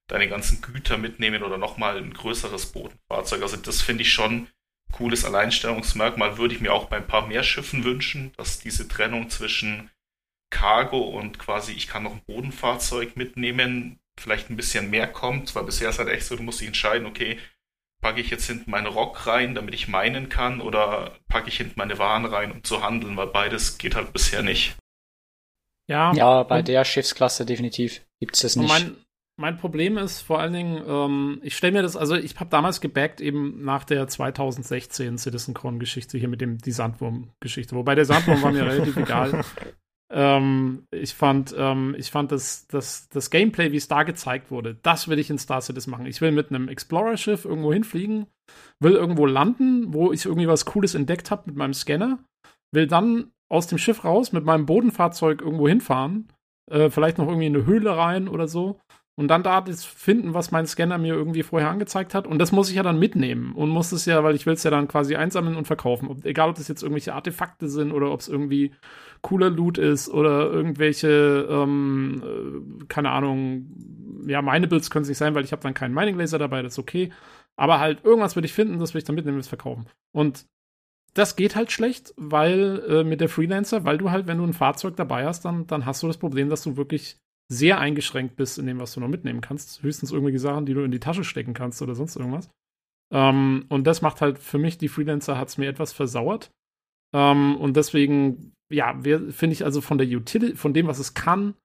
deine 0.09 0.27
ganzen 0.27 0.61
Güter 0.61 0.97
mitnehmen 0.97 1.43
oder 1.43 1.57
nochmal 1.57 1.97
ein 1.97 2.13
größeres 2.13 2.67
Bodenfahrzeug. 2.67 3.41
Also 3.41 3.57
das 3.57 3.81
finde 3.81 4.03
ich 4.03 4.11
schon 4.11 4.47
cooles 4.91 5.23
Alleinstellungsmerkmal 5.25 6.37
würde 6.37 6.53
ich 6.53 6.61
mir 6.61 6.73
auch 6.73 6.85
bei 6.85 6.97
ein 6.97 7.07
paar 7.07 7.27
mehr 7.27 7.43
Schiffen 7.43 7.83
wünschen, 7.83 8.33
dass 8.37 8.59
diese 8.59 8.87
Trennung 8.87 9.29
zwischen 9.29 9.89
Cargo 10.51 10.99
und 10.99 11.39
quasi 11.39 11.71
ich 11.71 11.87
kann 11.87 12.03
noch 12.03 12.11
ein 12.11 12.23
Bodenfahrzeug 12.25 13.15
mitnehmen, 13.15 13.99
vielleicht 14.19 14.49
ein 14.49 14.57
bisschen 14.57 14.89
mehr 14.89 15.07
kommt, 15.07 15.55
weil 15.55 15.63
bisher 15.63 15.89
ist 15.89 15.99
halt 15.99 16.09
echt 16.09 16.25
so, 16.25 16.35
du 16.35 16.43
musst 16.43 16.59
dich 16.59 16.67
entscheiden, 16.67 17.07
okay, 17.07 17.39
packe 18.01 18.19
ich 18.19 18.29
jetzt 18.29 18.47
hinten 18.47 18.71
meinen 18.71 18.87
Rock 18.87 19.27
rein, 19.27 19.55
damit 19.55 19.73
ich 19.73 19.87
meinen 19.87 20.27
kann, 20.29 20.59
oder 20.59 21.15
packe 21.27 21.49
ich 21.49 21.57
hinten 21.57 21.73
meine 21.77 21.99
Waren 21.99 22.25
rein, 22.25 22.51
um 22.51 22.63
zu 22.63 22.83
handeln, 22.83 23.15
weil 23.15 23.27
beides 23.27 23.77
geht 23.77 23.95
halt 23.95 24.11
bisher 24.11 24.43
nicht. 24.43 24.75
Ja, 25.87 26.13
ja 26.13 26.43
bei 26.43 26.61
der 26.61 26.83
Schiffsklasse 26.83 27.45
definitiv 27.45 28.01
gibt 28.19 28.35
es 28.35 28.41
das 28.41 28.55
nicht. 28.55 28.67
Mein, 28.67 28.95
mein 29.37 29.57
Problem 29.57 29.97
ist 29.97 30.21
vor 30.21 30.39
allen 30.39 30.53
Dingen, 30.53 30.83
ähm, 30.87 31.39
ich 31.43 31.55
stelle 31.55 31.73
mir 31.73 31.81
das, 31.81 31.95
also 31.95 32.15
ich 32.15 32.35
habe 32.39 32.49
damals 32.49 32.81
gebackt 32.81 33.21
eben 33.21 33.63
nach 33.63 33.83
der 33.83 34.07
2016 34.07 35.17
Citizen 35.17 35.53
Con 35.53 35.79
Geschichte 35.79 36.17
hier 36.17 36.27
mit 36.27 36.41
dem 36.41 36.57
die 36.57 36.71
Sandwurm 36.71 37.31
Geschichte, 37.39 37.75
wobei 37.75 37.95
der 37.95 38.05
Sandwurm 38.05 38.41
war 38.41 38.51
mir 38.51 38.65
relativ 38.65 38.97
egal. 38.97 39.43
Ähm, 40.13 40.83
ich 40.91 41.13
fand, 41.13 41.55
ähm, 41.57 41.95
ich 41.97 42.11
fand 42.11 42.31
das, 42.31 42.67
das, 42.67 43.07
das 43.09 43.29
Gameplay, 43.29 43.71
wie 43.71 43.77
es 43.77 43.87
da 43.87 44.03
gezeigt 44.03 44.51
wurde, 44.51 44.77
das 44.83 45.07
will 45.07 45.19
ich 45.19 45.29
in 45.29 45.37
Star 45.37 45.61
Citizen 45.61 45.91
machen. 45.91 46.05
Ich 46.05 46.19
will 46.19 46.31
mit 46.31 46.49
einem 46.49 46.67
Explorer-Schiff 46.67 47.45
irgendwo 47.45 47.71
hinfliegen, 47.71 48.27
will 48.79 48.93
irgendwo 48.93 49.25
landen, 49.25 49.93
wo 49.93 50.11
ich 50.11 50.25
irgendwie 50.25 50.49
was 50.49 50.65
Cooles 50.65 50.95
entdeckt 50.95 51.31
habe 51.31 51.43
mit 51.45 51.55
meinem 51.55 51.73
Scanner, 51.73 52.19
will 52.73 52.87
dann 52.87 53.31
aus 53.49 53.67
dem 53.67 53.77
Schiff 53.77 54.03
raus 54.03 54.33
mit 54.33 54.43
meinem 54.43 54.65
Bodenfahrzeug 54.65 55.41
irgendwo 55.41 55.67
hinfahren, 55.67 56.27
äh, 56.69 56.89
vielleicht 56.89 57.17
noch 57.17 57.27
irgendwie 57.27 57.47
in 57.47 57.55
eine 57.55 57.65
Höhle 57.65 57.95
rein 57.95 58.27
oder 58.27 58.49
so 58.49 58.79
und 59.21 59.27
dann 59.27 59.43
da 59.43 59.61
das 59.61 59.83
finden, 59.83 60.33
was 60.33 60.51
mein 60.51 60.65
Scanner 60.65 60.97
mir 60.97 61.13
irgendwie 61.13 61.43
vorher 61.43 61.69
angezeigt 61.69 62.15
hat. 62.15 62.25
Und 62.25 62.39
das 62.39 62.51
muss 62.51 62.69
ich 62.69 62.75
ja 62.75 62.83
dann 62.83 62.97
mitnehmen 62.97 63.53
und 63.53 63.69
muss 63.69 63.91
es 63.91 64.05
ja, 64.05 64.23
weil 64.23 64.35
ich 64.35 64.45
will 64.45 64.53
es 64.53 64.63
ja 64.63 64.71
dann 64.71 64.87
quasi 64.87 65.15
einsammeln 65.15 65.57
und 65.57 65.67
verkaufen. 65.67 66.07
Ob, 66.07 66.25
egal, 66.25 66.49
ob 66.49 66.55
das 66.55 66.67
jetzt 66.67 66.81
irgendwelche 66.81 67.13
Artefakte 67.13 67.67
sind 67.67 67.91
oder 67.91 68.11
ob 68.11 68.21
es 68.21 68.29
irgendwie 68.29 68.71
cooler 69.21 69.49
Loot 69.49 69.77
ist 69.77 70.09
oder 70.09 70.51
irgendwelche, 70.51 71.47
ähm, 71.49 72.23
äh, 72.81 72.85
keine 72.85 73.11
Ahnung, 73.11 73.67
ja, 74.27 74.41
meine 74.41 74.67
Builds 74.67 74.89
können 74.89 75.03
es 75.03 75.09
nicht 75.09 75.17
sein, 75.17 75.35
weil 75.35 75.43
ich 75.43 75.51
habe 75.51 75.61
dann 75.61 75.73
keinen 75.73 75.93
Mining 75.93 76.17
Laser 76.17 76.39
dabei, 76.39 76.61
das 76.61 76.73
ist 76.73 76.79
okay. 76.79 77.11
Aber 77.55 77.79
halt 77.79 78.03
irgendwas 78.03 78.35
will 78.35 78.45
ich 78.45 78.53
finden, 78.53 78.79
das 78.79 78.93
will 78.93 78.99
ich 78.99 79.05
dann 79.05 79.15
mitnehmen 79.15 79.37
und 79.37 79.45
verkaufen. 79.45 79.85
Und 80.11 80.45
das 81.13 81.35
geht 81.35 81.55
halt 81.55 81.71
schlecht, 81.71 82.13
weil 82.17 82.83
äh, 82.87 83.03
mit 83.03 83.21
der 83.21 83.29
Freelancer, 83.29 83.83
weil 83.83 83.97
du 83.97 84.11
halt, 84.11 84.27
wenn 84.27 84.37
du 84.37 84.45
ein 84.45 84.53
Fahrzeug 84.53 84.95
dabei 84.95 85.25
hast, 85.25 85.43
dann, 85.43 85.67
dann 85.67 85.85
hast 85.85 86.01
du 86.01 86.07
das 86.07 86.17
Problem, 86.17 86.49
dass 86.49 86.63
du 86.63 86.77
wirklich 86.77 87.17
sehr 87.49 87.79
eingeschränkt 87.79 88.37
bist 88.37 88.57
in 88.57 88.65
dem, 88.65 88.79
was 88.79 88.93
du 88.93 89.01
noch 89.01 89.09
mitnehmen 89.09 89.41
kannst. 89.41 89.83
Höchstens 89.83 90.11
irgendwelche 90.11 90.39
Sachen, 90.39 90.65
die 90.65 90.73
du 90.73 90.83
in 90.83 90.91
die 90.91 91.01
Tasche 91.01 91.25
stecken 91.25 91.53
kannst 91.53 91.81
oder 91.81 91.95
sonst 91.95 92.15
irgendwas. 92.15 92.49
Ähm, 93.11 93.65
und 93.67 93.85
das 93.85 94.01
macht 94.01 94.21
halt 94.21 94.39
für 94.39 94.57
mich, 94.57 94.77
die 94.77 94.87
Freelancer 94.87 95.37
hat 95.37 95.49
es 95.49 95.57
mir 95.57 95.67
etwas 95.67 95.91
versauert. 95.91 96.51
Ähm, 97.13 97.57
und 97.57 97.75
deswegen, 97.75 98.53
ja, 98.71 98.93
finde 99.01 99.53
ich 99.53 99.65
also 99.65 99.81
von 99.81 99.97
der 99.97 100.07
Utility, 100.07 100.55
von 100.55 100.73
dem, 100.73 100.87
was 100.87 100.99
es 100.99 101.13
kann, 101.13 101.55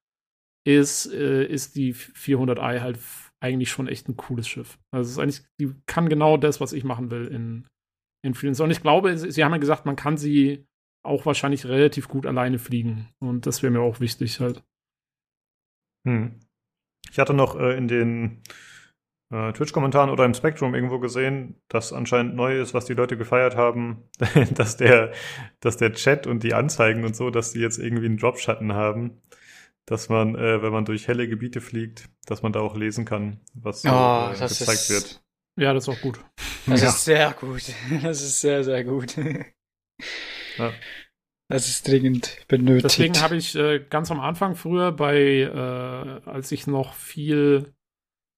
ist, 0.66 1.12
äh, 1.12 1.44
ist 1.44 1.76
die 1.76 1.94
400i 1.94 2.80
halt 2.80 2.98
eigentlich 3.40 3.70
schon 3.70 3.88
echt 3.88 4.08
ein 4.08 4.16
cooles 4.16 4.48
Schiff. 4.48 4.78
Also 4.90 5.08
es 5.08 5.12
ist 5.12 5.18
eigentlich, 5.18 5.42
die 5.60 5.74
kann 5.86 6.08
genau 6.08 6.36
das, 6.36 6.60
was 6.60 6.72
ich 6.72 6.84
machen 6.84 7.10
will 7.10 7.26
in, 7.26 7.66
in 8.24 8.34
Freelancer. 8.34 8.64
Und 8.64 8.70
ich 8.70 8.82
glaube, 8.82 9.16
sie 9.16 9.44
haben 9.44 9.52
ja 9.52 9.58
gesagt, 9.58 9.86
man 9.86 9.96
kann 9.96 10.16
sie 10.16 10.66
auch 11.04 11.24
wahrscheinlich 11.24 11.66
relativ 11.66 12.08
gut 12.08 12.26
alleine 12.26 12.58
fliegen. 12.58 13.08
Und 13.20 13.46
das 13.46 13.62
wäre 13.62 13.72
mir 13.72 13.80
auch 13.80 14.00
wichtig 14.00 14.40
halt. 14.40 14.64
Hm. 16.06 16.40
Ich 17.10 17.18
hatte 17.18 17.34
noch 17.34 17.56
äh, 17.56 17.76
in 17.76 17.88
den 17.88 18.42
äh, 19.30 19.52
Twitch-Kommentaren 19.52 20.10
oder 20.10 20.24
im 20.24 20.34
Spectrum 20.34 20.74
irgendwo 20.74 20.98
gesehen, 20.98 21.60
dass 21.68 21.92
anscheinend 21.92 22.34
neu 22.34 22.60
ist, 22.60 22.74
was 22.74 22.84
die 22.84 22.94
Leute 22.94 23.16
gefeiert 23.16 23.56
haben, 23.56 24.08
dass 24.54 24.76
der, 24.76 25.12
dass 25.60 25.76
der 25.76 25.92
Chat 25.92 26.26
und 26.26 26.42
die 26.42 26.54
Anzeigen 26.54 27.04
und 27.04 27.16
so, 27.16 27.30
dass 27.30 27.52
die 27.52 27.60
jetzt 27.60 27.78
irgendwie 27.78 28.06
einen 28.06 28.18
Dropschatten 28.18 28.72
haben, 28.72 29.20
dass 29.84 30.08
man, 30.08 30.34
äh, 30.34 30.62
wenn 30.62 30.72
man 30.72 30.84
durch 30.84 31.08
helle 31.08 31.28
Gebiete 31.28 31.60
fliegt, 31.60 32.08
dass 32.26 32.42
man 32.42 32.52
da 32.52 32.60
auch 32.60 32.76
lesen 32.76 33.04
kann, 33.04 33.40
was 33.54 33.82
so, 33.82 33.90
oh, 33.90 34.30
äh, 34.32 34.38
gezeigt 34.38 34.58
ist, 34.58 34.90
wird. 34.90 35.22
Ja, 35.58 35.72
das 35.72 35.88
ist 35.88 35.94
auch 35.94 36.00
gut. 36.00 36.20
Das 36.66 36.82
ja. 36.82 36.88
ist 36.88 37.04
sehr 37.04 37.32
gut. 37.32 37.62
Das 38.02 38.20
ist 38.20 38.40
sehr, 38.40 38.64
sehr 38.64 38.84
gut. 38.84 39.16
Ja. 40.58 40.72
Das 41.48 41.68
ist 41.68 41.86
dringend 41.86 42.44
benötigt. 42.48 42.84
Deswegen 42.84 43.20
habe 43.20 43.36
ich 43.36 43.54
äh, 43.54 43.78
ganz 43.78 44.10
am 44.10 44.18
Anfang 44.18 44.56
früher 44.56 44.90
bei, 44.90 45.42
äh, 45.42 46.28
als 46.28 46.50
ich 46.50 46.66
noch 46.66 46.94
viel, 46.94 47.75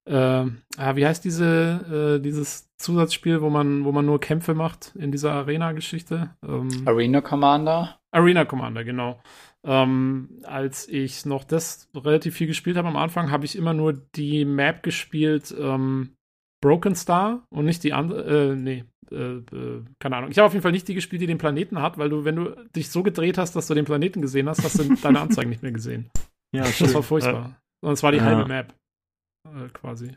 äh, 0.08 0.50
ah, 0.76 0.96
wie 0.96 1.06
heißt 1.06 1.24
diese, 1.24 2.16
äh, 2.18 2.22
dieses 2.22 2.74
Zusatzspiel, 2.78 3.42
wo 3.42 3.50
man, 3.50 3.84
wo 3.84 3.92
man 3.92 4.06
nur 4.06 4.20
Kämpfe 4.20 4.54
macht 4.54 4.94
in 4.96 5.12
dieser 5.12 5.32
Arena-Geschichte? 5.32 6.30
Ähm, 6.46 6.68
Arena 6.86 7.20
Commander? 7.20 7.98
Arena 8.10 8.44
Commander, 8.44 8.84
genau. 8.84 9.20
Ähm, 9.64 10.40
als 10.44 10.88
ich 10.88 11.26
noch 11.26 11.44
das 11.44 11.90
relativ 11.94 12.36
viel 12.36 12.46
gespielt 12.46 12.76
habe 12.76 12.88
am 12.88 12.96
Anfang, 12.96 13.30
habe 13.30 13.44
ich 13.44 13.56
immer 13.56 13.74
nur 13.74 13.92
die 13.92 14.44
Map 14.44 14.82
gespielt, 14.82 15.54
ähm, 15.58 16.14
Broken 16.62 16.94
Star 16.94 17.44
und 17.50 17.66
nicht 17.66 17.84
die 17.84 17.92
andere, 17.92 18.52
äh, 18.52 18.56
nee, 18.56 18.84
äh, 19.10 19.36
äh, 19.36 19.84
keine 19.98 20.16
Ahnung. 20.16 20.30
Ich 20.30 20.38
habe 20.38 20.46
auf 20.46 20.52
jeden 20.52 20.62
Fall 20.62 20.72
nicht 20.72 20.88
die 20.88 20.94
gespielt, 20.94 21.20
die 21.22 21.26
den 21.26 21.38
Planeten 21.38 21.82
hat, 21.82 21.98
weil 21.98 22.08
du, 22.08 22.24
wenn 22.24 22.36
du 22.36 22.56
dich 22.74 22.90
so 22.90 23.02
gedreht 23.02 23.36
hast, 23.36 23.54
dass 23.56 23.66
du 23.66 23.74
den 23.74 23.84
Planeten 23.84 24.22
gesehen 24.22 24.48
hast, 24.48 24.64
hast 24.64 24.78
du 24.78 24.94
deine 24.94 25.20
Anzeigen 25.20 25.50
nicht 25.50 25.62
mehr 25.62 25.72
gesehen. 25.72 26.10
Ja, 26.54 26.62
das 26.62 26.76
schön. 26.76 26.94
war 26.94 27.02
furchtbar. 27.02 27.60
Und 27.80 27.92
es 27.92 28.02
war 28.02 28.12
die 28.12 28.18
ja. 28.18 28.24
halbe 28.24 28.46
Map. 28.46 28.74
Äh, 29.44 29.68
quasi. 29.72 30.16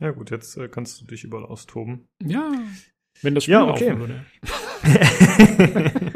Ja, 0.00 0.12
gut, 0.12 0.30
jetzt 0.30 0.56
äh, 0.56 0.68
kannst 0.68 1.00
du 1.00 1.06
dich 1.06 1.24
überall 1.24 1.44
austoben. 1.44 2.08
Ja. 2.22 2.52
Wenn 3.22 3.34
das 3.34 3.44
Spiel 3.44 3.54
ja, 3.54 3.68
okay. 3.68 3.98
würde. 3.98 4.24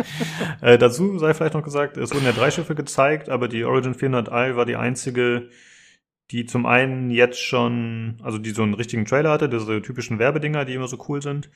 äh, 0.61 0.79
dazu 0.79 1.19
sei 1.19 1.35
vielleicht 1.35 1.55
noch 1.55 1.65
gesagt, 1.65 1.97
es 1.97 2.15
wurden 2.15 2.25
ja 2.25 2.33
drei 2.33 2.51
Schiffe 2.51 2.77
gezeigt, 2.77 3.29
aber 3.29 3.49
die 3.49 3.65
Origin 3.65 3.95
400i 3.95 4.55
war 4.55 4.67
die 4.67 4.77
einzige, 4.77 5.51
die 6.31 6.47
zum 6.47 6.65
einen 6.65 7.11
jetzt 7.11 7.41
schon, 7.41 8.21
also 8.23 8.39
die 8.39 8.51
so 8.51 8.63
einen 8.63 8.75
richtigen 8.75 9.05
Trailer 9.05 9.31
hatte, 9.31 9.49
diese 9.49 9.83
typischen 9.83 10.21
Werbedinger, 10.21 10.65
die 10.65 10.75
immer 10.75 10.87
so 10.89 11.05
cool 11.09 11.21
sind, 11.21 11.51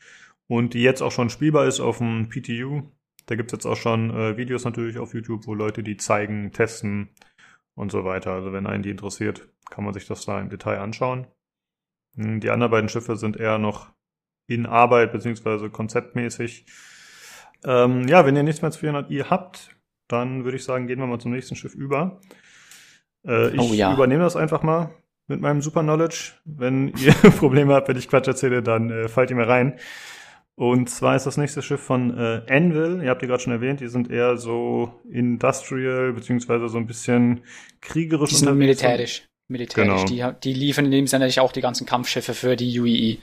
und 0.49 0.75
die 0.75 0.83
jetzt 0.83 1.01
auch 1.01 1.13
schon 1.13 1.31
spielbar 1.31 1.67
ist 1.67 1.81
auf 1.81 1.99
dem 1.99 2.29
PTU. 2.29 2.83
Da 3.27 3.35
gibt's 3.37 3.53
jetzt 3.53 3.67
auch 3.67 3.77
schon 3.77 4.11
äh, 4.11 4.37
Videos 4.37 4.65
natürlich 4.65 4.99
auf 4.99 5.15
YouTube, 5.15 5.47
wo 5.47 5.55
Leute 5.55 5.83
die 5.83 5.97
zeigen, 5.97 6.53
testen 6.53 7.09
und 7.77 7.93
so 7.93 8.05
weiter. 8.05 8.33
Also 8.33 8.53
wenn 8.53 8.67
einen 8.67 8.83
die 8.83 8.91
interessiert, 8.91 9.49
kann 9.71 9.85
man 9.85 9.95
sich 9.95 10.07
das 10.07 10.25
da 10.25 10.41
im 10.41 10.49
Detail 10.49 10.81
anschauen. 10.81 11.29
Hm, 12.17 12.41
die 12.41 12.51
anderen 12.51 12.73
beiden 12.73 12.89
Schiffe 12.89 13.17
sind 13.17 13.37
eher 13.37 13.59
noch 13.59 13.93
in 14.49 14.67
Arbeit 14.67 15.13
beziehungsweise 15.13 15.71
konzeptmäßig. 15.71 16.67
Ähm, 17.65 18.09
ja, 18.09 18.27
wenn 18.27 18.37
ihr 18.37 18.43
nichts 18.43 18.63
mehr 18.63 18.71
zu 18.71 18.85
400i 18.85 19.31
habt, 19.31 19.77
dann 20.09 20.45
würde 20.45 20.57
ich 20.57 20.65
sagen, 20.65 20.87
gehen 20.87 20.99
wir 20.99 21.07
mal 21.07 21.19
zum 21.19 21.33
nächsten 21.33 21.57
Schiff 21.57 21.75
über. 21.75 22.21
Äh, 23.27 23.55
ich 23.55 23.61
oh, 23.61 23.73
ja. 23.73 23.93
übernehme 23.93 24.23
das 24.23 24.37
einfach 24.37 24.63
mal 24.63 24.91
mit 25.27 25.41
meinem 25.41 25.63
Super 25.63 25.83
Knowledge. 25.83 26.33
Wenn 26.45 26.89
ihr 26.97 27.13
Probleme 27.39 27.75
habt, 27.75 27.89
wenn 27.89 27.97
ich 27.97 28.09
Quatsch 28.09 28.29
erzähle, 28.29 28.63
dann 28.63 28.91
äh, 28.91 29.09
fallt 29.09 29.31
ihr 29.31 29.37
mir 29.37 29.49
rein. 29.49 29.79
Und 30.59 30.89
zwar 30.89 31.17
ist 31.17 31.27
das 31.27 31.37
nächste 31.37 31.61
Schiff 31.61 31.83
von 31.83 32.17
äh, 32.17 32.43
Anvil. 32.49 33.03
Ihr 33.03 33.11
habt 33.11 33.21
die 33.21 33.27
gerade 33.27 33.43
schon 33.43 33.53
erwähnt. 33.53 33.81
Die 33.81 33.89
sind 33.89 34.11
eher 34.11 34.39
so 34.39 34.91
industrial 35.11 36.15
beziehungsweise 36.15 36.69
so 36.69 36.79
ein 36.79 36.87
bisschen 36.87 37.43
kriegerisch 37.83 38.31
die 38.31 38.37
sind 38.37 38.57
militärisch. 38.57 39.29
Militärisch. 39.49 40.07
Genau. 40.07 40.33
Die, 40.33 40.41
die 40.43 40.59
liefern 40.59 40.87
in 40.87 40.91
dem 40.91 41.07
Sinne 41.07 41.31
auch 41.39 41.53
die 41.53 41.61
ganzen 41.61 41.87
Kampfschiffe 41.87 42.33
für 42.33 42.57
die 42.57 42.81
UEE. 42.81 43.19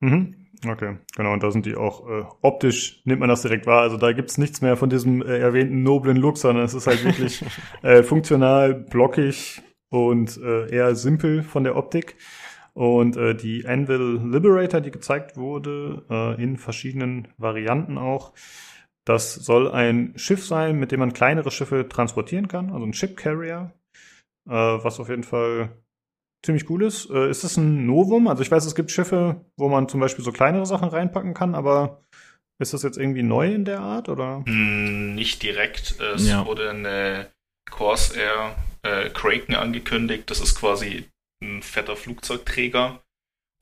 Mhm. 0.00 0.34
Okay, 0.66 0.98
genau. 1.16 1.32
Und 1.32 1.42
da 1.42 1.50
sind 1.50 1.66
die 1.66 1.76
auch 1.76 2.06
äh, 2.06 2.24
optisch 2.42 3.00
nimmt 3.04 3.20
man 3.20 3.28
das 3.28 3.42
direkt 3.42 3.66
wahr. 3.66 3.82
Also 3.82 3.96
da 3.96 4.12
gibt's 4.12 4.36
nichts 4.36 4.60
mehr 4.60 4.76
von 4.76 4.90
diesem 4.90 5.22
äh, 5.22 5.38
erwähnten 5.38 5.82
noblen 5.82 6.16
Look, 6.16 6.36
sondern 6.36 6.64
es 6.64 6.74
ist 6.74 6.86
halt 6.86 7.02
wirklich 7.04 7.42
äh, 7.82 8.02
funktional, 8.02 8.74
blockig 8.74 9.62
und 9.88 10.36
äh, 10.36 10.68
eher 10.70 10.94
simpel 10.96 11.42
von 11.42 11.64
der 11.64 11.76
Optik. 11.76 12.16
Und 12.74 13.16
äh, 13.16 13.34
die 13.34 13.66
Anvil 13.66 14.20
Liberator, 14.24 14.80
die 14.80 14.90
gezeigt 14.90 15.36
wurde, 15.36 16.04
äh, 16.08 16.42
in 16.42 16.56
verschiedenen 16.56 17.28
Varianten 17.36 17.98
auch, 17.98 18.32
das 19.04 19.34
soll 19.34 19.70
ein 19.70 20.12
Schiff 20.16 20.46
sein, 20.46 20.78
mit 20.78 20.92
dem 20.92 21.00
man 21.00 21.12
kleinere 21.12 21.50
Schiffe 21.50 21.88
transportieren 21.88 22.48
kann, 22.48 22.70
also 22.70 22.84
ein 22.84 22.92
Ship 22.92 23.16
Carrier, 23.16 23.72
äh, 24.48 24.52
was 24.52 25.00
auf 25.00 25.08
jeden 25.08 25.24
Fall 25.24 25.70
ziemlich 26.44 26.68
cool 26.70 26.84
ist. 26.84 27.10
Äh, 27.10 27.30
ist 27.30 27.44
das 27.44 27.56
ein 27.56 27.86
Novum? 27.86 28.28
Also 28.28 28.42
ich 28.42 28.50
weiß, 28.50 28.64
es 28.64 28.74
gibt 28.74 28.90
Schiffe, 28.90 29.44
wo 29.56 29.68
man 29.68 29.88
zum 29.88 30.00
Beispiel 30.00 30.24
so 30.24 30.32
kleinere 30.32 30.66
Sachen 30.66 30.88
reinpacken 30.88 31.34
kann, 31.34 31.54
aber 31.54 32.02
ist 32.60 32.74
das 32.74 32.82
jetzt 32.82 32.98
irgendwie 32.98 33.22
neu 33.22 33.52
in 33.52 33.64
der 33.64 33.80
Art 33.80 34.08
oder? 34.08 34.44
Hm, 34.46 35.14
nicht 35.14 35.42
direkt. 35.42 35.98
Es 36.00 36.28
ja. 36.28 36.44
wurde 36.46 36.70
eine 36.70 37.30
Corsair 37.70 38.54
äh, 38.82 39.08
Kraken 39.10 39.54
angekündigt. 39.54 40.30
Das 40.30 40.40
ist 40.40 40.54
quasi 40.54 41.04
ein 41.42 41.62
fetter 41.62 41.96
Flugzeugträger 41.96 43.02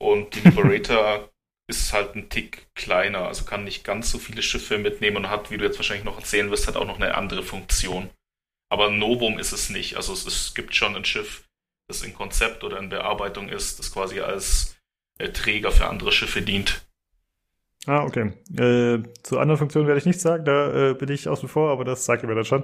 und 0.01 0.35
die 0.35 0.41
Liberator 0.41 1.29
ist 1.67 1.93
halt 1.93 2.15
ein 2.15 2.29
Tick 2.29 2.67
kleiner, 2.73 3.27
also 3.27 3.45
kann 3.45 3.63
nicht 3.63 3.83
ganz 3.83 4.11
so 4.11 4.17
viele 4.17 4.41
Schiffe 4.41 4.77
mitnehmen 4.79 5.17
und 5.17 5.29
hat, 5.29 5.51
wie 5.51 5.57
du 5.57 5.65
jetzt 5.65 5.77
wahrscheinlich 5.77 6.05
noch 6.05 6.17
erzählen 6.17 6.49
wirst, 6.49 6.65
halt 6.65 6.77
auch 6.77 6.87
noch 6.87 6.95
eine 6.95 7.15
andere 7.15 7.43
Funktion. 7.43 8.09
Aber 8.71 8.89
Novum 8.89 9.39
ist 9.39 9.51
es 9.51 9.69
nicht. 9.69 9.95
Also 9.95 10.13
es, 10.13 10.25
es 10.25 10.53
gibt 10.53 10.75
schon 10.75 10.95
ein 10.95 11.05
Schiff, 11.05 11.47
das 11.87 12.03
in 12.03 12.13
Konzept 12.13 12.63
oder 12.63 12.79
in 12.79 12.89
Bearbeitung 12.89 13.49
ist, 13.49 13.79
das 13.79 13.91
quasi 13.91 14.19
als 14.19 14.77
äh, 15.19 15.29
Träger 15.29 15.71
für 15.71 15.87
andere 15.87 16.11
Schiffe 16.11 16.41
dient. 16.41 16.85
Ah, 17.85 18.03
okay. 18.03 18.33
Äh, 18.57 19.03
zu 19.23 19.39
anderen 19.39 19.57
Funktionen 19.57 19.87
werde 19.87 19.99
ich 19.99 20.05
nichts 20.05 20.21
sagen, 20.21 20.45
da 20.45 20.89
äh, 20.89 20.93
bin 20.93 21.09
ich 21.09 21.27
außen 21.27 21.49
vor, 21.49 21.71
aber 21.71 21.85
das 21.85 22.05
sagt 22.05 22.23
ihr 22.23 22.29
mir 22.29 22.35
dann 22.35 22.45
schon. 22.45 22.63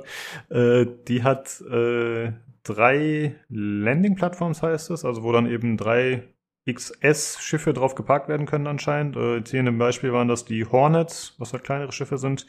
Äh, 0.50 0.86
die 1.08 1.24
hat 1.24 1.62
äh, 1.62 2.34
drei 2.66 3.36
Landing-Plattforms, 3.50 4.62
heißt 4.62 4.92
es, 4.92 5.06
also 5.06 5.24
wo 5.24 5.32
dann 5.32 5.50
eben 5.50 5.78
drei 5.78 6.24
XS-Schiffe 6.70 7.74
drauf 7.74 7.96
geparkt 7.96 8.28
werden 8.28 8.46
können 8.46 8.68
anscheinend. 8.68 9.16
Äh, 9.16 9.38
jetzt 9.38 9.52
hier 9.52 9.60
in 9.62 9.68
dem 9.68 9.78
Beispiel 9.78 10.12
waren 10.12 10.28
das 10.28 10.46
die 10.46 10.66
Hornets, 10.66 11.36
was 11.38 11.54
halt 11.54 11.64
kleinere 11.64 11.92
Schiffe 11.92 12.18
sind 12.18 12.46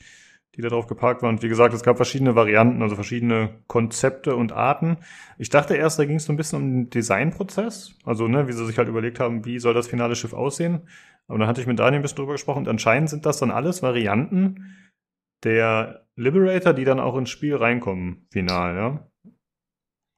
die 0.56 0.62
da 0.62 0.68
drauf 0.68 0.86
geparkt 0.86 1.22
waren. 1.22 1.36
Und 1.36 1.42
wie 1.42 1.48
gesagt, 1.48 1.74
es 1.74 1.82
gab 1.82 1.96
verschiedene 1.96 2.34
Varianten, 2.34 2.82
also 2.82 2.94
verschiedene 2.94 3.50
Konzepte 3.66 4.36
und 4.36 4.52
Arten. 4.52 4.98
Ich 5.38 5.50
dachte 5.50 5.76
erst, 5.76 5.98
da 5.98 6.06
ging 6.06 6.16
es 6.16 6.24
so 6.24 6.32
ein 6.32 6.36
bisschen 6.36 6.62
um 6.62 6.70
den 6.70 6.90
Designprozess, 6.90 7.94
also 8.04 8.26
ne, 8.26 8.48
wie 8.48 8.52
sie 8.52 8.64
sich 8.66 8.78
halt 8.78 8.88
überlegt 8.88 9.20
haben, 9.20 9.44
wie 9.44 9.58
soll 9.58 9.74
das 9.74 9.88
finale 9.88 10.16
Schiff 10.16 10.32
aussehen. 10.32 10.88
Aber 11.28 11.38
dann 11.38 11.48
hatte 11.48 11.60
ich 11.60 11.66
mit 11.66 11.78
Daniel 11.78 12.00
ein 12.00 12.02
bisschen 12.02 12.16
drüber 12.16 12.32
gesprochen 12.32 12.60
und 12.60 12.68
anscheinend 12.68 13.10
sind 13.10 13.26
das 13.26 13.38
dann 13.38 13.50
alles 13.50 13.82
Varianten 13.82 14.76
der 15.44 16.06
Liberator, 16.16 16.72
die 16.72 16.84
dann 16.84 17.00
auch 17.00 17.16
ins 17.16 17.30
Spiel 17.30 17.56
reinkommen, 17.56 18.26
final, 18.30 18.74
ja. 18.74 19.10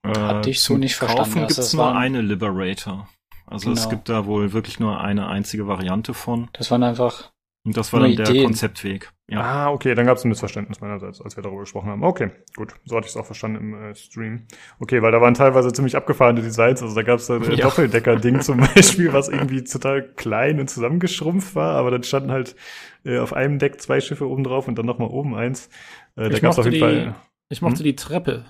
Äh, 0.08 0.18
Hatte 0.18 0.50
ich 0.50 0.60
so 0.60 0.76
nicht 0.76 0.96
verstanden. 0.96 1.24
Kaufen 1.24 1.46
gibt 1.46 1.58
es 1.58 1.72
nur 1.72 1.94
eine 1.94 2.20
Liberator. 2.20 3.08
Also 3.46 3.70
genau. 3.70 3.80
es 3.80 3.88
gibt 3.88 4.08
da 4.08 4.26
wohl 4.26 4.52
wirklich 4.52 4.78
nur 4.78 5.00
eine 5.00 5.28
einzige 5.28 5.66
Variante 5.66 6.12
von. 6.14 6.48
Das 6.52 6.70
waren 6.70 6.82
einfach 6.82 7.30
und 7.68 7.76
das 7.76 7.92
war 7.92 8.00
dann 8.00 8.12
Ideen. 8.12 8.32
der 8.32 8.44
Konzeptweg. 8.44 9.12
Ja. 9.30 9.40
Ah, 9.42 9.70
okay, 9.70 9.94
dann 9.94 10.06
gab 10.06 10.16
es 10.16 10.24
ein 10.24 10.30
Missverständnis 10.30 10.80
meinerseits, 10.80 11.20
als 11.20 11.36
wir 11.36 11.42
darüber 11.42 11.60
gesprochen 11.60 11.90
haben. 11.90 12.02
Okay, 12.02 12.30
gut, 12.56 12.74
so 12.86 12.96
hatte 12.96 13.06
ich 13.06 13.10
es 13.10 13.16
auch 13.18 13.26
verstanden 13.26 13.58
im 13.58 13.74
äh, 13.74 13.94
Stream. 13.94 14.46
Okay, 14.78 15.02
weil 15.02 15.12
da 15.12 15.20
waren 15.20 15.34
teilweise 15.34 15.70
ziemlich 15.70 15.94
abgefahrene 15.94 16.40
Designs. 16.40 16.82
Also 16.82 16.94
da 16.94 17.02
gab 17.02 17.18
es 17.18 17.30
ein 17.30 17.42
äh, 17.42 17.56
ja. 17.56 17.66
Doppeldecker-Ding 17.66 18.40
zum 18.40 18.58
Beispiel, 18.58 19.12
was 19.12 19.28
irgendwie 19.28 19.64
total 19.64 20.02
klein 20.02 20.60
und 20.60 20.70
zusammengeschrumpft 20.70 21.54
war, 21.56 21.74
aber 21.74 21.90
dann 21.90 22.04
standen 22.04 22.30
halt 22.30 22.56
äh, 23.04 23.18
auf 23.18 23.34
einem 23.34 23.58
Deck 23.58 23.82
zwei 23.82 24.00
Schiffe 24.00 24.26
oben 24.26 24.44
drauf 24.44 24.66
und 24.66 24.78
dann 24.78 24.86
nochmal 24.86 25.10
oben 25.10 25.34
eins. 25.34 25.68
Äh, 26.16 26.30
da 26.30 26.38
gab's 26.38 26.58
auf 26.58 26.64
jeden 26.64 26.76
die, 26.76 26.80
Fall. 26.80 27.14
Ich 27.50 27.60
mochte 27.60 27.80
hm? 27.80 27.84
die 27.84 27.96
Treppe. 27.96 28.46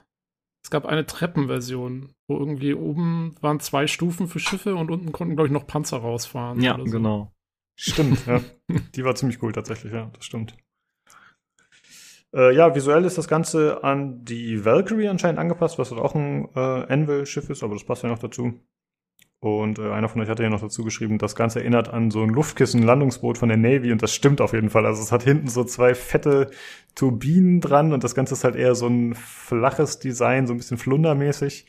Es 0.62 0.70
gab 0.70 0.86
eine 0.86 1.06
Treppenversion, 1.06 2.12
wo 2.26 2.36
irgendwie 2.38 2.74
oben 2.74 3.34
waren 3.40 3.60
zwei 3.60 3.86
Stufen 3.86 4.28
für 4.28 4.38
Schiffe 4.38 4.74
und 4.74 4.90
unten 4.90 5.12
konnten, 5.12 5.36
glaube 5.36 5.48
ich, 5.48 5.52
noch 5.52 5.66
Panzer 5.66 5.98
rausfahren. 5.98 6.60
Ja, 6.60 6.76
so. 6.76 6.84
genau. 6.84 7.32
Stimmt, 7.76 8.26
ja. 8.26 8.40
Die 8.94 9.04
war 9.04 9.14
ziemlich 9.14 9.42
cool 9.42 9.52
tatsächlich, 9.52 9.92
ja, 9.92 10.10
das 10.12 10.24
stimmt. 10.24 10.56
Äh, 12.34 12.54
ja, 12.54 12.74
visuell 12.74 13.04
ist 13.04 13.16
das 13.16 13.28
Ganze 13.28 13.82
an 13.84 14.24
die 14.24 14.64
Valkyrie 14.64 15.08
anscheinend 15.08 15.38
angepasst, 15.38 15.78
was 15.78 15.90
halt 15.90 16.00
auch 16.00 16.14
ein 16.14 16.48
äh, 16.54 16.58
Anvil-Schiff 16.60 17.48
ist, 17.48 17.62
aber 17.62 17.74
das 17.74 17.84
passt 17.84 18.02
ja 18.02 18.10
noch 18.10 18.18
dazu. 18.18 18.60
Und 19.40 19.78
äh, 19.78 19.90
einer 19.92 20.08
von 20.08 20.20
euch 20.20 20.28
hatte 20.28 20.42
ja 20.42 20.50
noch 20.50 20.60
dazu 20.60 20.82
geschrieben, 20.82 21.18
das 21.18 21.36
Ganze 21.36 21.60
erinnert 21.60 21.88
an 21.88 22.10
so 22.10 22.22
ein 22.22 22.30
Luftkissen-Landungsboot 22.30 23.38
von 23.38 23.48
der 23.48 23.58
Navy 23.58 23.92
und 23.92 24.02
das 24.02 24.12
stimmt 24.12 24.40
auf 24.40 24.52
jeden 24.52 24.68
Fall. 24.68 24.84
Also 24.84 25.00
es 25.00 25.12
hat 25.12 25.22
hinten 25.22 25.48
so 25.48 25.62
zwei 25.62 25.94
fette 25.94 26.50
Turbinen 26.96 27.60
dran 27.60 27.92
und 27.92 28.02
das 28.02 28.16
Ganze 28.16 28.34
ist 28.34 28.42
halt 28.42 28.56
eher 28.56 28.74
so 28.74 28.88
ein 28.88 29.14
flaches 29.14 30.00
Design, 30.00 30.48
so 30.48 30.54
ein 30.54 30.56
bisschen 30.56 30.78
flundermäßig. 30.78 31.66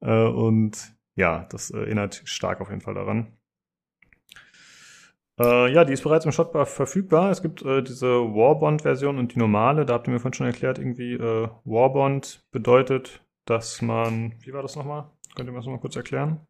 Äh, 0.00 0.26
und 0.26 0.94
ja, 1.14 1.46
das 1.50 1.70
erinnert 1.70 2.20
stark 2.26 2.60
auf 2.60 2.68
jeden 2.68 2.82
Fall 2.82 2.94
daran. 2.94 3.32
Äh, 5.38 5.72
ja, 5.72 5.84
die 5.84 5.94
ist 5.94 6.02
bereits 6.02 6.26
im 6.26 6.32
Shotbar 6.32 6.66
verfügbar. 6.66 7.30
Es 7.30 7.40
gibt 7.40 7.62
äh, 7.62 7.82
diese 7.82 8.08
Warbond-Version 8.08 9.18
und 9.18 9.34
die 9.34 9.38
normale. 9.38 9.86
Da 9.86 9.94
habt 9.94 10.08
ihr 10.08 10.12
mir 10.12 10.20
vorhin 10.20 10.34
schon 10.34 10.46
erklärt, 10.46 10.78
irgendwie 10.78 11.14
äh, 11.14 11.48
Warbond 11.64 12.44
bedeutet, 12.50 13.22
dass 13.46 13.80
man, 13.80 14.34
wie 14.40 14.52
war 14.52 14.62
das 14.62 14.76
nochmal? 14.76 15.10
Könnt 15.34 15.48
ihr 15.48 15.52
mir 15.52 15.58
das 15.58 15.66
nochmal 15.66 15.80
kurz 15.80 15.96
erklären? 15.96 16.46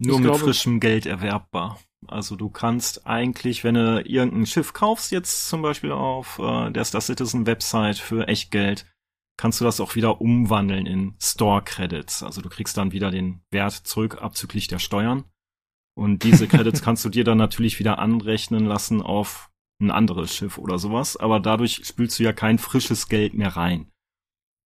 Nur 0.00 0.16
ich 0.16 0.22
mit 0.22 0.30
glaube, 0.30 0.44
frischem 0.44 0.80
Geld 0.80 1.06
erwerbbar. 1.06 1.78
Also 2.06 2.34
du 2.34 2.48
kannst 2.48 3.06
eigentlich, 3.06 3.62
wenn 3.62 3.74
du 3.74 4.02
irgendein 4.02 4.46
Schiff 4.46 4.72
kaufst, 4.72 5.12
jetzt 5.12 5.48
zum 5.48 5.60
Beispiel 5.62 5.92
auf 5.92 6.38
äh, 6.38 6.70
der 6.70 6.84
Star 6.84 7.02
Citizen 7.02 7.46
Website 7.46 7.98
für 7.98 8.26
Echtgeld, 8.26 8.86
kannst 9.36 9.60
du 9.60 9.64
das 9.64 9.80
auch 9.80 9.94
wieder 9.94 10.20
umwandeln 10.20 10.86
in 10.86 11.14
Store 11.20 11.62
Credits. 11.62 12.22
Also 12.22 12.40
du 12.40 12.48
kriegst 12.48 12.76
dann 12.76 12.92
wieder 12.92 13.10
den 13.10 13.42
Wert 13.50 13.72
zurück 13.72 14.22
abzüglich 14.22 14.68
der 14.68 14.78
Steuern. 14.78 15.24
Und 15.94 16.24
diese 16.24 16.48
Credits 16.48 16.82
kannst 16.82 17.04
du 17.04 17.10
dir 17.10 17.24
dann 17.24 17.38
natürlich 17.38 17.78
wieder 17.78 17.98
anrechnen 17.98 18.64
lassen 18.64 19.02
auf 19.02 19.50
ein 19.80 19.90
anderes 19.90 20.34
Schiff 20.34 20.58
oder 20.58 20.78
sowas, 20.78 21.16
aber 21.16 21.40
dadurch 21.40 21.82
spülst 21.84 22.18
du 22.18 22.22
ja 22.22 22.32
kein 22.32 22.58
frisches 22.58 23.08
Geld 23.08 23.34
mehr 23.34 23.56
rein. 23.56 23.90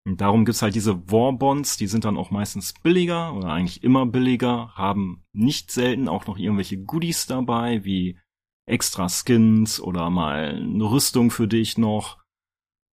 Und 0.08 0.22
darum 0.22 0.46
gibt's 0.46 0.62
halt 0.62 0.74
diese 0.74 1.12
Warbonds, 1.12 1.76
die 1.76 1.88
sind 1.88 2.06
dann 2.06 2.16
auch 2.16 2.32
meistens 2.32 2.72
billiger 2.72 3.34
oder 3.34 3.50
eigentlich 3.50 3.84
immer 3.84 4.06
billiger, 4.06 4.72
haben 4.74 5.26
nicht 5.34 5.70
selten 5.70 6.08
auch 6.08 6.28
noch 6.28 6.38
irgendwelche 6.38 6.82
Goodies 6.82 7.26
dabei, 7.26 7.84
wie 7.84 8.18
extra 8.66 9.10
Skins 9.10 9.82
oder 9.82 10.10
mal 10.10 10.62
eine 10.62 10.90
Rüstung 10.90 11.30
für 11.30 11.50
dich 11.50 11.78
noch, 11.78 12.24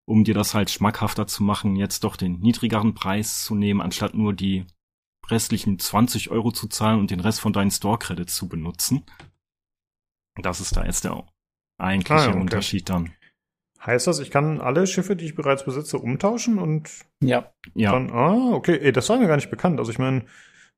um 0.06 0.23
dir 0.23 0.34
das 0.34 0.56
halt 0.56 0.72
schmackhafter 0.72 1.27
zu 1.27 1.44
machen, 1.44 1.76
jetzt 1.76 2.03
doch 2.03 2.15
den 2.15 2.40
niedrigeren 2.40 2.95
Preis 2.95 3.44
zu 3.44 3.53
nehmen, 3.53 3.80
anstatt 3.80 4.15
nur 4.15 4.34
die 4.34 4.65
restlichen 5.27 5.77
20 5.77 6.31
Euro 6.31 6.52
zu 6.52 6.68
zahlen 6.68 6.99
und 6.99 7.11
den 7.11 7.19
Rest 7.19 7.41
von 7.41 7.53
deinen 7.53 7.69
Store-Credits 7.69 8.34
zu 8.34 8.49
benutzen. 8.49 9.06
Das 10.41 10.60
ist 10.60 10.76
da 10.76 10.84
jetzt 10.84 11.03
der 11.03 11.27
eigentliche 11.77 12.22
ah, 12.22 12.30
okay. 12.30 12.40
Unterschied 12.40 12.90
dann. 12.90 13.14
Heißt 13.86 14.08
das, 14.08 14.20
ich 14.20 14.32
kann 14.32 14.62
alle 14.62 14.88
Schiffe, 14.88 15.16
die 15.16 15.26
ich 15.26 15.36
bereits 15.36 15.66
besitze, 15.66 15.98
umtauschen 15.98 16.58
und 16.58 16.90
ja, 17.22 17.52
ja. 17.74 17.92
Dann, 17.92 18.12
ah, 18.12 18.54
okay, 18.54 18.78
Ey, 18.78 18.94
das 18.94 19.10
war 19.10 19.18
mir 19.18 19.28
gar 19.28 19.36
nicht 19.36 19.52
bekannt. 19.52 19.80
Also 19.80 19.92
ich 19.92 20.00
meine, 20.00 20.24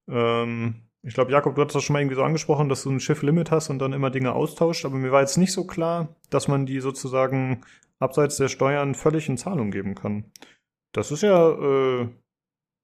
ähm, 0.09 0.75
ich 1.03 1.13
glaube, 1.13 1.31
Jakob, 1.31 1.53
du 1.53 1.61
hattest 1.61 1.75
das 1.75 1.83
schon 1.83 1.93
mal 1.93 1.99
irgendwie 1.99 2.15
so 2.15 2.23
angesprochen, 2.23 2.67
dass 2.67 2.81
du 2.81 2.89
ein 2.89 2.99
Schiff-Limit 2.99 3.51
hast 3.51 3.69
und 3.69 3.77
dann 3.77 3.93
immer 3.93 4.09
Dinge 4.09 4.33
austauscht, 4.33 4.85
aber 4.85 4.95
mir 4.95 5.11
war 5.11 5.21
jetzt 5.21 5.37
nicht 5.37 5.53
so 5.53 5.67
klar, 5.67 6.15
dass 6.31 6.47
man 6.47 6.65
die 6.65 6.79
sozusagen 6.79 7.61
abseits 7.99 8.37
der 8.37 8.47
Steuern 8.47 8.95
völlig 8.95 9.29
in 9.29 9.37
Zahlung 9.37 9.69
geben 9.69 9.93
kann. 9.93 10.31
Das 10.91 11.11
ist 11.11 11.21
ja 11.21 11.51
äh, 11.51 12.09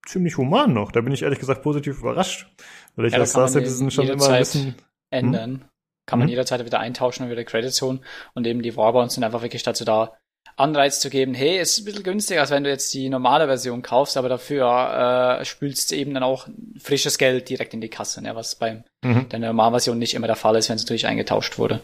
ziemlich 0.05 0.37
human 0.37 0.73
noch. 0.73 0.91
Da 0.91 1.01
bin 1.01 1.13
ich 1.13 1.23
ehrlich 1.23 1.39
gesagt 1.39 1.63
positiv 1.63 1.99
überrascht. 1.99 2.47
Weil 2.95 3.05
ich 3.05 3.13
ja, 3.13 3.19
das 3.19 3.31
Star 3.31 3.47
Citizen 3.47 3.89
schon 3.89 4.07
immer 4.07 4.29
ein 4.29 4.39
bisschen 4.39 4.75
ändern. 5.09 5.51
Hm? 5.51 5.70
Kann 6.11 6.19
man 6.19 6.27
hm? 6.27 6.31
jederzeit 6.31 6.65
wieder 6.65 6.81
eintauschen 6.81 7.23
und 7.23 7.31
wieder 7.31 7.45
Credits 7.45 7.81
holen. 7.81 8.03
Und 8.33 8.45
eben 8.45 8.61
die 8.61 8.75
Warbonds 8.75 9.15
sind 9.15 9.23
einfach 9.23 9.43
wirklich 9.43 9.63
dazu 9.63 9.85
da, 9.85 10.11
Anreiz 10.57 10.99
zu 10.99 11.09
geben, 11.09 11.33
hey, 11.33 11.57
es 11.57 11.71
ist 11.71 11.79
ein 11.79 11.85
bisschen 11.85 12.03
günstiger, 12.03 12.41
als 12.41 12.51
wenn 12.51 12.65
du 12.65 12.69
jetzt 12.69 12.93
die 12.93 13.07
normale 13.07 13.45
Version 13.45 13.81
kaufst, 13.81 14.17
aber 14.17 14.27
dafür 14.27 15.39
äh, 15.39 15.45
spülst 15.45 15.93
eben 15.93 16.13
dann 16.13 16.23
auch 16.23 16.49
frisches 16.77 17.17
Geld 17.17 17.47
direkt 17.47 17.73
in 17.73 17.79
die 17.79 17.87
Kasse, 17.87 18.21
ne, 18.21 18.35
was 18.35 18.55
bei 18.55 18.83
mhm. 19.01 19.29
der 19.29 19.39
normalen 19.39 19.71
Version 19.71 19.97
nicht 19.97 20.13
immer 20.13 20.27
der 20.27 20.35
Fall 20.35 20.57
ist, 20.57 20.67
wenn 20.67 20.75
es 20.75 20.83
natürlich 20.83 21.07
eingetauscht 21.07 21.57
wurde. 21.57 21.81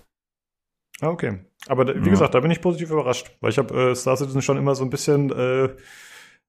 Ah, 0.99 1.07
okay. 1.07 1.39
Aber 1.67 1.85
da, 1.85 1.95
wie 1.95 2.05
ja. 2.05 2.11
gesagt, 2.11 2.35
da 2.35 2.41
bin 2.41 2.51
ich 2.51 2.59
positiv 2.59 2.91
überrascht, 2.91 3.31
weil 3.39 3.51
ich 3.51 3.57
habe 3.57 3.91
äh, 3.91 3.95
Star 3.95 4.17
Citizen 4.17 4.41
schon 4.41 4.57
immer 4.57 4.75
so 4.75 4.83
ein 4.83 4.89
bisschen 4.89 5.31
äh, 5.31 5.69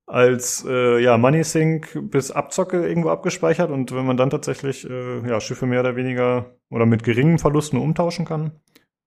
als 0.09 0.65
äh, 0.67 1.03
ja 1.03 1.19
Money 1.19 1.45
Sync 1.45 2.11
bis 2.11 2.31
Abzocke 2.31 2.89
irgendwo 2.89 3.11
abgespeichert 3.11 3.71
und 3.71 3.93
wenn 3.93 4.07
man 4.07 4.17
dann 4.17 4.31
tatsächlich 4.31 4.89
äh, 4.89 5.29
ja 5.29 5.41
Schiffe 5.41 5.67
mehr 5.67 5.81
oder 5.81 5.97
weniger 5.97 6.57
oder 6.71 6.87
mit 6.87 7.05
geringen 7.05 7.39
Verlusten 7.39 7.79
umtauschen 7.79 8.25
kann, 8.25 8.53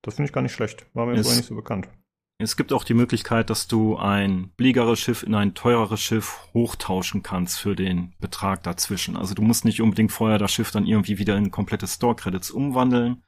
das 0.03 0.15
finde 0.15 0.30
ich 0.30 0.34
gar 0.34 0.41
nicht 0.41 0.53
schlecht. 0.53 0.86
War 0.94 1.06
mir 1.06 1.15
vorher 1.22 1.38
nicht 1.38 1.48
so 1.48 1.56
bekannt. 1.56 1.90
Es 2.38 2.57
gibt 2.57 2.73
auch 2.73 2.84
die 2.84 2.95
Möglichkeit, 2.95 3.52
dass 3.52 3.68
du 3.68 3.98
ein 3.98 4.49
billigeres 4.57 4.99
Schiff 4.99 5.22
in 5.22 5.36
ein 5.36 5.53
teureres 5.53 6.02
Schiff 6.02 6.48
hochtauschen 6.56 7.22
kannst 7.22 7.60
für 7.60 7.76
den 7.76 8.14
Betrag 8.19 8.64
dazwischen. 8.64 9.15
Also 9.15 9.36
du 9.36 9.44
musst 9.44 9.64
nicht 9.64 9.80
unbedingt 9.80 10.11
vorher 10.11 10.40
das 10.40 10.52
Schiff 10.52 10.72
dann 10.72 10.88
irgendwie 10.88 11.19
wieder 11.19 11.38
in 11.38 11.52
komplette 11.52 11.88
Store 11.88 12.15
Credits 12.15 12.49
umwandeln 12.49 13.23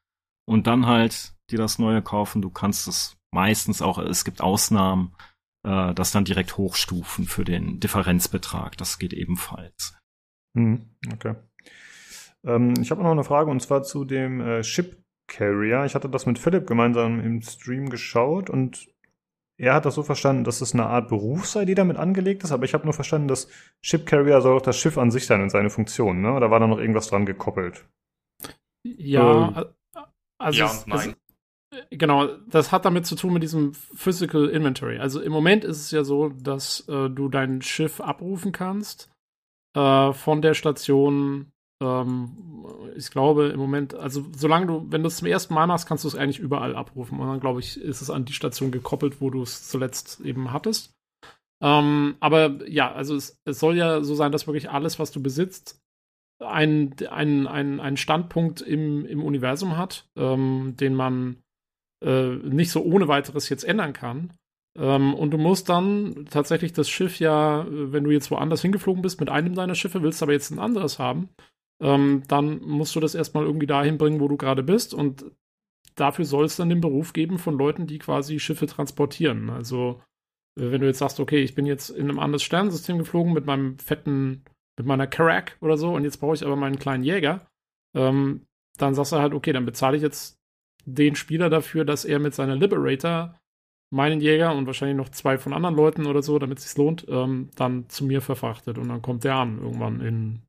und 0.45 0.66
dann 0.66 0.88
halt 0.88 1.34
dir 1.52 1.60
das 1.60 1.78
neue 1.78 2.02
kaufen. 2.02 2.41
Du 2.41 2.50
kannst 2.50 2.88
es 2.88 3.16
meistens 3.32 3.84
auch, 3.84 4.00
es 4.00 4.26
gibt 4.26 4.41
Ausnahmen, 4.41 5.14
äh, 5.64 5.94
das 5.94 6.11
dann 6.11 6.26
direkt 6.26 6.57
hochstufen 6.57 7.26
für 7.26 7.44
den 7.44 7.80
Differenzbetrag. 7.80 8.77
Das 8.77 8.99
geht 8.99 9.14
ebenfalls. 9.14 9.98
Hm, 10.56 10.90
okay. 11.11 11.35
Ähm, 12.45 12.73
ich 12.81 12.91
habe 12.91 13.03
noch 13.03 13.11
eine 13.11 13.23
Frage 13.23 13.49
und 13.49 13.61
zwar 13.61 13.84
zu 13.84 14.06
dem 14.06 14.41
äh, 14.41 14.64
Ship 14.64 14.98
Carrier. 15.27 15.85
Ich 15.85 15.95
hatte 15.95 16.10
das 16.10 16.26
mit 16.26 16.38
Philipp 16.38 16.68
gemeinsam 16.68 17.19
im 17.19 17.41
Stream 17.41 17.90
geschaut 17.90 18.49
und 18.49 18.88
er 19.57 19.76
hat 19.76 19.85
das 19.85 19.95
so 19.95 20.03
verstanden, 20.03 20.44
dass 20.44 20.61
es 20.61 20.73
eine 20.73 20.88
Art 20.88 21.10
Beruf 21.10 21.45
sei, 21.48 21.65
die 21.65 21.76
damit 21.76 21.98
angelegt 21.98 22.44
ist, 22.44 22.52
aber 22.52 22.65
ich 22.65 22.73
habe 22.73 22.85
nur 22.85 22.94
verstanden, 22.94 23.27
dass 23.27 23.48
Ship 23.81 24.06
Carrier 24.06 24.41
soll 24.41 24.57
auch 24.57 24.61
das 24.61 24.77
Schiff 24.77 24.98
an 24.98 25.11
sich 25.11 25.26
sein 25.26 25.41
und 25.41 25.52
seine 25.52 25.69
Funktion, 25.69 26.22
ne? 26.22 26.34
Oder 26.34 26.49
war 26.49 26.60
da 26.60 26.68
noch 26.68 26.80
irgendwas 26.80 27.07
dran 27.07 27.26
gekoppelt? 27.26 27.85
Ja, 28.84 29.53
ähm, 29.56 29.65
also 30.38 30.60
ja 30.60 30.65
es, 30.65 30.88
nein. 30.88 31.15
Genau, 31.90 32.28
das 32.48 32.72
hat 32.72 32.86
damit 32.86 33.06
zu 33.06 33.16
tun 33.16 33.34
mit 33.34 33.44
diesem 33.44 33.74
Physical 33.74 34.48
Inventory. 34.50 35.00
Also 35.00 35.22
im 35.22 35.32
Moment 35.32 35.64
ist 35.64 35.78
es 35.78 35.91
ja 35.91 36.04
so, 36.04 36.30
dass 36.30 36.88
äh, 36.88 37.10
du 37.10 37.30
dein 37.30 37.62
Schiff 37.62 38.02
abrufen 38.02 38.52
kannst 38.52 39.12
äh, 39.76 40.14
von 40.14 40.41
der 40.41 40.54
Station. 40.54 41.52
Ähm, 41.82 42.66
ich 42.95 43.10
glaube 43.12 43.48
im 43.48 43.60
Moment, 43.60 43.95
also 43.95 44.26
solange 44.36 44.68
du, 44.68 44.86
wenn 44.90 45.04
du 45.04 45.08
es 45.08 45.18
zum 45.18 45.28
ersten 45.28 45.54
Mal 45.54 45.68
machst, 45.68 45.88
kannst 45.88 46.04
du 46.04 46.08
es 46.08 46.16
eigentlich 46.16 46.40
überall 46.40 46.76
abrufen. 46.76 47.20
Und 47.20 47.28
dann 47.28 47.40
glaube 47.40 47.60
ich, 47.60 47.80
ist 47.80 48.02
es 48.02 48.10
an 48.10 48.26
die 48.26 48.34
Station 48.34 48.72
gekoppelt, 48.72 49.22
wo 49.22 49.30
du 49.30 49.41
es 49.41 49.68
zuletzt 49.68 50.22
eben 50.22 50.52
hattest. 50.52 50.94
Ähm, 51.62 52.16
aber 52.20 52.68
ja, 52.68 52.91
also 52.91 53.16
es, 53.16 53.38
es 53.45 53.60
soll 53.60 53.78
ja 53.78 54.04
so 54.04 54.16
sein, 54.16 54.32
dass 54.32 54.48
wirklich 54.48 54.70
alles, 54.70 55.00
was 55.00 55.12
du 55.12 55.24
besitzt, 55.24 55.80
einen, 56.40 56.95
einen, 57.10 57.48
einen, 57.48 57.80
einen 57.80 57.98
Standpunkt 57.98 58.62
im, 58.62 59.06
im 59.06 59.24
Universum 59.24 59.78
hat, 59.78 60.06
ähm, 60.18 60.76
den 60.78 60.95
man 60.95 61.38
äh, 62.04 62.36
nicht 62.36 62.72
so 62.72 62.84
ohne 62.84 63.08
weiteres 63.08 63.50
jetzt 63.50 63.64
ändern 63.64 63.94
kann. 63.94 64.34
Ähm, 64.78 65.14
und 65.14 65.32
du 65.32 65.38
musst 65.38 65.70
dann 65.70 66.26
tatsächlich 66.30 66.74
das 66.74 66.90
Schiff 66.90 67.20
ja, 67.20 67.66
wenn 67.70 68.04
du 68.04 68.12
jetzt 68.12 68.32
woanders 68.32 68.62
hingeflogen 68.62 69.02
bist 69.02 69.20
mit 69.20 69.30
einem 69.30 69.56
deiner 69.56 69.76
Schiffe, 69.76 70.02
willst 70.02 70.24
aber 70.24 70.34
jetzt 70.34 70.52
ein 70.52 70.60
anderes 70.60 71.00
haben, 71.00 71.30
ähm, 71.82 72.24
dann 72.28 72.62
musst 72.62 72.96
du 72.96 73.00
das 73.00 73.16
erstmal 73.16 73.46
irgendwie 73.46 73.68
dahin 73.68 73.98
bringen, 73.98 74.20
wo 74.20 74.28
du 74.28 74.38
gerade 74.38 74.64
bist. 74.64 74.94
Und 74.94 75.26
dafür 75.96 76.26
soll 76.26 76.46
es 76.46 76.56
dann 76.56 76.70
den 76.70 76.82
Beruf 76.82 77.14
geben 77.14 77.38
von 77.38 77.58
Leuten, 77.58 77.88
die 77.88 78.00
quasi 78.00 78.40
Schiffe 78.40 78.68
transportieren. 78.68 79.50
Also, 79.50 80.02
äh, 80.60 80.72
wenn 80.72 80.82
du 80.82 80.88
jetzt 80.88 81.00
sagst, 81.00 81.20
okay, 81.20 81.44
ich 81.44 81.56
bin 81.56 81.66
jetzt 81.66 81.90
in 81.90 82.10
einem 82.10 82.20
anderes 82.20 82.44
Sternensystem 82.44 82.98
geflogen 82.98 83.34
mit 83.34 83.46
meinem 83.46 83.78
fetten 83.80 84.44
mit 84.78 84.88
meiner 84.88 85.08
Karak 85.08 85.58
oder 85.62 85.78
so 85.78 85.94
und 85.94 86.04
jetzt 86.04 86.18
brauche 86.18 86.36
ich 86.36 86.44
aber 86.44 86.56
meinen 86.56 86.80
kleinen 86.80 87.04
Jäger, 87.04 87.46
ähm, 87.96 88.46
dann 88.78 88.96
sagst 88.96 89.12
du 89.12 89.18
halt, 89.18 89.34
okay, 89.34 89.54
dann 89.54 89.66
bezahle 89.66 89.98
ich 89.98 90.04
jetzt 90.04 90.40
den 90.85 91.15
Spieler 91.15 91.49
dafür, 91.49 91.85
dass 91.85 92.05
er 92.05 92.19
mit 92.19 92.34
seiner 92.34 92.55
Liberator 92.55 93.35
meinen 93.89 94.22
Jäger 94.22 94.55
und 94.55 94.65
wahrscheinlich 94.65 94.97
noch 94.97 95.10
zwei 95.10 95.38
von 95.38 95.53
anderen 95.53 95.76
Leuten 95.76 96.07
oder 96.07 96.23
so, 96.23 96.39
damit 96.39 96.57
es 96.57 96.65
sich 96.65 96.77
lohnt, 96.77 97.05
ähm, 97.07 97.49
dann 97.55 97.88
zu 97.89 98.05
mir 98.05 98.22
verfrachtet 98.22 98.77
und 98.77 98.89
dann 98.89 99.01
kommt 99.01 99.23
der 99.23 99.35
an 99.35 99.60
irgendwann 99.60 100.01
in 100.01 100.41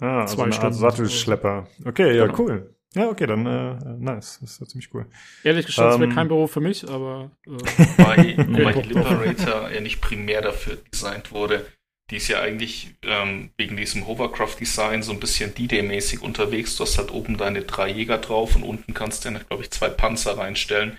ah, 0.00 0.26
zwei 0.26 0.42
also 0.42 0.42
eine 0.42 0.52
Stunden. 0.52 0.66
Art 0.66 0.74
Sattelschlepper. 0.74 1.68
Okay, 1.84 2.16
ja, 2.16 2.26
genau. 2.26 2.38
cool. 2.38 2.76
Ja, 2.94 3.08
okay, 3.10 3.26
dann 3.26 3.44
äh, 3.44 3.74
nice. 3.98 4.38
Das 4.40 4.52
ist 4.52 4.60
ja 4.60 4.66
ziemlich 4.66 4.94
cool. 4.94 5.06
Ehrlich 5.44 5.66
gesagt, 5.66 5.92
es 5.92 5.98
wäre 6.00 6.08
ähm, 6.08 6.14
kein 6.14 6.28
Büro 6.28 6.46
für 6.46 6.60
mich, 6.60 6.88
aber. 6.88 7.30
Äh, 7.46 7.50
wobei, 7.50 8.36
wobei 8.48 8.72
die 8.72 8.88
Liberator 8.88 9.70
ja 9.70 9.80
nicht 9.82 10.00
primär 10.00 10.40
dafür 10.40 10.78
designt 10.90 11.30
wurde, 11.30 11.66
die 12.10 12.16
ist 12.16 12.28
ja 12.28 12.40
eigentlich 12.40 12.94
ähm, 13.02 13.50
wegen 13.56 13.76
diesem 13.76 14.06
Hovercraft-Design 14.06 15.02
so 15.02 15.12
ein 15.12 15.20
bisschen 15.20 15.54
D-Day-mäßig 15.54 16.22
unterwegs. 16.22 16.76
Du 16.76 16.84
hast 16.84 16.98
halt 16.98 17.10
oben 17.10 17.36
deine 17.36 17.62
drei 17.62 17.88
Jäger 17.88 18.18
drauf 18.18 18.54
und 18.54 18.62
unten 18.62 18.94
kannst 18.94 19.24
du 19.24 19.30
ja, 19.30 19.38
glaube 19.38 19.64
ich, 19.64 19.70
zwei 19.70 19.88
Panzer 19.88 20.38
reinstellen. 20.38 20.98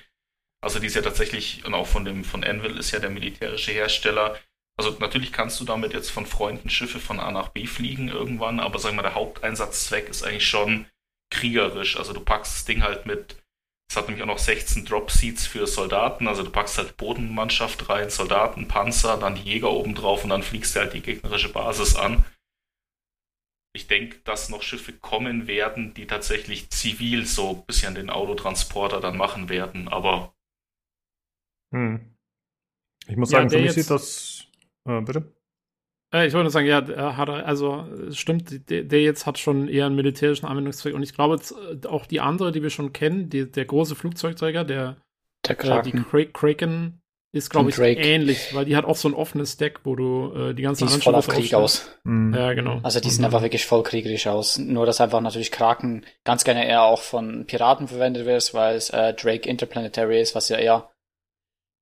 Also 0.62 0.80
die 0.80 0.88
ist 0.88 0.96
ja 0.96 1.02
tatsächlich, 1.02 1.64
und 1.66 1.74
auch 1.74 1.88
von 1.88 2.04
dem, 2.04 2.24
von 2.24 2.44
Anvil 2.44 2.78
ist 2.78 2.92
ja 2.92 3.00
der 3.00 3.10
militärische 3.10 3.72
Hersteller. 3.72 4.38
Also 4.78 4.96
natürlich 5.00 5.32
kannst 5.32 5.60
du 5.60 5.64
damit 5.64 5.94
jetzt 5.94 6.12
von 6.12 6.26
Freunden 6.26 6.70
Schiffe 6.70 7.00
von 7.00 7.20
A 7.20 7.32
nach 7.32 7.50
B 7.50 7.66
fliegen 7.68 8.10
irgendwann, 8.10 8.60
aber 8.60 8.78
sagen 8.78 8.96
mal, 8.96 9.02
der 9.02 9.16
Haupteinsatzzweck 9.16 10.10
ist 10.10 10.24
eigentlich 10.24 10.48
schon 10.48 10.88
kriegerisch. 11.32 11.98
Also 11.98 12.14
du 12.14 12.20
packst 12.20 12.56
das 12.56 12.66
Ding 12.66 12.84
halt 12.84 13.06
mit 13.06 13.38
es 13.90 13.96
hat 13.96 14.08
nämlich 14.08 14.22
auch 14.22 14.28
noch 14.28 14.38
16 14.38 14.86
Drop-Seats 14.86 15.48
für 15.48 15.66
Soldaten, 15.66 16.28
also 16.28 16.44
du 16.44 16.50
packst 16.50 16.78
halt 16.78 16.98
Bodenmannschaft 16.98 17.90
rein, 17.90 18.10
Soldaten, 18.10 18.68
Panzer, 18.68 19.18
dann 19.18 19.36
die 19.36 19.44
Jäger 19.44 19.72
oben 19.72 19.96
drauf 19.96 20.24
und 20.24 20.30
dann 20.30 20.44
fliegst 20.44 20.76
du 20.76 20.80
halt 20.82 20.94
die 20.94 21.02
gegnerische 21.02 21.52
Basis 21.52 21.96
an. 21.96 22.26
Ich 23.74 23.88
denke, 23.88 24.18
dass 24.24 24.50
noch 24.50 24.64
Schiffe 24.64 24.92
kommen 24.92 25.48
werden, 25.48 25.94
die 25.94 26.08
tatsächlich 26.08 26.70
zivil 26.70 27.26
so 27.26 27.52
ein 27.52 27.66
bisschen 27.66 27.96
den 27.96 28.10
Autotransporter 28.10 29.00
dann 29.00 29.18
machen 29.18 29.50
werden, 29.50 29.88
aber. 29.88 30.34
Hm. 31.72 32.16
Ich 33.08 33.16
muss 33.16 33.30
sagen, 33.30 33.50
ja, 33.50 33.58
für 33.58 33.64
mich 33.64 33.74
sieht 33.74 33.90
das. 33.90 34.48
Äh, 34.86 35.02
bitte? 35.02 35.37
Äh, 36.14 36.28
ich 36.28 36.34
wollte 36.34 36.44
nur 36.44 36.52
sagen, 36.52 36.68
ja, 36.68 37.18
hat 37.18 37.30
also 37.30 37.86
stimmt, 38.12 38.70
der, 38.70 38.84
der, 38.84 39.02
jetzt 39.02 39.26
hat 39.26 39.38
schon 39.38 39.68
eher 39.68 39.86
einen 39.86 39.96
militärischen 39.96 40.46
Anwendungszweck 40.46 40.96
und 40.96 41.04
ich 41.04 41.14
glaube 41.14 41.36
äh, 41.36 41.88
auch 41.88 42.06
die 42.06 42.22
andere, 42.22 42.52
die 42.52 42.64
wir 42.64 42.70
schon 42.70 42.94
kennen, 42.94 43.30
die, 43.30 43.52
der 43.52 43.66
große 43.66 43.96
Flugzeugträger, 43.96 44.64
der, 44.64 44.98
der 45.46 45.60
äh, 45.60 45.82
die 45.82 45.92
Kra 45.92 46.24
Kraken 46.26 47.02
ist, 47.34 47.50
glaube 47.50 47.70
ich, 47.70 47.76
Drake. 47.76 48.00
ähnlich, 48.00 48.56
weil 48.56 48.66
die 48.66 48.76
hat 48.76 48.86
auch 48.86 48.96
so 48.96 49.10
ein 49.10 49.14
offenes 49.14 49.58
Deck, 49.58 49.82
wo 49.84 49.96
du 49.96 50.34
äh, 50.34 50.54
die 50.54 50.64
ganzen 50.64 50.88
die 50.88 50.94
ist 50.94 51.04
voll 51.04 51.14
auf 51.14 51.28
Krieg 51.28 51.54
aus. 51.54 51.90
Mhm. 52.04 52.34
Ja, 52.34 52.54
genau. 52.54 52.80
Also 52.84 53.02
die 53.02 53.10
sehen 53.10 53.26
einfach 53.26 53.42
wirklich 53.42 53.66
voll 53.66 53.84
kriegerisch 53.84 54.28
aus. 54.28 54.58
Nur, 54.58 54.86
dass 54.86 55.02
einfach 55.02 55.20
natürlich 55.20 55.52
Kraken 55.52 56.06
ganz 56.24 56.46
gerne 56.46 56.66
eher 56.66 56.84
auch 56.84 57.02
von 57.02 57.46
Piraten 57.46 57.90
verwendet 57.90 58.26
wird, 58.26 58.54
weil 58.54 58.76
es 58.76 58.90
äh, 58.92 59.14
Drake 59.14 59.48
Interplanetary 59.48 60.22
ist, 60.22 60.36
was 60.36 60.48
ja 60.48 60.58
eher 60.58 60.90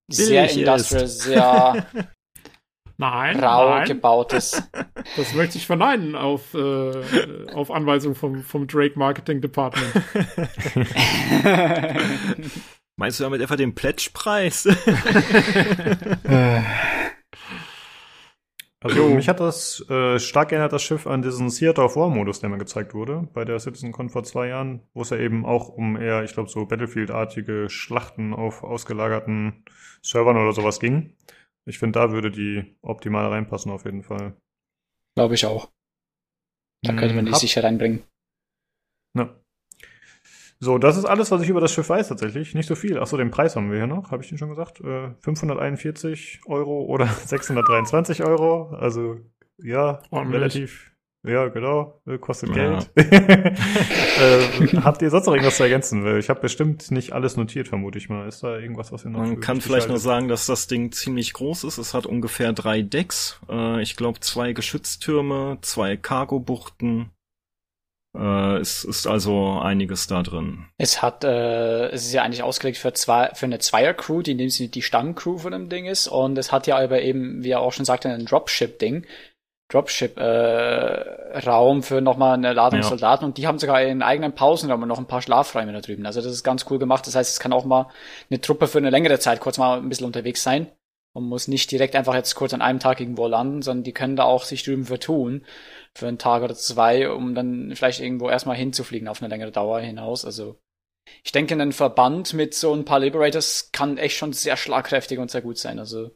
sehr 0.07 0.49
industrial, 0.49 1.07
sehr 1.07 1.85
Nein, 2.97 3.39
rau 3.39 3.69
nein. 3.69 3.87
gebautes. 3.87 4.61
Das 5.17 5.35
möchte 5.35 5.59
ich 5.59 5.67
verneinen 5.67 6.15
auf, 6.15 6.55
äh, 6.55 7.51
auf 7.53 7.69
Anweisung 7.69 8.15
vom, 8.15 8.41
vom 8.41 8.65
Drake 8.65 8.97
Marketing 8.97 9.39
Department. 9.39 9.93
Meinst 12.97 13.19
du 13.19 13.23
damit 13.23 13.41
etwa 13.41 13.55
den 13.55 13.75
Pledge-Preis? 13.75 14.67
also 18.81 19.09
mich 19.09 19.29
hat 19.29 19.39
das 19.39 19.87
äh, 19.89 20.17
stark 20.17 20.51
erinnert 20.51 20.73
das 20.73 20.81
Schiff 20.81 21.05
an 21.05 21.21
diesen 21.21 21.49
Theater 21.49 21.85
of 21.85 21.95
War 21.95 22.09
Modus, 22.09 22.39
der 22.39 22.49
mir 22.49 22.57
gezeigt 22.57 22.95
wurde 22.95 23.27
bei 23.33 23.45
der 23.45 23.59
CitizenCon 23.59 24.09
vor 24.09 24.23
zwei 24.23 24.47
Jahren, 24.47 24.81
wo 24.93 25.03
es 25.03 25.11
ja 25.11 25.17
eben 25.17 25.45
auch 25.45 25.69
um 25.69 25.97
eher, 25.97 26.23
ich 26.23 26.33
glaube, 26.33 26.49
so 26.49 26.65
Battlefield-artige 26.65 27.69
Schlachten 27.69 28.33
auf 28.33 28.63
ausgelagerten 28.63 29.63
Servern 30.01 30.37
oder 30.37 30.53
sowas 30.53 30.79
ging. 30.79 31.13
Ich 31.67 31.79
finde, 31.79 31.99
da 31.99 32.11
würde 32.11 32.31
die 32.31 32.77
optimal 32.81 33.27
reinpassen 33.27 33.71
auf 33.71 33.85
jeden 33.85 34.03
Fall. 34.03 34.37
Glaube 35.15 35.35
ich 35.35 35.45
auch. 35.45 35.71
Da 36.83 36.93
könnte 36.93 37.15
man 37.15 37.25
die 37.25 37.29
hm, 37.29 37.35
Hab 37.35 37.41
sicher 37.41 37.63
reinbringen. 37.63 38.03
Ja. 39.17 39.35
So, 40.59 40.77
das 40.77 40.97
ist 40.97 41.05
alles, 41.05 41.31
was 41.31 41.41
ich 41.41 41.49
über 41.49 41.61
das 41.61 41.73
Schiff 41.73 41.89
weiß 41.89 42.09
tatsächlich. 42.09 42.53
Nicht 42.53 42.67
so 42.67 42.75
viel. 42.75 42.99
Achso, 42.99 43.17
den 43.17 43.31
Preis 43.31 43.55
haben 43.55 43.71
wir 43.71 43.77
hier 43.77 43.87
noch, 43.87 44.11
habe 44.11 44.23
ich 44.23 44.29
den 44.29 44.37
schon 44.37 44.49
gesagt. 44.49 44.79
Äh, 44.81 45.13
541 45.19 46.41
Euro 46.45 46.85
oder 46.85 47.07
623 47.25 48.23
Euro. 48.23 48.69
Also 48.75 49.19
ja, 49.57 50.01
Ordentlich. 50.11 50.35
relativ 50.35 50.94
ja, 51.27 51.47
genau. 51.47 52.01
Äh, 52.07 52.17
kostet 52.17 52.55
ja. 52.55 52.55
Geld. 52.55 52.89
äh, 52.95 54.77
habt 54.81 55.01
ihr 55.01 55.09
sonst 55.09 55.25
noch 55.25 55.33
irgendwas 55.33 55.57
zu 55.57 55.63
ergänzen? 55.63 56.17
Ich 56.17 56.29
habe 56.29 56.39
bestimmt 56.39 56.91
nicht 56.91 57.13
alles 57.13 57.37
notiert, 57.37 57.67
vermute 57.67 57.97
ich 57.97 58.09
mal. 58.09 58.27
Ist 58.27 58.43
da 58.43 58.57
irgendwas, 58.57 58.91
was 58.91 59.05
ihr 59.05 59.11
noch 59.11 59.19
Man 59.19 59.39
kann 59.39 59.61
vielleicht 59.61 59.89
nur 59.89 59.97
sagen, 59.97 60.27
dass 60.27 60.45
das 60.45 60.67
Ding 60.67 60.91
ziemlich 60.91 61.33
groß 61.33 61.63
ist. 61.63 61.77
Es 61.77 61.93
hat 61.93 62.05
ungefähr 62.05 62.53
drei 62.53 62.81
Decks. 62.81 63.39
Äh, 63.49 63.81
ich 63.81 63.95
glaube, 63.95 64.19
zwei 64.19 64.53
Geschütztürme, 64.53 65.57
zwei 65.61 65.97
Cargo-Buchten. 65.97 67.11
Äh, 68.15 68.57
es 68.57 68.83
ist 68.83 69.07
also 69.07 69.59
einiges 69.59 70.07
da 70.07 70.23
drin. 70.23 70.65
Es 70.77 71.01
hat, 71.01 71.23
äh, 71.23 71.87
es 71.89 72.05
ist 72.05 72.13
ja 72.13 72.23
eigentlich 72.23 72.43
ausgelegt 72.43 72.77
für 72.77 72.93
zwei, 72.93 73.31
für 73.33 73.45
eine 73.45 73.59
Zweier-Crew, 73.59 74.21
die 74.21 74.31
in 74.31 74.37
dem 74.37 74.49
Sinne 74.49 74.69
die 74.69 74.81
Stammcrew 74.81 75.37
von 75.39 75.51
dem 75.51 75.69
Ding 75.69 75.85
ist. 75.85 76.07
Und 76.07 76.37
es 76.37 76.51
hat 76.51 76.67
ja 76.67 76.77
aber 76.77 77.01
eben, 77.01 77.43
wie 77.43 77.51
er 77.51 77.59
auch 77.59 77.73
schon 77.73 77.85
sagte, 77.85 78.09
ein 78.09 78.25
Dropship-Ding. 78.25 79.05
Dropship-Raum 79.69 80.19
äh, 81.79 81.81
für 81.81 82.01
nochmal 82.01 82.35
eine 82.35 82.53
Ladung 82.53 82.81
ja. 82.81 82.85
Soldaten 82.85 83.25
und 83.25 83.37
die 83.37 83.47
haben 83.47 83.57
sogar 83.57 83.77
einen 83.77 84.03
eigenen 84.03 84.33
Pausenraum 84.33 84.83
und 84.83 84.87
noch 84.87 84.99
ein 84.99 85.07
paar 85.07 85.23
Schlafräume 85.23 85.73
da 85.73 85.81
drüben. 85.81 86.05
Also 86.05 86.21
das 86.21 86.31
ist 86.31 86.43
ganz 86.43 86.65
cool 86.69 86.77
gemacht. 86.77 87.07
Das 87.07 87.15
heißt, 87.15 87.33
es 87.33 87.39
kann 87.39 87.53
auch 87.53 87.65
mal 87.65 87.87
eine 88.29 88.41
Truppe 88.41 88.67
für 88.67 88.77
eine 88.77 88.91
längere 88.91 89.17
Zeit 89.19 89.39
kurz 89.39 89.57
mal 89.57 89.77
ein 89.77 89.89
bisschen 89.89 90.05
unterwegs 90.05 90.43
sein. 90.43 90.67
Man 91.15 91.23
muss 91.23 91.47
nicht 91.47 91.71
direkt 91.71 91.95
einfach 91.95 92.13
jetzt 92.13 92.35
kurz 92.35 92.53
an 92.53 92.61
einem 92.61 92.79
Tag 92.79 92.99
irgendwo 92.99 93.25
landen, 93.25 93.61
sondern 93.61 93.83
die 93.83 93.93
können 93.93 94.17
da 94.17 94.25
auch 94.25 94.43
sich 94.43 94.63
drüben 94.63 94.85
vertun 94.85 95.45
für 95.95 96.07
einen 96.07 96.17
Tag 96.19 96.43
oder 96.43 96.55
zwei, 96.55 97.09
um 97.09 97.33
dann 97.33 97.73
vielleicht 97.73 98.01
irgendwo 98.01 98.29
erstmal 98.29 98.57
hinzufliegen 98.57 99.07
auf 99.07 99.21
eine 99.21 99.29
längere 99.29 99.51
Dauer 99.51 99.79
hinaus. 99.79 100.25
Also 100.25 100.59
ich 101.23 101.31
denke, 101.31 101.55
ein 101.55 101.71
Verband 101.71 102.33
mit 102.33 102.53
so 102.53 102.73
ein 102.73 102.83
paar 102.85 102.99
Liberators 102.99 103.69
kann 103.71 103.97
echt 103.97 104.17
schon 104.17 104.33
sehr 104.33 104.57
schlagkräftig 104.57 105.17
und 105.17 105.31
sehr 105.31 105.41
gut 105.41 105.57
sein. 105.57 105.79
Also 105.79 106.11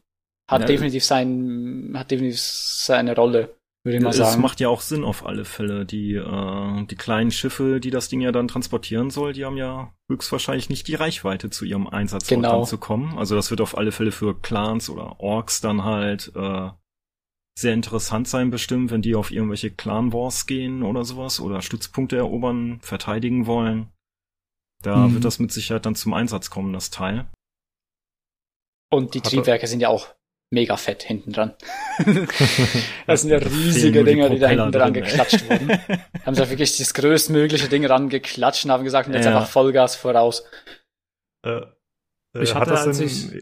hat 0.50 0.62
ja, 0.62 0.66
definitiv 0.66 1.04
sein, 1.04 1.92
hat 1.94 2.10
definitiv 2.10 2.40
seine 2.40 3.14
Rolle, 3.14 3.54
würde 3.84 3.98
ich 3.98 4.02
mal 4.02 4.12
sagen. 4.12 4.30
Es 4.30 4.36
macht 4.36 4.58
ja 4.58 4.68
auch 4.68 4.80
Sinn 4.80 5.04
auf 5.04 5.24
alle 5.24 5.44
Fälle. 5.44 5.86
Die, 5.86 6.14
äh, 6.14 6.86
die 6.86 6.96
kleinen 6.96 7.30
Schiffe, 7.30 7.78
die 7.78 7.90
das 7.90 8.08
Ding 8.08 8.20
ja 8.20 8.32
dann 8.32 8.48
transportieren 8.48 9.10
soll, 9.10 9.32
die 9.32 9.44
haben 9.44 9.56
ja 9.56 9.94
höchstwahrscheinlich 10.10 10.68
nicht 10.68 10.88
die 10.88 10.96
Reichweite 10.96 11.50
zu 11.50 11.64
ihrem 11.64 11.86
Einsatz 11.86 12.26
genau. 12.26 12.64
zu 12.64 12.78
kommen. 12.78 13.16
Also 13.16 13.36
das 13.36 13.50
wird 13.50 13.60
auf 13.60 13.78
alle 13.78 13.92
Fälle 13.92 14.10
für 14.10 14.38
Clans 14.40 14.90
oder 14.90 15.20
Orks 15.20 15.60
dann 15.60 15.84
halt 15.84 16.32
äh, 16.34 16.70
sehr 17.56 17.74
interessant 17.74 18.26
sein 18.26 18.50
bestimmt, 18.50 18.90
wenn 18.90 19.02
die 19.02 19.14
auf 19.14 19.30
irgendwelche 19.30 19.70
Clan 19.70 20.12
Wars 20.12 20.46
gehen 20.46 20.82
oder 20.82 21.04
sowas 21.04 21.38
oder 21.38 21.62
Stützpunkte 21.62 22.16
erobern, 22.16 22.80
verteidigen 22.80 23.46
wollen. 23.46 23.92
Da 24.82 25.06
mhm. 25.06 25.14
wird 25.14 25.24
das 25.24 25.38
mit 25.38 25.52
Sicherheit 25.52 25.86
dann 25.86 25.94
zum 25.94 26.12
Einsatz 26.12 26.50
kommen, 26.50 26.72
das 26.72 26.90
Teil. 26.90 27.30
Und 28.90 29.14
die 29.14 29.20
Triebwerke 29.20 29.68
sind 29.68 29.80
ja 29.80 29.88
auch 29.88 30.08
mega 30.50 30.76
fett 30.76 31.02
hinten 31.02 31.32
dran. 31.32 31.54
das 33.06 33.22
sind 33.22 33.30
ja 33.30 33.38
riesige 33.38 34.04
Dinger, 34.04 34.28
die, 34.28 34.34
die 34.34 34.40
da 34.40 34.48
hinten 34.48 34.72
dran 34.72 34.92
geklatscht 34.92 35.48
wurden. 35.48 35.70
haben 36.26 36.34
sie 36.34 36.50
wirklich 36.50 36.76
das 36.76 36.92
größtmögliche 36.94 37.68
Ding 37.68 37.86
rangeklatscht 37.86 38.64
und 38.64 38.72
haben 38.72 38.84
gesagt, 38.84 39.08
jetzt 39.08 39.24
ja. 39.24 39.36
einfach 39.36 39.48
Vollgas 39.48 39.96
voraus. 39.96 40.44
Äh, 41.44 41.60
äh, 42.34 42.42
ich 42.42 42.54
hatte, 42.54 42.76
als 42.76 43.00
ich. 43.00 43.32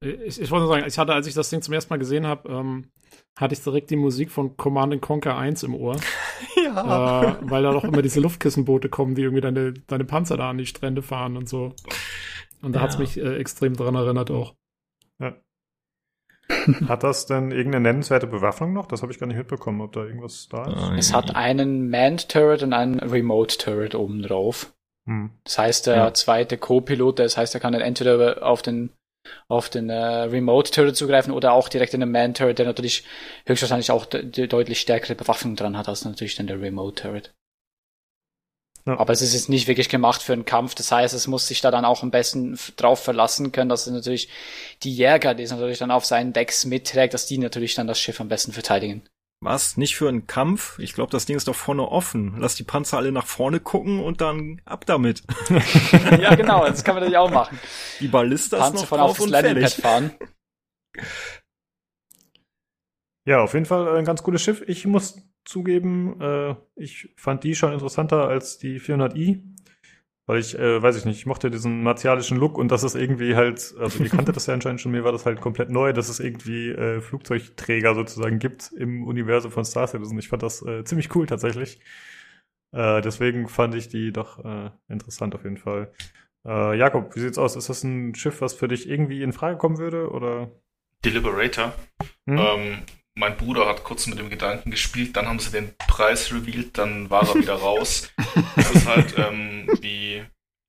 Ich, 0.00 0.40
ich 0.40 0.50
wollte 0.50 0.64
nur 0.64 0.74
sagen, 0.74 0.86
ich 0.86 0.98
hatte, 0.98 1.12
als 1.12 1.26
ich 1.26 1.34
das 1.34 1.50
Ding 1.50 1.60
zum 1.60 1.74
ersten 1.74 1.92
Mal 1.92 1.98
gesehen 1.98 2.26
habe, 2.26 2.48
ähm, 2.50 2.90
hatte 3.38 3.52
ich 3.52 3.62
direkt 3.62 3.90
die 3.90 3.96
Musik 3.96 4.30
von 4.30 4.56
Command 4.56 5.00
Conquer 5.02 5.36
1 5.36 5.64
im 5.64 5.74
Ohr. 5.74 5.96
ja. 6.56 7.22
Äh, 7.22 7.36
weil 7.42 7.62
da 7.62 7.72
doch 7.72 7.84
immer 7.84 8.00
diese 8.00 8.20
Luftkissenboote 8.20 8.88
kommen, 8.88 9.14
die 9.14 9.22
irgendwie 9.22 9.42
deine, 9.42 9.74
deine 9.74 10.04
Panzer 10.04 10.38
da 10.38 10.48
an 10.48 10.58
die 10.58 10.66
Strände 10.66 11.02
fahren 11.02 11.36
und 11.36 11.48
so. 11.48 11.74
Und 12.62 12.72
da 12.72 12.78
ja. 12.78 12.82
hat 12.84 12.90
es 12.90 12.98
mich 12.98 13.18
äh, 13.18 13.36
extrem 13.36 13.76
dran 13.76 13.94
erinnert 13.94 14.30
auch. 14.30 14.54
Ja. 15.18 15.36
Hat 16.88 17.02
das 17.02 17.26
denn 17.26 17.50
irgendeine 17.50 17.82
nennenswerte 17.82 18.26
Bewaffnung 18.26 18.72
noch? 18.72 18.86
Das 18.86 19.02
habe 19.02 19.12
ich 19.12 19.18
gar 19.18 19.26
nicht 19.26 19.36
mitbekommen, 19.36 19.80
ob 19.80 19.92
da 19.92 20.04
irgendwas 20.04 20.48
da 20.48 20.64
ist. 20.64 20.98
Es 20.98 21.14
hat 21.14 21.36
einen 21.36 21.90
Manned 21.90 22.28
Turret 22.28 22.62
und 22.62 22.72
einen 22.72 23.00
Remote 23.00 23.58
Turret 23.58 23.94
oben 23.94 24.22
drauf. 24.22 24.72
Hm. 25.06 25.30
Das 25.44 25.58
heißt, 25.58 25.86
der 25.86 25.96
ja. 25.96 26.14
zweite 26.14 26.58
Co-Pilot, 26.58 27.18
das 27.18 27.36
heißt, 27.36 27.54
er 27.54 27.60
kann 27.60 27.72
dann 27.72 27.82
entweder 27.82 28.44
auf 28.46 28.62
den 28.62 28.90
auf 29.48 29.68
den 29.68 29.90
äh, 29.90 29.94
Remote 29.94 30.70
Turret 30.70 30.96
zugreifen 30.96 31.32
oder 31.32 31.52
auch 31.52 31.68
direkt 31.68 31.92
in 31.92 32.00
den 32.00 32.10
Man 32.10 32.32
Turret, 32.32 32.58
der 32.58 32.66
natürlich 32.66 33.04
höchstwahrscheinlich 33.46 33.90
auch 33.90 34.06
die 34.06 34.48
deutlich 34.48 34.80
stärkere 34.80 35.14
Bewaffnung 35.14 35.56
dran 35.56 35.76
hat 35.76 35.88
als 35.88 36.04
natürlich 36.04 36.36
dann 36.36 36.46
der 36.46 36.60
Remote 36.60 37.02
Turret. 37.02 37.34
Ja. 38.86 38.98
Aber 38.98 39.12
es 39.12 39.22
ist 39.22 39.34
jetzt 39.34 39.48
nicht 39.48 39.68
wirklich 39.68 39.88
gemacht 39.88 40.22
für 40.22 40.32
einen 40.32 40.44
Kampf. 40.44 40.74
Das 40.74 40.90
heißt, 40.90 41.14
es 41.14 41.26
muss 41.26 41.46
sich 41.46 41.60
da 41.60 41.70
dann 41.70 41.84
auch 41.84 42.02
am 42.02 42.10
besten 42.10 42.58
drauf 42.76 43.02
verlassen 43.02 43.52
können, 43.52 43.68
dass 43.68 43.86
es 43.86 43.92
natürlich 43.92 44.28
die 44.82 44.94
Jäger, 44.94 45.34
die 45.34 45.42
es 45.42 45.50
natürlich 45.50 45.78
dann 45.78 45.90
auf 45.90 46.04
seinen 46.04 46.32
Decks 46.32 46.64
mitträgt, 46.64 47.14
dass 47.14 47.26
die 47.26 47.38
natürlich 47.38 47.74
dann 47.74 47.86
das 47.86 48.00
Schiff 48.00 48.20
am 48.20 48.28
besten 48.28 48.52
verteidigen. 48.52 49.02
Was? 49.42 49.78
Nicht 49.78 49.96
für 49.96 50.08
einen 50.08 50.26
Kampf? 50.26 50.78
Ich 50.78 50.92
glaube, 50.92 51.12
das 51.12 51.24
Ding 51.24 51.36
ist 51.36 51.48
doch 51.48 51.54
vorne 51.54 51.88
offen. 51.88 52.34
Lass 52.38 52.56
die 52.56 52.62
Panzer 52.62 52.98
alle 52.98 53.10
nach 53.10 53.26
vorne 53.26 53.58
gucken 53.58 54.00
und 54.00 54.20
dann 54.20 54.60
ab 54.66 54.84
damit. 54.84 55.22
ja, 56.20 56.34
genau, 56.34 56.66
das 56.66 56.84
kann 56.84 56.94
man 56.94 57.02
natürlich 57.02 57.18
auch 57.18 57.30
machen. 57.30 57.58
Die 58.00 58.08
Ballistas 58.08 58.60
Panzer 58.60 58.82
noch 58.82 58.86
von 58.86 58.98
drauf 58.98 59.10
auf 59.12 59.20
und 59.20 59.30
fertig. 59.30 59.74
fahren. 59.74 60.10
Ja, 63.26 63.42
auf 63.42 63.52
jeden 63.52 63.66
Fall 63.66 63.96
ein 63.96 64.04
ganz 64.04 64.22
cooles 64.22 64.42
Schiff. 64.42 64.62
Ich 64.66 64.86
muss 64.86 65.18
zugeben, 65.44 66.20
äh, 66.20 66.54
ich 66.76 67.12
fand 67.16 67.44
die 67.44 67.54
schon 67.54 67.72
interessanter 67.72 68.28
als 68.28 68.58
die 68.58 68.80
400i. 68.80 69.42
Weil 70.26 70.38
ich, 70.38 70.56
äh, 70.56 70.80
weiß 70.80 70.96
ich 70.96 71.04
nicht, 71.06 71.18
ich 71.18 71.26
mochte 71.26 71.50
diesen 71.50 71.82
martialischen 71.82 72.36
Look 72.36 72.56
und 72.56 72.70
das 72.70 72.84
ist 72.84 72.94
irgendwie 72.94 73.34
halt, 73.34 73.74
also 73.80 74.04
ihr 74.04 74.10
kanntet 74.10 74.36
das 74.36 74.46
ja 74.46 74.54
anscheinend 74.54 74.80
schon, 74.80 74.92
mir 74.92 75.02
war 75.02 75.10
das 75.10 75.26
halt 75.26 75.40
komplett 75.40 75.70
neu, 75.70 75.92
dass 75.92 76.08
es 76.08 76.20
irgendwie 76.20 76.68
äh, 76.68 77.00
Flugzeugträger 77.00 77.96
sozusagen 77.96 78.38
gibt 78.38 78.70
im 78.70 79.04
Universum 79.08 79.50
von 79.50 79.64
Star 79.64 79.88
Citizen. 79.88 80.16
Ich 80.20 80.28
fand 80.28 80.44
das 80.44 80.64
äh, 80.64 80.84
ziemlich 80.84 81.12
cool 81.16 81.26
tatsächlich. 81.26 81.80
Äh, 82.72 83.00
deswegen 83.00 83.48
fand 83.48 83.74
ich 83.74 83.88
die 83.88 84.12
doch 84.12 84.44
äh, 84.44 84.70
interessant 84.88 85.34
auf 85.34 85.42
jeden 85.42 85.56
Fall. 85.56 85.92
Äh, 86.46 86.78
Jakob, 86.78 87.16
wie 87.16 87.20
sieht's 87.20 87.38
aus? 87.38 87.56
Ist 87.56 87.68
das 87.68 87.82
ein 87.82 88.14
Schiff, 88.14 88.40
was 88.40 88.54
für 88.54 88.68
dich 88.68 88.88
irgendwie 88.88 89.24
in 89.24 89.32
Frage 89.32 89.58
kommen 89.58 89.78
würde 89.78 90.10
oder? 90.10 90.52
Deliberator. 91.04 91.72
Hm? 92.28 92.38
Ähm, 92.38 92.78
mein 93.20 93.36
Bruder 93.36 93.68
hat 93.68 93.84
kurz 93.84 94.06
mit 94.06 94.18
dem 94.18 94.30
Gedanken 94.30 94.70
gespielt, 94.70 95.14
dann 95.14 95.28
haben 95.28 95.38
sie 95.38 95.50
den 95.50 95.76
Preis 95.76 96.32
revealed, 96.32 96.76
dann 96.76 97.10
war 97.10 97.28
er 97.28 97.34
wieder 97.36 97.54
raus. 97.54 98.10
Es 98.56 98.70
ist 98.70 98.86
halt, 98.86 99.18
ähm, 99.18 99.68
wie 99.80 100.24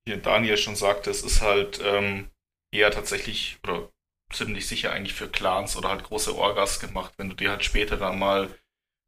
hier 0.06 0.18
Daniel 0.18 0.58
schon 0.58 0.76
sagte, 0.76 1.10
es 1.10 1.24
ist 1.24 1.42
halt 1.42 1.80
ähm, 1.84 2.30
eher 2.74 2.92
tatsächlich 2.92 3.58
oder 3.64 3.90
ziemlich 4.34 4.68
sicher 4.68 4.92
eigentlich 4.92 5.14
für 5.14 5.30
Clans 5.30 5.78
oder 5.78 5.90
halt 5.90 6.04
große 6.04 6.36
Orgas 6.36 6.80
gemacht, 6.80 7.14
wenn 7.18 7.30
du 7.30 7.36
dir 7.36 7.52
halt 7.52 7.64
später 7.64 7.98
dann 7.98 8.20
mal 8.20 8.50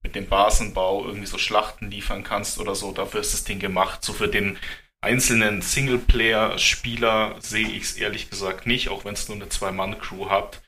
mit 0.04 0.16
dem 0.16 0.28
Basenbau 0.28 1.06
irgendwie 1.06 1.28
so 1.28 1.38
Schlachten 1.38 1.92
liefern 1.92 2.24
kannst 2.24 2.60
oder 2.60 2.76
so, 2.76 2.92
dafür 2.92 3.22
ist 3.22 3.34
das 3.34 3.44
Ding 3.44 3.60
gemacht. 3.60 4.04
So 4.04 4.14
für 4.14 4.28
den 4.28 4.58
einzelnen 5.02 5.62
Singleplayer-Spieler 5.62 7.36
sehe 7.42 7.68
ich 7.68 7.84
es 7.84 7.98
ehrlich 7.98 8.30
gesagt 8.30 8.68
nicht, 8.68 8.90
auch 8.90 9.04
wenn 9.06 9.14
es 9.14 9.28
nur 9.28 9.38
eine 9.38 9.50
Zwei-Mann-Crew 9.50 10.30
hat. 10.30 10.62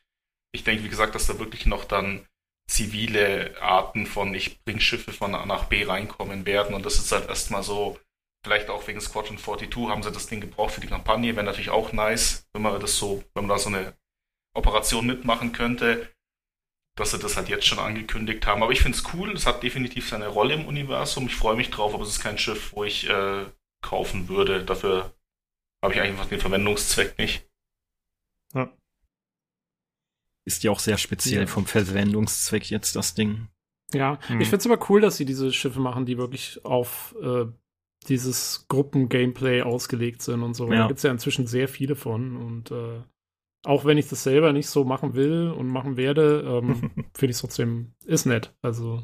Ich 0.54 0.64
denke, 0.64 0.84
wie 0.84 0.90
gesagt, 0.90 1.16
dass 1.16 1.28
da 1.28 1.40
wirklich 1.40 1.66
noch 1.66 1.86
dann 1.86 2.26
zivile 2.68 3.56
Arten 3.62 4.06
von 4.06 4.34
ich 4.34 4.64
bring 4.64 4.80
Schiffe 4.80 5.12
von 5.12 5.36
A 5.36 5.46
nach 5.46 5.66
B 5.66 5.84
reinkommen 5.84 6.46
werden. 6.46 6.76
Und 6.76 6.86
das 6.86 6.96
ist 6.96 7.12
halt 7.12 7.30
erstmal 7.30 7.64
so, 7.64 8.00
vielleicht 8.44 8.70
auch 8.70 8.88
wegen 8.88 9.02
Squadron 9.02 9.38
42 9.38 9.90
haben 9.90 10.04
sie 10.04 10.12
das 10.12 10.28
Ding 10.28 10.42
gebraucht 10.42 10.74
für 10.74 10.82
die 10.82 10.88
Kampagne. 10.88 11.36
Wäre 11.36 11.46
natürlich 11.46 11.70
auch 11.70 11.92
nice, 11.94 12.48
wenn 12.54 12.62
man 12.62 12.80
das 12.80 12.98
so, 12.98 13.24
wenn 13.34 13.46
man 13.46 13.56
da 13.56 13.60
so 13.60 13.70
eine 13.70 13.96
Operation 14.56 15.06
mitmachen 15.06 15.52
könnte, 15.52 16.12
dass 16.98 17.12
sie 17.12 17.20
das 17.20 17.36
halt 17.36 17.50
jetzt 17.50 17.66
schon 17.68 17.80
angekündigt 17.80 18.46
haben. 18.48 18.64
Aber 18.64 18.72
ich 18.72 18.82
finde 18.82 18.98
es 18.98 19.04
cool, 19.14 19.34
es 19.34 19.46
hat 19.46 19.64
definitiv 19.64 20.08
seine 20.08 20.28
Rolle 20.28 20.54
im 20.54 20.66
Universum. 20.66 21.28
Ich 21.28 21.36
freue 21.36 21.58
mich 21.58 21.70
drauf, 21.70 21.94
aber 21.94 22.04
es 22.04 22.10
ist 22.10 22.22
kein 22.22 22.38
Schiff, 22.38 22.72
wo 22.74 22.84
ich 22.84 23.10
äh, 23.10 23.46
kaufen 23.82 24.30
würde. 24.30 24.64
Dafür 24.64 25.14
habe 25.84 25.94
ich 25.94 26.02
einfach 26.02 26.26
den 26.26 26.40
Verwendungszweck 26.40 27.18
nicht. 27.18 27.48
Ist 30.46 30.64
ja 30.64 30.72
auch 30.72 30.80
sehr 30.80 30.98
speziell 30.98 31.42
ja. 31.42 31.48
vom 31.48 31.66
Verwendungszweck 31.66 32.70
jetzt 32.70 32.96
das 32.96 33.16
Ding. 33.16 33.48
Ja, 33.94 34.20
hm. 34.28 34.42
ich 34.42 34.50
find's 34.50 34.66
aber 34.66 34.80
cool, 34.90 35.02
dass 35.02 35.18
sie 35.18 35.26
diese 35.26 35.52
Schiffe 35.52 35.80
machen, 35.80 36.06
die 36.06 36.18
wirklich 36.18 36.64
auf 36.64 37.16
äh, 37.22 37.46
dieses 38.08 38.68
Gruppen-Gameplay 38.68 39.62
ausgelegt 39.62 40.22
sind 40.22 40.44
und 40.44 40.54
so. 40.54 40.72
Ja. 40.72 40.82
Da 40.82 40.88
gibt's 40.88 41.04
ja 41.04 41.12
inzwischen 41.12 41.48
sehr 41.48 41.68
viele 41.68 41.96
von 41.96 42.38
und 42.38 42.72
äh, 42.72 43.02
auch 43.66 43.86
wenn 43.86 43.98
ich 43.98 44.08
das 44.08 44.24
selber 44.24 44.54
nicht 44.54 44.70
so 44.70 44.84
machen 44.84 45.16
will 45.16 45.50
und 45.50 45.68
machen 45.68 45.98
werde, 45.98 46.44
ähm, 46.46 46.92
finde 47.14 47.32
ich 47.32 47.40
trotzdem, 47.40 47.94
ist 48.06 48.26
nett. 48.26 48.56
Also. 48.62 49.04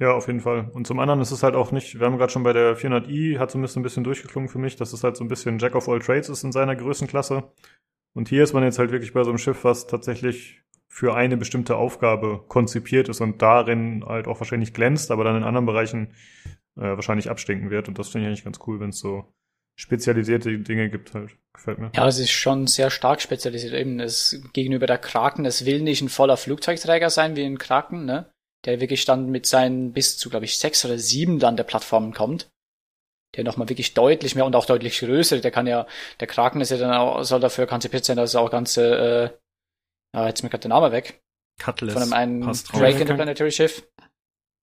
Ja, 0.00 0.12
auf 0.12 0.28
jeden 0.28 0.40
Fall. 0.40 0.70
Und 0.72 0.86
zum 0.86 1.00
anderen 1.00 1.20
ist 1.20 1.32
es 1.32 1.42
halt 1.42 1.56
auch 1.56 1.72
nicht, 1.72 1.98
wir 1.98 2.06
haben 2.06 2.18
gerade 2.18 2.32
schon 2.32 2.44
bei 2.44 2.52
der 2.52 2.78
400i, 2.78 3.38
hat 3.38 3.50
zumindest 3.50 3.76
ein 3.76 3.82
bisschen 3.82 4.04
durchgeklungen 4.04 4.48
für 4.48 4.60
mich, 4.60 4.76
dass 4.76 4.92
es 4.92 5.02
halt 5.02 5.16
so 5.16 5.24
ein 5.24 5.28
bisschen 5.28 5.58
Jack 5.58 5.74
of 5.74 5.88
all 5.88 5.98
Trades 5.98 6.28
ist 6.28 6.44
in 6.44 6.52
seiner 6.52 6.76
Größenklasse. 6.76 7.50
Und 8.14 8.28
hier 8.28 8.42
ist 8.42 8.52
man 8.52 8.64
jetzt 8.64 8.78
halt 8.78 8.90
wirklich 8.90 9.12
bei 9.12 9.22
so 9.22 9.30
einem 9.30 9.38
Schiff, 9.38 9.64
was 9.64 9.86
tatsächlich 9.86 10.62
für 10.88 11.14
eine 11.14 11.36
bestimmte 11.36 11.76
Aufgabe 11.76 12.44
konzipiert 12.48 13.08
ist 13.08 13.20
und 13.20 13.40
darin 13.42 14.04
halt 14.06 14.26
auch 14.26 14.40
wahrscheinlich 14.40 14.74
glänzt, 14.74 15.10
aber 15.10 15.22
dann 15.22 15.36
in 15.36 15.44
anderen 15.44 15.66
Bereichen 15.66 16.14
äh, 16.76 16.82
wahrscheinlich 16.82 17.30
abstinken 17.30 17.70
wird. 17.70 17.88
Und 17.88 17.98
das 17.98 18.08
finde 18.08 18.26
ich 18.26 18.28
eigentlich 18.28 18.44
ganz 18.44 18.58
cool, 18.66 18.80
wenn 18.80 18.90
es 18.90 18.98
so 18.98 19.32
spezialisierte 19.76 20.58
Dinge 20.58 20.90
gibt 20.90 21.14
halt. 21.14 21.36
Gefällt 21.52 21.78
mir. 21.78 21.92
Ja, 21.94 22.08
es 22.08 22.18
ist 22.18 22.32
schon 22.32 22.66
sehr 22.66 22.90
stark 22.90 23.20
spezialisiert. 23.20 23.74
Eben 23.74 24.00
es, 24.00 24.42
gegenüber 24.52 24.86
der 24.86 24.98
Kraken, 24.98 25.44
es 25.44 25.66
will 25.66 25.82
nicht 25.82 26.02
ein 26.02 26.08
voller 26.08 26.36
Flugzeugträger 26.36 27.10
sein 27.10 27.36
wie 27.36 27.44
ein 27.44 27.58
Kraken, 27.58 28.04
ne? 28.04 28.30
Der 28.64 28.80
wirklich 28.80 29.04
dann 29.04 29.30
mit 29.30 29.46
seinen 29.46 29.92
bis 29.92 30.18
zu, 30.18 30.30
glaube 30.30 30.46
ich, 30.46 30.58
sechs 30.58 30.84
oder 30.84 30.98
sieben 30.98 31.38
dann 31.38 31.56
der 31.56 31.62
Plattformen 31.62 32.12
kommt 32.12 32.50
der 33.36 33.44
nochmal 33.44 33.68
wirklich 33.68 33.94
deutlich 33.94 34.34
mehr 34.34 34.46
und 34.46 34.56
auch 34.56 34.66
deutlich 34.66 34.98
größer, 34.98 35.38
der 35.38 35.50
kann 35.50 35.66
ja, 35.66 35.86
der 36.20 36.26
Kraken 36.26 36.60
ist 36.60 36.70
ja 36.70 36.78
dann 36.78 36.94
auch, 36.94 37.22
soll 37.22 37.40
dafür 37.40 37.66
konzipiert 37.66 38.04
sein, 38.04 38.16
dass 38.16 38.30
es 38.30 38.36
auch 38.36 38.50
ganze, 38.50 39.32
äh, 40.14 40.16
ja, 40.16 40.26
jetzt 40.26 40.42
mir 40.42 40.48
gerade 40.48 40.62
der 40.62 40.70
Name 40.70 40.92
weg. 40.92 41.22
Cutlass. 41.60 41.92
Von 41.92 42.02
einem 42.02 42.12
einen 42.12 42.52
Drake 42.72 43.00
Interplanetary 43.00 43.50
Schiff. 43.50 43.86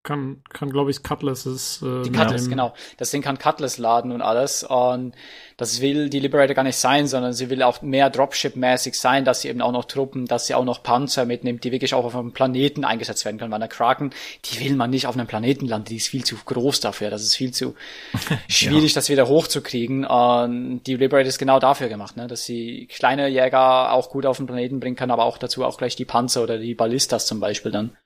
Kann, 0.06 0.42
kann 0.50 0.70
glaube 0.70 0.92
ich, 0.92 1.04
Cutlasses. 1.04 1.82
Äh, 1.82 2.04
die 2.04 2.12
Cutlass, 2.12 2.48
genau. 2.48 2.74
Das 2.98 3.12
Ding 3.12 3.22
kann 3.22 3.38
Cutlass 3.38 3.78
laden 3.78 4.14
und 4.14 4.22
alles. 4.22 4.64
Und 4.64 5.14
das 5.58 5.82
will 5.82 6.10
die 6.10 6.20
Liberator 6.20 6.56
gar 6.56 6.64
nicht 6.64 6.78
sein, 6.78 7.08
sondern 7.08 7.34
sie 7.34 7.50
will 7.50 7.64
auch 7.64 7.82
mehr 7.82 8.10
Dropship-mäßig 8.10 8.94
sein, 8.94 9.26
dass 9.26 9.42
sie 9.42 9.50
eben 9.50 9.62
auch 9.62 9.72
noch 9.72 9.86
Truppen, 9.86 10.26
dass 10.26 10.48
sie 10.48 10.56
auch 10.56 10.64
noch 10.64 10.84
Panzer 10.84 11.26
mitnimmt, 11.26 11.64
die 11.64 11.72
wirklich 11.72 11.94
auch 11.94 12.06
auf 12.06 12.16
einem 12.16 12.32
Planeten 12.32 12.86
eingesetzt 12.86 13.26
werden 13.26 13.38
können. 13.38 13.52
Weil 13.52 13.62
eine 13.62 13.70
Kraken, 13.70 14.12
die 14.46 14.62
will 14.62 14.76
man 14.76 14.90
nicht 14.90 15.08
auf 15.08 15.16
einem 15.16 15.28
Planeten 15.28 15.68
landen, 15.68 15.90
die 15.90 15.98
ist 15.98 16.08
viel 16.08 16.24
zu 16.24 16.36
groß 16.36 16.80
dafür. 16.80 17.10
Das 17.10 17.24
ist 17.24 17.36
viel 17.36 17.52
zu 17.52 17.76
schwierig, 18.48 18.94
ja. 18.94 18.96
das 18.96 19.10
wieder 19.10 19.28
hochzukriegen. 19.28 20.06
Und 20.06 20.84
die 20.84 20.96
Liberator 20.96 21.28
ist 21.28 21.40
genau 21.40 21.60
dafür 21.60 21.90
gemacht, 21.90 22.16
ne? 22.16 22.28
dass 22.28 22.46
sie 22.46 22.88
kleine 22.88 23.28
Jäger 23.28 23.92
auch 23.92 24.10
gut 24.10 24.26
auf 24.26 24.38
den 24.38 24.46
Planeten 24.46 24.80
bringen 24.80 24.96
kann, 24.96 25.12
aber 25.12 25.26
auch 25.26 25.38
dazu 25.38 25.66
auch 25.66 25.78
gleich 25.78 25.96
die 25.96 26.06
Panzer 26.06 26.44
oder 26.44 26.58
die 26.58 26.76
Ballistas 26.76 27.26
zum 27.26 27.40
Beispiel 27.40 27.72
dann. 27.72 27.98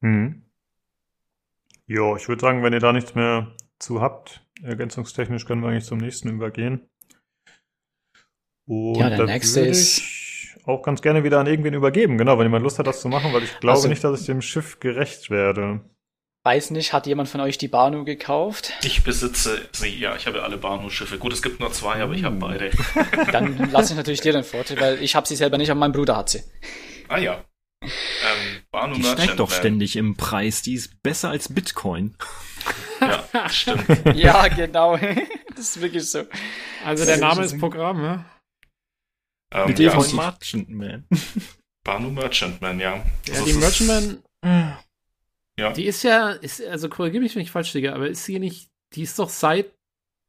Mhm. 0.00 0.42
Jo, 1.86 2.16
ich 2.16 2.28
würde 2.28 2.40
sagen, 2.40 2.62
wenn 2.62 2.72
ihr 2.72 2.80
da 2.80 2.92
nichts 2.92 3.14
mehr 3.14 3.54
zu 3.78 4.00
habt, 4.00 4.46
ergänzungstechnisch 4.62 5.44
können 5.44 5.62
wir 5.62 5.70
eigentlich 5.70 5.86
zum 5.86 5.98
nächsten 5.98 6.28
übergehen. 6.28 6.88
Und 8.66 8.96
ja, 8.96 9.10
der 9.10 9.26
nächste 9.26 9.60
ist 9.60 10.02
auch 10.64 10.82
ganz 10.82 11.02
gerne 11.02 11.24
wieder 11.24 11.40
an 11.40 11.46
irgendwen 11.46 11.74
übergeben, 11.74 12.16
genau, 12.18 12.38
wenn 12.38 12.46
jemand 12.46 12.62
Lust 12.62 12.78
hat, 12.78 12.86
das 12.86 13.00
zu 13.00 13.08
machen, 13.08 13.32
weil 13.32 13.42
ich 13.42 13.58
glaube 13.58 13.76
also, 13.76 13.88
nicht, 13.88 14.04
dass 14.04 14.20
ich 14.20 14.26
dem 14.26 14.42
Schiff 14.42 14.78
gerecht 14.78 15.30
werde. 15.30 15.80
Weiß 16.44 16.70
nicht, 16.70 16.92
hat 16.92 17.06
jemand 17.06 17.28
von 17.28 17.40
euch 17.40 17.58
die 17.58 17.68
Banu 17.68 18.04
gekauft? 18.04 18.72
Ich 18.82 19.02
besitze 19.02 19.60
sie, 19.72 19.88
ja, 19.98 20.16
ich 20.16 20.26
habe 20.26 20.42
alle 20.42 20.56
Banu-Schiffe. 20.56 21.18
Gut, 21.18 21.32
es 21.32 21.42
gibt 21.42 21.60
nur 21.60 21.72
zwei, 21.72 22.00
aber 22.00 22.14
ich 22.14 22.24
habe 22.24 22.36
beide. 22.36 22.70
Dann 23.32 23.70
lasse 23.70 23.92
ich 23.92 23.96
natürlich 23.96 24.22
dir 24.22 24.32
den 24.32 24.44
Vorteil, 24.44 24.80
weil 24.80 25.02
ich 25.02 25.14
habe 25.14 25.26
sie 25.26 25.36
selber 25.36 25.58
nicht, 25.58 25.70
aber 25.70 25.80
mein 25.80 25.92
Bruder 25.92 26.16
hat 26.16 26.30
sie. 26.30 26.42
Ah 27.08 27.18
ja, 27.18 27.44
ähm, 27.82 28.62
Banu 28.70 28.94
die 28.94 29.04
steigt 29.04 29.38
doch 29.38 29.50
ständig 29.50 29.96
im 29.96 30.16
Preis. 30.16 30.62
Die 30.62 30.74
ist 30.74 31.02
besser 31.02 31.30
als 31.30 31.52
Bitcoin. 31.52 32.14
ja, 33.00 33.48
stimmt. 33.48 33.86
ja, 34.14 34.48
genau. 34.48 34.96
das 35.56 35.58
ist 35.58 35.80
wirklich 35.80 36.08
so. 36.10 36.24
Also 36.84 37.04
der 37.04 37.16
Name 37.16 37.44
ist 37.44 37.58
Programm, 37.58 38.02
ne? 38.02 38.24
Ähm, 39.52 39.68
Mit 39.68 39.78
ja, 39.78 39.98
von 39.98 40.14
Merchantman. 40.14 41.06
Banu 41.84 42.10
Merchantman, 42.10 42.78
ja. 42.78 42.96
Ja, 43.26 43.34
also 43.34 43.44
die 43.46 43.52
Merchantman. 43.54 44.22
Ja. 45.58 45.72
Die 45.72 45.86
ist 45.86 46.02
ja, 46.02 46.30
ist, 46.30 46.62
also 46.64 46.88
korrigiere 46.88 47.22
mich, 47.22 47.34
wenn 47.34 47.42
ich 47.42 47.50
falsch 47.50 47.74
liege, 47.74 47.94
aber 47.94 48.08
ist 48.08 48.24
sie 48.24 48.38
nicht, 48.38 48.70
die 48.94 49.02
ist 49.02 49.18
doch 49.18 49.28
seit 49.28 49.74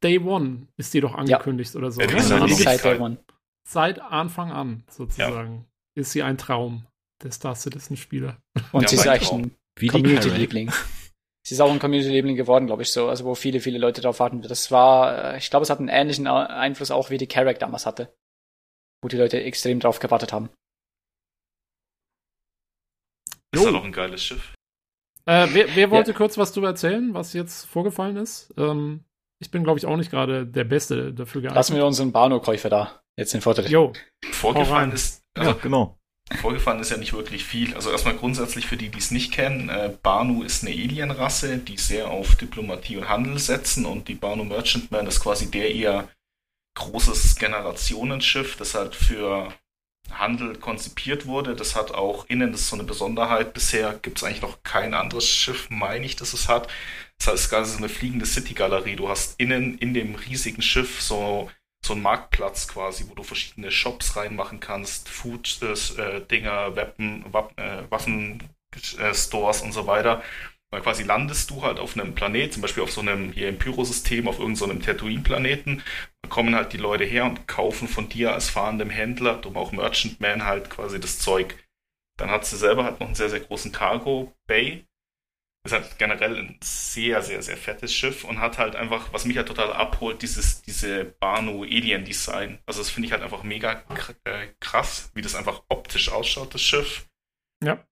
Day 0.03 0.19
One, 0.19 0.67
ist 0.77 0.93
die 0.93 1.01
doch 1.01 1.15
angekündigt 1.15 1.73
ja. 1.73 1.79
oder 1.79 1.91
so. 1.91 2.01
Ja, 2.01 2.07
die 2.07 2.15
ist 2.15 2.29
ja, 2.29 2.47
seit 2.47 2.83
Day 2.83 2.99
One. 2.99 3.17
Seit 3.67 3.99
Anfang 3.99 4.51
an, 4.51 4.83
sozusagen, 4.89 5.65
ist 5.95 6.11
sie 6.11 6.23
ein 6.23 6.37
Traum 6.37 6.85
der 7.23 7.31
Star 7.31 7.55
Citizen-Spieler. 7.55 8.41
Und 8.71 8.83
ja, 8.83 8.87
sie 8.87 8.95
ist 8.95 9.07
eigentlich 9.07 9.31
ein 9.31 9.55
Community-Liebling. 9.87 10.71
Sie 11.43 11.55
ist 11.55 11.61
auch 11.61 11.71
ein 11.71 11.79
Community-Liebling 11.79 12.35
geworden, 12.35 12.67
glaube 12.67 12.83
ich, 12.83 12.91
so, 12.91 13.09
also 13.09 13.25
wo 13.25 13.33
viele, 13.33 13.59
viele 13.59 13.79
Leute 13.79 14.01
drauf 14.01 14.19
warten. 14.19 14.41
Das 14.41 14.69
war, 14.69 15.33
äh, 15.33 15.37
ich 15.37 15.49
glaube, 15.49 15.63
es 15.63 15.69
hat 15.69 15.79
einen 15.79 15.87
ähnlichen 15.87 16.27
Einfluss 16.27 16.91
auch 16.91 17.09
wie 17.09 17.17
die 17.17 17.27
Carrack 17.27 17.59
damals 17.59 17.85
hatte. 17.85 18.13
Wo 19.01 19.07
die 19.07 19.17
Leute 19.17 19.41
extrem 19.41 19.79
drauf 19.79 19.99
gewartet 19.99 20.33
haben. 20.33 20.49
Ist 23.53 23.63
ja 23.63 23.71
noch 23.71 23.83
ein 23.83 23.91
geiles 23.91 24.23
Schiff. 24.23 24.53
Äh, 25.25 25.47
wer, 25.51 25.75
wer 25.75 25.91
wollte 25.91 26.11
ja. 26.11 26.17
kurz 26.17 26.37
was 26.37 26.51
darüber 26.51 26.69
erzählen, 26.69 27.13
was 27.13 27.33
jetzt 27.33 27.65
vorgefallen 27.65 28.17
ist? 28.17 28.53
Ähm, 28.57 29.03
ich 29.39 29.49
bin, 29.49 29.63
glaube 29.63 29.79
ich, 29.79 29.85
auch 29.87 29.97
nicht 29.97 30.11
gerade 30.11 30.45
der 30.45 30.63
Beste 30.63 31.13
dafür 31.13 31.41
geeignet. 31.41 31.55
Lassen 31.55 31.75
wir 31.75 31.85
unseren 31.85 32.11
Bano-Käufer 32.11 32.69
da. 32.69 33.01
Jetzt 33.17 33.33
den 33.33 33.41
Vorteil. 33.41 33.69
Jo. 33.69 33.93
Vorgefallen 34.31 34.91
ist, 34.91 35.23
also, 35.35 35.51
ja, 35.51 35.57
genau. 35.57 35.99
Vorgefallen 36.39 36.79
ist 36.79 36.91
ja 36.91 36.97
nicht 36.97 37.13
wirklich 37.13 37.43
viel. 37.43 37.75
Also 37.75 37.91
erstmal 37.91 38.15
grundsätzlich 38.15 38.67
für 38.67 38.77
die, 38.77 38.89
die 38.89 38.99
es 38.99 39.11
nicht 39.11 39.31
kennen, 39.31 39.69
äh, 39.69 39.93
Banu 40.01 40.43
ist 40.43 40.63
eine 40.63 40.73
Alienrasse, 40.73 41.57
die 41.57 41.77
sehr 41.77 42.09
auf 42.09 42.35
Diplomatie 42.35 42.97
und 42.97 43.09
Handel 43.09 43.37
setzen 43.39 43.85
und 43.85 44.07
die 44.07 44.15
Banu 44.15 44.43
Merchantman 44.43 45.07
ist 45.07 45.19
quasi 45.19 45.51
der 45.51 45.73
eher 45.73 46.09
großes 46.75 47.35
Generationenschiff, 47.35 48.55
das 48.55 48.75
halt 48.75 48.95
für 48.95 49.53
Handel 50.09 50.57
konzipiert 50.57 51.25
wurde. 51.25 51.55
Das 51.55 51.75
hat 51.75 51.91
auch 51.91 52.25
innen, 52.27 52.51
das 52.51 52.61
ist 52.61 52.69
so 52.69 52.75
eine 52.75 52.85
Besonderheit. 52.85 53.53
Bisher 53.53 53.93
gibt 54.01 54.17
es 54.17 54.23
eigentlich 54.23 54.41
noch 54.41 54.63
kein 54.63 54.93
anderes 54.93 55.27
Schiff, 55.27 55.69
meine 55.69 56.05
ich, 56.05 56.15
das 56.15 56.33
es 56.33 56.47
hat. 56.47 56.67
Das 57.17 57.27
heißt, 57.27 57.35
es 57.35 57.41
ist 57.43 57.49
quasi 57.49 57.71
so 57.73 57.77
eine 57.77 57.89
fliegende 57.89 58.25
City-Galerie. 58.25 58.95
Du 58.95 59.09
hast 59.09 59.39
innen 59.39 59.77
in 59.77 59.93
dem 59.93 60.15
riesigen 60.15 60.61
Schiff 60.61 61.01
so 61.01 61.49
so 61.85 61.93
ein 61.93 62.01
Marktplatz 62.01 62.67
quasi, 62.67 63.05
wo 63.09 63.15
du 63.15 63.23
verschiedene 63.23 63.71
Shops 63.71 64.15
reinmachen 64.15 64.59
kannst, 64.59 65.09
Food-Dinger, 65.09 66.67
äh, 66.67 66.75
Waffen, 66.75 67.25
äh, 67.57 67.83
Waffen-Stores 67.89 69.61
äh, 69.61 69.65
und 69.65 69.71
so 69.71 69.87
weiter. 69.87 70.23
Weil 70.71 70.81
quasi 70.81 71.03
landest 71.03 71.49
du 71.49 71.63
halt 71.63 71.79
auf 71.79 71.97
einem 71.97 72.15
Planet, 72.15 72.53
zum 72.53 72.61
Beispiel 72.61 72.83
auf 72.83 72.91
so 72.91 73.01
einem 73.01 73.33
hier 73.33 73.49
im 73.49 73.57
Pyro-System, 73.57 74.27
auf 74.27 74.39
irgendeinem 74.39 74.79
so 74.79 74.85
Tatooine-Planeten. 74.85 75.83
Da 76.21 76.29
kommen 76.29 76.55
halt 76.55 76.71
die 76.71 76.77
Leute 76.77 77.03
her 77.03 77.25
und 77.25 77.47
kaufen 77.47 77.89
von 77.89 78.07
dir 78.07 78.33
als 78.33 78.49
fahrendem 78.49 78.89
Händler, 78.89 79.35
du 79.35 79.53
auch 79.55 79.73
Merchant 79.73 80.21
Man 80.21 80.45
halt 80.45 80.69
quasi 80.69 80.99
das 80.99 81.19
Zeug. 81.19 81.57
Dann 82.17 82.29
hat 82.29 82.45
sie 82.45 82.57
selber 82.57 82.85
halt 82.85 82.99
noch 82.99 83.07
einen 83.07 83.15
sehr, 83.15 83.29
sehr 83.29 83.41
großen 83.41 83.71
Cargo 83.73 84.33
Bay, 84.47 84.85
ist 85.63 85.73
halt 85.73 85.99
generell 85.99 86.35
ein 86.37 86.57
sehr, 86.63 87.21
sehr, 87.21 87.41
sehr 87.43 87.57
fettes 87.57 87.93
Schiff 87.93 88.23
und 88.23 88.39
hat 88.39 88.57
halt 88.57 88.75
einfach, 88.75 89.13
was 89.13 89.25
mich 89.25 89.37
halt 89.37 89.47
total 89.47 89.71
abholt, 89.73 90.21
dieses, 90.21 90.61
diese 90.63 91.05
Banu 91.05 91.63
Alien 91.63 92.03
Design. 92.03 92.59
Also 92.65 92.81
das 92.81 92.89
finde 92.89 93.07
ich 93.07 93.11
halt 93.11 93.21
einfach 93.21 93.43
mega 93.43 93.83
äh, 94.23 94.47
krass, 94.59 95.11
wie 95.13 95.21
das 95.21 95.35
einfach 95.35 95.61
optisch 95.69 96.09
ausschaut, 96.09 96.53
das 96.53 96.61
Schiff. 96.61 97.07
Ja. 97.63 97.85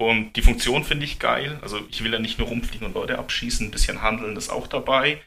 Und 0.00 0.32
die 0.34 0.42
Funktion 0.42 0.82
finde 0.82 1.04
ich 1.04 1.20
geil. 1.20 1.60
Also 1.62 1.86
ich 1.88 2.02
will 2.02 2.12
ja 2.12 2.18
nicht 2.18 2.38
nur 2.38 2.48
rumfliegen 2.48 2.88
und 2.88 2.94
Leute 2.94 3.18
abschießen, 3.18 3.68
ein 3.68 3.70
bisschen 3.70 4.02
handeln 4.02 4.36
ist 4.36 4.50
auch 4.50 4.66
dabei. 4.66 5.22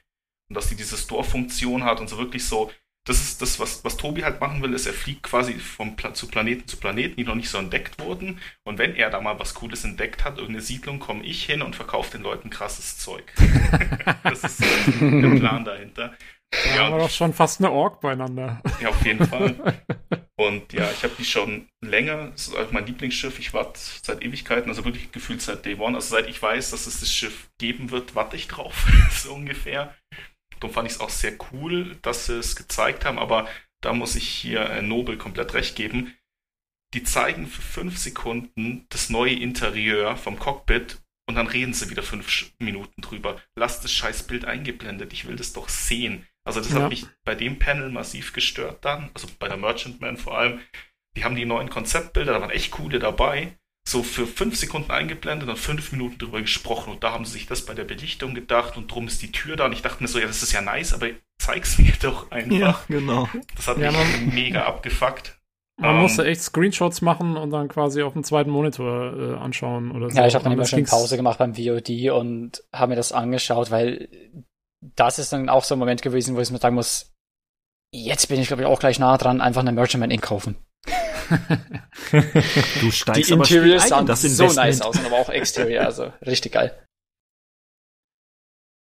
Und 0.49 0.57
dass 0.57 0.67
die 0.67 0.75
diese 0.75 0.97
Store-Funktion 0.97 1.85
hat 1.85 2.01
und 2.01 2.09
so 2.09 2.17
wirklich 2.17 2.45
so, 2.45 2.71
das 3.05 3.21
ist 3.21 3.41
das, 3.41 3.59
was, 3.59 3.83
was 3.85 3.97
Tobi 3.97 4.23
halt 4.23 4.41
machen 4.41 4.61
will, 4.63 4.73
ist, 4.73 4.87
er 4.87 4.93
fliegt 4.93 5.23
quasi 5.23 5.53
vom 5.53 5.95
Pla 5.95 6.13
zu 6.13 6.27
Planeten 6.27 6.67
zu 6.67 6.77
Planeten, 6.77 7.15
die 7.17 7.23
noch 7.23 7.35
nicht 7.35 7.49
so 7.49 7.59
entdeckt 7.59 7.99
wurden. 7.99 8.39
Und 8.63 8.79
wenn 8.79 8.95
er 8.95 9.11
da 9.11 9.21
mal 9.21 9.39
was 9.39 9.53
Cooles 9.53 9.83
entdeckt 9.83 10.25
hat, 10.25 10.37
irgendeine 10.37 10.61
Siedlung, 10.61 10.99
komme 10.99 11.23
ich 11.23 11.45
hin 11.45 11.61
und 11.61 11.75
verkaufe 11.75 12.17
den 12.17 12.23
Leuten 12.23 12.49
krasses 12.49 12.97
Zeug. 12.97 13.31
das 14.23 14.43
ist 14.43 14.61
der 14.99 15.39
Plan 15.39 15.63
dahinter. 15.63 16.15
Da 16.51 16.75
ja, 16.75 16.83
haben 16.83 16.95
wir 16.95 16.99
doch 16.99 17.09
schon 17.09 17.33
fast 17.33 17.59
eine 17.59 17.71
Org 17.71 18.01
beieinander. 18.01 18.61
Ja, 18.81 18.89
auf 18.89 19.05
jeden 19.05 19.25
Fall. 19.27 19.83
Und 20.37 20.73
ja, 20.73 20.89
ich 20.91 21.03
habe 21.03 21.13
die 21.17 21.25
schon 21.25 21.67
länger. 21.81 22.31
Das 22.31 22.47
ist 22.47 22.71
mein 22.71 22.85
Lieblingsschiff. 22.85 23.39
Ich 23.39 23.53
warte 23.53 23.79
seit 23.79 24.23
Ewigkeiten, 24.23 24.69
also 24.69 24.83
wirklich 24.83 25.11
gefühlt 25.11 25.41
seit 25.41 25.65
Day 25.65 25.75
One. 25.75 25.95
Also 25.95 26.15
seit 26.15 26.27
ich 26.27 26.41
weiß, 26.41 26.71
dass 26.71 26.87
es 26.87 26.99
das 26.99 27.11
Schiff 27.11 27.49
geben 27.57 27.91
wird, 27.91 28.15
warte 28.15 28.35
ich 28.35 28.47
drauf. 28.47 28.87
so 29.11 29.33
ungefähr. 29.33 29.95
Darum 30.59 30.73
fand 30.73 30.87
ich 30.87 30.95
es 30.95 30.99
auch 30.99 31.09
sehr 31.09 31.33
cool, 31.51 31.97
dass 32.01 32.25
sie 32.25 32.37
es 32.37 32.55
gezeigt 32.55 33.05
haben, 33.05 33.19
aber 33.19 33.47
da 33.81 33.93
muss 33.93 34.15
ich 34.15 34.27
hier 34.27 34.61
äh, 34.61 34.81
Nobel 34.81 35.17
komplett 35.17 35.53
recht 35.53 35.75
geben. 35.75 36.15
Die 36.93 37.03
zeigen 37.03 37.47
für 37.47 37.61
fünf 37.61 37.97
Sekunden 37.97 38.85
das 38.89 39.09
neue 39.09 39.33
Interieur 39.33 40.15
vom 40.15 40.39
Cockpit 40.39 41.01
und 41.27 41.35
dann 41.35 41.47
reden 41.47 41.73
sie 41.73 41.89
wieder 41.89 42.03
fünf 42.03 42.51
Minuten 42.59 43.01
drüber. 43.01 43.41
Lasst 43.55 43.83
das 43.83 43.91
scheiß 43.91 44.23
Bild 44.23 44.45
eingeblendet, 44.45 45.11
ich 45.13 45.27
will 45.27 45.35
das 45.35 45.53
doch 45.53 45.69
sehen. 45.69 46.25
Also 46.45 46.61
das 46.61 46.71
ja. 46.71 46.81
hat 46.81 46.89
mich 46.89 47.07
bei 47.23 47.35
dem 47.35 47.59
Panel 47.59 47.89
massiv 47.89 48.33
gestört 48.33 48.85
dann, 48.85 49.09
also 49.13 49.27
bei 49.39 49.47
der 49.47 49.57
Merchantman 49.57 50.17
vor 50.17 50.37
allem. 50.37 50.61
Die 51.17 51.23
haben 51.23 51.35
die 51.35 51.45
neuen 51.45 51.69
Konzeptbilder, 51.69 52.33
da 52.33 52.41
waren 52.41 52.49
echt 52.49 52.71
coole 52.71 52.99
dabei 52.99 53.57
so 53.87 54.01
für 54.01 54.25
fünf 54.25 54.55
Sekunden 54.55 54.91
eingeblendet 54.91 55.47
und 55.47 55.57
fünf 55.57 55.91
Minuten 55.91 56.17
drüber 56.17 56.41
gesprochen. 56.41 56.91
Und 56.91 57.03
da 57.03 57.11
haben 57.11 57.25
sie 57.25 57.33
sich 57.33 57.45
das 57.45 57.65
bei 57.65 57.73
der 57.73 57.83
Belichtung 57.83 58.33
gedacht 58.33 58.77
und 58.77 58.91
drum 58.91 59.07
ist 59.07 59.21
die 59.21 59.31
Tür 59.31 59.55
da. 59.55 59.65
Und 59.65 59.73
ich 59.73 59.83
dachte 59.83 60.01
mir 60.01 60.07
so, 60.07 60.19
ja, 60.19 60.25
das 60.25 60.41
ist 60.41 60.53
ja 60.53 60.61
nice, 60.61 60.93
aber 60.93 61.07
zeig's 61.37 61.77
mir 61.77 61.93
doch 62.01 62.31
einfach. 62.31 62.57
Ja, 62.57 62.79
genau. 62.87 63.29
Das 63.55 63.67
hat 63.67 63.77
ja, 63.77 63.91
mich 63.91 63.99
man, 63.99 64.33
mega 64.33 64.65
abgefuckt. 64.65 65.37
Man 65.77 65.95
um, 65.95 66.01
musste 66.03 66.25
echt 66.25 66.41
Screenshots 66.41 67.01
machen 67.01 67.35
und 67.35 67.51
dann 67.51 67.67
quasi 67.67 68.01
auf 68.01 68.13
dem 68.13 68.23
zweiten 68.23 68.49
Monitor 68.49 69.13
äh, 69.13 69.35
anschauen 69.35 69.91
oder 69.91 70.09
so. 70.09 70.17
Ja, 70.17 70.25
ich 70.25 70.33
habe 70.33 70.43
dann 70.43 70.53
immer 70.53 70.65
schon 70.65 70.85
Pause 70.85 71.17
gemacht 71.17 71.37
beim 71.37 71.53
VOD 71.53 72.11
und 72.11 72.63
habe 72.73 72.91
mir 72.91 72.95
das 72.95 73.11
angeschaut, 73.11 73.71
weil 73.71 74.09
das 74.81 75.19
ist 75.19 75.33
dann 75.33 75.49
auch 75.49 75.63
so 75.63 75.75
ein 75.75 75.79
Moment 75.79 76.01
gewesen, 76.01 76.35
wo 76.35 76.39
ich 76.39 76.49
mir 76.49 76.59
sagen 76.59 76.75
muss, 76.75 77.13
jetzt 77.91 78.27
bin 78.27 78.39
ich 78.39 78.47
glaube 78.47 78.63
ich 78.63 78.67
auch 78.67 78.79
gleich 78.79 78.99
nah 78.99 79.17
dran, 79.17 79.41
einfach 79.41 79.61
eine 79.61 79.73
Merchantman 79.73 80.11
Ink 80.11 80.23
kaufen. 80.23 80.55
du 82.81 82.91
steigst 82.91 83.29
Die 83.29 83.33
Interiors 83.33 83.89
sahen 83.89 84.05
das 84.05 84.21
so 84.21 84.47
nice 84.51 84.81
aus, 84.81 85.03
aber 85.03 85.15
auch 85.15 85.29
Exterior, 85.29 85.85
also 85.85 86.11
richtig 86.25 86.53
geil. 86.53 86.77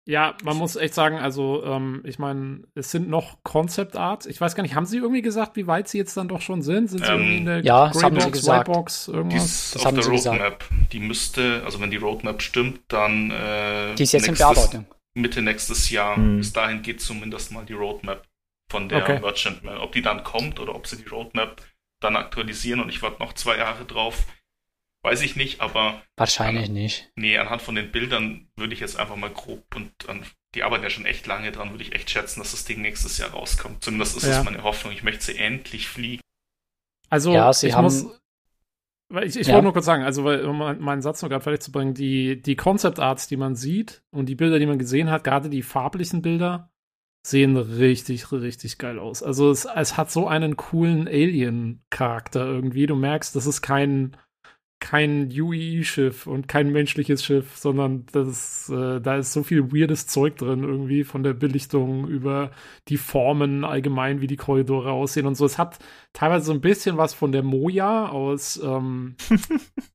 Ja, 0.04 0.34
man 0.42 0.56
muss 0.56 0.74
echt 0.74 0.94
sagen, 0.94 1.18
also 1.18 1.62
ähm, 1.64 2.02
ich 2.04 2.18
meine, 2.18 2.64
es 2.74 2.90
sind 2.90 3.08
noch 3.08 3.38
Concept 3.44 3.94
Art. 3.94 4.26
Ich 4.26 4.40
weiß 4.40 4.56
gar 4.56 4.64
nicht, 4.64 4.74
haben 4.74 4.86
sie 4.86 4.96
irgendwie 4.96 5.22
gesagt, 5.22 5.54
wie 5.54 5.68
weit 5.68 5.86
sie 5.86 5.98
jetzt 5.98 6.16
dann 6.16 6.26
doch 6.26 6.40
schon 6.40 6.62
sind? 6.62 6.90
Sind 6.90 7.06
sie 7.06 7.12
ähm, 7.12 7.20
irgendwie 7.20 7.36
in 7.36 7.44
der 7.44 7.60
ja, 7.60 7.88
Grey 7.88 8.02
haben 8.02 8.14
Box, 8.14 8.24
sie 8.24 8.30
gesagt. 8.32 8.66
Box, 8.66 9.08
irgendwas? 9.08 9.70
Die 9.70 9.76
ist 9.78 9.86
auf 9.86 9.94
der 9.94 10.04
Roadmap. 10.04 10.58
Gesagt. 10.58 10.92
Die 10.92 10.98
müsste, 10.98 11.62
also 11.64 11.80
wenn 11.80 11.92
die 11.92 11.98
Roadmap 11.98 12.42
stimmt, 12.42 12.80
dann 12.88 13.30
äh, 13.30 13.94
Die 13.94 14.02
ist 14.02 14.12
jetzt 14.12 14.26
nächstes, 14.26 14.28
in 14.28 14.54
Bearbeitung. 14.54 14.86
Mitte 15.14 15.40
nächstes 15.40 15.90
Jahr. 15.90 16.16
Hm. 16.16 16.38
Bis 16.38 16.52
dahin 16.52 16.82
geht 16.82 17.00
zumindest 17.00 17.52
mal 17.52 17.64
die 17.64 17.74
Roadmap 17.74 18.26
von 18.72 18.88
der 18.88 19.02
okay. 19.02 19.20
Merchantman. 19.20 19.78
Ob 19.78 19.92
die 19.92 20.02
dann 20.02 20.24
kommt 20.24 20.58
oder 20.58 20.74
ob 20.74 20.88
sie 20.88 20.96
die 20.96 21.08
Roadmap 21.08 21.62
dann 22.02 22.16
aktualisieren 22.16 22.80
und 22.80 22.88
ich 22.88 23.02
warte 23.02 23.20
noch 23.20 23.32
zwei 23.32 23.58
Jahre 23.58 23.84
drauf. 23.84 24.26
Weiß 25.04 25.20
ich 25.22 25.34
nicht, 25.34 25.60
aber. 25.60 26.00
Wahrscheinlich 26.16 26.68
an, 26.68 26.74
nicht. 26.74 27.10
Nee, 27.16 27.36
anhand 27.36 27.62
von 27.62 27.74
den 27.74 27.90
Bildern 27.90 28.48
würde 28.56 28.72
ich 28.72 28.80
jetzt 28.80 28.98
einfach 28.98 29.16
mal 29.16 29.30
grob 29.30 29.64
und 29.74 30.08
an, 30.08 30.24
die 30.54 30.62
arbeiten 30.62 30.84
ja 30.84 30.90
schon 30.90 31.06
echt 31.06 31.26
lange 31.26 31.50
dran, 31.50 31.70
würde 31.70 31.82
ich 31.82 31.92
echt 31.92 32.08
schätzen, 32.10 32.40
dass 32.40 32.52
das 32.52 32.64
Ding 32.64 32.80
nächstes 32.80 33.18
Jahr 33.18 33.30
rauskommt. 33.30 33.82
Zumindest 33.82 34.16
ist 34.16 34.24
ja. 34.24 34.30
das 34.30 34.44
meine 34.44 34.62
Hoffnung. 34.62 34.92
Ich 34.92 35.02
möchte 35.02 35.24
sie 35.24 35.38
endlich 35.38 35.88
fliegen. 35.88 36.22
Also, 37.10 37.34
ja, 37.34 37.50
ich 37.50 37.74
haben, 37.74 37.84
muss. 37.84 38.06
Ich, 39.22 39.36
ich 39.36 39.48
ja. 39.48 39.54
wollte 39.54 39.64
nur 39.64 39.72
kurz 39.74 39.84
sagen, 39.84 40.04
also 40.04 40.26
um 40.28 40.56
meinen 40.56 41.02
Satz 41.02 41.20
noch 41.20 41.28
gerade 41.28 41.42
fertig 41.42 41.60
zu 41.62 41.72
bringen, 41.72 41.92
die, 41.92 42.40
die 42.40 42.56
Concept 42.56 42.98
Arts, 42.98 43.26
die 43.26 43.36
man 43.36 43.56
sieht 43.56 44.02
und 44.10 44.26
die 44.26 44.34
Bilder, 44.34 44.58
die 44.58 44.66
man 44.66 44.78
gesehen 44.78 45.10
hat, 45.10 45.24
gerade 45.24 45.50
die 45.50 45.62
farblichen 45.62 46.22
Bilder, 46.22 46.71
sehen 47.22 47.56
richtig, 47.56 48.32
richtig 48.32 48.78
geil 48.78 48.98
aus. 48.98 49.22
Also 49.22 49.50
es, 49.50 49.64
es 49.64 49.96
hat 49.96 50.10
so 50.10 50.26
einen 50.26 50.56
coolen 50.56 51.06
Alien-Charakter 51.06 52.44
irgendwie. 52.44 52.86
Du 52.86 52.96
merkst, 52.96 53.34
das 53.36 53.46
ist 53.46 53.62
kein, 53.62 54.16
kein 54.80 55.30
UE-Schiff 55.30 56.26
und 56.26 56.48
kein 56.48 56.72
menschliches 56.72 57.24
Schiff, 57.24 57.56
sondern 57.56 58.06
das, 58.10 58.68
äh, 58.68 59.00
da 59.00 59.16
ist 59.16 59.32
so 59.32 59.44
viel 59.44 59.72
weirdes 59.72 60.08
Zeug 60.08 60.36
drin, 60.36 60.64
irgendwie 60.64 61.04
von 61.04 61.22
der 61.22 61.34
Belichtung 61.34 62.08
über 62.08 62.50
die 62.88 62.96
Formen 62.96 63.64
allgemein, 63.64 64.20
wie 64.20 64.26
die 64.26 64.36
Korridore 64.36 64.90
aussehen 64.90 65.26
und 65.26 65.36
so. 65.36 65.46
Es 65.46 65.58
hat 65.58 65.78
teilweise 66.12 66.46
so 66.46 66.52
ein 66.52 66.60
bisschen 66.60 66.96
was 66.96 67.14
von 67.14 67.30
der 67.30 67.44
Moja 67.44 68.08
aus, 68.08 68.60
ähm, 68.62 69.14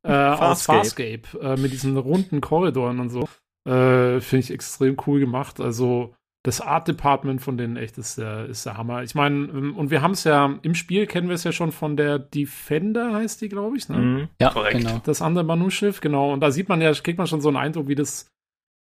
äh, 0.04 0.10
Farscape. 0.10 0.42
aus 0.42 0.64
Farscape 0.64 1.40
äh, 1.42 1.58
mit 1.58 1.74
diesen 1.74 1.98
runden 1.98 2.40
Korridoren 2.40 3.02
und 3.02 3.10
so. 3.10 3.28
Äh, 3.66 4.22
Finde 4.22 4.46
ich 4.46 4.52
extrem 4.52 4.96
cool 5.06 5.20
gemacht. 5.20 5.60
Also 5.60 6.16
das 6.48 6.62
Art 6.62 6.88
Department 6.88 7.42
von 7.42 7.58
denen 7.58 7.76
echt 7.76 7.98
ist 7.98 8.18
der, 8.18 8.46
ist 8.46 8.66
der 8.66 8.78
Hammer. 8.78 9.04
Ich 9.04 9.16
meine, 9.16 9.50
ähm, 9.50 9.76
und 9.76 9.92
wir 9.92 10.02
haben 10.02 10.14
es 10.14 10.24
ja 10.24 10.58
im 10.62 10.76
Spiel 10.76 11.06
kennen 11.06 11.28
wir 11.28 11.36
es 11.36 11.44
ja 11.44 11.52
schon 11.52 11.74
von 11.74 11.98
der 11.98 12.20
Defender, 12.20 13.14
heißt 13.14 13.42
die, 13.42 13.50
glaube 13.50 13.76
ich, 13.76 13.90
ne? 13.90 13.98
Mhm, 13.98 14.28
ja, 14.40 14.52
korrekt. 14.52 14.78
Genau. 14.78 15.02
Das 15.04 15.22
andere 15.22 15.44
Manu-Schiff, 15.44 16.00
genau. 16.00 16.32
Und 16.32 16.40
da 16.40 16.52
sieht 16.52 16.70
man 16.70 16.80
ja, 16.80 16.94
kriegt 16.94 17.18
man 17.18 17.28
schon 17.28 17.42
so 17.42 17.50
einen 17.50 17.58
Eindruck, 17.58 17.90
wie 17.90 17.96
das, 17.96 18.32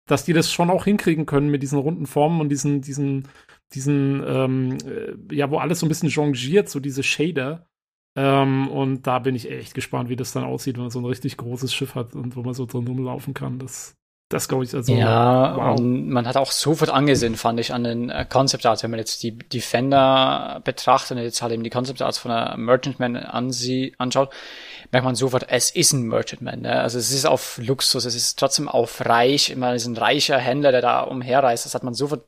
dass 0.07 0.23
die 0.23 0.31
das 0.31 0.49
schon 0.49 0.69
auch 0.69 0.85
hinkriegen 0.85 1.25
können 1.25 1.49
mit 1.49 1.61
diesen 1.61 1.77
runden 1.77 2.05
Formen 2.05 2.39
und 2.39 2.47
diesen, 2.47 2.79
diesen, 2.79 3.27
diesen, 3.73 4.23
ähm, 4.25 4.77
äh, 4.85 5.35
ja, 5.35 5.51
wo 5.51 5.57
alles 5.57 5.81
so 5.81 5.87
ein 5.87 5.89
bisschen 5.89 6.07
jongiert, 6.07 6.69
so 6.69 6.79
diese 6.79 7.03
Shader. 7.03 7.67
Ähm, 8.15 8.69
und 8.69 9.07
da 9.07 9.19
bin 9.19 9.35
ich 9.35 9.51
echt 9.51 9.73
gespannt, 9.73 10.07
wie 10.07 10.15
das 10.15 10.31
dann 10.31 10.45
aussieht, 10.45 10.77
wenn 10.77 10.83
man 10.83 10.91
so 10.91 10.99
ein 10.99 11.05
richtig 11.05 11.35
großes 11.35 11.73
Schiff 11.73 11.95
hat 11.95 12.15
und 12.15 12.37
wo 12.37 12.43
man 12.43 12.53
so 12.53 12.65
drin 12.65 12.87
rumlaufen 12.87 13.33
kann. 13.33 13.59
Das 13.59 13.97
das 14.29 14.49
glaube 14.49 14.65
ich 14.65 14.73
also. 14.73 14.93
Ja, 14.93 15.55
wow. 15.55 15.79
und 15.79 16.09
man 16.09 16.27
hat 16.27 16.35
auch 16.35 16.51
sofort 16.51 16.89
angesehen, 16.89 17.35
fand 17.35 17.59
ich, 17.59 17.73
an 17.73 17.83
den 17.83 18.09
äh, 18.09 18.25
Concept 18.27 18.65
Arts, 18.65 18.83
wenn 18.83 18.91
man 18.91 18.99
jetzt 18.99 19.23
die 19.23 19.37
Defender 19.37 20.61
betrachtet 20.65 21.17
und 21.17 21.23
jetzt 21.23 21.41
halt 21.41 21.53
eben 21.53 21.63
die 21.63 21.69
Concept 21.69 22.01
Arts 22.01 22.17
von 22.17 22.31
der 22.31 22.57
Merchantman 22.57 23.15
ansie 23.15 23.93
anschaut, 23.97 24.33
merkt 24.91 25.05
man 25.05 25.15
sofort, 25.15 25.45
es 25.49 25.71
ist 25.71 25.93
ein 25.93 26.03
Merchantman. 26.03 26.61
Ne? 26.61 26.81
Also 26.81 26.97
es 26.99 27.11
ist 27.11 27.25
auf 27.25 27.57
Luxus, 27.57 28.05
es 28.05 28.15
ist 28.15 28.37
trotzdem 28.37 28.67
auf 28.67 29.05
reich, 29.05 29.49
immer 29.49 29.73
ist 29.73 29.85
ein 29.85 29.97
reicher 29.97 30.37
Händler, 30.37 30.71
der 30.71 30.81
da 30.81 31.01
umherreist. 31.01 31.65
Das 31.65 31.73
hat 31.73 31.83
man 31.83 31.93
sofort 31.93 32.25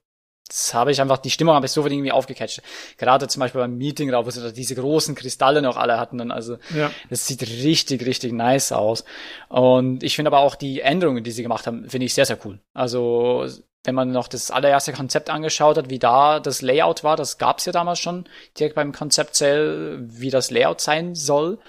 das 0.49 0.73
habe 0.73 0.91
ich 0.91 0.99
einfach, 0.99 1.19
die 1.19 1.29
Stimmung 1.29 1.53
habe 1.53 1.67
ich 1.67 1.71
sofort 1.71 1.93
irgendwie 1.93 2.11
aufgecatcht. 2.11 2.63
Gerade 2.97 3.27
zum 3.27 3.39
Beispiel 3.39 3.61
beim 3.61 3.77
Meeting, 3.77 4.11
wo 4.11 4.29
sie 4.31 4.41
da 4.41 4.51
diese 4.51 4.73
großen 4.75 5.13
Kristalle 5.13 5.61
noch 5.61 5.77
alle 5.77 5.99
hatten. 5.99 6.19
Und 6.19 6.31
also, 6.31 6.57
ja. 6.75 6.91
das 7.09 7.27
sieht 7.27 7.43
richtig, 7.43 8.05
richtig 8.05 8.33
nice 8.33 8.71
aus. 8.71 9.05
Und 9.47 10.03
ich 10.03 10.15
finde 10.15 10.29
aber 10.29 10.39
auch 10.39 10.55
die 10.55 10.81
Änderungen, 10.81 11.23
die 11.23 11.31
sie 11.31 11.43
gemacht 11.43 11.67
haben, 11.67 11.87
finde 11.87 12.07
ich 12.07 12.15
sehr, 12.15 12.25
sehr 12.25 12.39
cool. 12.45 12.59
Also, 12.73 13.47
wenn 13.83 13.93
man 13.93 14.11
noch 14.11 14.27
das 14.27 14.49
allererste 14.49 14.91
Konzept 14.91 15.29
angeschaut 15.29 15.77
hat, 15.77 15.89
wie 15.91 15.99
da 15.99 16.39
das 16.39 16.63
Layout 16.63 17.03
war, 17.03 17.15
das 17.15 17.37
gab 17.37 17.59
es 17.59 17.65
ja 17.65 17.71
damals 17.71 17.99
schon 17.99 18.27
direkt 18.57 18.75
beim 18.75 18.91
Konzeptzell, 18.91 19.99
wie 20.01 20.31
das 20.31 20.49
Layout 20.49 20.81
sein 20.81 21.13
soll. 21.13 21.59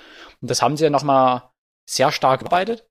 Und 0.41 0.51
das 0.51 0.63
haben 0.63 0.79
sie 0.79 0.85
ja 0.85 0.91
nochmal 0.91 1.43
sehr 1.87 2.13
stark 2.13 2.41
gearbeitet. 2.41 2.87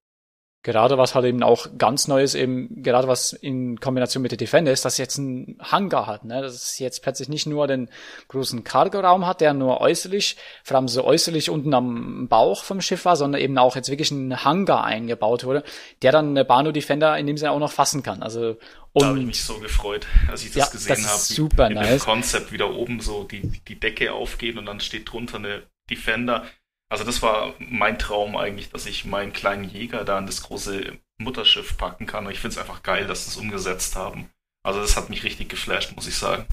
Gerade 0.61 0.97
was 0.97 1.15
halt 1.15 1.25
eben 1.25 1.41
auch 1.41 1.67
ganz 1.77 2.09
neu 2.09 2.21
ist, 2.21 2.35
eben 2.35 2.83
gerade 2.83 3.07
was 3.07 3.31
in 3.31 3.79
Kombination 3.79 4.21
mit 4.21 4.31
der 4.31 4.38
Defender 4.38 4.73
ist, 4.73 4.83
dass 4.83 4.97
jetzt 4.97 5.17
ein 5.17 5.57
Hangar 5.61 6.05
hat, 6.05 6.25
ne? 6.25 6.41
dass 6.41 6.53
es 6.53 6.79
jetzt 6.79 7.01
plötzlich 7.01 7.29
nicht 7.29 7.45
nur 7.45 7.65
den 7.65 7.89
großen 8.27 8.65
Cargo-Raum 8.65 9.25
hat, 9.25 9.39
der 9.39 9.53
nur 9.53 9.79
äußerlich, 9.79 10.35
vor 10.65 10.75
allem 10.75 10.89
so 10.89 11.05
äußerlich 11.05 11.49
unten 11.49 11.73
am 11.73 12.27
Bauch 12.27 12.65
vom 12.65 12.81
Schiff 12.81 13.05
war, 13.05 13.15
sondern 13.15 13.39
eben 13.39 13.57
auch 13.57 13.77
jetzt 13.77 13.89
wirklich 13.89 14.11
ein 14.11 14.43
Hangar 14.43 14.83
eingebaut 14.83 15.45
wurde, 15.45 15.63
der 16.01 16.11
dann 16.11 16.31
eine 16.31 16.43
Banu 16.43 16.73
Defender 16.73 17.17
in 17.17 17.25
dem 17.25 17.38
Sinne 17.38 17.51
auch 17.51 17.59
noch 17.59 17.71
fassen 17.71 18.03
kann. 18.03 18.21
Also 18.21 18.57
und 18.91 19.03
da 19.03 19.09
habe 19.09 19.19
ich 19.19 19.25
mich 19.25 19.43
so 19.43 19.59
gefreut, 19.59 20.07
als 20.29 20.43
ich 20.43 20.51
das 20.51 20.55
ja, 20.55 20.65
gesehen 20.65 21.05
habe. 21.07 21.19
Super 21.19 21.69
wie 21.69 21.75
nice. 21.75 22.03
Dem 22.03 22.11
Konzept 22.11 22.51
wieder 22.51 22.73
oben 22.73 22.99
so 22.99 23.23
die, 23.23 23.61
die 23.67 23.79
Decke 23.79 24.11
aufgeht 24.11 24.57
und 24.57 24.65
dann 24.65 24.81
steht 24.81 25.11
drunter 25.11 25.38
eine 25.38 25.63
Defender 25.89 26.45
also 26.90 27.03
das 27.03 27.22
war 27.22 27.53
mein 27.59 28.00
Traum 28.00 28.35
eigentlich, 28.35 28.69
dass 28.69 28.88
ich 28.88 29.06
meinen 29.06 29.32
kleinen 29.32 29.64
Jäger 29.64 30.03
da 30.03 30.18
in 30.18 30.26
das 30.26 30.42
große 30.42 30.98
Mutterschiff 31.19 31.77
packen 31.77 32.08
kann. 32.08 32.26
Und 32.26 32.32
ich 32.32 32.40
finde 32.40 32.56
es 32.56 32.58
einfach 32.58 32.82
geil, 32.82 33.06
dass 33.06 33.26
sie 33.26 33.32
es 33.32 33.38
umgesetzt 33.38 33.95
haben. 33.95 34.30
Also 34.64 34.82
das 34.82 34.98
hat 34.98 35.09
mich 35.09 35.24
richtig 35.24 35.50
geflasht, 35.50 35.95
muss 35.95 36.08
ich 36.08 36.16
sagen. 36.16 36.45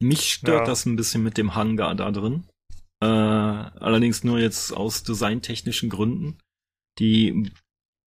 Mich 0.00 0.32
stört 0.32 0.60
ja. 0.60 0.64
das 0.64 0.86
ein 0.86 0.96
bisschen 0.96 1.22
mit 1.22 1.36
dem 1.36 1.54
Hangar 1.54 1.94
da 1.94 2.10
drin. 2.10 2.44
Äh, 3.02 3.06
allerdings 3.06 4.24
nur 4.24 4.38
jetzt 4.38 4.72
aus 4.72 5.02
designtechnischen 5.02 5.90
Gründen. 5.90 6.38
Die, 6.98 7.52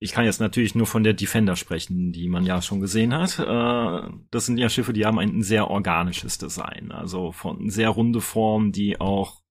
ich 0.00 0.12
kann 0.12 0.24
jetzt 0.24 0.40
natürlich 0.40 0.74
nur 0.74 0.86
von 0.86 1.04
der 1.04 1.12
Defender 1.12 1.56
sprechen, 1.56 2.12
die 2.12 2.28
man 2.28 2.46
ja 2.46 2.62
schon 2.62 2.80
gesehen 2.80 3.12
hat. 3.12 3.38
Äh, 3.38 4.10
das 4.30 4.46
sind 4.46 4.56
ja 4.56 4.70
Schiffe, 4.70 4.94
die 4.94 5.04
haben 5.04 5.18
ein 5.18 5.42
sehr 5.42 5.70
organisches 5.70 6.38
Design. 6.38 6.90
Also 6.90 7.32
von 7.32 7.68
sehr 7.68 7.90
runde 7.90 8.22
Formen, 8.22 8.72
die 8.72 8.98
auch 8.98 9.43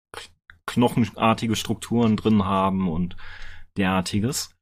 knochenartige 0.65 1.55
Strukturen 1.55 2.17
drin 2.17 2.45
haben 2.45 2.89
und 2.89 3.15
derartiges. 3.77 4.55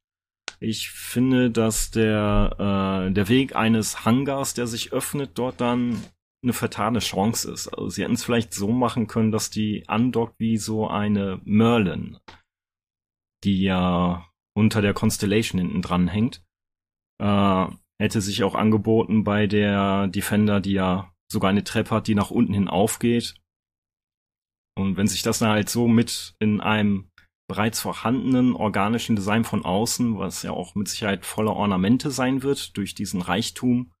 Ich 0.60 0.90
finde, 0.90 1.50
dass 1.50 1.90
der, 1.90 3.08
äh, 3.08 3.12
der 3.12 3.28
Weg 3.28 3.56
eines 3.56 4.04
Hangars, 4.04 4.54
der 4.54 4.66
sich 4.66 4.92
öffnet, 4.92 5.32
dort 5.34 5.60
dann 5.60 6.02
eine 6.42 6.52
vertane 6.52 7.00
Chance 7.00 7.50
ist. 7.50 7.68
Also 7.68 7.88
sie 7.88 8.02
hätten 8.02 8.14
es 8.14 8.24
vielleicht 8.24 8.52
so 8.52 8.68
machen 8.68 9.06
können, 9.06 9.32
dass 9.32 9.50
die 9.50 9.88
andockt 9.88 10.38
wie 10.38 10.56
so 10.56 10.88
eine 10.88 11.40
Merlin, 11.44 12.18
die 13.44 13.62
ja 13.62 14.28
unter 14.54 14.82
der 14.82 14.94
Constellation 14.94 15.60
hinten 15.60 15.82
dran 15.82 16.08
hängt. 16.08 16.44
Äh, 17.20 17.66
hätte 18.00 18.20
sich 18.20 18.42
auch 18.44 18.54
angeboten 18.54 19.24
bei 19.24 19.46
der 19.46 20.08
Defender, 20.08 20.60
die 20.60 20.72
ja 20.72 21.12
sogar 21.30 21.50
eine 21.50 21.64
Treppe 21.64 21.90
hat, 21.90 22.06
die 22.06 22.14
nach 22.14 22.30
unten 22.30 22.54
hin 22.54 22.68
aufgeht 22.68 23.34
und 24.76 24.96
wenn 24.96 25.06
sich 25.06 25.22
das 25.22 25.38
dann 25.38 25.50
halt 25.50 25.68
so 25.68 25.88
mit 25.88 26.34
in 26.38 26.60
einem 26.60 27.10
bereits 27.48 27.80
vorhandenen 27.80 28.54
organischen 28.54 29.16
Design 29.16 29.44
von 29.44 29.64
außen, 29.64 30.18
was 30.18 30.42
ja 30.42 30.52
auch 30.52 30.74
mit 30.74 30.88
Sicherheit 30.88 31.26
voller 31.26 31.54
Ornamente 31.54 32.10
sein 32.10 32.42
wird, 32.42 32.76
durch 32.76 32.94
diesen 32.94 33.20
Reichtum, 33.20 33.92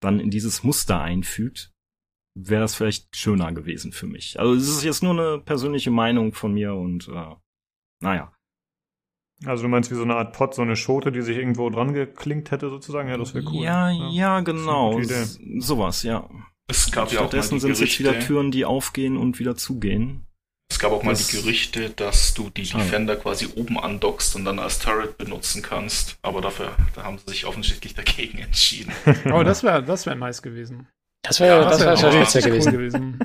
dann 0.00 0.20
in 0.20 0.30
dieses 0.30 0.62
Muster 0.62 1.00
einfügt, 1.00 1.72
wäre 2.38 2.60
das 2.60 2.74
vielleicht 2.74 3.16
schöner 3.16 3.52
gewesen 3.52 3.92
für 3.92 4.06
mich. 4.06 4.38
Also 4.38 4.54
es 4.54 4.68
ist 4.68 4.84
jetzt 4.84 5.02
nur 5.02 5.12
eine 5.12 5.40
persönliche 5.40 5.90
Meinung 5.90 6.32
von 6.32 6.52
mir 6.52 6.74
und 6.74 7.08
äh, 7.08 7.34
naja. 8.02 8.32
Also 9.44 9.64
du 9.64 9.68
meinst 9.68 9.90
wie 9.90 9.96
so 9.96 10.02
eine 10.02 10.16
Art 10.16 10.34
Pot, 10.34 10.54
so 10.54 10.62
eine 10.62 10.76
Schote, 10.76 11.12
die 11.12 11.22
sich 11.22 11.36
irgendwo 11.36 11.68
dran 11.68 11.92
geklinkt 11.92 12.50
hätte 12.50 12.70
sozusagen? 12.70 13.08
Ja, 13.08 13.18
das 13.18 13.34
wäre 13.34 13.44
cool. 13.46 13.64
Ja, 13.64 13.90
ja, 13.90 14.08
ja 14.08 14.40
genau. 14.40 14.98
Sowas, 15.58 16.02
ja. 16.04 16.28
Es 16.68 16.90
gab 16.90 17.12
ja 17.12 17.20
auch 17.20 17.32
mal 17.32 17.40
die 17.40 17.58
sind 17.58 17.70
es 17.70 17.80
jetzt 17.80 17.98
wieder 17.98 18.18
Türen, 18.18 18.50
die 18.50 18.64
aufgehen 18.64 19.16
und 19.16 19.38
wieder 19.38 19.56
zugehen. 19.56 20.26
Es 20.68 20.80
gab 20.80 20.92
auch 20.92 21.02
mal 21.02 21.12
das 21.12 21.28
die 21.28 21.36
Gerüchte, 21.36 21.90
dass 21.90 22.34
du 22.34 22.50
die 22.50 22.66
schade. 22.66 22.84
Defender 22.84 23.16
quasi 23.16 23.46
oben 23.54 23.78
andockst 23.78 24.34
und 24.34 24.44
dann 24.44 24.58
als 24.58 24.80
Turret 24.80 25.16
benutzen 25.16 25.62
kannst. 25.62 26.18
Aber 26.22 26.40
dafür, 26.40 26.74
da 26.94 27.04
haben 27.04 27.18
sie 27.18 27.30
sich 27.30 27.46
offensichtlich 27.46 27.94
dagegen 27.94 28.38
entschieden. 28.42 28.92
oh, 29.32 29.42
das 29.44 29.62
wäre 29.62 29.82
das 29.82 30.06
wär 30.06 30.16
nice 30.16 30.42
gewesen. 30.42 30.88
Das 31.22 31.40
wäre 31.40 31.62
ja, 31.62 31.68
das 31.68 31.80
wär, 31.80 31.86
das 31.90 32.02
wär, 32.02 32.12
wär 32.12 32.42
gewesen. 32.42 32.72
gewesen. 32.72 33.18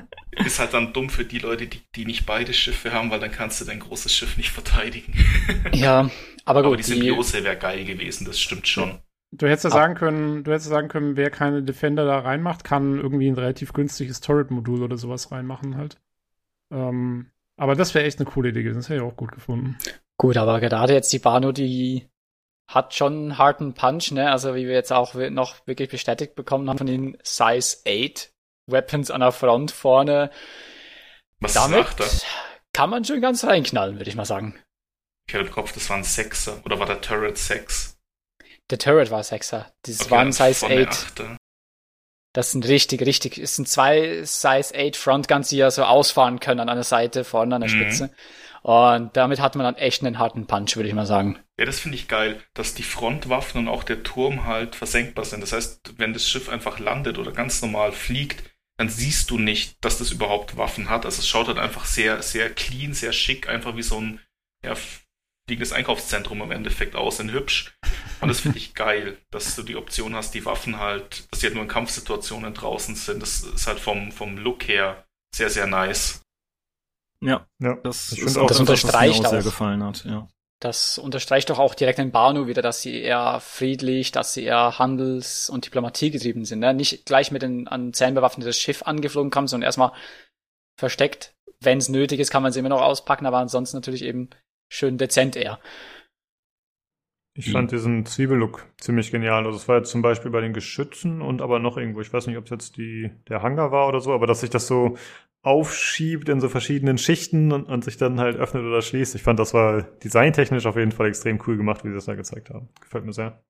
Ist 0.44 0.58
halt 0.58 0.72
dann 0.72 0.92
dumm 0.92 1.10
für 1.10 1.24
die 1.24 1.38
Leute, 1.38 1.66
die, 1.66 1.82
die 1.94 2.04
nicht 2.04 2.26
beide 2.26 2.52
Schiffe 2.52 2.92
haben, 2.92 3.10
weil 3.10 3.20
dann 3.20 3.30
kannst 3.30 3.60
du 3.60 3.64
dein 3.64 3.80
großes 3.80 4.14
Schiff 4.14 4.36
nicht 4.36 4.50
verteidigen. 4.50 5.14
ja, 5.72 6.10
aber 6.44 6.62
gut. 6.62 6.68
Aber 6.68 6.76
die 6.76 6.82
Symbiose 6.82 7.44
wäre 7.44 7.56
geil 7.56 7.84
gewesen, 7.84 8.24
das 8.24 8.40
stimmt 8.40 8.66
schon. 8.66 8.98
Du 9.34 9.48
hättest 9.48 9.64
ja 9.64 9.70
sagen 9.70 9.94
können, 9.94 10.44
du 10.44 10.52
hättest 10.52 10.68
sagen 10.68 10.88
können, 10.88 11.16
wer 11.16 11.30
keine 11.30 11.62
Defender 11.62 12.04
da 12.04 12.18
reinmacht, 12.18 12.64
kann 12.64 12.98
irgendwie 12.98 13.28
ein 13.28 13.34
relativ 13.34 13.72
günstiges 13.72 14.20
Turret-Modul 14.20 14.82
oder 14.82 14.98
sowas 14.98 15.32
reinmachen 15.32 15.76
halt. 15.76 15.98
Ähm, 16.70 17.30
aber 17.56 17.74
das 17.74 17.94
wäre 17.94 18.04
echt 18.04 18.18
eine 18.18 18.28
coole 18.28 18.50
Idee 18.50 18.62
gewesen. 18.62 18.78
Das 18.78 18.88
hätte 18.90 19.02
ich 19.02 19.10
auch 19.10 19.16
gut 19.16 19.32
gefunden. 19.32 19.78
Gut, 20.18 20.36
aber 20.36 20.60
gerade 20.60 20.92
jetzt 20.92 21.12
die 21.12 21.18
Bano, 21.18 21.50
die 21.50 22.08
hat 22.68 22.94
schon 22.94 23.14
einen 23.14 23.38
harten 23.38 23.74
Punch, 23.74 24.12
ne? 24.12 24.30
Also 24.30 24.54
wie 24.54 24.66
wir 24.66 24.74
jetzt 24.74 24.92
auch 24.92 25.14
noch 25.14 25.66
wirklich 25.66 25.88
bestätigt 25.88 26.34
bekommen 26.34 26.68
haben 26.68 26.78
von 26.78 26.86
den 26.86 27.16
Size 27.22 27.78
8 27.86 28.32
Weapons 28.66 29.10
an 29.10 29.20
der 29.20 29.32
Front 29.32 29.70
vorne. 29.70 30.30
Was 31.40 31.54
Damit 31.54 31.86
er? 31.98 32.06
kann 32.72 32.90
man 32.90 33.04
schon 33.04 33.20
ganz 33.20 33.44
reinknallen, 33.44 33.96
würde 33.96 34.08
ich 34.08 34.16
mal 34.16 34.24
sagen. 34.24 34.58
Ich 35.26 35.34
hatte 35.34 35.46
im 35.46 35.52
Kopf, 35.52 35.72
das 35.72 35.88
waren 35.90 36.04
Sechser. 36.04 36.60
Oder 36.64 36.78
war 36.78 36.86
der 36.86 37.00
Turret 37.00 37.38
6? 37.38 37.91
Der 38.72 38.78
Turret 38.78 39.10
war 39.10 39.22
Sechser. 39.22 39.70
Das 39.82 40.00
okay, 40.00 40.10
waren 40.10 40.32
Size 40.32 40.66
8. 40.66 41.38
Das 42.32 42.52
sind 42.52 42.66
richtig, 42.66 43.02
richtig, 43.02 43.36
es 43.36 43.54
sind 43.56 43.68
zwei 43.68 44.24
Size 44.24 44.72
8 44.74 44.96
Frontguns, 44.96 45.50
die 45.50 45.58
ja 45.58 45.70
so 45.70 45.84
ausfahren 45.84 46.40
können 46.40 46.60
an 46.60 46.70
einer 46.70 46.82
Seite, 46.82 47.24
vorne 47.24 47.54
an 47.54 47.60
der 47.60 47.70
mhm. 47.70 47.74
Spitze. 47.74 48.10
Und 48.62 49.14
damit 49.14 49.40
hat 49.40 49.56
man 49.56 49.64
dann 49.64 49.74
echt 49.74 50.02
einen 50.02 50.18
harten 50.18 50.46
Punch, 50.46 50.74
würde 50.76 50.88
ich 50.88 50.94
mal 50.94 51.04
sagen. 51.04 51.38
Ja, 51.58 51.66
das 51.66 51.80
finde 51.80 51.98
ich 51.98 52.08
geil, 52.08 52.40
dass 52.54 52.72
die 52.72 52.82
Frontwaffen 52.82 53.60
und 53.60 53.68
auch 53.68 53.84
der 53.84 54.04
Turm 54.04 54.46
halt 54.46 54.74
versenkbar 54.74 55.26
sind. 55.26 55.42
Das 55.42 55.52
heißt, 55.52 55.98
wenn 55.98 56.14
das 56.14 56.26
Schiff 56.26 56.48
einfach 56.48 56.78
landet 56.78 57.18
oder 57.18 57.32
ganz 57.32 57.60
normal 57.60 57.92
fliegt, 57.92 58.42
dann 58.78 58.88
siehst 58.88 59.30
du 59.30 59.38
nicht, 59.38 59.84
dass 59.84 59.98
das 59.98 60.12
überhaupt 60.12 60.56
Waffen 60.56 60.88
hat. 60.88 61.04
Also 61.04 61.20
es 61.20 61.28
schaut 61.28 61.48
halt 61.48 61.58
einfach 61.58 61.84
sehr, 61.84 62.22
sehr 62.22 62.48
clean, 62.48 62.94
sehr 62.94 63.12
schick, 63.12 63.50
einfach 63.50 63.76
wie 63.76 63.82
so 63.82 64.00
ein 64.00 64.20
ja, 64.64 64.74
fliegendes 65.46 65.72
Einkaufszentrum 65.72 66.40
im 66.42 66.50
Endeffekt 66.50 66.94
aus, 66.94 67.20
in 67.20 67.32
hübsch. 67.32 67.74
Und 68.20 68.28
das 68.28 68.40
finde 68.40 68.58
ich 68.58 68.74
geil, 68.74 69.18
dass 69.30 69.56
du 69.56 69.62
die 69.62 69.76
Option 69.76 70.14
hast, 70.14 70.34
die 70.34 70.44
Waffen 70.44 70.78
halt, 70.78 71.30
dass 71.30 71.40
die 71.40 71.46
halt 71.46 71.54
nur 71.54 71.64
in 71.64 71.68
Kampfsituationen 71.68 72.54
draußen 72.54 72.94
sind. 72.94 73.22
Das 73.22 73.42
ist 73.42 73.66
halt 73.66 73.80
vom, 73.80 74.12
vom 74.12 74.38
Look 74.38 74.68
her 74.68 75.04
sehr, 75.34 75.50
sehr 75.50 75.66
nice. 75.66 76.22
Ja, 77.20 77.46
Ja, 77.58 77.76
das, 77.82 78.12
ist 78.12 78.36
auch 78.36 78.46
das 78.48 78.60
unterstreicht 78.60 79.14
was 79.14 79.22
mir 79.22 79.26
auch 79.26 79.30
sehr 79.30 79.42
gefallen 79.42 79.82
hat, 79.82 80.04
ja. 80.04 80.28
Das 80.60 80.96
unterstreicht 80.96 81.50
doch 81.50 81.58
auch 81.58 81.74
direkt 81.74 81.98
in 81.98 82.12
Banu 82.12 82.46
wieder, 82.46 82.62
dass 82.62 82.82
sie 82.82 83.00
eher 83.00 83.40
friedlich, 83.40 84.12
dass 84.12 84.32
sie 84.32 84.44
eher 84.44 84.78
handels- 84.78 85.50
und 85.50 85.66
Diplomatie 85.66 86.12
getrieben 86.12 86.44
sind. 86.44 86.60
Ne? 86.60 86.72
Nicht 86.72 87.04
gleich 87.04 87.32
mit 87.32 87.42
einem 87.42 87.66
an 87.66 87.92
Zähnen 87.92 88.14
bewaffnetes 88.14 88.56
Schiff 88.56 88.84
angeflogen 88.84 89.32
kommen, 89.32 89.48
sondern 89.48 89.66
erstmal 89.66 89.90
versteckt. 90.78 91.34
Wenn 91.58 91.78
es 91.78 91.88
nötig 91.88 92.20
ist, 92.20 92.30
kann 92.30 92.44
man 92.44 92.52
sie 92.52 92.60
immer 92.60 92.68
noch 92.68 92.80
auspacken, 92.80 93.26
aber 93.26 93.38
ansonsten 93.38 93.76
natürlich 93.76 94.02
eben 94.02 94.30
schön 94.72 94.98
dezent 94.98 95.36
eher. 95.36 95.60
Ich 97.34 97.50
fand 97.50 97.72
diesen 97.72 98.04
Zwiebellook 98.04 98.66
ziemlich 98.78 99.10
genial. 99.10 99.46
Also 99.46 99.56
es 99.56 99.66
war 99.66 99.78
jetzt 99.78 99.90
zum 99.90 100.02
Beispiel 100.02 100.30
bei 100.30 100.42
den 100.42 100.52
Geschützen 100.52 101.22
und 101.22 101.40
aber 101.40 101.60
noch 101.60 101.78
irgendwo, 101.78 102.02
ich 102.02 102.12
weiß 102.12 102.26
nicht, 102.26 102.36
ob 102.36 102.44
es 102.44 102.50
jetzt 102.50 102.76
die, 102.76 103.10
der 103.28 103.42
Hangar 103.42 103.72
war 103.72 103.88
oder 103.88 104.00
so, 104.00 104.12
aber 104.12 104.26
dass 104.26 104.40
sich 104.40 104.50
das 104.50 104.66
so 104.66 104.98
aufschiebt 105.42 106.28
in 106.28 106.40
so 106.40 106.48
verschiedenen 106.50 106.98
Schichten 106.98 107.52
und, 107.52 107.64
und 107.64 107.84
sich 107.84 107.96
dann 107.96 108.20
halt 108.20 108.36
öffnet 108.36 108.64
oder 108.64 108.82
schließt. 108.82 109.14
Ich 109.14 109.22
fand, 109.22 109.38
das 109.38 109.54
war 109.54 109.82
designtechnisch 109.82 110.66
auf 110.66 110.76
jeden 110.76 110.92
Fall 110.92 111.08
extrem 111.08 111.42
cool 111.46 111.56
gemacht, 111.56 111.84
wie 111.84 111.88
sie 111.88 111.94
das 111.94 112.04
da 112.04 112.14
gezeigt 112.14 112.50
haben. 112.50 112.68
Gefällt 112.80 113.06
mir 113.06 113.12
sehr. 113.14 113.42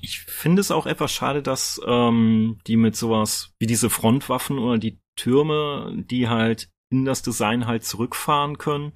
Ich 0.00 0.20
finde 0.20 0.60
es 0.60 0.70
auch 0.70 0.86
etwas 0.86 1.12
schade, 1.12 1.42
dass 1.42 1.80
ähm, 1.86 2.58
die 2.66 2.76
mit 2.76 2.96
sowas 2.96 3.52
wie 3.58 3.66
diese 3.66 3.90
Frontwaffen 3.90 4.58
oder 4.58 4.78
die 4.78 5.00
Türme, 5.16 6.04
die 6.08 6.28
halt 6.28 6.70
in 6.90 7.04
das 7.04 7.22
Design 7.22 7.66
halt 7.66 7.84
zurückfahren 7.84 8.58
können, 8.58 8.92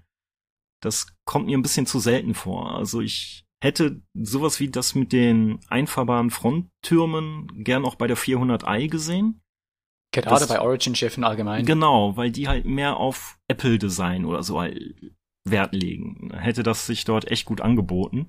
das 0.86 1.06
kommt 1.24 1.46
mir 1.46 1.58
ein 1.58 1.62
bisschen 1.62 1.86
zu 1.86 1.98
selten 1.98 2.34
vor. 2.34 2.74
Also 2.74 3.00
ich 3.00 3.44
hätte 3.62 4.00
sowas 4.14 4.60
wie 4.60 4.70
das 4.70 4.94
mit 4.94 5.12
den 5.12 5.58
einfahrbaren 5.68 6.30
Fronttürmen 6.30 7.48
gern 7.64 7.84
auch 7.84 7.96
bei 7.96 8.06
der 8.06 8.16
400i 8.16 8.88
gesehen. 8.88 9.42
Gerade 10.12 10.40
das, 10.40 10.48
bei 10.48 10.60
Origin-Schiffen 10.60 11.24
allgemein. 11.24 11.66
Genau, 11.66 12.16
weil 12.16 12.30
die 12.30 12.48
halt 12.48 12.64
mehr 12.64 12.96
auf 12.96 13.38
Apple-Design 13.48 14.24
oder 14.24 14.42
so 14.42 14.60
halt 14.60 14.80
Wert 15.44 15.74
legen. 15.74 16.32
Hätte 16.32 16.62
das 16.62 16.86
sich 16.86 17.04
dort 17.04 17.30
echt 17.30 17.44
gut 17.44 17.60
angeboten. 17.60 18.28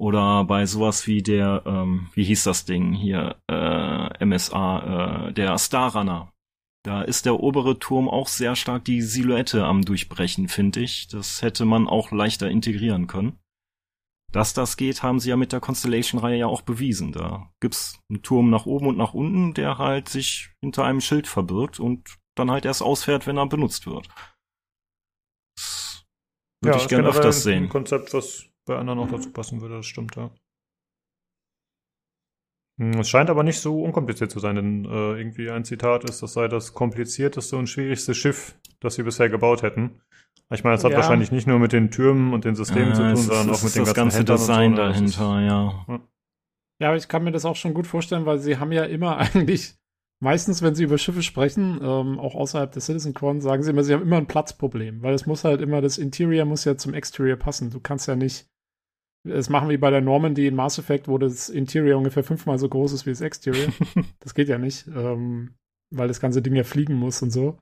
Oder 0.00 0.44
bei 0.44 0.66
sowas 0.66 1.06
wie 1.06 1.22
der, 1.22 1.62
ähm, 1.66 2.08
wie 2.14 2.24
hieß 2.24 2.42
das 2.44 2.64
Ding 2.64 2.92
hier, 2.92 3.36
äh, 3.48 4.24
MSA, 4.24 5.28
äh, 5.28 5.32
der 5.32 5.58
Star 5.58 5.94
Runner. 5.94 6.31
Da 6.84 7.02
ist 7.02 7.26
der 7.26 7.38
obere 7.38 7.78
Turm 7.78 8.08
auch 8.08 8.26
sehr 8.26 8.56
stark 8.56 8.84
die 8.84 9.02
Silhouette 9.02 9.64
am 9.64 9.84
Durchbrechen, 9.84 10.48
finde 10.48 10.80
ich. 10.80 11.06
Das 11.08 11.40
hätte 11.40 11.64
man 11.64 11.86
auch 11.86 12.10
leichter 12.10 12.50
integrieren 12.50 13.06
können. 13.06 13.38
Dass 14.32 14.54
das 14.54 14.76
geht, 14.76 15.02
haben 15.02 15.20
sie 15.20 15.30
ja 15.30 15.36
mit 15.36 15.52
der 15.52 15.60
Constellation-Reihe 15.60 16.38
ja 16.38 16.46
auch 16.46 16.62
bewiesen. 16.62 17.12
Da 17.12 17.52
gibt's 17.60 18.00
einen 18.08 18.22
Turm 18.22 18.50
nach 18.50 18.66
oben 18.66 18.86
und 18.86 18.96
nach 18.96 19.14
unten, 19.14 19.54
der 19.54 19.78
halt 19.78 20.08
sich 20.08 20.50
hinter 20.60 20.84
einem 20.84 21.00
Schild 21.00 21.28
verbirgt 21.28 21.78
und 21.78 22.16
dann 22.34 22.50
halt 22.50 22.64
erst 22.64 22.82
ausfährt, 22.82 23.26
wenn 23.26 23.36
er 23.36 23.46
benutzt 23.46 23.86
wird. 23.86 24.08
Das 25.56 26.04
würde 26.62 26.78
ja, 26.78 26.82
ich 26.82 26.88
gerne 26.88 27.08
öfters 27.08 27.42
sehen. 27.42 27.64
Ein 27.64 27.68
Konzept, 27.68 28.14
was 28.14 28.46
bei 28.64 28.76
anderen 28.76 29.00
auch 29.00 29.10
dazu 29.10 29.30
passen 29.30 29.60
würde, 29.60 29.76
das 29.76 29.86
stimmt, 29.86 30.16
ja. 30.16 30.30
Hm, 32.78 33.00
es 33.00 33.08
scheint 33.08 33.30
aber 33.30 33.42
nicht 33.42 33.60
so 33.60 33.82
unkompliziert 33.82 34.30
zu 34.30 34.38
sein, 34.38 34.56
denn 34.56 34.84
äh, 34.84 35.18
irgendwie 35.18 35.50
ein 35.50 35.64
Zitat 35.64 36.04
ist, 36.04 36.22
das 36.22 36.32
sei 36.32 36.48
das 36.48 36.72
komplizierteste 36.74 37.56
und 37.56 37.68
schwierigste 37.68 38.14
Schiff, 38.14 38.56
das 38.80 38.94
sie 38.94 39.02
bisher 39.02 39.28
gebaut 39.28 39.62
hätten. 39.62 40.00
Ich 40.50 40.64
meine, 40.64 40.76
es 40.76 40.84
hat 40.84 40.92
ja. 40.92 40.98
wahrscheinlich 40.98 41.32
nicht 41.32 41.46
nur 41.46 41.58
mit 41.58 41.72
den 41.72 41.90
Türmen 41.90 42.34
und 42.34 42.44
den 42.44 42.54
Systemen 42.54 42.90
ja, 42.90 42.94
zu 42.94 43.02
tun, 43.02 43.16
sondern 43.16 43.50
auch 43.50 43.62
mit 43.62 43.74
dem 43.74 43.84
das 43.84 43.94
ganze 43.94 44.24
Design 44.24 44.72
so, 44.72 44.82
dahinter, 44.82 45.40
ja. 45.40 45.84
ja. 45.88 46.00
Ja, 46.78 46.88
aber 46.88 46.96
ich 46.96 47.08
kann 47.08 47.22
mir 47.22 47.30
das 47.30 47.44
auch 47.44 47.56
schon 47.56 47.74
gut 47.74 47.86
vorstellen, 47.86 48.26
weil 48.26 48.38
sie 48.38 48.58
haben 48.58 48.72
ja 48.72 48.84
immer 48.84 49.16
eigentlich, 49.34 49.76
meistens, 50.20 50.62
wenn 50.62 50.74
sie 50.74 50.84
über 50.84 50.98
Schiffe 50.98 51.22
sprechen, 51.22 51.78
ähm, 51.82 52.18
auch 52.18 52.34
außerhalb 52.34 52.72
des 52.72 52.86
Citizen 52.86 53.14
Con, 53.14 53.40
sagen 53.40 53.62
sie 53.62 53.70
immer, 53.70 53.84
sie 53.84 53.94
haben 53.94 54.02
immer 54.02 54.16
ein 54.16 54.26
Platzproblem, 54.26 55.02
weil 55.02 55.14
es 55.14 55.26
muss 55.26 55.44
halt 55.44 55.60
immer, 55.60 55.80
das 55.80 55.96
Interior 55.96 56.44
muss 56.44 56.64
ja 56.64 56.76
zum 56.76 56.92
Exterior 56.92 57.36
passen. 57.36 57.70
Du 57.70 57.80
kannst 57.80 58.08
ja 58.08 58.16
nicht 58.16 58.48
es 59.24 59.48
machen 59.48 59.68
wie 59.68 59.76
bei 59.76 59.90
der 59.90 60.00
Normandy 60.00 60.46
in 60.46 60.54
Mass 60.54 60.78
Effect, 60.78 61.08
wo 61.08 61.18
das 61.18 61.48
Interior 61.48 61.98
ungefähr 61.98 62.24
fünfmal 62.24 62.58
so 62.58 62.68
groß 62.68 62.92
ist 62.92 63.06
wie 63.06 63.10
das 63.10 63.20
Exterior. 63.20 63.72
das 64.20 64.34
geht 64.34 64.48
ja 64.48 64.58
nicht, 64.58 64.86
ähm, 64.88 65.54
weil 65.90 66.08
das 66.08 66.20
ganze 66.20 66.42
Ding 66.42 66.54
ja 66.54 66.64
fliegen 66.64 66.94
muss 66.94 67.22
und 67.22 67.30
so. 67.30 67.58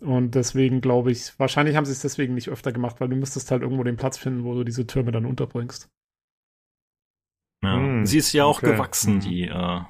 Und 0.00 0.34
deswegen 0.34 0.80
glaube 0.80 1.10
ich, 1.10 1.38
wahrscheinlich 1.38 1.76
haben 1.76 1.84
sie 1.84 1.92
es 1.92 2.02
deswegen 2.02 2.34
nicht 2.34 2.48
öfter 2.48 2.72
gemacht, 2.72 3.00
weil 3.00 3.08
du 3.08 3.16
müsstest 3.16 3.50
halt 3.50 3.62
irgendwo 3.62 3.82
den 3.82 3.96
Platz 3.96 4.16
finden, 4.16 4.44
wo 4.44 4.54
du 4.54 4.64
diese 4.64 4.86
Türme 4.86 5.10
dann 5.10 5.26
unterbringst. 5.26 5.88
Ja. 7.64 7.76
Hm, 7.76 8.06
sie 8.06 8.18
ist 8.18 8.32
ja 8.32 8.44
auch 8.44 8.58
okay. 8.58 8.72
gewachsen, 8.72 9.14
hm. 9.14 9.20
die 9.20 9.42
äh, 9.48 9.80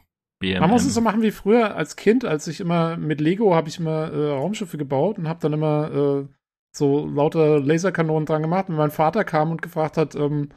BMM. 0.40 0.60
Man 0.60 0.70
muss 0.70 0.86
es 0.86 0.94
so 0.94 1.00
machen 1.00 1.22
wie 1.22 1.30
früher 1.30 1.74
als 1.74 1.96
Kind, 1.96 2.24
als 2.24 2.46
ich 2.46 2.60
immer 2.60 2.96
mit 2.96 3.20
Lego 3.20 3.54
habe 3.54 3.68
ich 3.68 3.78
immer 3.78 4.10
äh, 4.12 4.30
Raumschiffe 4.30 4.78
gebaut 4.78 5.18
und 5.18 5.28
habe 5.28 5.40
dann 5.40 5.52
immer 5.52 5.90
äh, 5.90 6.34
so 6.74 7.06
lauter 7.06 7.60
Laserkanonen 7.60 8.24
dran 8.24 8.42
gemacht. 8.42 8.68
Und 8.68 8.76
mein 8.76 8.90
Vater 8.90 9.24
kam 9.24 9.50
und 9.50 9.60
gefragt 9.60 9.96
hat, 9.98 10.14
ähm, 10.14 10.50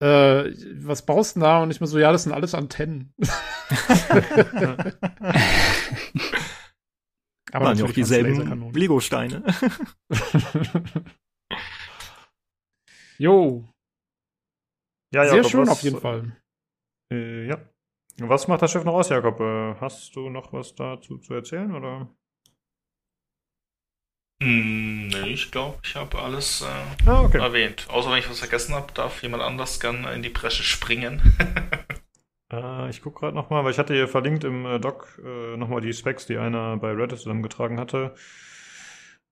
äh, 0.00 0.52
was 0.84 1.04
baust 1.04 1.36
du 1.36 1.40
da? 1.40 1.62
Und 1.62 1.70
ich 1.70 1.80
mir 1.80 1.86
so, 1.86 1.98
ja, 1.98 2.12
das 2.12 2.22
sind 2.24 2.32
alles 2.32 2.54
Antennen. 2.54 3.12
Aber 7.50 7.64
Waren 7.64 7.78
ja 7.78 7.84
auch 7.86 7.92
dieselben 7.92 8.72
Lego-Steine. 8.72 9.42
jo. 13.18 13.66
Ja, 15.14 15.24
Sehr 15.24 15.36
Jakob, 15.36 15.50
schön 15.50 15.62
was, 15.62 15.70
auf 15.70 15.82
jeden 15.82 16.00
Fall. 16.00 16.36
Äh, 17.10 17.46
ja. 17.46 17.58
Was 18.20 18.48
macht 18.48 18.62
das 18.62 18.70
Schiff 18.72 18.84
noch 18.84 18.94
aus, 18.94 19.08
Jakob? 19.08 19.40
Äh, 19.40 19.76
hast 19.80 20.14
du 20.14 20.28
noch 20.28 20.52
was 20.52 20.74
dazu 20.74 21.18
zu 21.18 21.34
erzählen, 21.34 21.74
oder? 21.74 22.14
Hm, 24.40 25.08
nee, 25.08 25.30
ich 25.30 25.50
glaube, 25.50 25.78
ich 25.82 25.96
habe 25.96 26.18
alles 26.18 26.62
äh, 26.62 27.08
ah, 27.08 27.22
okay. 27.22 27.38
erwähnt. 27.38 27.86
Außer 27.90 28.10
wenn 28.10 28.18
ich 28.18 28.30
was 28.30 28.38
vergessen 28.38 28.74
habe, 28.74 28.92
darf 28.92 29.22
jemand 29.22 29.42
anders 29.42 29.80
gerne 29.80 30.12
in 30.12 30.22
die 30.22 30.28
Bresche 30.28 30.62
springen. 30.62 31.20
äh, 32.52 32.88
ich 32.88 33.02
gucke 33.02 33.20
gerade 33.20 33.34
nochmal, 33.34 33.64
weil 33.64 33.72
ich 33.72 33.78
hatte 33.78 33.94
hier 33.94 34.06
verlinkt 34.06 34.44
im 34.44 34.64
äh, 34.64 34.78
Doc 34.78 35.20
äh, 35.24 35.56
nochmal 35.56 35.80
die 35.80 35.92
Specs, 35.92 36.26
die 36.26 36.38
einer 36.38 36.76
bei 36.76 36.92
Reddit 36.92 37.18
zusammengetragen 37.18 37.80
hatte. 37.80 38.14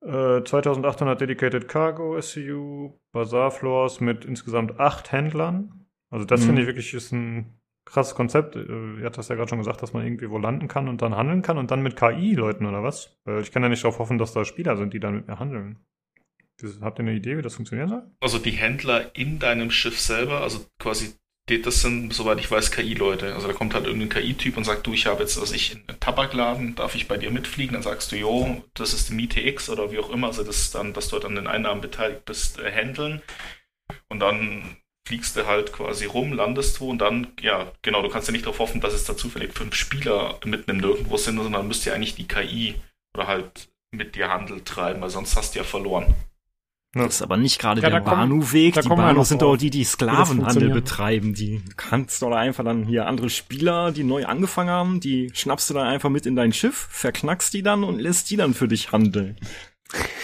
Äh, 0.03 0.43
2800 0.43 1.21
Dedicated 1.21 1.69
Cargo 1.69 2.21
SCU, 2.21 2.99
Bazaar 3.13 3.53
Floors 3.53 4.01
mit 4.01 4.25
insgesamt 4.25 4.81
acht 4.81 5.13
Händlern. 5.13 5.87
Also 6.11 6.25
das 6.25 6.41
mhm. 6.41 6.47
finde 6.47 6.63
ich 6.63 6.67
wirklich 6.67 6.95
ist 6.95 7.13
ein 7.13 7.56
krasses 7.87 8.15
Konzept. 8.15 8.57
Äh, 8.57 8.99
ihr 8.99 9.07
hat 9.07 9.17
das 9.17 9.29
ja 9.29 9.37
gerade 9.37 9.49
schon 9.49 9.59
gesagt, 9.59 9.83
dass 9.83 9.95
man 9.95 10.05
irgendwie 10.05 10.29
wo 10.29 10.39
landen 10.39 10.69
kann 10.69 10.89
und 10.89 11.01
dann 11.01 11.17
handeln 11.17 11.41
kann 11.41 11.57
und 11.57 11.71
dann 11.71 11.83
mit 11.83 11.97
KI-Leuten 11.97 12.67
oder 12.67 12.83
was? 12.83 13.17
Weil 13.25 13.41
ich 13.41 13.53
kann 13.53 13.63
ja 13.63 13.71
nicht 13.71 13.83
darauf 13.83 13.99
hoffen, 13.99 14.19
dass 14.19 14.33
da 14.33 14.45
Spieler 14.45 14.77
sind, 14.77 14.93
die 14.93 15.01
dann 15.01 15.15
mit 15.15 15.29
mir 15.29 15.39
handeln. 15.39 15.79
Habt 16.81 16.99
ihr 16.99 17.03
eine 17.03 17.15
Idee, 17.15 17.37
wie 17.37 17.43
das 17.43 17.55
funktionieren 17.55 17.89
soll? 17.89 18.03
Also 18.21 18.39
die 18.39 18.53
Händler 18.53 19.15
in 19.15 19.39
deinem 19.39 19.71
Schiff 19.71 20.01
selber, 20.01 20.41
also 20.41 20.67
quasi, 20.79 21.15
das 21.47 21.83
sind, 21.83 22.13
soweit 22.15 22.41
ich 22.41 22.51
weiß, 22.51 22.73
KI-Leute. 22.73 23.35
Also 23.35 23.47
da 23.47 23.53
kommt 23.53 23.75
halt 23.75 23.87
irgendein 23.87 24.09
KI-Typ 24.09 24.57
und 24.57 24.65
sagt, 24.65 24.87
du, 24.87 24.93
ich 24.93 25.07
habe 25.07 25.21
jetzt, 25.21 25.39
also 25.39 25.55
ich 25.55 25.75
einen 25.75 26.01
Tabakladen, 26.01 26.75
darf 26.75 26.95
ich 26.95 27.09
bei 27.09 27.19
dir 27.19 27.31
mitfliegen? 27.31 27.75
Dann 27.75 27.83
sagst 27.83 28.11
du, 28.11 28.17
jo, 28.17 28.65
das 28.75 28.95
ist 28.95 29.11
die 29.11 29.15
Miete 29.15 29.41
X 29.41 29.69
oder 29.69 29.93
wie 29.93 29.99
auch 29.99 30.11
immer, 30.11 30.29
also 30.29 30.43
das 30.43 30.71
dann, 30.71 30.95
dass 30.95 31.09
du 31.09 31.19
an 31.19 31.35
den 31.35 31.47
Einnahmen 31.47 31.83
beteiligt 31.83 32.25
bist, 32.25 32.59
äh, 32.59 32.73
handeln. 32.73 33.21
Und 34.09 34.21
dann 34.21 34.79
fliegst 35.07 35.37
du 35.37 35.47
halt 35.47 35.73
quasi 35.73 36.05
rum, 36.05 36.33
landest 36.33 36.81
wo 36.81 36.91
und 36.91 36.99
dann, 36.99 37.29
ja, 37.41 37.71
genau, 37.83 38.03
du 38.03 38.09
kannst 38.09 38.27
ja 38.27 38.33
nicht 38.33 38.45
darauf 38.45 38.59
hoffen, 38.59 38.81
dass 38.81 38.93
es 38.93 39.05
da 39.05 39.17
zufällig 39.17 39.55
fünf 39.55 39.75
Spieler 39.77 40.39
mitten 40.45 40.73
im 40.73 40.79
Nirgendwo 40.79 41.17
sind, 41.17 41.39
sondern 41.39 41.69
müsst 41.69 41.87
ja 41.87 41.95
eigentlich 41.95 42.17
die 42.17 42.27
KI 42.27 42.75
oder 43.17 43.29
halt 43.29 43.69
mit 43.93 44.17
dir 44.17 44.31
Handel 44.31 44.63
treiben, 44.63 45.01
weil 45.01 45.11
sonst 45.11 45.37
hast 45.37 45.55
du 45.55 45.61
ja 45.61 45.65
verloren. 45.65 46.13
Das 46.93 47.17
ist 47.17 47.23
aber 47.23 47.37
nicht 47.37 47.61
gerade 47.61 47.83
ja, 47.83 47.91
der 47.91 48.01
Banu-Weg. 48.01 48.81
Die 48.81 48.89
Banu 48.89 49.23
sind 49.23 49.43
doch 49.43 49.57
die, 49.57 49.71
die 49.71 49.85
Sklavenhandel 49.85 50.71
betreiben. 50.71 51.35
Die 51.35 51.63
kannst 51.77 52.23
doch 52.23 52.33
einfach 52.33 52.65
dann 52.65 52.87
hier 52.87 53.07
andere 53.07 53.29
Spieler, 53.29 53.93
die 53.93 54.03
neu 54.03 54.25
angefangen 54.25 54.71
haben, 54.71 55.01
die 55.01 55.31
schnappst 55.35 55.71
du 55.71 55.75
dann 55.75 55.87
einfach 55.87 56.09
mit 56.09 56.27
in 56.27 56.37
dein 56.37 56.53
Schiff, 56.53 56.89
verknackst 56.91 57.53
die 57.53 57.63
dann 57.63 57.85
und 57.85 57.99
lässt 57.99 58.31
die 58.31 58.37
dann 58.37 58.55
für 58.55 58.67
dich 58.67 58.93
handeln. 58.93 59.37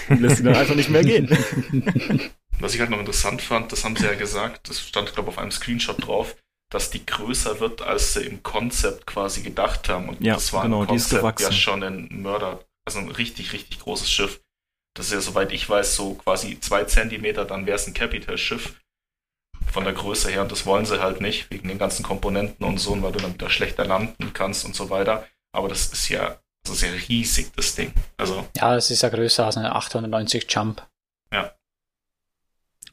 Und 0.09 0.23
lässt 0.23 0.39
die 0.39 0.45
dann 0.45 0.57
einfach 0.57 0.75
nicht 0.75 0.91
mehr 0.91 1.05
gehen. 1.05 1.29
Was 2.63 2.75
ich 2.75 2.81
halt 2.81 2.91
noch 2.91 3.01
interessant 3.01 3.43
fand, 3.43 3.73
das 3.73 3.85
haben 3.85 3.97
sie 3.97 4.05
ja 4.05 4.15
gesagt, 4.15 4.69
das 4.69 4.81
stand, 4.81 5.13
glaube 5.13 5.31
ich, 5.31 5.37
auf 5.37 5.43
einem 5.43 5.51
Screenshot 5.51 6.07
drauf, 6.07 6.37
dass 6.71 6.91
die 6.91 7.05
größer 7.05 7.59
wird, 7.61 7.83
als 7.83 8.15
sie 8.15 8.23
im 8.25 8.43
Konzept 8.43 9.05
quasi 9.07 9.43
gedacht 9.43 9.89
haben. 9.89 10.09
Und 10.09 10.21
ja, 10.23 10.35
das 10.35 10.53
war 10.53 10.63
genau, 10.63 10.83
im 10.83 10.87
Konzept 10.89 11.41
ja 11.41 11.51
schon 11.53 11.83
ein 11.83 12.09
Mörder, 12.23 12.65
also 12.87 13.01
ein 13.01 13.11
richtig, 13.11 13.53
richtig 13.53 13.81
großes 13.81 14.11
Schiff. 14.11 14.41
Das 14.95 15.07
ist 15.07 15.13
ja, 15.13 15.21
soweit 15.21 15.53
ich 15.53 15.69
weiß, 15.69 15.97
so 15.97 16.15
quasi 16.15 16.61
zwei 16.61 16.85
Zentimeter, 16.85 17.45
dann 17.45 17.67
wäre 17.67 17.77
es 17.77 17.87
ein 17.87 17.95
Capital-Schiff. 17.95 18.75
von 19.73 19.85
der 19.85 19.93
Größe 19.95 20.31
her. 20.31 20.43
Und 20.43 20.53
das 20.53 20.67
wollen 20.67 20.85
sie 20.87 21.01
halt 21.01 21.21
nicht, 21.21 21.51
wegen 21.51 21.69
den 21.69 21.79
ganzen 21.79 22.03
Komponenten 22.03 22.65
und 22.65 22.79
so, 22.79 22.93
und 22.93 23.03
weil 23.03 23.13
du 23.13 23.19
dann 23.21 23.35
wieder 23.35 23.51
schlechter 23.51 23.85
landen 23.85 24.33
kannst 24.33 24.65
und 24.65 24.75
so 24.77 24.91
weiter. 24.91 25.27
Aber 25.53 25.69
das 25.69 25.93
ist 25.93 26.09
ja, 26.09 26.39
das 26.65 26.77
ist 26.77 26.83
ja 26.83 26.91
riesig, 27.09 27.53
das 27.57 27.75
Ding. 27.75 27.93
Also. 28.17 28.47
Ja, 28.57 28.77
es 28.77 28.91
ist 28.91 29.03
ja 29.03 29.09
größer 29.09 29.47
als 29.47 29.57
eine 29.57 29.75
890 29.75 30.47
Jump. 30.49 30.87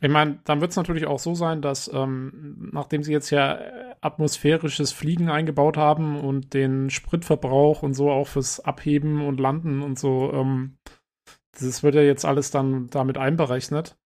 Ich 0.01 0.09
meine, 0.09 0.39
dann 0.45 0.61
wird 0.61 0.71
es 0.71 0.77
natürlich 0.77 1.07
auch 1.07 1.19
so 1.19 1.35
sein, 1.35 1.61
dass 1.61 1.91
ähm, 1.93 2.69
nachdem 2.71 3.03
sie 3.03 3.11
jetzt 3.11 3.31
ja 3.31 3.59
atmosphärisches 4.01 4.93
Fliegen 4.93 5.29
eingebaut 5.29 5.75
haben 5.75 6.19
und 6.19 6.53
den 6.53 6.89
Spritverbrauch 6.89 7.83
und 7.83 7.93
so 7.93 8.09
auch 8.09 8.27
fürs 8.27 8.61
Abheben 8.61 9.25
und 9.25 9.39
Landen 9.39 9.81
und 9.81 9.99
so, 9.99 10.31
ähm, 10.33 10.77
das 11.51 11.83
wird 11.83 11.95
ja 11.95 12.01
jetzt 12.01 12.25
alles 12.25 12.51
dann 12.51 12.89
damit 12.89 13.17
einberechnet. 13.17 13.97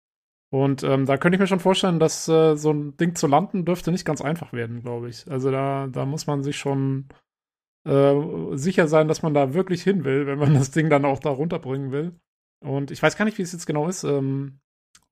Und 0.51 0.83
ähm, 0.83 1.07
da 1.07 1.17
könnte 1.17 1.37
ich 1.37 1.41
mir 1.41 1.47
schon 1.47 1.61
vorstellen, 1.61 1.99
dass 1.99 2.29
äh, 2.29 2.57
so 2.57 2.73
ein 2.73 2.97
Ding 2.97 3.15
zu 3.15 3.27
landen 3.27 3.65
dürfte 3.65 3.91
nicht 3.91 4.05
ganz 4.05 4.21
einfach 4.21 4.53
werden, 4.53 4.83
glaube 4.83 5.09
ich. 5.09 5.31
Also 5.31 5.51
da, 5.51 5.89
da 5.89 6.05
muss 6.05 6.27
man 6.27 6.43
sich 6.43 6.57
schon 6.59 7.09
äh, 7.85 8.15
sicher 8.53 8.87
sein, 8.87 9.09
dass 9.09 9.23
man 9.23 9.35
da 9.35 9.55
wirklich 9.55 9.83
hin 9.83 10.05
will, 10.05 10.27
wenn 10.27 10.39
man 10.39 10.55
das 10.55 10.71
Ding 10.71 10.91
dann 10.91 11.05
auch 11.05 11.21
da 11.21 11.31
runterbringen 11.31 11.91
will. 11.91 12.12
Und 12.61 12.91
ich 12.91 13.03
weiß 13.03 13.17
gar 13.17 13.25
nicht, 13.25 13.39
wie 13.39 13.43
es 13.43 13.53
jetzt 13.53 13.67
genau 13.67 13.89
ist, 13.89 14.05
ähm, 14.05 14.61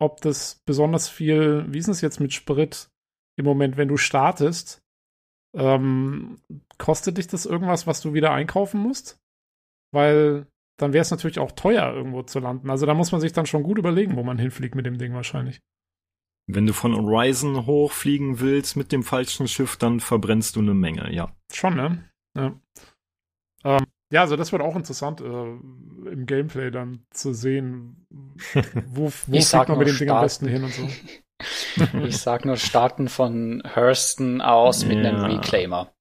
ob 0.00 0.20
das 0.20 0.60
besonders 0.66 1.08
viel, 1.08 1.64
wie 1.68 1.78
ist 1.78 1.88
es 1.88 2.00
jetzt 2.00 2.20
mit 2.20 2.32
Sprit 2.32 2.90
im 3.36 3.44
Moment, 3.44 3.76
wenn 3.76 3.88
du 3.88 3.96
startest, 3.96 4.82
ähm, 5.54 6.40
kostet 6.78 7.18
dich 7.18 7.26
das 7.26 7.46
irgendwas, 7.46 7.86
was 7.86 8.00
du 8.00 8.14
wieder 8.14 8.32
einkaufen 8.32 8.80
musst? 8.80 9.18
Weil 9.92 10.46
dann 10.78 10.92
wäre 10.92 11.02
es 11.02 11.10
natürlich 11.10 11.38
auch 11.38 11.52
teuer, 11.52 11.92
irgendwo 11.92 12.22
zu 12.22 12.38
landen. 12.38 12.70
Also 12.70 12.86
da 12.86 12.94
muss 12.94 13.12
man 13.12 13.20
sich 13.20 13.32
dann 13.32 13.46
schon 13.46 13.62
gut 13.62 13.78
überlegen, 13.78 14.16
wo 14.16 14.22
man 14.22 14.38
hinfliegt 14.38 14.74
mit 14.74 14.86
dem 14.86 14.98
Ding 14.98 15.12
wahrscheinlich. 15.12 15.60
Wenn 16.46 16.66
du 16.66 16.72
von 16.72 16.94
Horizon 16.94 17.66
hochfliegen 17.66 18.40
willst 18.40 18.76
mit 18.76 18.90
dem 18.92 19.02
falschen 19.02 19.46
Schiff, 19.46 19.76
dann 19.76 20.00
verbrennst 20.00 20.56
du 20.56 20.60
eine 20.60 20.74
Menge, 20.74 21.12
ja. 21.12 21.36
Schon, 21.52 21.76
ne? 21.76 22.10
Ja. 22.36 22.58
Ähm, 23.64 23.86
ja, 24.10 24.22
also 24.22 24.36
das 24.36 24.52
wird 24.52 24.62
auch 24.62 24.76
interessant, 24.76 25.20
äh, 25.20 25.24
im 25.24 26.26
Gameplay 26.26 26.70
dann 26.70 27.04
zu 27.10 27.32
sehen, 27.32 28.06
wo, 28.86 29.04
wo 29.04 29.10
fliegt 29.10 29.68
man 29.68 29.78
mit 29.78 29.88
dem 29.88 29.98
Ding 29.98 30.10
am 30.10 30.22
besten 30.22 30.48
hin 30.48 30.64
und 30.64 30.72
so. 30.72 30.88
ich 32.04 32.18
sag 32.18 32.44
nur 32.44 32.56
starten 32.56 33.08
von 33.08 33.62
Hurston 33.74 34.40
aus 34.40 34.84
mit 34.84 34.98
ja. 34.98 35.10
einem 35.10 35.24
Reclaimer. 35.24 35.92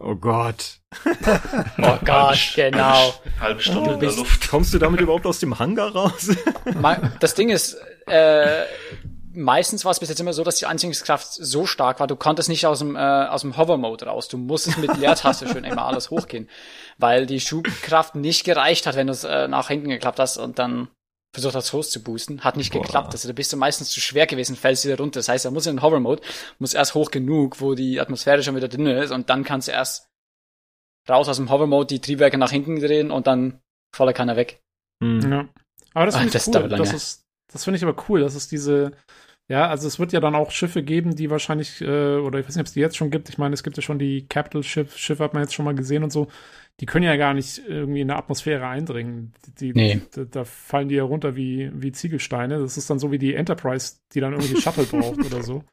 Oh 0.00 0.14
Gott. 0.14 0.80
oh 1.04 1.98
Gott, 2.04 2.52
genau. 2.54 3.14
Halbe 3.40 3.60
Stunde 3.60 3.94
in 3.94 4.00
der 4.00 4.12
Luft. 4.12 4.48
Kommst 4.48 4.72
du 4.72 4.78
damit 4.78 5.00
überhaupt 5.00 5.26
aus 5.26 5.40
dem 5.40 5.58
Hangar 5.58 5.90
raus? 5.90 6.36
das 7.20 7.34
Ding 7.34 7.50
ist, 7.50 7.76
äh, 8.06 8.62
meistens 9.38 9.84
war 9.84 9.92
es 9.92 10.00
bis 10.00 10.08
jetzt 10.08 10.20
immer 10.20 10.32
so, 10.32 10.42
dass 10.42 10.56
die 10.56 10.66
Anziehungskraft 10.66 11.32
so 11.32 11.64
stark 11.64 12.00
war, 12.00 12.06
du 12.06 12.16
konntest 12.16 12.48
nicht 12.48 12.66
aus 12.66 12.80
dem, 12.80 12.96
äh, 12.96 12.98
aus 12.98 13.42
dem 13.42 13.56
Hover-Mode 13.56 14.06
raus. 14.06 14.28
Du 14.28 14.36
musstest 14.36 14.78
mit 14.78 14.96
Leertaste 14.96 15.48
schon 15.48 15.64
immer 15.64 15.86
alles 15.86 16.10
hochgehen, 16.10 16.48
weil 16.98 17.26
die 17.26 17.40
Schubkraft 17.40 18.16
nicht 18.16 18.44
gereicht 18.44 18.86
hat, 18.86 18.96
wenn 18.96 19.06
du 19.06 19.12
es 19.12 19.24
äh, 19.24 19.48
nach 19.48 19.68
hinten 19.68 19.88
geklappt 19.88 20.18
hast 20.18 20.38
und 20.38 20.58
dann 20.58 20.88
versucht 21.32 21.54
hast, 21.54 21.72
hoch 21.72 21.84
zu 21.84 22.02
boosten. 22.02 22.42
Hat 22.42 22.56
nicht 22.56 22.72
Boah. 22.72 22.82
geklappt. 22.82 23.12
Also 23.12 23.28
da 23.28 23.34
bist 23.34 23.52
du 23.52 23.56
meistens 23.56 23.90
zu 23.90 24.00
schwer 24.00 24.26
gewesen, 24.26 24.56
fällst 24.56 24.84
wieder 24.84 24.98
runter. 24.98 25.20
Das 25.20 25.28
heißt, 25.28 25.44
er 25.44 25.50
muss 25.52 25.66
in 25.66 25.76
den 25.76 25.82
Hover-Mode, 25.82 26.22
muss 26.58 26.74
erst 26.74 26.94
hoch 26.94 27.10
genug, 27.10 27.60
wo 27.60 27.74
die 27.74 28.00
Atmosphäre 28.00 28.42
schon 28.42 28.56
wieder 28.56 28.68
drin 28.68 28.86
ist 28.86 29.12
und 29.12 29.30
dann 29.30 29.44
kannst 29.44 29.68
du 29.68 29.72
erst 29.72 30.08
raus 31.08 31.28
aus 31.28 31.36
dem 31.36 31.50
Hover-Mode 31.50 31.86
die 31.86 32.00
Triebwerke 32.00 32.38
nach 32.38 32.50
hinten 32.50 32.80
drehen 32.80 33.10
und 33.10 33.26
dann 33.26 33.60
voller 33.94 34.12
keiner 34.12 34.36
weg. 34.36 34.60
Mhm. 35.00 35.32
Ja. 35.32 35.48
Aber 35.94 36.06
das 36.06 36.16
finde 36.16 36.28
ich 36.28 36.32
das 36.32 36.48
cool. 36.48 36.68
Das, 36.68 36.92
ist, 36.92 37.24
das 37.52 37.64
finde 37.64 37.76
ich 37.76 37.84
aber 37.84 38.04
cool, 38.08 38.20
dass 38.20 38.34
es 38.34 38.48
diese, 38.48 38.92
ja, 39.48 39.68
also 39.68 39.88
es 39.88 39.98
wird 39.98 40.12
ja 40.12 40.20
dann 40.20 40.34
auch 40.34 40.50
Schiffe 40.50 40.82
geben, 40.82 41.16
die 41.16 41.30
wahrscheinlich, 41.30 41.80
äh, 41.80 42.16
oder 42.16 42.38
ich 42.38 42.46
weiß 42.46 42.56
nicht, 42.56 42.62
ob 42.62 42.66
es 42.66 42.74
die 42.74 42.80
jetzt 42.80 42.96
schon 42.96 43.10
gibt. 43.10 43.28
Ich 43.28 43.38
meine, 43.38 43.54
es 43.54 43.62
gibt 43.62 43.76
ja 43.76 43.82
schon 43.82 43.98
die 43.98 44.26
Capital-Schiffe, 44.26 45.24
hat 45.24 45.34
man 45.34 45.42
jetzt 45.42 45.54
schon 45.54 45.64
mal 45.64 45.74
gesehen 45.74 46.04
und 46.04 46.12
so 46.12 46.28
die 46.80 46.86
können 46.86 47.04
ja 47.04 47.16
gar 47.16 47.34
nicht 47.34 47.58
irgendwie 47.66 48.00
in 48.00 48.08
der 48.08 48.18
Atmosphäre 48.18 48.66
eindringen. 48.66 49.32
Die, 49.58 49.72
nee. 49.72 50.00
da, 50.14 50.24
da, 50.24 50.44
fallen 50.44 50.88
die 50.88 50.94
ja 50.94 51.02
runter 51.02 51.34
wie, 51.34 51.70
wie 51.74 51.90
Ziegelsteine. 51.90 52.60
Das 52.60 52.76
ist 52.76 52.88
dann 52.88 53.00
so 53.00 53.10
wie 53.10 53.18
die 53.18 53.34
Enterprise, 53.34 53.96
die 54.14 54.20
dann 54.20 54.32
irgendwie 54.32 54.60
Shuttle 54.60 54.84
braucht 54.90 55.18
oder 55.18 55.42
so. 55.42 55.64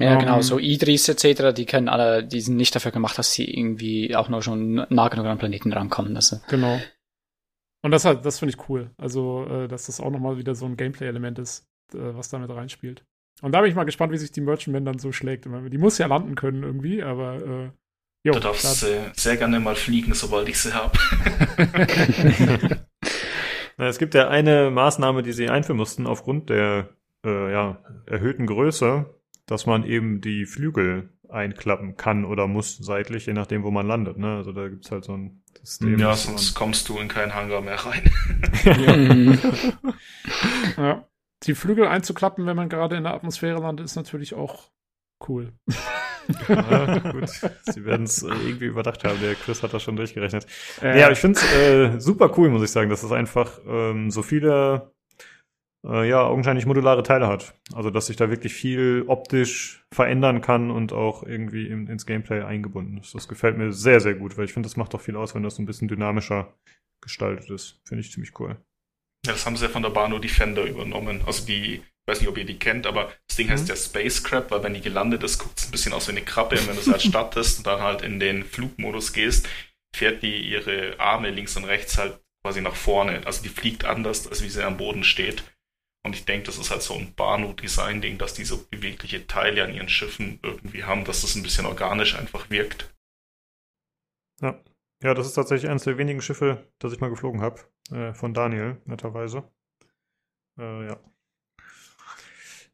Ja, 0.00 0.14
um, 0.14 0.20
genau, 0.20 0.36
ähm, 0.36 0.42
so 0.42 0.58
Idris 0.58 1.08
etc., 1.08 1.52
die 1.54 1.66
können 1.66 1.88
alle, 1.88 2.24
die 2.24 2.40
sind 2.40 2.56
nicht 2.56 2.74
dafür 2.74 2.92
gemacht, 2.92 3.18
dass 3.18 3.32
sie 3.32 3.44
irgendwie 3.44 4.16
auch 4.16 4.28
nur 4.28 4.42
schon 4.42 4.86
nah 4.88 5.08
genug 5.08 5.26
an 5.26 5.38
Planeten 5.38 5.72
rankommen. 5.72 6.16
Also. 6.16 6.40
Genau. 6.48 6.80
Und 7.82 7.90
das 7.90 8.02
das 8.02 8.38
finde 8.38 8.54
ich 8.54 8.68
cool. 8.68 8.90
Also, 8.96 9.44
äh, 9.46 9.68
dass 9.68 9.86
das 9.86 10.00
auch 10.00 10.10
nochmal 10.10 10.38
wieder 10.38 10.54
so 10.54 10.64
ein 10.64 10.76
Gameplay-Element 10.76 11.38
ist, 11.40 11.66
äh, 11.66 11.77
was 11.94 12.28
damit 12.28 12.50
reinspielt. 12.50 13.04
Und 13.40 13.52
da 13.52 13.60
bin 13.60 13.70
ich 13.70 13.76
mal 13.76 13.84
gespannt, 13.84 14.12
wie 14.12 14.18
sich 14.18 14.32
die 14.32 14.40
Merchantman 14.40 14.84
dann 14.84 14.98
so 14.98 15.12
schlägt. 15.12 15.44
Die 15.44 15.78
muss 15.78 15.98
ja 15.98 16.06
landen 16.06 16.34
können 16.34 16.62
irgendwie, 16.62 17.02
aber 17.02 17.36
äh, 17.36 17.70
Jo, 18.24 18.32
du 18.32 18.40
darfst 18.40 18.82
äh, 18.82 19.10
sehr 19.14 19.36
gerne 19.36 19.60
mal 19.60 19.76
fliegen, 19.76 20.12
sobald 20.12 20.48
ich 20.48 20.58
sie 20.58 20.74
habe. 20.74 20.98
es 23.76 23.98
gibt 23.98 24.14
ja 24.14 24.28
eine 24.28 24.70
Maßnahme, 24.70 25.22
die 25.22 25.32
sie 25.32 25.48
einführen 25.48 25.76
mussten 25.76 26.06
aufgrund 26.06 26.50
der 26.50 26.88
äh, 27.24 27.52
ja, 27.52 27.78
erhöhten 28.06 28.46
Größe, 28.46 29.06
dass 29.46 29.66
man 29.66 29.84
eben 29.84 30.20
die 30.20 30.46
Flügel 30.46 31.10
einklappen 31.28 31.96
kann 31.96 32.24
oder 32.24 32.46
muss 32.46 32.76
seitlich, 32.76 33.26
je 33.26 33.34
nachdem, 33.34 33.62
wo 33.62 33.70
man 33.70 33.86
landet. 33.86 34.18
Ne? 34.18 34.36
Also 34.36 34.52
da 34.52 34.68
gibt's 34.68 34.90
halt 34.90 35.04
so 35.04 35.16
ein 35.16 35.42
System. 35.62 35.98
Ja, 35.98 36.14
sonst 36.14 36.54
kommst 36.54 36.88
du 36.88 36.98
in 36.98 37.08
keinen 37.08 37.34
Hangar 37.34 37.60
mehr 37.60 37.76
rein. 37.76 38.10
ja. 40.76 40.82
ja. 40.82 41.08
Die 41.44 41.54
Flügel 41.54 41.86
einzuklappen, 41.86 42.46
wenn 42.46 42.56
man 42.56 42.68
gerade 42.68 42.96
in 42.96 43.04
der 43.04 43.14
Atmosphäre 43.14 43.60
landet, 43.60 43.86
ist 43.86 43.96
natürlich 43.96 44.34
auch 44.34 44.70
cool. 45.28 45.52
Ja, 46.48 46.98
gut. 47.12 47.28
Sie 47.62 47.84
werden 47.84 48.04
es 48.04 48.22
äh, 48.22 48.28
irgendwie 48.28 48.66
überdacht 48.66 49.04
haben. 49.04 49.20
Der 49.20 49.34
Chris 49.34 49.62
hat 49.62 49.72
das 49.72 49.82
schon 49.82 49.96
durchgerechnet. 49.96 50.46
Äh. 50.82 51.00
Ja, 51.00 51.10
ich 51.10 51.18
finde 51.18 51.38
es 51.38 51.52
äh, 51.54 52.00
super 52.00 52.36
cool, 52.36 52.50
muss 52.50 52.62
ich 52.62 52.70
sagen, 52.70 52.90
dass 52.90 53.02
es 53.02 53.12
einfach 53.12 53.60
ähm, 53.66 54.10
so 54.10 54.22
viele 54.22 54.92
äh, 55.86 56.08
ja, 56.08 56.22
augenscheinlich 56.22 56.66
modulare 56.66 57.02
Teile 57.02 57.28
hat. 57.28 57.54
Also, 57.72 57.90
dass 57.90 58.06
sich 58.06 58.16
da 58.16 58.30
wirklich 58.30 58.52
viel 58.52 59.04
optisch 59.06 59.84
verändern 59.92 60.40
kann 60.40 60.70
und 60.70 60.92
auch 60.92 61.22
irgendwie 61.22 61.66
in, 61.68 61.86
ins 61.86 62.06
Gameplay 62.06 62.42
eingebunden 62.42 62.98
ist. 62.98 63.14
Das 63.14 63.28
gefällt 63.28 63.56
mir 63.56 63.72
sehr, 63.72 64.00
sehr 64.00 64.14
gut, 64.14 64.36
weil 64.36 64.44
ich 64.44 64.52
finde, 64.52 64.68
das 64.68 64.76
macht 64.76 64.94
doch 64.94 65.00
viel 65.00 65.16
aus, 65.16 65.34
wenn 65.34 65.42
das 65.42 65.56
so 65.56 65.62
ein 65.62 65.66
bisschen 65.66 65.88
dynamischer 65.88 66.54
gestaltet 67.00 67.48
ist. 67.50 67.80
Finde 67.84 68.00
ich 68.00 68.12
ziemlich 68.12 68.38
cool. 68.40 68.56
Ja, 69.28 69.34
das 69.34 69.46
haben 69.46 69.56
sie 69.56 69.66
ja 69.66 69.70
von 69.70 69.82
der 69.82 69.90
Bano 69.90 70.18
Defender 70.18 70.62
übernommen. 70.62 71.22
Also 71.26 71.44
die 71.44 71.82
weiß 72.08 72.20
nicht, 72.20 72.28
ob 72.28 72.38
ihr 72.38 72.46
die 72.46 72.58
kennt, 72.58 72.86
aber 72.86 73.12
das 73.28 73.36
Ding 73.36 73.50
heißt 73.50 73.64
mhm. 73.64 73.68
ja 73.68 73.76
Space 73.76 74.24
Crab, 74.24 74.50
weil 74.50 74.62
wenn 74.62 74.72
die 74.72 74.80
gelandet 74.80 75.22
ist, 75.22 75.38
guckt 75.38 75.58
es 75.58 75.66
ein 75.66 75.70
bisschen 75.70 75.92
aus 75.92 76.08
wie 76.08 76.12
eine 76.12 76.22
Krabbe. 76.22 76.58
Und 76.58 76.66
wenn 76.66 76.74
du 76.74 76.80
es 76.80 76.88
halt 76.88 77.02
startest 77.08 77.58
und 77.58 77.66
dann 77.66 77.82
halt 77.82 78.00
in 78.02 78.18
den 78.18 78.44
Flugmodus 78.44 79.12
gehst, 79.12 79.46
fährt 79.94 80.22
die 80.22 80.40
ihre 80.40 80.98
Arme 80.98 81.30
links 81.30 81.56
und 81.56 81.64
rechts 81.64 81.98
halt 81.98 82.18
quasi 82.42 82.62
nach 82.62 82.74
vorne. 82.74 83.26
Also 83.26 83.42
die 83.42 83.50
fliegt 83.50 83.84
anders, 83.84 84.26
als 84.26 84.42
wie 84.42 84.48
sie 84.48 84.64
am 84.64 84.78
Boden 84.78 85.04
steht. 85.04 85.44
Und 86.02 86.14
ich 86.14 86.24
denke, 86.24 86.46
das 86.46 86.56
ist 86.56 86.70
halt 86.70 86.80
so 86.80 86.94
ein 86.94 87.12
Banu-Design-Ding, 87.14 88.16
dass 88.16 88.32
die 88.32 88.44
so 88.44 88.66
bewegliche 88.70 89.26
Teile 89.26 89.64
an 89.64 89.74
ihren 89.74 89.90
Schiffen 89.90 90.38
irgendwie 90.42 90.84
haben, 90.84 91.04
dass 91.04 91.20
das 91.20 91.34
ein 91.34 91.42
bisschen 91.42 91.66
organisch 91.66 92.14
einfach 92.14 92.48
wirkt. 92.48 92.88
Ja. 94.40 94.58
Ja, 95.02 95.14
das 95.14 95.26
ist 95.26 95.34
tatsächlich 95.34 95.70
eines 95.70 95.84
der 95.84 95.98
wenigen 95.98 96.20
Schiffe, 96.20 96.66
das 96.78 96.92
ich 96.92 97.00
mal 97.00 97.10
geflogen 97.10 97.40
habe. 97.40 97.60
Äh, 97.90 98.14
von 98.14 98.34
Daniel, 98.34 98.80
netterweise. 98.84 99.50
Äh, 100.58 100.86
ja. 100.86 101.00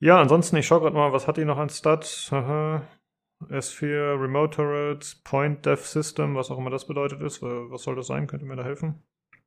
Ja, 0.01 0.21
ansonsten, 0.21 0.57
ich 0.57 0.67
schaue 0.67 0.81
gerade 0.81 0.97
mal, 0.97 1.13
was 1.13 1.27
hat 1.27 1.37
die 1.37 1.45
noch 1.45 1.59
an 1.59 1.69
Stats? 1.69 2.31
S4, 2.33 4.21
Remote 4.21 4.57
Turrets, 4.57 5.17
Point 5.17 5.67
Def 5.67 5.87
System, 5.87 6.35
was 6.35 6.51
auch 6.51 6.59
immer 6.59 6.71
das 6.71 6.87
bedeutet 6.87 7.23
ist. 7.23 7.43
Was 7.43 7.83
soll 7.83 7.97
das 7.97 8.07
sein? 8.07 8.27
Könnt 8.27 8.43
ihr 8.43 8.49
mir 8.49 8.57
da 8.57 8.65
helfen? 8.65 9.03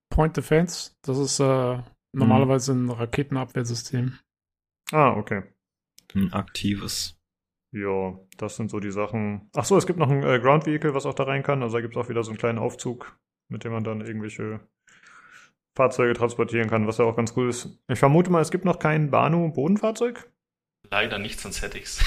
Point 0.09 0.37
Defense, 0.37 0.91
das 1.01 1.17
ist 1.17 1.39
äh, 1.39 1.81
normalerweise 2.11 2.73
ein 2.73 2.89
Raketenabwehrsystem. 2.89 4.17
Ah, 4.91 5.11
okay. 5.11 5.43
Ein 6.15 6.33
aktives. 6.33 7.16
Ja, 7.71 8.17
das 8.37 8.55
sind 8.55 8.71
so 8.71 8.79
die 8.79 8.91
Sachen. 8.91 9.49
Ach 9.55 9.65
so, 9.65 9.77
es 9.77 9.85
gibt 9.85 9.99
noch 9.99 10.09
ein 10.09 10.23
äh, 10.23 10.39
Ground 10.39 10.65
Vehicle, 10.65 10.93
was 10.93 11.05
auch 11.05 11.13
da 11.13 11.23
rein 11.23 11.43
kann. 11.43 11.61
Also 11.61 11.77
da 11.77 11.81
gibt 11.81 11.95
es 11.95 12.01
auch 12.01 12.09
wieder 12.09 12.23
so 12.23 12.31
einen 12.31 12.37
kleinen 12.37 12.59
Aufzug, 12.59 13.17
mit 13.49 13.63
dem 13.63 13.73
man 13.73 13.83
dann 13.83 14.01
irgendwelche 14.01 14.61
Fahrzeuge 15.75 16.13
transportieren 16.13 16.69
kann, 16.69 16.87
was 16.87 16.97
ja 16.97 17.05
auch 17.05 17.15
ganz 17.15 17.33
cool 17.35 17.49
ist. 17.49 17.77
Ich 17.87 17.99
vermute 17.99 18.31
mal, 18.31 18.41
es 18.41 18.51
gibt 18.51 18.65
noch 18.65 18.79
kein 18.79 19.11
Banu-Bodenfahrzeug. 19.11 20.29
Leider 20.89 21.19
nicht, 21.19 21.39
sonst 21.39 21.61
hätte 21.61 21.77
ich's. 21.77 22.03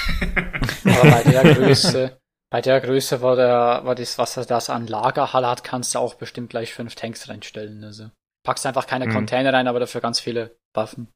Aber 0.84 1.10
bei 1.10 1.22
der 1.30 1.54
Größe, 1.54 2.20
bei 2.50 2.60
der 2.62 2.80
Größe 2.80 3.20
war 3.20 3.36
der, 3.36 3.82
war 3.84 3.94
das, 3.94 4.18
was 4.18 4.34
das 4.34 4.70
an 4.70 4.86
Lagerhalle 4.86 5.48
hat, 5.48 5.62
kannst 5.62 5.94
du 5.94 5.98
auch 5.98 6.14
bestimmt 6.14 6.50
gleich 6.50 6.74
fünf 6.74 6.94
Tanks 6.94 7.28
reinstellen. 7.28 7.84
Also 7.84 8.10
packst 8.44 8.66
einfach 8.66 8.86
keine 8.86 9.06
mhm. 9.06 9.12
Container 9.12 9.52
rein, 9.52 9.68
aber 9.68 9.80
dafür 9.80 10.00
ganz 10.00 10.18
viele 10.18 10.58
Waffen. 10.74 11.08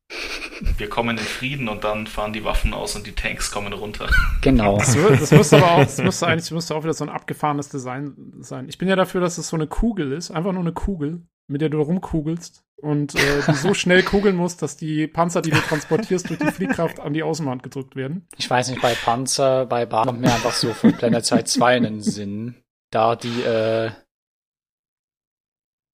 Wir 0.76 0.89
kommen 0.89 1.18
in 1.18 1.24
Frieden 1.24 1.68
und 1.68 1.84
dann 1.84 2.07
fahren 2.07 2.33
die 2.33 2.44
Waffen 2.44 2.74
aus 2.74 2.97
und 2.97 3.07
die 3.07 3.15
Tanks 3.15 3.50
kommen 3.50 3.73
runter. 3.73 4.08
Genau. 4.41 4.78
Das, 4.78 4.94
das 4.94 5.31
müsste 5.31 5.57
aber 5.57 5.73
auch, 5.73 5.81
das 5.81 5.99
müsste 5.99 6.26
eigentlich, 6.26 6.44
das 6.44 6.50
müsste 6.52 6.74
auch 6.74 6.84
wieder 6.84 6.94
so 6.94 7.05
ein 7.05 7.10
abgefahrenes 7.10 7.68
Design 7.68 8.15
sein. 8.41 8.68
Ich 8.68 8.78
bin 8.78 8.89
ja 8.89 8.97
dafür, 8.97 9.20
dass 9.20 9.39
es 9.39 9.49
so 9.49 9.57
eine 9.57 9.66
Kugel 9.66 10.12
ist, 10.12 10.31
einfach 10.31 10.52
nur 10.52 10.62
eine 10.62 10.73
Kugel, 10.73 11.23
mit 11.49 11.60
der 11.60 11.68
du 11.68 11.81
rumkugelst 11.81 12.65
und 12.81 13.15
äh, 13.15 13.42
die 13.49 13.55
so 13.55 13.74
schnell 13.74 14.02
kugeln 14.02 14.36
muss, 14.36 14.57
dass 14.57 14.76
die 14.76 15.07
Panzer, 15.07 15.42
die 15.42 15.50
du 15.50 15.58
transportierst, 15.58 16.28
durch 16.28 16.39
die 16.39 16.47
Fliehkraft 16.47 17.00
an 17.00 17.15
die 17.15 17.23
Außenwand 17.23 17.62
gedrückt 17.62 17.97
werden. 17.97 18.26
Ich 18.36 18.49
weiß 18.49 18.68
nicht, 18.70 18.83
bei 18.83 18.94
Panzer, 18.94 19.66
bei 19.66 19.86
Bahn 19.86 20.07
kommt 20.07 20.20
mir 20.20 20.33
einfach 20.33 20.52
so 20.52 20.73
von 20.73 20.92
Planet 20.92 21.24
Side 21.24 21.44
2 21.44 21.76
in 21.78 21.83
den 21.83 22.00
Sinn. 22.00 22.55
Da 22.91 23.16
die, 23.16 23.42
äh, 23.42 23.91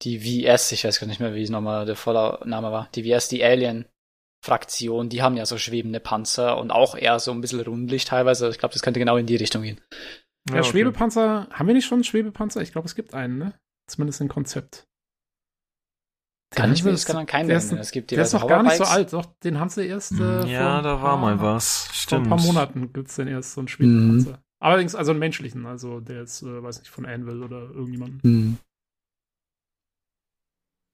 die 0.02 0.18
VS, 0.18 0.72
ich 0.72 0.84
weiß 0.84 1.00
gar 1.00 1.06
nicht 1.06 1.20
mehr, 1.20 1.34
wie 1.34 1.42
es 1.42 1.50
nochmal 1.50 1.86
der 1.86 1.96
volle 1.96 2.40
Name 2.44 2.72
war, 2.72 2.88
die 2.94 3.04
VS, 3.04 3.28
die 3.28 3.44
Alien-Fraktion, 3.44 5.08
die 5.08 5.22
haben 5.22 5.36
ja 5.36 5.46
so 5.46 5.58
schwebende 5.58 6.00
Panzer 6.00 6.58
und 6.58 6.70
auch 6.70 6.94
eher 6.94 7.18
so 7.18 7.32
ein 7.32 7.40
bisschen 7.40 7.60
rundlich 7.60 8.04
teilweise. 8.04 8.48
Ich 8.48 8.58
glaube, 8.58 8.72
das 8.72 8.82
könnte 8.82 9.00
genau 9.00 9.16
in 9.16 9.26
die 9.26 9.36
Richtung 9.36 9.62
gehen. 9.62 9.80
Ja, 10.48 10.56
ja 10.56 10.60
okay. 10.62 10.70
Schwebepanzer, 10.70 11.48
haben 11.50 11.66
wir 11.66 11.74
nicht 11.74 11.86
schon 11.86 11.96
einen 11.96 12.04
Schwebepanzer? 12.04 12.62
Ich 12.62 12.72
glaube, 12.72 12.86
es 12.86 12.94
gibt 12.94 13.14
einen, 13.14 13.38
ne? 13.38 13.54
Zumindest 13.88 14.20
ein 14.22 14.28
Konzept. 14.28 14.86
Kann 16.52 16.72
ich 16.72 16.82
mir 16.82 16.90
das 16.90 17.04
kann 17.04 17.26
keinen 17.26 17.46
nennen. 17.46 17.78
Es 17.78 17.92
gibt 17.92 18.10
der 18.10 18.22
ist 18.22 18.32
noch 18.32 18.48
gar 18.48 18.64
nicht 18.64 18.76
so 18.76 18.84
alt, 18.84 19.12
doch, 19.12 19.26
den 19.44 19.60
haben 19.60 19.68
sie 19.68 19.86
erst. 19.86 20.12
Äh, 20.12 20.46
ja, 20.46 20.82
da 20.82 21.00
war 21.00 21.16
mal 21.16 21.40
was. 21.40 21.88
Stimmt. 21.92 22.26
Vor 22.26 22.36
ein 22.36 22.42
paar 22.42 22.46
Monaten 22.46 22.92
gibt's 22.92 23.16
den 23.16 23.28
erst 23.28 23.52
so 23.52 23.60
einen 23.60 23.68
Schwebepanzer. 23.68 24.30
Mhm. 24.32 24.38
Allerdings, 24.60 24.94
also 24.94 25.12
einen 25.12 25.20
menschlichen, 25.20 25.64
also 25.64 26.00
der 26.00 26.22
ist, 26.22 26.42
äh, 26.42 26.62
weiß 26.62 26.80
nicht, 26.80 26.90
von 26.90 27.06
Anvil 27.06 27.42
oder 27.42 27.70
irgendjemandem. 27.70 28.20
Mhm. 28.22 28.58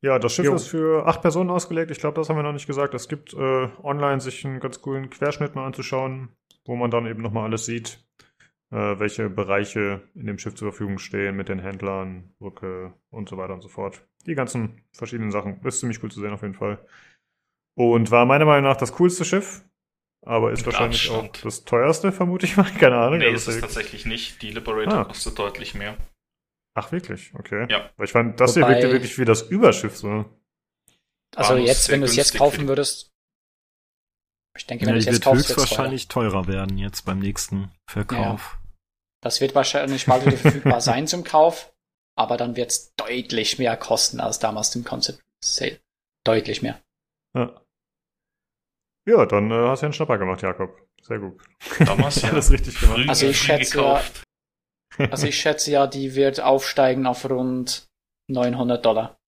Ja, 0.03 0.19
das 0.19 0.35
Schiff 0.35 0.45
jo. 0.45 0.55
ist 0.55 0.69
für 0.69 1.07
acht 1.07 1.23
Personen 1.23 1.51
ausgelegt. 1.51 1.91
Ich 1.91 1.99
glaube, 1.99 2.17
das 2.17 2.29
haben 2.29 2.37
wir 2.37 2.43
noch 2.43 2.53
nicht 2.53 2.67
gesagt. 2.67 2.95
Es 2.95 3.09
gibt 3.09 3.33
äh, 3.35 3.69
online 3.83 4.21
sich 4.21 4.45
einen 4.45 4.61
ganz 4.61 4.81
coolen 4.81 5.11
Querschnitt 5.11 5.55
mal 5.55 5.67
anzuschauen, 5.67 6.29
wo 6.65 6.77
man 6.77 6.91
dann 6.91 7.07
eben 7.07 7.23
nochmal 7.23 7.45
alles 7.45 7.65
sieht, 7.67 8.05
äh, 8.71 8.99
welche 8.99 9.31
Bereiche 9.31 10.03
in 10.15 10.27
dem 10.27 10.39
Schiff 10.39 10.55
zur 10.55 10.71
Verfügung 10.71 10.99
stehen 10.99 11.37
mit 11.37 11.49
den 11.49 11.61
Händlern, 11.61 12.35
Brücke 12.39 12.95
und 13.11 13.29
so 13.29 13.37
weiter 13.39 13.55
und 13.55 13.63
so 13.63 13.69
fort. 13.69 14.07
Die 14.27 14.35
ganzen 14.35 14.83
verschiedenen 14.93 15.31
Sachen. 15.31 15.61
Ist 15.65 15.81
ziemlich 15.81 16.03
cool 16.03 16.11
zu 16.11 16.21
sehen 16.21 16.33
auf 16.33 16.43
jeden 16.43 16.55
Fall. 16.55 16.85
Und 17.75 18.11
war 18.11 18.27
meiner 18.27 18.45
Meinung 18.45 18.65
nach 18.71 18.77
das 18.77 18.93
coolste 18.93 19.25
Schiff, 19.25 19.65
aber 20.25 20.53
ist 20.53 20.61
Mit 20.61 20.67
wahrscheinlich 20.67 21.11
Abstand. 21.11 21.39
auch 21.39 21.43
das 21.43 21.65
teuerste, 21.65 22.13
vermute 22.13 22.47
ich 22.47 22.57
mal. 22.57 22.65
Keine 22.79 22.97
Ahnung. 22.97 23.19
Nee, 23.19 23.27
also 23.27 23.51
ist 23.51 23.57
es 23.57 23.61
tatsächlich 23.61 24.07
nicht. 24.07 24.43
Die 24.43 24.51
Liberator 24.51 24.99
ah. 25.01 25.05
kostet 25.05 25.39
deutlich 25.39 25.75
mehr. 25.75 25.97
Ach, 26.79 26.93
wirklich? 26.93 27.33
Okay. 27.35 27.67
Ja. 27.71 27.91
Weil 27.97 28.05
ich 28.05 28.13
fand, 28.13 28.39
das 28.39 28.55
Wobei, 28.55 28.67
hier 28.67 28.77
wirkte 28.77 28.93
wirklich 28.93 29.19
wie 29.19 29.25
das 29.25 29.43
Überschiff 29.43 29.97
so. 29.97 30.27
Also 31.35 31.57
jetzt, 31.57 31.89
wenn 31.89 32.01
du 32.01 32.07
es 32.07 32.17
jetzt 32.17 32.37
kaufen 32.37 32.69
würdest. 32.69 33.13
Ich 34.57 34.67
denke, 34.67 34.85
wenn 34.85 34.91
ja, 34.91 34.95
du 34.95 34.99
es 35.01 35.07
jetzt 35.07 35.23
kaufst, 35.23 35.49
wird 35.49 35.59
höchstwahrscheinlich 35.59 36.09
teurer. 36.09 36.31
teurer 36.31 36.49
werden 36.49 36.77
jetzt 36.77 37.07
beim 37.07 37.19
nächsten 37.19 37.73
Verkauf. 37.89 38.59
Ja. 38.61 38.69
Das 39.23 39.41
wird 39.41 39.55
wahrscheinlich 39.55 40.07
mal 40.07 40.25
wieder 40.25 40.37
verfügbar 40.37 40.81
sein 40.83 41.07
zum 41.07 41.25
Kauf, 41.25 41.73
aber 42.15 42.37
dann 42.37 42.57
wird 42.57 42.71
es 42.71 42.95
deutlich 42.95 43.59
mehr 43.59 43.77
kosten 43.79 44.21
als 44.21 44.39
damals 44.39 44.75
im 44.77 44.85
Concept 44.85 45.23
Sale. 45.43 45.81
Deutlich 46.25 46.61
mehr. 46.61 46.83
Ja. 47.35 47.59
Ja, 49.09 49.25
dann 49.25 49.51
äh, 49.51 49.69
hast 49.69 49.81
du 49.81 49.87
einen 49.87 49.93
Schnapper 49.95 50.19
gemacht, 50.19 50.43
Jakob. 50.43 50.87
Sehr 51.01 51.21
gut. 51.21 51.41
Damals 51.79 52.21
ja. 52.23 52.31
Alles 52.31 52.51
richtig 52.51 52.79
gemacht. 52.81 53.09
Also 53.09 53.29
ich 53.29 53.39
schätze 53.39 53.79
ja, 53.79 54.03
also 55.11 55.27
ich 55.27 55.39
schätze 55.39 55.71
ja, 55.71 55.87
die 55.87 56.15
wird 56.15 56.41
aufsteigen 56.41 57.07
auf 57.07 57.29
rund 57.29 57.87
900 58.29 58.85
Dollar. 58.85 59.19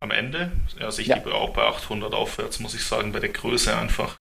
Am 0.00 0.10
Ende? 0.10 0.52
Also 0.80 1.00
ich 1.00 1.08
ja. 1.08 1.16
liebe 1.16 1.34
auch 1.34 1.50
bei 1.50 1.62
800 1.62 2.12
aufwärts, 2.12 2.60
muss 2.60 2.74
ich 2.74 2.84
sagen, 2.84 3.12
bei 3.12 3.20
der 3.20 3.30
Größe 3.30 3.76
einfach. 3.76 4.16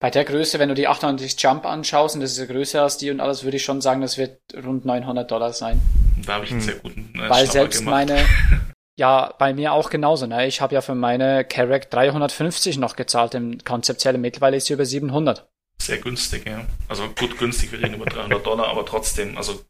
Bei 0.00 0.10
der 0.10 0.24
Größe, 0.24 0.58
wenn 0.58 0.68
du 0.68 0.74
die 0.74 0.88
890 0.88 1.40
Jump 1.40 1.64
anschaust 1.64 2.14
und 2.16 2.22
das 2.22 2.32
ist 2.32 2.38
ja 2.38 2.46
größer 2.46 2.82
als 2.82 2.96
die 2.96 3.10
und 3.10 3.20
alles, 3.20 3.44
würde 3.44 3.58
ich 3.58 3.64
schon 3.64 3.80
sagen, 3.80 4.00
das 4.00 4.18
wird 4.18 4.40
rund 4.64 4.84
900 4.84 5.30
Dollar 5.30 5.52
sein. 5.52 5.80
Da 6.26 6.34
habe 6.34 6.44
ich 6.44 6.50
einen 6.50 6.60
hm. 6.60 6.66
sehr 6.66 6.74
guten 6.76 7.12
äh, 7.14 7.28
Weil 7.28 7.46
selbst 7.46 7.80
gemacht. 7.80 8.08
meine, 8.08 8.26
ja, 8.98 9.32
bei 9.38 9.54
mir 9.54 9.72
auch 9.72 9.90
genauso. 9.90 10.26
Ne? 10.26 10.46
Ich 10.46 10.60
habe 10.60 10.74
ja 10.74 10.80
für 10.80 10.94
meine 10.94 11.44
Carrack 11.44 11.90
350 11.90 12.78
noch 12.78 12.96
gezahlt 12.96 13.34
im 13.34 13.62
konzeptiellen. 13.62 14.20
Mittlerweile 14.20 14.56
ist 14.56 14.66
sie 14.66 14.72
über 14.72 14.86
700. 14.86 15.48
Sehr 15.78 15.98
günstig, 15.98 16.46
ja. 16.46 16.64
Also 16.88 17.08
gut 17.10 17.38
günstig, 17.38 17.72
wir 17.72 17.80
reden 17.80 17.94
über 17.94 18.06
300 18.06 18.44
Dollar, 18.44 18.68
aber 18.68 18.86
trotzdem, 18.86 19.36
also 19.36 19.60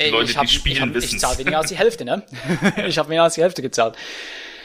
die 0.00 0.10
Leute, 0.10 0.34
hab, 0.34 0.46
die 0.46 0.52
spielen, 0.52 0.94
wissen 0.94 1.16
Ich 1.16 1.20
zahle 1.20 1.38
weniger 1.38 1.58
als 1.58 1.68
die 1.68 1.76
Hälfte, 1.76 2.04
ne? 2.04 2.24
ich 2.86 2.98
habe 2.98 3.08
mehr 3.08 3.22
als 3.22 3.34
die 3.34 3.42
Hälfte 3.42 3.62
gezahlt. 3.62 3.96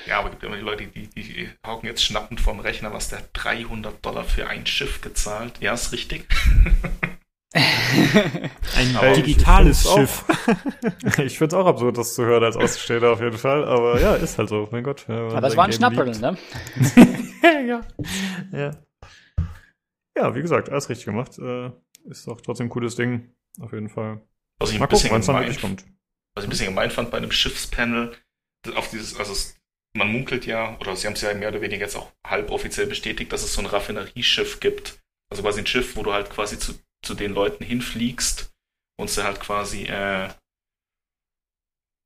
Ja, 0.08 0.20
aber 0.20 0.30
es 0.30 0.32
gibt 0.32 0.44
immer 0.44 0.56
die 0.58 0.64
Leute, 0.64 0.88
die, 0.88 1.08
die 1.08 1.50
hocken 1.66 1.88
jetzt 1.88 2.04
schnappend 2.04 2.42
vom 2.42 2.60
Rechner, 2.60 2.92
was 2.92 3.10
der 3.10 3.22
300 3.34 4.04
Dollar 4.04 4.24
für 4.24 4.48
ein 4.48 4.66
Schiff 4.66 5.02
gezahlt. 5.02 5.54
Ja, 5.60 5.74
ist 5.74 5.92
richtig. 5.92 6.28
ein 7.54 8.96
aber 8.96 9.12
digitales 9.14 9.86
ich 9.86 9.92
Schiff. 9.92 10.26
ich 11.20 11.38
finde 11.38 11.56
es 11.56 11.62
auch 11.62 11.66
absurd, 11.68 11.98
das 11.98 12.16
zu 12.16 12.24
hören 12.26 12.44
als 12.44 12.56
Außenstehender 12.56 13.12
auf 13.12 13.22
jeden 13.22 13.38
Fall. 13.38 13.66
Aber 13.66 14.00
ja, 14.00 14.16
ist 14.16 14.38
halt 14.38 14.50
so. 14.50 14.68
Mein 14.72 14.84
Gott. 14.84 15.08
Aber 15.10 15.48
es 15.48 15.56
war 15.56 15.66
ein 15.66 15.74
Schnapperl, 15.74 16.12
ne? 16.12 16.38
ja. 17.68 17.82
ja. 18.52 18.72
Ja, 20.18 20.36
wie 20.36 20.42
gesagt, 20.42 20.70
alles 20.70 20.90
richtig 20.90 21.06
gemacht. 21.06 21.38
Äh, 21.40 21.72
ist 22.06 22.28
doch 22.28 22.42
trotzdem 22.42 22.68
ein 22.68 22.70
cooles 22.70 22.96
Ding. 22.96 23.34
Auf 23.60 23.74
jeden 23.74 23.90
Fall. 23.90 24.22
Was 24.62 24.72
ich, 24.72 24.80
ein 24.82 24.88
bisschen 24.88 25.10
gucken, 25.10 25.26
gemein, 25.26 25.60
kommt. 25.60 25.84
was 26.36 26.44
ich 26.44 26.48
ein 26.48 26.50
bisschen 26.50 26.68
gemein 26.68 26.92
fand 26.92 27.10
bei 27.10 27.18
einem 27.18 27.32
Schiffspanel, 27.32 28.16
auf 28.76 28.90
dieses, 28.92 29.18
also 29.18 29.32
es, 29.32 29.56
man 29.94 30.12
munkelt 30.12 30.46
ja, 30.46 30.78
oder 30.80 30.96
sie 30.96 31.08
haben 31.08 31.14
es 31.14 31.22
ja 31.22 31.34
mehr 31.34 31.50
oder 31.50 31.62
weniger 31.62 31.86
jetzt 31.86 31.96
auch 31.96 32.12
halboffiziell 32.26 32.86
bestätigt, 32.86 33.32
dass 33.34 33.44
es 33.44 33.54
so 33.54 33.62
ein 33.62 33.66
Raffinerieschiff 33.66 34.60
gibt. 34.60 35.00
Also 35.32 35.44
quasi 35.44 35.62
ein 35.62 35.66
Schiff, 35.66 35.96
wo 35.96 36.04
du 36.04 36.14
halt 36.14 36.30
quasi 36.30 36.60
zu, 36.60 36.74
zu 37.04 37.16
den 37.16 37.34
Leuten 37.34 37.64
hinfliegst 37.64 38.54
und 39.00 39.10
sie 39.10 39.24
halt 39.24 39.40
quasi 39.40 39.86
äh, 39.86 40.30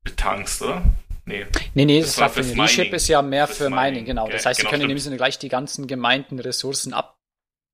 betankst, 0.04 0.62
oder? 0.62 0.82
Nee. 1.26 1.44
Nee, 1.74 1.84
nee, 1.84 2.00
das, 2.00 2.14
das 2.14 2.20
Raffinerieship 2.20 2.92
ist 2.94 3.08
ja 3.08 3.20
mehr 3.20 3.48
für 3.48 3.68
Mining, 3.68 3.76
Mining 3.76 4.04
genau. 4.06 4.28
Das 4.28 4.46
heißt, 4.46 4.60
genau, 4.60 4.70
sie 4.70 4.70
können 4.70 4.80
stimmt. 4.80 4.90
in 4.92 4.96
dem 4.96 4.98
Sinne 4.98 5.16
gleich 5.16 5.38
die 5.38 5.48
ganzen 5.48 5.86
gemeinten 5.86 6.38
Ressourcen 6.38 6.94
ab 6.94 7.15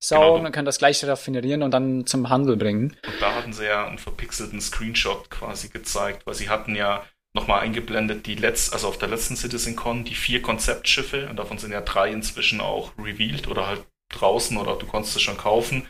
saugen 0.03 0.35
genau. 0.35 0.47
und 0.47 0.51
können 0.51 0.65
das 0.65 0.79
gleich 0.79 1.03
raffinerieren 1.05 1.63
und 1.63 1.71
dann 1.71 2.05
zum 2.05 2.29
Handel 2.29 2.57
bringen. 2.57 2.95
Und 3.05 3.21
da 3.21 3.35
hatten 3.35 3.53
sie 3.53 3.65
ja 3.65 3.87
einen 3.87 3.97
verpixelten 3.97 4.59
Screenshot 4.59 5.29
quasi 5.29 5.69
gezeigt, 5.69 6.25
weil 6.27 6.33
sie 6.33 6.49
hatten 6.49 6.75
ja 6.75 7.03
nochmal 7.33 7.61
eingeblendet 7.61 8.27
die 8.27 8.35
letzte, 8.35 8.73
also 8.73 8.89
auf 8.89 8.97
der 8.97 9.07
letzten 9.07 9.35
CitizenCon 9.35 10.03
die 10.03 10.13
vier 10.13 10.41
Konzeptschiffe 10.41 11.29
und 11.29 11.37
davon 11.37 11.57
sind 11.57 11.71
ja 11.71 11.81
drei 11.81 12.11
inzwischen 12.11 12.59
auch 12.59 12.91
revealed 12.97 13.47
oder 13.47 13.65
halt 13.65 13.85
draußen 14.09 14.57
oder 14.57 14.75
du 14.75 14.85
konntest 14.85 15.15
es 15.15 15.21
schon 15.21 15.37
kaufen. 15.37 15.87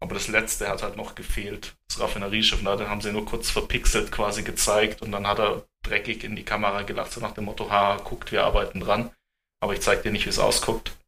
Aber 0.00 0.14
das 0.14 0.26
letzte 0.26 0.68
hat 0.68 0.82
halt 0.82 0.96
noch 0.96 1.14
gefehlt, 1.14 1.76
das 1.86 2.00
Raffinerieschiff. 2.00 2.58
Und 2.58 2.64
da 2.64 2.88
haben 2.88 3.00
sie 3.00 3.12
nur 3.12 3.24
kurz 3.24 3.50
verpixelt 3.50 4.10
quasi 4.10 4.42
gezeigt 4.42 5.00
und 5.00 5.12
dann 5.12 5.28
hat 5.28 5.38
er 5.38 5.64
dreckig 5.84 6.24
in 6.24 6.34
die 6.34 6.44
Kamera 6.44 6.82
gelacht, 6.82 7.12
so 7.12 7.20
nach 7.20 7.32
dem 7.32 7.44
Motto, 7.44 7.70
ha, 7.70 7.98
guckt, 8.02 8.32
wir 8.32 8.42
arbeiten 8.42 8.80
dran. 8.80 9.12
Aber 9.60 9.74
ich 9.74 9.80
zeig 9.80 10.02
dir 10.02 10.10
nicht, 10.10 10.26
wie 10.26 10.30
es 10.30 10.40
ausguckt. 10.40 10.98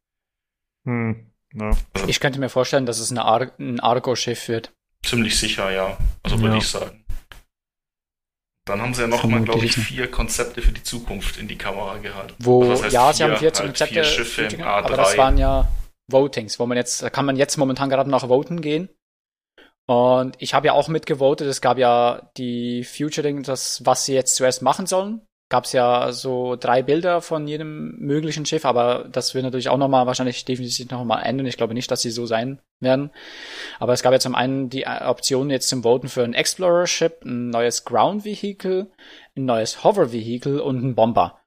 Hm. 0.85 1.29
Ja. 1.55 1.71
Ich 2.07 2.19
könnte 2.19 2.39
mir 2.39 2.49
vorstellen, 2.49 2.85
dass 2.85 2.99
es 2.99 3.11
eine 3.11 3.23
Ar 3.25 3.51
ein 3.59 3.79
Argo-Schiff 3.79 4.47
wird. 4.47 4.71
Ziemlich 5.05 5.37
sicher, 5.39 5.71
ja. 5.71 5.97
Also 6.23 6.39
würde 6.39 6.55
ja. 6.55 6.57
ich 6.57 6.67
sagen. 6.67 7.05
Dann 8.65 8.81
haben 8.81 8.93
sie 8.93 9.01
ja 9.01 9.07
nochmal, 9.07 9.43
glaube 9.43 9.63
ich, 9.63 9.75
vier 9.75 10.09
Konzepte 10.09 10.61
für 10.61 10.71
die 10.71 10.81
Zukunft 10.81 11.37
in 11.37 11.47
die 11.47 11.57
Kamera 11.57 11.97
gehalten. 11.97 12.33
Wo, 12.39 12.61
also 12.61 12.73
das 12.73 12.83
heißt 12.83 12.93
ja, 12.93 13.13
sie 13.13 13.23
haben 13.23 13.37
vier 13.37 13.51
halt 13.51 13.61
Konzepte, 13.61 13.93
vier 13.93 14.03
Schiffe 14.03 14.41
im 14.43 14.61
A3. 14.61 14.65
aber 14.65 14.97
das 14.97 15.17
waren 15.17 15.37
ja 15.37 15.71
Votings, 16.07 16.59
wo 16.59 16.65
man 16.65 16.75
jetzt, 16.75 17.03
da 17.03 17.11
kann 17.11 17.25
man 17.25 17.35
jetzt 17.35 17.57
momentan 17.57 17.89
gerade 17.89 18.09
noch 18.09 18.27
voten 18.27 18.61
gehen. 18.61 18.89
Und 19.87 20.35
ich 20.39 20.55
habe 20.55 20.65
ja 20.65 20.73
auch 20.73 20.87
mitgevotet, 20.87 21.47
es 21.47 21.61
gab 21.61 21.77
ja 21.77 22.31
die 22.37 22.83
Futuring, 22.83 23.43
das, 23.43 23.85
was 23.85 24.05
sie 24.05 24.15
jetzt 24.15 24.35
zuerst 24.35 24.63
machen 24.63 24.87
sollen 24.87 25.21
gab 25.55 25.63
es 25.63 25.71
ja 25.71 26.11
so 26.11 26.57
drei 26.57 26.83
Bilder 26.83 27.21
von 27.21 27.47
jedem 27.47 27.95
möglichen 27.97 28.45
Schiff, 28.45 28.65
aber 28.65 29.05
das 29.09 29.33
wird 29.33 29.45
natürlich 29.45 29.69
auch 29.69 29.77
nochmal 29.77 30.05
wahrscheinlich 30.05 30.43
definitiv 30.43 30.91
nochmal 30.91 31.23
ändern. 31.23 31.47
Ich 31.47 31.55
glaube 31.55 31.73
nicht, 31.73 31.89
dass 31.89 32.01
sie 32.01 32.11
so 32.11 32.25
sein 32.25 32.59
werden. 32.81 33.09
Aber 33.79 33.93
es 33.93 34.03
gab 34.03 34.11
ja 34.11 34.19
zum 34.19 34.35
einen 34.35 34.69
die 34.69 34.85
Option 34.85 35.49
jetzt 35.49 35.69
zum 35.69 35.83
Voten 35.83 36.09
für 36.09 36.25
ein 36.25 36.33
Explorer-Ship, 36.33 37.23
ein 37.23 37.51
neues 37.51 37.85
Ground-Vehicle, 37.85 38.91
ein 39.37 39.45
neues 39.45 39.81
Hover-Vehicle 39.85 40.61
und 40.61 40.83
ein 40.83 40.93
Bomber. 40.93 41.39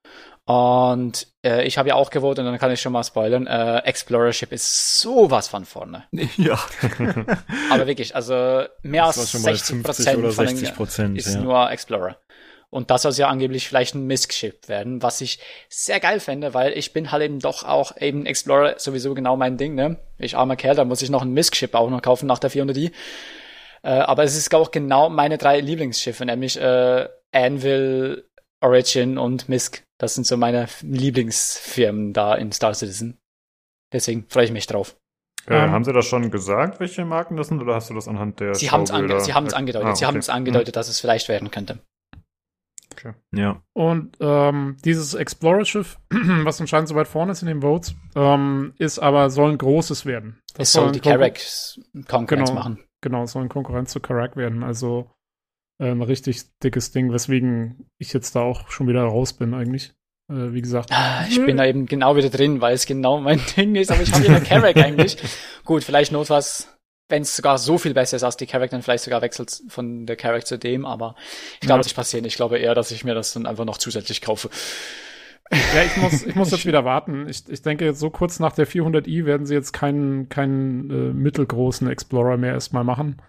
Und 0.47 1.27
äh, 1.45 1.67
ich 1.67 1.77
habe 1.77 1.91
ja 1.91 1.95
auch 1.95 2.09
gewotet 2.09 2.39
und 2.39 2.51
dann 2.51 2.59
kann 2.59 2.71
ich 2.71 2.81
schon 2.81 2.95
mal 2.95 3.05
spoilern. 3.05 3.47
Äh, 3.47 3.81
Explorer-Ship 3.81 4.51
ist 4.51 5.03
sowas 5.03 5.49
von 5.49 5.67
vorne. 5.67 6.05
Ja. 6.39 6.59
Aber 7.71 7.87
wirklich, 7.87 8.17
also 8.17 8.65
mehr 8.81 9.05
als 9.05 9.31
60 9.31 9.83
Prozent 9.83 10.35
von 10.35 10.47
den, 10.47 11.17
ist 11.17 11.35
ja. 11.35 11.41
nur 11.43 11.71
Explorer. 11.71 12.17
Und 12.71 12.91
das 12.91 13.03
soll 13.03 13.13
ja 13.13 13.29
angeblich 13.29 13.67
vielleicht 13.67 13.95
ein 13.95 14.07
Misk-Ship 14.07 14.69
werden, 14.69 15.03
was 15.03 15.23
ich 15.23 15.39
sehr 15.71 16.01
geil 16.01 16.21
fände, 16.21 16.53
weil 16.53 16.77
ich 16.77 16.93
bin 16.93 17.11
halt 17.11 17.23
eben 17.23 17.41
doch 17.41 17.65
auch 17.65 17.97
eben 17.97 18.27
Explorer 18.27 18.79
sowieso 18.79 19.15
genau 19.15 19.37
mein 19.37 19.57
Ding, 19.57 19.75
ne? 19.75 19.97
Ich 20.19 20.37
armer 20.37 20.57
Kerl, 20.57 20.77
da 20.77 20.85
muss 20.85 21.01
ich 21.01 21.09
noch 21.09 21.23
ein 21.23 21.33
Misk-Ship 21.33 21.75
auch 21.75 21.89
noch 21.89 22.03
kaufen 22.03 22.27
nach 22.27 22.39
der 22.39 22.51
400i. 22.51 22.93
Äh, 23.83 23.89
aber 23.89 24.25
es 24.25 24.37
ist 24.37 24.55
auch 24.55 24.71
genau 24.71 25.09
meine 25.09 25.39
drei 25.39 25.61
Lieblingsschiffe, 25.61 26.27
nämlich 26.27 26.61
äh, 26.61 27.09
Anvil, 27.33 28.29
Origin 28.61 29.17
und 29.17 29.49
Misk. 29.49 29.85
Das 29.99 30.15
sind 30.15 30.27
so 30.27 30.37
meine 30.37 30.67
Lieblingsfirmen 30.83 32.13
da 32.13 32.35
in 32.35 32.53
Star 32.53 32.75
Citizen. 32.75 33.19
Deswegen 33.93 34.27
freue 34.29 34.45
ich 34.45 34.53
mich 34.53 34.67
drauf. 34.67 34.97
Äh, 35.47 35.65
ähm, 35.65 35.71
haben 35.71 35.85
Sie 35.85 35.93
das 35.93 36.07
schon 36.07 36.31
gesagt, 36.31 36.81
welche 36.81 37.05
Marken 37.05 37.37
das 37.37 37.49
sind, 37.49 37.63
oder 37.63 37.75
hast 37.75 37.89
du 37.89 37.95
das 37.95 38.09
anhand 38.09 38.41
der 38.41 38.55
Sie 38.55 38.71
haben 38.71 38.83
es 38.83 38.91
ange 38.91 39.15
angedeutet. 39.55 39.87
Ah, 39.87 39.89
okay. 39.89 39.97
Sie 39.97 40.07
haben 40.07 40.19
es 40.19 40.29
angedeutet, 40.29 40.69
hm. 40.69 40.73
dass 40.73 40.89
es 40.89 41.01
vielleicht 41.01 41.29
werden 41.29 41.51
könnte. 41.51 41.79
Okay. 42.99 43.15
Ja. 43.33 43.63
Und 43.75 44.17
ähm, 44.21 44.77
dieses 44.85 45.15
Explorer-Schiff, 45.15 45.99
was 46.11 46.61
anscheinend 46.61 46.89
so 46.89 46.95
weit 46.95 47.09
vorne 47.09 47.33
ist 47.33 47.43
in 47.43 47.49
den 47.49 47.63
Votes, 47.63 47.95
ähm, 48.17 48.75
ist 48.79 48.99
aber, 48.99 49.31
soll 49.31 49.53
ein 49.53 49.59
großes 49.59 50.05
werden. 50.05 50.41
Das 50.55 50.69
es 50.69 50.73
soll 50.73 50.93
die 50.93 51.01
Karak 51.01 51.39
Konkurrenz 52.09 52.51
genau, 52.51 52.59
machen. 52.59 52.85
Genau, 53.01 53.27
soll 53.27 53.43
ein 53.45 53.49
Konkurrenz 53.49 53.93
zu 53.93 54.01
Karak 54.01 54.37
werden. 54.37 54.65
Also 54.65 55.11
äh, 55.79 55.91
ein 55.91 56.03
richtig 56.03 56.43
dickes 56.59 56.91
Ding, 56.91 57.13
weswegen 57.13 57.89
ich 57.99 58.13
jetzt 58.13 58.35
da 58.35 58.41
auch 58.41 58.69
schon 58.71 58.89
wieder 58.89 59.03
raus 59.03 59.33
bin 59.33 59.55
eigentlich. 59.55 59.95
Äh, 60.29 60.53
wie 60.53 60.61
gesagt. 60.61 60.91
Ah, 60.93 61.25
ich 61.29 61.45
bin 61.45 61.57
da 61.57 61.65
eben 61.65 61.87
genau 61.87 62.17
wieder 62.17 62.31
drin, 62.31 62.61
weil 62.61 62.75
es 62.75 62.85
genau 62.85 63.21
mein 63.21 63.41
Ding 63.57 63.77
ist, 63.77 63.93
aber 63.93 64.03
ich 64.03 64.13
habe 64.13 64.27
ja 64.27 64.41
Karak 64.41 64.77
eigentlich. 64.85 65.17
Gut, 65.65 65.85
vielleicht 65.85 66.13
notfalls 66.13 66.78
wenn 67.09 67.23
es 67.23 67.37
sogar 67.37 67.59
so 67.59 67.79
viel 67.79 67.95
besser 67.95 68.17
ist 68.17 68.23
als 68.23 68.37
die 68.37 68.47
Charakter, 68.47 68.77
dann 68.77 68.83
vielleicht 68.83 69.05
sogar 69.05 69.23
wechselt 69.23 69.63
von 69.69 70.07
der 70.07 70.17
Charakter 70.17 70.47
zu 70.47 70.59
dem, 70.59 70.85
aber 70.85 71.15
ich 71.55 71.61
glaube, 71.61 71.73
ja. 71.73 71.79
das 71.79 71.87
nicht 71.87 71.97
passieren. 71.97 72.25
Ich 72.25 72.37
glaube 72.37 72.59
eher, 72.59 72.75
dass 72.75 72.91
ich 72.91 73.05
mir 73.05 73.15
das 73.15 73.33
dann 73.33 73.47
einfach 73.47 73.65
noch 73.65 73.79
zusätzlich 73.79 74.21
kaufe. 74.21 74.51
Ja, 75.51 75.83
ich 75.83 75.97
muss, 75.97 76.23
ich 76.23 76.35
muss 76.35 76.51
jetzt 76.53 76.67
wieder 76.67 76.85
warten. 76.85 77.27
Ich, 77.29 77.49
ich 77.49 77.63
denke, 77.63 77.85
jetzt 77.85 78.01
so 78.01 78.11
kurz 78.11 78.39
nach 78.39 78.53
der 78.53 78.67
400i 78.67 79.25
werden 79.25 79.47
sie 79.47 79.55
jetzt 79.55 79.73
keinen, 79.73 80.29
keinen 80.29 80.91
äh, 80.91 81.13
mittelgroßen 81.15 81.89
Explorer 81.89 82.37
mehr 82.37 82.53
erstmal 82.53 82.85
machen. 82.85 83.23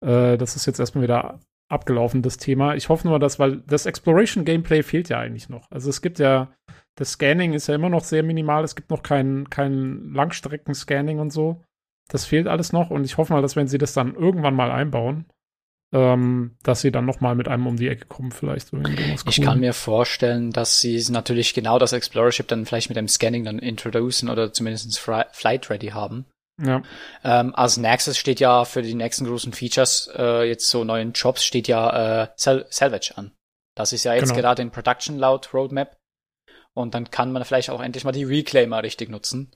Äh, 0.00 0.36
das 0.36 0.54
ist 0.56 0.66
jetzt 0.66 0.78
erstmal 0.78 1.02
wieder 1.02 1.40
abgelaufen, 1.68 2.22
das 2.22 2.36
Thema. 2.36 2.76
Ich 2.76 2.88
hoffe 2.88 3.08
nur, 3.08 3.18
dass, 3.18 3.38
weil 3.38 3.62
das 3.66 3.86
Exploration-Gameplay 3.86 4.82
fehlt 4.82 5.08
ja 5.08 5.18
eigentlich 5.18 5.48
noch. 5.48 5.70
Also 5.70 5.90
es 5.90 6.02
gibt 6.02 6.18
ja, 6.20 6.52
das 6.94 7.12
Scanning 7.12 7.54
ist 7.54 7.66
ja 7.66 7.74
immer 7.74 7.88
noch 7.88 8.04
sehr 8.04 8.22
minimal. 8.22 8.62
Es 8.62 8.76
gibt 8.76 8.90
noch 8.90 9.02
kein, 9.02 9.50
kein 9.50 10.12
Langstrecken-Scanning 10.12 11.18
und 11.18 11.32
so. 11.32 11.64
Das 12.08 12.26
fehlt 12.26 12.46
alles 12.46 12.72
noch 12.72 12.90
und 12.90 13.04
ich 13.04 13.16
hoffe 13.16 13.32
mal, 13.32 13.42
dass 13.42 13.56
wenn 13.56 13.68
sie 13.68 13.78
das 13.78 13.92
dann 13.94 14.14
irgendwann 14.14 14.54
mal 14.54 14.70
einbauen, 14.70 15.26
ähm, 15.92 16.56
dass 16.62 16.80
sie 16.80 16.90
dann 16.90 17.06
noch 17.06 17.20
mal 17.20 17.34
mit 17.34 17.48
einem 17.48 17.66
um 17.66 17.76
die 17.76 17.88
Ecke 17.88 18.06
kommen, 18.06 18.32
vielleicht. 18.32 18.68
So 18.68 18.78
ich 19.28 19.40
kann 19.40 19.60
mir 19.60 19.72
vorstellen, 19.72 20.50
dass 20.50 20.80
sie 20.80 21.02
natürlich 21.10 21.54
genau 21.54 21.78
das 21.78 21.92
Explorership 21.92 22.48
dann 22.48 22.66
vielleicht 22.66 22.88
mit 22.88 22.96
dem 22.96 23.08
Scanning 23.08 23.44
dann 23.44 23.58
introducen 23.58 24.28
oder 24.28 24.52
zumindest 24.52 24.98
Flight 24.98 25.70
Ready 25.70 25.88
haben. 25.88 26.26
Ja. 26.62 26.82
Ähm, 27.24 27.54
als 27.54 27.76
nächstes 27.76 28.18
steht 28.18 28.40
ja 28.40 28.64
für 28.64 28.82
die 28.82 28.94
nächsten 28.94 29.24
großen 29.24 29.52
Features, 29.52 30.10
äh, 30.16 30.48
jetzt 30.48 30.68
so 30.68 30.84
neuen 30.84 31.12
Jobs, 31.12 31.44
steht 31.44 31.68
ja 31.68 32.24
äh, 32.24 32.28
Sal 32.36 32.66
Salvage 32.70 33.12
an. 33.16 33.32
Das 33.76 33.92
ist 33.92 34.04
ja 34.04 34.14
jetzt 34.14 34.30
genau. 34.30 34.40
gerade 34.40 34.62
in 34.62 34.70
Production 34.70 35.18
laut 35.18 35.52
Roadmap. 35.52 35.96
Und 36.74 36.94
dann 36.94 37.10
kann 37.10 37.32
man 37.32 37.44
vielleicht 37.44 37.70
auch 37.70 37.80
endlich 37.80 38.04
mal 38.04 38.12
die 38.12 38.24
Reclaimer 38.24 38.82
richtig 38.82 39.08
nutzen. 39.08 39.52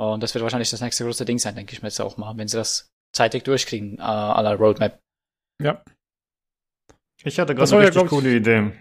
Und 0.00 0.22
das 0.22 0.32
wird 0.32 0.42
wahrscheinlich 0.42 0.70
das 0.70 0.80
nächste 0.80 1.04
große 1.04 1.26
Ding 1.26 1.38
sein, 1.38 1.54
denke 1.54 1.74
ich 1.74 1.82
mir 1.82 1.88
jetzt 1.88 2.00
auch 2.00 2.16
mal, 2.16 2.34
wenn 2.38 2.48
sie 2.48 2.56
das 2.56 2.90
zeitig 3.12 3.44
durchkriegen, 3.44 3.98
äh, 3.98 4.00
à 4.00 4.40
la 4.40 4.54
Roadmap. 4.54 4.98
Ja. 5.60 5.84
Ich 7.22 7.38
hatte 7.38 7.54
gerade 7.54 7.70
eine 7.70 7.84
richtig 7.84 8.02
ja, 8.02 8.08
coole 8.08 8.34
Idee. 8.34 8.72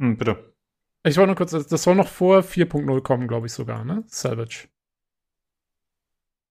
Hm, 0.00 0.16
bitte. 0.16 0.52
Ich 1.04 1.16
wollte 1.16 1.28
nur 1.28 1.36
kurz, 1.36 1.52
das 1.52 1.82
soll 1.84 1.94
noch 1.94 2.08
vor 2.08 2.40
4.0 2.40 3.00
kommen, 3.00 3.28
glaube 3.28 3.46
ich 3.46 3.52
sogar, 3.52 3.84
ne? 3.84 4.02
Salvage. 4.08 4.66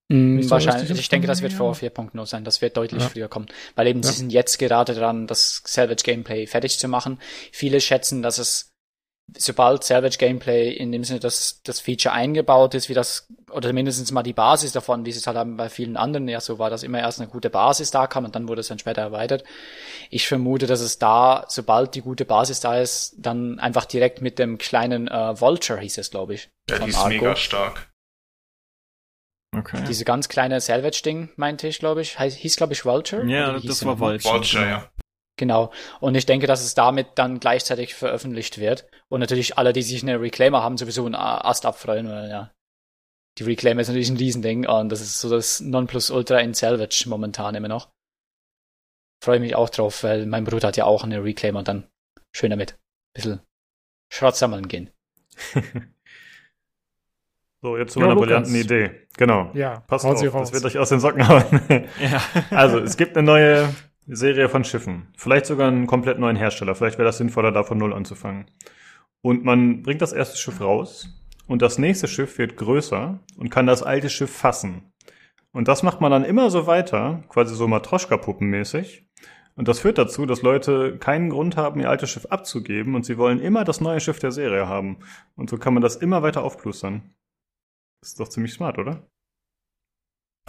Mm, 0.08 0.50
wahrscheinlich. 0.50 0.98
Ich 0.98 1.10
denke, 1.10 1.28
das 1.28 1.42
wird 1.42 1.52
vor 1.52 1.74
4.0 1.74 2.26
sein. 2.26 2.46
Das 2.46 2.62
wird 2.62 2.78
deutlich 2.78 3.04
ja. 3.04 3.10
früher 3.10 3.28
kommen. 3.28 3.48
Weil 3.76 3.88
eben 3.88 4.02
ja. 4.02 4.08
sie 4.08 4.18
sind 4.18 4.32
jetzt 4.32 4.60
gerade 4.60 4.96
dran, 4.96 5.28
das 5.28 5.62
Salvage 5.66 6.04
Gameplay 6.04 6.48
fertig 6.48 6.80
zu 6.80 6.88
machen. 6.88 7.20
Viele 7.52 7.82
schätzen, 7.82 8.22
dass 8.22 8.38
es 8.38 8.74
sobald 9.38 9.84
Salvage 9.84 10.18
Gameplay 10.18 10.72
in 10.72 10.92
dem 10.92 11.04
Sinne, 11.04 11.20
dass 11.20 11.62
das 11.64 11.80
Feature 11.80 12.14
eingebaut 12.14 12.74
ist, 12.74 12.90
wie 12.90 12.94
das, 12.94 13.28
oder 13.52 13.74
mindestens 13.74 14.12
mal 14.12 14.24
die 14.24 14.34
Basis 14.34 14.72
davon, 14.72 15.06
wie 15.06 15.10
es 15.10 15.26
halt 15.26 15.58
bei 15.58 15.70
vielen 15.70 15.98
anderen 15.98 16.28
ja 16.28 16.40
so 16.42 16.60
war, 16.60 16.70
dass 16.70 16.84
immer 16.84 17.00
erst 17.00 17.20
eine 17.20 17.30
gute 17.30 17.50
Basis 17.50 17.92
da 17.92 18.08
kam 18.08 18.26
und 18.26 18.36
dann 18.36 18.48
wurde 18.48 18.62
es 18.62 18.68
dann 18.68 18.80
später 18.80 19.02
erweitert. 19.02 19.44
Ich 20.10 20.28
vermute, 20.28 20.68
dass 20.68 20.82
es 20.82 21.00
da, 21.00 21.46
sobald 21.48 21.96
die 21.96 22.02
gute 22.02 22.26
Basis 22.26 22.60
da 22.60 22.78
ist, 22.78 23.16
dann 23.18 23.60
einfach 23.60 23.86
direkt 23.86 24.22
mit 24.22 24.40
dem 24.40 24.58
kleinen 24.58 25.08
äh, 25.08 25.40
Vulture 25.40 25.80
hieß 25.80 25.98
es, 25.98 26.12
glaube 26.12 26.34
ich. 26.36 26.50
Ja, 26.70 26.80
die 26.80 26.90
ist 26.90 26.98
Arco. 26.98 27.10
mega 27.10 27.36
stark. 27.36 27.90
Okay. 29.56 29.84
Diese 29.88 30.06
ganz 30.06 30.30
kleine 30.30 30.62
Salvage-Ding, 30.62 31.30
meinte 31.36 31.68
ich, 31.68 31.80
glaube 31.80 32.02
ich. 32.02 32.20
Hieß, 32.20 32.56
glaube 32.56 32.74
ich, 32.74 32.86
Vulture? 32.86 33.26
Ja, 33.26 33.60
das 33.60 33.84
war 33.84 34.00
Vulture. 34.00 34.36
Vulture, 34.36 34.64
genau. 34.64 34.78
ja. 34.78 34.90
Genau. 35.40 35.72
Und 36.02 36.16
ich 36.16 36.26
denke, 36.26 36.48
dass 36.48 36.66
es 36.66 36.76
damit 36.76 37.08
dann 37.16 37.40
gleichzeitig 37.40 37.96
veröffentlicht 37.96 38.58
wird. 38.58 38.86
Und 39.08 39.22
natürlich 39.22 39.58
alle, 39.58 39.72
die 39.72 39.82
sich 39.82 40.04
eine 40.04 40.20
Reclaimer 40.20 40.62
haben, 40.62 40.76
sowieso 40.76 41.06
einen 41.06 41.16
Ast 41.16 41.66
abfreuen, 41.66 42.10
weil 42.10 42.30
ja. 42.30 42.52
Die 43.38 43.44
Reclaimer 43.44 43.80
ist 43.80 43.88
natürlich 43.88 44.10
ein 44.10 44.18
Riesending 44.18 44.68
und 44.68 44.90
das 44.90 45.00
ist 45.00 45.22
so 45.22 45.30
das 45.30 45.62
Nonplusultra 45.62 46.40
in 46.40 46.54
Salvage 46.54 47.06
momentan 47.08 47.56
immer 47.56 47.70
noch. 47.70 47.88
Freue 49.24 49.40
mich 49.40 49.56
auch 49.56 49.70
drauf, 49.70 50.04
weil 50.04 50.26
mein 50.26 50.44
Bruder 50.44 50.68
hat 50.68 50.76
ja 50.76 50.84
auch 50.84 51.06
eine 51.06 51.24
Reclaimer 51.24 51.60
und 51.60 51.70
dann 51.70 51.88
schön 52.34 52.50
damit 52.50 52.74
ein 52.74 53.14
bisschen 53.14 53.40
Schrott 54.10 54.36
sammeln 54.36 54.68
gehen. 54.68 54.90
so, 57.62 57.78
jetzt 57.78 57.94
zu 57.94 58.00
meiner 58.02 58.12
ja, 58.12 58.20
brillanten 58.20 58.56
Idee. 58.56 59.08
Genau. 59.16 59.52
Ja, 59.54 59.80
passt 59.88 60.04
auf, 60.06 60.20
das 60.20 60.52
wird 60.52 60.66
euch 60.66 60.78
aus 60.78 60.90
den 60.90 61.00
Socken 61.00 61.26
hauen. 61.26 61.62
ja. 62.02 62.22
Also, 62.50 62.80
es 62.80 62.98
gibt 62.98 63.16
eine 63.16 63.26
neue 63.26 63.74
Serie 64.16 64.50
von 64.50 64.64
Schiffen. 64.64 65.08
Vielleicht 65.16 65.46
sogar 65.46 65.68
einen 65.68 65.88
komplett 65.88 66.20
neuen 66.20 66.36
Hersteller. 66.36 66.76
Vielleicht 66.76 66.98
wäre 66.98 67.08
das 67.08 67.18
sinnvoller, 67.18 67.52
da 67.52 67.64
von 67.64 67.78
Null 67.78 67.94
anzufangen. 67.94 68.46
Und 69.22 69.44
man 69.44 69.84
bringt 69.84 70.02
das 70.02 70.14
erste 70.14 70.38
Schiff 70.38 70.62
raus 70.62 71.10
und 71.48 71.62
das 71.62 71.78
nächste 71.78 72.08
Schiff 72.08 72.38
wird 72.38 72.58
größer 72.58 73.20
und 73.38 73.50
kann 73.50 73.68
das 73.68 73.84
alte 73.84 74.10
Schiff 74.10 74.32
fassen. 74.32 74.92
Und 75.52 75.68
das 75.68 75.84
macht 75.84 76.02
man 76.02 76.12
dann 76.12 76.26
immer 76.26 76.50
so 76.50 76.68
weiter, 76.68 77.24
quasi 77.30 77.56
so 77.56 77.68
Matroschka-Puppenmäßig. 77.68 79.06
Und 79.56 79.68
das 79.68 79.80
führt 79.80 79.98
dazu, 79.98 80.26
dass 80.26 80.42
Leute 80.42 80.98
keinen 80.98 81.30
Grund 81.30 81.58
haben, 81.58 81.82
ihr 81.82 81.90
altes 81.90 82.12
Schiff 82.12 82.26
abzugeben 82.28 82.96
und 82.96 83.06
sie 83.06 83.18
wollen 83.18 83.40
immer 83.40 83.66
das 83.66 83.82
neue 83.82 84.00
Schiff 84.00 84.20
der 84.20 84.32
Serie 84.32 84.68
haben. 84.68 85.00
Und 85.36 85.50
so 85.50 85.58
kann 85.58 85.74
man 85.74 85.84
das 85.84 85.98
immer 85.98 86.24
weiter 86.24 86.44
aufplustern. 86.44 87.14
Ist 88.02 88.20
doch 88.20 88.30
ziemlich 88.30 88.54
smart, 88.54 88.78
oder? 88.78 89.10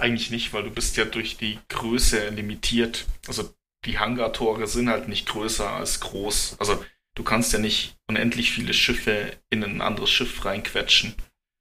Eigentlich 0.01 0.31
nicht, 0.31 0.53
weil 0.53 0.65
du 0.65 0.71
bist 0.71 0.97
ja 0.97 1.05
durch 1.05 1.37
die 1.37 1.59
Größe 1.69 2.31
limitiert. 2.31 3.07
Also 3.29 3.55
die 3.85 3.99
Hangartore 3.99 4.67
sind 4.67 4.89
halt 4.89 5.09
nicht 5.09 5.29
größer 5.29 5.69
als 5.69 6.01
groß. 6.01 6.57
Also 6.59 6.85
du 7.15 7.23
kannst 7.23 7.53
ja 7.53 7.59
nicht 7.59 7.97
unendlich 8.09 8.51
viele 8.51 8.75
Schiffe 8.75 9.33
in 9.51 9.65
ein 9.65 9.81
anderes 9.81 10.11
Schiff 10.11 10.45
reinquetschen. 10.45 11.15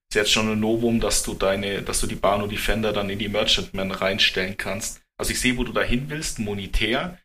Ist 0.10 0.16
jetzt 0.16 0.32
schon 0.32 0.52
ein 0.52 0.60
Novum, 0.60 1.00
dass 1.00 1.24
du 1.24 1.34
deine, 1.34 1.84
dass 1.84 2.02
du 2.02 2.08
die 2.08 2.16
Bano 2.16 2.48
Defender 2.48 2.94
dann 2.94 3.10
in 3.10 3.20
die 3.20 3.30
Merchantman 3.30 3.92
reinstellen 3.92 4.58
kannst. 4.58 5.02
Also 5.18 5.32
ich 5.32 5.40
sehe, 5.40 5.58
wo 5.58 5.64
du 5.64 5.74
dahin 5.74 6.10
willst, 6.10 6.40
monetär, 6.40 7.20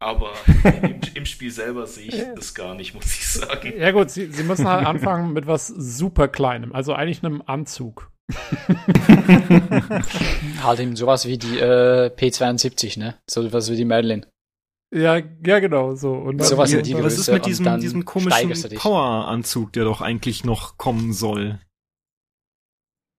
aber 0.00 0.34
im, 0.64 1.00
im, 1.14 1.26
Spiel 1.26 1.50
selber 1.50 1.86
sehe 1.86 2.06
ich 2.06 2.24
das 2.36 2.54
gar 2.54 2.74
nicht, 2.74 2.94
muss 2.94 3.06
ich 3.06 3.26
sagen. 3.26 3.72
Ja 3.76 3.90
gut, 3.90 4.10
sie, 4.10 4.30
sie 4.30 4.44
müssen 4.44 4.68
halt 4.68 4.86
anfangen 4.86 5.32
mit 5.32 5.46
was 5.46 5.66
super 5.66 6.28
Kleinem, 6.28 6.72
also 6.72 6.94
eigentlich 6.94 7.24
einem 7.24 7.42
Anzug. 7.44 8.12
halt 10.62 10.80
eben 10.80 10.96
sowas 10.96 11.26
wie 11.26 11.38
die 11.38 11.58
äh, 11.58 12.10
P72, 12.14 12.98
ne? 12.98 13.14
So 13.28 13.50
was 13.52 13.70
wie 13.70 13.76
die 13.76 13.84
Merlin. 13.84 14.26
Ja, 14.90 15.20
ja, 15.44 15.58
genau, 15.60 15.94
so. 15.94 16.14
Und 16.14 16.42
so 16.42 16.56
was, 16.56 16.70
die 16.70 16.94
was 16.94 17.18
ist 17.18 17.30
mit 17.30 17.46
diesem, 17.46 17.80
diesem 17.80 18.04
komischen 18.04 18.74
Power-Anzug, 18.74 19.72
der 19.74 19.84
doch 19.84 20.00
eigentlich 20.00 20.44
noch 20.44 20.78
kommen 20.78 21.12
soll? 21.12 21.60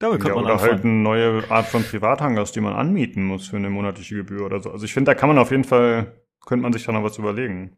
Damit 0.00 0.20
könnte 0.20 0.30
ja, 0.30 0.34
man 0.36 0.44
oder 0.44 0.54
anfangen. 0.54 0.72
halt 0.72 0.84
eine 0.84 0.94
neue 0.94 1.50
Art 1.50 1.66
von 1.66 1.84
Privathangars, 1.84 2.52
die 2.52 2.60
man 2.60 2.72
anmieten 2.72 3.24
muss 3.24 3.48
für 3.48 3.56
eine 3.56 3.70
monatliche 3.70 4.16
Gebühr 4.16 4.46
oder 4.46 4.60
so. 4.60 4.70
Also 4.70 4.84
ich 4.84 4.94
finde, 4.94 5.10
da 5.10 5.14
kann 5.14 5.28
man 5.28 5.38
auf 5.38 5.50
jeden 5.50 5.64
Fall, 5.64 6.20
könnte 6.44 6.62
man 6.62 6.72
sich 6.72 6.84
da 6.84 6.92
noch 6.92 7.04
was 7.04 7.18
überlegen. 7.18 7.76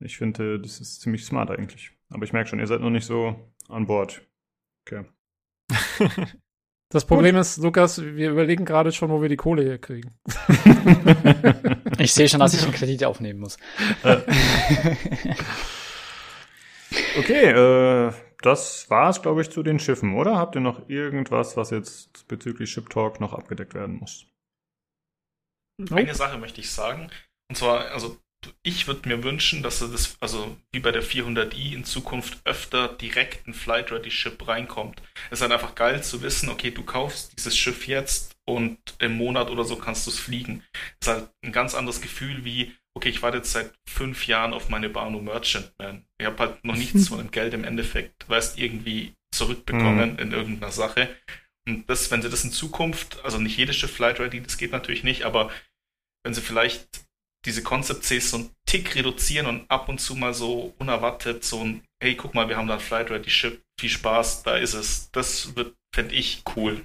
Ich 0.00 0.18
finde, 0.18 0.60
das 0.60 0.80
ist 0.80 1.00
ziemlich 1.00 1.24
smart 1.24 1.50
eigentlich. 1.50 1.92
Aber 2.10 2.24
ich 2.24 2.32
merke 2.32 2.50
schon, 2.50 2.58
ihr 2.58 2.66
seid 2.66 2.80
noch 2.80 2.90
nicht 2.90 3.06
so 3.06 3.52
an 3.68 3.86
Bord. 3.86 4.22
Okay. 4.84 5.04
Das 6.88 7.04
Problem 7.04 7.34
Gut. 7.34 7.40
ist, 7.40 7.56
Lukas, 7.58 8.00
wir 8.00 8.30
überlegen 8.30 8.64
gerade 8.64 8.92
schon, 8.92 9.10
wo 9.10 9.20
wir 9.20 9.28
die 9.28 9.36
Kohle 9.36 9.64
herkriegen. 9.64 10.14
ich 11.98 12.14
sehe 12.14 12.28
schon, 12.28 12.38
dass 12.38 12.54
ich 12.54 12.62
einen 12.62 12.72
Kredit 12.72 13.04
aufnehmen 13.04 13.40
muss. 13.40 13.56
Äh. 14.04 14.18
okay, 17.18 17.50
äh, 17.50 18.12
das 18.40 18.88
war's, 18.88 19.20
glaube 19.20 19.42
ich, 19.42 19.50
zu 19.50 19.64
den 19.64 19.80
Schiffen, 19.80 20.14
oder? 20.14 20.36
Habt 20.36 20.54
ihr 20.54 20.60
noch 20.60 20.88
irgendwas, 20.88 21.56
was 21.56 21.70
jetzt 21.70 22.28
bezüglich 22.28 22.70
Ship 22.70 22.88
Talk 22.88 23.20
noch 23.20 23.32
abgedeckt 23.32 23.74
werden 23.74 23.96
muss? 23.96 24.26
Eine 25.90 26.14
Sache 26.14 26.38
möchte 26.38 26.60
ich 26.60 26.70
sagen. 26.70 27.10
Und 27.48 27.56
zwar, 27.56 27.90
also 27.90 28.16
ich 28.62 28.86
würde 28.86 29.08
mir 29.08 29.22
wünschen, 29.22 29.62
dass 29.62 29.80
das, 29.80 30.16
also 30.20 30.56
wie 30.72 30.80
bei 30.80 30.92
der 30.92 31.02
400i 31.02 31.74
in 31.74 31.84
Zukunft 31.84 32.38
öfter 32.44 32.88
direkt 32.88 33.46
ein 33.46 33.54
Flight 33.54 33.90
Ready 33.90 34.10
Ship 34.10 34.46
reinkommt. 34.46 35.02
Es 35.30 35.38
ist 35.38 35.42
halt 35.42 35.52
einfach 35.52 35.74
geil 35.74 36.02
zu 36.02 36.22
wissen, 36.22 36.48
okay, 36.48 36.70
du 36.70 36.82
kaufst 36.82 37.36
dieses 37.36 37.56
Schiff 37.56 37.86
jetzt 37.86 38.36
und 38.44 38.78
im 38.98 39.16
Monat 39.16 39.50
oder 39.50 39.64
so 39.64 39.76
kannst 39.76 40.06
du 40.06 40.10
es 40.10 40.18
fliegen. 40.18 40.62
Es 41.00 41.08
ist 41.08 41.14
halt 41.14 41.30
ein 41.42 41.52
ganz 41.52 41.74
anderes 41.74 42.00
Gefühl 42.00 42.44
wie, 42.44 42.72
okay, 42.94 43.08
ich 43.08 43.22
warte 43.22 43.38
jetzt 43.38 43.52
seit 43.52 43.72
fünf 43.88 44.26
Jahren 44.26 44.52
auf 44.52 44.68
meine 44.68 44.88
Banu 44.88 45.20
Merchantman. 45.20 46.06
Ich 46.18 46.26
habe 46.26 46.38
halt 46.38 46.64
noch 46.64 46.76
nichts 46.76 47.08
von 47.08 47.18
dem 47.18 47.30
Geld 47.30 47.54
im 47.54 47.64
Endeffekt, 47.64 48.28
weißt, 48.28 48.58
irgendwie 48.58 49.14
zurückbekommen 49.34 50.14
mhm. 50.14 50.18
in 50.18 50.32
irgendeiner 50.32 50.72
Sache. 50.72 51.14
Und 51.68 51.90
das, 51.90 52.10
wenn 52.10 52.22
sie 52.22 52.30
das 52.30 52.44
in 52.44 52.52
Zukunft, 52.52 53.24
also 53.24 53.38
nicht 53.38 53.58
jedes 53.58 53.76
Schiff 53.76 53.92
Flight 53.92 54.20
Ready, 54.20 54.40
das 54.40 54.56
geht 54.56 54.72
natürlich 54.72 55.02
nicht, 55.02 55.24
aber 55.24 55.50
wenn 56.24 56.32
sie 56.32 56.40
vielleicht 56.40 57.05
diese 57.46 57.62
Concept-Cs 57.62 58.30
so 58.30 58.36
einen 58.36 58.50
Tick 58.66 58.94
reduzieren 58.94 59.46
und 59.46 59.70
ab 59.70 59.88
und 59.88 60.00
zu 60.00 60.14
mal 60.14 60.34
so 60.34 60.74
unerwartet 60.78 61.44
so 61.44 61.60
ein, 61.60 61.82
hey, 62.02 62.14
guck 62.16 62.34
mal, 62.34 62.48
wir 62.48 62.56
haben 62.56 62.66
da 62.66 62.74
ein 62.74 62.80
Flight 62.80 63.10
Ready 63.10 63.30
Ship, 63.30 63.62
viel 63.80 63.88
Spaß, 63.88 64.42
da 64.42 64.56
ist 64.56 64.74
es. 64.74 65.10
Das 65.12 65.56
wird, 65.56 65.74
fände 65.94 66.14
ich 66.14 66.42
cool. 66.56 66.82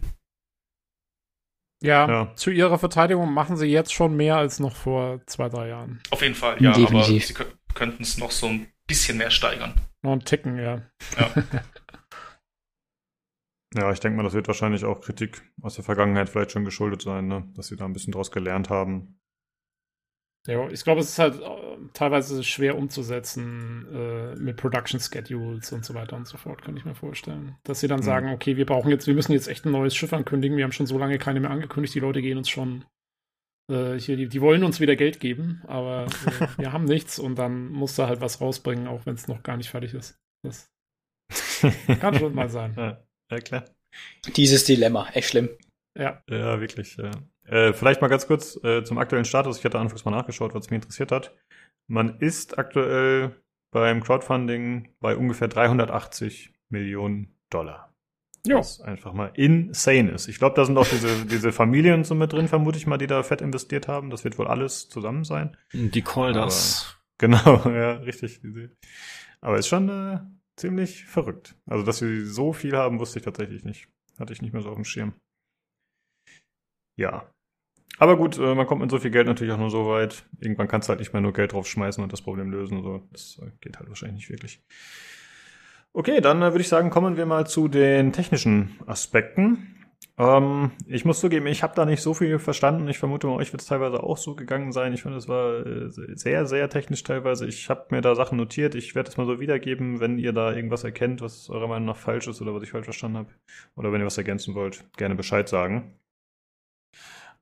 Ja, 1.83 2.07
ja, 2.07 2.35
zu 2.35 2.51
ihrer 2.51 2.77
Verteidigung 2.77 3.33
machen 3.33 3.57
sie 3.57 3.65
jetzt 3.65 3.91
schon 3.91 4.15
mehr 4.15 4.37
als 4.37 4.59
noch 4.59 4.75
vor 4.75 5.19
zwei, 5.25 5.49
drei 5.49 5.69
Jahren. 5.69 5.99
Auf 6.11 6.21
jeden 6.21 6.35
Fall, 6.35 6.61
ja, 6.61 6.73
Definitiv. 6.73 7.39
aber 7.39 7.45
sie 7.47 7.73
könnten 7.73 8.03
es 8.03 8.19
noch 8.19 8.29
so 8.29 8.47
ein 8.47 8.67
bisschen 8.85 9.17
mehr 9.17 9.31
steigern. 9.31 9.73
Noch 10.03 10.11
ein 10.11 10.23
Ticken, 10.23 10.59
ja. 10.59 10.83
Ja. 11.17 11.31
ja, 13.73 13.91
ich 13.91 13.99
denke 13.99 14.17
mal, 14.17 14.23
das 14.23 14.33
wird 14.33 14.47
wahrscheinlich 14.47 14.85
auch 14.85 15.01
Kritik 15.01 15.41
aus 15.63 15.73
der 15.73 15.83
Vergangenheit 15.83 16.29
vielleicht 16.29 16.51
schon 16.51 16.65
geschuldet 16.65 17.01
sein, 17.01 17.27
ne? 17.27 17.51
dass 17.55 17.67
sie 17.67 17.77
da 17.77 17.85
ein 17.85 17.93
bisschen 17.93 18.13
draus 18.13 18.29
gelernt 18.29 18.69
haben. 18.69 19.20
Ja, 20.47 20.67
ich 20.69 20.83
glaube, 20.83 21.01
es 21.01 21.09
ist 21.09 21.19
halt 21.19 21.39
äh, 21.39 21.77
teilweise 21.93 22.43
schwer 22.43 22.75
umzusetzen 22.75 23.87
äh, 23.93 24.35
mit 24.35 24.57
Production 24.57 24.99
Schedules 24.99 25.71
und 25.71 25.85
so 25.85 25.93
weiter 25.93 26.15
und 26.15 26.27
so 26.27 26.37
fort, 26.37 26.63
kann 26.63 26.75
ich 26.75 26.83
mir 26.83 26.95
vorstellen. 26.95 27.57
Dass 27.63 27.79
sie 27.79 27.87
dann 27.87 27.99
mhm. 27.99 28.05
sagen, 28.05 28.29
okay, 28.29 28.57
wir 28.57 28.65
brauchen 28.65 28.89
jetzt, 28.89 29.05
wir 29.05 29.13
müssen 29.13 29.33
jetzt 29.33 29.47
echt 29.47 29.65
ein 29.65 29.71
neues 29.71 29.95
Schiff 29.95 30.13
ankündigen, 30.13 30.57
wir 30.57 30.63
haben 30.63 30.71
schon 30.71 30.87
so 30.87 30.97
lange 30.97 31.19
keine 31.19 31.39
mehr 31.41 31.51
angekündigt, 31.51 31.93
die 31.93 31.99
Leute 31.99 32.23
gehen 32.23 32.39
uns 32.39 32.49
schon 32.49 32.85
äh, 33.71 33.99
hier, 33.99 34.17
die, 34.17 34.27
die, 34.27 34.41
wollen 34.41 34.63
uns 34.63 34.79
wieder 34.79 34.95
Geld 34.95 35.19
geben, 35.19 35.61
aber 35.67 36.07
äh, 36.07 36.47
wir 36.57 36.73
haben 36.73 36.85
nichts 36.85 37.19
und 37.19 37.35
dann 37.35 37.67
muss 37.67 37.95
da 37.95 38.07
halt 38.07 38.21
was 38.21 38.41
rausbringen, 38.41 38.87
auch 38.87 39.05
wenn 39.05 39.15
es 39.15 39.27
noch 39.27 39.43
gar 39.43 39.57
nicht 39.57 39.69
fertig 39.69 39.93
ist. 39.93 40.17
Das 40.43 40.71
kann 41.99 42.17
schon 42.17 42.33
mal 42.33 42.49
sein. 42.49 42.73
Ja, 42.75 43.03
ja, 43.31 43.39
klar. 43.39 43.65
Dieses 44.35 44.65
Dilemma, 44.65 45.07
echt 45.13 45.29
schlimm. 45.29 45.49
Ja. 45.97 46.23
Ja, 46.29 46.59
wirklich, 46.59 46.97
ja. 46.97 47.11
Äh, 47.51 47.73
vielleicht 47.73 48.01
mal 48.01 48.07
ganz 48.07 48.27
kurz 48.27 48.57
äh, 48.63 48.83
zum 48.83 48.97
aktuellen 48.97 49.25
Status. 49.25 49.59
Ich 49.59 49.65
hatte 49.65 49.77
anfangs 49.77 50.05
mal 50.05 50.11
nachgeschaut, 50.11 50.55
was 50.55 50.69
mich 50.69 50.77
interessiert 50.77 51.11
hat. 51.11 51.35
Man 51.87 52.17
ist 52.19 52.57
aktuell 52.57 53.35
beim 53.71 54.01
Crowdfunding 54.01 54.95
bei 55.01 55.15
ungefähr 55.17 55.49
380 55.49 56.53
Millionen 56.69 57.35
Dollar. 57.49 57.93
Ja. 58.47 58.57
Was 58.57 58.81
einfach 58.81 59.13
mal 59.13 59.31
insane 59.35 60.11
ist. 60.11 60.27
Ich 60.27 60.39
glaube, 60.39 60.55
da 60.55 60.65
sind 60.65 60.77
auch 60.77 60.87
diese, 60.87 61.25
diese 61.27 61.51
Familien 61.51 62.05
so 62.05 62.15
mit 62.15 62.31
drin, 62.31 62.47
vermute 62.47 62.77
ich 62.77 62.87
mal, 62.87 62.97
die 62.97 63.07
da 63.07 63.21
fett 63.21 63.41
investiert 63.41 63.87
haben. 63.87 64.09
Das 64.09 64.23
wird 64.23 64.37
wohl 64.39 64.47
alles 64.47 64.87
zusammen 64.87 65.25
sein. 65.25 65.57
Die 65.73 66.01
call 66.01 66.33
das. 66.33 66.97
Genau, 67.21 67.69
ja, 67.69 67.97
richtig. 67.97 68.41
Aber 69.41 69.59
ist 69.59 69.67
schon 69.67 69.89
äh, 69.89 70.21
ziemlich 70.57 71.05
verrückt. 71.05 71.55
Also, 71.67 71.85
dass 71.85 71.99
sie 71.99 72.25
so 72.25 72.51
viel 72.51 72.75
haben, 72.75 72.99
wusste 72.99 73.19
ich 73.19 73.25
tatsächlich 73.25 73.63
nicht. 73.63 73.89
Hatte 74.17 74.33
ich 74.33 74.41
nicht 74.41 74.53
mehr 74.53 74.63
so 74.63 74.69
auf 74.69 74.75
dem 74.75 74.85
Schirm. 74.85 75.13
Ja. 76.97 77.30
Aber 78.01 78.17
gut, 78.17 78.39
äh, 78.39 78.55
man 78.55 78.65
kommt 78.65 78.81
mit 78.81 78.89
so 78.89 78.97
viel 78.97 79.11
Geld 79.11 79.27
natürlich 79.27 79.53
auch 79.53 79.59
nur 79.59 79.69
so 79.69 79.87
weit. 79.87 80.23
Irgendwann 80.39 80.67
kannst 80.67 80.87
du 80.87 80.89
halt 80.89 80.99
nicht 80.99 81.13
mehr 81.13 81.21
nur 81.21 81.33
Geld 81.33 81.53
draufschmeißen 81.53 82.03
und 82.03 82.11
das 82.11 82.23
Problem 82.23 82.49
lösen. 82.49 82.81
So. 82.81 83.03
Das 83.11 83.39
äh, 83.39 83.51
geht 83.61 83.77
halt 83.77 83.89
wahrscheinlich 83.89 84.15
nicht 84.15 84.29
wirklich. 84.31 84.59
Okay, 85.93 86.19
dann 86.19 86.41
äh, 86.41 86.45
würde 86.45 86.61
ich 86.61 86.67
sagen, 86.67 86.89
kommen 86.89 87.15
wir 87.15 87.27
mal 87.27 87.45
zu 87.45 87.67
den 87.67 88.11
technischen 88.11 88.79
Aspekten. 88.87 89.75
Ähm, 90.17 90.71
ich 90.87 91.05
muss 91.05 91.19
zugeben, 91.19 91.45
ich 91.45 91.61
habe 91.61 91.75
da 91.75 91.85
nicht 91.85 92.01
so 92.01 92.15
viel 92.15 92.39
verstanden. 92.39 92.87
Ich 92.87 92.97
vermute 92.97 93.27
mal, 93.27 93.35
euch 93.35 93.53
wird 93.53 93.61
es 93.61 93.67
teilweise 93.67 94.01
auch 94.01 94.17
so 94.17 94.33
gegangen 94.33 94.71
sein. 94.71 94.93
Ich 94.93 95.03
finde, 95.03 95.19
es 95.19 95.27
war 95.27 95.63
sehr, 95.91 96.47
sehr 96.47 96.69
technisch 96.69 97.03
teilweise. 97.03 97.45
Ich 97.45 97.69
habe 97.69 97.85
mir 97.91 98.01
da 98.01 98.15
Sachen 98.15 98.35
notiert. 98.35 98.73
Ich 98.73 98.95
werde 98.95 99.11
es 99.11 99.17
mal 99.17 99.27
so 99.27 99.39
wiedergeben, 99.39 99.99
wenn 99.99 100.17
ihr 100.17 100.33
da 100.33 100.51
irgendwas 100.51 100.83
erkennt, 100.83 101.21
was 101.21 101.51
eurer 101.51 101.67
Meinung 101.67 101.85
nach 101.85 101.97
falsch 101.97 102.27
ist 102.27 102.41
oder 102.41 102.55
was 102.55 102.63
ich 102.63 102.71
falsch 102.71 102.85
verstanden 102.85 103.17
habe. 103.17 103.29
Oder 103.75 103.91
wenn 103.91 104.01
ihr 104.01 104.07
was 104.07 104.17
ergänzen 104.17 104.55
wollt, 104.55 104.85
gerne 104.97 105.13
Bescheid 105.13 105.47
sagen. 105.47 105.99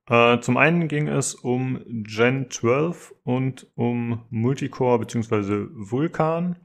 Äh, 0.09 0.39
zum 0.39 0.57
einen 0.57 0.87
ging 0.87 1.07
es 1.07 1.35
um 1.35 1.81
Gen 1.87 2.49
12 2.49 3.13
und 3.23 3.67
um 3.75 4.25
Multicore 4.31 4.99
bzw. 4.99 5.67
Vulkan. 5.71 6.57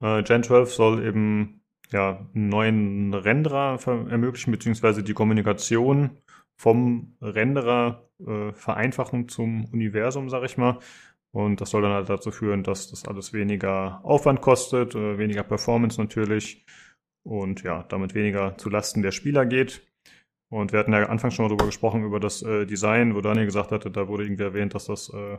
Äh, 0.00 0.24
Gen 0.24 0.42
12 0.42 0.74
soll 0.74 1.06
eben 1.06 1.62
ja, 1.92 2.26
einen 2.34 2.48
neuen 2.48 3.14
Renderer 3.14 3.78
ermöglichen, 4.10 4.50
beziehungsweise 4.50 5.04
die 5.04 5.14
Kommunikation 5.14 6.18
vom 6.56 7.16
Renderer 7.20 8.08
äh, 8.26 8.52
vereinfachen 8.52 9.28
zum 9.28 9.66
Universum, 9.66 10.28
sag 10.28 10.42
ich 10.44 10.56
mal. 10.56 10.80
Und 11.30 11.60
das 11.60 11.70
soll 11.70 11.82
dann 11.82 11.92
halt 11.92 12.08
dazu 12.08 12.32
führen, 12.32 12.64
dass 12.64 12.90
das 12.90 13.06
alles 13.06 13.32
weniger 13.32 14.00
Aufwand 14.04 14.40
kostet, 14.40 14.94
äh, 14.96 15.18
weniger 15.18 15.44
Performance 15.44 16.00
natürlich 16.00 16.64
und 17.22 17.62
ja, 17.62 17.84
damit 17.84 18.14
weniger 18.14 18.56
zu 18.58 18.70
Lasten 18.70 19.02
der 19.02 19.12
Spieler 19.12 19.46
geht. 19.46 19.82
Und 20.48 20.72
wir 20.72 20.78
hatten 20.78 20.92
ja 20.92 21.08
anfangs 21.08 21.34
schon 21.34 21.44
mal 21.44 21.48
darüber 21.48 21.66
gesprochen, 21.66 22.04
über 22.04 22.20
das 22.20 22.42
äh, 22.42 22.66
Design, 22.66 23.14
wo 23.14 23.20
Daniel 23.20 23.46
gesagt 23.46 23.72
hatte, 23.72 23.90
da 23.90 24.08
wurde 24.08 24.24
irgendwie 24.24 24.44
erwähnt, 24.44 24.74
dass 24.74 24.86
das 24.86 25.08
äh, 25.12 25.38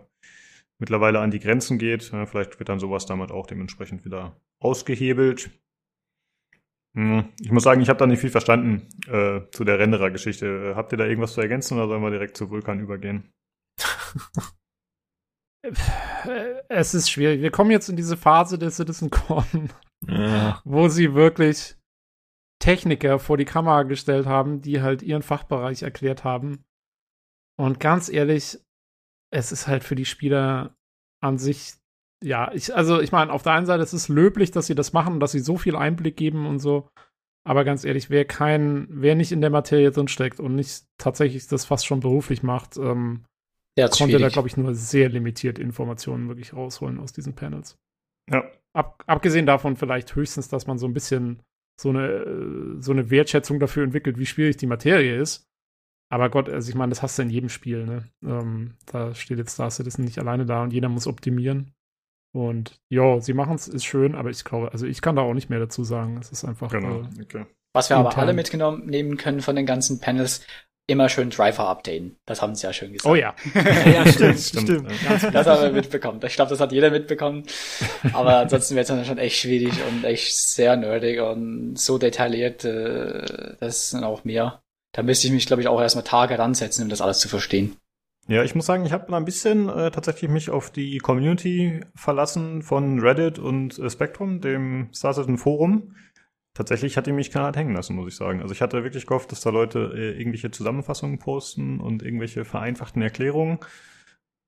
mittlerweile 0.79 1.19
an 1.19 1.31
die 1.31 1.39
Grenzen 1.39 1.77
geht. 1.77 2.11
Äh, 2.11 2.25
vielleicht 2.25 2.59
wird 2.59 2.69
dann 2.69 2.79
sowas 2.79 3.05
damit 3.05 3.31
auch 3.31 3.47
dementsprechend 3.47 4.03
wieder 4.03 4.39
ausgehebelt. 4.59 5.49
Hm, 6.95 7.29
ich 7.39 7.51
muss 7.51 7.63
sagen, 7.63 7.81
ich 7.81 7.89
habe 7.89 7.99
da 7.99 8.07
nicht 8.07 8.19
viel 8.19 8.29
verstanden 8.29 8.87
äh, 9.07 9.41
zu 9.51 9.63
der 9.63 9.79
Renderer-Geschichte. 9.79 10.73
Habt 10.75 10.91
ihr 10.91 10.97
da 10.97 11.05
irgendwas 11.05 11.33
zu 11.33 11.41
ergänzen 11.41 11.77
oder 11.77 11.87
sollen 11.87 12.01
wir 12.01 12.11
direkt 12.11 12.35
zu 12.35 12.49
Vulkan 12.49 12.79
übergehen? 12.79 13.31
es 16.69 16.93
ist 16.93 17.09
schwierig. 17.09 17.41
Wir 17.41 17.51
kommen 17.51 17.71
jetzt 17.71 17.89
in 17.89 17.95
diese 17.95 18.17
Phase 18.17 18.57
der 18.57 18.71
CitizenCon, 18.71 19.69
ja. 20.07 20.61
wo 20.65 20.87
sie 20.87 21.13
wirklich 21.13 21.75
Techniker 22.59 23.19
vor 23.19 23.37
die 23.37 23.45
Kamera 23.45 23.83
gestellt 23.83 24.25
haben, 24.25 24.61
die 24.61 24.81
halt 24.81 25.03
ihren 25.03 25.21
Fachbereich 25.21 25.83
erklärt 25.83 26.23
haben. 26.23 26.65
Und 27.57 27.79
ganz 27.79 28.09
ehrlich, 28.09 28.59
es 29.31 29.51
ist 29.51 29.67
halt 29.67 29.83
für 29.83 29.95
die 29.95 30.05
Spieler 30.05 30.75
an 31.21 31.37
sich, 31.37 31.73
ja, 32.23 32.51
ich, 32.53 32.75
also 32.75 32.99
ich 32.99 33.11
meine, 33.11 33.31
auf 33.31 33.43
der 33.43 33.53
einen 33.53 33.65
Seite 33.65 33.83
ist 33.83 33.93
es 33.93 34.09
löblich, 34.09 34.51
dass 34.51 34.67
sie 34.67 34.75
das 34.75 34.93
machen 34.93 35.13
und 35.15 35.19
dass 35.19 35.31
sie 35.31 35.39
so 35.39 35.57
viel 35.57 35.75
Einblick 35.75 36.17
geben 36.17 36.45
und 36.45 36.59
so. 36.59 36.89
Aber 37.43 37.63
ganz 37.63 37.85
ehrlich, 37.85 38.09
wer 38.09 38.25
kein, 38.25 38.87
wer 38.89 39.15
nicht 39.15 39.31
in 39.31 39.41
der 39.41 39.49
Materie 39.49 39.91
drin 39.91 40.07
steckt 40.07 40.39
und 40.39 40.55
nicht 40.55 40.85
tatsächlich 40.97 41.47
das 41.47 41.65
fast 41.65 41.85
schon 41.85 42.01
beruflich 42.01 42.43
macht, 42.43 42.77
ähm, 42.77 43.23
konnte 43.77 43.97
schwierig. 43.97 44.21
da, 44.21 44.29
glaube 44.29 44.47
ich, 44.47 44.57
nur 44.57 44.73
sehr 44.73 45.09
limitiert 45.09 45.59
Informationen 45.59 46.27
wirklich 46.27 46.53
rausholen 46.53 46.99
aus 46.99 47.13
diesen 47.13 47.35
Panels. 47.35 47.77
Ja. 48.29 48.43
Ab, 48.73 49.03
abgesehen 49.07 49.45
davon 49.45 49.75
vielleicht 49.75 50.13
höchstens, 50.15 50.49
dass 50.49 50.67
man 50.67 50.77
so 50.77 50.87
ein 50.87 50.93
bisschen 50.93 51.41
so 51.79 51.89
eine, 51.89 52.81
so 52.81 52.91
eine 52.91 53.09
Wertschätzung 53.09 53.59
dafür 53.59 53.83
entwickelt, 53.83 54.17
wie 54.17 54.25
schwierig 54.25 54.57
die 54.57 54.67
Materie 54.67 55.19
ist. 55.19 55.47
Aber 56.09 56.29
Gott, 56.29 56.49
also 56.49 56.69
ich 56.69 56.75
meine, 56.75 56.89
das 56.89 57.01
hast 57.01 57.17
du 57.17 57.23
in 57.23 57.29
jedem 57.29 57.49
Spiel, 57.49 57.85
ne? 57.85 58.05
Ähm, 58.23 58.75
da 58.85 59.13
steht 59.13 59.37
jetzt 59.37 59.53
Star 59.53 59.69
Citizen 59.69 60.05
nicht 60.05 60.19
alleine 60.19 60.45
da 60.45 60.63
und 60.63 60.71
jeder 60.71 60.89
muss 60.89 61.07
optimieren. 61.07 61.73
Und 62.33 62.79
ja, 62.89 63.19
sie 63.19 63.33
machen 63.33 63.55
es, 63.55 63.67
ist 63.67 63.85
schön, 63.85 64.15
aber 64.15 64.29
ich 64.29 64.43
glaube, 64.43 64.71
also 64.71 64.85
ich 64.85 65.01
kann 65.01 65.15
da 65.15 65.21
auch 65.21 65.33
nicht 65.33 65.49
mehr 65.49 65.59
dazu 65.59 65.83
sagen. 65.83 66.17
Es 66.17 66.31
ist 66.31 66.45
einfach. 66.45 66.71
Genau, 66.71 67.01
äh, 67.01 67.21
okay. 67.21 67.45
Was 67.73 67.89
wir 67.89 67.97
aber 67.97 68.17
alle 68.17 68.33
mitgenommen 68.33 68.85
nehmen 68.85 69.17
können 69.17 69.41
von 69.41 69.55
den 69.55 69.65
ganzen 69.65 69.99
Panels, 69.99 70.45
immer 70.87 71.09
schön 71.09 71.29
Driver 71.29 71.67
updaten. 71.67 72.15
Das 72.25 72.41
haben 72.41 72.55
sie 72.55 72.65
ja 72.65 72.73
schön 72.73 72.93
gesagt. 72.93 73.11
Oh 73.11 73.15
ja. 73.15 73.35
ja, 73.53 74.07
stimmt, 74.07 74.39
stimmt. 74.39 74.67
stimmt. 74.67 74.89
Das 75.33 75.45
haben 75.45 75.61
wir 75.61 75.71
mitbekommen. 75.71 76.19
Ich 76.25 76.35
glaube, 76.35 76.49
das 76.49 76.61
hat 76.61 76.71
jeder 76.71 76.89
mitbekommen. 76.89 77.43
Aber 78.13 78.37
ansonsten 78.37 78.75
wird 78.75 78.89
es 78.89 78.95
dann 78.95 79.05
schon 79.05 79.17
echt 79.17 79.37
schwierig 79.37 79.73
und 79.89 80.05
echt 80.05 80.35
sehr 80.35 80.77
nerdig 80.77 81.19
und 81.19 81.77
so 81.77 81.97
detailliert. 81.97 82.63
Äh, 82.63 83.55
das 83.59 83.91
sind 83.91 84.05
auch 84.05 84.23
mehr. 84.23 84.61
Da 84.93 85.03
müsste 85.03 85.27
ich 85.27 85.33
mich, 85.33 85.45
glaube 85.45 85.61
ich, 85.61 85.67
auch 85.67 85.79
erstmal 85.79 86.05
Tage 86.05 86.39
ransetzen, 86.39 86.83
um 86.83 86.89
das 86.89 87.01
alles 87.01 87.19
zu 87.19 87.27
verstehen. 87.27 87.75
Ja, 88.29 88.43
ich 88.43 88.55
muss 88.55 88.65
sagen, 88.65 88.85
ich 88.85 88.91
habe 88.91 89.15
ein 89.15 89.25
bisschen 89.25 89.69
äh, 89.69 89.91
tatsächlich 89.91 90.29
mich 90.29 90.49
auf 90.49 90.69
die 90.69 90.97
Community 90.97 91.81
verlassen 91.95 92.61
von 92.61 92.99
Reddit 92.99 93.39
und 93.39 93.77
äh, 93.79 93.89
Spectrum, 93.89 94.41
dem 94.41 94.89
Star 94.93 95.13
Citizen 95.13 95.37
Forum 95.37 95.95
tatsächlich 96.57 96.97
hat 96.97 97.05
die 97.05 97.11
mich 97.11 97.31
gerade 97.31 97.57
hängen 97.57 97.75
lassen, 97.75 97.95
muss 97.95 98.07
ich 98.07 98.15
sagen. 98.15 98.41
Also 98.41 98.53
ich 98.53 98.61
hatte 98.61 98.83
wirklich 98.83 99.05
gehofft, 99.05 99.31
dass 99.31 99.41
da 99.41 99.51
Leute 99.51 99.93
äh, 99.95 100.17
irgendwelche 100.17 100.51
Zusammenfassungen 100.51 101.19
posten 101.19 101.79
und 101.79 102.01
irgendwelche 102.01 102.45
vereinfachten 102.45 103.01
Erklärungen. 103.01 103.59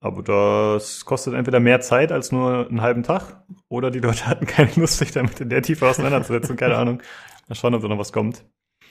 Aber 0.01 0.23
das 0.23 1.05
kostet 1.05 1.33
entweder 1.33 1.59
mehr 1.59 1.81
Zeit 1.81 2.11
als 2.11 2.31
nur 2.31 2.67
einen 2.67 2.81
halben 2.81 3.03
Tag 3.03 3.43
oder 3.67 3.91
die 3.91 3.99
Leute 3.99 4.25
hatten 4.27 4.47
keine 4.47 4.71
Lust, 4.75 4.97
sich 4.97 5.11
damit 5.11 5.39
in 5.39 5.49
der 5.49 5.61
Tiefe 5.61 5.87
auseinanderzusetzen. 5.87 6.57
keine 6.57 6.75
Ahnung. 6.77 7.01
Mal 7.47 7.55
schauen, 7.55 7.75
ob 7.75 7.81
da 7.81 7.87
noch 7.87 7.99
was 7.99 8.11
kommt. 8.13 8.43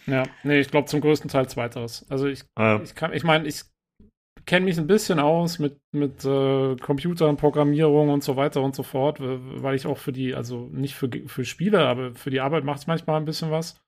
Ja, 0.06 0.22
nee, 0.42 0.60
ich 0.60 0.70
glaube 0.70 0.86
zum 0.86 1.00
größten 1.00 1.28
Teil 1.28 1.48
zweiteres. 1.48 2.06
Also 2.08 2.26
ich, 2.26 2.44
ah. 2.54 2.80
ich 2.82 2.94
kann, 2.94 3.12
ich 3.12 3.24
meine, 3.24 3.46
ich 3.46 3.64
kenne 4.48 4.64
mich 4.64 4.78
ein 4.78 4.86
bisschen 4.86 5.20
aus 5.20 5.58
mit, 5.58 5.78
mit 5.92 6.24
äh, 6.24 6.74
Computern, 6.76 7.36
Programmierung 7.36 8.08
und 8.08 8.24
so 8.24 8.36
weiter 8.36 8.62
und 8.62 8.74
so 8.74 8.82
fort, 8.82 9.18
weil 9.20 9.76
ich 9.76 9.86
auch 9.86 9.98
für 9.98 10.10
die, 10.10 10.34
also 10.34 10.70
nicht 10.72 10.94
für, 10.94 11.10
für 11.26 11.44
Spiele, 11.44 11.86
aber 11.86 12.14
für 12.14 12.30
die 12.30 12.40
Arbeit 12.40 12.64
macht 12.64 12.80
es 12.80 12.86
manchmal 12.86 13.20
ein 13.20 13.26
bisschen 13.26 13.50
was 13.50 13.78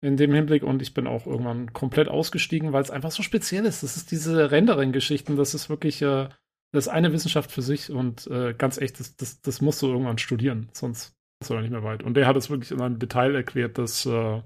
in 0.00 0.16
dem 0.16 0.32
Hinblick 0.32 0.62
und 0.62 0.80
ich 0.80 0.94
bin 0.94 1.08
auch 1.08 1.26
irgendwann 1.26 1.72
komplett 1.72 2.06
ausgestiegen, 2.06 2.72
weil 2.72 2.82
es 2.82 2.92
einfach 2.92 3.10
so 3.10 3.24
speziell 3.24 3.64
ist. 3.64 3.82
Das 3.82 3.96
ist 3.96 4.12
diese 4.12 4.52
Rendering-Geschichten, 4.52 5.34
das 5.34 5.54
ist 5.54 5.68
wirklich, 5.68 6.00
äh, 6.02 6.28
das 6.72 6.86
ist 6.86 6.92
eine 6.92 7.12
Wissenschaft 7.12 7.50
für 7.50 7.62
sich 7.62 7.90
und 7.90 8.28
äh, 8.28 8.54
ganz 8.54 8.78
echt, 8.78 9.00
das, 9.00 9.16
das, 9.16 9.40
das 9.40 9.60
musst 9.60 9.82
du 9.82 9.88
irgendwann 9.88 10.18
studieren, 10.18 10.68
sonst 10.72 11.16
ist 11.42 11.50
er 11.50 11.62
nicht 11.62 11.72
mehr 11.72 11.82
weit. 11.82 12.04
Und 12.04 12.14
der 12.14 12.28
hat 12.28 12.36
es 12.36 12.48
wirklich 12.48 12.70
in 12.70 12.80
einem 12.80 13.00
Detail 13.00 13.34
erklärt, 13.34 13.76
das 13.76 14.06
äh, 14.06 14.40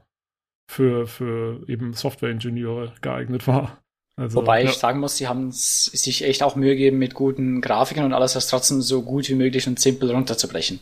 für, 0.71 1.07
für 1.07 1.69
eben 1.69 1.93
Software-Ingenieure 1.93 2.95
geeignet 3.03 3.47
war. 3.47 3.80
Also, 4.21 4.37
Wobei 4.37 4.65
ich 4.65 4.75
sagen 4.75 5.01
muss, 5.01 5.17
sie 5.17 5.29
haben 5.29 5.51
sich 5.51 6.25
echt 6.25 6.43
auch 6.43 6.55
Mühe 6.55 6.73
gegeben, 6.73 6.99
mit 6.99 7.15
guten 7.15 7.63
Grafiken 7.63 8.05
und 8.05 8.13
alles 8.13 8.35
das 8.35 8.49
trotzdem 8.49 8.83
so 8.83 9.03
gut 9.03 9.27
wie 9.31 9.35
möglich 9.35 9.67
und 9.67 9.81
simpel 9.81 10.11
runterzubrechen. 10.11 10.81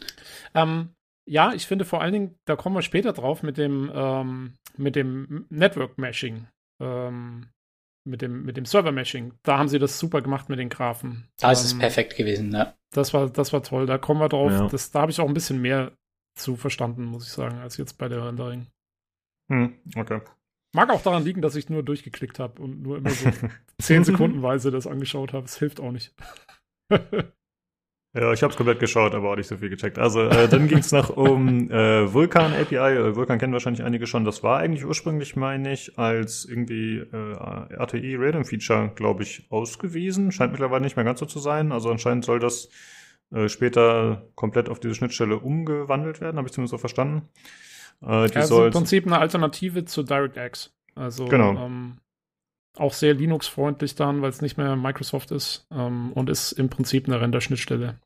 Ähm, 0.57 0.89
ja, 1.25 1.53
ich 1.53 1.65
finde 1.69 1.85
vor 1.85 2.01
allen 2.01 2.13
Dingen, 2.13 2.35
da 2.47 2.57
kommen 2.57 2.75
wir 2.75 2.83
später 2.83 3.13
drauf 3.13 3.45
mit 3.45 3.57
dem, 3.57 3.93
ähm, 3.95 4.55
mit 4.77 4.97
dem 4.97 5.47
Network-Meshing. 5.51 6.49
Ähm, 6.83 7.47
mit 8.05 8.23
dem, 8.23 8.45
mit 8.45 8.57
dem 8.57 8.65
Server-Meshing. 8.65 9.35
Da 9.45 9.59
haben 9.59 9.69
sie 9.69 9.79
das 9.79 10.01
super 10.01 10.21
gemacht 10.21 10.49
mit 10.49 10.59
den 10.59 10.69
Graphen. 10.69 11.29
Da 11.39 11.53
ist 11.53 11.63
es 11.63 11.75
ähm, 11.75 11.79
perfekt 11.79 12.17
gewesen, 12.17 12.49
ne? 12.49 12.75
Das 12.93 13.15
war, 13.15 13.31
das 13.31 13.53
war 13.53 13.63
toll. 13.63 13.87
Da 13.87 13.99
kommen 13.99 14.21
wir 14.21 14.29
drauf. 14.29 14.51
Ja. 14.51 14.67
Das, 14.67 14.91
da 14.91 15.03
habe 15.03 15.13
ich 15.13 15.21
auch 15.21 15.29
ein 15.29 15.35
bisschen 15.35 15.61
mehr 15.61 15.93
zu 16.35 16.57
verstanden, 16.57 17.05
muss 17.05 17.27
ich 17.27 17.33
sagen, 17.33 17.59
als 17.59 17.77
jetzt 17.77 17.99
bei 17.99 18.09
der 18.09 18.27
Rendering. 18.27 18.67
Hm, 19.49 19.79
okay. 19.95 20.23
Mag 20.75 20.91
auch 20.91 21.03
daran 21.03 21.25
liegen, 21.25 21.41
dass 21.41 21.57
ich 21.57 21.71
nur 21.71 21.83
durchgeklickt 21.83 22.39
habe 22.39 22.61
und 22.61 22.83
nur 22.83 22.99
immer 22.99 23.11
so 23.11 23.31
zehn 23.81 24.05
Sekundenweise 24.05 24.71
das 24.71 24.87
angeschaut 24.87 25.33
habe. 25.33 25.47
Es 25.47 25.59
hilft 25.59 25.81
auch 25.81 25.93
nicht. 25.93 26.15
Ja, 28.17 28.33
ich 28.33 28.43
habe 28.43 28.51
es 28.51 28.57
komplett 28.57 28.81
geschaut, 28.81 29.15
aber 29.15 29.31
auch 29.31 29.37
nicht 29.37 29.49
so 29.49 29.59
viel 29.59 29.69
gecheckt. 29.69 29.99
Also 29.99 30.23
äh, 30.23 30.49
dann 30.49 30.67
ging 30.67 30.79
es 30.79 30.93
noch 30.93 31.11
um 31.11 31.71
äh, 31.71 32.13
Vulkan 32.13 32.55
API. 32.55 32.97
Äh, 32.97 33.17
Vulkan 33.17 33.39
kennen 33.39 33.53
wahrscheinlich 33.53 33.85
einige 33.85 34.07
schon. 34.07 34.25
Das 34.25 34.43
war 34.43 34.59
eigentlich 34.59 34.87
ursprünglich, 34.87 35.37
meine 35.37 35.73
ich, 35.75 35.99
als 35.99 36.47
irgendwie 36.47 36.97
äh, 36.97 37.75
RTI 37.75 38.17
Random 38.17 38.47
Feature, 38.47 38.93
glaube 38.95 39.25
ich, 39.25 39.47
ausgewiesen. 39.51 40.33
Scheint 40.33 40.53
mittlerweile 40.53 40.83
nicht 40.83 40.97
mehr 40.97 41.05
ganz 41.05 41.21
so 41.21 41.27
zu 41.27 41.39
sein. 41.39 41.71
Also 41.71 41.91
anscheinend 41.91 42.25
soll 42.25 42.39
das 42.39 42.71
äh, 43.31 43.49
später 43.49 44.27
komplett 44.35 44.71
auf 44.71 44.81
diese 44.81 44.95
Schnittstelle 44.95 45.37
umgewandelt 45.37 46.23
werden, 46.23 46.39
habe 46.39 46.49
ich 46.49 46.53
zumindest 46.53 46.73
so 46.73 46.79
verstanden. 46.79 47.29
Äh, 48.03 48.29
die 48.29 48.37
also 48.37 48.67
im 48.67 48.73
Prinzip 48.73 49.07
eine 49.07 49.19
Alternative 49.19 49.85
zu 49.85 50.03
DirectX. 50.03 50.73
Also 50.95 51.27
genau. 51.27 51.57
ähm, 51.57 51.99
auch 52.77 52.93
sehr 52.93 53.15
Linux-freundlich 53.15 53.95
dann, 53.95 54.23
weil 54.23 54.31
es 54.31 54.41
nicht 54.41 54.57
mehr 54.57 54.77
Microsoft 54.77 55.31
ist 55.31 55.67
ähm, 55.73 56.13
und 56.13 56.31
ist 56.31 56.53
im 56.53 56.69
Prinzip 56.69 57.07
eine 57.07 57.21
Render-Schnittstelle. 57.21 57.99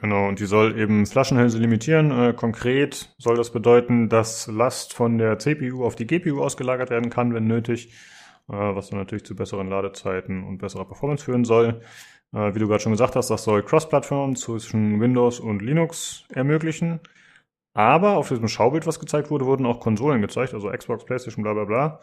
Genau, 0.00 0.28
und 0.28 0.40
die 0.40 0.46
soll 0.46 0.78
eben 0.78 1.06
Flaschenhälse 1.06 1.58
limitieren. 1.58 2.10
Äh, 2.10 2.32
konkret 2.34 3.14
soll 3.18 3.36
das 3.36 3.52
bedeuten, 3.52 4.08
dass 4.08 4.48
Last 4.48 4.92
von 4.92 5.18
der 5.18 5.38
CPU 5.38 5.84
auf 5.84 5.94
die 5.94 6.06
GPU 6.06 6.42
ausgelagert 6.42 6.90
werden 6.90 7.10
kann, 7.10 7.32
wenn 7.32 7.46
nötig, 7.46 7.92
äh, 8.48 8.52
was 8.52 8.90
dann 8.90 8.98
natürlich 8.98 9.24
zu 9.24 9.36
besseren 9.36 9.68
Ladezeiten 9.68 10.42
und 10.42 10.58
besserer 10.58 10.84
Performance 10.84 11.24
führen 11.24 11.44
soll. 11.44 11.80
Äh, 12.32 12.54
wie 12.54 12.58
du 12.58 12.66
gerade 12.66 12.82
schon 12.82 12.92
gesagt 12.92 13.14
hast, 13.14 13.30
das 13.30 13.44
soll 13.44 13.62
Cross-Plattform 13.62 14.34
zwischen 14.34 15.00
Windows 15.00 15.38
und 15.38 15.62
Linux 15.62 16.24
ermöglichen. 16.28 17.00
Aber 17.74 18.16
auf 18.16 18.28
diesem 18.28 18.48
Schaubild, 18.48 18.86
was 18.86 19.00
gezeigt 19.00 19.30
wurde, 19.30 19.46
wurden 19.46 19.66
auch 19.66 19.80
Konsolen 19.80 20.22
gezeigt, 20.22 20.54
also 20.54 20.70
Xbox, 20.70 21.04
PlayStation, 21.04 21.42
bla 21.42 21.54
bla 21.54 21.64
bla. 21.64 22.00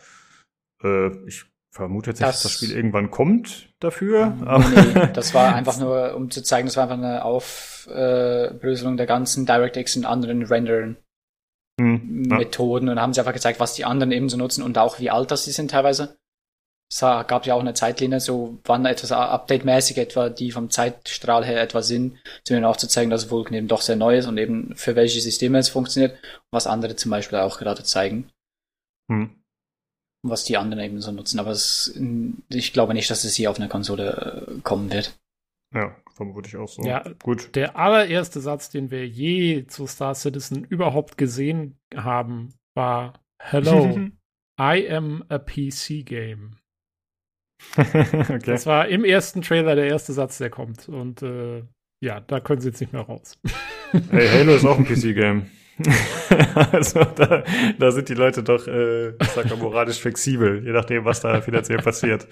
Äh, 0.84 1.28
ich 1.28 1.46
vermute 1.72 2.10
jetzt 2.10 2.20
nicht, 2.20 2.28
dass 2.28 2.44
das 2.44 2.52
Spiel 2.52 2.76
irgendwann 2.76 3.10
kommt 3.10 3.74
dafür. 3.80 4.36
Nee, 4.36 5.10
das 5.14 5.34
war 5.34 5.56
einfach 5.56 5.80
nur, 5.80 6.16
um 6.16 6.30
zu 6.30 6.44
zeigen, 6.44 6.68
das 6.68 6.76
war 6.76 6.84
einfach 6.84 6.98
eine 6.98 7.24
Aufbröselung 7.24 8.98
der 8.98 9.06
ganzen 9.06 9.46
DirectX 9.46 9.96
und 9.96 10.06
anderen 10.06 10.44
Rendern. 10.44 10.98
Hm, 11.80 12.28
ja. 12.30 12.38
Methoden 12.38 12.90
und 12.90 13.00
haben 13.00 13.14
sie 13.14 13.22
einfach 13.22 13.34
gezeigt, 13.34 13.62
was 13.62 13.74
die 13.74 13.86
anderen 13.86 14.12
ebenso 14.12 14.38
nutzen 14.38 14.62
und 14.62 14.78
auch 14.78 15.00
wie 15.00 15.10
alt 15.10 15.32
das 15.32 15.46
sie 15.46 15.52
sind 15.52 15.72
teilweise. 15.72 16.18
Es 16.94 17.00
gab 17.00 17.46
ja 17.46 17.54
auch 17.54 17.62
eine 17.62 17.74
Zeitlinie, 17.74 18.20
so 18.20 18.58
wann 18.66 18.86
etwas 18.86 19.14
update-mäßig 19.14 19.98
etwa, 19.98 20.28
die 20.28 20.52
vom 20.52 20.70
Zeitstrahl 20.70 21.46
her 21.46 21.62
etwa 21.62 21.82
sind, 21.82 22.18
zu 22.44 22.54
mir 22.54 22.68
auch 22.68 22.76
zu 22.76 22.90
zeigen, 22.90 23.10
dass 23.10 23.32
Vulkan 23.32 23.54
eben 23.54 23.70
doch 23.70 23.82
sehr 23.82 23.96
neu 23.96 24.18
ist 24.18 24.28
und 24.28 24.38
eben 24.38 24.76
für 24.76 24.98
welche 24.98 25.22
Systeme 25.22 25.58
es 25.58 25.70
funktioniert, 25.70 26.18
was 26.52 26.68
andere 26.68 26.98
zum 26.98 27.12
Beispiel 27.12 27.40
auch 27.40 27.60
gerade 27.60 27.84
zeigen. 27.84 28.30
Hm 29.10 29.42
was 30.24 30.44
die 30.44 30.58
anderen 30.58 30.84
eben 30.84 31.02
so 31.02 31.12
nutzen. 31.12 31.40
Aber 31.40 31.52
es, 31.52 32.00
ich 32.50 32.74
glaube 32.74 32.94
nicht, 32.94 33.10
dass 33.10 33.24
es 33.24 33.36
hier 33.36 33.50
auf 33.50 33.58
einer 33.58 33.70
Konsole 33.70 34.48
äh, 34.48 34.62
kommen 34.62 34.92
wird. 34.92 35.20
Ja, 35.74 35.96
vermute 36.14 36.50
ich 36.50 36.58
auch 36.58 36.68
so. 36.68 36.84
Ja, 36.84 37.04
gut. 37.24 37.56
Der 37.56 37.78
allererste 37.78 38.42
Satz, 38.42 38.70
den 38.70 38.92
wir 38.92 39.08
je 39.08 39.66
zu 39.68 39.88
Star 39.88 40.16
Citizen 40.16 40.64
überhaupt 40.66 41.18
gesehen 41.18 41.80
haben, 41.96 42.54
war 42.76 43.14
Hello, 43.40 43.98
I 44.60 44.90
am 44.90 45.24
a 45.30 45.40
PC 45.40 46.06
game. 46.06 46.58
okay. 47.78 48.40
Das 48.46 48.66
war 48.66 48.88
im 48.88 49.06
ersten 49.06 49.42
Trailer 49.42 49.76
der 49.76 49.88
erste 49.88 50.14
Satz, 50.14 50.38
der 50.38 50.50
kommt. 50.50 50.90
Und 50.90 51.22
äh, 51.22 51.64
ja, 52.00 52.20
da 52.20 52.40
können 52.40 52.62
sie 52.62 52.70
jetzt 52.70 52.82
nicht 52.82 52.94
mehr 52.94 53.04
raus. 53.04 53.40
hey, 54.12 54.28
Halo 54.28 54.56
ist 54.56 54.66
auch 54.66 54.78
ein 54.78 54.86
PC-Game. 54.86 55.48
also 56.72 57.04
da, 57.04 57.44
da 57.80 57.92
sind 57.92 58.10
die 58.10 58.14
Leute 58.14 58.44
doch, 58.44 58.68
äh, 58.68 59.10
ich 59.10 59.28
sag 59.30 59.50
mal, 59.50 59.58
moralisch 59.58 60.00
flexibel, 60.00 60.64
je 60.64 60.72
nachdem, 60.72 61.06
was 61.06 61.22
da 61.22 61.42
finanziell 61.42 61.80
passiert. 61.80 62.28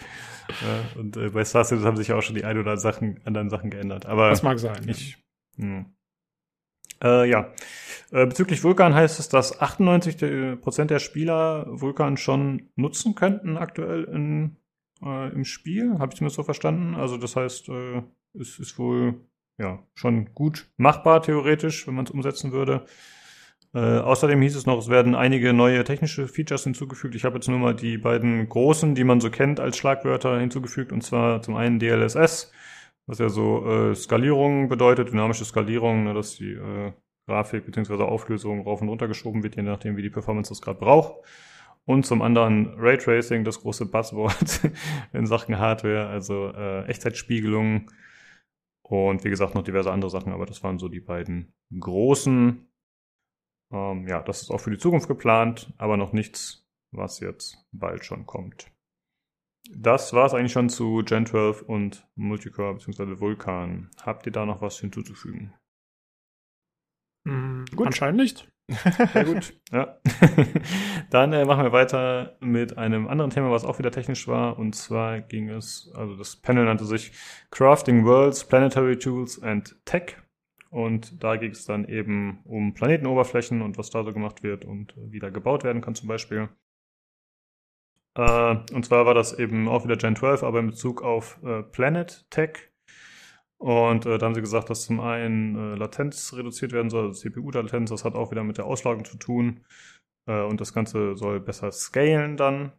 Ja, 0.50 1.00
und 1.00 1.18
äh, 1.18 1.30
bei 1.30 1.44
Star 1.46 1.64
Citizen 1.64 1.88
haben 1.88 1.98
sich 1.98 2.12
auch 2.12 2.22
schon 2.22 2.36
die 2.36 2.44
ein 2.44 2.58
oder 2.58 2.78
Sachen, 2.78 3.20
anderen 3.26 3.50
Sachen 3.50 3.70
geändert. 3.70 4.06
Aber 4.06 4.30
das 4.30 4.44
mag 4.44 4.60
sein. 4.60 4.88
Ich, 4.88 5.18
hm. 5.58 5.86
Äh, 7.04 7.30
ja. 7.30 7.54
Äh, 8.12 8.26
bezüglich 8.26 8.64
Vulkan 8.64 8.94
heißt 8.94 9.20
es, 9.20 9.30
dass 9.30 9.62
98 9.62 10.62
Prozent 10.62 10.92
der 10.92 11.00
Spieler 11.00 11.66
Vulkan 11.68 12.18
schon 12.18 12.70
nutzen 12.76 13.16
könnten 13.16 13.58
aktuell 13.58 14.04
in, 14.06 14.58
äh, 15.04 15.32
im 15.34 15.46
Spiel. 15.46 16.00
Habe 16.00 16.12
ich 16.12 16.18
zumindest 16.18 16.38
so 16.38 16.44
verstanden. 16.44 16.96
Also 16.96 17.18
das 17.18 17.36
heißt, 17.36 17.70
äh, 17.70 18.04
es 18.40 18.60
ist 18.60 18.78
wohl 18.78 19.16
ja 19.58 19.84
schon 19.94 20.34
gut 20.34 20.70
machbar 20.78 21.22
theoretisch, 21.22 21.88
wenn 21.88 21.96
man 21.96 22.06
es 22.06 22.12
umsetzen 22.12 22.52
würde. 22.52 22.86
Äh, 23.74 23.80
außerdem 23.80 24.42
hieß 24.42 24.56
es 24.56 24.66
noch, 24.66 24.80
es 24.80 24.90
werden 24.90 25.14
einige 25.14 25.54
neue 25.54 25.84
technische 25.84 26.28
Features 26.28 26.64
hinzugefügt. 26.64 27.14
Ich 27.14 27.24
habe 27.24 27.36
jetzt 27.36 27.48
nur 27.48 27.60
mal 27.60 27.76
die 27.76 27.98
beiden 28.00 28.50
großen, 28.50 28.96
die 28.96 29.04
man 29.04 29.22
so 29.22 29.30
kennt 29.30 29.60
als 29.60 29.78
Schlagwörter 29.78 30.40
hinzugefügt, 30.40 30.92
und 30.92 31.04
zwar 31.04 31.44
zum 31.44 31.56
einen 31.56 31.78
DLSS, 31.80 32.52
was 33.06 33.20
ja 33.20 33.30
so 33.30 33.68
äh, 33.68 33.96
Skalierung 33.96 34.70
bedeutet, 34.70 35.10
dynamische 35.10 35.46
Skalierung, 35.46 36.06
ne, 36.06 36.16
dass 36.16 36.36
die 36.38 36.54
äh, 36.54 36.94
Grafik 37.28 37.66
bzw. 37.66 38.02
Auflösung 38.04 38.64
rauf 38.64 38.82
und 38.82 38.90
runter 38.90 39.08
geschoben 39.08 39.44
wird, 39.44 39.56
je 39.56 39.62
nachdem, 39.62 39.98
wie 39.98 40.02
die 40.02 40.10
Performance 40.10 40.50
das 40.50 40.62
gerade 40.62 40.80
braucht. 40.80 41.24
Und 41.86 42.06
zum 42.06 42.22
anderen 42.22 42.76
Raytracing, 42.78 43.44
das 43.44 43.62
große 43.62 43.88
Buzzword 43.88 44.72
in 45.14 45.26
Sachen 45.26 45.58
Hardware, 45.58 46.08
also 46.08 46.52
äh, 46.54 46.86
Echtzeitspiegelung 46.86 47.90
und 48.84 49.24
wie 49.24 49.30
gesagt 49.30 49.56
noch 49.56 49.64
diverse 49.64 49.92
andere 49.92 50.10
Sachen, 50.10 50.34
aber 50.34 50.46
das 50.46 50.64
waren 50.64 50.80
so 50.80 50.88
die 50.88 51.00
beiden 51.00 51.54
großen. 51.80 52.68
Ähm, 53.72 54.08
ja, 54.08 54.22
das 54.22 54.42
ist 54.42 54.52
auch 54.52 54.60
für 54.60 54.72
die 54.72 54.78
Zukunft 54.78 55.08
geplant, 55.08 55.74
aber 55.78 55.98
noch 55.98 56.14
nichts, 56.14 56.68
was 56.92 57.20
jetzt 57.20 57.68
bald 57.72 58.04
schon 58.04 58.26
kommt. 58.26 58.72
Das 59.72 60.14
war 60.14 60.26
es 60.26 60.34
eigentlich 60.34 60.54
schon 60.54 60.70
zu 60.70 61.04
Gen 61.06 61.28
12 61.28 61.62
und 61.62 62.08
Multicore 62.16 62.74
bzw. 62.74 63.20
Vulkan. 63.20 63.92
Habt 64.02 64.26
ihr 64.26 64.32
da 64.32 64.46
noch 64.46 64.62
was 64.62 64.80
hinzuzufügen? 64.80 65.54
Mm, 67.26 67.66
gut. 67.76 67.88
Anscheinend 67.88 68.22
nicht. 68.22 68.52
Sehr 69.14 69.26
gut. 69.26 69.54
Ja. 69.72 70.00
Dann 71.12 71.32
äh, 71.32 71.46
machen 71.46 71.64
wir 71.64 71.72
weiter 71.72 72.38
mit 72.40 72.78
einem 72.78 73.08
anderen 73.08 73.30
Thema, 73.30 73.52
was 73.52 73.66
auch 73.66 73.78
wieder 73.78 73.92
technisch 73.92 74.28
war. 74.28 74.58
Und 74.58 74.74
zwar 74.76 75.22
ging 75.22 75.50
es, 75.50 75.92
also 75.94 76.16
das 76.16 76.36
Panel 76.36 76.66
nannte 76.66 76.86
sich 76.86 77.12
Crafting 77.52 78.04
Worlds, 78.04 78.46
Planetary 78.46 78.98
Tools 78.98 79.42
and 79.44 79.76
Tech. 79.86 80.18
Und 80.72 81.24
da 81.24 81.36
ging 81.36 81.52
es 81.52 81.66
dann 81.66 81.88
eben 81.88 82.40
um 82.46 82.74
Planetenoberflächen 82.74 83.62
und 83.62 83.78
was 83.78 83.92
da 83.92 84.04
so 84.04 84.12
gemacht 84.12 84.42
wird 84.42 84.66
und 84.66 84.96
wie 84.98 85.20
da 85.20 85.30
gebaut 85.30 85.64
werden 85.64 85.82
kann 85.82 85.94
zum 85.94 86.08
Beispiel. 86.08 86.50
Äh, 88.16 88.56
und 88.74 88.86
zwar 88.86 89.06
war 89.06 89.14
das 89.14 89.38
eben 89.38 89.68
auch 89.68 89.84
wieder 89.84 89.96
Gen 89.98 90.16
12, 90.16 90.44
aber 90.44 90.60
in 90.60 90.68
Bezug 90.68 91.02
auf 91.02 91.40
äh, 91.44 91.64
Planet 91.64 92.26
Tech. 92.30 92.69
Und 93.60 94.06
äh, 94.06 94.18
da 94.18 94.26
haben 94.26 94.36
sie 94.36 94.42
gesagt, 94.42 94.70
dass 94.70 94.86
zum 94.86 95.02
einen 95.02 95.74
äh, 95.74 95.76
Latenz 95.76 96.34
reduziert 96.34 96.72
werden 96.72 96.90
soll, 96.90 97.08
also 97.08 97.20
CPU-Latenz, 97.20 97.90
das 97.90 98.06
hat 98.06 98.16
auch 98.16 98.32
wieder 98.32 98.44
mit 98.44 98.58
der 98.58 98.66
Auslagerung 98.66 99.04
zu 99.06 99.18
tun. 99.18 99.66
Äh, 100.28 100.44
und 100.44 100.62
das 100.62 100.74
Ganze 100.74 101.18
soll 101.18 101.42
besser 101.42 101.72
scalen 101.72 102.38
dann. 102.38 102.72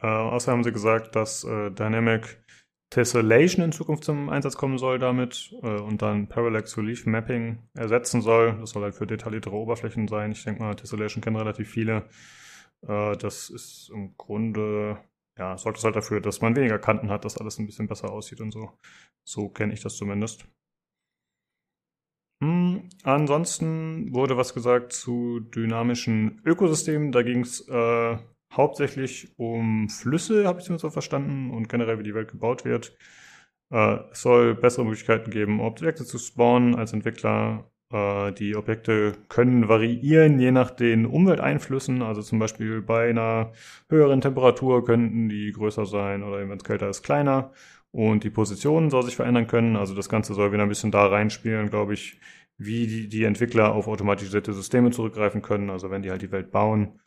Äh, 0.00 0.06
außerdem 0.06 0.58
haben 0.58 0.64
sie 0.64 0.72
gesagt, 0.72 1.16
dass 1.16 1.42
äh, 1.44 1.70
Dynamic 1.70 2.40
Tessellation 2.90 3.64
in 3.64 3.72
Zukunft 3.72 4.04
zum 4.04 4.28
Einsatz 4.28 4.56
kommen 4.56 4.78
soll 4.78 4.98
damit 4.98 5.52
äh, 5.62 5.80
und 5.80 6.02
dann 6.02 6.28
Parallax 6.28 6.76
Relief 6.78 7.06
Mapping 7.06 7.58
ersetzen 7.74 8.20
soll. 8.20 8.58
Das 8.60 8.70
soll 8.70 8.82
halt 8.82 8.94
für 8.94 9.06
detailliertere 9.06 9.56
Oberflächen 9.56 10.06
sein. 10.06 10.32
Ich 10.32 10.44
denke 10.44 10.62
mal, 10.62 10.74
Tessellation 10.74 11.22
kennen 11.22 11.36
relativ 11.36 11.68
viele. 11.68 12.08
Das 12.84 13.48
ist 13.48 13.92
im 13.94 14.16
Grunde, 14.16 14.98
ja, 15.38 15.56
sorgt 15.56 15.78
es 15.78 15.84
halt 15.84 15.96
dafür, 15.96 16.20
dass 16.20 16.40
man 16.40 16.56
weniger 16.56 16.78
Kanten 16.78 17.10
hat, 17.10 17.24
dass 17.24 17.38
alles 17.38 17.58
ein 17.58 17.66
bisschen 17.66 17.88
besser 17.88 18.10
aussieht 18.12 18.40
und 18.40 18.52
so. 18.52 18.72
So 19.24 19.48
kenne 19.48 19.72
ich 19.72 19.80
das 19.82 19.96
zumindest. 19.96 20.46
Hm, 22.42 22.88
ansonsten 23.04 24.12
wurde 24.12 24.36
was 24.36 24.52
gesagt 24.52 24.92
zu 24.92 25.40
dynamischen 25.40 26.42
Ökosystemen. 26.44 27.12
Da 27.12 27.22
ging 27.22 27.40
es 27.40 27.68
äh, 27.68 28.18
hauptsächlich 28.52 29.32
um 29.38 29.88
Flüsse, 29.88 30.46
habe 30.46 30.58
ich 30.58 30.64
zumindest 30.66 30.82
so 30.82 30.90
verstanden, 30.90 31.50
und 31.50 31.68
generell, 31.68 31.98
wie 31.98 32.02
die 32.02 32.14
Welt 32.14 32.30
gebaut 32.32 32.64
wird. 32.64 32.96
Äh, 33.70 33.98
es 34.10 34.22
soll 34.22 34.54
bessere 34.54 34.84
Möglichkeiten 34.84 35.30
geben, 35.30 35.60
Objekte 35.60 36.04
zu 36.04 36.18
spawnen 36.18 36.74
als 36.74 36.92
Entwickler. 36.92 37.71
Äh, 37.92 38.32
die 38.32 38.56
Objekte 38.56 39.12
können 39.28 39.68
variieren 39.68 40.38
je 40.40 40.50
nach 40.50 40.70
den 40.70 41.06
Umwelteinflüssen. 41.06 42.02
Also 42.02 42.22
zum 42.22 42.38
Beispiel 42.38 42.80
bei 42.82 43.10
einer 43.10 43.52
höheren 43.88 44.20
Temperatur 44.20 44.84
könnten 44.84 45.28
die 45.28 45.52
größer 45.52 45.86
sein 45.86 46.22
oder 46.22 46.48
wenn 46.48 46.56
es 46.56 46.64
kälter 46.64 46.88
ist, 46.88 47.02
kleiner. 47.02 47.52
Und 47.90 48.24
die 48.24 48.30
Position 48.30 48.90
soll 48.90 49.02
sich 49.02 49.16
verändern 49.16 49.46
können. 49.46 49.76
Also 49.76 49.94
das 49.94 50.08
Ganze 50.08 50.34
soll 50.34 50.52
wieder 50.52 50.62
ein 50.62 50.68
bisschen 50.68 50.90
da 50.90 51.06
reinspielen, 51.06 51.68
glaube 51.68 51.94
ich, 51.94 52.18
wie 52.56 52.86
die, 52.86 53.08
die 53.08 53.24
Entwickler 53.24 53.74
auf 53.74 53.86
automatisierte 53.88 54.52
Systeme 54.54 54.90
zurückgreifen 54.90 55.42
können. 55.42 55.68
Also 55.68 55.90
wenn 55.90 56.02
die 56.02 56.10
halt 56.10 56.22
die 56.22 56.32
Welt 56.32 56.50
bauen, 56.50 57.00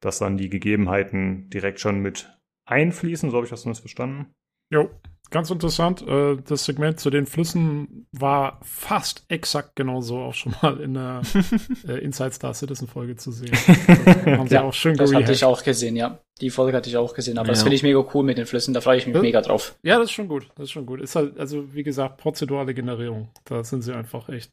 dass 0.00 0.18
dann 0.18 0.38
die 0.38 0.48
Gegebenheiten 0.48 1.50
direkt 1.50 1.80
schon 1.80 2.00
mit 2.00 2.32
einfließen. 2.64 3.30
So 3.30 3.36
habe 3.36 3.46
ich 3.46 3.50
das 3.50 3.62
zumindest 3.62 3.82
verstanden. 3.82 4.32
Jo, 4.70 4.90
ganz 5.32 5.50
interessant. 5.50 6.06
Äh, 6.06 6.36
das 6.46 6.64
Segment 6.64 7.00
zu 7.00 7.10
den 7.10 7.26
Flüssen 7.26 8.06
war 8.12 8.60
fast 8.62 9.24
exakt 9.28 9.74
genauso 9.74 10.18
auch 10.18 10.34
schon 10.34 10.54
mal 10.62 10.78
in 10.80 10.94
der 10.94 11.22
äh, 11.88 11.98
Inside 11.98 12.32
Star 12.32 12.54
Citizen 12.54 12.86
Folge 12.86 13.16
zu 13.16 13.32
sehen. 13.32 13.50
Das 13.50 13.66
haben 14.26 14.48
sie 14.48 14.54
ja, 14.54 14.62
auch 14.62 14.72
schön 14.72 14.96
Das 14.96 15.12
hatte 15.12 15.32
ich 15.32 15.44
auch 15.44 15.64
gesehen, 15.64 15.96
ja. 15.96 16.20
Die 16.40 16.50
Folge 16.50 16.76
hatte 16.76 16.88
ich 16.88 16.96
auch 16.96 17.14
gesehen, 17.14 17.38
aber 17.38 17.48
ja. 17.48 17.52
das 17.52 17.62
finde 17.62 17.76
ich 17.76 17.82
mega 17.82 18.04
cool 18.14 18.24
mit 18.24 18.38
den 18.38 18.46
Flüssen, 18.46 18.74
da 18.74 18.80
freue 18.80 18.98
ich 18.98 19.06
mich 19.06 19.16
ja. 19.16 19.22
mega 19.22 19.40
drauf. 19.40 19.76
Ja, 19.82 19.98
das 19.98 20.06
ist 20.06 20.12
schon 20.12 20.28
gut. 20.28 20.48
Das 20.54 20.64
ist 20.64 20.70
schon 20.70 20.86
gut. 20.86 21.00
Ist 21.00 21.16
halt, 21.16 21.38
also 21.38 21.74
wie 21.74 21.82
gesagt, 21.82 22.18
prozedurale 22.18 22.74
Generierung. 22.74 23.30
Da 23.44 23.64
sind 23.64 23.82
sie 23.82 23.94
einfach 23.94 24.28
echt 24.28 24.52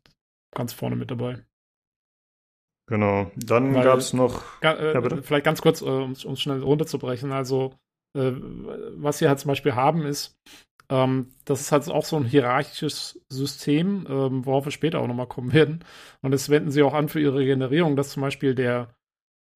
ganz 0.56 0.74
vorne 0.74 0.96
mit 0.96 1.12
dabei. 1.12 1.44
Genau. 2.90 3.32
Dann 3.36 3.74
gab 3.74 4.00
es 4.00 4.14
noch. 4.14 4.42
Äh, 4.62 4.94
ja, 4.94 5.22
vielleicht 5.22 5.46
ganz 5.46 5.62
kurz, 5.62 5.82
äh, 5.82 5.86
um 5.86 6.12
es 6.14 6.42
schnell 6.42 6.62
runterzubrechen. 6.62 7.32
Also, 7.32 7.76
äh, 8.18 8.32
was 8.96 9.22
wir 9.22 9.30
halt 9.30 9.40
zum 9.40 9.50
Beispiel 9.50 9.76
haben, 9.76 10.06
ist, 10.06 10.40
ähm, 10.90 11.28
das 11.46 11.62
ist 11.62 11.72
halt 11.72 11.88
auch 11.90 12.06
so 12.06 12.18
ein 12.18 12.26
hierarchisches 12.26 13.24
System, 13.30 14.06
ähm, 14.10 14.46
worauf 14.46 14.66
wir 14.66 14.72
später 14.72 15.00
auch 15.00 15.08
nochmal 15.08 15.28
kommen 15.28 15.54
werden. 15.54 15.84
Und 16.22 16.32
das 16.32 16.50
wenden 16.50 16.72
sie 16.72 16.84
auch 16.84 16.94
an 16.94 17.10
für 17.10 17.20
ihre 17.20 17.46
Generierung, 17.46 17.96
dass 17.96 18.10
zum 18.10 18.22
Beispiel 18.22 18.56
der, 18.56 18.96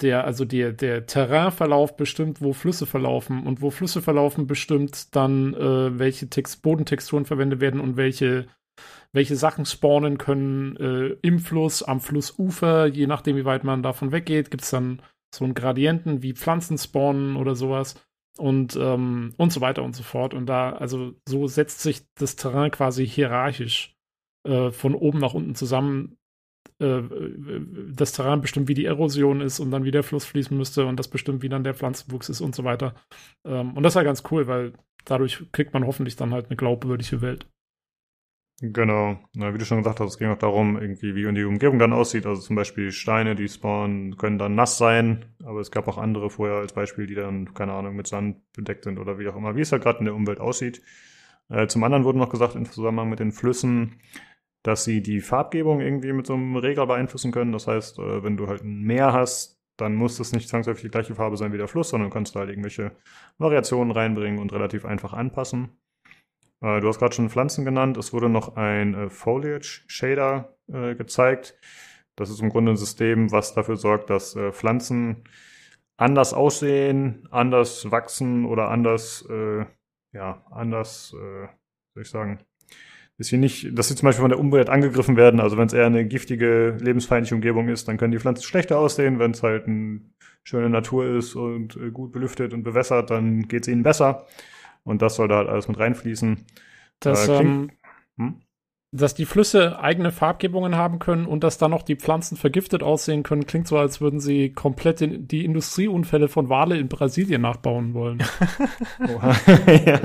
der, 0.01 0.25
also 0.25 0.45
der, 0.45 0.73
der 0.73 1.05
Terrainverlauf 1.05 1.95
bestimmt, 1.95 2.41
wo 2.41 2.53
Flüsse 2.53 2.85
verlaufen. 2.85 3.45
Und 3.45 3.61
wo 3.61 3.71
Flüsse 3.71 4.01
verlaufen 4.01 4.47
bestimmt 4.47 5.15
dann, 5.15 5.53
äh, 5.55 5.99
welche 5.99 6.29
Text 6.29 6.61
Bodentexturen 6.61 7.25
verwendet 7.25 7.61
werden 7.61 7.79
und 7.79 7.97
welche 7.97 8.47
welche 9.15 9.35
Sachen 9.35 9.67
spawnen 9.67 10.17
können 10.17 10.75
äh, 10.77 11.15
im 11.21 11.37
Fluss, 11.37 11.83
am 11.83 12.01
Flussufer, 12.01 12.87
je 12.87 13.05
nachdem, 13.05 13.35
wie 13.35 13.45
weit 13.45 13.63
man 13.63 13.83
davon 13.83 14.11
weggeht, 14.11 14.49
gibt 14.49 14.63
es 14.63 14.71
dann 14.71 15.03
so 15.33 15.45
einen 15.45 15.53
Gradienten, 15.53 16.23
wie 16.23 16.33
Pflanzen 16.33 16.79
spawnen 16.79 17.35
oder 17.35 17.53
sowas 17.53 17.95
und, 18.37 18.75
ähm, 18.75 19.33
und 19.37 19.51
so 19.51 19.61
weiter 19.61 19.83
und 19.83 19.95
so 19.95 20.03
fort. 20.03 20.33
Und 20.33 20.47
da, 20.47 20.71
also 20.73 21.13
so 21.27 21.47
setzt 21.47 21.81
sich 21.81 22.01
das 22.15 22.35
Terrain 22.35 22.71
quasi 22.71 23.07
hierarchisch 23.07 23.95
äh, 24.47 24.71
von 24.71 24.95
oben 24.95 25.19
nach 25.19 25.33
unten 25.33 25.55
zusammen. 25.55 26.17
Äh, 26.79 27.01
das 27.93 28.11
Terrain 28.13 28.41
bestimmt, 28.41 28.67
wie 28.67 28.73
die 28.73 28.85
Erosion 28.85 29.41
ist 29.41 29.59
und 29.59 29.71
dann 29.71 29.83
wie 29.83 29.91
der 29.91 30.03
Fluss 30.03 30.25
fließen 30.25 30.57
müsste 30.57 30.85
und 30.85 30.97
das 30.97 31.07
bestimmt, 31.07 31.43
wie 31.43 31.49
dann 31.49 31.63
der 31.63 31.75
Pflanzenwuchs 31.75 32.29
ist 32.29 32.41
und 32.41 32.55
so 32.55 32.63
weiter. 32.63 32.95
Ähm, 33.45 33.75
und 33.77 33.83
das 33.83 33.93
ja 33.93 34.03
ganz 34.03 34.23
cool, 34.31 34.47
weil 34.47 34.73
dadurch 35.05 35.43
kriegt 35.51 35.73
man 35.73 35.85
hoffentlich 35.85 36.15
dann 36.15 36.33
halt 36.33 36.47
eine 36.47 36.55
glaubwürdige 36.55 37.21
Welt. 37.21 37.47
Genau. 38.61 39.17
Na, 39.35 39.53
wie 39.53 39.57
du 39.57 39.65
schon 39.65 39.79
gesagt 39.79 39.99
hast, 39.99 40.11
es 40.11 40.17
ging 40.17 40.29
auch 40.29 40.37
darum, 40.37 40.77
irgendwie, 40.79 41.15
wie 41.15 41.33
die 41.33 41.43
Umgebung 41.43 41.79
dann 41.79 41.91
aussieht. 41.91 42.25
Also 42.25 42.41
zum 42.41 42.55
Beispiel 42.55 42.91
Steine, 42.91 43.35
die 43.35 43.49
spawnen, 43.49 44.15
können 44.17 44.37
dann 44.37 44.55
nass 44.55 44.77
sein, 44.77 45.25
aber 45.43 45.59
es 45.59 45.71
gab 45.71 45.87
auch 45.87 45.97
andere 45.97 46.29
vorher 46.29 46.57
als 46.57 46.71
Beispiel, 46.73 47.07
die 47.07 47.15
dann, 47.15 47.53
keine 47.53 47.73
Ahnung, 47.73 47.95
mit 47.95 48.07
Sand 48.07 48.37
bedeckt 48.53 48.83
sind 48.85 48.99
oder 48.99 49.17
wie 49.19 49.27
auch 49.27 49.35
immer, 49.35 49.55
wie 49.55 49.61
es 49.61 49.71
ja 49.71 49.79
gerade 49.79 49.99
in 49.99 50.05
der 50.05 50.15
Umwelt 50.15 50.39
aussieht. 50.39 50.81
Äh, 51.49 51.67
zum 51.67 51.83
anderen 51.83 52.05
wurde 52.05 52.19
noch 52.19 52.29
gesagt, 52.29 52.55
im 52.55 52.65
Zusammenhang 52.65 53.09
mit 53.09 53.19
den 53.19 53.31
Flüssen, 53.31 53.99
dass 54.63 54.85
sie 54.85 55.01
die 55.01 55.19
Farbgebung 55.21 55.81
irgendwie 55.81 56.13
mit 56.13 56.27
so 56.27 56.33
einem 56.35 56.55
Regler 56.55 56.87
beeinflussen 56.87 57.31
können. 57.31 57.51
Das 57.51 57.67
heißt, 57.67 57.99
äh, 57.99 58.23
wenn 58.23 58.37
du 58.37 58.47
halt 58.47 58.63
ein 58.63 58.83
Meer 58.83 59.13
hast, 59.13 59.59
dann 59.77 59.95
muss 59.95 60.19
es 60.19 60.31
nicht 60.31 60.47
zwangsläufig 60.47 60.83
die 60.83 60.89
gleiche 60.91 61.15
Farbe 61.15 61.37
sein 61.37 61.51
wie 61.53 61.57
der 61.57 61.67
Fluss, 61.67 61.89
sondern 61.89 62.11
kannst 62.11 62.35
da 62.35 62.41
halt 62.41 62.49
irgendwelche 62.49 62.91
Variationen 63.39 63.91
reinbringen 63.91 64.39
und 64.39 64.53
relativ 64.53 64.85
einfach 64.85 65.13
anpassen. 65.13 65.77
Äh, 66.63 66.79
du 66.79 66.87
hast 66.87 66.97
gerade 66.97 67.13
schon 67.13 67.29
Pflanzen 67.29 67.65
genannt. 67.65 67.97
Es 67.97 68.13
wurde 68.13 68.29
noch 68.29 68.55
ein 68.55 68.95
äh, 68.95 69.09
Foliage 69.09 69.83
Shader 69.87 70.55
äh, 70.71 70.95
gezeigt. 70.95 71.55
Das 72.15 72.29
ist 72.29 72.41
im 72.41 72.49
Grunde 72.49 72.71
ein 72.71 72.77
System, 72.77 73.31
was 73.31 73.53
dafür 73.53 73.75
sorgt, 73.75 74.09
dass 74.09 74.35
äh, 74.35 74.51
Pflanzen 74.51 75.23
anders 75.97 76.33
aussehen, 76.33 77.27
anders 77.31 77.91
wachsen 77.91 78.45
oder 78.45 78.69
anders, 78.69 79.27
äh, 79.29 79.65
ja, 80.13 80.45
anders, 80.51 81.13
äh, 81.15 81.47
soll 81.93 82.03
ich 82.03 82.09
sagen, 82.09 82.39
dass 83.17 83.27
sie 83.27 83.37
nicht, 83.37 83.77
dass 83.77 83.89
sie 83.89 83.95
zum 83.95 84.07
Beispiel 84.07 84.21
von 84.21 84.29
der 84.29 84.39
Umwelt 84.39 84.69
angegriffen 84.69 85.17
werden. 85.17 85.39
Also 85.39 85.57
wenn 85.57 85.67
es 85.67 85.73
eher 85.73 85.85
eine 85.85 86.05
giftige, 86.05 86.77
lebensfeindliche 86.79 87.35
Umgebung 87.35 87.69
ist, 87.69 87.87
dann 87.87 87.97
können 87.97 88.11
die 88.11 88.19
Pflanzen 88.19 88.43
schlechter 88.43 88.79
aussehen. 88.79 89.19
Wenn 89.19 89.31
es 89.31 89.43
halt 89.43 89.67
eine 89.67 90.01
schöne 90.43 90.69
Natur 90.69 91.05
ist 91.05 91.35
und 91.35 91.75
äh, 91.77 91.91
gut 91.91 92.11
belüftet 92.11 92.53
und 92.53 92.63
bewässert, 92.63 93.09
dann 93.09 93.47
geht 93.47 93.63
es 93.63 93.67
ihnen 93.67 93.83
besser. 93.83 94.27
Und 94.83 95.01
das 95.01 95.15
soll 95.15 95.27
da 95.27 95.37
halt 95.37 95.49
alles 95.49 95.67
mit 95.67 95.79
reinfließen. 95.79 96.45
Das, 96.99 97.27
äh, 97.27 97.39
ähm, 97.39 97.71
hm? 98.17 98.41
Dass 98.91 99.15
die 99.15 99.25
Flüsse 99.25 99.79
eigene 99.79 100.11
Farbgebungen 100.11 100.75
haben 100.75 100.99
können 100.99 101.25
und 101.25 101.43
dass 101.43 101.57
dann 101.57 101.71
noch 101.71 101.81
die 101.81 101.95
Pflanzen 101.95 102.37
vergiftet 102.37 102.83
aussehen 102.83 103.23
können, 103.23 103.47
klingt 103.47 103.67
so, 103.67 103.77
als 103.77 104.01
würden 104.01 104.19
sie 104.19 104.51
komplett 104.51 105.01
in, 105.01 105.27
die 105.27 105.45
Industrieunfälle 105.45 106.27
von 106.27 106.49
Wale 106.49 106.77
in 106.77 106.89
Brasilien 106.89 107.41
nachbauen 107.41 107.95
wollen. 107.95 108.19
ja. 108.99 109.99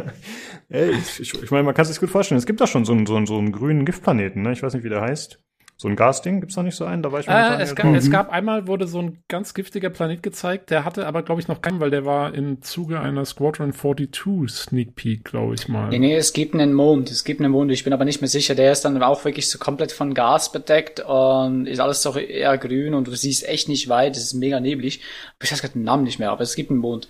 Ey, 0.71 0.91
ich, 0.93 1.21
ich, 1.21 1.43
ich 1.43 1.51
meine, 1.51 1.65
man 1.65 1.75
kann 1.75 1.85
sich 1.85 2.01
gut 2.01 2.11
vorstellen. 2.11 2.39
Es 2.39 2.47
gibt 2.47 2.61
da 2.61 2.67
schon 2.67 2.85
so 2.85 2.93
einen, 2.93 3.05
so 3.05 3.17
einen, 3.17 3.27
so 3.27 3.37
einen 3.37 3.53
grünen 3.53 3.85
Giftplaneten, 3.85 4.43
ne? 4.43 4.53
Ich 4.53 4.63
weiß 4.63 4.75
nicht, 4.75 4.85
wie 4.85 4.89
der 4.89 5.03
heißt. 5.03 5.43
So 5.81 5.87
ein 5.87 5.95
Gasding, 5.95 6.41
gibt's 6.41 6.57
da 6.57 6.65
nicht 6.65 6.75
so 6.75 6.85
einen? 6.85 7.05
Da 7.05 7.13
war 7.13 7.21
ich 7.21 7.29
mal 7.29 7.61
äh, 7.61 7.63
es, 7.63 7.77
gab, 7.77 7.87
mhm. 7.87 7.95
es 7.95 8.11
gab 8.11 8.31
einmal, 8.33 8.67
wurde 8.67 8.89
so 8.89 9.01
ein 9.01 9.23
ganz 9.29 9.55
giftiger 9.55 9.91
Planet 9.91 10.25
gezeigt, 10.25 10.71
der 10.71 10.85
hatte 10.85 11.07
aber, 11.07 11.23
glaube 11.23 11.41
ich, 11.41 11.47
noch 11.47 11.63
keinen, 11.63 11.79
weil 11.79 11.91
der 11.91 12.05
war 12.05 12.35
im 12.35 12.63
Zuge 12.63 12.99
einer 12.99 13.25
Squadron 13.25 13.73
42 13.73 14.51
Sneak 14.51 14.97
Peek, 14.97 15.23
glaube 15.23 15.55
ich 15.55 15.69
mal. 15.69 15.89
Nee, 15.91 16.01
nee, 16.01 16.17
es 16.17 16.33
gibt 16.33 16.55
einen 16.55 16.75
Mond, 16.75 17.13
es 17.13 17.23
gibt 17.23 17.41
einen 17.41 17.53
Mond, 17.53 17.71
ich 17.71 17.85
bin 17.85 17.93
aber 17.93 18.05
nicht 18.05 18.21
mehr 18.21 18.29
sicher, 18.29 18.57
der 18.57 18.73
ist 18.73 18.85
dann 18.85 19.01
auch 19.05 19.25
wirklich 19.25 19.49
so 19.49 19.61
komplett 19.61 19.93
von 19.93 20.15
Gas 20.15 20.51
bedeckt 20.51 20.99
und 20.99 21.67
ist 21.67 21.79
alles 21.79 22.03
doch 22.03 22.17
eher 22.17 22.59
grün 22.59 22.95
und 22.95 23.07
du 23.07 23.15
siehst 23.15 23.49
echt 23.49 23.69
nicht 23.69 23.89
weit, 23.89 24.17
es 24.17 24.25
ist 24.25 24.35
mega 24.35 24.59
neblig. 24.59 25.01
Ich 25.41 25.53
weiß 25.53 25.61
gerade 25.61 25.75
den 25.75 25.85
Namen 25.85 26.03
nicht 26.03 26.19
mehr, 26.19 26.33
aber 26.33 26.43
es 26.43 26.57
gibt 26.57 26.73
einen 26.73 26.81
Mond, 26.81 27.09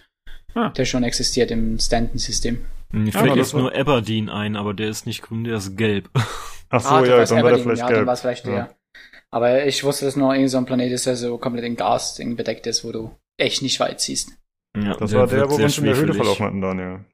ah. 0.55 0.69
der 0.69 0.85
schon 0.85 1.05
existiert 1.05 1.51
im 1.51 1.79
Stanton-System. 1.79 2.61
Mir 2.93 3.13
fällt 3.13 3.37
jetzt 3.37 3.55
nur 3.55 3.75
Aberdeen 3.75 4.29
ein, 4.29 4.57
aber 4.57 4.75
der 4.75 4.91
ist 4.91 5.07
nicht 5.07 5.23
grün, 5.23 5.45
der 5.45 5.57
ist 5.57 5.79
gelb. 5.79 6.11
Ach 6.71 6.81
so, 6.81 6.89
ah, 6.89 7.05
ja, 7.05 7.25
dann 7.25 7.43
war 7.43 7.51
der 7.51 7.59
vielleicht 7.59 7.83
ja, 7.83 7.89
gelb. 7.89 8.07
Dann 8.07 8.17
vielleicht 8.17 8.47
ja. 8.47 8.53
der. 8.53 8.77
Aber 9.31 9.67
ich 9.67 9.85
wusste, 9.85 10.07
dass 10.07 10.17
nur 10.17 10.31
irgendein 10.31 10.49
so 10.49 10.59
ein 10.59 10.67
Planet 10.67 10.93
ist, 10.93 11.07
der 11.07 11.17
so 11.17 11.39
komplett 11.39 11.65
in 11.65 11.77
Gas 11.77 12.19
bedeckt 12.19 12.67
ist, 12.67 12.85
wo 12.85 12.93
du 12.93 13.15
echt 13.37 13.63
nicht 13.63 13.79
weit 13.81 14.01
siehst. 14.01 14.33
Ja, 14.77 14.95
das 14.95 15.13
war 15.13 15.27
der, 15.27 15.51
wo 15.51 15.59
wir 15.59 15.65
uns 15.65 15.79
in 15.79 15.85
der 15.85 15.97
Höhle 15.97 16.15
verlaufen 16.15 16.47
hatten, 16.47 16.61
Daniel. 16.61 17.05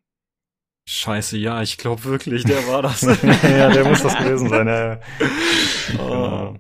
Scheiße, 0.87 1.39
ja, 1.39 1.63
ich 1.63 1.79
glaube 1.79 2.05
wirklich, 2.05 2.45
der 2.45 2.67
war 2.69 2.83
das. 2.83 3.01
ja, 3.43 3.71
der 3.71 3.89
muss 3.89 4.03
das 4.03 4.17
gewesen 4.17 4.49
sein. 4.49 4.69
Ja. 4.69 5.01
Oh. 5.99 6.01
Genau. 6.01 6.59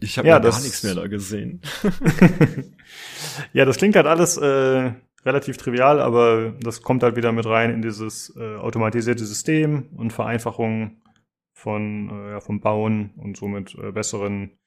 Ich 0.00 0.18
habe 0.18 0.28
ja, 0.28 0.38
gar 0.38 0.60
nichts 0.60 0.82
mehr 0.82 0.94
da 0.94 1.06
gesehen. 1.06 1.60
ja, 3.52 3.64
das 3.64 3.78
klingt 3.78 3.96
halt 3.96 4.06
alles 4.06 4.36
äh, 4.36 4.92
relativ 5.24 5.56
trivial, 5.56 6.00
aber 6.00 6.52
das 6.60 6.82
kommt 6.82 7.02
halt 7.02 7.16
wieder 7.16 7.32
mit 7.32 7.46
rein 7.46 7.70
in 7.70 7.82
dieses 7.82 8.34
äh, 8.36 8.56
automatisierte 8.56 9.24
System 9.24 9.88
und 9.96 10.12
Vereinfachung 10.12 11.00
von, 11.64 12.10
äh, 12.10 12.40
vom 12.42 12.60
Bauen 12.60 13.14
und 13.16 13.38
somit 13.38 13.74
äh, 13.76 13.90
besseren, 13.90 14.58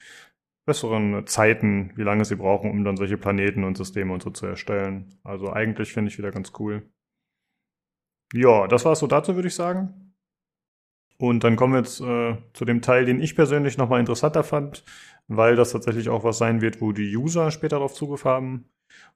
besseren 0.65 1.27
Zeiten, 1.27 1.91
wie 1.95 2.01
lange 2.01 2.25
sie 2.25 2.35
brauchen, 2.35 2.71
um 2.71 2.83
dann 2.83 2.97
solche 2.97 3.19
Planeten 3.19 3.63
und 3.63 3.77
Systeme 3.77 4.11
und 4.11 4.23
so 4.23 4.31
zu 4.31 4.47
erstellen. 4.47 5.19
Also 5.23 5.53
eigentlich 5.53 5.93
finde 5.93 6.09
ich 6.09 6.17
wieder 6.17 6.31
ganz 6.31 6.53
cool. 6.57 6.89
Ja, 8.33 8.67
das 8.67 8.83
war 8.83 8.93
es 8.93 8.99
so 8.99 9.05
dazu, 9.05 9.35
würde 9.35 9.47
ich 9.47 9.53
sagen. 9.53 10.15
Und 11.19 11.43
dann 11.43 11.55
kommen 11.55 11.73
wir 11.73 11.79
jetzt 11.79 12.01
äh, 12.01 12.35
zu 12.53 12.65
dem 12.65 12.81
Teil, 12.81 13.05
den 13.05 13.21
ich 13.21 13.35
persönlich 13.35 13.77
nochmal 13.77 13.99
interessanter 13.99 14.43
fand, 14.43 14.83
weil 15.27 15.55
das 15.55 15.71
tatsächlich 15.71 16.09
auch 16.09 16.23
was 16.23 16.39
sein 16.39 16.61
wird, 16.61 16.81
wo 16.81 16.93
die 16.93 17.15
User 17.15 17.51
später 17.51 17.77
darauf 17.77 17.93
Zugriff 17.93 18.25
haben. 18.25 18.65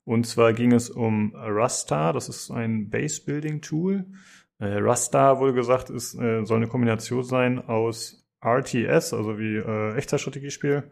Und 0.03 0.27
zwar 0.27 0.53
ging 0.53 0.71
es 0.71 0.89
um 0.89 1.33
Rasta, 1.35 2.13
das 2.13 2.29
ist 2.29 2.51
ein 2.51 2.89
Base-Building-Tool. 2.89 4.05
Äh, 4.61 4.77
Rasta, 4.77 5.39
wurde 5.39 5.53
gesagt, 5.53 5.89
ist, 5.89 6.13
äh, 6.13 6.45
soll 6.45 6.57
eine 6.57 6.67
Kombination 6.67 7.23
sein 7.23 7.59
aus 7.67 8.23
RTS, 8.45 9.13
also 9.13 9.39
wie 9.39 9.55
äh, 9.55 9.95
Echtzeitstrategiespiel, 9.95 10.83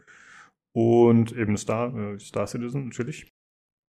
und 0.74 1.32
eben 1.38 1.56
Star, 1.56 1.96
äh, 1.96 2.20
Star 2.20 2.48
Citizen 2.48 2.86
natürlich. 2.86 3.32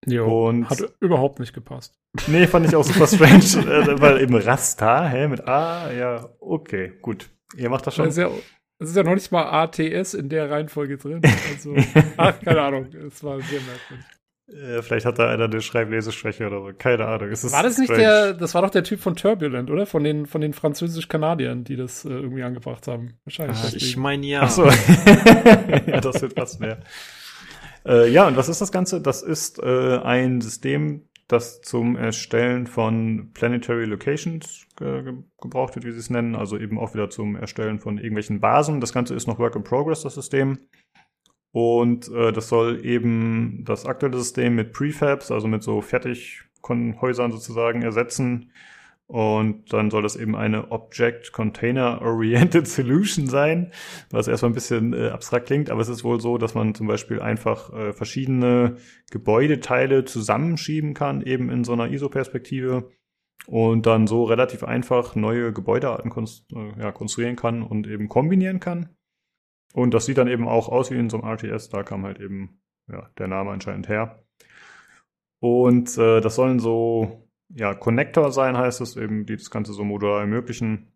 Jo, 0.07 0.49
und 0.49 0.69
hat 0.69 0.83
überhaupt 1.01 1.41
nicht 1.41 1.55
gepasst. 1.55 1.95
Nee, 2.27 2.47
fand 2.47 2.67
ich 2.67 2.77
auch 2.77 2.85
super 2.85 3.07
strange, 3.07 3.39
äh, 3.91 4.01
weil 4.01 4.21
eben 4.21 4.35
Rasta, 4.35 5.09
hä, 5.09 5.29
mit 5.29 5.49
A, 5.49 5.91
ja, 5.93 6.29
okay, 6.41 6.93
gut. 7.01 7.31
Ihr 7.57 7.71
macht 7.71 7.87
das 7.87 7.95
schon. 7.95 8.05
Das 8.05 8.19
ist 8.19 8.23
ja, 8.23 8.31
das 8.79 8.91
ist 8.91 8.97
ja 8.97 9.03
noch 9.03 9.15
nicht 9.15 9.33
mal 9.33 9.45
ATS 9.45 10.13
in 10.13 10.29
der 10.29 10.51
Reihenfolge 10.51 10.99
drin. 10.99 11.23
Also, 11.51 11.75
ach, 12.19 12.39
keine 12.41 12.61
Ahnung, 12.61 12.87
es 12.93 13.25
war 13.25 13.41
sehr 13.41 13.61
merkwürdig. 13.61 14.07
Äh, 14.53 14.83
vielleicht 14.83 15.07
hat 15.07 15.19
da 15.19 15.29
einer 15.29 15.45
eine 15.45 15.61
Schreibleseschwäche 15.61 16.47
oder 16.47 16.61
so. 16.61 16.71
Keine 16.77 17.07
Ahnung. 17.07 17.29
Es 17.31 17.51
war 17.53 17.63
das 17.63 17.79
nicht 17.79 17.87
strange. 17.87 18.03
der, 18.03 18.35
das 18.35 18.55
war 18.55 18.63
doch 18.63 18.71
der 18.71 18.83
Typ 18.83 19.01
von 19.01 19.15
Turbulent, 19.15 19.71
oder? 19.71 19.87
Von 19.87 20.03
den, 20.03 20.27
von 20.27 20.41
den 20.41 20.53
Französisch-Kanadiern, 20.53 21.65
die 21.65 21.77
das 21.77 22.05
äh, 22.05 22.09
irgendwie 22.09 22.43
angebracht 22.43 22.89
haben. 22.89 23.19
Wahrscheinlich. 23.25 23.59
Ah, 23.59 23.71
ich 23.75 23.97
meine 23.97 24.27
ja. 24.27 24.41
Ach 24.43 24.51
so. 24.51 24.65
ja, 25.87 26.01
das 26.01 26.21
wird 26.21 26.35
fast 26.35 26.61
mehr. 26.61 26.81
Äh, 27.87 28.11
ja, 28.11 28.27
und 28.27 28.37
was 28.37 28.49
ist 28.49 28.61
das 28.61 28.73
Ganze? 28.73 29.01
Das 29.01 29.23
ist 29.23 29.63
äh, 29.63 29.99
ein 29.99 30.41
System, 30.41 31.09
das 31.29 31.61
zum 31.61 31.97
Erstellen 31.97 32.67
von 32.67 33.31
Planetary 33.33 33.85
Locations 33.85 34.67
ge 34.77 35.15
gebraucht 35.41 35.77
wird, 35.77 35.87
wie 35.87 35.93
sie 35.93 35.99
es 35.99 36.11
nennen. 36.11 36.35
Also 36.35 36.59
eben 36.59 36.79
auch 36.79 36.93
wieder 36.93 37.09
zum 37.09 37.37
Erstellen 37.37 37.79
von 37.79 37.99
irgendwelchen 37.99 38.41
Basen. 38.41 38.81
Das 38.81 38.93
Ganze 38.93 39.15
ist 39.15 39.29
noch 39.29 39.39
Work 39.39 39.55
in 39.55 39.63
Progress, 39.63 40.03
das 40.03 40.15
System. 40.17 40.59
Und 41.53 42.09
äh, 42.13 42.33
das 42.33 42.49
soll 42.49 42.85
eben 42.85 43.65
das 43.65 43.87
aktuelle 43.87 44.19
System 44.19 44.55
mit 44.55 44.73
Prefabs, 44.73 45.31
also 45.31 45.49
mit 45.49 45.63
so 45.63 45.81
Fertighäusern 45.81 47.33
sozusagen 47.33 47.83
ersetzen. 47.83 48.53
Und 49.11 49.73
dann 49.73 49.91
soll 49.91 50.03
das 50.03 50.15
eben 50.15 50.37
eine 50.37 50.71
Object 50.71 51.33
Container 51.33 52.01
Oriented 52.01 52.69
Solution 52.69 53.27
sein, 53.27 53.73
was 54.11 54.29
erstmal 54.29 54.53
ein 54.53 54.55
bisschen 54.55 54.93
äh, 54.93 55.09
abstrakt 55.09 55.47
klingt, 55.47 55.69
aber 55.69 55.81
es 55.81 55.89
ist 55.89 56.05
wohl 56.05 56.21
so, 56.21 56.39
dass 56.39 56.55
man 56.55 56.77
zum 56.77 56.87
Beispiel 56.87 57.21
einfach 57.21 57.73
äh, 57.73 57.93
verschiedene 57.93 58.77
Gebäudeteile 59.11 60.05
zusammenschieben 60.05 60.95
kann, 60.95 61.23
eben 61.23 61.51
in 61.51 61.65
so 61.65 61.73
einer 61.73 61.91
ISO-Perspektive 61.91 62.89
und 63.49 63.87
dann 63.87 64.07
so 64.07 64.23
relativ 64.23 64.63
einfach 64.63 65.17
neue 65.17 65.53
Gebäudearten 65.53 66.09
konst 66.09 66.45
äh, 66.53 66.81
ja, 66.81 66.93
konstruieren 66.93 67.35
kann 67.35 67.63
und 67.63 67.89
eben 67.89 68.09
kombinieren 68.09 68.61
kann. 68.61 68.91
Und 69.73 69.95
das 69.95 70.07
sieht 70.07 70.19
dann 70.19 70.29
eben 70.29 70.49
auch 70.49 70.69
aus 70.69 70.91
wie 70.91 70.99
in 70.99 71.11
so 71.11 71.21
einem 71.21 71.33
RTS. 71.33 71.69
Da 71.69 71.83
kam 71.83 72.05
halt 72.05 72.21
eben 72.21 72.61
ja, 72.89 73.09
der 73.19 73.29
Name 73.29 73.51
anscheinend 73.51 73.89
her. 73.89 74.25
Und 75.41 75.97
äh, 75.97 76.21
das 76.21 76.35
sollen 76.35 76.59
so 76.59 77.29
ja, 77.55 77.75
Connector 77.75 78.33
sein, 78.33 78.57
heißt 78.57 78.81
es 78.81 78.97
eben, 78.97 79.27
die 79.27 79.37
das 79.37 79.51
Ganze 79.51 79.73
so 79.73 79.85
modular 79.85 80.21
ermöglichen 80.21 80.93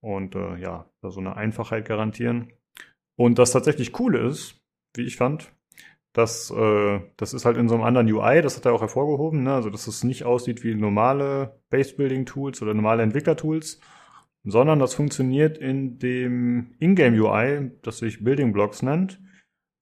und 0.00 0.34
äh, 0.34 0.56
ja, 0.56 0.90
da 1.00 1.10
so 1.10 1.20
eine 1.20 1.36
Einfachheit 1.36 1.86
garantieren. 1.86 2.52
Und 3.16 3.38
das 3.38 3.52
tatsächlich 3.52 3.92
Coole 3.92 4.20
ist, 4.20 4.60
wie 4.94 5.02
ich 5.02 5.16
fand, 5.16 5.52
dass 6.12 6.50
äh, 6.50 7.00
das 7.16 7.34
ist 7.34 7.44
halt 7.44 7.56
in 7.56 7.68
so 7.68 7.74
einem 7.74 7.84
anderen 7.84 8.10
UI, 8.10 8.42
das 8.42 8.56
hat 8.56 8.66
er 8.66 8.72
auch 8.72 8.80
hervorgehoben, 8.80 9.42
ne? 9.42 9.54
also 9.54 9.70
dass 9.70 9.86
es 9.86 10.02
nicht 10.02 10.24
aussieht 10.24 10.64
wie 10.64 10.74
normale 10.74 11.60
Base-Building-Tools 11.70 12.62
oder 12.62 12.74
normale 12.74 13.02
Entwickler-Tools, 13.02 13.80
sondern 14.46 14.78
das 14.78 14.94
funktioniert 14.94 15.58
in 15.58 15.98
dem 15.98 16.74
Ingame 16.78 17.20
UI, 17.20 17.72
das 17.82 17.98
sich 17.98 18.22
Building 18.22 18.52
Blocks 18.52 18.82
nennt. 18.82 19.20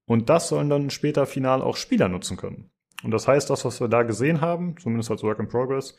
Und 0.07 0.28
das 0.28 0.49
sollen 0.49 0.70
dann 0.70 0.91
später 0.91 1.26
final 1.26 1.62
auch 1.62 1.76
Spieler 1.76 2.09
nutzen 2.09 2.36
können. 2.36 2.70
Und 3.02 3.10
das 3.10 3.28
heißt, 3.28 3.49
das, 3.51 3.65
was 3.65 3.81
wir 3.81 3.89
da 3.89 4.02
gesehen 4.02 4.41
haben, 4.41 4.76
zumindest 4.78 5.10
als 5.10 5.23
Work 5.23 5.39
in 5.39 5.49
Progress, 5.49 5.99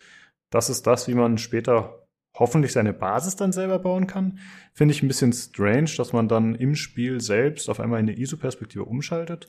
das 0.51 0.69
ist 0.69 0.87
das, 0.87 1.07
wie 1.07 1.13
man 1.13 1.37
später 1.37 2.07
hoffentlich 2.37 2.73
seine 2.73 2.93
Basis 2.93 3.35
dann 3.35 3.51
selber 3.51 3.79
bauen 3.79 4.07
kann. 4.07 4.39
Finde 4.73 4.93
ich 4.93 5.01
ein 5.01 5.07
bisschen 5.07 5.31
strange, 5.31 5.91
dass 5.97 6.11
man 6.11 6.27
dann 6.27 6.55
im 6.55 6.75
Spiel 6.75 7.21
selbst 7.21 7.69
auf 7.69 7.79
einmal 7.79 7.99
in 7.99 8.09
eine 8.09 8.17
ISO-Perspektive 8.17 8.85
umschaltet. 8.85 9.47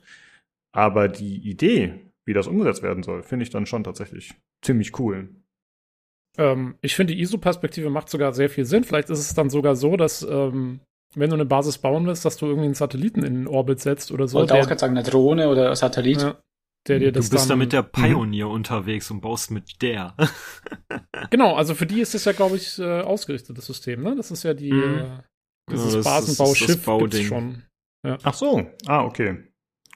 Aber 0.71 1.07
die 1.07 1.37
Idee, 1.49 2.11
wie 2.25 2.33
das 2.33 2.47
umgesetzt 2.47 2.83
werden 2.83 3.03
soll, 3.03 3.23
finde 3.23 3.43
ich 3.43 3.49
dann 3.49 3.65
schon 3.65 3.83
tatsächlich 3.83 4.35
ziemlich 4.61 4.97
cool. 4.99 5.29
Ähm, 6.37 6.75
ich 6.81 6.95
finde, 6.95 7.13
die 7.13 7.21
ISO-Perspektive 7.21 7.89
macht 7.89 8.09
sogar 8.09 8.33
sehr 8.33 8.49
viel 8.49 8.65
Sinn. 8.65 8.83
Vielleicht 8.83 9.09
ist 9.09 9.19
es 9.19 9.33
dann 9.33 9.49
sogar 9.49 9.75
so, 9.75 9.97
dass 9.97 10.21
ähm, 10.21 10.81
wenn 11.15 11.29
du 11.29 11.35
eine 11.35 11.45
Basis 11.45 11.77
bauen 11.77 12.05
willst, 12.05 12.25
dass 12.25 12.37
du 12.37 12.45
irgendwie 12.45 12.65
einen 12.65 12.73
Satelliten 12.75 13.23
in 13.23 13.33
den 13.33 13.47
Orbit 13.47 13.79
setzt 13.79 14.11
oder 14.11 14.27
so. 14.27 14.39
Wollte 14.39 14.55
auch 14.55 14.67
gerade 14.67 14.79
sagen, 14.79 14.97
eine 14.97 15.07
Drohne 15.07 15.49
oder 15.49 15.75
Satellit. 15.75 16.21
Ja, 16.21 16.37
der 16.87 16.99
dir 16.99 17.11
das 17.11 17.29
du 17.29 17.35
bist 17.35 17.49
dann, 17.49 17.59
da 17.59 17.63
mit 17.63 17.73
der 17.73 17.83
mhm. 17.83 17.91
Pioneer 17.91 18.47
unterwegs 18.49 19.11
und 19.11 19.21
baust 19.21 19.51
mit 19.51 19.81
der. 19.81 20.15
genau, 21.29 21.55
also 21.55 21.75
für 21.75 21.85
die 21.85 22.01
ist 22.01 22.13
das 22.13 22.25
ja, 22.25 22.31
glaube 22.31 22.57
ich, 22.57 22.79
äh, 22.79 23.01
ausgerichtet, 23.01 23.57
das 23.57 23.65
System, 23.65 24.03
ne? 24.03 24.15
Das 24.15 24.31
ist 24.31 24.43
ja 24.43 24.53
die, 24.53 24.71
mhm. 24.71 24.99
äh, 24.99 25.21
dieses 25.71 25.95
ja, 25.95 26.01
Basenbauschiff 26.01 26.85
gibt's 26.85 27.21
schon. 27.21 27.63
Ja. 28.05 28.17
Ach 28.23 28.33
so, 28.33 28.67
ah, 28.85 29.03
okay. 29.03 29.43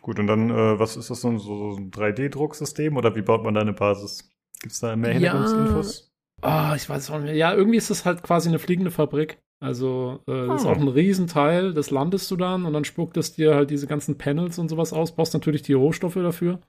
Gut, 0.01 0.19
und 0.19 0.27
dann, 0.27 0.49
äh, 0.49 0.79
was 0.79 0.97
ist 0.97 1.11
das 1.11 1.21
so, 1.21 1.37
so 1.37 1.77
ein 1.77 1.91
3D-Drucksystem 1.91 2.97
oder 2.97 3.15
wie 3.15 3.21
baut 3.21 3.43
man 3.43 3.53
da 3.53 3.61
eine 3.61 3.73
Basis? 3.73 4.31
Gibt's 4.59 4.79
da 4.79 4.95
mehr 4.95 5.13
Hintergrundinfos? 5.13 6.10
Ah, 6.41 6.71
oh, 6.71 6.75
ich 6.75 6.89
weiß 6.89 7.11
auch 7.11 7.19
nicht. 7.19 7.35
Ja, 7.35 7.53
irgendwie 7.53 7.77
ist 7.77 7.89
es 7.89 8.05
halt 8.05 8.23
quasi 8.23 8.49
eine 8.49 8.59
fliegende 8.59 8.91
Fabrik. 8.91 9.39
Also, 9.59 10.21
äh, 10.27 10.47
das 10.47 10.61
ist 10.61 10.67
ah. 10.67 10.71
auch 10.71 10.77
ein 10.77 10.87
Riesenteil, 10.87 11.73
das 11.73 11.91
landest 11.91 12.29
du 12.31 12.35
dann 12.35 12.65
und 12.65 12.73
dann 12.73 12.83
spuckt 12.83 13.15
es 13.17 13.33
dir 13.33 13.53
halt 13.53 13.69
diese 13.69 13.85
ganzen 13.85 14.17
Panels 14.17 14.57
und 14.57 14.69
sowas 14.69 14.91
aus, 14.91 15.15
brauchst 15.15 15.35
natürlich 15.35 15.61
die 15.61 15.73
Rohstoffe 15.73 16.15
dafür. 16.15 16.59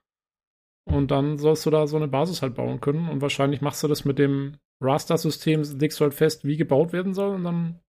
Und 0.85 1.11
dann 1.11 1.39
sollst 1.39 1.65
du 1.65 1.71
da 1.71 1.87
so 1.87 1.97
eine 1.97 2.09
Basis 2.09 2.43
halt 2.43 2.55
bauen 2.55 2.81
können. 2.81 3.09
Und 3.09 3.23
wahrscheinlich 3.23 3.61
machst 3.63 3.83
du 3.83 3.89
das 3.89 4.05
mit 4.05 4.19
dem 4.19 4.57
Raster-System, 4.83 5.63
legst 5.79 6.01
du 6.01 6.05
halt 6.05 6.15
fest, 6.15 6.45
wie 6.45 6.57
gebaut 6.57 6.93
werden 6.93 7.15
soll 7.15 7.35
und 7.35 7.45
dann, 7.45 7.81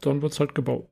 dann 0.00 0.22
es 0.22 0.40
halt 0.40 0.54
gebaut. 0.54 0.90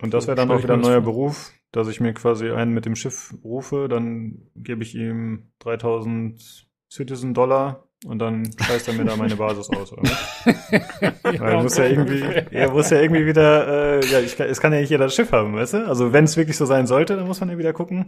Und 0.00 0.12
das 0.12 0.26
wäre 0.26 0.36
dann 0.36 0.50
auch 0.50 0.62
wieder 0.62 0.74
ein 0.74 0.80
neuer 0.80 1.00
Beruf, 1.00 1.52
dass 1.72 1.88
ich 1.88 2.00
mir 2.00 2.14
quasi 2.14 2.50
einen 2.50 2.74
mit 2.74 2.84
dem 2.84 2.96
Schiff 2.96 3.34
rufe, 3.44 3.88
dann 3.88 4.50
gebe 4.56 4.82
ich 4.82 4.94
ihm 4.94 5.52
3000 5.60 6.68
Citizen 6.90 7.34
Dollar 7.34 7.85
und 8.04 8.18
dann 8.18 8.50
scheißt 8.60 8.88
er 8.88 8.94
mir 8.94 9.04
da 9.04 9.16
meine 9.16 9.36
Basis 9.36 9.70
aus, 9.70 9.92
oder? 9.92 10.02
ja, 11.00 11.40
Weil 11.40 11.62
muss 11.62 11.78
ja 11.78 11.84
irgendwie, 11.84 12.22
er 12.50 12.70
muss 12.70 12.90
ja 12.90 13.00
irgendwie 13.00 13.24
wieder, 13.24 14.00
äh, 14.00 14.06
ja, 14.06 14.20
ich 14.20 14.38
es 14.38 14.60
kann 14.60 14.72
ja 14.72 14.80
nicht 14.80 14.90
jeder 14.90 15.08
Schiff 15.08 15.32
haben, 15.32 15.54
weißt 15.54 15.74
du? 15.74 15.88
Also 15.88 16.12
wenn 16.12 16.24
es 16.24 16.36
wirklich 16.36 16.58
so 16.58 16.66
sein 16.66 16.86
sollte, 16.86 17.16
dann 17.16 17.26
muss 17.26 17.40
man 17.40 17.48
ja 17.48 17.56
wieder 17.56 17.72
gucken. 17.72 18.06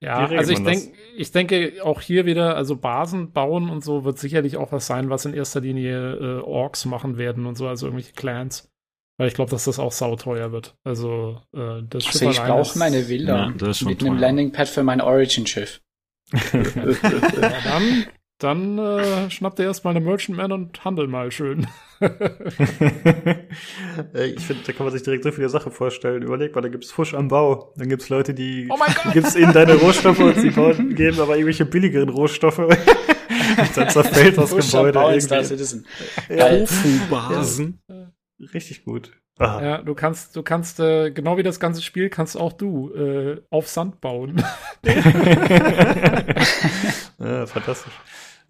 Ja, 0.00 0.26
also 0.26 0.52
ich 0.52 0.62
denke, 0.62 0.92
ich 1.16 1.32
denke 1.32 1.74
auch 1.82 2.00
hier 2.00 2.24
wieder, 2.24 2.56
also 2.56 2.76
Basen 2.76 3.32
bauen 3.32 3.68
und 3.68 3.84
so 3.84 4.04
wird 4.04 4.18
sicherlich 4.18 4.56
auch 4.56 4.72
was 4.72 4.86
sein, 4.86 5.10
was 5.10 5.26
in 5.26 5.34
erster 5.34 5.60
Linie 5.60 6.14
äh, 6.14 6.40
Orks 6.40 6.86
machen 6.86 7.18
werden 7.18 7.44
und 7.44 7.56
so, 7.56 7.68
also 7.68 7.86
irgendwelche 7.86 8.14
Clans. 8.14 8.70
Weil 9.18 9.28
ich 9.28 9.34
glaube, 9.34 9.50
dass 9.50 9.64
das 9.64 9.78
auch 9.78 9.92
sauteuer 9.92 10.52
wird. 10.52 10.76
Also 10.84 11.40
äh, 11.54 11.82
das 11.88 12.06
also 12.06 12.18
Schiff 12.18 12.30
ich 12.32 12.40
brauche 12.40 12.78
meine 12.78 13.08
Villa 13.08 13.52
ja, 13.58 13.72
mit 13.86 14.02
einem 14.02 14.18
Landingpad 14.18 14.68
für 14.68 14.82
mein 14.82 15.00
Origin-Schiff. 15.00 15.80
ja, 16.52 17.50
dann 17.64 18.06
dann 18.38 18.78
äh, 18.78 19.30
schnappt 19.30 19.58
er 19.60 19.66
erstmal 19.66 19.96
eine 19.96 20.04
Merchantman 20.04 20.52
und 20.52 20.84
handel 20.84 21.06
mal 21.08 21.32
schön. 21.32 21.66
ich 22.00 22.08
finde, 24.44 24.62
da 24.66 24.72
kann 24.72 24.84
man 24.84 24.92
sich 24.92 25.02
direkt 25.02 25.24
so 25.24 25.32
viele 25.32 25.48
Sachen 25.48 25.72
vorstellen. 25.72 26.22
Überleg 26.22 26.54
mal, 26.54 26.60
da 26.60 26.68
gibt's 26.68 26.90
Fusch 26.90 27.14
am 27.14 27.28
Bau. 27.28 27.72
Dann 27.76 27.88
gibt's 27.88 28.10
Leute, 28.10 28.34
die 28.34 28.68
oh 28.70 28.76
gibt's 29.14 29.36
ihnen 29.36 29.54
deine 29.54 29.74
Rohstoffe 29.76 30.18
und 30.18 30.38
sie 30.38 30.50
bauen, 30.50 30.94
geben 30.94 31.18
aber 31.18 31.36
irgendwelche 31.36 31.64
billigeren 31.64 32.10
Rohstoffe. 32.10 32.56
dann 33.74 33.88
zerfällt 33.88 34.36
das 34.36 34.50
Fusch 34.50 34.70
Gebäude 34.70 34.98
am 34.98 35.04
Bau 35.06 35.12
irgendwie. 35.12 35.84
Tofu-Basen. 36.38 37.80
Richtig 38.52 38.84
gut. 38.84 39.12
Aha. 39.38 39.62
Ja, 39.62 39.78
du 39.82 39.94
kannst, 39.94 40.34
du 40.34 40.42
kannst, 40.42 40.80
äh, 40.80 41.10
genau 41.10 41.36
wie 41.36 41.42
das 41.42 41.60
ganze 41.60 41.82
Spiel, 41.82 42.08
kannst 42.08 42.38
auch 42.38 42.54
du 42.54 42.90
äh, 42.94 43.42
auf 43.50 43.68
Sand 43.68 44.00
bauen. 44.00 44.42
ja, 47.18 47.46
fantastisch. 47.46 47.92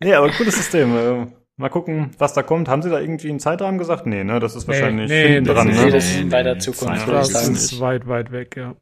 Nee, 0.00 0.14
aber 0.14 0.30
cooles 0.30 0.56
System. 0.56 0.96
Äh, 0.96 1.26
mal 1.56 1.68
gucken, 1.68 2.10
was 2.18 2.34
da 2.34 2.42
kommt. 2.42 2.68
Haben 2.68 2.82
Sie 2.82 2.90
da 2.90 3.00
irgendwie 3.00 3.30
einen 3.30 3.40
Zeitrahmen 3.40 3.78
gesagt? 3.78 4.06
Nee, 4.06 4.24
ne? 4.24 4.40
Das 4.40 4.54
ist 4.54 4.68
wahrscheinlich 4.68 5.08
nee, 5.08 5.28
hinten 5.28 5.52
dran. 5.52 5.68
Ist, 5.68 5.84
ne? 5.84 5.90
Das 5.90 6.04
ist 6.04 6.20
in 6.20 6.32
weiter 6.32 6.58
Zukunft. 6.58 7.08
Das 7.08 7.48
ist 7.48 7.80
weit, 7.80 8.06
weit 8.06 8.32
weg, 8.32 8.56
ja. 8.56 8.76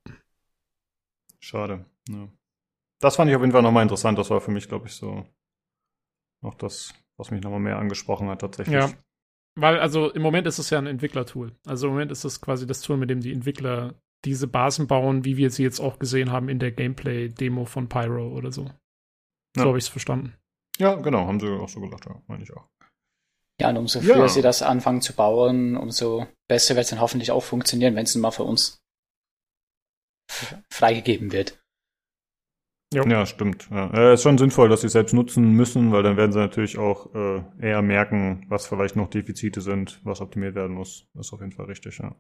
Schade. 1.40 1.84
Ja. 2.08 2.28
Das 3.00 3.16
fand 3.16 3.30
ich 3.30 3.36
auf 3.36 3.42
jeden 3.42 3.52
Fall 3.52 3.62
nochmal 3.62 3.82
interessant. 3.82 4.18
Das 4.18 4.30
war 4.30 4.40
für 4.40 4.50
mich, 4.50 4.68
glaube 4.68 4.86
ich, 4.86 4.94
so 4.94 5.26
noch 6.42 6.54
das, 6.54 6.94
was 7.16 7.30
mich 7.30 7.42
nochmal 7.42 7.60
mehr 7.60 7.78
angesprochen 7.78 8.28
hat 8.28 8.40
tatsächlich. 8.40 8.74
Ja. 8.74 8.90
Weil, 9.56 9.78
also 9.78 10.10
im 10.10 10.22
Moment 10.22 10.46
ist 10.46 10.58
es 10.58 10.70
ja 10.70 10.78
ein 10.78 10.86
Entwicklertool. 10.86 11.52
Also 11.66 11.86
im 11.86 11.92
Moment 11.92 12.10
ist 12.10 12.24
es 12.24 12.40
quasi 12.40 12.66
das 12.66 12.80
Tool, 12.80 12.96
mit 12.96 13.10
dem 13.10 13.20
die 13.20 13.32
Entwickler 13.32 13.94
diese 14.24 14.48
Basen 14.48 14.86
bauen, 14.86 15.24
wie 15.24 15.36
wir 15.36 15.50
sie 15.50 15.62
jetzt 15.62 15.80
auch 15.80 15.98
gesehen 15.98 16.32
haben 16.32 16.48
in 16.48 16.58
der 16.58 16.72
Gameplay-Demo 16.72 17.66
von 17.66 17.88
Pyro 17.88 18.28
oder 18.28 18.50
so. 18.50 18.64
So 19.54 19.62
ja. 19.62 19.66
habe 19.66 19.78
ich 19.78 19.84
es 19.84 19.88
verstanden. 19.88 20.34
Ja, 20.78 20.94
genau, 20.96 21.26
haben 21.26 21.40
sie 21.40 21.48
auch 21.48 21.68
so 21.68 21.80
gesagt, 21.80 22.06
ja, 22.06 22.20
meine 22.26 22.42
ich 22.42 22.52
auch. 22.52 22.68
Ja, 23.60 23.70
und 23.70 23.76
umso 23.76 24.00
früher 24.00 24.16
ja. 24.16 24.28
sie 24.28 24.42
das 24.42 24.62
anfangen 24.62 25.00
zu 25.00 25.14
bauen, 25.14 25.76
umso 25.76 26.26
besser 26.48 26.74
wird 26.74 26.84
es 26.84 26.90
dann 26.90 27.00
hoffentlich 27.00 27.30
auch 27.30 27.42
funktionieren, 27.42 27.94
wenn 27.94 28.04
es 28.04 28.14
mal 28.16 28.32
für 28.32 28.42
uns 28.42 28.82
freigegeben 30.70 31.30
wird. 31.32 31.62
Ja, 32.92 33.06
ja 33.06 33.26
stimmt. 33.26 33.68
Ja. 33.70 33.90
Äh, 33.92 34.14
ist 34.14 34.22
schon 34.22 34.38
sinnvoll, 34.38 34.68
dass 34.68 34.80
sie 34.80 34.88
es 34.88 34.92
selbst 34.92 35.12
nutzen 35.12 35.52
müssen, 35.52 35.92
weil 35.92 36.02
dann 36.02 36.16
werden 36.16 36.32
sie 36.32 36.38
natürlich 36.38 36.78
auch 36.78 37.14
äh, 37.14 37.42
eher 37.60 37.82
merken, 37.82 38.46
was 38.48 38.66
vielleicht 38.66 38.96
noch 38.96 39.08
Defizite 39.08 39.60
sind, 39.60 40.00
was 40.04 40.20
optimiert 40.20 40.54
werden 40.54 40.74
muss. 40.74 41.08
Das 41.14 41.26
ist 41.26 41.32
auf 41.32 41.40
jeden 41.40 41.52
Fall 41.52 41.66
richtig, 41.66 41.98
ja. 41.98 42.14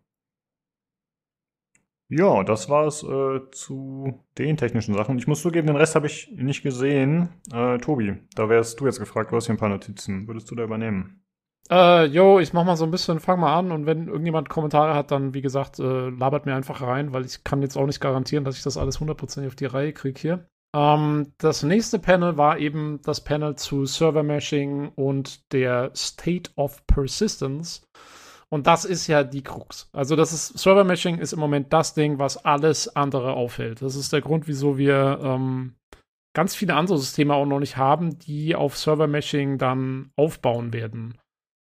Ja, 2.08 2.44
das 2.44 2.68
war 2.68 2.86
es 2.86 3.02
äh, 3.02 3.40
zu 3.50 4.24
den 4.36 4.56
technischen 4.56 4.94
Sachen. 4.94 5.18
Ich 5.18 5.26
muss 5.26 5.42
zugeben, 5.42 5.66
den 5.66 5.76
Rest 5.76 5.94
habe 5.94 6.06
ich 6.06 6.30
nicht 6.36 6.62
gesehen. 6.62 7.30
Äh, 7.52 7.78
Tobi, 7.78 8.18
da 8.34 8.48
wärst 8.48 8.80
du 8.80 8.86
jetzt 8.86 8.98
gefragt, 8.98 9.32
du 9.32 9.36
hast 9.36 9.46
hier 9.46 9.54
ein 9.54 9.58
paar 9.58 9.70
Notizen. 9.70 10.28
Würdest 10.28 10.50
du 10.50 10.54
da 10.54 10.64
übernehmen? 10.64 11.24
Äh, 11.70 12.04
jo, 12.06 12.40
ich 12.40 12.52
mach 12.52 12.64
mal 12.64 12.76
so 12.76 12.84
ein 12.84 12.90
bisschen, 12.90 13.20
fang 13.20 13.40
mal 13.40 13.58
an 13.58 13.72
und 13.72 13.86
wenn 13.86 14.08
irgendjemand 14.08 14.50
Kommentare 14.50 14.94
hat, 14.94 15.10
dann 15.10 15.32
wie 15.32 15.40
gesagt, 15.40 15.78
äh, 15.78 16.10
labert 16.10 16.44
mir 16.44 16.54
einfach 16.54 16.82
rein, 16.82 17.14
weil 17.14 17.24
ich 17.24 17.42
kann 17.42 17.62
jetzt 17.62 17.76
auch 17.78 17.86
nicht 17.86 18.00
garantieren, 18.00 18.44
dass 18.44 18.58
ich 18.58 18.62
das 18.62 18.76
alles 18.76 19.00
hundertprozentig 19.00 19.48
auf 19.48 19.56
die 19.56 19.64
Reihe 19.64 19.94
kriege 19.94 20.20
hier. 20.20 20.48
Ähm, 20.74 21.32
das 21.38 21.62
nächste 21.62 21.98
Panel 21.98 22.36
war 22.36 22.58
eben 22.58 23.00
das 23.02 23.22
Panel 23.22 23.56
zu 23.56 23.86
Server 23.86 24.22
Meshing 24.22 24.88
und 24.94 25.52
der 25.52 25.90
State 25.94 26.50
of 26.56 26.86
Persistence. 26.86 27.86
Und 28.54 28.68
das 28.68 28.84
ist 28.84 29.08
ja 29.08 29.24
die 29.24 29.42
Krux. 29.42 29.90
Also 29.92 30.14
das 30.14 30.32
ist 30.32 30.56
Server 30.60 30.84
Meshing 30.84 31.18
ist 31.18 31.32
im 31.32 31.40
Moment 31.40 31.72
das 31.72 31.92
Ding, 31.92 32.20
was 32.20 32.44
alles 32.44 32.94
andere 32.94 33.32
aufhält. 33.32 33.82
Das 33.82 33.96
ist 33.96 34.12
der 34.12 34.20
Grund, 34.20 34.46
wieso 34.46 34.78
wir 34.78 35.18
ähm, 35.24 35.74
ganz 36.36 36.54
viele 36.54 36.76
andere 36.76 36.96
Systeme 36.96 37.34
auch 37.34 37.46
noch 37.46 37.58
nicht 37.58 37.76
haben, 37.76 38.16
die 38.20 38.54
auf 38.54 38.78
Server 38.78 39.08
Meshing 39.08 39.58
dann 39.58 40.12
aufbauen 40.14 40.72
werden. 40.72 41.18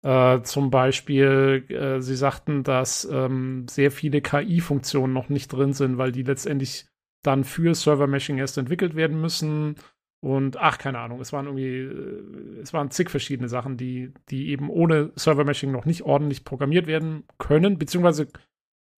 Äh, 0.02 0.42
zum 0.42 0.70
Beispiel, 0.70 1.64
äh, 1.70 2.02
sie 2.02 2.16
sagten, 2.16 2.64
dass 2.64 3.08
ähm, 3.10 3.66
sehr 3.66 3.90
viele 3.90 4.20
KI-Funktionen 4.20 5.14
noch 5.14 5.30
nicht 5.30 5.50
drin 5.50 5.72
sind, 5.72 5.96
weil 5.96 6.12
die 6.12 6.22
letztendlich 6.22 6.84
dann 7.22 7.44
für 7.44 7.74
Server 7.74 8.08
Meshing 8.08 8.36
erst 8.36 8.58
entwickelt 8.58 8.94
werden 8.94 9.22
müssen. 9.22 9.76
Und 10.24 10.56
ach, 10.56 10.78
keine 10.78 11.00
Ahnung, 11.00 11.20
es 11.20 11.34
waren 11.34 11.44
irgendwie, 11.44 11.80
äh, 11.80 12.60
es 12.62 12.72
waren 12.72 12.90
zig 12.90 13.10
verschiedene 13.10 13.50
Sachen, 13.50 13.76
die, 13.76 14.14
die 14.30 14.48
eben 14.48 14.70
ohne 14.70 15.12
Server 15.16 15.44
Meshing 15.44 15.70
noch 15.70 15.84
nicht 15.84 16.00
ordentlich 16.00 16.46
programmiert 16.46 16.86
werden 16.86 17.24
können, 17.36 17.76
beziehungsweise 17.76 18.28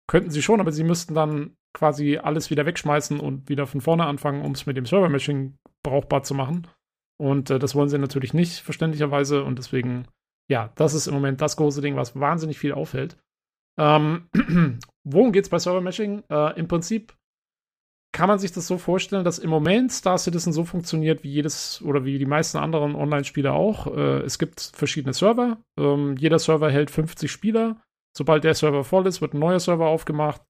könnten 0.09 0.31
sie 0.31 0.41
schon, 0.41 0.61
aber 0.61 0.71
sie 0.71 0.85
müssten 0.85 1.15
dann 1.15 1.57
quasi 1.75 2.19
alles 2.19 2.51
wieder 2.51 2.65
wegschmeißen 2.65 3.19
und 3.19 3.49
wieder 3.49 3.67
von 3.67 3.81
vorne 3.81 4.07
anfangen, 4.07 4.45
um 4.45 4.53
es 4.53 4.67
mit 4.67 4.77
dem 4.77 4.87
Server 4.87 5.09
Meshing 5.09 5.59
brauchbar 5.83 6.23
zu 6.23 6.35
machen. 6.35 6.69
Und 7.19 7.51
äh, 7.51 7.59
das 7.59 7.75
wollen 7.75 7.89
sie 7.89 7.99
natürlich 7.99 8.33
nicht, 8.33 8.61
verständlicherweise. 8.61 9.43
Und 9.43 9.59
deswegen, 9.59 10.07
ja, 10.49 10.71
das 10.77 10.95
ist 10.95 11.09
im 11.09 11.15
Moment 11.15 11.41
das 11.41 11.57
große 11.57 11.81
Ding, 11.81 11.97
was 11.97 12.15
wahnsinnig 12.15 12.57
viel 12.57 12.71
auffällt. 12.71 13.19
Ähm, 13.81 14.29
worum 15.05 15.33
geht 15.33 15.43
es 15.43 15.51
bei 15.51 15.59
Server 15.59 15.81
Meshing? 15.81 16.23
Äh, 16.31 16.57
Im 16.57 16.69
Prinzip 16.69 17.17
kann 18.17 18.29
man 18.31 18.39
sich 18.39 18.51
das 18.51 18.67
so 18.67 18.79
vorstellen, 18.79 19.25
dass 19.25 19.39
im 19.39 19.51
Moment 19.51 19.93
Star 19.93 20.17
Citizen 20.17 20.51
so 20.51 20.65
funktioniert 20.65 21.23
wie 21.23 21.29
jedes 21.29 21.83
oder 21.83 22.07
wie 22.07 22.19
die 22.19 22.25
meisten 22.25 22.57
anderen 22.57 22.95
Online-Spiele 22.95 23.53
auch. 23.53 23.95
Äh, 23.95 24.21
es 24.21 24.39
gibt 24.39 24.73
verschiedene 24.75 25.13
Server. 25.13 25.59
Ähm, 25.79 26.17
jeder 26.17 26.39
Server 26.39 26.71
hält 26.71 26.91
50 26.91 27.31
Spieler. 27.31 27.83
Sobald 28.17 28.45
der 28.45 28.55
Server 28.55 28.85
voll 28.85 29.07
ist, 29.07 29.21
wird 29.21 29.35
ein 29.35 29.39
neuer 29.39 29.61
Server 29.61 29.89
aufgemacht 29.89 30.41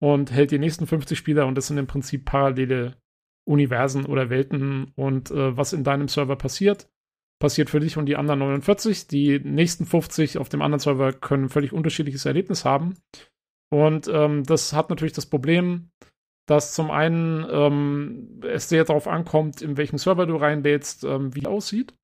und 0.00 0.32
hält 0.32 0.50
die 0.50 0.58
nächsten 0.58 0.88
50 0.88 1.16
Spieler 1.16 1.46
und 1.46 1.54
das 1.54 1.68
sind 1.68 1.78
im 1.78 1.86
Prinzip 1.86 2.24
parallele 2.24 2.96
Universen 3.44 4.04
oder 4.04 4.28
Welten 4.28 4.90
und 4.96 5.30
äh, 5.30 5.56
was 5.56 5.72
in 5.72 5.84
deinem 5.84 6.08
Server 6.08 6.34
passiert, 6.34 6.90
passiert 7.38 7.70
für 7.70 7.78
dich 7.78 7.96
und 7.98 8.06
die 8.06 8.16
anderen 8.16 8.40
49. 8.40 9.06
Die 9.06 9.38
nächsten 9.38 9.86
50 9.86 10.38
auf 10.38 10.48
dem 10.48 10.60
anderen 10.60 10.80
Server 10.80 11.12
können 11.12 11.44
ein 11.44 11.50
völlig 11.50 11.72
unterschiedliches 11.72 12.26
Erlebnis 12.26 12.64
haben. 12.64 12.94
Und 13.70 14.08
ähm, 14.12 14.42
das 14.42 14.72
hat 14.72 14.90
natürlich 14.90 15.14
das 15.14 15.26
Problem, 15.26 15.92
dass 16.46 16.74
zum 16.74 16.90
einen 16.90 17.46
ähm, 17.50 18.40
es 18.42 18.68
sehr 18.68 18.84
darauf 18.84 19.06
ankommt, 19.06 19.62
in 19.62 19.76
welchem 19.76 19.98
Server 19.98 20.26
du 20.26 20.36
reinlädst, 20.36 21.04
ähm, 21.04 21.34
wie 21.34 21.46
aussieht. 21.46 21.94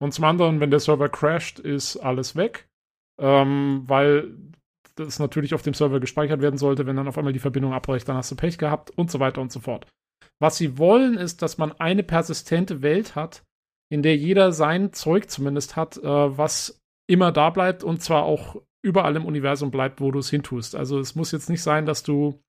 Und 0.00 0.14
zum 0.14 0.24
anderen, 0.24 0.60
wenn 0.60 0.70
der 0.70 0.80
Server 0.80 1.08
crasht, 1.08 1.58
ist 1.58 1.96
alles 1.96 2.36
weg, 2.36 2.68
ähm, 3.20 3.82
weil 3.86 4.36
das 4.94 5.18
natürlich 5.18 5.54
auf 5.54 5.62
dem 5.62 5.74
Server 5.74 6.00
gespeichert 6.00 6.40
werden 6.40 6.58
sollte. 6.58 6.86
Wenn 6.86 6.96
dann 6.96 7.08
auf 7.08 7.18
einmal 7.18 7.32
die 7.32 7.38
Verbindung 7.38 7.72
abbricht, 7.72 8.08
dann 8.08 8.16
hast 8.16 8.30
du 8.30 8.36
Pech 8.36 8.58
gehabt 8.58 8.90
und 8.90 9.10
so 9.10 9.20
weiter 9.20 9.40
und 9.40 9.52
so 9.52 9.60
fort. 9.60 9.86
Was 10.40 10.56
sie 10.56 10.78
wollen, 10.78 11.16
ist, 11.16 11.42
dass 11.42 11.58
man 11.58 11.72
eine 11.80 12.04
persistente 12.04 12.82
Welt 12.82 13.16
hat, 13.16 13.42
in 13.90 14.02
der 14.02 14.16
jeder 14.16 14.52
sein 14.52 14.92
Zeug 14.92 15.30
zumindest 15.30 15.76
hat, 15.76 15.96
äh, 15.96 16.02
was 16.38 16.80
immer 17.08 17.32
da 17.32 17.50
bleibt 17.50 17.82
und 17.82 18.02
zwar 18.02 18.24
auch 18.24 18.60
überall 18.82 19.16
im 19.16 19.24
Universum 19.24 19.70
bleibt, 19.70 20.00
wo 20.00 20.10
du 20.12 20.20
es 20.20 20.30
hintust. 20.30 20.76
Also 20.76 21.00
es 21.00 21.14
muss 21.14 21.32
jetzt 21.32 21.50
nicht 21.50 21.62
sein, 21.62 21.86
dass 21.86 22.02
du 22.02 22.40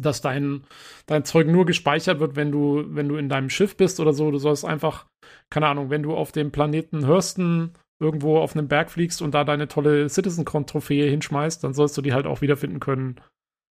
dass 0.00 0.20
dein, 0.20 0.64
dein 1.06 1.24
Zeug 1.24 1.46
nur 1.46 1.66
gespeichert 1.66 2.20
wird, 2.20 2.36
wenn 2.36 2.52
du, 2.52 2.84
wenn 2.88 3.08
du 3.08 3.16
in 3.16 3.28
deinem 3.28 3.50
Schiff 3.50 3.76
bist 3.76 4.00
oder 4.00 4.12
so. 4.12 4.30
Du 4.30 4.38
sollst 4.38 4.64
einfach, 4.64 5.06
keine 5.50 5.66
Ahnung, 5.66 5.90
wenn 5.90 6.02
du 6.02 6.14
auf 6.14 6.32
dem 6.32 6.50
Planeten 6.50 7.06
Hörsten 7.06 7.72
irgendwo 8.00 8.38
auf 8.38 8.56
einem 8.56 8.68
Berg 8.68 8.90
fliegst 8.90 9.22
und 9.22 9.34
da 9.34 9.44
deine 9.44 9.68
tolle 9.68 10.08
CitizenCon-Trophäe 10.08 11.08
hinschmeißt, 11.10 11.64
dann 11.64 11.74
sollst 11.74 11.96
du 11.98 12.02
die 12.02 12.12
halt 12.12 12.26
auch 12.26 12.40
wiederfinden 12.40 12.80
können. 12.80 13.16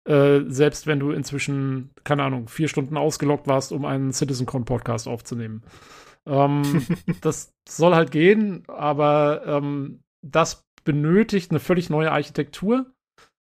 Äh, 0.07 0.41
selbst 0.47 0.87
wenn 0.87 0.99
du 0.99 1.11
inzwischen, 1.11 1.91
keine 2.03 2.23
Ahnung, 2.23 2.47
vier 2.47 2.67
Stunden 2.67 2.97
ausgelockt 2.97 3.47
warst, 3.47 3.71
um 3.71 3.85
einen 3.85 4.11
CitizenCon-Podcast 4.11 5.07
aufzunehmen. 5.07 5.63
Ähm, 6.25 6.85
das 7.21 7.53
soll 7.67 7.95
halt 7.95 8.11
gehen, 8.11 8.63
aber 8.67 9.43
ähm, 9.45 10.01
das 10.21 10.65
benötigt 10.83 11.51
eine 11.51 11.59
völlig 11.59 11.89
neue 11.89 12.11
Architektur 12.11 12.92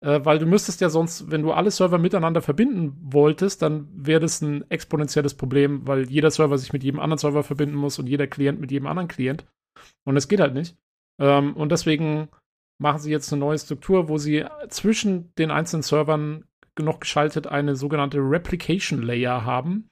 äh, 0.05 0.23
weil 0.23 0.37
du 0.37 0.45
müsstest 0.45 0.81
ja 0.81 0.89
sonst, 0.89 1.31
wenn 1.31 1.41
du 1.41 1.51
alle 1.51 1.71
Server 1.71 1.97
miteinander 1.97 2.43
verbinden 2.43 2.95
wolltest, 3.01 3.63
dann 3.63 3.87
wäre 3.91 4.19
das 4.19 4.39
ein 4.41 4.69
exponentielles 4.69 5.33
Problem, 5.33 5.87
weil 5.87 6.07
jeder 6.07 6.29
Server 6.29 6.59
sich 6.59 6.71
mit 6.73 6.83
jedem 6.83 6.99
anderen 6.99 7.17
Server 7.17 7.43
verbinden 7.43 7.75
muss 7.75 7.97
und 7.97 8.05
jeder 8.07 8.27
Klient 8.27 8.61
mit 8.61 8.71
jedem 8.71 8.85
anderen 8.85 9.07
Klient. 9.07 9.47
Und 10.05 10.13
das 10.13 10.27
geht 10.27 10.39
halt 10.39 10.53
nicht. 10.53 10.77
Ähm, 11.19 11.55
und 11.55 11.71
deswegen 11.71 12.29
machen 12.79 12.99
sie 12.99 13.09
jetzt 13.09 13.33
eine 13.33 13.39
neue 13.39 13.57
Struktur, 13.57 14.07
wo 14.07 14.19
sie 14.19 14.45
zwischen 14.69 15.33
den 15.35 15.49
einzelnen 15.49 15.81
Servern 15.81 16.45
noch 16.77 16.99
geschaltet 16.99 17.47
eine 17.47 17.75
sogenannte 17.75 18.19
Replication 18.19 19.01
Layer 19.01 19.43
haben. 19.43 19.89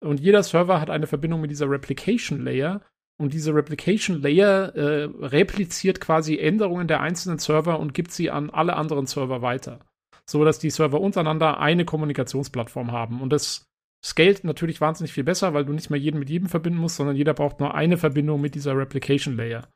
Und 0.00 0.20
jeder 0.20 0.42
Server 0.42 0.78
hat 0.78 0.90
eine 0.90 1.06
Verbindung 1.06 1.40
mit 1.40 1.50
dieser 1.50 1.70
Replication 1.70 2.42
Layer. 2.42 2.82
Und 3.16 3.32
diese 3.32 3.54
Replication 3.54 4.20
Layer 4.20 4.74
äh, 4.74 5.04
repliziert 5.20 6.00
quasi 6.00 6.36
Änderungen 6.36 6.88
der 6.88 7.00
einzelnen 7.00 7.38
Server 7.38 7.78
und 7.78 7.94
gibt 7.94 8.10
sie 8.10 8.30
an 8.30 8.50
alle 8.50 8.74
anderen 8.76 9.06
Server 9.06 9.40
weiter. 9.40 9.80
So 10.26 10.44
dass 10.44 10.58
die 10.58 10.70
Server 10.70 11.00
untereinander 11.00 11.60
eine 11.60 11.84
Kommunikationsplattform 11.84 12.90
haben. 12.90 13.20
Und 13.20 13.32
das 13.32 13.66
scaled 14.04 14.42
natürlich 14.44 14.80
wahnsinnig 14.80 15.12
viel 15.12 15.24
besser, 15.24 15.54
weil 15.54 15.64
du 15.64 15.72
nicht 15.72 15.90
mehr 15.90 16.00
jeden 16.00 16.18
mit 16.18 16.28
jedem 16.28 16.48
verbinden 16.48 16.78
musst, 16.78 16.96
sondern 16.96 17.16
jeder 17.16 17.34
braucht 17.34 17.60
nur 17.60 17.74
eine 17.74 17.96
Verbindung 17.96 18.40
mit 18.40 18.54
dieser 18.54 18.76
Replication 18.76 19.36
Layer. 19.36 19.68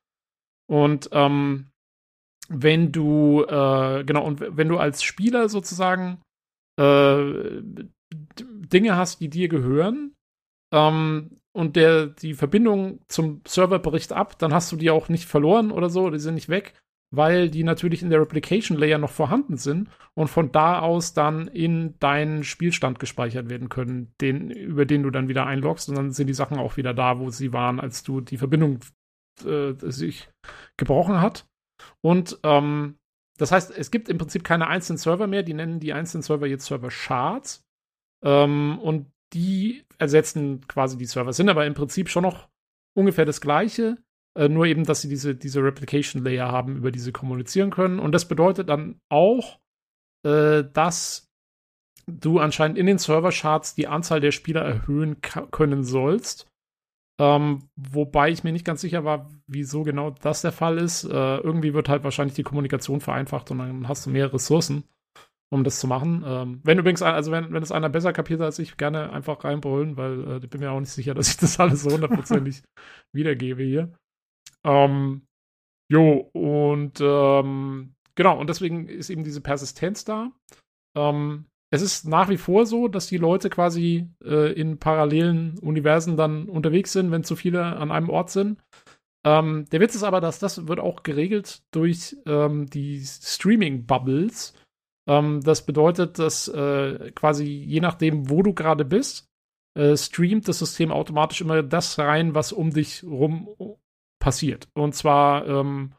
Und 0.68 1.08
ähm, 1.12 1.70
wenn 2.49 2.92
du, 2.92 3.44
äh, 3.44 4.05
genau, 4.05 4.25
und 4.25 4.41
wenn 4.41 4.68
du 4.68 4.78
als 4.78 5.02
Spieler 5.02 5.49
sozusagen 5.49 6.20
äh, 6.78 7.62
Dinge 8.41 8.97
hast, 8.97 9.20
die 9.20 9.28
dir 9.28 9.49
gehören, 9.49 10.15
ähm, 10.73 11.38
und 11.52 11.77
der 11.77 12.07
die 12.07 12.35
Verbindung 12.35 13.01
zum 13.09 13.43
Server 13.47 13.78
bricht 13.78 14.12
ab, 14.12 14.39
dann 14.39 14.52
hast 14.52 14.70
du 14.73 14.77
die 14.77 14.91
auch 14.91 15.09
nicht 15.09 15.25
verloren 15.25 15.70
oder 15.70 15.91
so, 15.91 16.10
die 16.10 16.18
sind 16.18 16.35
nicht 16.35 16.49
weg, 16.49 16.75
weil 17.10 17.49
die 17.49 17.65
natürlich 17.65 18.02
in 18.02 18.10
der 18.10 18.20
Replication 18.20 18.77
Layer 18.77 18.99
noch 18.99 19.10
vorhanden 19.10 19.57
sind 19.57 19.89
und 20.15 20.28
von 20.28 20.52
da 20.52 20.81
aus 20.81 21.15
dann 21.15 21.49
in 21.49 21.99
deinen 21.99 22.44
Spielstand 22.44 22.99
gespeichert 22.99 23.49
werden 23.49 23.68
können, 23.68 24.15
den, 24.20 24.51
über 24.51 24.85
den 24.85 25.02
du 25.02 25.10
dann 25.10 25.28
wieder 25.28 25.47
einloggst 25.47 25.89
und 25.89 25.97
dann 25.97 26.12
sind 26.12 26.27
die 26.27 26.35
Sachen 26.35 26.59
auch 26.59 26.77
wieder 26.77 26.94
da, 26.94 27.18
wo 27.18 27.31
sie 27.31 27.52
waren, 27.52 27.81
als 27.81 28.02
du 28.02 28.20
die 28.20 28.36
Verbindung 28.36 28.81
äh, 29.44 29.73
sich 29.78 30.28
gebrochen 30.77 31.20
hat. 31.20 31.47
Und 32.02 32.39
ähm, 32.43 32.99
das 33.39 33.52
heißt, 33.52 33.77
es 33.77 33.91
gibt 33.91 34.09
im 34.09 34.18
Prinzip 34.18 34.44
keine 34.44 34.67
einzelnen 34.67 34.99
Server 34.99 35.27
mehr, 35.27 35.43
die 35.43 35.55
nennen 35.55 35.81
die 35.81 35.93
einzelnen 35.93 36.23
Server 36.23 36.47
jetzt 36.47 36.67
Server 36.67 36.91
Shards. 36.91 37.65
Ähm, 38.23 38.78
und 38.81 39.07
die 39.32 39.84
ersetzen 39.98 40.66
quasi 40.68 40.97
die 40.97 41.07
Server, 41.07 41.32
sind 41.32 41.48
aber 41.48 41.66
im 41.66 41.74
Prinzip 41.74 42.08
schon 42.08 42.23
noch 42.23 42.48
ungefähr 42.97 43.24
das 43.24 43.40
gleiche, 43.40 43.98
äh, 44.36 44.48
nur 44.48 44.66
eben, 44.66 44.84
dass 44.84 45.02
sie 45.02 45.08
diese, 45.08 45.34
diese 45.34 45.62
Replication 45.62 46.23
Layer 46.23 46.50
haben, 46.50 46.76
über 46.76 46.90
die 46.90 46.98
sie 46.98 47.12
kommunizieren 47.12 47.70
können. 47.70 47.98
Und 47.98 48.12
das 48.12 48.28
bedeutet 48.28 48.68
dann 48.68 49.00
auch, 49.08 49.58
äh, 50.24 50.65
dass 50.73 51.28
du 52.07 52.39
anscheinend 52.39 52.78
in 52.78 52.86
den 52.86 52.98
Server-Charts 52.98 53.74
die 53.74 53.86
Anzahl 53.86 54.20
der 54.20 54.32
Spieler 54.32 54.62
erhöhen 54.62 55.20
können 55.20 55.84
sollst. 55.84 56.47
Ähm, 57.20 57.68
wobei 57.76 58.31
ich 58.31 58.44
mir 58.44 58.52
nicht 58.52 58.65
ganz 58.65 58.81
sicher 58.81 59.05
war, 59.05 59.28
wieso 59.47 59.82
genau 59.82 60.10
das 60.10 60.40
der 60.42 60.52
Fall 60.52 60.78
ist. 60.78 61.05
Äh, 61.05 61.08
irgendwie 61.39 61.74
wird 61.74 61.89
halt 61.89 62.05
wahrscheinlich 62.05 62.36
die 62.36 62.44
Kommunikation 62.44 63.00
vereinfacht 63.00 63.50
und 63.50 63.58
dann 63.58 63.89
hast 63.89 64.07
du 64.07 64.10
mehr 64.10 64.32
Ressourcen 64.32 64.84
um 65.51 65.65
das 65.65 65.81
zu 65.81 65.86
machen. 65.86 66.23
Ähm, 66.27 66.60
wenn 66.65 66.78
übrigens, 66.78 67.02
also 67.02 67.33
wenn, 67.33 67.52
wenn 67.52 67.62
es 67.62 67.73
einer 67.73 67.89
besser 67.89 68.12
kapiert 68.12 68.41
als 68.41 68.59
ich, 68.59 68.77
gerne 68.77 69.12
einfach 69.12 69.43
reinbrüllen, 69.44 69.97
weil 69.97 70.27
äh, 70.27 70.39
ich 70.39 70.51
bin 70.51 70.60
mir 70.60 70.70
auch 70.70 70.81
nicht 70.81 70.91
sicher, 70.91 71.15
dass 71.15 71.31
ich 71.31 71.36
das 71.36 71.59
alles 71.59 71.83
so 71.83 71.91
hundertprozentig 71.91 72.62
wiedergebe 73.15 73.62
hier. 73.62 73.93
Ähm, 74.65 75.23
jo, 75.91 76.31
und 76.33 77.01
ähm, 77.01 77.94
genau, 78.15 78.39
und 78.39 78.51
deswegen 78.51 78.89
ist 78.89 79.10
eben 79.10 79.25
diese 79.25 79.41
Persistenz 79.41 80.05
da. 80.05 80.33
Ähm, 80.97 81.47
es 81.70 81.83
ist 81.83 82.07
nach 82.07 82.28
wie 82.31 82.39
vor 82.39 82.65
so, 82.65 82.89
dass 82.89 83.09
die 83.09 83.18
Leute 83.18 83.51
quasi 83.51 84.09
äh, 84.25 84.52
in 84.52 84.78
parallelen 84.78 85.59
Universen 85.59 86.17
dann 86.17 86.49
unterwegs 86.49 86.93
sind, 86.93 87.10
wenn 87.10 87.25
zu 87.25 87.36
viele 87.36 87.62
an 87.62 87.91
einem 87.91 88.09
Ort 88.09 88.31
sind. 88.31 88.59
Ähm, 89.27 89.67
der 89.70 89.81
Witz 89.81 89.94
ist 89.94 90.05
aber, 90.05 90.20
dass 90.20 90.39
das 90.39 90.67
wird 90.67 90.81
auch 90.81 91.02
geregelt 91.02 91.62
durch 91.73 92.17
ähm, 92.27 92.70
die 92.70 93.02
Streaming-Bubbles 93.05 94.55
ähm, 95.09 95.41
das 95.43 95.67
bedeutet, 95.67 96.19
dass 96.19 96.47
äh, 96.49 97.11
quasi 97.12 97.45
je 97.45 97.81
nachdem, 97.81 98.31
wo 98.31 98.43
du 98.43 98.55
gerade 98.55 98.85
bist, 98.85 99.27
äh, 99.75 99.97
streamt 99.97 100.47
das 100.49 100.61
System 100.61 100.93
automatisch 100.93 101.41
immer 101.41 101.62
das 101.62 101.99
rein, 101.99 102.35
was 102.35 102.53
um 102.53 102.73
dich 102.73 103.03
rum 103.03 103.49
passiert. 104.20 104.69
Und 104.75 104.95
zwar 104.95 105.47
ähm, 105.47 105.95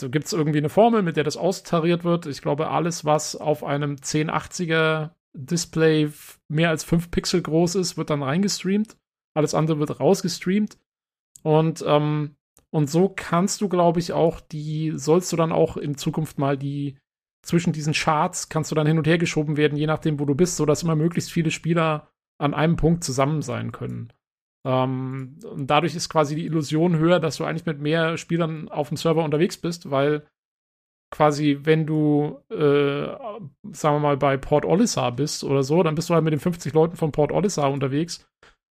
so 0.00 0.10
gibt 0.10 0.26
es 0.26 0.32
irgendwie 0.32 0.58
eine 0.58 0.68
Formel, 0.68 1.02
mit 1.02 1.16
der 1.16 1.24
das 1.24 1.36
austariert 1.36 2.04
wird. 2.04 2.26
Ich 2.26 2.42
glaube, 2.42 2.68
alles, 2.68 3.04
was 3.04 3.36
auf 3.36 3.62
einem 3.62 3.94
1080er 3.94 5.10
Display 5.34 6.10
mehr 6.48 6.70
als 6.70 6.84
5 6.84 7.10
Pixel 7.10 7.42
groß 7.42 7.76
ist, 7.76 7.96
wird 7.96 8.10
dann 8.10 8.22
reingestreamt. 8.22 8.96
alles 9.34 9.54
andere 9.54 9.78
wird 9.78 10.00
rausgestreamt. 10.00 10.78
Und, 11.42 11.84
ähm, 11.86 12.36
und 12.70 12.90
so 12.90 13.08
kannst 13.08 13.60
du, 13.60 13.68
glaube 13.68 14.00
ich, 14.00 14.12
auch 14.12 14.40
die, 14.40 14.92
sollst 14.96 15.32
du 15.32 15.36
dann 15.36 15.52
auch 15.52 15.76
in 15.76 15.96
Zukunft 15.96 16.38
mal 16.38 16.56
die 16.56 16.96
zwischen 17.44 17.72
diesen 17.72 17.92
Charts 17.92 18.48
kannst 18.48 18.70
du 18.70 18.74
dann 18.74 18.86
hin 18.86 18.98
und 18.98 19.06
her 19.06 19.18
geschoben 19.18 19.56
werden, 19.56 19.78
je 19.78 19.86
nachdem, 19.86 20.18
wo 20.18 20.24
du 20.24 20.34
bist, 20.34 20.56
sodass 20.56 20.82
immer 20.82 20.96
möglichst 20.96 21.30
viele 21.30 21.50
Spieler 21.50 22.08
an 22.38 22.54
einem 22.54 22.76
Punkt 22.76 23.04
zusammen 23.04 23.42
sein 23.42 23.70
können. 23.72 24.12
Ähm, 24.66 25.38
und 25.44 25.66
dadurch 25.68 25.94
ist 25.94 26.08
quasi 26.08 26.34
die 26.34 26.46
Illusion 26.46 26.96
höher, 26.96 27.20
dass 27.20 27.36
du 27.36 27.44
eigentlich 27.44 27.66
mit 27.66 27.80
mehr 27.80 28.16
Spielern 28.16 28.68
auf 28.68 28.88
dem 28.88 28.96
Server 28.96 29.22
unterwegs 29.22 29.58
bist, 29.58 29.90
weil 29.90 30.26
quasi, 31.10 31.60
wenn 31.62 31.86
du, 31.86 32.40
äh, 32.50 33.06
sagen 33.72 33.96
wir 33.96 34.00
mal, 34.00 34.16
bei 34.16 34.36
Port 34.36 34.64
Olisar 34.64 35.12
bist 35.12 35.44
oder 35.44 35.62
so, 35.62 35.82
dann 35.82 35.94
bist 35.94 36.10
du 36.10 36.14
halt 36.14 36.24
mit 36.24 36.32
den 36.32 36.40
50 36.40 36.72
Leuten 36.72 36.96
von 36.96 37.12
Port 37.12 37.30
Olisar 37.30 37.70
unterwegs, 37.70 38.26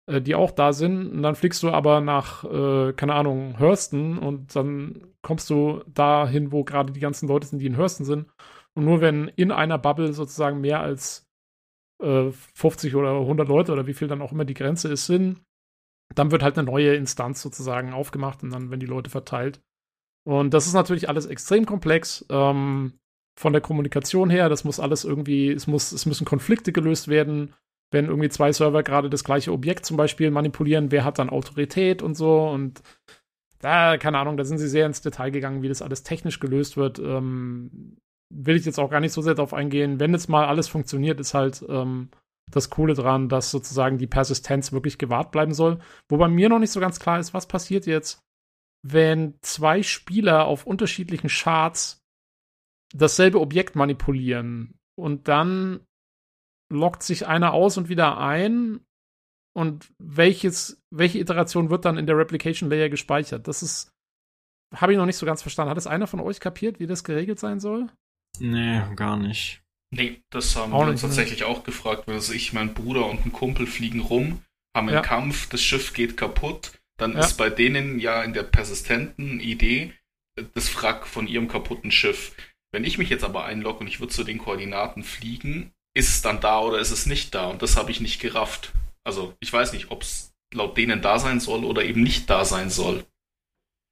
äh, 0.07 0.21
die 0.21 0.33
auch 0.33 0.51
da 0.51 0.73
sind. 0.73 1.11
Und 1.11 1.21
dann 1.21 1.35
fliegst 1.35 1.61
du 1.61 1.69
aber 1.69 2.01
nach, 2.01 2.43
äh, 2.45 2.93
keine 2.93 3.13
Ahnung, 3.13 3.59
Hurston 3.59 4.17
und 4.17 4.55
dann 4.55 5.07
kommst 5.21 5.49
du 5.49 5.83
dahin, 5.87 6.51
wo 6.51 6.63
gerade 6.63 6.93
die 6.93 6.99
ganzen 6.99 7.27
Leute 7.27 7.47
sind, 7.47 7.59
die 7.59 7.67
in 7.67 7.77
Hurston 7.77 8.05
sind. 8.05 8.25
Und 8.75 8.85
nur 8.85 9.01
wenn 9.01 9.27
in 9.27 9.51
einer 9.51 9.77
Bubble 9.77 10.13
sozusagen 10.13 10.61
mehr 10.61 10.79
als 10.79 11.27
50 11.99 12.93
äh, 12.93 12.95
oder 12.95 13.19
100 13.19 13.47
Leute 13.47 13.71
oder 13.71 13.85
wie 13.85 13.93
viel 13.93 14.07
dann 14.07 14.21
auch 14.21 14.31
immer 14.31 14.45
die 14.45 14.53
Grenze 14.53 14.91
ist, 14.91 15.05
sind, 15.05 15.41
dann 16.15 16.31
wird 16.31 16.43
halt 16.43 16.57
eine 16.57 16.65
neue 16.65 16.95
Instanz 16.95 17.41
sozusagen 17.41 17.93
aufgemacht 17.93 18.43
und 18.43 18.51
dann 18.51 18.69
werden 18.69 18.79
die 18.79 18.85
Leute 18.85 19.09
verteilt. 19.09 19.61
Und 20.23 20.53
das 20.53 20.67
ist 20.67 20.73
natürlich 20.73 21.09
alles 21.09 21.25
extrem 21.25 21.65
komplex. 21.65 22.25
Ähm, 22.29 22.93
von 23.37 23.53
der 23.53 23.61
Kommunikation 23.61 24.29
her, 24.29 24.49
das 24.49 24.63
muss 24.63 24.79
alles 24.79 25.03
irgendwie, 25.03 25.51
es 25.51 25.65
muss, 25.67 25.91
es 25.91 26.05
müssen 26.05 26.25
Konflikte 26.25 26.71
gelöst 26.71 27.07
werden, 27.07 27.53
wenn 27.91 28.05
irgendwie 28.05 28.29
zwei 28.29 28.51
Server 28.51 28.83
gerade 28.83 29.09
das 29.09 29.23
gleiche 29.23 29.51
Objekt 29.51 29.85
zum 29.85 29.97
Beispiel 29.97 30.31
manipulieren, 30.31 30.91
wer 30.91 31.05
hat 31.05 31.17
dann 31.17 31.29
Autorität 31.29 32.01
und 32.01 32.15
so 32.15 32.49
und 32.49 32.81
da, 33.59 33.97
keine 33.97 34.17
Ahnung, 34.17 34.37
da 34.37 34.43
sind 34.43 34.57
sie 34.57 34.67
sehr 34.67 34.85
ins 34.85 35.01
Detail 35.01 35.29
gegangen, 35.29 35.61
wie 35.61 35.69
das 35.69 35.81
alles 35.81 36.03
technisch 36.03 36.39
gelöst 36.39 36.77
wird. 36.77 36.99
Ähm, 36.99 37.97
will 38.33 38.55
ich 38.55 38.65
jetzt 38.65 38.79
auch 38.79 38.89
gar 38.89 38.99
nicht 38.99 39.13
so 39.13 39.21
sehr 39.21 39.35
darauf 39.35 39.53
eingehen. 39.53 39.99
Wenn 39.99 40.13
jetzt 40.13 40.29
mal 40.29 40.45
alles 40.45 40.67
funktioniert, 40.67 41.19
ist 41.19 41.33
halt 41.33 41.63
ähm, 41.67 42.09
das 42.49 42.69
Coole 42.69 42.93
dran, 42.93 43.29
dass 43.29 43.51
sozusagen 43.51 43.97
die 43.97 44.07
Persistenz 44.07 44.71
wirklich 44.71 44.97
gewahrt 44.97 45.31
bleiben 45.31 45.53
soll. 45.53 45.79
Wobei 46.09 46.27
mir 46.27 46.49
noch 46.49 46.59
nicht 46.59 46.71
so 46.71 46.79
ganz 46.79 46.99
klar 46.99 47.19
ist, 47.19 47.33
was 47.33 47.47
passiert 47.47 47.85
jetzt, 47.85 48.21
wenn 48.83 49.35
zwei 49.41 49.83
Spieler 49.83 50.45
auf 50.45 50.65
unterschiedlichen 50.65 51.29
Charts 51.29 52.01
dasselbe 52.93 53.39
Objekt 53.39 53.75
manipulieren 53.75 54.77
und 54.97 55.27
dann 55.27 55.85
lockt 56.71 57.03
sich 57.03 57.27
einer 57.27 57.53
aus 57.53 57.77
und 57.77 57.89
wieder 57.89 58.17
ein 58.17 58.81
und 59.53 59.91
welches, 59.99 60.81
welche 60.89 61.19
Iteration 61.19 61.69
wird 61.69 61.85
dann 61.85 61.97
in 61.97 62.07
der 62.07 62.17
Replication 62.17 62.69
Layer 62.69 62.89
gespeichert? 62.89 63.47
Das 63.47 63.61
ist, 63.61 63.91
habe 64.73 64.93
ich 64.93 64.97
noch 64.97 65.05
nicht 65.05 65.17
so 65.17 65.25
ganz 65.25 65.41
verstanden. 65.41 65.71
Hat 65.71 65.77
es 65.77 65.87
einer 65.87 66.07
von 66.07 66.21
euch 66.21 66.39
kapiert, 66.39 66.79
wie 66.79 66.87
das 66.87 67.03
geregelt 67.03 67.39
sein 67.39 67.59
soll? 67.59 67.87
Nee, 68.39 68.81
gar 68.95 69.17
nicht. 69.17 69.61
Nee, 69.93 70.21
das 70.29 70.55
haben 70.55 70.73
auch 70.73 70.85
wir 70.85 70.91
uns 70.91 71.01
tatsächlich 71.01 71.43
auch 71.43 71.63
gefragt, 71.63 72.03
weil 72.07 72.15
also 72.15 72.33
ich, 72.33 72.53
mein 72.53 72.73
Bruder 72.73 73.05
und 73.07 73.25
ein 73.25 73.33
Kumpel 73.33 73.67
fliegen 73.67 73.99
rum, 73.99 74.41
haben 74.75 74.87
einen 74.87 74.95
ja. 74.95 75.01
Kampf, 75.01 75.49
das 75.49 75.61
Schiff 75.61 75.93
geht 75.93 76.15
kaputt, 76.15 76.71
dann 76.97 77.13
ja. 77.13 77.19
ist 77.19 77.33
bei 77.33 77.49
denen 77.49 77.99
ja 77.99 78.23
in 78.23 78.33
der 78.33 78.43
persistenten 78.43 79.39
Idee 79.39 79.93
das 80.53 80.73
Wrack 80.75 81.07
von 81.07 81.27
ihrem 81.27 81.47
kaputten 81.47 81.91
Schiff. 81.91 82.33
Wenn 82.71 82.85
ich 82.85 82.97
mich 82.97 83.09
jetzt 83.09 83.25
aber 83.25 83.43
einlogge 83.45 83.79
und 83.79 83.87
ich 83.87 83.99
würde 83.99 84.13
zu 84.13 84.23
den 84.23 84.37
Koordinaten 84.37 85.03
fliegen, 85.03 85.73
ist 85.93 86.09
es 86.09 86.21
dann 86.21 86.39
da 86.39 86.61
oder 86.61 86.79
ist 86.79 86.91
es 86.91 87.05
nicht 87.05 87.35
da? 87.35 87.47
Und 87.47 87.61
das 87.61 87.75
habe 87.75 87.91
ich 87.91 87.99
nicht 87.99 88.21
gerafft. 88.21 88.71
Also 89.03 89.35
ich 89.41 89.51
weiß 89.51 89.73
nicht, 89.73 89.91
ob 89.91 90.03
es 90.03 90.33
laut 90.53 90.77
denen 90.77 91.01
da 91.01 91.19
sein 91.19 91.39
soll 91.39 91.65
oder 91.65 91.83
eben 91.83 92.01
nicht 92.01 92.29
da 92.29 92.45
sein 92.45 92.69
soll. 92.69 93.05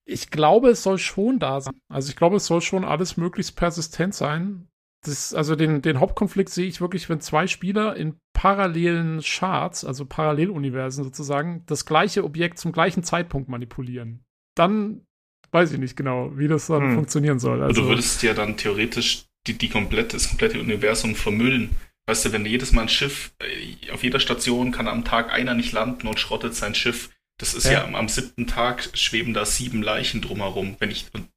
Ich 0.10 0.32
glaube, 0.32 0.70
es 0.70 0.84
soll 0.84 0.98
schon 0.98 1.40
da 1.40 1.62
sein. 1.62 1.74
Also 1.88 2.10
ich 2.10 2.16
glaube, 2.16 2.38
es 2.38 2.46
soll 2.46 2.62
schon 2.62 2.84
alles 2.84 3.18
möglichst 3.18 3.56
persistent 3.56 4.16
sein. 4.16 4.68
Das, 5.06 5.34
also 5.34 5.56
den, 5.56 5.82
den 5.82 6.00
Hauptkonflikt 6.00 6.50
sehe 6.50 6.68
ich 6.68 6.82
wirklich, 6.82 7.08
wenn 7.10 7.22
zwei 7.22 7.48
Spieler 7.48 7.96
in 7.96 8.18
parallelen 8.34 9.22
Charts, 9.22 9.86
also 9.86 10.06
Paralleluniversen 10.06 11.04
sozusagen, 11.04 11.64
das 11.68 11.86
gleiche 11.86 12.24
Objekt 12.24 12.58
zum 12.58 12.72
gleichen 12.72 13.04
Zeitpunkt 13.04 13.50
manipulieren. 13.50 14.26
Dann 14.56 15.06
weiß 15.52 15.72
ich 15.72 15.80
nicht 15.80 15.96
genau, 15.96 16.38
wie 16.38 16.48
das 16.48 16.68
dann 16.68 16.90
hm. 16.90 16.96
funktionieren 16.96 17.40
soll. 17.40 17.62
Also, 17.64 17.82
du 17.82 17.88
würdest 17.88 18.22
ja 18.24 18.34
dann 18.34 18.58
theoretisch 18.58 19.26
die, 19.48 19.58
die 19.58 19.70
komplette, 19.70 20.18
das 20.18 20.30
komplette 20.30 20.60
Universum 20.60 21.16
vermüllen. 21.16 21.76
Weißt 22.08 22.26
du, 22.26 22.32
wenn 22.34 22.46
jedes 22.46 22.72
Mal 22.72 22.84
ein 22.84 22.90
Schiff, 22.90 23.32
äh, 23.40 23.92
auf 23.92 24.04
jeder 24.04 24.20
Station 24.20 24.72
kann 24.72 24.88
am 24.88 25.06
Tag 25.06 25.32
einer 25.32 25.54
nicht 25.54 25.72
landen 25.72 26.08
und 26.08 26.20
schrottet 26.20 26.56
sein 26.56 26.76
Schiff. 26.76 27.10
Das 27.40 27.54
ist 27.54 27.66
ja, 27.66 27.72
ja 27.72 27.84
am, 27.86 27.96
am, 27.96 28.10
siebten 28.10 28.48
Tag 28.48 28.90
schweben 28.94 29.34
da 29.34 29.46
sieben 29.46 29.82
Leichen 29.82 30.22
drumherum. 30.22 30.76
Wenn 30.80 30.92
ich, 30.92 31.08
und, 31.14 31.30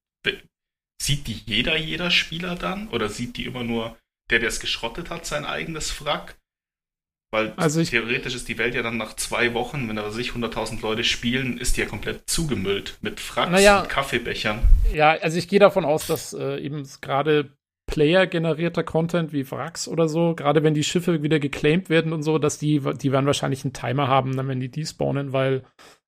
sieht 1.00 1.26
die 1.26 1.40
jeder, 1.46 1.76
jeder 1.76 2.10
Spieler 2.10 2.56
dann? 2.56 2.88
Oder 2.88 3.08
sieht 3.08 3.36
die 3.36 3.46
immer 3.46 3.64
nur 3.64 3.96
der, 4.30 4.40
der 4.40 4.48
es 4.48 4.60
geschrottet 4.60 5.10
hat, 5.10 5.26
sein 5.26 5.44
eigenes 5.44 6.04
Wrack? 6.04 6.36
Weil 7.32 7.54
also 7.56 7.82
theoretisch 7.82 8.34
ist 8.34 8.48
die 8.48 8.58
Welt 8.58 8.74
ja 8.74 8.82
dann 8.82 8.98
nach 8.98 9.16
zwei 9.16 9.54
Wochen, 9.54 9.88
wenn 9.88 9.96
da 9.96 10.10
sich 10.10 10.32
100.000 10.32 10.82
Leute 10.82 11.02
spielen, 11.02 11.56
ist 11.56 11.76
die 11.76 11.80
ja 11.80 11.86
komplett 11.86 12.28
zugemüllt 12.28 12.98
mit 13.00 13.20
Fracks 13.20 13.50
naja, 13.50 13.80
und 13.80 13.88
Kaffeebechern. 13.88 14.60
Ja, 14.92 15.12
also 15.12 15.38
ich 15.38 15.48
gehe 15.48 15.58
davon 15.58 15.86
aus, 15.86 16.06
dass 16.06 16.34
äh, 16.34 16.58
eben 16.58 16.86
gerade 17.00 17.56
Player-generierter 17.92 18.84
Content 18.84 19.34
wie 19.34 19.50
Wracks 19.50 19.86
oder 19.86 20.08
so, 20.08 20.34
gerade 20.34 20.62
wenn 20.62 20.72
die 20.72 20.82
Schiffe 20.82 21.22
wieder 21.22 21.38
geclaimed 21.38 21.90
werden 21.90 22.14
und 22.14 22.22
so, 22.22 22.38
dass 22.38 22.56
die, 22.56 22.80
die 22.80 23.12
werden 23.12 23.26
wahrscheinlich 23.26 23.66
einen 23.66 23.74
Timer 23.74 24.08
haben, 24.08 24.34
dann 24.34 24.48
wenn 24.48 24.60
die 24.60 24.70
despawnen, 24.70 25.34
weil 25.34 25.62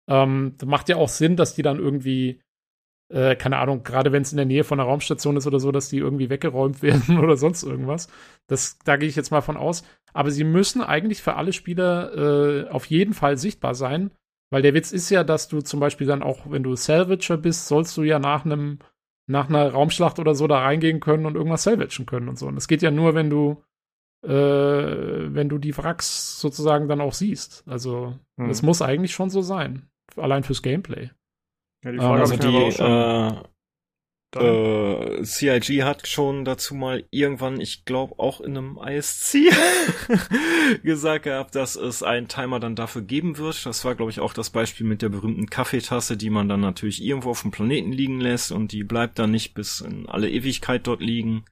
ähm, 0.09 0.57
macht 0.65 0.89
ja 0.89 0.97
auch 0.97 1.11
Sinn, 1.11 1.37
dass 1.37 1.55
die 1.55 1.61
dann 1.61 1.79
irgendwie, 1.79 2.41
äh, 3.13 3.37
keine 3.37 3.59
Ahnung, 3.59 3.83
gerade 3.83 4.13
wenn 4.13 4.23
es 4.23 4.33
in 4.33 4.39
der 4.39 4.47
Nähe 4.47 4.65
von 4.65 4.81
einer 4.81 4.89
Raumstation 4.89 5.37
ist 5.37 5.47
oder 5.47 5.61
so, 5.61 5.73
dass 5.73 5.91
die 5.91 5.99
irgendwie 5.99 6.31
weggeräumt 6.31 6.81
werden 6.83 7.19
oder 7.19 7.37
sonst 7.37 7.63
irgendwas. 7.65 8.09
Das, 8.47 8.79
da 8.87 8.97
gehe 8.97 9.09
ich 9.11 9.17
jetzt 9.17 9.31
mal 9.31 9.43
von 9.43 9.59
aus. 9.59 9.85
Aber 10.15 10.31
sie 10.31 10.45
müssen 10.45 10.81
eigentlich 10.81 11.23
für 11.23 11.35
alle 11.35 11.53
Spieler 11.53 12.65
äh, 12.65 12.71
auf 12.71 12.87
jeden 12.87 13.13
Fall 13.13 13.37
sichtbar 13.37 13.75
sein, 13.75 14.11
weil 14.51 14.63
der 14.63 14.73
Witz 14.73 14.91
ist 14.91 15.11
ja, 15.11 15.23
dass 15.23 15.49
du 15.49 15.61
zum 15.61 15.81
Beispiel 15.81 16.07
dann 16.07 16.23
auch, 16.23 16.51
wenn 16.51 16.63
du 16.63 16.77
Salvager 16.77 17.37
bist, 17.37 17.69
sollst 17.69 17.95
du 17.99 18.05
ja 18.05 18.19
nach 18.19 18.47
einem 18.47 18.79
nach 19.27 19.49
einer 19.49 19.71
Raumschlacht 19.71 20.19
oder 20.19 20.35
so 20.35 20.47
da 20.47 20.59
reingehen 20.59 21.01
können 21.01 21.27
und 21.27 21.37
irgendwas 21.37 21.63
salvagen 21.63 22.07
können 22.07 22.29
und 22.29 22.39
so. 22.39 22.47
Und 22.47 22.57
das 22.57 22.69
geht 22.69 22.83
ja 22.83 22.91
nur, 22.91 23.15
wenn 23.15 23.31
du, 23.31 23.63
äh, 24.23 24.31
wenn 24.31 25.49
du 25.49 25.59
die 25.59 25.77
Wracks 25.77 26.41
sozusagen 26.41 26.89
dann 26.89 27.01
auch 27.01 27.15
siehst. 27.15 27.65
Also, 27.67 28.19
es 28.37 28.61
hm. 28.61 28.67
muss 28.67 28.83
eigentlich 28.83 29.15
schon 29.15 29.31
so 29.31 29.43
sein. 29.43 29.89
Allein 30.17 30.45
fürs 30.45 30.63
Gameplay. 30.63 31.11
Ja, 31.85 31.93
die 31.93 31.99
Frage 31.99 32.21
also 32.21 32.37
die, 32.37 32.57
äh, 32.57 33.43
äh, 34.37 35.23
CIG 35.25 35.83
hat 35.83 36.07
schon 36.07 36.45
dazu 36.45 36.75
mal 36.75 37.05
irgendwann, 37.11 37.61
ich 37.61 37.85
glaube 37.85 38.19
auch 38.19 38.41
in 38.41 38.57
einem 38.57 38.79
ISC 38.79 39.51
gesagt 40.83 41.25
gehabt, 41.25 41.55
dass 41.55 41.77
es 41.77 42.03
einen 42.03 42.29
Timer 42.29 42.61
dann 42.61 42.77
dafür 42.77 43.03
geben 43.03 43.39
wird. 43.39 43.65
Das 43.67 43.85
war, 43.85 43.95
glaube 43.95 44.11
ich, 44.11 44.21
auch 44.21 44.33
das 44.33 44.51
Beispiel 44.51 44.87
mit 44.87 45.03
der 45.03 45.09
berühmten 45.09 45.51
Kaffeetasse, 45.51 46.17
die 46.17 46.31
man 46.31 46.49
dann 46.49 46.61
natürlich 46.61 47.03
irgendwo 47.03 47.31
auf 47.31 47.43
dem 47.43 47.51
Planeten 47.51 47.93
liegen 47.93 48.21
lässt 48.21 48.53
und 48.53 48.73
die 48.73 48.85
bleibt 48.85 49.19
dann 49.19 49.31
nicht 49.31 49.55
bis 49.55 49.81
in 49.81 50.09
alle 50.09 50.31
Ewigkeit 50.31 50.87
dort 50.87 51.01
liegen, 51.01 51.45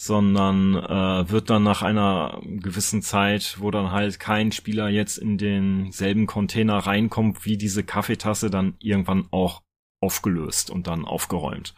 sondern 0.00 0.74
äh, 0.74 1.30
wird 1.30 1.50
dann 1.50 1.62
nach 1.62 1.82
einer 1.82 2.40
gewissen 2.44 3.02
Zeit, 3.02 3.56
wo 3.58 3.70
dann 3.70 3.90
halt 3.90 4.20
kein 4.20 4.52
Spieler 4.52 4.88
jetzt 4.88 5.16
in 5.18 5.38
denselben 5.38 6.26
Container 6.26 6.78
reinkommt, 6.78 7.44
wie 7.44 7.56
diese 7.56 7.82
Kaffeetasse, 7.82 8.50
dann 8.50 8.74
irgendwann 8.78 9.26
auch 9.30 9.62
aufgelöst 10.02 10.70
und 10.70 10.86
dann 10.86 11.04
aufgeräumt. 11.04 11.74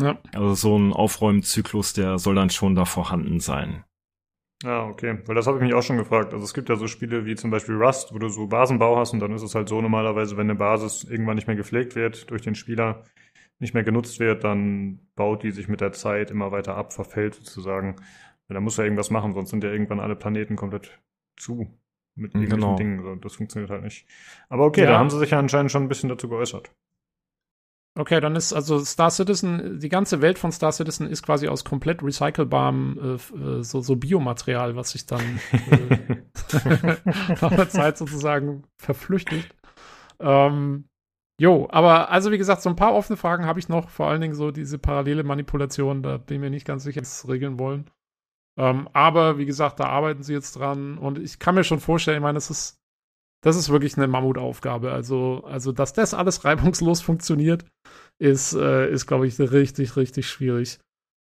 Ja. 0.00 0.18
Also 0.32 0.54
so 0.54 0.78
ein 0.78 0.92
Aufräumzyklus, 0.92 1.92
der 1.92 2.18
soll 2.18 2.34
dann 2.34 2.50
schon 2.50 2.74
da 2.74 2.84
vorhanden 2.84 3.40
sein. 3.40 3.84
Ah, 4.64 4.86
okay. 4.86 5.18
Weil 5.26 5.34
das 5.36 5.46
habe 5.46 5.58
ich 5.58 5.64
mich 5.64 5.74
auch 5.74 5.82
schon 5.82 5.98
gefragt. 5.98 6.32
Also 6.32 6.44
es 6.44 6.54
gibt 6.54 6.68
ja 6.68 6.76
so 6.76 6.88
Spiele 6.88 7.24
wie 7.24 7.36
zum 7.36 7.50
Beispiel 7.50 7.76
Rust, 7.76 8.12
wo 8.12 8.18
du 8.18 8.28
so 8.28 8.48
Basenbau 8.48 8.96
hast 8.96 9.12
und 9.12 9.20
dann 9.20 9.32
ist 9.32 9.42
es 9.42 9.54
halt 9.54 9.68
so 9.68 9.80
normalerweise, 9.80 10.36
wenn 10.36 10.50
eine 10.50 10.56
Basis 10.56 11.04
irgendwann 11.04 11.36
nicht 11.36 11.46
mehr 11.46 11.56
gepflegt 11.56 11.94
wird 11.94 12.30
durch 12.30 12.42
den 12.42 12.56
Spieler, 12.56 13.04
nicht 13.60 13.74
mehr 13.74 13.84
genutzt 13.84 14.20
wird, 14.20 14.44
dann 14.44 15.00
baut 15.14 15.42
die 15.42 15.50
sich 15.50 15.68
mit 15.68 15.80
der 15.80 15.92
Zeit 15.92 16.30
immer 16.30 16.50
weiter 16.52 16.76
ab, 16.76 16.92
verfällt 16.92 17.34
sozusagen. 17.34 17.96
Ja, 18.48 18.54
da 18.54 18.60
muss 18.60 18.76
ja 18.76 18.84
irgendwas 18.84 19.10
machen, 19.10 19.32
sonst 19.32 19.50
sind 19.50 19.62
ja 19.62 19.70
irgendwann 19.70 20.00
alle 20.00 20.16
Planeten 20.16 20.56
komplett 20.56 20.98
zu 21.36 21.68
mit 22.14 22.34
irgendwelchen 22.34 22.60
genau. 22.60 22.76
Dingen. 22.76 23.20
Das 23.20 23.36
funktioniert 23.36 23.70
halt 23.70 23.82
nicht. 23.82 24.06
Aber 24.48 24.64
okay, 24.64 24.82
ja. 24.82 24.90
da 24.90 24.98
haben 24.98 25.10
sie 25.10 25.18
sich 25.18 25.30
ja 25.30 25.38
anscheinend 25.38 25.70
schon 25.70 25.84
ein 25.84 25.88
bisschen 25.88 26.08
dazu 26.08 26.28
geäußert. 26.28 26.72
Okay, 27.98 28.20
dann 28.20 28.36
ist 28.36 28.52
also 28.52 28.78
Star 28.78 29.10
Citizen, 29.10 29.80
die 29.80 29.88
ganze 29.88 30.22
Welt 30.22 30.38
von 30.38 30.52
Star 30.52 30.70
Citizen 30.70 31.08
ist 31.08 31.24
quasi 31.24 31.48
aus 31.48 31.64
komplett 31.64 32.00
recycelbarem 32.00 33.18
äh, 33.34 33.58
äh 33.58 33.62
so, 33.64 33.80
so 33.80 33.96
Biomaterial, 33.96 34.76
was 34.76 34.90
sich 34.90 35.06
dann 35.06 35.40
äh, 35.72 36.16
nach 37.40 37.50
einer 37.50 37.68
Zeit 37.68 37.98
sozusagen 37.98 38.62
verflüchtigt. 38.80 39.52
Ähm, 40.20 40.88
jo, 41.40 41.66
aber 41.72 42.12
also 42.12 42.30
wie 42.30 42.38
gesagt, 42.38 42.62
so 42.62 42.70
ein 42.70 42.76
paar 42.76 42.94
offene 42.94 43.16
Fragen 43.16 43.46
habe 43.46 43.58
ich 43.58 43.68
noch, 43.68 43.88
vor 43.88 44.06
allen 44.06 44.20
Dingen 44.20 44.34
so 44.34 44.52
diese 44.52 44.78
parallele 44.78 45.24
Manipulation, 45.24 46.04
da 46.04 46.18
bin 46.18 46.36
ich 46.36 46.40
mir 46.40 46.50
nicht 46.50 46.66
ganz 46.68 46.84
sicher, 46.84 47.00
was 47.00 47.28
regeln 47.28 47.58
wollen. 47.58 47.90
Ähm, 48.56 48.88
aber 48.92 49.38
wie 49.38 49.46
gesagt, 49.46 49.80
da 49.80 49.86
arbeiten 49.86 50.22
sie 50.22 50.34
jetzt 50.34 50.52
dran 50.52 50.98
und 50.98 51.18
ich 51.18 51.40
kann 51.40 51.56
mir 51.56 51.64
schon 51.64 51.80
vorstellen, 51.80 52.18
ich 52.18 52.22
meine, 52.22 52.38
es 52.38 52.48
ist 52.48 52.80
das 53.42 53.56
ist 53.56 53.70
wirklich 53.70 53.96
eine 53.96 54.08
Mammutaufgabe. 54.08 54.92
Also, 54.92 55.44
also 55.44 55.72
dass 55.72 55.92
das 55.92 56.14
alles 56.14 56.44
reibungslos 56.44 57.00
funktioniert, 57.00 57.64
ist, 58.18 58.54
äh, 58.54 58.90
ist 58.90 59.06
glaube 59.06 59.26
ich, 59.26 59.38
richtig, 59.38 59.96
richtig 59.96 60.28
schwierig. 60.28 60.78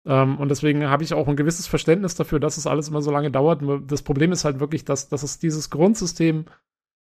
Ähm, 0.05 0.37
und 0.37 0.49
deswegen 0.49 0.87
habe 0.89 1.03
ich 1.03 1.13
auch 1.13 1.27
ein 1.27 1.35
gewisses 1.35 1.67
Verständnis 1.67 2.15
dafür, 2.15 2.39
dass 2.39 2.57
es 2.57 2.67
alles 2.67 2.89
immer 2.89 3.01
so 3.01 3.11
lange 3.11 3.31
dauert. 3.31 3.61
Das 3.89 4.01
Problem 4.01 4.31
ist 4.31 4.45
halt 4.45 4.59
wirklich, 4.59 4.85
dass, 4.85 5.09
dass 5.09 5.23
es 5.23 5.39
dieses 5.39 5.69
Grundsystem, 5.69 6.45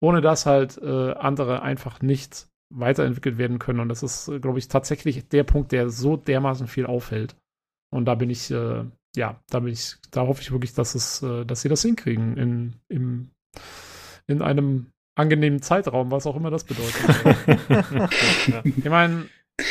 ohne 0.00 0.20
das 0.20 0.46
halt 0.46 0.78
äh, 0.78 1.12
andere 1.12 1.62
einfach 1.62 2.00
nicht 2.00 2.48
weiterentwickelt 2.70 3.38
werden 3.38 3.58
können. 3.58 3.80
Und 3.80 3.88
das 3.88 4.02
ist, 4.02 4.30
glaube 4.40 4.58
ich, 4.58 4.68
tatsächlich 4.68 5.28
der 5.28 5.44
Punkt, 5.44 5.72
der 5.72 5.90
so 5.90 6.16
dermaßen 6.16 6.66
viel 6.66 6.86
aufhält. 6.86 7.36
Und 7.90 8.04
da 8.04 8.14
bin 8.14 8.30
ich, 8.30 8.50
äh, 8.50 8.84
ja, 9.16 9.40
da 9.48 9.60
bin 9.60 9.72
ich, 9.72 9.96
da 10.10 10.26
hoffe 10.26 10.42
ich 10.42 10.52
wirklich, 10.52 10.74
dass 10.74 10.94
es, 10.94 11.22
äh, 11.22 11.44
dass 11.44 11.62
sie 11.62 11.68
das 11.68 11.82
hinkriegen 11.82 12.36
in, 12.36 12.74
im, 12.88 13.30
in 14.28 14.42
einem 14.42 14.92
angenehmen 15.16 15.60
Zeitraum, 15.60 16.12
was 16.12 16.26
auch 16.26 16.36
immer 16.36 16.50
das 16.50 16.64
bedeutet. 16.64 16.94
ich 18.64 18.84
meine, 18.84 19.26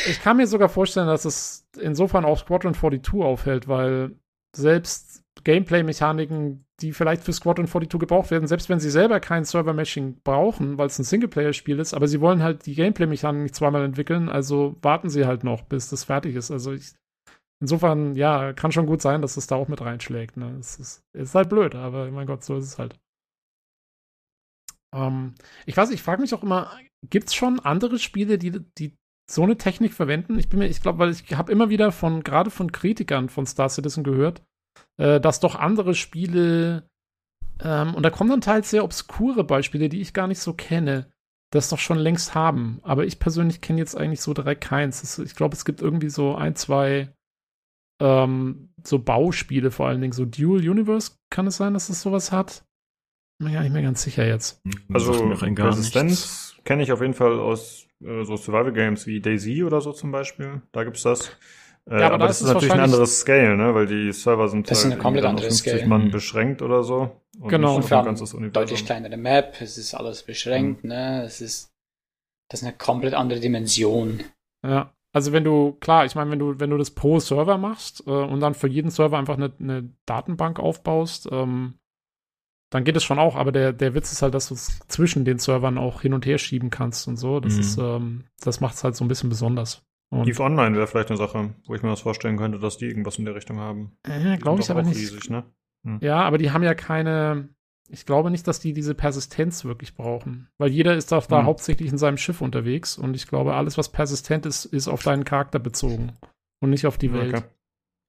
ich 0.06 0.20
kann 0.22 0.36
mir 0.36 0.46
sogar 0.46 0.68
vorstellen, 0.68 1.06
dass 1.06 1.24
es 1.24 1.66
insofern 1.80 2.26
auch 2.26 2.38
Squadron 2.38 2.74
42 2.74 3.22
aufhält, 3.22 3.68
weil 3.68 4.16
selbst 4.54 5.22
Gameplay-Mechaniken, 5.44 6.66
die 6.80 6.92
vielleicht 6.92 7.24
für 7.24 7.32
Squadron 7.32 7.66
42 7.66 7.98
gebraucht 7.98 8.30
werden, 8.30 8.46
selbst 8.46 8.68
wenn 8.68 8.80
sie 8.80 8.90
selber 8.90 9.20
kein 9.20 9.44
Server-Meshing 9.44 10.20
brauchen, 10.22 10.76
weil 10.76 10.88
es 10.88 10.98
ein 10.98 11.04
Singleplayer-Spiel 11.04 11.78
ist, 11.78 11.94
aber 11.94 12.08
sie 12.08 12.20
wollen 12.20 12.42
halt 12.42 12.66
die 12.66 12.74
Gameplay-Mechaniken 12.74 13.44
nicht 13.44 13.54
zweimal 13.54 13.84
entwickeln, 13.84 14.28
also 14.28 14.76
warten 14.82 15.08
sie 15.08 15.24
halt 15.24 15.44
noch, 15.44 15.62
bis 15.62 15.88
das 15.88 16.04
fertig 16.04 16.34
ist. 16.34 16.50
Also 16.50 16.72
ich, 16.72 16.92
insofern, 17.60 18.14
ja, 18.14 18.52
kann 18.52 18.72
schon 18.72 18.86
gut 18.86 19.00
sein, 19.00 19.22
dass 19.22 19.36
es 19.36 19.46
da 19.46 19.56
auch 19.56 19.68
mit 19.68 19.80
reinschlägt. 19.80 20.36
Ne? 20.36 20.56
Es 20.58 20.76
ist, 20.76 21.02
ist 21.14 21.34
halt 21.34 21.48
blöd, 21.48 21.74
aber 21.74 22.10
mein 22.10 22.26
Gott, 22.26 22.44
so 22.44 22.56
ist 22.56 22.66
es 22.66 22.78
halt. 22.78 22.98
Ähm, 24.94 25.34
ich 25.66 25.76
weiß, 25.76 25.90
ich 25.90 26.02
frage 26.02 26.22
mich 26.22 26.34
auch 26.34 26.42
immer, 26.42 26.70
gibt 27.08 27.28
es 27.28 27.34
schon 27.34 27.60
andere 27.60 27.98
Spiele, 27.98 28.38
die, 28.38 28.60
die 28.78 28.96
so 29.30 29.42
eine 29.42 29.56
Technik 29.56 29.92
verwenden? 29.92 30.38
Ich 30.38 30.48
bin 30.48 30.58
mir, 30.58 30.66
ich 30.66 30.82
glaube, 30.82 30.98
weil 30.98 31.10
ich 31.10 31.36
habe 31.36 31.52
immer 31.52 31.70
wieder 31.70 31.92
von, 31.92 32.22
gerade 32.22 32.50
von 32.50 32.72
Kritikern 32.72 33.28
von 33.28 33.46
Star 33.46 33.68
Citizen 33.68 34.04
gehört, 34.04 34.42
äh, 34.96 35.20
dass 35.20 35.40
doch 35.40 35.54
andere 35.54 35.94
Spiele, 35.94 36.88
ähm, 37.60 37.94
und 37.94 38.02
da 38.02 38.10
kommen 38.10 38.30
dann 38.30 38.40
teils 38.40 38.70
sehr 38.70 38.84
obskure 38.84 39.44
Beispiele, 39.44 39.88
die 39.88 40.00
ich 40.00 40.14
gar 40.14 40.26
nicht 40.26 40.40
so 40.40 40.54
kenne, 40.54 41.10
das 41.50 41.68
doch 41.68 41.78
schon 41.78 41.98
längst 41.98 42.34
haben. 42.34 42.80
Aber 42.82 43.06
ich 43.06 43.18
persönlich 43.18 43.60
kenne 43.60 43.78
jetzt 43.78 43.96
eigentlich 43.96 44.20
so 44.20 44.34
direkt 44.34 44.62
keins. 44.62 45.00
Das, 45.00 45.18
ich 45.18 45.34
glaube, 45.34 45.54
es 45.54 45.64
gibt 45.64 45.80
irgendwie 45.80 46.10
so 46.10 46.34
ein, 46.34 46.56
zwei 46.56 47.12
ähm, 48.00 48.70
so 48.84 48.98
Bauspiele 48.98 49.70
vor 49.70 49.88
allen 49.88 50.00
Dingen, 50.00 50.12
so 50.12 50.24
Dual 50.24 50.68
Universe, 50.68 51.12
kann 51.30 51.46
es 51.46 51.56
sein, 51.56 51.74
dass 51.74 51.88
es 51.88 52.02
sowas 52.02 52.32
hat? 52.32 52.64
Bin 53.38 53.48
mir 53.48 53.54
gar 53.54 53.62
nicht 53.62 53.72
mehr 53.72 53.82
ganz 53.82 54.02
sicher 54.02 54.26
jetzt. 54.26 54.60
Also 54.92 55.12
Resistenz 55.12 56.56
kenne 56.64 56.82
ich 56.82 56.92
auf 56.92 57.00
jeden 57.00 57.14
Fall 57.14 57.38
aus 57.38 57.86
äh, 58.02 58.24
so 58.24 58.36
Survival 58.36 58.72
Games 58.72 59.06
wie 59.06 59.20
Daisy 59.20 59.62
oder 59.64 59.80
so 59.80 59.92
zum 59.92 60.10
Beispiel. 60.10 60.62
Da 60.72 60.84
gibt's 60.84 61.02
das. 61.02 61.30
Äh, 61.88 62.00
ja, 62.00 62.06
aber, 62.06 62.16
aber 62.16 62.26
das 62.26 62.42
ist 62.42 62.48
natürlich 62.48 62.72
ein 62.72 62.80
anderes 62.80 63.20
Scale, 63.20 63.56
ne? 63.56 63.74
Weil 63.74 63.86
die 63.86 64.12
Server 64.12 64.48
sind 64.48 64.68
das 64.68 64.78
halt 64.78 64.86
ist 64.86 64.92
eine 64.92 65.02
komplett 65.02 65.24
andere 65.24 65.50
Scale. 65.50 65.86
man 65.86 66.10
beschränkt 66.10 66.62
oder 66.62 66.82
so. 66.82 67.16
Und 67.38 67.48
genau. 67.48 67.76
Und 67.76 67.88
wir 67.88 67.96
haben 67.96 68.52
deutlich 68.52 68.84
kleinere 68.84 69.16
Map, 69.16 69.56
es 69.60 69.78
ist 69.78 69.94
alles 69.94 70.22
beschränkt, 70.22 70.84
mhm. 70.84 70.90
ne? 70.90 71.22
Es 71.24 71.40
ist 71.40 71.70
das 72.50 72.60
ist 72.60 72.66
eine 72.66 72.76
komplett 72.76 73.14
andere 73.14 73.40
Dimension. 73.40 74.20
Ja. 74.66 74.92
Also 75.12 75.32
wenn 75.32 75.44
du, 75.44 75.72
klar, 75.80 76.04
ich 76.04 76.14
meine, 76.14 76.30
wenn 76.30 76.38
du, 76.38 76.60
wenn 76.60 76.70
du 76.70 76.76
das 76.76 76.90
pro 76.90 77.18
Server 77.18 77.56
machst 77.56 78.06
äh, 78.06 78.10
und 78.10 78.40
dann 78.40 78.54
für 78.54 78.68
jeden 78.68 78.90
Server 78.90 79.18
einfach 79.18 79.36
eine, 79.36 79.52
eine 79.58 79.88
Datenbank 80.06 80.58
aufbaust, 80.58 81.28
ähm, 81.32 81.74
dann 82.70 82.84
geht 82.84 82.96
es 82.96 83.04
schon 83.04 83.18
auch, 83.18 83.36
aber 83.36 83.52
der, 83.52 83.72
der 83.72 83.94
Witz 83.94 84.12
ist 84.12 84.22
halt, 84.22 84.34
dass 84.34 84.48
du 84.48 84.54
es 84.54 84.78
zwischen 84.88 85.24
den 85.24 85.38
Servern 85.38 85.78
auch 85.78 86.02
hin 86.02 86.12
und 86.12 86.26
her 86.26 86.38
schieben 86.38 86.70
kannst 86.70 87.08
und 87.08 87.16
so. 87.16 87.40
Das 87.40 87.54
mhm. 87.54 87.60
ist, 87.60 87.78
ähm, 87.78 88.24
das 88.40 88.60
macht 88.60 88.74
es 88.74 88.84
halt 88.84 88.94
so 88.94 89.04
ein 89.04 89.08
bisschen 89.08 89.30
besonders. 89.30 89.82
Und 90.10 90.26
Eve 90.26 90.42
Online 90.42 90.76
wäre 90.76 90.86
vielleicht 90.86 91.10
eine 91.10 91.18
Sache, 91.18 91.54
wo 91.66 91.74
ich 91.74 91.82
mir 91.82 91.90
das 91.90 92.00
vorstellen 92.00 92.36
könnte, 92.36 92.58
dass 92.58 92.78
die 92.78 92.86
irgendwas 92.86 93.18
in 93.18 93.24
der 93.24 93.34
Richtung 93.34 93.58
haben. 93.58 93.92
Äh, 94.04 94.38
glaube 94.38 94.62
ich 94.62 94.70
aber 94.70 94.82
nicht. 94.82 94.96
Riesig, 94.96 95.28
ne? 95.30 95.44
hm. 95.84 95.98
Ja, 96.00 96.22
aber 96.22 96.38
die 96.38 96.50
haben 96.50 96.62
ja 96.62 96.74
keine, 96.74 97.50
ich 97.88 98.06
glaube 98.06 98.30
nicht, 98.30 98.46
dass 98.46 98.60
die 98.60 98.72
diese 98.72 98.94
Persistenz 98.94 99.64
wirklich 99.64 99.94
brauchen. 99.94 100.48
Weil 100.58 100.70
jeder 100.70 100.94
ist 100.94 101.12
da 101.12 101.20
hm. 101.20 101.44
hauptsächlich 101.44 101.90
in 101.90 101.98
seinem 101.98 102.16
Schiff 102.16 102.40
unterwegs 102.40 102.96
und 102.96 103.16
ich 103.16 103.26
glaube, 103.26 103.54
alles, 103.54 103.76
was 103.76 103.90
persistent 103.90 104.46
ist, 104.46 104.64
ist 104.66 104.88
auf 104.88 105.02
deinen 105.02 105.24
Charakter 105.24 105.58
bezogen 105.58 106.12
und 106.60 106.70
nicht 106.70 106.86
auf 106.86 106.98
die 106.98 107.12
Welt. 107.12 107.34
Okay. 107.34 107.46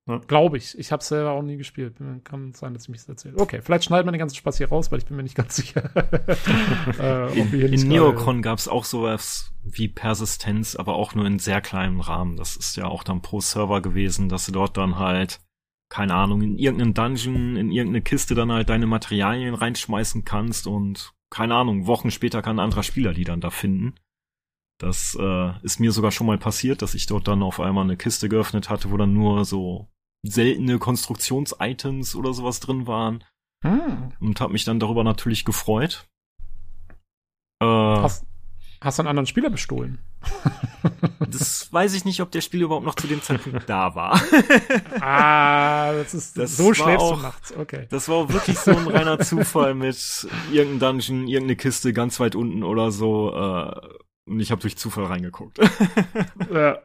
Ja. 0.09 0.17
Glaube 0.25 0.57
ich. 0.57 0.77
Ich 0.79 0.91
habe 0.91 1.01
es 1.01 1.07
selber 1.07 1.31
auch 1.31 1.43
nie 1.43 1.55
gespielt. 1.55 1.97
Kann 2.23 2.51
sein, 2.53 2.73
dass 2.73 2.83
ich 2.83 2.89
mich 2.89 3.01
das 3.01 3.09
erzähle. 3.09 3.37
Okay, 3.37 3.61
vielleicht 3.61 3.83
schneiden 3.85 4.07
wir 4.07 4.11
den 4.11 4.17
ganzen 4.17 4.35
Spaß 4.35 4.57
hier 4.57 4.69
raus, 4.69 4.91
weil 4.91 4.97
ich 4.97 5.05
bin 5.05 5.15
mir 5.15 5.21
nicht 5.21 5.35
ganz 5.35 5.55
sicher. 5.55 5.91
äh, 6.99 7.39
in 7.39 7.53
in 7.53 7.87
Neocon 7.87 8.41
gab 8.41 8.57
es 8.57 8.67
auch 8.67 8.85
sowas 8.85 9.53
wie 9.63 9.87
Persistenz, 9.87 10.75
aber 10.75 10.95
auch 10.95 11.13
nur 11.13 11.27
in 11.27 11.37
sehr 11.37 11.61
kleinem 11.61 12.01
Rahmen. 12.01 12.37
Das 12.37 12.55
ist 12.55 12.75
ja 12.75 12.85
auch 12.85 13.03
dann 13.03 13.21
pro 13.21 13.39
Server 13.39 13.81
gewesen, 13.81 14.29
dass 14.29 14.47
du 14.47 14.51
dort 14.51 14.77
dann 14.77 14.97
halt, 14.97 15.41
keine 15.89 16.15
Ahnung, 16.15 16.41
in 16.41 16.57
irgendeinen 16.57 16.95
Dungeon, 16.95 17.55
in 17.55 17.71
irgendeine 17.71 18.01
Kiste 18.01 18.33
dann 18.33 18.51
halt 18.51 18.69
deine 18.69 18.87
Materialien 18.87 19.53
reinschmeißen 19.53 20.25
kannst 20.25 20.65
und 20.65 21.13
keine 21.29 21.53
Ahnung, 21.53 21.85
Wochen 21.85 22.09
später 22.09 22.41
kann 22.41 22.55
ein 22.55 22.63
anderer 22.63 22.81
Spieler 22.81 23.13
die 23.13 23.25
dann 23.25 23.41
da 23.41 23.51
finden. 23.51 23.93
Das 24.79 25.15
äh, 25.19 25.51
ist 25.61 25.79
mir 25.79 25.91
sogar 25.91 26.11
schon 26.11 26.25
mal 26.25 26.39
passiert, 26.39 26.81
dass 26.81 26.95
ich 26.95 27.05
dort 27.05 27.27
dann 27.27 27.43
auf 27.43 27.59
einmal 27.59 27.83
eine 27.83 27.97
Kiste 27.97 28.27
geöffnet 28.27 28.71
hatte, 28.71 28.89
wo 28.89 28.97
dann 28.97 29.13
nur 29.13 29.45
so 29.45 29.87
seltene 30.23 30.79
Konstruktionsitems 30.79 32.15
oder 32.15 32.33
sowas 32.33 32.59
drin 32.59 32.87
waren. 32.87 33.23
Hm. 33.63 34.13
Und 34.19 34.39
habe 34.39 34.53
mich 34.53 34.65
dann 34.65 34.79
darüber 34.79 35.03
natürlich 35.03 35.45
gefreut. 35.45 36.07
Äh, 37.61 37.65
hast, 37.65 38.25
hast 38.81 38.97
du 38.97 39.01
einen 39.01 39.09
anderen 39.09 39.27
Spieler 39.27 39.49
bestohlen? 39.49 39.99
das 41.19 41.71
weiß 41.71 41.93
ich 41.93 42.05
nicht, 42.05 42.21
ob 42.21 42.31
der 42.31 42.41
Spieler 42.41 42.65
überhaupt 42.65 42.85
noch 42.85 42.95
zu 42.95 43.07
dem 43.07 43.21
Zeitpunkt 43.21 43.69
da 43.69 43.95
war. 43.95 44.21
ah, 45.01 45.93
das 45.93 46.13
ist 46.13 46.37
das 46.37 46.57
so 46.57 46.73
schläfst 46.73 46.99
auch, 46.99 47.15
du 47.17 47.21
nachts. 47.21 47.55
Okay. 47.55 47.87
Das 47.89 48.07
war 48.09 48.15
auch 48.17 48.29
wirklich 48.29 48.57
so 48.57 48.71
ein 48.71 48.87
reiner 48.87 49.19
Zufall 49.19 49.73
mit 49.75 50.27
irgendeinem 50.51 50.99
Dungeon, 50.99 51.27
irgendeine 51.27 51.55
Kiste 51.55 51.93
ganz 51.93 52.19
weit 52.19 52.35
unten 52.35 52.63
oder 52.63 52.91
so. 52.91 53.33
Äh, 53.33 53.87
und 54.25 54.39
ich 54.39 54.51
habe 54.51 54.61
durch 54.61 54.77
Zufall 54.77 55.05
reingeguckt. 55.05 55.59
ja. 56.53 56.79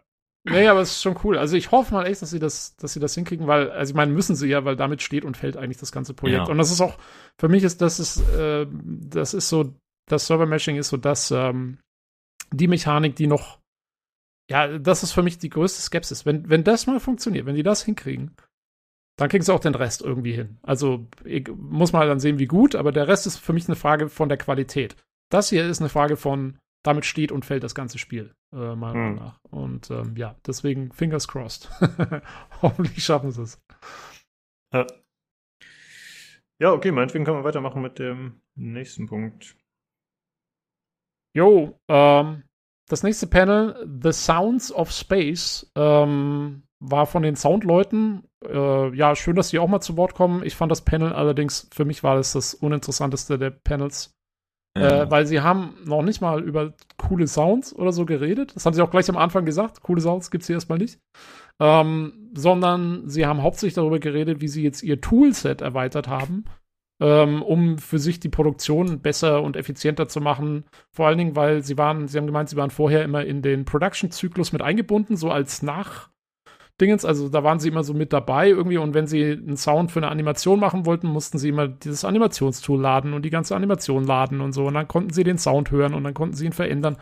Nee, 0.46 0.68
aber 0.68 0.80
es 0.80 0.92
ist 0.92 1.02
schon 1.02 1.18
cool. 1.24 1.38
Also 1.38 1.56
ich 1.56 1.70
hoffe 1.70 1.94
mal 1.94 2.06
echt, 2.06 2.20
dass 2.20 2.30
sie 2.30 2.38
das, 2.38 2.76
dass 2.76 2.92
sie 2.92 3.00
das 3.00 3.14
hinkriegen, 3.14 3.46
weil, 3.46 3.70
also 3.70 3.90
ich 3.90 3.96
meine, 3.96 4.12
müssen 4.12 4.36
sie 4.36 4.48
ja, 4.48 4.64
weil 4.64 4.76
damit 4.76 5.00
steht 5.00 5.24
und 5.24 5.38
fällt 5.38 5.56
eigentlich 5.56 5.78
das 5.78 5.90
ganze 5.90 6.12
Projekt. 6.12 6.46
Ja. 6.46 6.52
Und 6.52 6.58
das 6.58 6.70
ist 6.70 6.82
auch, 6.82 6.98
für 7.38 7.48
mich 7.48 7.64
ist 7.64 7.80
das 7.80 7.98
ist, 7.98 8.20
äh, 8.30 8.66
das 8.70 9.32
ist 9.32 9.48
so, 9.48 9.74
das 10.06 10.26
Server-Meshing 10.26 10.76
ist 10.76 10.90
so 10.90 10.98
das, 10.98 11.30
ähm, 11.30 11.78
die 12.52 12.68
Mechanik, 12.68 13.16
die 13.16 13.26
noch, 13.26 13.58
ja, 14.50 14.78
das 14.78 15.02
ist 15.02 15.12
für 15.12 15.22
mich 15.22 15.38
die 15.38 15.48
größte 15.48 15.80
Skepsis. 15.80 16.26
Wenn, 16.26 16.48
wenn 16.50 16.62
das 16.62 16.86
mal 16.86 17.00
funktioniert, 17.00 17.46
wenn 17.46 17.56
die 17.56 17.62
das 17.62 17.82
hinkriegen, 17.82 18.36
dann 19.16 19.30
kriegen 19.30 19.44
sie 19.44 19.54
auch 19.54 19.60
den 19.60 19.74
Rest 19.74 20.02
irgendwie 20.02 20.32
hin. 20.32 20.58
Also 20.62 21.06
ich, 21.24 21.48
muss 21.48 21.92
man 21.92 22.06
dann 22.06 22.20
sehen, 22.20 22.38
wie 22.38 22.46
gut, 22.46 22.74
aber 22.74 22.92
der 22.92 23.08
Rest 23.08 23.26
ist 23.26 23.38
für 23.38 23.54
mich 23.54 23.66
eine 23.66 23.76
Frage 23.76 24.10
von 24.10 24.28
der 24.28 24.38
Qualität. 24.38 24.96
Das 25.30 25.48
hier 25.48 25.66
ist 25.66 25.80
eine 25.80 25.88
Frage 25.88 26.16
von, 26.18 26.58
damit 26.84 27.04
steht 27.06 27.32
und 27.32 27.44
fällt 27.44 27.64
das 27.64 27.74
ganze 27.74 27.98
Spiel, 27.98 28.34
äh, 28.52 28.76
meiner 28.76 28.94
Meinung 28.94 29.16
hm. 29.16 29.16
nach. 29.16 29.40
Und 29.50 29.90
ähm, 29.90 30.16
ja, 30.16 30.36
deswegen 30.46 30.92
fingers 30.92 31.26
crossed. 31.26 31.68
Hoffentlich 32.62 33.04
schaffen 33.04 33.32
sie 33.32 33.42
es. 33.42 33.60
Ja. 34.72 34.86
ja, 36.60 36.72
okay, 36.72 36.92
meinetwegen 36.92 37.24
können 37.24 37.38
wir 37.38 37.44
weitermachen 37.44 37.82
mit 37.82 37.98
dem 37.98 38.40
nächsten 38.54 39.06
Punkt. 39.06 39.56
Jo, 41.34 41.80
ähm, 41.88 42.44
das 42.88 43.02
nächste 43.02 43.26
Panel, 43.26 43.88
The 44.02 44.12
Sounds 44.12 44.72
of 44.72 44.92
Space, 44.92 45.70
ähm, 45.74 46.64
war 46.80 47.06
von 47.06 47.22
den 47.22 47.36
Soundleuten. 47.36 48.28
Äh, 48.44 48.94
ja, 48.94 49.16
schön, 49.16 49.36
dass 49.36 49.48
die 49.48 49.58
auch 49.58 49.68
mal 49.68 49.80
zu 49.80 49.96
Wort 49.96 50.14
kommen. 50.14 50.44
Ich 50.44 50.54
fand 50.54 50.70
das 50.70 50.82
Panel 50.82 51.12
allerdings, 51.12 51.68
für 51.72 51.84
mich 51.84 52.02
war 52.02 52.16
das 52.16 52.32
das 52.34 52.54
uninteressanteste 52.54 53.38
der 53.38 53.50
Panels. 53.50 54.14
Ja. 54.76 55.02
Äh, 55.02 55.10
weil 55.10 55.26
sie 55.26 55.40
haben 55.40 55.74
noch 55.84 56.02
nicht 56.02 56.20
mal 56.20 56.42
über 56.42 56.72
coole 56.96 57.28
Sounds 57.28 57.74
oder 57.74 57.92
so 57.92 58.04
geredet. 58.04 58.56
Das 58.56 58.66
haben 58.66 58.74
sie 58.74 58.82
auch 58.82 58.90
gleich 58.90 59.08
am 59.08 59.16
Anfang 59.16 59.44
gesagt. 59.44 59.82
Coole 59.82 60.00
Sounds 60.00 60.30
gibt 60.30 60.42
es 60.42 60.48
hier 60.48 60.56
erstmal 60.56 60.78
nicht. 60.78 60.98
Ähm, 61.60 62.30
sondern 62.34 63.08
sie 63.08 63.26
haben 63.26 63.42
hauptsächlich 63.42 63.74
darüber 63.74 64.00
geredet, 64.00 64.40
wie 64.40 64.48
sie 64.48 64.64
jetzt 64.64 64.82
ihr 64.82 65.00
Toolset 65.00 65.60
erweitert 65.60 66.08
haben, 66.08 66.46
ähm, 67.00 67.42
um 67.42 67.78
für 67.78 68.00
sich 68.00 68.18
die 68.18 68.28
Produktion 68.28 69.00
besser 69.00 69.42
und 69.42 69.56
effizienter 69.56 70.08
zu 70.08 70.20
machen. 70.20 70.64
Vor 70.90 71.06
allen 71.06 71.18
Dingen, 71.18 71.36
weil 71.36 71.62
sie 71.62 71.78
waren, 71.78 72.08
sie 72.08 72.18
haben 72.18 72.26
gemeint, 72.26 72.48
sie 72.48 72.56
waren 72.56 72.70
vorher 72.70 73.04
immer 73.04 73.24
in 73.24 73.42
den 73.42 73.64
Production-Zyklus 73.64 74.52
mit 74.52 74.62
eingebunden, 74.62 75.16
so 75.16 75.30
als 75.30 75.62
Nach- 75.62 76.10
Dingens, 76.80 77.04
also 77.04 77.28
da 77.28 77.44
waren 77.44 77.60
sie 77.60 77.68
immer 77.68 77.84
so 77.84 77.94
mit 77.94 78.12
dabei 78.12 78.48
irgendwie 78.48 78.78
und 78.78 78.94
wenn 78.94 79.06
sie 79.06 79.32
einen 79.32 79.56
Sound 79.56 79.92
für 79.92 80.00
eine 80.00 80.10
Animation 80.10 80.58
machen 80.58 80.86
wollten, 80.86 81.06
mussten 81.06 81.38
sie 81.38 81.50
immer 81.50 81.68
dieses 81.68 82.04
Animationstool 82.04 82.80
laden 82.80 83.14
und 83.14 83.22
die 83.22 83.30
ganze 83.30 83.54
Animation 83.54 84.04
laden 84.04 84.40
und 84.40 84.52
so 84.52 84.66
und 84.66 84.74
dann 84.74 84.88
konnten 84.88 85.12
sie 85.12 85.22
den 85.22 85.38
Sound 85.38 85.70
hören 85.70 85.94
und 85.94 86.02
dann 86.02 86.14
konnten 86.14 86.34
sie 86.34 86.46
ihn 86.46 86.52
verändern. 86.52 86.96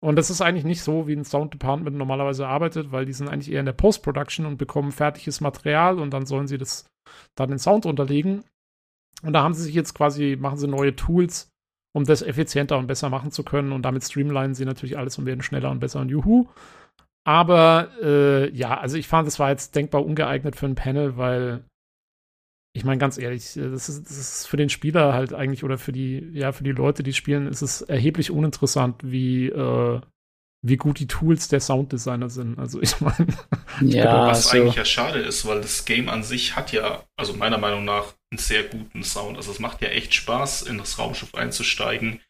Und 0.00 0.16
das 0.16 0.28
ist 0.28 0.42
eigentlich 0.42 0.64
nicht 0.64 0.82
so, 0.82 1.08
wie 1.08 1.14
ein 1.14 1.24
Sound 1.24 1.54
Department 1.54 1.96
normalerweise 1.96 2.46
arbeitet, 2.46 2.92
weil 2.92 3.06
die 3.06 3.14
sind 3.14 3.28
eigentlich 3.28 3.50
eher 3.50 3.60
in 3.60 3.66
der 3.66 3.72
Post-Production 3.72 4.44
und 4.44 4.58
bekommen 4.58 4.92
fertiges 4.92 5.40
Material 5.40 5.98
und 5.98 6.12
dann 6.12 6.26
sollen 6.26 6.46
sie 6.46 6.58
das 6.58 6.84
dann 7.34 7.48
den 7.48 7.58
Sound 7.58 7.86
unterlegen. 7.86 8.44
Und 9.22 9.32
da 9.32 9.42
haben 9.42 9.54
sie 9.54 9.62
sich 9.62 9.74
jetzt 9.74 9.94
quasi, 9.94 10.36
machen 10.38 10.58
sie 10.58 10.68
neue 10.68 10.94
Tools, 10.94 11.50
um 11.94 12.04
das 12.04 12.20
effizienter 12.20 12.76
und 12.76 12.86
besser 12.86 13.08
machen 13.08 13.30
zu 13.30 13.42
können. 13.42 13.72
Und 13.72 13.82
damit 13.82 14.04
streamlinen 14.04 14.54
sie 14.54 14.66
natürlich 14.66 14.98
alles 14.98 15.16
und 15.18 15.24
werden 15.24 15.42
schneller 15.42 15.70
und 15.70 15.80
besser 15.80 16.00
und 16.00 16.10
juhu. 16.10 16.48
Aber 17.26 17.90
äh, 18.00 18.50
ja, 18.54 18.78
also 18.78 18.96
ich 18.96 19.08
fand, 19.08 19.26
es 19.26 19.40
war 19.40 19.50
jetzt 19.50 19.74
denkbar 19.74 20.06
ungeeignet 20.06 20.54
für 20.54 20.66
ein 20.66 20.76
Panel, 20.76 21.16
weil 21.16 21.64
ich 22.72 22.84
meine 22.84 22.98
ganz 22.98 23.18
ehrlich, 23.18 23.56
äh, 23.56 23.68
das 23.68 23.88
ist, 23.88 24.08
das 24.08 24.16
ist 24.16 24.46
für 24.46 24.56
den 24.56 24.68
Spieler 24.68 25.12
halt 25.12 25.34
eigentlich 25.34 25.64
oder 25.64 25.76
für 25.76 25.90
die, 25.90 26.30
ja, 26.32 26.52
für 26.52 26.62
die 26.62 26.70
Leute, 26.70 27.02
die 27.02 27.12
spielen, 27.12 27.48
ist 27.48 27.62
es 27.62 27.82
erheblich 27.82 28.30
uninteressant, 28.30 29.02
wie, 29.02 29.48
äh, 29.48 30.00
wie 30.62 30.76
gut 30.76 31.00
die 31.00 31.08
Tools 31.08 31.48
der 31.48 31.58
Sounddesigner 31.58 32.30
sind. 32.30 32.60
Also 32.60 32.80
ich 32.80 33.00
meine. 33.00 33.26
Ja, 33.80 34.28
was 34.28 34.50
so. 34.50 34.58
eigentlich 34.58 34.76
ja 34.76 34.84
schade 34.84 35.18
ist, 35.18 35.44
weil 35.46 35.60
das 35.60 35.84
Game 35.84 36.08
an 36.08 36.22
sich 36.22 36.54
hat 36.54 36.70
ja, 36.70 37.02
also 37.16 37.34
meiner 37.34 37.58
Meinung 37.58 37.84
nach, 37.84 38.14
einen 38.30 38.38
sehr 38.38 38.62
guten 38.62 39.02
Sound. 39.02 39.36
Also 39.36 39.50
es 39.50 39.58
macht 39.58 39.82
ja 39.82 39.88
echt 39.88 40.14
Spaß, 40.14 40.62
in 40.62 40.78
das 40.78 40.96
Raumschiff 41.00 41.34
einzusteigen. 41.34 42.20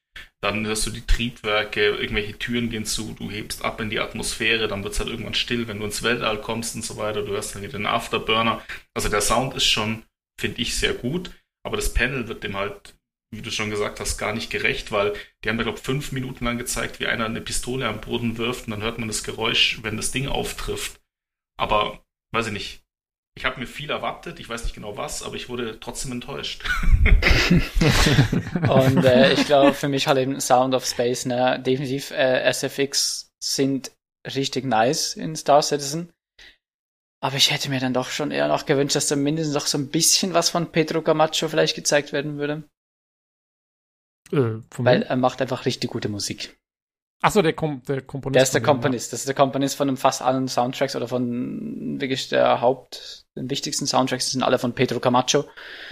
Dann 0.52 0.66
hörst 0.66 0.86
du 0.86 0.90
die 0.90 1.06
Triebwerke, 1.06 1.96
irgendwelche 1.96 2.38
Türen 2.38 2.70
gehen 2.70 2.84
zu, 2.84 3.14
du 3.18 3.30
hebst 3.30 3.64
ab 3.64 3.80
in 3.80 3.90
die 3.90 4.00
Atmosphäre, 4.00 4.68
dann 4.68 4.82
wird 4.82 4.94
es 4.94 5.00
halt 5.00 5.10
irgendwann 5.10 5.34
still, 5.34 5.68
wenn 5.68 5.78
du 5.78 5.84
ins 5.84 6.02
Weltall 6.02 6.40
kommst 6.40 6.74
und 6.74 6.84
so 6.84 6.96
weiter. 6.96 7.22
Du 7.22 7.32
hörst 7.32 7.54
dann 7.54 7.62
wieder 7.62 7.78
den 7.78 7.86
Afterburner. 7.86 8.62
Also 8.94 9.08
der 9.08 9.20
Sound 9.20 9.54
ist 9.54 9.66
schon, 9.66 10.04
finde 10.40 10.62
ich, 10.62 10.76
sehr 10.76 10.94
gut. 10.94 11.30
Aber 11.64 11.76
das 11.76 11.92
Panel 11.92 12.28
wird 12.28 12.44
dem 12.44 12.56
halt 12.56 12.96
wie 13.32 13.42
du 13.42 13.50
schon 13.50 13.70
gesagt 13.70 14.00
hast, 14.00 14.18
gar 14.18 14.32
nicht 14.32 14.50
gerecht, 14.50 14.92
weil 14.92 15.14
die 15.42 15.48
haben 15.48 15.56
da, 15.58 15.64
glaube 15.64 15.78
ich, 15.78 15.84
fünf 15.84 16.12
Minuten 16.12 16.44
lang 16.44 16.58
gezeigt, 16.58 17.00
wie 17.00 17.06
einer 17.06 17.26
eine 17.26 17.40
Pistole 17.40 17.86
am 17.86 18.00
Boden 18.00 18.38
wirft 18.38 18.66
und 18.66 18.70
dann 18.70 18.82
hört 18.82 18.98
man 18.98 19.08
das 19.08 19.24
Geräusch, 19.24 19.80
wenn 19.82 19.96
das 19.96 20.12
Ding 20.12 20.28
auftrifft. 20.28 21.00
Aber, 21.58 22.04
weiß 22.32 22.46
ich 22.48 22.52
nicht. 22.52 22.85
Ich 23.38 23.44
habe 23.44 23.60
mir 23.60 23.66
viel 23.66 23.90
erwartet, 23.90 24.40
ich 24.40 24.48
weiß 24.48 24.64
nicht 24.64 24.74
genau 24.74 24.96
was, 24.96 25.22
aber 25.22 25.36
ich 25.36 25.50
wurde 25.50 25.78
trotzdem 25.78 26.10
enttäuscht. 26.10 26.64
und 28.70 29.04
äh, 29.04 29.34
ich 29.34 29.44
glaube, 29.44 29.74
für 29.74 29.88
mich 29.88 30.06
halt 30.06 30.18
eben 30.18 30.40
Sound 30.40 30.74
of 30.74 30.86
Space, 30.86 31.26
ne, 31.26 31.60
definitiv 31.60 32.12
äh, 32.12 32.50
SFX 32.50 33.30
sind 33.38 33.92
richtig 34.26 34.64
nice 34.64 35.14
in 35.14 35.36
Star 35.36 35.60
Citizen. 35.60 36.10
Aber 37.22 37.36
ich 37.36 37.50
hätte 37.50 37.68
mir 37.68 37.78
dann 37.78 37.92
doch 37.92 38.08
schon 38.08 38.30
eher 38.30 38.48
noch 38.48 38.64
gewünscht, 38.64 38.96
dass 38.96 39.08
da 39.08 39.16
mindestens 39.16 39.54
noch 39.54 39.66
so 39.66 39.76
ein 39.76 39.90
bisschen 39.90 40.32
was 40.32 40.48
von 40.48 40.72
Pedro 40.72 41.02
Camacho 41.02 41.48
vielleicht 41.48 41.76
gezeigt 41.76 42.14
werden 42.14 42.38
würde. 42.38 42.64
Äh, 44.32 44.62
Weil 44.78 45.02
er 45.02 45.16
macht 45.16 45.42
einfach 45.42 45.66
richtig 45.66 45.90
gute 45.90 46.08
Musik. 46.08 46.56
Achso, 47.22 47.40
der, 47.40 47.54
Kom 47.54 47.82
der 47.88 48.02
Komponist. 48.02 48.36
Der 48.36 48.42
ist 48.42 48.54
der 48.54 48.62
Komponist. 48.62 49.12
Das 49.12 49.20
ist 49.20 49.28
der 49.28 49.34
Komponist 49.34 49.76
von 49.76 49.96
fast 49.96 50.20
allen 50.20 50.48
Soundtracks 50.48 50.94
oder 50.94 51.08
von 51.08 51.98
wirklich 51.98 52.28
der 52.28 52.60
Haupt, 52.60 53.24
den 53.36 53.48
wichtigsten 53.48 53.86
Soundtracks 53.86 54.30
sind 54.30 54.42
alle 54.42 54.58
von 54.58 54.74
Pedro 54.74 55.00
Camacho. 55.00 55.44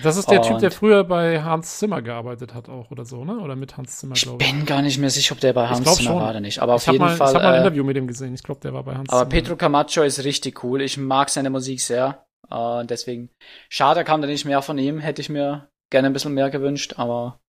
Das 0.03 0.17
ist 0.17 0.31
der 0.31 0.43
Und 0.43 0.49
Typ, 0.49 0.59
der 0.59 0.71
früher 0.71 1.03
bei 1.03 1.43
Hans 1.43 1.79
Zimmer 1.79 2.03
gearbeitet 2.03 2.53
hat 2.53 2.69
auch 2.69 2.91
oder 2.91 3.07
so, 3.07 3.25
ne? 3.25 3.39
Oder 3.39 3.57
mit 3.57 3.77
Hans 3.79 3.99
Zimmer, 3.99 4.15
glaube 4.15 4.43
ich. 4.43 4.49
Ich 4.49 4.55
bin 4.55 4.67
gar 4.67 4.83
nicht 4.83 4.99
mehr 4.99 5.11
sicher, 5.11 5.33
ob 5.33 5.41
der 5.41 5.55
bei 5.55 5.67
Hans 5.67 5.97
Zimmer 5.97 6.11
schon. 6.11 6.21
war 6.21 6.31
oder 6.31 6.41
nicht. 6.41 6.61
Aber 6.61 6.75
auf 6.75 6.87
jeden 6.87 6.99
mal, 6.99 7.17
Fall. 7.17 7.29
Ich 7.29 7.35
habe 7.35 7.45
mal 7.45 7.51
ein 7.53 7.55
äh, 7.55 7.59
Interview 7.59 7.85
mit 7.85 7.97
ihm 7.97 8.07
gesehen. 8.07 8.35
Ich 8.35 8.43
glaube, 8.43 8.61
der 8.61 8.75
war 8.75 8.85
bei 8.85 8.95
Hans 8.95 9.09
aber 9.09 9.21
Zimmer. 9.21 9.21
Aber 9.23 9.31
Pedro 9.31 9.57
Camacho 9.57 10.03
ist 10.03 10.25
richtig 10.25 10.63
cool. 10.63 10.83
Ich 10.83 10.99
mag 10.99 11.31
seine 11.31 11.49
Musik 11.49 11.81
sehr. 11.81 12.27
Und 12.51 12.91
deswegen, 12.91 13.31
schade 13.71 14.05
kam 14.05 14.21
da 14.21 14.27
nicht 14.27 14.45
mehr 14.45 14.61
von 14.61 14.77
ihm. 14.77 14.99
Hätte 14.99 15.23
ich 15.23 15.31
mir 15.31 15.69
gerne 15.91 16.07
ein 16.07 16.13
bisschen 16.13 16.35
mehr 16.35 16.51
gewünscht, 16.51 16.95
aber 16.99 17.41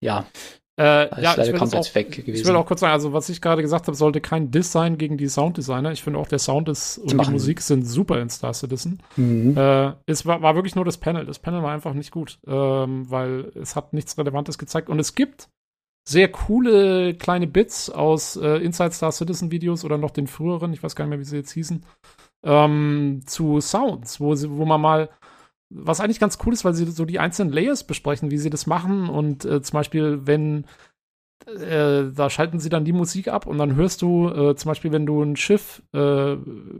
ja. 0.00 0.26
Äh, 0.76 1.22
ja, 1.22 1.38
ich 1.38 1.52
will, 1.52 1.60
auch, 1.60 1.72
ich 1.72 2.46
will, 2.46 2.56
auch, 2.56 2.66
kurz 2.66 2.80
sagen, 2.80 2.92
also 2.92 3.12
was 3.12 3.28
ich 3.28 3.40
gerade 3.40 3.62
gesagt 3.62 3.86
habe, 3.86 3.96
sollte 3.96 4.20
kein 4.20 4.50
Diss 4.50 4.72
sein 4.72 4.98
gegen 4.98 5.16
die 5.16 5.28
Sounddesigner. 5.28 5.92
Ich 5.92 6.02
finde 6.02 6.18
auch, 6.18 6.26
der 6.26 6.40
Sound 6.40 6.68
ist 6.68 6.98
und 6.98 7.12
die, 7.12 7.16
die 7.16 7.30
Musik 7.30 7.60
sind 7.60 7.84
super 7.84 8.20
in 8.20 8.28
Star 8.28 8.52
Citizen. 8.54 9.00
Mhm. 9.16 9.56
Äh, 9.56 9.92
es 10.06 10.26
war, 10.26 10.42
war, 10.42 10.56
wirklich 10.56 10.74
nur 10.74 10.84
das 10.84 10.98
Panel. 10.98 11.26
Das 11.26 11.38
Panel 11.38 11.62
war 11.62 11.72
einfach 11.72 11.94
nicht 11.94 12.10
gut, 12.10 12.40
ähm, 12.48 13.08
weil 13.08 13.52
es 13.54 13.76
hat 13.76 13.92
nichts 13.92 14.18
Relevantes 14.18 14.58
gezeigt. 14.58 14.88
Und 14.88 14.98
es 14.98 15.14
gibt 15.14 15.48
sehr 16.08 16.28
coole 16.28 17.14
kleine 17.14 17.46
Bits 17.46 17.88
aus 17.88 18.34
äh, 18.34 18.56
Inside 18.56 18.92
Star 18.92 19.12
Citizen 19.12 19.52
Videos 19.52 19.84
oder 19.84 19.96
noch 19.96 20.10
den 20.10 20.26
früheren, 20.26 20.72
ich 20.72 20.82
weiß 20.82 20.96
gar 20.96 21.04
nicht 21.04 21.10
mehr, 21.10 21.20
wie 21.20 21.24
sie 21.24 21.36
jetzt 21.36 21.52
hießen, 21.52 21.84
ähm, 22.44 23.22
zu 23.26 23.60
Sounds, 23.60 24.20
wo, 24.20 24.34
sie, 24.34 24.50
wo 24.50 24.64
man 24.64 24.80
mal 24.80 25.08
was 25.74 26.00
eigentlich 26.00 26.20
ganz 26.20 26.38
cool 26.44 26.52
ist, 26.52 26.64
weil 26.64 26.74
sie 26.74 26.86
so 26.86 27.04
die 27.04 27.18
einzelnen 27.18 27.52
Layers 27.52 27.84
besprechen, 27.84 28.30
wie 28.30 28.38
sie 28.38 28.50
das 28.50 28.66
machen. 28.66 29.08
Und 29.08 29.44
äh, 29.44 29.60
zum 29.60 29.76
Beispiel, 29.76 30.20
wenn 30.24 30.64
äh, 31.46 32.04
da 32.14 32.30
schalten 32.30 32.60
sie 32.60 32.68
dann 32.68 32.84
die 32.84 32.92
Musik 32.92 33.28
ab 33.28 33.46
und 33.46 33.58
dann 33.58 33.74
hörst 33.74 34.02
du 34.02 34.28
äh, 34.28 34.56
zum 34.56 34.68
Beispiel, 34.70 34.92
wenn 34.92 35.04
du 35.04 35.22
ein 35.22 35.36
Schiff 35.36 35.82
äh, 35.92 36.36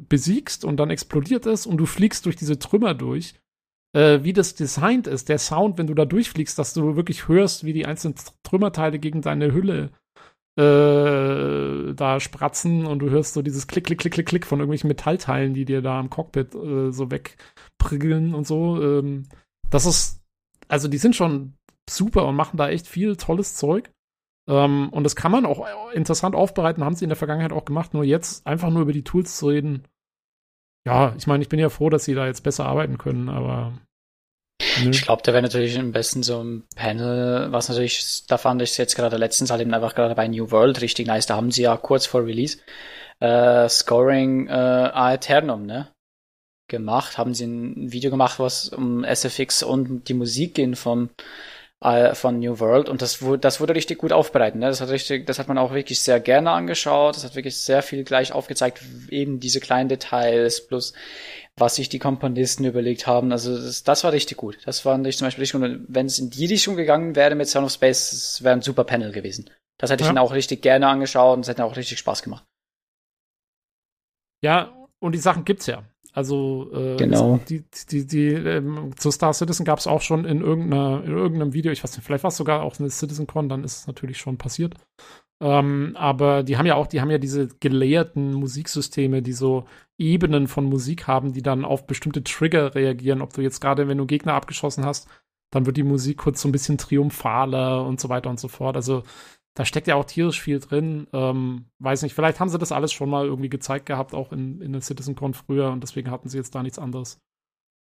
besiegst 0.09 0.65
und 0.65 0.79
dann 0.79 0.91
explodiert 0.91 1.45
es 1.47 1.67
und 1.67 1.77
du 1.77 1.87
fliegst 1.87 2.25
durch 2.25 2.37
diese 2.37 2.59
Trümmer 2.59 2.95
durch, 2.95 3.35
äh, 3.95 4.21
wie 4.23 4.33
das 4.33 4.55
designt 4.55 5.07
ist, 5.07 5.29
der 5.29 5.39
Sound, 5.39 5.77
wenn 5.77 5.87
du 5.87 5.95
da 5.95 6.05
durchfliegst, 6.05 6.59
dass 6.59 6.73
du 6.73 6.97
wirklich 6.97 7.29
hörst, 7.29 7.65
wie 7.65 7.73
die 7.73 7.87
einzelnen 7.87 8.15
Trümmerteile 8.43 8.99
gegen 8.99 9.23
deine 9.23 9.53
Hülle 9.53 9.91
äh, 10.57 11.95
da 11.95 12.21
spratzen 12.21 12.87
und 12.87 13.01
du 13.01 13.11
hörst 13.11 13.35
so 13.35 13.43
dieses 13.43 13.67
Klick, 13.67 13.85
Klick, 13.85 13.99
Klick, 13.99 14.27
Klick, 14.27 14.47
von 14.47 14.61
irgendwelchen 14.61 14.89
Metallteilen, 14.89 15.53
die 15.53 15.65
dir 15.65 15.83
da 15.83 15.99
am 15.99 16.11
Cockpit 16.11 16.55
äh, 16.55 16.93
so 16.93 17.11
wegprügeln 17.85 18.35
und 18.35 18.47
so. 18.47 18.83
Ähm, 18.83 19.29
das 19.71 19.87
ist, 19.87 20.23
also 20.69 20.89
die 20.89 20.99
sind 20.99 21.17
schon 21.17 21.55
super 21.89 22.27
und 22.27 22.37
machen 22.37 22.57
da 22.57 22.69
echt 22.69 22.87
viel 22.87 23.17
tolles 23.17 23.55
Zeug. 23.55 23.91
Ähm, 24.49 24.89
und 24.91 25.05
das 25.05 25.17
kann 25.17 25.33
man 25.33 25.47
auch 25.47 25.67
interessant 25.93 26.35
aufbereiten, 26.35 26.85
haben 26.85 26.95
sie 26.95 27.05
in 27.05 27.11
der 27.11 27.17
Vergangenheit 27.17 27.53
auch 27.53 27.65
gemacht. 27.65 27.95
Nur 27.95 28.05
jetzt 28.05 28.47
einfach 28.47 28.71
nur 28.71 28.83
über 28.83 28.93
die 28.93 29.05
Tools 29.05 29.37
zu 29.37 29.49
reden. 29.49 29.85
Ja, 30.87 31.15
ich 31.17 31.27
meine, 31.27 31.43
ich 31.43 31.49
bin 31.49 31.59
ja 31.59 31.71
froh, 31.71 31.89
dass 31.89 32.05
sie 32.05 32.15
da 32.15 32.27
jetzt 32.27 32.43
besser 32.43 32.67
arbeiten 32.67 32.99
können, 32.99 33.29
aber 33.29 33.73
Nö. 34.83 34.91
Ich 34.91 35.03
glaube, 35.03 35.23
da 35.23 35.33
wäre 35.33 35.43
natürlich 35.43 35.79
am 35.79 35.93
besten 35.93 36.23
so 36.23 36.43
ein 36.43 36.65
Panel, 36.77 37.51
was 37.51 37.69
natürlich, 37.69 38.25
da 38.29 38.39
fand 38.39 38.63
ich 38.63 38.77
jetzt 38.79 38.95
gerade 38.95 39.17
letztens 39.17 39.51
halt 39.51 39.61
eben 39.61 39.75
einfach 39.75 39.95
gerade 39.95 40.15
bei 40.15 40.29
New 40.29 40.51
World 40.51 40.81
richtig 40.81 41.07
nice. 41.07 41.27
Da 41.27 41.37
haben 41.37 41.51
sie 41.51 41.63
ja 41.63 41.77
kurz 41.77 42.07
vor 42.07 42.25
Release 42.25 42.59
äh, 43.21 43.69
Scoring 43.69 44.49
äh, 44.49 44.53
Aeternum, 44.53 45.67
ne? 45.67 45.94
Gemacht, 46.69 47.19
haben 47.19 47.35
sie 47.35 47.45
ein 47.45 47.93
Video 47.93 48.11
gemacht, 48.11 48.39
was 48.39 48.71
um 48.71 49.05
SFX 49.05 49.63
und 49.63 50.09
die 50.09 50.15
Musik 50.15 50.55
ging 50.55 50.77
vom 50.77 51.11
äh, 51.81 52.15
von 52.15 52.39
New 52.39 52.59
World 52.61 52.89
und 52.89 53.03
das 53.03 53.21
wurde, 53.21 53.41
das 53.41 53.61
wurde 53.61 53.75
richtig 53.75 53.99
gut 53.99 54.13
aufbereitet. 54.13 54.59
Ne? 54.59 54.67
Das 54.67 54.81
hat 54.81 54.89
richtig, 54.89 55.27
das 55.27 55.39
hat 55.39 55.49
man 55.49 55.59
auch 55.59 55.75
wirklich 55.75 56.01
sehr 56.01 56.21
gerne 56.21 56.51
angeschaut. 56.51 57.17
Das 57.17 57.25
hat 57.25 57.37
wirklich 57.37 57.59
sehr 57.59 57.83
viel 57.83 58.05
gleich 58.05 58.33
aufgezeigt, 58.33 58.81
eben 59.11 59.41
diese 59.41 59.61
kleinen 59.61 59.91
Details 59.91 60.67
plus 60.67 60.95
was 61.57 61.77
sich 61.77 61.89
die 61.89 61.99
Komponisten 61.99 62.65
überlegt 62.65 63.07
haben. 63.07 63.31
Also 63.31 63.57
das, 63.57 63.85
das 63.85 64.03
war 64.03 64.13
richtig 64.13 64.37
gut. 64.37 64.59
Das 64.65 64.81
fand 64.81 65.07
ich 65.07 65.19
zum 65.19 65.27
Beispiel 65.27 65.43
richtig 65.43 65.61
gut. 65.61 65.81
Wenn 65.89 66.07
es 66.07 66.19
in 66.19 66.31
die 66.31 66.47
Richtung 66.47 66.77
gegangen 66.77 67.15
wäre 67.15 67.35
mit 67.35 67.49
Sound 67.49 67.67
of 67.67 67.73
Space, 67.73 68.13
es 68.13 68.43
wäre 68.43 68.55
ein 68.55 68.63
super 68.63 68.85
Panel 68.85 69.13
gewesen. 69.13 69.51
Das 69.79 69.91
hätte 69.91 70.03
ich 70.03 70.09
ja. 70.09 70.13
dann 70.13 70.23
auch 70.23 70.33
richtig 70.33 70.63
gerne 70.63 70.89
angeschaut 70.89 71.37
und 71.37 71.43
es 71.43 71.49
hätte 71.49 71.65
auch 71.65 71.77
richtig 71.77 71.99
Spaß 71.99 72.23
gemacht. 72.23 72.45
Ja, 74.43 74.75
und 74.99 75.13
die 75.13 75.19
Sachen 75.19 75.45
gibt's 75.45 75.67
ja. 75.67 75.85
Also 76.15 76.71
äh, 76.73 76.97
genau. 76.97 77.41
die, 77.49 77.65
die, 77.91 78.07
die, 78.07 78.29
ähm, 78.29 78.93
zu 78.97 79.11
Star 79.11 79.35
Citizen 79.35 79.65
gab 79.65 79.81
es 79.81 79.89
auch 79.89 80.01
schon 80.01 80.25
in, 80.25 80.41
irgendeiner, 80.43 81.03
in 81.05 81.11
irgendeinem 81.11 81.55
Video, 81.55 81.73
ich 81.73 81.83
weiß 81.83 81.97
nicht, 81.97 82.07
vielleicht 82.07 82.23
war 82.23 82.29
es 82.29 82.37
sogar 82.37 82.63
auch 82.63 82.79
eine 82.79 82.89
CitizenCon, 82.89 83.49
dann 83.49 83.65
ist 83.65 83.79
es 83.79 83.87
natürlich 83.89 84.19
schon 84.19 84.39
passiert. 84.39 84.75
Ähm, 85.41 85.97
aber 85.99 86.45
die 86.45 86.57
haben 86.57 86.67
ja 86.67 86.77
auch, 86.77 86.87
die 86.87 87.01
haben 87.01 87.11
ja 87.11 87.19
diese 87.19 87.49
gelehrten 87.59 88.33
Musiksysteme, 88.33 89.23
die 89.23 89.33
so 89.33 89.65
Ebenen 89.99 90.47
von 90.47 90.67
Musik 90.67 91.09
haben, 91.09 91.33
die 91.33 91.43
dann 91.43 91.65
auf 91.65 91.89
bestimmte 91.89 92.23
Trigger 92.23 92.77
reagieren. 92.77 93.21
Ob 93.21 93.33
du 93.33 93.41
jetzt 93.43 93.61
gerade, 93.61 93.89
wenn 93.89 93.99
du 93.99 94.07
Gegner 94.07 94.35
abgeschossen 94.35 94.85
hast, 94.85 95.09
dann 95.51 95.67
wird 95.67 95.77
die 95.77 95.83
Musik 95.83 96.19
kurz 96.19 96.41
so 96.41 96.49
ein 96.49 96.53
bisschen 96.53 96.79
triumphaler 96.79 97.85
und 97.85 98.01
so 98.01 98.09
weiter 98.09 98.31
und 98.31 98.39
so 98.39 98.47
fort. 98.47 98.77
Also 98.77 99.03
da 99.55 99.65
steckt 99.65 99.87
ja 99.87 99.95
auch 99.95 100.05
tierisch 100.05 100.41
viel 100.41 100.59
drin. 100.59 101.07
Ähm, 101.13 101.67
weiß 101.79 102.03
nicht, 102.03 102.15
vielleicht 102.15 102.41
haben 102.41 102.49
sie 102.49 102.59
das 102.59 102.73
alles 102.73 102.93
schon 102.93 103.09
mal 103.09 103.25
irgendwie 103.25 103.49
gezeigt 103.49 103.87
gehabt, 103.87 104.13
auch 104.13 104.33
in, 104.33 104.61
in 104.61 104.73
der 104.73 104.83
CitizenCon 104.83 105.35
früher 105.35 105.71
und 105.71 105.81
deswegen 105.81 106.11
hatten 106.11 106.29
sie 106.29 106.39
jetzt 106.39 106.55
da 106.55 106.63
nichts 106.63 106.79
anderes. 106.79 107.21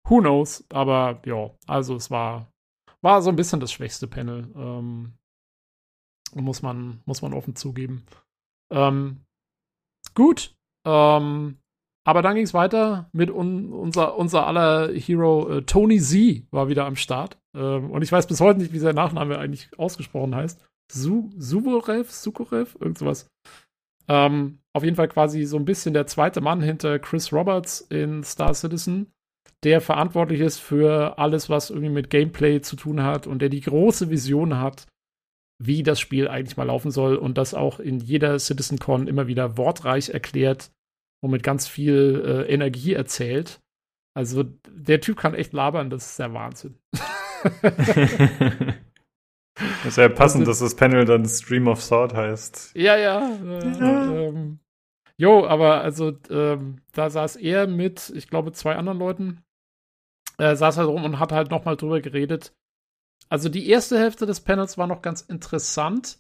Who 0.09 0.21
knows? 0.21 0.65
Aber 0.71 1.23
ja, 1.25 1.51
also 1.67 1.95
es 1.97 2.11
war, 2.11 2.53
war 3.01 3.23
so 3.23 3.31
ein 3.31 3.37
bisschen 3.37 3.61
das 3.61 3.73
schwächste 3.73 4.07
Panel. 4.07 4.53
Ähm, 4.55 5.15
muss 6.35 6.63
man, 6.63 7.01
muss 7.05 7.23
man 7.23 7.33
offen 7.33 7.57
zugeben. 7.57 8.05
Ähm, 8.71 9.25
gut. 10.15 10.55
Ähm, 10.87 11.59
aber 12.05 12.21
dann 12.21 12.35
ging 12.35 12.45
es 12.45 12.55
weiter 12.55 13.09
mit 13.13 13.31
un, 13.31 13.73
unser, 13.73 14.17
unser 14.19 14.47
aller 14.47 14.93
Hero 14.93 15.49
äh, 15.49 15.63
Tony 15.63 16.01
Z 16.01 16.47
war 16.51 16.69
wieder 16.69 16.85
am 16.85 16.97
Start. 16.97 17.39
Ähm, 17.55 17.91
und 17.91 18.03
ich 18.03 18.11
weiß 18.11 18.27
bis 18.27 18.41
heute 18.41 18.59
nicht, 18.59 18.73
wie 18.73 18.79
sein 18.79 18.97
Nachname 18.97 19.39
eigentlich 19.39 19.71
ausgesprochen 19.79 20.35
heißt. 20.35 20.61
Su 20.93 21.31
Suborev, 21.39 22.11
Sukorev, 22.11 22.77
irgend 22.79 22.99
sowas. 22.99 23.27
Ähm, 24.09 24.59
auf 24.75 24.85
jeden 24.85 24.97
Fall 24.97 25.09
quasi 25.09 25.45
so 25.45 25.57
ein 25.57 25.65
bisschen 25.65 25.95
der 25.95 26.07
zweite 26.07 26.41
Mann 26.41 26.61
hinter 26.61 26.99
Chris 26.99 27.33
Roberts 27.33 27.81
in 27.81 28.23
Star 28.25 28.53
Citizen, 28.55 29.13
der 29.65 29.81
verantwortlich 29.81 30.41
ist 30.41 30.59
für 30.59 31.19
alles, 31.19 31.49
was 31.49 31.71
irgendwie 31.71 31.91
mit 31.91 32.11
Gameplay 32.11 32.61
zu 32.61 32.77
tun 32.77 33.03
hat 33.03 33.27
und 33.27 33.41
der 33.41 33.49
die 33.49 33.61
große 33.61 34.11
Vision 34.11 34.59
hat, 34.59 34.87
wie 35.63 35.83
das 35.83 36.01
Spiel 36.01 36.29
eigentlich 36.29 36.57
mal 36.57 36.65
laufen 36.65 36.91
soll 36.91 37.17
und 37.17 37.39
das 37.39 37.55
auch 37.55 37.79
in 37.79 38.01
jeder 38.01 38.39
CitizenCon 38.39 39.07
immer 39.07 39.27
wieder 39.29 39.57
wortreich 39.57 40.11
erklärt 40.11 40.73
und 41.23 41.31
mit 41.31 41.43
ganz 41.43 41.69
viel 41.69 42.23
äh, 42.25 42.53
Energie 42.53 42.95
erzählt. 42.95 43.61
Also 44.15 44.45
der 44.69 45.01
Typ 45.01 45.19
kann 45.19 45.35
echt 45.35 45.53
labern, 45.53 45.89
das 45.89 46.11
ist 46.11 46.19
der 46.19 46.35
Wahnsinn. 46.35 46.79
Das 49.55 49.85
ist 49.85 49.97
ja 49.99 50.09
passend, 50.09 50.47
das 50.47 50.61
dass 50.61 50.71
das 50.71 50.77
Panel 50.77 51.05
dann 51.05 51.27
Stream 51.27 51.69
of 51.69 51.87
Thought 51.87 52.15
heißt. 52.15 52.73
Ja, 52.75 52.97
ja. 52.97 53.21
Äh, 53.37 54.29
ähm, 54.29 54.61
jo, 55.17 55.47
aber 55.47 55.83
also 55.83 56.13
ähm, 56.31 56.81
da 56.93 57.11
saß 57.11 57.37
er 57.37 57.67
mit, 57.67 58.11
ich 58.15 58.29
glaube, 58.29 58.53
zwei 58.53 58.77
anderen 58.77 58.99
Leuten, 58.99 59.45
äh, 60.39 60.57
saß 60.57 60.79
halt 60.79 60.89
rum 60.89 61.05
und 61.05 61.19
hat 61.19 61.33
halt 61.33 61.51
nochmal 61.51 61.77
drüber 61.77 62.01
geredet. 62.01 62.55
Also 63.29 63.49
die 63.49 63.69
erste 63.69 63.99
Hälfte 63.99 64.27
des 64.27 64.41
Panels 64.41 64.79
war 64.79 64.87
noch 64.87 65.03
ganz 65.03 65.23
interessant. 65.23 66.19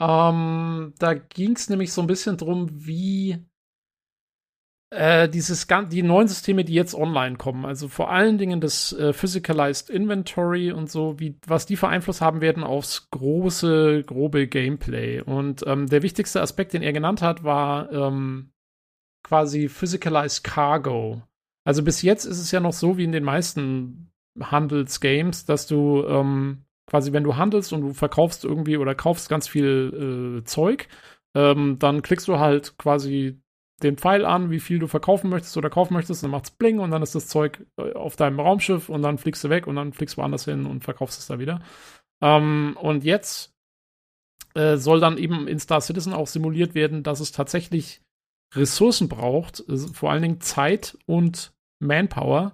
Ähm, 0.00 0.94
da 0.98 1.14
ging 1.14 1.56
es 1.56 1.68
nämlich 1.68 1.92
so 1.92 2.00
ein 2.00 2.06
bisschen 2.06 2.36
drum, 2.36 2.68
wie 2.70 3.44
äh, 4.90 5.28
dieses 5.28 5.66
die 5.90 6.02
neuen 6.02 6.28
Systeme, 6.28 6.64
die 6.64 6.74
jetzt 6.74 6.94
online 6.94 7.36
kommen, 7.36 7.66
also 7.66 7.88
vor 7.88 8.10
allen 8.10 8.38
Dingen 8.38 8.60
das 8.60 8.92
äh, 8.94 9.12
Physicalized 9.12 9.90
Inventory 9.90 10.72
und 10.72 10.90
so, 10.90 11.20
wie 11.20 11.36
was 11.46 11.66
die 11.66 11.76
für 11.76 11.88
Einfluss 11.88 12.20
haben 12.20 12.40
werden 12.40 12.64
aufs 12.64 13.10
große, 13.10 14.02
grobe 14.06 14.46
Gameplay. 14.46 15.20
Und 15.20 15.64
ähm, 15.66 15.86
der 15.88 16.02
wichtigste 16.02 16.40
Aspekt, 16.40 16.72
den 16.72 16.82
er 16.82 16.92
genannt 16.92 17.20
hat, 17.20 17.44
war 17.44 17.92
ähm, 17.92 18.50
quasi 19.22 19.68
Physicalized 19.68 20.42
Cargo. 20.42 21.22
Also 21.64 21.82
bis 21.82 22.00
jetzt 22.00 22.24
ist 22.24 22.38
es 22.38 22.50
ja 22.50 22.60
noch 22.60 22.72
so 22.72 22.96
wie 22.96 23.04
in 23.04 23.12
den 23.12 23.24
meisten 23.24 24.10
Handelsgames, 24.40 25.44
dass 25.44 25.66
du 25.66 26.02
ähm, 26.08 26.64
quasi, 26.86 27.12
wenn 27.12 27.24
du 27.24 27.36
handelst 27.36 27.74
und 27.74 27.82
du 27.82 27.92
verkaufst 27.92 28.44
irgendwie 28.44 28.78
oder 28.78 28.94
kaufst 28.94 29.28
ganz 29.28 29.48
viel 29.48 30.40
äh, 30.40 30.44
Zeug, 30.44 30.88
ähm, 31.34 31.78
dann 31.78 32.00
klickst 32.00 32.26
du 32.26 32.38
halt 32.38 32.78
quasi 32.78 33.42
den 33.82 33.96
Pfeil 33.96 34.24
an, 34.24 34.50
wie 34.50 34.60
viel 34.60 34.78
du 34.78 34.86
verkaufen 34.86 35.30
möchtest 35.30 35.56
oder 35.56 35.70
kaufen 35.70 35.94
möchtest, 35.94 36.22
dann 36.22 36.30
macht's 36.30 36.50
Bling 36.50 36.80
und 36.80 36.90
dann 36.90 37.02
ist 37.02 37.14
das 37.14 37.28
Zeug 37.28 37.64
äh, 37.78 37.92
auf 37.92 38.16
deinem 38.16 38.40
Raumschiff 38.40 38.88
und 38.88 39.02
dann 39.02 39.18
fliegst 39.18 39.44
du 39.44 39.50
weg 39.50 39.66
und 39.66 39.76
dann 39.76 39.92
fliegst 39.92 40.16
du 40.16 40.20
woanders 40.20 40.44
hin 40.44 40.66
und 40.66 40.84
verkaufst 40.84 41.18
es 41.18 41.26
da 41.26 41.38
wieder. 41.38 41.60
Ähm, 42.20 42.76
und 42.80 43.04
jetzt 43.04 43.54
äh, 44.54 44.76
soll 44.76 45.00
dann 45.00 45.18
eben 45.18 45.46
in 45.46 45.60
Star 45.60 45.80
Citizen 45.80 46.12
auch 46.12 46.26
simuliert 46.26 46.74
werden, 46.74 47.02
dass 47.02 47.20
es 47.20 47.32
tatsächlich 47.32 48.02
Ressourcen 48.54 49.08
braucht, 49.08 49.60
äh, 49.68 49.76
vor 49.76 50.10
allen 50.10 50.22
Dingen 50.22 50.40
Zeit 50.40 50.98
und 51.06 51.52
Manpower, 51.80 52.52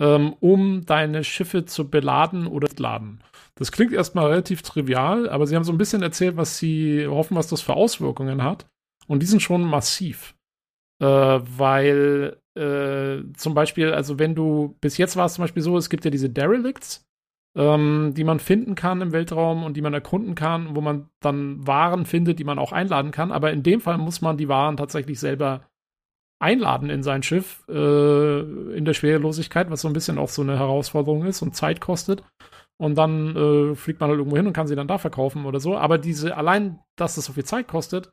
ähm, 0.00 0.34
um 0.40 0.84
deine 0.84 1.24
Schiffe 1.24 1.64
zu 1.64 1.88
beladen 1.88 2.46
oder 2.46 2.68
laden. 2.76 3.22
Das 3.54 3.72
klingt 3.72 3.92
erstmal 3.92 4.28
relativ 4.28 4.62
trivial, 4.62 5.28
aber 5.28 5.46
sie 5.46 5.56
haben 5.56 5.64
so 5.64 5.72
ein 5.72 5.78
bisschen 5.78 6.02
erzählt, 6.02 6.36
was 6.36 6.58
sie 6.58 7.06
hoffen, 7.06 7.36
was 7.36 7.48
das 7.48 7.60
für 7.60 7.74
Auswirkungen 7.74 8.42
hat. 8.42 8.66
Und 9.06 9.22
die 9.22 9.26
sind 9.26 9.40
schon 9.42 9.62
massiv. 9.62 10.34
Äh, 11.00 11.06
weil 11.06 12.36
äh, 12.54 13.22
zum 13.34 13.54
Beispiel, 13.54 13.92
also 13.92 14.18
wenn 14.18 14.34
du, 14.34 14.76
bis 14.80 14.98
jetzt 14.98 15.16
war 15.16 15.26
es 15.26 15.34
zum 15.34 15.44
Beispiel 15.44 15.62
so, 15.62 15.76
es 15.76 15.88
gibt 15.88 16.04
ja 16.04 16.10
diese 16.10 16.28
Derelicts, 16.28 17.06
ähm, 17.56 18.12
die 18.14 18.24
man 18.24 18.38
finden 18.38 18.74
kann 18.74 19.00
im 19.00 19.12
Weltraum 19.12 19.64
und 19.64 19.76
die 19.76 19.82
man 19.82 19.94
erkunden 19.94 20.34
kann, 20.34 20.76
wo 20.76 20.80
man 20.80 21.08
dann 21.20 21.66
Waren 21.66 22.06
findet, 22.06 22.38
die 22.38 22.44
man 22.44 22.58
auch 22.58 22.72
einladen 22.72 23.10
kann. 23.10 23.32
Aber 23.32 23.50
in 23.50 23.62
dem 23.62 23.80
Fall 23.80 23.98
muss 23.98 24.20
man 24.20 24.36
die 24.36 24.48
Waren 24.48 24.76
tatsächlich 24.76 25.18
selber 25.18 25.66
einladen 26.38 26.90
in 26.90 27.02
sein 27.02 27.22
Schiff 27.22 27.64
äh, 27.68 28.40
in 28.40 28.84
der 28.84 28.94
Schwerelosigkeit, 28.94 29.70
was 29.70 29.82
so 29.82 29.88
ein 29.88 29.92
bisschen 29.92 30.18
auch 30.18 30.28
so 30.28 30.42
eine 30.42 30.58
Herausforderung 30.58 31.24
ist 31.24 31.42
und 31.42 31.56
Zeit 31.56 31.80
kostet. 31.80 32.22
Und 32.78 32.96
dann 32.96 33.36
äh, 33.36 33.74
fliegt 33.74 34.00
man 34.00 34.08
halt 34.08 34.18
irgendwo 34.18 34.36
hin 34.38 34.46
und 34.46 34.54
kann 34.54 34.66
sie 34.66 34.76
dann 34.76 34.88
da 34.88 34.96
verkaufen 34.96 35.44
oder 35.44 35.60
so. 35.60 35.76
Aber 35.76 35.98
diese, 35.98 36.36
allein, 36.36 36.78
dass 36.96 37.16
das 37.16 37.26
so 37.26 37.34
viel 37.34 37.44
Zeit 37.44 37.68
kostet, 37.68 38.10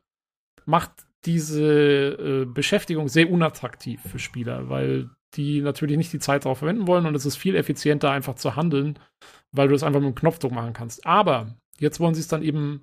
macht 0.66 1.07
diese 1.24 1.62
äh, 1.62 2.44
Beschäftigung 2.44 3.08
sehr 3.08 3.30
unattraktiv 3.30 4.00
für 4.02 4.18
Spieler, 4.18 4.68
weil 4.68 5.10
die 5.34 5.60
natürlich 5.60 5.96
nicht 5.96 6.12
die 6.12 6.18
Zeit 6.18 6.44
darauf 6.44 6.58
verwenden 6.58 6.86
wollen 6.86 7.06
und 7.06 7.14
es 7.14 7.26
ist 7.26 7.36
viel 7.36 7.54
effizienter, 7.54 8.10
einfach 8.10 8.34
zu 8.36 8.56
handeln, 8.56 8.98
weil 9.52 9.68
du 9.68 9.74
es 9.74 9.82
einfach 9.82 10.00
mit 10.00 10.06
einem 10.06 10.14
Knopfdruck 10.14 10.52
machen 10.52 10.72
kannst. 10.72 11.04
Aber 11.06 11.54
jetzt 11.78 12.00
wollen 12.00 12.14
sie 12.14 12.20
es 12.20 12.28
dann 12.28 12.42
eben, 12.42 12.82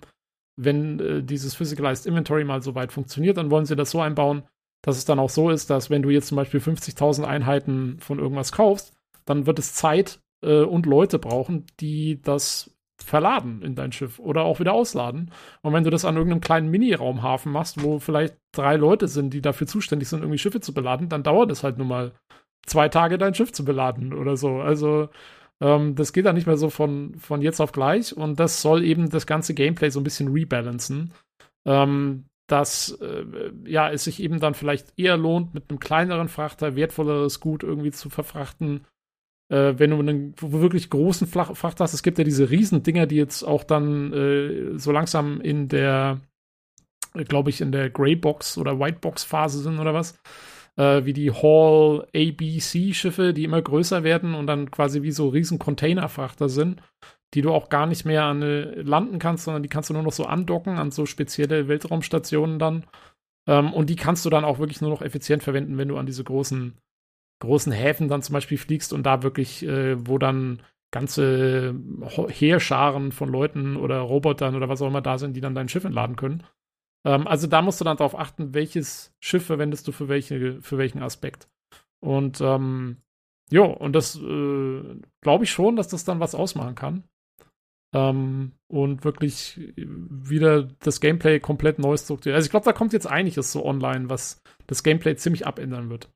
wenn 0.56 1.00
äh, 1.00 1.24
dieses 1.24 1.56
Physicalized 1.56 2.06
Inventory 2.06 2.44
mal 2.44 2.62
so 2.62 2.76
weit 2.76 2.92
funktioniert, 2.92 3.38
dann 3.38 3.52
wollen 3.52 3.66
sie 3.66 3.76
das 3.76 3.92
so 3.92 4.02
einbauen, 4.02 4.44
dass 4.84 4.98
es 4.98 5.06
dann 5.06 5.20
auch 5.20 5.30
so 5.30 5.50
ist, 5.50 5.70
dass 5.70 5.90
wenn 5.90 6.04
du 6.04 6.10
jetzt 6.10 6.28
zum 6.28 6.36
Beispiel 6.36 6.60
50.000 6.60 7.24
Einheiten 7.24 8.00
von 8.00 8.20
irgendwas 8.20 8.52
kaufst, 8.52 8.94
dann 9.26 9.48
wird 9.48 9.58
es 9.58 9.74
Zeit 9.74 10.20
äh, 10.44 10.62
und 10.62 10.86
Leute 10.86 11.18
brauchen, 11.18 11.66
die 11.80 12.22
das 12.22 12.75
verladen 13.03 13.61
in 13.61 13.75
dein 13.75 13.91
Schiff 13.91 14.19
oder 14.19 14.43
auch 14.43 14.59
wieder 14.59 14.74
ausladen. 14.74 15.32
Und 15.61 15.74
wenn 15.74 15.83
du 15.83 15.90
das 15.90 16.06
an 16.06 16.15
irgendeinem 16.15 16.41
kleinen 16.41 16.69
Mini-Raumhafen 16.69 17.51
machst, 17.51 17.83
wo 17.83 17.99
vielleicht 17.99 18.35
drei 18.51 18.75
Leute 18.77 19.07
sind, 19.07 19.33
die 19.33 19.41
dafür 19.41 19.67
zuständig 19.67 20.07
sind, 20.09 20.19
irgendwie 20.22 20.38
Schiffe 20.38 20.61
zu 20.61 20.74
beladen, 20.74 21.09
dann 21.09 21.24
dauert 21.24 21.51
es 21.51 21.64
halt 21.64 21.77
nur 21.77 21.88
mal 21.88 22.14
zwei 22.65 22.90
Tage, 22.90 23.17
dein 23.17 23.35
Schiff 23.35 23.51
zu 23.51 23.65
beladen 23.65 24.14
oder 24.14 24.38
so. 24.38 24.61
Also 24.61 25.09
ähm, 25.61 25.95
das 25.95 26.14
geht 26.14 26.25
dann 26.25 26.35
nicht 26.35 26.48
mehr 26.48 26.57
so 26.57 26.69
von, 26.69 27.15
von 27.15 27.41
jetzt 27.41 27.59
auf 27.59 27.72
gleich 27.72 28.15
und 28.15 28.40
das 28.40 28.61
soll 28.61 28.83
eben 28.83 29.09
das 29.09 29.27
ganze 29.27 29.53
Gameplay 29.53 29.90
so 29.90 29.99
ein 29.99 30.03
bisschen 30.06 30.32
rebalancen. 30.32 31.14
Ähm, 31.65 32.25
dass 32.48 32.91
äh, 33.01 33.25
ja, 33.65 33.90
es 33.90 34.03
sich 34.03 34.22
eben 34.22 34.40
dann 34.40 34.53
vielleicht 34.53 34.93
eher 34.99 35.17
lohnt, 35.17 35.53
mit 35.53 35.69
einem 35.69 35.80
kleineren 35.80 36.30
Frachter 36.30 36.75
wertvolleres 36.75 37.40
Gut 37.40 37.64
irgendwie 37.64 37.91
zu 37.91 38.09
verfrachten, 38.09 38.85
äh, 39.49 39.74
wenn 39.77 39.91
du 39.91 39.99
einen 39.99 40.33
wirklich 40.40 40.90
großen 40.90 41.27
Flach 41.27 41.56
Fracht 41.56 41.80
hast, 41.80 41.93
es 41.93 42.03
gibt 42.03 42.17
ja 42.17 42.24
diese 42.24 42.49
Riesendinger, 42.49 43.06
die 43.06 43.15
jetzt 43.15 43.43
auch 43.43 43.64
dann 43.64 44.14
äh, 44.14 44.77
so 44.77 44.91
langsam 44.91 45.41
in 45.41 45.67
der, 45.67 46.19
glaube 47.14 47.49
ich, 47.49 47.61
in 47.61 47.72
der 47.72 47.90
Greybox 47.90 48.57
oder 48.57 48.80
Whitebox-Phase 48.80 49.59
sind 49.59 49.80
oder 49.80 49.93
was. 49.93 50.17
Äh, 50.77 51.06
wie 51.06 51.14
die 51.14 51.32
Hall 51.32 52.06
ABC-Schiffe, 52.14 53.33
die 53.33 53.45
immer 53.45 53.61
größer 53.61 54.03
werden 54.03 54.33
und 54.33 54.48
dann 54.48 54.72
quasi 54.72 55.03
wie 55.03 55.11
so 55.11 55.30
riesen 55.30 55.57
Containerfrachter 55.57 56.49
sind, 56.49 56.82
die 57.33 57.41
du 57.41 57.51
auch 57.53 57.69
gar 57.69 57.85
nicht 57.85 58.03
mehr 58.03 58.24
an, 58.24 58.41
äh, 58.41 58.82
landen 58.82 59.19
kannst, 59.19 59.45
sondern 59.45 59.64
die 59.64 59.69
kannst 59.69 59.90
du 59.90 59.93
nur 59.93 60.03
noch 60.03 60.11
so 60.11 60.25
andocken 60.25 60.77
an 60.77 60.91
so 60.91 61.06
spezielle 61.06 61.67
Weltraumstationen 61.67 62.59
dann. 62.59 62.85
Ähm, 63.48 63.74
und 63.74 63.90
die 63.90 63.95
kannst 63.95 64.25
du 64.25 64.30
dann 64.30 64.43
auch 64.43 64.59
wirklich 64.59 64.82
nur 64.82 64.90
noch 64.90 65.01
effizient 65.01 65.43
verwenden, 65.43 65.77
wenn 65.77 65.88
du 65.88 65.98
an 65.98 66.07
diese 66.07 66.24
großen 66.24 66.74
großen 67.40 67.72
Häfen 67.72 68.08
dann 68.08 68.22
zum 68.22 68.34
Beispiel 68.34 68.58
fliegst 68.58 68.94
und 68.94 69.04
da 69.04 69.24
wirklich, 69.24 69.66
äh, 69.66 69.96
wo 70.08 70.18
dann 70.18 70.62
ganze 70.92 71.76
Heerscharen 72.30 73.12
von 73.12 73.30
Leuten 73.30 73.76
oder 73.76 74.00
Robotern 74.00 74.56
oder 74.56 74.70
was 74.70 74.82
auch 74.82 74.88
immer 74.88 75.02
da 75.02 75.18
sind, 75.18 75.36
die 75.36 75.42
dann 75.42 75.56
dein 75.56 75.68
Schiff 75.68 75.84
entladen 75.84 76.16
können. 76.16 76.44
Ähm, 77.06 77.28
also 77.28 77.48
da 77.48 77.62
musst 77.62 77.82
du 77.82 77.86
dann 77.86 77.98
darauf 77.98 78.18
achten, 78.18 78.54
welches 78.54 79.14
Schiff 79.20 79.46
verwendest 79.46 79.88
du 79.88 79.92
für, 79.92 80.08
welche, 80.08 80.62
für 80.62 80.78
welchen 80.78 81.04
Aspekt. 81.04 81.50
Und 82.00 82.40
ähm, 82.42 82.98
ja, 83.52 83.64
und 83.64 83.94
das 83.94 84.16
äh, 84.16 84.82
glaube 85.22 85.44
ich 85.44 85.52
schon, 85.52 85.76
dass 85.76 85.88
das 85.88 86.06
dann 86.06 86.20
was 86.20 86.36
ausmachen 86.36 86.76
kann. 86.76 87.04
Ähm, 87.94 88.54
und 88.68 89.04
wirklich 89.04 89.74
wieder 89.76 90.64
das 90.64 91.00
Gameplay 91.00 91.40
komplett 91.40 91.80
neu 91.80 91.96
strukturiert. 91.98 92.36
Also 92.36 92.48
ich 92.48 92.52
glaube, 92.52 92.66
da 92.66 92.74
kommt 92.74 92.94
jetzt 92.94 93.08
einiges 93.08 93.52
so 93.52 93.66
online, 93.66 94.10
was 94.10 94.42
das 94.68 94.84
Gameplay 94.84 95.16
ziemlich 95.16 95.46
abändern 95.46 95.90
wird. 95.90 96.10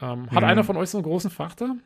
Ähm, 0.00 0.30
hat 0.30 0.42
hm. 0.42 0.44
einer 0.44 0.64
von 0.64 0.76
euch 0.76 0.90
so 0.90 0.98
einen 0.98 1.04
großen 1.04 1.30
Frachter? 1.30 1.76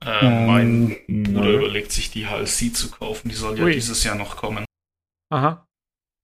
Äh, 0.00 0.46
mein 0.46 0.96
Bruder 1.06 1.40
nein. 1.40 1.54
überlegt 1.54 1.92
sich 1.92 2.10
die 2.10 2.26
HLC 2.26 2.74
zu 2.74 2.90
kaufen. 2.90 3.28
Die 3.28 3.34
soll 3.34 3.58
ja 3.58 3.64
Ui. 3.64 3.72
dieses 3.72 4.02
Jahr 4.04 4.16
noch 4.16 4.36
kommen. 4.36 4.64
Aha. 5.30 5.66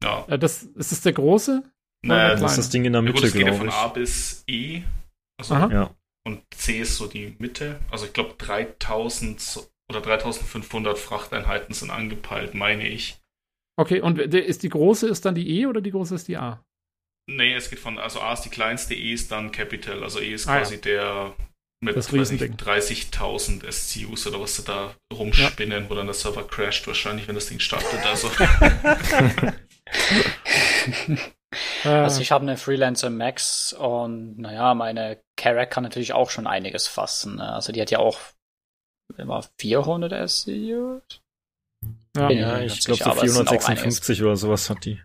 Ja. 0.03 0.25
Äh, 0.29 0.39
das, 0.39 0.63
ist 0.63 0.93
das 0.93 1.01
der 1.03 1.13
große? 1.13 1.63
Naja, 2.03 2.37
das 2.37 2.53
ist 2.53 2.59
das 2.59 2.71
Ding 2.71 2.85
in 2.85 2.93
der 2.93 3.03
Mitte, 3.03 3.31
glaube 3.31 3.51
ich. 3.51 3.57
von 3.57 3.71
A 3.71 3.89
bis 3.89 4.45
E. 4.47 4.83
Also, 5.39 5.55
ja. 5.55 5.95
Und 6.25 6.43
C 6.55 6.81
ist 6.81 6.97
so 6.97 7.07
die 7.07 7.37
Mitte. 7.39 7.81
Also 7.91 8.07
ich 8.07 8.13
glaube 8.13 8.35
3000 8.39 9.69
oder 9.91 10.01
3500 10.01 10.99
Frachteinheiten 10.99 11.75
sind 11.75 11.91
angepeilt, 11.91 12.55
meine 12.55 12.87
ich. 12.87 13.21
Okay, 13.77 14.01
und 14.01 14.19
ist 14.19 14.63
die 14.63 14.69
große 14.69 15.09
ist 15.09 15.25
dann 15.25 15.35
die 15.35 15.49
E 15.61 15.67
oder 15.67 15.81
die 15.81 15.93
große 15.93 16.15
ist 16.15 16.29
die 16.29 16.37
A? 16.37 16.65
Nee, 17.31 17.55
es 17.55 17.69
geht 17.69 17.79
von, 17.79 17.99
also 17.99 18.21
A 18.21 18.33
ist 18.33 18.43
die 18.43 18.49
kleinste, 18.49 18.95
E 18.95 19.13
ist 19.13 19.31
dann 19.31 19.53
Capital. 19.53 20.03
Also 20.03 20.19
E 20.19 20.33
ist 20.33 20.49
ah, 20.49 20.59
quasi 20.59 20.77
ja. 20.77 20.81
der 20.81 21.35
mit 21.81 21.97
30.000 21.97 23.71
SCUs 23.71 24.27
oder 24.27 24.41
was 24.41 24.57
sie 24.57 24.65
da 24.65 24.95
rumspinnen, 25.13 25.85
ja. 25.85 25.91
wo 25.91 25.95
dann 25.95 26.07
der 26.07 26.15
Server 26.15 26.43
crasht, 26.45 26.87
wahrscheinlich, 26.87 27.29
wenn 27.29 27.35
das 27.35 27.47
Ding 27.47 27.61
startet. 27.61 28.05
Also, 28.05 28.31
also 31.85 32.21
ich 32.21 32.33
habe 32.33 32.43
eine 32.43 32.57
Freelancer 32.57 33.11
Max 33.11 33.75
und 33.75 34.39
naja, 34.39 34.75
meine 34.75 35.21
Karak 35.37 35.71
kann 35.71 35.85
natürlich 35.85 36.15
auch 36.15 36.31
schon 36.31 36.47
einiges 36.47 36.89
fassen. 36.89 37.37
Ne? 37.37 37.53
Also 37.53 37.73
die 37.73 37.81
hat 37.81 37.91
ja 37.91 37.99
auch 37.99 38.19
immer 39.19 39.45
400 39.61 40.29
SCUs. 40.29 41.03
Ja, 42.17 42.31
ja 42.31 42.61
ich 42.61 42.81
glaube 42.81 43.05
so 43.05 43.13
456 43.13 44.23
oder 44.23 44.37
sowas 44.37 44.69
hat 44.71 44.85
die. 44.85 44.99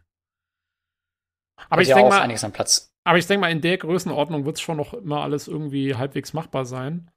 Aber 1.70 1.82
ich 1.82 1.88
denke 1.88 2.10
mal, 2.10 2.22
einiges 2.22 2.44
an 2.44 2.52
Platz. 2.52 2.94
Aber 3.04 3.18
ich 3.18 3.28
denke 3.28 3.42
mal, 3.42 3.52
in 3.52 3.62
der 3.62 3.78
Größenordnung 3.78 4.46
wird 4.46 4.58
es 4.58 4.62
schon 4.62 4.78
noch 4.78 4.94
immer 4.94 5.22
alles 5.22 5.48
irgendwie 5.48 5.96
halbwegs 5.96 6.34
machbar 6.34 6.66
sein. 6.66 7.10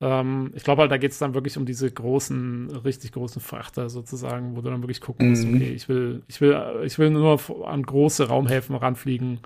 Ähm, 0.00 0.52
ich 0.54 0.64
glaube 0.64 0.82
halt, 0.82 0.90
da 0.90 0.98
geht 0.98 1.12
es 1.12 1.18
dann 1.18 1.34
wirklich 1.34 1.56
um 1.56 1.64
diese 1.66 1.90
großen, 1.90 2.70
richtig 2.84 3.12
großen 3.12 3.40
Frachter 3.40 3.88
sozusagen, 3.88 4.56
wo 4.56 4.60
du 4.60 4.70
dann 4.70 4.82
wirklich 4.82 5.00
gucken 5.00 5.30
musst, 5.30 5.44
mhm. 5.46 5.56
okay, 5.56 5.72
ich 5.72 5.88
will, 5.88 6.22
ich 6.26 6.40
will, 6.40 6.82
ich 6.84 6.98
will 6.98 7.10
nur 7.10 7.38
an 7.68 7.82
große 7.84 8.26
Raumhäfen 8.28 8.74
ranfliegen, 8.74 9.40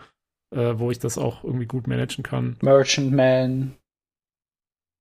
äh, 0.54 0.74
wo 0.76 0.90
ich 0.90 0.98
das 0.98 1.18
auch 1.18 1.44
irgendwie 1.44 1.66
gut 1.66 1.86
managen 1.86 2.24
kann. 2.24 2.56
Merchantman. 2.62 3.76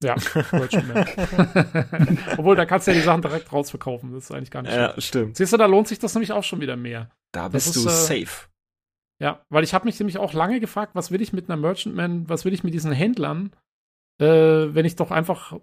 Ja, 0.03 0.15
Merchantman. 0.51 1.07
Obwohl, 2.37 2.55
da 2.57 2.65
kannst 2.65 2.87
du 2.87 2.91
ja 2.91 2.97
die 2.97 3.03
Sachen 3.03 3.21
direkt 3.21 3.51
rausverkaufen. 3.51 4.11
Das 4.13 4.25
ist 4.25 4.31
eigentlich 4.31 4.51
gar 4.51 4.61
nicht 4.61 4.73
Ja, 4.73 4.91
schlecht. 4.91 5.07
stimmt. 5.07 5.37
Siehst 5.37 5.53
du, 5.53 5.57
da 5.57 5.65
lohnt 5.67 5.87
sich 5.87 5.99
das 5.99 6.13
nämlich 6.13 6.33
auch 6.33 6.43
schon 6.43 6.59
wieder 6.59 6.75
mehr. 6.75 7.09
Da 7.31 7.47
Das 7.49 7.65
bist 7.65 7.77
ist, 7.77 7.85
du 7.85 7.89
äh, 7.89 7.91
safe. 8.25 8.47
Ja, 9.21 9.45
weil 9.49 9.63
ich 9.63 9.73
habe 9.73 9.85
mich 9.85 9.97
nämlich 9.99 10.17
auch 10.17 10.33
lange 10.33 10.59
gefragt, 10.59 10.93
was 10.95 11.11
will 11.11 11.21
ich 11.21 11.31
mit 11.31 11.49
einer 11.49 11.59
Merchantman, 11.59 12.27
was 12.27 12.43
will 12.43 12.53
ich 12.53 12.63
mit 12.63 12.73
diesen 12.73 12.91
Händlern, 12.91 13.51
äh, 14.19 14.25
wenn 14.25 14.85
ich 14.85 14.95
doch 14.95 15.11
einfach 15.11 15.57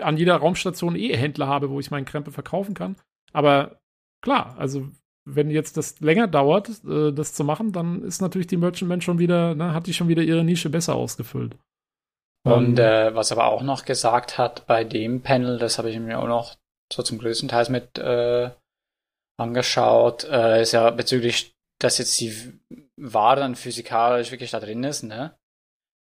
an 0.00 0.16
jeder 0.16 0.36
Raumstation 0.36 0.96
eh 0.96 1.14
Händler 1.16 1.46
habe, 1.46 1.70
wo 1.70 1.80
ich 1.80 1.90
meinen 1.90 2.06
Krempel 2.06 2.32
verkaufen 2.32 2.74
kann. 2.74 2.96
Aber 3.32 3.80
klar, 4.22 4.56
also 4.58 4.88
wenn 5.26 5.50
jetzt 5.50 5.76
das 5.76 6.00
länger 6.00 6.26
dauert, 6.26 6.84
äh, 6.84 7.12
das 7.12 7.34
zu 7.34 7.44
machen, 7.44 7.72
dann 7.72 8.02
ist 8.02 8.20
natürlich 8.20 8.46
die 8.46 8.56
Merchantman 8.56 9.00
schon 9.00 9.18
wieder, 9.18 9.54
ne, 9.54 9.74
hat 9.74 9.86
die 9.86 9.94
schon 9.94 10.08
wieder 10.08 10.22
ihre 10.22 10.44
Nische 10.44 10.70
besser 10.70 10.94
ausgefüllt. 10.94 11.56
Und 12.46 12.78
Ähm, 12.78 12.84
äh, 12.84 13.14
was 13.14 13.32
aber 13.32 13.46
auch 13.46 13.62
noch 13.62 13.84
gesagt 13.84 14.36
hat 14.36 14.66
bei 14.66 14.84
dem 14.84 15.22
Panel, 15.22 15.58
das 15.58 15.78
habe 15.78 15.90
ich 15.90 15.98
mir 15.98 16.18
auch 16.18 16.28
noch 16.28 16.56
so 16.92 17.02
zum 17.02 17.18
größten 17.18 17.48
Teil 17.48 17.70
mit 17.70 17.98
äh, 17.98 18.50
angeschaut, 19.38 20.24
äh, 20.24 20.62
ist 20.62 20.72
ja 20.72 20.90
bezüglich, 20.90 21.54
dass 21.80 21.98
jetzt 21.98 22.20
die 22.20 22.60
Ware 22.96 23.40
dann 23.40 23.54
physikalisch 23.56 24.30
wirklich 24.30 24.50
da 24.50 24.60
drin 24.60 24.84
ist, 24.84 25.02
ne? 25.02 25.36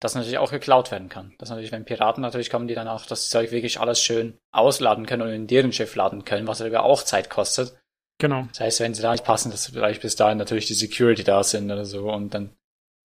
Das 0.01 0.15
natürlich 0.17 0.39
auch 0.39 0.51
geklaut 0.51 0.91
werden 0.91 1.09
kann. 1.09 1.33
Dass 1.39 1.49
natürlich, 1.51 1.71
wenn 1.71 1.85
Piraten 1.85 2.23
natürlich 2.23 2.51
kommen, 2.51 2.67
die 2.67 2.75
dann 2.75 2.89
auch 2.89 3.07
das 3.07 3.31
Zeug 3.31 3.53
wirklich 3.53 3.79
alles 3.79 4.01
schön 4.03 4.37
ausladen 4.51 5.07
können 5.07 5.23
und 5.23 5.31
in 5.31 5.47
deren 5.47 5.73
Schiff 5.73 5.95
laden 5.95 6.25
können, 6.25 6.49
was 6.49 6.61
aber 6.61 6.83
auch 6.83 7.03
Zeit 7.03 7.31
kostet. 7.31 7.79
genau. 8.19 8.47
Das 8.51 8.61
heißt, 8.61 8.81
wenn 8.81 8.95
sie 8.95 9.03
da 9.03 9.13
nicht 9.13 9.25
passen, 9.25 9.51
dass 9.51 9.69
vielleicht 9.69 10.03
bis 10.03 10.17
dahin 10.17 10.39
natürlich 10.39 10.67
die 10.67 10.75
Security 10.75 11.23
da 11.25 11.43
sind 11.45 11.71
oder 11.71 11.85
so 11.85 12.11
und 12.13 12.35
dann 12.35 12.51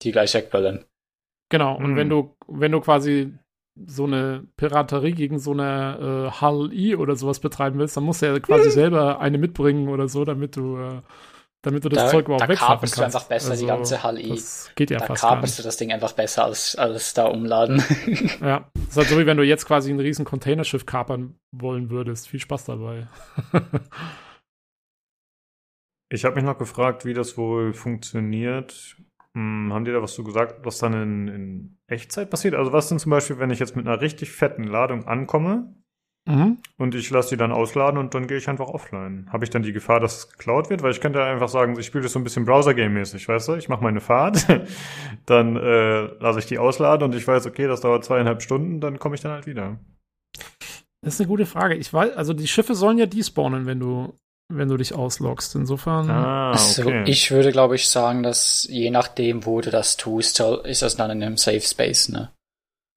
die 0.02 0.12
gleich 0.12 0.34
wegböllern. 0.34 0.86
Genau, 1.50 1.76
und 1.78 1.92
Mhm. 1.92 1.96
wenn 1.96 2.10
du, 2.10 2.36
wenn 2.48 2.72
du 2.72 2.82
quasi 2.82 3.34
so 3.86 4.06
eine 4.06 4.48
Piraterie 4.58 5.14
gegen 5.14 5.38
so 5.40 5.52
eine 5.52 6.30
äh, 6.34 6.42
HLI 6.42 6.96
oder 6.96 7.16
sowas 7.16 7.40
betreiben 7.40 7.78
willst, 7.80 7.96
dann 7.96 8.04
musst 8.06 8.22
du 8.24 8.26
ja 8.26 8.40
quasi 8.40 8.72
selber 8.72 9.20
eine 9.20 9.38
mitbringen 9.38 9.88
oder 9.90 10.08
so, 10.08 10.26
damit 10.26 10.56
du, 10.56 10.78
äh, 10.78 11.02
damit 11.64 11.84
du 11.84 11.90
das 11.90 12.06
Da- 12.06 12.10
Zeug 12.12 12.26
überhaupt 12.26 12.42
da 12.42 12.48
kaperst 12.56 12.68
kannst. 12.68 12.84
Also, 12.84 13.02
du 13.02 13.06
einfach 13.06 13.24
besser 13.28 13.56
die 13.56 13.66
ganze 13.66 14.04
HLI. 14.04 14.30
Das 14.30 14.72
geht 14.76 14.90
ja 14.92 15.00
Da 15.00 15.06
fast 15.08 15.22
gar 15.22 15.36
kaperst 15.36 15.60
du 15.60 15.64
das 15.64 15.78
Ding 15.78 15.92
einfach 15.92 16.14
besser 16.14 16.46
als, 16.46 16.76
als 16.76 17.14
da 17.14 17.26
umladen. 17.26 17.84
Ja, 18.42 18.70
das 18.74 18.84
ist 18.90 18.98
halt 18.98 19.08
so, 19.10 19.20
wie 19.20 19.26
wenn 19.26 19.38
du 19.38 19.44
jetzt 19.44 19.66
quasi 19.66 19.92
ein 19.92 20.00
riesen 20.00 20.24
Containerschiff 20.26 20.86
kapern 20.86 21.40
wollen 21.52 21.90
würdest. 21.90 22.28
Viel 22.28 22.40
Spaß 22.40 22.66
dabei. 22.66 23.08
Ich 26.10 26.24
habe 26.24 26.36
mich 26.36 26.46
noch 26.46 26.58
gefragt, 26.58 27.04
wie 27.06 27.14
das 27.14 27.38
wohl 27.38 27.74
funktioniert. 27.74 28.96
Hm, 29.34 29.72
haben 29.74 29.84
die 29.84 29.92
da 29.92 30.02
was 30.02 30.14
zu 30.14 30.24
gesagt, 30.24 30.66
was 30.66 30.80
dann 30.80 30.94
in, 30.94 31.28
in 31.28 31.78
Echtzeit 31.88 32.30
passiert? 32.30 32.56
Also 32.56 32.72
was 32.72 32.88
denn 32.90 32.98
zum 33.00 33.10
Beispiel, 33.10 33.40
wenn 33.40 33.50
ich 33.50 33.60
jetzt 33.60 33.76
mit 33.76 33.86
einer 33.86 34.00
richtig 34.00 34.32
fetten 34.32 34.64
Ladung 34.64 35.06
ankomme 35.06 35.76
mhm. 36.28 36.58
und 36.78 36.94
ich 36.94 37.10
lasse 37.10 37.30
die 37.30 37.38
dann 37.38 37.52
ausladen 37.52 38.00
und 38.00 38.14
dann 38.14 38.28
gehe 38.28 38.38
ich 38.38 38.48
einfach 38.48 38.68
offline? 38.68 39.28
Habe 39.32 39.46
ich 39.46 39.50
dann 39.50 39.64
die 39.64 39.74
Gefahr, 39.74 40.00
dass 40.00 40.18
es 40.18 40.30
geklaut 40.30 40.70
wird? 40.70 40.84
Weil 40.84 40.92
ich 40.92 41.02
könnte 41.02 41.20
ja 41.20 41.26
einfach 41.26 41.50
sagen, 41.50 41.78
ich 41.80 41.88
spiele 41.88 42.04
das 42.04 42.12
so 42.12 42.20
ein 42.20 42.24
bisschen 42.24 42.46
Browser-Game-mäßig, 42.46 43.28
weißt 43.28 43.48
du? 43.48 43.56
Ich 43.56 43.70
mache 43.70 43.84
meine 43.84 44.02
Fahrt, 44.02 44.46
dann 45.26 45.56
äh, 45.56 46.02
lasse 46.20 46.40
ich 46.40 46.46
die 46.46 46.60
ausladen 46.60 47.06
und 47.06 47.16
ich 47.16 47.28
weiß, 47.28 47.48
okay, 47.48 47.68
das 47.68 47.82
dauert 47.82 48.06
zweieinhalb 48.06 48.42
Stunden, 48.42 48.80
dann 48.80 49.00
komme 49.00 49.16
ich 49.16 49.22
dann 49.22 49.32
halt 49.32 49.48
wieder. 49.48 49.80
Das 51.02 51.14
ist 51.14 51.22
eine 51.22 51.28
gute 51.28 51.46
Frage. 51.46 51.76
Ich 51.76 51.94
weiß, 51.94 52.16
also 52.16 52.34
die 52.34 52.48
Schiffe 52.48 52.76
sollen 52.76 52.98
ja 52.98 53.06
despawnen, 53.06 53.66
wenn 53.66 53.80
du, 53.80 54.14
wenn 54.50 54.68
du 54.68 54.78
dich 54.78 54.94
ausloggst. 54.94 55.56
Insofern. 55.56 56.10
Ah, 56.10 56.52
Also 56.52 56.82
okay. 56.82 57.04
ich 57.06 57.32
würde, 57.32 57.52
glaube 57.52 57.76
ich, 57.76 57.88
sagen, 57.88 58.24
dass 58.24 58.68
je 58.70 58.90
nachdem, 58.90 59.46
wo 59.46 59.62
du 59.62 59.70
das 59.70 59.98
tust, 59.98 60.40
ist 60.40 60.82
das 60.82 60.96
dann 60.96 61.12
in 61.12 61.24
einem 61.24 61.38
Safe 61.38 61.62
Space, 61.62 62.10
ne? 62.10 62.32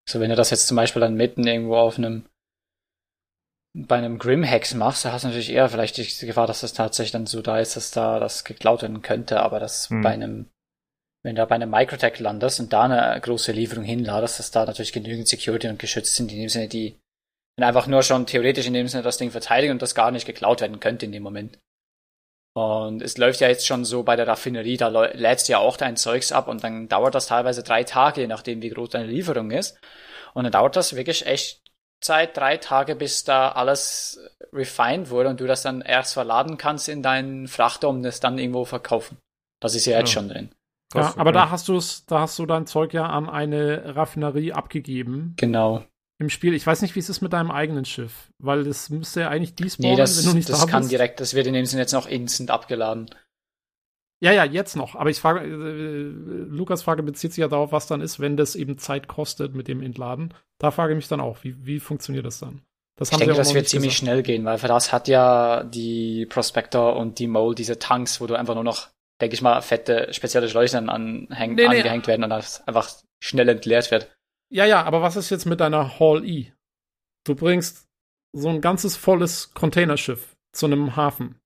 So, 0.08 0.18
wenn 0.18 0.30
du 0.30 0.36
das 0.36 0.50
jetzt 0.50 0.66
zum 0.66 0.76
Beispiel 0.76 1.00
dann 1.00 1.14
mitten 1.14 1.46
irgendwo 1.46 1.76
auf 1.76 1.98
einem 1.98 2.24
bei 3.72 3.96
einem 3.96 4.18
Grimhex 4.18 4.74
machst, 4.74 5.04
da 5.04 5.12
hast 5.12 5.22
du 5.22 5.28
natürlich 5.28 5.50
eher 5.50 5.68
vielleicht 5.68 5.96
die 5.96 6.26
Gefahr, 6.26 6.46
dass 6.46 6.62
das 6.62 6.72
tatsächlich 6.72 7.12
dann 7.12 7.26
so 7.26 7.40
da 7.40 7.58
ist, 7.58 7.76
dass 7.76 7.90
da 7.90 8.18
das 8.18 8.44
geklaut 8.44 8.82
werden 8.82 9.02
könnte, 9.02 9.40
aber 9.40 9.60
das 9.60 9.88
Hm. 9.90 10.02
bei 10.02 10.10
einem, 10.10 10.50
wenn 11.22 11.36
du 11.36 11.42
da 11.42 11.46
bei 11.46 11.54
einem 11.54 11.70
Microtech 11.70 12.18
landest 12.18 12.60
und 12.60 12.72
da 12.72 12.84
eine 12.84 13.20
große 13.20 13.52
Lieferung 13.52 13.84
hinladest, 13.84 14.38
dass 14.38 14.50
da 14.50 14.64
natürlich 14.64 14.92
genügend 14.92 15.28
Security 15.28 15.68
und 15.68 15.78
geschützt 15.78 16.16
sind, 16.16 16.32
in 16.32 16.40
dem 16.40 16.48
Sinne, 16.48 16.68
die 16.68 16.98
dann 17.56 17.68
einfach 17.68 17.86
nur 17.86 18.02
schon 18.02 18.26
theoretisch 18.26 18.66
in 18.66 18.74
dem 18.74 18.88
Sinne 18.88 19.02
das 19.02 19.18
Ding 19.18 19.30
verteidigen 19.30 19.72
und 19.72 19.82
das 19.82 19.94
gar 19.94 20.10
nicht 20.10 20.26
geklaut 20.26 20.60
werden 20.60 20.80
könnte 20.80 21.06
in 21.06 21.12
dem 21.12 21.22
Moment. 21.22 21.58
Und 22.56 23.02
es 23.02 23.16
läuft 23.16 23.40
ja 23.40 23.48
jetzt 23.48 23.66
schon 23.66 23.84
so 23.84 24.02
bei 24.02 24.16
der 24.16 24.26
Raffinerie, 24.26 24.76
da 24.76 24.88
lä- 24.88 25.14
lädst 25.14 25.48
du 25.48 25.52
ja 25.52 25.58
auch 25.58 25.76
dein 25.76 25.96
Zeugs 25.96 26.32
ab 26.32 26.48
und 26.48 26.64
dann 26.64 26.88
dauert 26.88 27.14
das 27.14 27.26
teilweise 27.26 27.62
drei 27.62 27.84
Tage, 27.84 28.22
je 28.22 28.26
nachdem 28.26 28.60
wie 28.62 28.70
groß 28.70 28.90
deine 28.90 29.06
Lieferung 29.06 29.52
ist. 29.52 29.78
Und 30.34 30.44
dann 30.44 30.52
dauert 30.52 30.74
das 30.74 30.96
wirklich 30.96 31.26
echt 31.26 31.60
Zeit, 32.00 32.36
drei 32.36 32.56
Tage, 32.56 32.96
bis 32.96 33.24
da 33.24 33.50
alles 33.52 34.18
refined 34.52 35.10
wurde 35.10 35.28
und 35.28 35.40
du 35.40 35.46
das 35.46 35.62
dann 35.62 35.80
erst 35.80 36.14
verladen 36.14 36.56
kannst 36.56 36.88
in 36.88 37.02
deinen 37.02 37.46
Frachter, 37.46 37.88
um 37.88 38.02
das 38.02 38.20
dann 38.20 38.38
irgendwo 38.38 38.64
verkaufen. 38.64 39.18
Das 39.60 39.74
ist 39.74 39.84
ja 39.86 39.98
jetzt 39.98 40.10
Ja. 40.14 40.20
schon 40.20 40.28
drin. 40.28 40.50
ja, 40.94 41.14
aber 41.16 41.30
da 41.32 41.50
hast 41.50 41.68
du 41.68 41.76
es, 41.76 42.04
da 42.06 42.20
hast 42.20 42.38
du 42.38 42.46
dein 42.46 42.66
Zeug 42.66 42.92
ja 42.94 43.06
an 43.06 43.28
eine 43.28 43.94
Raffinerie 43.94 44.52
abgegeben 44.52 45.34
Genau. 45.36 45.84
im 46.18 46.30
Spiel. 46.30 46.54
Ich 46.54 46.66
weiß 46.66 46.82
nicht, 46.82 46.94
wie 46.96 47.00
es 47.00 47.08
ist 47.10 47.20
mit 47.20 47.32
deinem 47.32 47.50
eigenen 47.50 47.84
Schiff, 47.84 48.32
weil 48.38 48.64
das 48.64 48.88
müsste 48.90 49.20
ja 49.20 49.28
eigentlich 49.28 49.54
despawnen, 49.54 49.92
Nee, 49.92 49.96
das, 49.96 50.18
wenn 50.18 50.30
du 50.32 50.36
nicht 50.36 50.48
das 50.48 50.60
da 50.60 50.66
kann 50.66 50.80
bist. 50.80 50.90
direkt, 50.92 51.20
das 51.20 51.34
wird 51.34 51.46
in 51.46 51.52
dem 51.54 51.66
Sinne 51.66 51.82
jetzt 51.82 51.92
noch 51.92 52.06
instant 52.08 52.50
abgeladen. 52.50 53.10
Ja, 54.22 54.32
ja, 54.32 54.44
jetzt 54.44 54.76
noch. 54.76 54.96
Aber 54.96 55.08
ich 55.10 55.18
frage, 55.18 55.40
äh, 55.40 56.54
Lukas 56.54 56.82
Frage 56.82 57.02
bezieht 57.02 57.32
sich 57.32 57.40
ja 57.40 57.48
darauf, 57.48 57.72
was 57.72 57.86
dann 57.86 58.02
ist, 58.02 58.20
wenn 58.20 58.36
das 58.36 58.54
eben 58.54 58.76
Zeit 58.78 59.08
kostet 59.08 59.54
mit 59.54 59.66
dem 59.66 59.80
Entladen. 59.82 60.34
Da 60.58 60.70
frage 60.70 60.92
ich 60.92 60.96
mich 60.96 61.08
dann 61.08 61.20
auch, 61.20 61.38
wie, 61.42 61.64
wie 61.64 61.80
funktioniert 61.80 62.26
das 62.26 62.38
dann? 62.38 62.62
Das 62.96 63.10
Ich 63.12 63.16
denke, 63.16 63.34
das 63.34 63.54
wird 63.54 63.66
ziemlich 63.68 63.92
gesagt. 63.92 63.98
schnell 63.98 64.22
gehen, 64.22 64.44
weil 64.44 64.58
für 64.58 64.68
das 64.68 64.92
hat 64.92 65.08
ja 65.08 65.64
die 65.64 66.26
Prospector 66.26 66.96
und 66.96 67.18
die 67.18 67.28
Mole 67.28 67.54
diese 67.54 67.78
Tanks, 67.78 68.20
wo 68.20 68.26
du 68.26 68.34
einfach 68.34 68.54
nur 68.54 68.64
noch, 68.64 68.88
denke 69.22 69.32
ich 69.34 69.40
mal, 69.40 69.62
fette 69.62 70.12
spezielle 70.12 70.48
Leuchten 70.48 70.90
anhäng 70.90 71.54
Nee, 71.54 71.66
nee. 71.68 71.76
angehängt 71.78 72.06
werden 72.06 72.24
und 72.24 72.30
das 72.30 72.66
einfach 72.68 72.90
schnell 73.18 73.48
entleert 73.48 73.90
wird. 73.90 74.14
Ja, 74.52 74.66
ja, 74.66 74.82
aber 74.82 75.00
was 75.00 75.16
ist 75.16 75.30
jetzt 75.30 75.46
mit 75.46 75.60
deiner 75.60 75.98
Hall 75.98 76.26
E? 76.26 76.52
Du 77.24 77.34
bringst 77.34 77.86
so 78.32 78.48
ein 78.50 78.60
ganzes 78.60 78.96
volles 78.96 79.54
Containerschiff 79.54 80.36
zu 80.52 80.66
einem 80.66 80.94
Hafen 80.96 81.39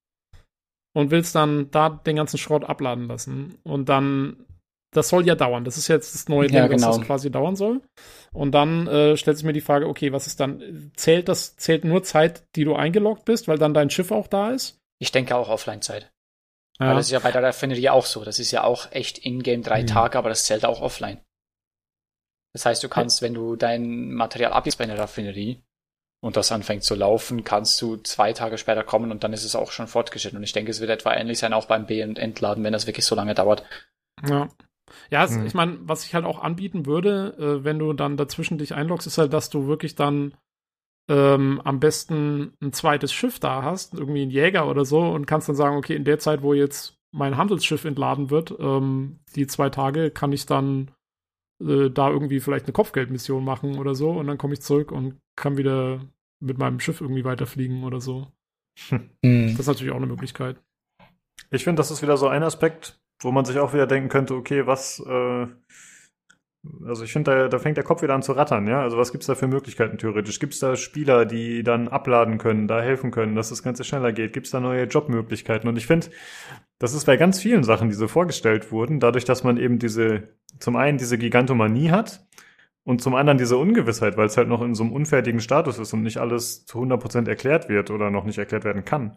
und 0.95 1.11
willst 1.11 1.35
dann 1.35 1.71
da 1.71 1.91
den 1.91 2.17
ganzen 2.17 2.39
Schrott 2.39 2.65
abladen 2.65 3.07
lassen. 3.09 3.59
Und 3.65 3.89
dann, 3.89 4.47
das 4.93 5.09
soll 5.09 5.27
ja 5.27 5.35
dauern. 5.35 5.65
Das 5.65 5.77
ist 5.77 5.89
jetzt 5.89 6.15
das 6.15 6.29
neue 6.29 6.47
Ding, 6.47 6.57
Ja, 6.57 6.67
genau. 6.69 6.97
das 6.97 7.01
quasi 7.07 7.31
dauern 7.31 7.57
soll. 7.57 7.83
Und 8.33 8.53
dann 8.53 8.87
äh, 8.87 9.17
stellt 9.17 9.37
sich 9.37 9.45
mir 9.45 9.53
die 9.53 9.61
Frage, 9.61 9.87
okay, 9.89 10.13
was 10.13 10.27
ist 10.27 10.41
dann, 10.41 10.93
zählt 10.97 11.29
das, 11.29 11.57
zählt 11.57 11.85
nur 11.85 12.03
Zeit, 12.03 12.45
die 12.57 12.65
du 12.65 12.75
eingeloggt 12.75 13.25
bist, 13.25 13.49
weil 13.49 13.59
dann 13.59 13.75
dein 13.75 13.91
Schiff 13.91 14.11
auch 14.13 14.29
da 14.29 14.51
ist? 14.51 14.79
Ich 15.01 15.13
denke 15.13 15.37
auch 15.37 15.49
Offline-Zeit. 15.49 16.11
Ja. 16.81 16.89
Weil 16.89 16.97
das 16.97 17.07
ist 17.07 17.13
ja 17.13 17.19
bei 17.21 17.31
der 17.33 17.43
Raffinerie 17.43 17.89
auch 17.91 18.07
so. 18.07 18.25
Das 18.25 18.39
ist 18.39 18.51
ja 18.51 18.65
auch 18.65 18.91
echt 18.93 19.19
in-game 19.19 19.63
drei 19.63 19.83
Mhm. 19.83 19.87
Tage, 19.89 20.19
aber 20.19 20.29
das 20.29 20.45
zählt 20.45 20.65
auch 20.65 20.81
offline. 20.81 21.21
Das 22.53 22.67
heißt, 22.67 22.83
du 22.85 22.89
kannst, 22.89 23.21
wenn 23.21 23.35
du 23.35 23.57
dein 23.57 24.13
Material 24.13 24.53
abgibst 24.53 24.79
bei 24.79 24.85
einer 24.85 24.99
Raffinerie 24.99 25.61
und 26.25 26.37
das 26.39 26.51
anfängt 26.51 26.83
zu 26.85 26.95
laufen, 26.95 27.45
kannst 27.45 27.81
du 27.83 27.97
zwei 27.99 28.33
Tage 28.33 28.57
später 28.57 28.83
kommen 28.83 29.11
und 29.11 29.23
dann 29.25 29.35
ist 29.35 29.45
es 29.45 29.55
auch 29.55 29.71
schon 29.71 29.89
fortgeschritten. 29.89 30.39
Und 30.39 30.43
ich 30.43 30.55
denke, 30.55 30.71
es 30.71 30.81
wird 30.81 30.89
etwa 30.89 31.13
ähnlich 31.13 31.39
sein 31.39 31.53
auch 31.53 31.67
beim 31.67 31.85
B- 31.85 32.03
und 32.03 32.19
Entladen, 32.19 32.65
wenn 32.65 32.73
das 32.73 32.87
wirklich 32.87 33.05
so 33.05 33.15
lange 33.15 33.35
dauert. 33.35 33.63
Ja. 34.27 34.49
Ja, 35.11 35.25
es, 35.25 35.35
Hm. 35.35 35.45
ich 35.45 35.53
meine, 35.53 35.79
was 35.83 36.07
ich 36.07 36.15
halt 36.15 36.25
auch 36.25 36.43
anbieten 36.43 36.87
würde, 36.87 37.35
äh, 37.39 37.65
wenn 37.65 37.79
du 37.79 37.93
dann 37.93 38.17
dazwischen 38.17 38.57
dich 38.57 38.75
einloggst, 38.75 39.07
ist 39.07 39.19
halt, 39.19 39.35
dass 39.35 39.51
du 39.51 39.67
wirklich 39.67 39.97
dann 39.97 40.35
ähm, 41.11 41.61
am 41.63 41.79
besten 41.79 42.55
ein 42.63 42.73
zweites 42.73 43.13
Schiff 43.13 43.39
da 43.39 43.63
hast, 43.63 43.93
irgendwie 43.93 44.23
ein 44.23 44.31
Jäger 44.31 44.67
oder 44.67 44.87
so, 44.87 45.01
und 45.01 45.27
kannst 45.27 45.51
dann 45.51 45.57
sagen, 45.57 45.77
okay, 45.77 45.95
in 45.95 46.05
der 46.05 46.21
Zeit, 46.21 46.41
wo 46.41 46.55
jetzt 46.55 46.97
mein 47.13 47.37
Handelsschiff 47.37 47.85
entladen 47.85 48.31
wird, 48.31 48.55
ähm, 48.59 49.19
die 49.37 49.47
zwei 49.47 49.69
Tage 49.69 50.11
kann 50.11 50.33
ich 50.33 50.47
dann 50.47 50.91
äh, 51.63 51.91
da 51.91 52.09
irgendwie 52.09 52.41
vielleicht 52.41 52.65
eine 52.65 52.73
Kopfgeldmission 52.73 53.45
machen 53.45 53.79
oder 53.79 53.95
so, 53.95 54.13
und 54.13 54.27
dann 54.27 54.39
komme 54.39 54.55
ich 54.55 54.63
zurück 54.63 54.91
und 54.91 55.19
kann 55.37 55.59
wieder 55.59 56.01
mit 56.45 56.59
meinem 56.59 56.81
Schiff 56.81 57.01
irgendwie 57.01 57.25
weiterfliegen 57.25 57.85
oder 57.85 58.01
so. 58.01 58.29
Das 58.91 59.61
ist 59.61 59.67
natürlich 59.67 59.93
auch 59.93 59.99
eine 59.99 60.07
Möglichkeit. 60.07 60.61
Ich 61.51 61.65
finde, 61.65 61.81
das 61.81 61.91
ist 61.91 62.03
wieder 62.03 62.17
so 62.17 62.29
ein 62.29 62.43
Aspekt, 62.43 63.01
wo 63.21 63.31
man 63.31 63.45
sich 63.45 63.59
auch 63.59 63.73
wieder 63.73 63.87
denken 63.87 64.09
könnte, 64.09 64.35
okay, 64.35 64.67
was, 64.67 65.01
äh, 65.01 65.47
also 66.85 67.05
ich 67.05 67.13
finde, 67.13 67.31
da, 67.31 67.49
da 67.49 67.59
fängt 67.59 67.77
der 67.77 67.85
Kopf 67.85 68.03
wieder 68.03 68.15
an 68.15 68.23
zu 68.23 68.33
rattern, 68.33 68.67
ja. 68.67 68.83
Also 68.83 68.97
was 68.97 69.13
gibt's 69.13 69.27
da 69.27 69.35
für 69.35 69.47
Möglichkeiten 69.47 69.99
theoretisch? 69.99 70.41
Gibt's 70.41 70.59
da 70.59 70.77
Spieler, 70.77 71.25
die 71.25 71.63
dann 71.63 71.89
abladen 71.89 72.39
können, 72.39 72.67
da 72.67 72.81
helfen 72.81 73.11
können, 73.11 73.35
dass 73.35 73.51
das 73.51 73.63
Ganze 73.63 73.85
schneller 73.85 74.13
geht? 74.13 74.33
Gibt's 74.33 74.51
da 74.51 74.61
neue 74.61 74.85
Jobmöglichkeiten? 74.85 75.69
Und 75.69 75.77
ich 75.77 75.87
finde, 75.87 76.09
das 76.79 76.95
ist 76.95 77.05
bei 77.05 77.17
ganz 77.17 77.41
vielen 77.41 77.63
Sachen, 77.63 77.89
die 77.89 77.95
so 77.95 78.09
vorgestellt 78.09 78.73
wurden, 78.73 79.01
dadurch, 79.01 79.25
dass 79.25 79.45
man 79.45 79.57
eben 79.57 79.79
diese, 79.79 80.29
zum 80.59 80.77
einen 80.77 80.99
diese 80.99 81.19
Gigantomanie 81.19 81.91
hat 81.91 82.27
und 82.85 83.01
zum 83.01 83.15
anderen 83.15 83.39
diese 83.39 83.57
Ungewissheit, 83.57 84.17
weil 84.17 84.27
es 84.27 84.37
halt 84.37 84.49
noch 84.49 84.63
in 84.63 84.75
so 84.75 84.85
einem 84.85 84.93
unfertigen 84.93 85.41
Status 85.41 85.79
ist 85.79 85.93
und 85.93 86.03
nicht 86.03 86.19
alles 86.19 86.67
zu 86.67 86.79
100% 86.79 87.29
erklärt 87.29 87.69
wird 87.69 87.91
oder 87.91 88.11
noch 88.11 88.25
nicht 88.25 88.39
erklärt 88.39 88.65
werden 88.65 88.85
kann 88.85 89.17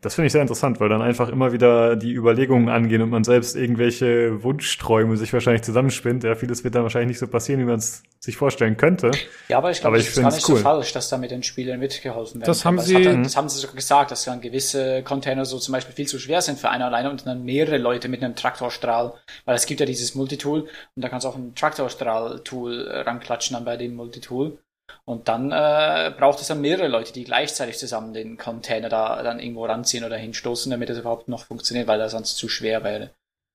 Das 0.00 0.14
finde 0.14 0.26
ich 0.26 0.32
sehr 0.32 0.42
interessant, 0.42 0.78
weil 0.78 0.88
dann 0.88 1.02
einfach 1.02 1.28
immer 1.28 1.52
wieder 1.52 1.96
die 1.96 2.12
Überlegungen 2.12 2.68
angehen 2.68 3.02
und 3.02 3.10
man 3.10 3.24
selbst 3.24 3.56
irgendwelche 3.56 4.42
Wunschträume 4.44 5.16
sich 5.16 5.32
wahrscheinlich 5.32 5.62
zusammenspinnt. 5.62 6.22
Ja, 6.22 6.36
vieles 6.36 6.62
wird 6.62 6.76
dann 6.76 6.84
wahrscheinlich 6.84 7.08
nicht 7.08 7.18
so 7.18 7.26
passieren, 7.26 7.60
wie 7.60 7.64
man 7.64 7.76
es 7.76 8.04
sich 8.20 8.36
vorstellen 8.36 8.76
könnte. 8.76 9.10
Ja, 9.48 9.58
aber 9.58 9.70
ich 9.70 9.80
glaube, 9.80 9.96
das 9.96 10.08
ist 10.08 10.20
gar 10.20 10.32
nicht 10.32 10.48
cool. 10.48 10.56
so 10.56 10.62
falsch, 10.62 10.92
dass 10.92 11.08
da 11.08 11.18
mit 11.18 11.30
den 11.30 11.42
Spielern 11.42 11.80
mitgeholfen 11.80 12.40
werden 12.40 12.46
das 12.46 12.64
Haben 12.64 12.78
sie, 12.78 12.94
das, 13.02 13.16
hat, 13.16 13.24
das 13.24 13.36
haben 13.36 13.48
sie 13.48 13.58
sogar 13.58 13.76
gesagt, 13.76 14.10
dass 14.10 14.24
dann 14.24 14.40
gewisse 14.40 15.02
Container 15.02 15.44
so 15.44 15.58
zum 15.58 15.72
Beispiel 15.72 15.94
viel 15.94 16.06
zu 16.06 16.18
schwer 16.18 16.42
sind 16.42 16.58
für 16.58 16.70
einen 16.70 16.82
alleine 16.82 17.10
und 17.10 17.26
dann 17.26 17.44
mehrere 17.44 17.78
Leute 17.78 18.08
mit 18.08 18.22
einem 18.22 18.36
Traktorstrahl, 18.36 19.14
weil 19.44 19.56
es 19.56 19.66
gibt 19.66 19.80
ja 19.80 19.86
dieses 19.86 20.14
Multitool 20.14 20.62
und 20.94 21.02
da 21.02 21.08
kannst 21.08 21.24
du 21.24 21.28
auch 21.28 21.36
ein 21.36 21.54
Traktorstrahl-Tool 21.54 22.86
äh, 22.86 23.00
ranklatschen 23.00 23.54
dann 23.54 23.64
bei 23.64 23.76
dem 23.76 23.94
Multitool. 23.94 24.58
Und 25.04 25.28
dann 25.28 25.52
äh, 25.52 26.12
braucht 26.16 26.40
es 26.40 26.48
dann 26.48 26.60
mehrere 26.60 26.88
Leute, 26.88 27.12
die 27.12 27.24
gleichzeitig 27.24 27.78
zusammen 27.78 28.12
den 28.12 28.36
Container 28.36 28.88
da 28.88 29.22
dann 29.22 29.40
irgendwo 29.40 29.64
ranziehen 29.64 30.04
oder 30.04 30.16
hinstoßen, 30.16 30.70
damit 30.70 30.90
es 30.90 30.98
überhaupt 30.98 31.28
noch 31.28 31.44
funktioniert, 31.44 31.86
weil 31.86 32.00
er 32.00 32.08
sonst 32.08 32.36
zu 32.36 32.48
schwer 32.48 32.84
wäre. 32.84 33.10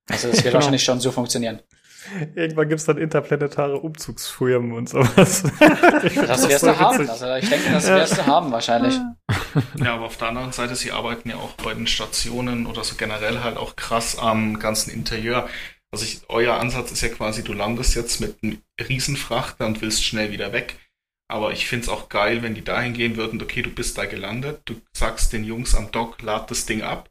Also 0.09 0.27
das 0.27 0.37
wird 0.37 0.45
genau. 0.45 0.55
wahrscheinlich 0.55 0.83
schon 0.83 0.99
so 0.99 1.11
funktionieren. 1.11 1.59
Irgendwann 2.35 2.67
gibt's 2.67 2.85
dann 2.85 2.97
interplanetare 2.97 3.77
Umzugsfirmen 3.77 4.73
und 4.73 4.89
sowas. 4.89 5.43
das 5.59 6.49
wirst 6.49 6.63
du 6.63 6.77
haben. 6.77 7.09
Also 7.09 7.33
ich 7.35 7.49
denke, 7.49 7.71
das 7.71 7.87
wirst 7.87 8.17
du 8.17 8.25
haben 8.25 8.51
wahrscheinlich. 8.51 8.95
Ja, 9.75 9.93
aber 9.93 10.05
auf 10.05 10.17
der 10.17 10.29
anderen 10.29 10.51
Seite, 10.51 10.75
sie 10.75 10.91
arbeiten 10.91 11.29
ja 11.29 11.35
auch 11.37 11.53
bei 11.63 11.73
den 11.73 11.87
Stationen 11.87 12.65
oder 12.65 12.83
so 12.83 12.95
generell 12.95 13.41
halt 13.41 13.57
auch 13.57 13.75
krass 13.75 14.17
am 14.17 14.59
ganzen 14.59 14.91
Interieur. 14.91 15.47
Also 15.91 16.05
ich, 16.05 16.21
euer 16.27 16.55
Ansatz 16.55 16.91
ist 16.91 17.01
ja 17.01 17.09
quasi, 17.09 17.43
du 17.43 17.53
landest 17.53 17.95
jetzt 17.95 18.19
mit 18.19 18.37
einem 18.41 18.57
Riesenfrachter 18.79 19.65
und 19.65 19.81
willst 19.81 20.03
schnell 20.03 20.31
wieder 20.31 20.51
weg. 20.51 20.75
Aber 21.29 21.51
ich 21.51 21.67
finde 21.67 21.83
es 21.83 21.89
auch 21.89 22.09
geil, 22.09 22.41
wenn 22.43 22.55
die 22.55 22.63
dahin 22.63 22.93
gehen 22.93 23.15
würden, 23.15 23.41
okay, 23.41 23.61
du 23.61 23.71
bist 23.71 23.97
da 23.97 24.05
gelandet, 24.05 24.61
du 24.65 24.81
sagst 24.95 25.33
den 25.33 25.43
Jungs 25.43 25.73
am 25.73 25.91
Dock, 25.91 26.21
lad 26.21 26.51
das 26.51 26.65
Ding 26.65 26.81
ab. 26.81 27.09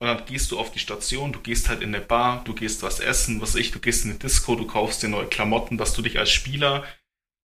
Und 0.00 0.06
dann 0.06 0.24
gehst 0.26 0.50
du 0.52 0.58
auf 0.58 0.70
die 0.70 0.78
Station, 0.78 1.32
du 1.32 1.40
gehst 1.40 1.68
halt 1.68 1.82
in 1.82 1.94
eine 1.94 2.04
Bar, 2.04 2.42
du 2.44 2.54
gehst 2.54 2.82
was 2.82 3.00
essen, 3.00 3.40
was 3.40 3.56
ich, 3.56 3.72
du 3.72 3.80
gehst 3.80 4.04
in 4.04 4.12
eine 4.12 4.18
Disco, 4.20 4.54
du 4.54 4.66
kaufst 4.66 5.02
dir 5.02 5.08
neue 5.08 5.26
Klamotten, 5.26 5.76
dass 5.76 5.92
du 5.92 6.02
dich 6.02 6.18
als 6.18 6.30
Spieler 6.30 6.84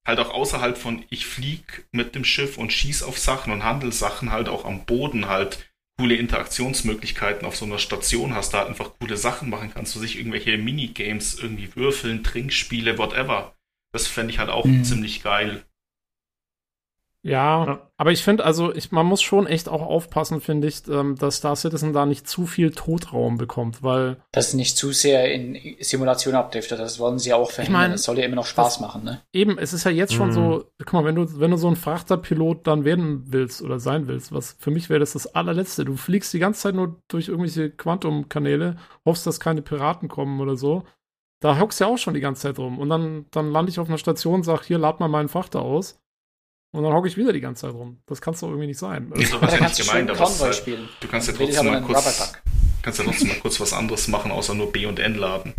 halt 0.06 0.18
auch 0.18 0.30
außerhalb 0.30 0.76
von 0.76 1.04
ich 1.10 1.26
flieg 1.26 1.86
mit 1.90 2.14
dem 2.14 2.24
Schiff 2.24 2.58
und 2.58 2.72
schieß 2.72 3.02
auf 3.02 3.18
Sachen 3.18 3.52
und 3.52 3.64
Handelssachen 3.64 4.30
halt 4.30 4.48
auch 4.48 4.64
am 4.64 4.84
Boden 4.84 5.26
halt 5.28 5.70
coole 5.98 6.16
Interaktionsmöglichkeiten 6.16 7.46
auf 7.46 7.56
so 7.56 7.64
einer 7.64 7.78
Station 7.78 8.34
hast, 8.34 8.52
da 8.52 8.58
halt 8.58 8.68
einfach 8.68 8.92
coole 8.98 9.16
Sachen 9.16 9.48
machen 9.48 9.70
kannst, 9.72 9.94
du 9.94 10.00
sich 10.00 10.18
irgendwelche 10.18 10.58
Minigames 10.58 11.38
irgendwie 11.38 11.74
würfeln, 11.74 12.24
Trinkspiele, 12.24 12.98
whatever. 12.98 13.56
Das 13.92 14.06
fände 14.06 14.32
ich 14.32 14.38
halt 14.38 14.50
auch 14.50 14.64
mhm. 14.64 14.84
ziemlich 14.84 15.22
geil. 15.22 15.64
Ja, 17.24 17.64
ja, 17.64 17.90
aber 17.96 18.12
ich 18.12 18.22
finde, 18.22 18.44
also 18.44 18.74
ich, 18.74 18.92
man 18.92 19.06
muss 19.06 19.22
schon 19.22 19.46
echt 19.46 19.70
auch 19.70 19.80
aufpassen, 19.80 20.42
finde 20.42 20.68
ich, 20.68 20.86
ähm, 20.88 21.16
dass 21.16 21.36
Star 21.36 21.56
Citizen 21.56 21.94
da 21.94 22.04
nicht 22.04 22.28
zu 22.28 22.44
viel 22.44 22.70
Totraum 22.70 23.38
bekommt, 23.38 23.82
weil. 23.82 24.18
Das 24.30 24.52
nicht 24.52 24.76
zu 24.76 24.92
sehr 24.92 25.32
in 25.32 25.58
Simulation 25.80 26.34
abdriftet, 26.34 26.78
das 26.78 26.98
wollen 26.98 27.18
sie 27.18 27.30
ja 27.30 27.36
auch 27.36 27.50
verhindern. 27.50 27.82
Ich 27.82 27.88
mein, 27.88 27.94
es 27.94 28.02
soll 28.02 28.18
ja 28.18 28.26
immer 28.26 28.36
noch 28.36 28.44
Spaß 28.44 28.80
machen, 28.80 29.04
ne? 29.04 29.22
Eben, 29.32 29.56
es 29.56 29.72
ist 29.72 29.84
ja 29.84 29.90
jetzt 29.90 30.12
schon 30.12 30.28
mhm. 30.28 30.32
so, 30.32 30.64
guck 30.78 30.92
mal, 30.92 31.06
wenn 31.06 31.14
du, 31.14 31.40
wenn 31.40 31.50
du 31.50 31.56
so 31.56 31.66
ein 31.66 31.76
Frachterpilot 31.76 32.66
dann 32.66 32.84
werden 32.84 33.24
willst 33.28 33.62
oder 33.62 33.80
sein 33.80 34.06
willst, 34.06 34.30
was 34.30 34.56
für 34.58 34.70
mich 34.70 34.90
wäre 34.90 35.00
das 35.00 35.14
das 35.14 35.34
allerletzte. 35.34 35.86
Du 35.86 35.96
fliegst 35.96 36.34
die 36.34 36.40
ganze 36.40 36.60
Zeit 36.60 36.74
nur 36.74 37.00
durch 37.08 37.28
irgendwelche 37.28 37.70
Quantum-Kanäle, 37.70 38.76
hoffst, 39.06 39.26
dass 39.26 39.40
keine 39.40 39.62
Piraten 39.62 40.08
kommen 40.08 40.42
oder 40.42 40.56
so. 40.56 40.84
Da 41.40 41.58
hockst 41.58 41.80
du 41.80 41.84
ja 41.84 41.90
auch 41.90 41.98
schon 41.98 42.12
die 42.12 42.20
ganze 42.20 42.42
Zeit 42.42 42.58
rum. 42.58 42.78
Und 42.78 42.90
dann, 42.90 43.24
dann 43.30 43.50
lande 43.50 43.70
ich 43.70 43.78
auf 43.78 43.88
einer 43.88 43.98
Station 43.98 44.36
und 44.36 44.42
sag, 44.42 44.64
hier, 44.64 44.78
lad 44.78 45.00
mal 45.00 45.08
meinen 45.08 45.28
Frachter 45.30 45.62
aus 45.62 46.03
und 46.74 46.82
dann 46.82 46.92
hocke 46.92 47.06
ich 47.06 47.16
wieder 47.16 47.32
die 47.32 47.40
ganze 47.40 47.62
Zeit 47.62 47.74
rum. 47.74 48.02
Das 48.04 48.20
kannst 48.20 48.42
doch 48.42 48.48
irgendwie 48.48 48.66
nicht 48.66 48.78
sein. 48.78 49.12
Nee, 49.14 49.24
so 49.24 49.38
ja 49.38 49.60
nicht 49.60 49.78
gemeint, 49.78 50.10
aber 50.10 50.24
es, 50.24 50.42
halt, 50.42 50.66
du 50.98 51.06
kannst 51.08 51.28
ja 51.28 51.34
trotzdem 51.34 51.66
mal 51.66 51.80
kurz, 51.82 52.32
kannst 52.82 52.98
ja 52.98 53.04
trotzdem 53.04 53.28
mal 53.28 53.38
kurz 53.38 53.60
was 53.60 53.72
anderes 53.72 54.08
machen, 54.08 54.32
außer 54.32 54.54
nur 54.54 54.72
B 54.72 54.84
und 54.86 54.98
N 54.98 55.14
laden. 55.14 55.54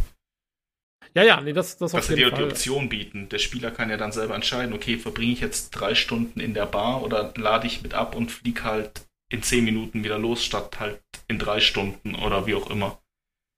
Ja, 1.14 1.24
ja, 1.24 1.40
nee, 1.40 1.54
das, 1.54 1.78
das 1.78 1.96
auf 1.96 2.10
jeden 2.10 2.30
Fall. 2.32 2.40
die 2.40 2.44
Option 2.44 2.90
bieten. 2.90 3.30
Der 3.30 3.38
Spieler 3.38 3.72
kann 3.72 3.90
ja 3.90 3.96
dann 3.96 4.12
selber 4.12 4.36
entscheiden, 4.36 4.74
okay, 4.74 4.98
verbringe 4.98 5.32
ich 5.32 5.40
jetzt 5.40 5.70
drei 5.70 5.96
Stunden 5.96 6.42
in 6.42 6.54
der 6.54 6.66
Bar 6.66 7.02
oder 7.02 7.34
lade 7.38 7.66
ich 7.66 7.82
mit 7.82 7.94
ab 7.94 8.14
und 8.14 8.30
fliege 8.30 8.66
halt 8.66 9.06
in 9.32 9.42
zehn 9.42 9.64
Minuten 9.64 10.04
wieder 10.04 10.20
los, 10.20 10.44
statt 10.44 10.82
halt 10.82 11.00
in 11.30 11.40
drei 11.40 11.62
Stunden 11.62 12.16
oder 12.16 12.46
wie 12.46 12.56
auch 12.56 12.70
immer. 12.70 13.00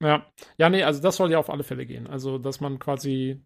Ja, 0.00 0.24
ja, 0.58 0.70
nee, 0.70 0.84
also 0.84 1.02
das 1.02 1.16
soll 1.16 1.32
ja 1.32 1.38
auf 1.38 1.50
alle 1.50 1.64
Fälle 1.64 1.86
gehen. 1.86 2.06
Also, 2.06 2.38
dass 2.38 2.60
man 2.60 2.78
quasi 2.78 3.42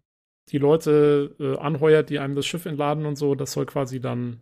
die 0.51 0.57
Leute 0.57 1.35
äh, 1.39 1.57
anheuert, 1.57 2.09
die 2.09 2.19
einem 2.19 2.35
das 2.35 2.45
Schiff 2.45 2.65
entladen 2.65 3.05
und 3.05 3.15
so, 3.15 3.35
das 3.35 3.53
soll 3.53 3.65
quasi 3.65 3.99
dann 3.99 4.41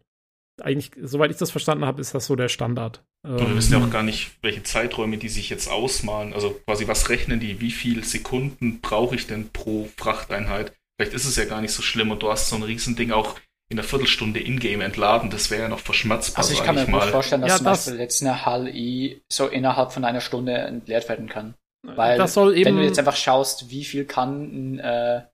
eigentlich, 0.62 0.92
soweit 1.02 1.32
ich 1.32 1.38
das 1.38 1.52
verstanden 1.52 1.86
habe, 1.86 2.02
ist 2.02 2.14
das 2.14 2.26
so 2.26 2.36
der 2.36 2.50
Standard. 2.50 3.04
Ähm, 3.26 3.40
wir 3.40 3.56
wissen 3.56 3.74
ja 3.74 3.80
auch 3.80 3.90
gar 3.90 4.04
nicht, 4.04 4.32
welche 4.42 4.64
Zeiträume 4.64 5.18
die 5.18 5.30
sich 5.30 5.50
jetzt 5.50 5.70
ausmalen. 5.70 6.34
Also 6.34 6.52
quasi, 6.66 6.88
was 6.88 7.10
rechnen 7.10 7.40
die? 7.40 7.62
Wie 7.62 7.72
viele 7.72 8.04
Sekunden 8.04 8.82
brauche 8.82 9.16
ich 9.16 9.28
denn 9.28 9.50
pro 9.50 9.90
Frachteinheit? 9.98 10.74
Vielleicht 10.98 11.16
ist 11.16 11.26
es 11.26 11.36
ja 11.36 11.46
gar 11.46 11.62
nicht 11.62 11.74
so 11.74 11.82
schlimm 11.82 12.12
und 12.12 12.22
du 12.24 12.30
hast 12.30 12.50
so 12.50 12.56
ein 12.56 12.64
Riesending 12.64 13.12
auch 13.12 13.38
in 13.70 13.80
einer 13.80 13.88
Viertelstunde 13.88 14.40
Ingame 14.40 14.84
entladen. 14.84 15.30
Das 15.30 15.50
wäre 15.50 15.64
ja 15.64 15.70
noch 15.70 15.80
verschmerzbar. 15.80 16.44
Also 16.44 16.54
ich 16.54 16.64
kann 16.64 16.76
mir 16.76 16.86
gut 16.86 17.04
vorstellen, 17.06 17.42
dass 17.42 17.52
ja, 17.52 17.58
zum 17.58 17.66
das 17.66 17.86
Beispiel 17.86 18.02
jetzt 18.02 18.22
eine 18.22 18.46
HLI 18.46 19.22
so 19.32 19.48
innerhalb 19.48 19.94
von 19.94 20.04
einer 20.04 20.22
Stunde 20.22 20.54
entleert 20.54 21.08
werden 21.08 21.30
kann. 21.30 21.54
Weil 21.84 22.18
das 22.18 22.36
soll 22.36 22.56
eben, 22.56 22.66
wenn 22.66 22.78
du 22.78 22.84
jetzt 22.84 23.00
einfach 23.00 23.16
schaust, 23.16 23.72
wie 23.72 23.84
viel 23.86 24.06
kann 24.06 24.76
ein 24.76 24.80
äh, 24.80 25.22
ein 25.24 25.31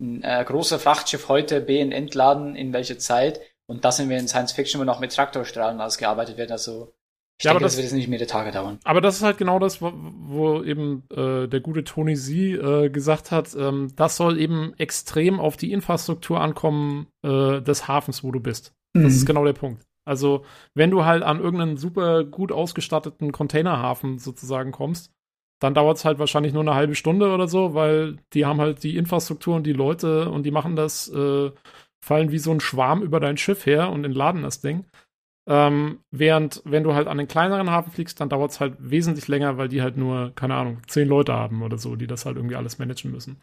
äh, 0.00 0.44
großer 0.44 0.78
Frachtschiff 0.78 1.28
heute 1.28 1.60
B 1.60 1.80
entladen, 1.80 2.56
in 2.56 2.72
welcher 2.72 2.98
Zeit. 2.98 3.40
Und 3.66 3.84
das 3.84 3.96
sind 3.96 4.08
wir 4.08 4.18
in 4.18 4.28
Science 4.28 4.52
Fiction, 4.52 4.80
wo 4.80 4.84
noch 4.84 5.00
mit 5.00 5.14
Traktorstrahlen 5.14 5.80
ausgearbeitet 5.80 6.36
wird. 6.36 6.50
Also 6.50 6.92
ich 7.38 7.44
ja, 7.44 7.52
denke, 7.52 7.64
das, 7.64 7.72
das 7.72 7.78
wird 7.78 7.84
jetzt 7.86 7.94
nicht 7.94 8.08
mehrere 8.08 8.26
Tage 8.26 8.52
dauern. 8.52 8.78
Aber 8.84 9.00
das 9.00 9.16
ist 9.16 9.22
halt 9.22 9.38
genau 9.38 9.58
das, 9.58 9.80
wo, 9.82 9.92
wo 9.94 10.62
eben 10.62 11.04
äh, 11.10 11.48
der 11.48 11.60
gute 11.60 11.82
Tony 11.82 12.14
Z 12.14 12.34
äh, 12.34 12.90
gesagt 12.90 13.30
hat, 13.30 13.54
ähm, 13.56 13.92
das 13.96 14.16
soll 14.16 14.38
eben 14.38 14.74
extrem 14.78 15.40
auf 15.40 15.56
die 15.56 15.72
Infrastruktur 15.72 16.40
ankommen 16.40 17.08
äh, 17.24 17.60
des 17.60 17.88
Hafens, 17.88 18.22
wo 18.22 18.30
du 18.30 18.40
bist. 18.40 18.74
Mhm. 18.94 19.04
Das 19.04 19.14
ist 19.14 19.26
genau 19.26 19.44
der 19.44 19.54
Punkt. 19.54 19.84
Also, 20.04 20.44
wenn 20.74 20.90
du 20.90 21.04
halt 21.04 21.22
an 21.22 21.40
irgendeinen 21.40 21.76
super 21.76 22.24
gut 22.24 22.52
ausgestatteten 22.52 23.32
Containerhafen 23.32 24.18
sozusagen 24.18 24.72
kommst, 24.72 25.12
dann 25.62 25.74
dauert 25.74 25.98
es 25.98 26.04
halt 26.04 26.18
wahrscheinlich 26.18 26.52
nur 26.52 26.62
eine 26.62 26.74
halbe 26.74 26.94
Stunde 26.94 27.32
oder 27.32 27.48
so, 27.48 27.74
weil 27.74 28.16
die 28.32 28.46
haben 28.46 28.60
halt 28.60 28.82
die 28.82 28.96
Infrastruktur 28.96 29.56
und 29.56 29.64
die 29.64 29.72
Leute 29.72 30.30
und 30.30 30.44
die 30.44 30.50
machen 30.50 30.76
das, 30.76 31.08
äh, 31.08 31.50
fallen 32.04 32.32
wie 32.32 32.38
so 32.38 32.50
ein 32.50 32.60
Schwarm 32.60 33.02
über 33.02 33.20
dein 33.20 33.36
Schiff 33.36 33.64
her 33.64 33.90
und 33.90 34.04
entladen 34.04 34.42
das 34.42 34.60
Ding. 34.60 34.84
Ähm, 35.48 36.00
während, 36.10 36.62
wenn 36.64 36.84
du 36.84 36.94
halt 36.94 37.08
an 37.08 37.18
den 37.18 37.28
kleineren 37.28 37.70
Hafen 37.70 37.92
fliegst, 37.92 38.20
dann 38.20 38.28
dauert 38.28 38.52
es 38.52 38.60
halt 38.60 38.74
wesentlich 38.78 39.28
länger, 39.28 39.56
weil 39.56 39.68
die 39.68 39.82
halt 39.82 39.96
nur, 39.96 40.32
keine 40.34 40.54
Ahnung, 40.54 40.82
zehn 40.86 41.08
Leute 41.08 41.32
haben 41.32 41.62
oder 41.62 41.78
so, 41.78 41.96
die 41.96 42.06
das 42.06 42.26
halt 42.26 42.36
irgendwie 42.36 42.56
alles 42.56 42.78
managen 42.78 43.10
müssen. 43.10 43.40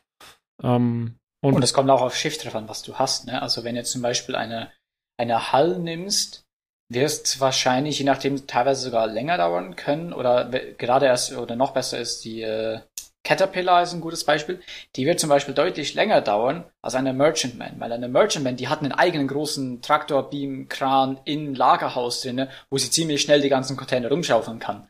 Ähm, 0.62 1.16
und 1.42 1.64
es 1.64 1.74
kommt 1.74 1.90
auch 1.90 2.02
auf 2.02 2.16
Schiff 2.16 2.38
drauf 2.38 2.56
an, 2.56 2.68
was 2.68 2.84
du 2.84 2.96
hast. 2.96 3.28
Ne? 3.28 3.42
Also 3.42 3.64
wenn 3.64 3.76
du 3.76 3.82
jetzt 3.82 3.92
zum 3.92 4.02
Beispiel 4.02 4.36
eine, 4.36 4.72
eine 5.18 5.54
Hull 5.54 5.80
nimmst, 5.80 6.44
wirst 6.90 7.40
wahrscheinlich, 7.40 8.00
je 8.00 8.06
nachdem, 8.06 8.48
teilweise 8.48 8.82
sogar 8.82 9.08
länger 9.08 9.38
dauern 9.38 9.76
können 9.76 10.12
oder 10.12 10.50
gerade 10.78 11.06
erst 11.06 11.36
oder 11.36 11.56
noch 11.56 11.72
besser 11.72 12.00
ist 12.00 12.26
die 12.26 12.42
äh, 12.42 12.80
Caterpillar 13.24 13.84
ist 13.84 13.94
ein 13.94 14.02
gutes 14.02 14.24
Beispiel. 14.24 14.62
Die 14.96 15.06
wird 15.06 15.20
zum 15.20 15.30
Beispiel 15.30 15.54
deutlich 15.54 15.94
länger 15.94 16.22
dauern 16.22 16.64
als 16.82 16.96
eine 16.96 17.14
Merchantman, 17.14 17.80
weil 17.80 17.92
eine 17.92 18.08
Merchantman, 18.08 18.56
die 18.56 18.70
hat 18.70 18.80
einen 18.80 18.92
eigenen 18.92 19.28
großen 19.28 19.82
Traktor, 19.82 20.30
Beam, 20.30 20.68
Kran 20.70 21.20
in 21.26 21.54
Lagerhaus 21.54 22.22
drinne, 22.22 22.50
wo 22.70 22.78
sie 22.78 22.90
ziemlich 22.90 23.22
schnell 23.22 23.42
die 23.42 23.50
ganzen 23.50 23.78
Container 23.78 24.10
rumschaufeln 24.10 24.60
kann. 24.60 24.90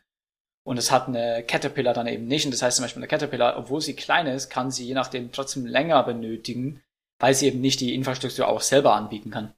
Und 0.64 0.78
es 0.78 0.92
hat 0.92 1.08
eine 1.08 1.44
Caterpillar 1.44 1.94
dann 1.94 2.08
eben 2.08 2.28
nicht. 2.28 2.46
Und 2.46 2.52
das 2.52 2.62
heißt 2.62 2.78
zum 2.78 2.86
Beispiel 2.86 3.02
eine 3.02 3.08
Caterpillar, 3.08 3.58
obwohl 3.58 3.82
sie 3.82 3.96
klein 3.96 4.28
ist, 4.28 4.50
kann 4.50 4.72
sie 4.72 4.86
je 4.86 4.94
nachdem 4.94 5.32
trotzdem 5.32 5.66
länger 5.66 6.04
benötigen, 6.04 6.82
weil 7.20 7.34
sie 7.34 7.48
eben 7.48 7.60
nicht 7.60 7.82
die 7.82 7.96
Infrastruktur 7.96 8.48
auch 8.48 8.62
selber 8.62 8.94
anbieten 8.94 9.32
kann. 9.32 9.54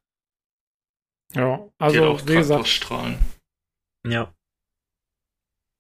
Ja, 1.35 1.67
also 1.77 2.03
auch 2.05 2.21
wie 2.25 2.35
gesagt. 2.35 2.87
Ja. 4.07 4.33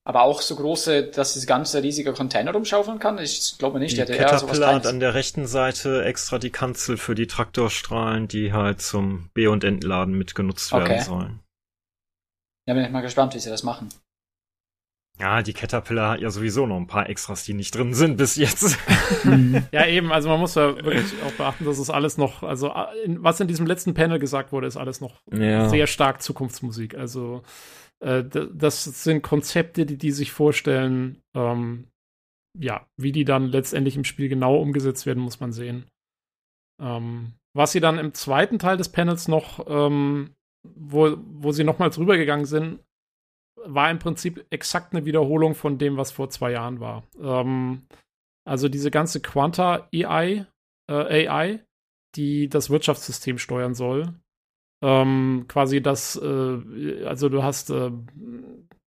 Aber 0.03 0.23
auch 0.23 0.41
so 0.41 0.55
große, 0.55 1.03
dass 1.11 1.35
das 1.35 1.45
ganze 1.45 1.83
riesige 1.83 2.13
Container 2.13 2.53
rumschaufeln 2.53 2.97
kann? 2.97 3.19
Ich 3.19 3.57
glaube 3.59 3.79
nicht. 3.79 3.97
Die, 3.97 4.03
Caterpillar 4.03 4.75
hat 4.75 4.87
an 4.87 4.99
der 4.99 5.13
rechten 5.13 5.45
Seite 5.45 6.03
extra 6.03 6.39
die 6.39 6.49
Kanzel 6.49 6.97
für 6.97 7.13
die 7.13 7.27
Traktorstrahlen, 7.27 8.27
die 8.27 8.51
halt 8.51 8.81
zum 8.81 9.29
B- 9.33 9.47
und 9.47 9.63
Entladen 9.63 10.17
mitgenutzt 10.17 10.71
werden 10.71 10.85
okay. 10.85 11.03
sollen. 11.03 11.39
Ja, 12.67 12.73
bin 12.73 12.83
ich 12.83 12.89
mal 12.89 13.01
gespannt, 13.01 13.35
wie 13.35 13.39
sie 13.39 13.49
das 13.49 13.63
machen. 13.63 13.89
Ja, 15.21 15.43
die 15.43 15.53
Caterpillar 15.53 16.13
hat 16.13 16.21
ja 16.21 16.31
sowieso 16.31 16.65
noch 16.65 16.77
ein 16.77 16.87
paar 16.87 17.07
Extras, 17.07 17.43
die 17.43 17.53
nicht 17.53 17.75
drin 17.75 17.93
sind 17.93 18.17
bis 18.17 18.37
jetzt. 18.37 18.75
Mhm. 19.23 19.67
ja, 19.71 19.85
eben, 19.85 20.11
also 20.11 20.29
man 20.29 20.39
muss 20.39 20.55
ja 20.55 20.75
wirklich 20.83 21.13
auch 21.23 21.31
beachten, 21.33 21.63
dass 21.65 21.77
es 21.77 21.91
alles 21.91 22.17
noch, 22.17 22.41
also 22.41 22.73
in, 23.05 23.21
was 23.21 23.39
in 23.39 23.47
diesem 23.47 23.67
letzten 23.67 23.93
Panel 23.93 24.17
gesagt 24.17 24.51
wurde, 24.51 24.65
ist 24.65 24.77
alles 24.77 24.99
noch 24.99 25.21
ja. 25.31 25.69
sehr 25.69 25.85
stark 25.85 26.23
Zukunftsmusik. 26.23 26.95
Also 26.95 27.43
äh, 28.03 28.23
das 28.23 28.83
sind 28.83 29.21
Konzepte, 29.21 29.85
die 29.85 29.97
die 29.97 30.11
sich 30.11 30.31
vorstellen. 30.31 31.21
Ähm, 31.35 31.87
ja, 32.59 32.87
wie 32.97 33.11
die 33.11 33.23
dann 33.23 33.45
letztendlich 33.45 33.95
im 33.95 34.03
Spiel 34.03 34.27
genau 34.27 34.57
umgesetzt 34.57 35.05
werden, 35.05 35.21
muss 35.21 35.39
man 35.39 35.53
sehen. 35.53 35.85
Ähm, 36.81 37.33
was 37.55 37.73
sie 37.73 37.79
dann 37.79 37.99
im 37.99 38.15
zweiten 38.15 38.57
Teil 38.57 38.77
des 38.77 38.89
Panels 38.89 39.27
noch, 39.27 39.67
ähm, 39.69 40.31
wo, 40.67 41.15
wo 41.17 41.51
sie 41.51 41.63
nochmal 41.63 41.91
drüber 41.91 42.17
gegangen 42.17 42.45
sind, 42.45 42.79
war 43.65 43.89
im 43.91 43.99
Prinzip 43.99 44.45
exakt 44.49 44.93
eine 44.93 45.05
Wiederholung 45.05 45.55
von 45.55 45.77
dem, 45.77 45.97
was 45.97 46.11
vor 46.11 46.29
zwei 46.29 46.51
Jahren 46.51 46.79
war. 46.79 47.03
Ähm, 47.21 47.83
also 48.45 48.69
diese 48.69 48.91
ganze 48.91 49.21
Quanta 49.21 49.87
AI, 49.93 50.45
äh, 50.89 51.27
AI, 51.27 51.63
die 52.15 52.49
das 52.49 52.69
Wirtschaftssystem 52.69 53.37
steuern 53.37 53.73
soll. 53.73 54.13
Ähm, 54.83 55.45
quasi 55.47 55.81
das, 55.81 56.15
äh, 56.15 57.05
also 57.05 57.29
du 57.29 57.43
hast 57.43 57.69
äh, 57.69 57.91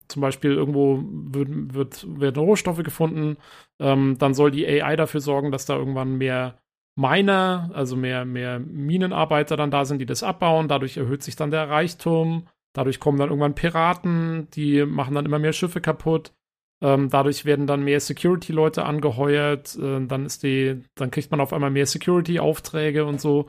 zum 0.07 0.21
Beispiel 0.21 0.51
irgendwo 0.51 1.03
wird, 1.03 1.73
wird, 1.73 2.19
werden 2.19 2.43
Rohstoffe 2.43 2.83
gefunden, 2.83 3.37
ähm, 3.79 4.17
dann 4.17 4.33
soll 4.33 4.51
die 4.51 4.67
AI 4.67 4.95
dafür 4.95 5.21
sorgen, 5.21 5.51
dass 5.51 5.65
da 5.65 5.75
irgendwann 5.75 6.17
mehr 6.17 6.59
Miner, 6.95 7.71
also 7.73 7.95
mehr, 7.95 8.25
mehr 8.25 8.59
Minenarbeiter 8.59 9.57
dann 9.57 9.71
da 9.71 9.85
sind, 9.85 9.99
die 9.99 10.05
das 10.05 10.21
abbauen. 10.21 10.67
Dadurch 10.67 10.97
erhöht 10.97 11.23
sich 11.23 11.35
dann 11.35 11.49
der 11.49 11.69
Reichtum. 11.69 12.47
Dadurch 12.73 12.99
kommen 12.99 13.19
dann 13.19 13.29
irgendwann 13.29 13.55
Piraten, 13.55 14.47
die 14.51 14.85
machen 14.85 15.15
dann 15.15 15.25
immer 15.25 15.39
mehr 15.39 15.53
Schiffe 15.53 15.79
kaputt. 15.79 16.33
Ähm, 16.81 17.09
dadurch 17.09 17.45
werden 17.45 17.67
dann 17.67 17.83
mehr 17.83 17.99
Security-Leute 17.99 18.83
angeheuert. 18.83 19.75
Äh, 19.77 20.05
dann 20.05 20.25
ist 20.25 20.43
die, 20.43 20.81
dann 20.95 21.11
kriegt 21.11 21.31
man 21.31 21.39
auf 21.39 21.53
einmal 21.53 21.69
mehr 21.69 21.85
Security-Aufträge 21.85 23.05
und 23.05 23.21
so. 23.21 23.47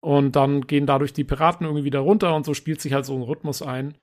Und 0.00 0.34
dann 0.34 0.66
gehen 0.66 0.86
dadurch 0.86 1.12
die 1.12 1.22
Piraten 1.22 1.64
irgendwie 1.64 1.84
wieder 1.84 2.00
runter 2.00 2.34
und 2.34 2.44
so 2.44 2.54
spielt 2.54 2.80
sich 2.80 2.92
halt 2.92 3.04
so 3.04 3.14
ein 3.14 3.22
Rhythmus 3.22 3.62
ein. 3.62 3.94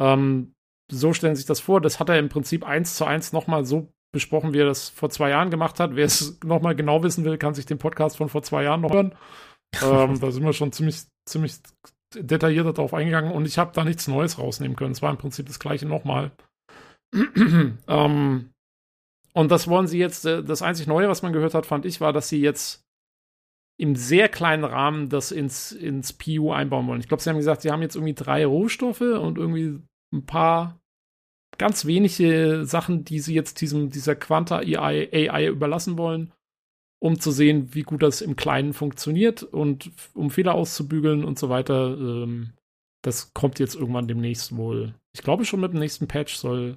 Ähm, 0.00 0.52
so 0.92 1.12
stellen 1.12 1.34
sich 1.34 1.46
das 1.46 1.60
vor. 1.60 1.80
Das 1.80 1.98
hat 1.98 2.08
er 2.08 2.18
im 2.18 2.28
Prinzip 2.28 2.64
eins 2.64 2.94
zu 2.94 3.04
eins 3.04 3.32
nochmal 3.32 3.64
so 3.64 3.92
besprochen, 4.12 4.52
wie 4.52 4.60
er 4.60 4.66
das 4.66 4.88
vor 4.88 5.10
zwei 5.10 5.30
Jahren 5.30 5.50
gemacht 5.50 5.80
hat. 5.80 5.96
Wer 5.96 6.04
es 6.04 6.38
nochmal 6.44 6.76
genau 6.76 7.02
wissen 7.02 7.24
will, 7.24 7.38
kann 7.38 7.54
sich 7.54 7.66
den 7.66 7.78
Podcast 7.78 8.16
von 8.16 8.28
vor 8.28 8.42
zwei 8.42 8.62
Jahren 8.64 8.82
noch 8.82 8.92
hören. 8.92 9.14
ähm, 9.82 10.20
da 10.20 10.30
sind 10.30 10.44
wir 10.44 10.52
schon 10.52 10.72
ziemlich, 10.72 11.02
ziemlich 11.28 11.54
detailliert 12.14 12.78
darauf 12.78 12.94
eingegangen 12.94 13.32
und 13.32 13.46
ich 13.46 13.58
habe 13.58 13.72
da 13.74 13.84
nichts 13.84 14.08
Neues 14.08 14.38
rausnehmen 14.38 14.76
können. 14.76 14.92
Es 14.92 15.02
war 15.02 15.10
im 15.10 15.18
Prinzip 15.18 15.46
das 15.46 15.58
gleiche 15.58 15.86
nochmal. 15.86 16.32
ähm, 17.88 18.50
und 19.32 19.50
das 19.50 19.68
wollen 19.68 19.86
sie 19.86 19.98
jetzt, 19.98 20.24
äh, 20.26 20.42
das 20.42 20.62
einzig 20.62 20.86
Neue, 20.86 21.08
was 21.08 21.22
man 21.22 21.32
gehört 21.32 21.54
hat, 21.54 21.66
fand 21.66 21.86
ich, 21.86 22.00
war, 22.00 22.12
dass 22.12 22.28
sie 22.28 22.40
jetzt 22.40 22.84
im 23.78 23.96
sehr 23.96 24.28
kleinen 24.28 24.64
Rahmen 24.64 25.08
das 25.08 25.32
ins, 25.32 25.72
ins 25.72 26.12
PU 26.12 26.52
einbauen 26.52 26.86
wollen. 26.86 27.00
Ich 27.00 27.08
glaube, 27.08 27.22
sie 27.22 27.30
haben 27.30 27.38
gesagt, 27.38 27.62
sie 27.62 27.70
haben 27.70 27.82
jetzt 27.82 27.96
irgendwie 27.96 28.14
drei 28.14 28.44
Rohstoffe 28.44 29.00
und 29.00 29.38
irgendwie 29.38 29.80
ein 30.12 30.26
paar 30.26 30.78
ganz 31.56 31.86
wenige 31.86 32.64
Sachen, 32.64 33.04
die 33.04 33.20
sie 33.20 33.34
jetzt 33.34 33.60
diesem, 33.60 33.90
dieser 33.90 34.16
Quanta 34.16 34.58
AI, 34.58 35.08
AI 35.12 35.46
überlassen 35.48 35.96
wollen, 35.96 36.32
um 37.00 37.18
zu 37.18 37.30
sehen, 37.30 37.74
wie 37.74 37.82
gut 37.82 38.02
das 38.02 38.20
im 38.20 38.36
Kleinen 38.36 38.72
funktioniert 38.72 39.42
und 39.42 39.90
um 40.14 40.30
Fehler 40.30 40.54
auszubügeln 40.54 41.24
und 41.24 41.38
so 41.38 41.48
weiter. 41.48 41.96
Ähm, 41.98 42.52
das 43.02 43.32
kommt 43.32 43.58
jetzt 43.58 43.74
irgendwann 43.74 44.06
demnächst 44.06 44.56
wohl. 44.56 44.94
Ich 45.14 45.22
glaube 45.22 45.44
schon 45.44 45.60
mit 45.60 45.72
dem 45.72 45.80
nächsten 45.80 46.06
Patch 46.06 46.34
soll, 46.36 46.76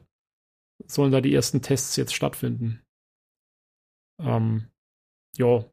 sollen 0.85 1.11
da 1.11 1.19
die 1.19 1.33
ersten 1.33 1.61
Tests 1.61 1.95
jetzt 1.97 2.15
stattfinden. 2.15 2.81
Ähm, 4.19 4.69
ja. 5.37 5.65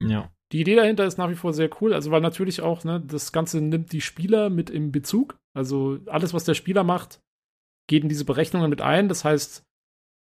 Ja. 0.00 0.30
Die 0.52 0.60
Idee 0.60 0.76
dahinter 0.76 1.04
ist 1.04 1.18
nach 1.18 1.30
wie 1.30 1.34
vor 1.34 1.52
sehr 1.52 1.70
cool, 1.80 1.92
also 1.92 2.12
weil 2.12 2.20
natürlich 2.20 2.60
auch, 2.60 2.84
ne, 2.84 3.02
das 3.04 3.32
Ganze 3.32 3.60
nimmt 3.60 3.90
die 3.90 4.00
Spieler 4.00 4.48
mit 4.48 4.70
im 4.70 4.92
Bezug. 4.92 5.36
Also 5.54 5.98
alles, 6.06 6.32
was 6.32 6.44
der 6.44 6.54
Spieler 6.54 6.84
macht, 6.84 7.20
geht 7.88 8.04
in 8.04 8.08
diese 8.08 8.24
Berechnungen 8.24 8.70
mit 8.70 8.80
ein. 8.80 9.08
Das 9.08 9.24
heißt, 9.24 9.65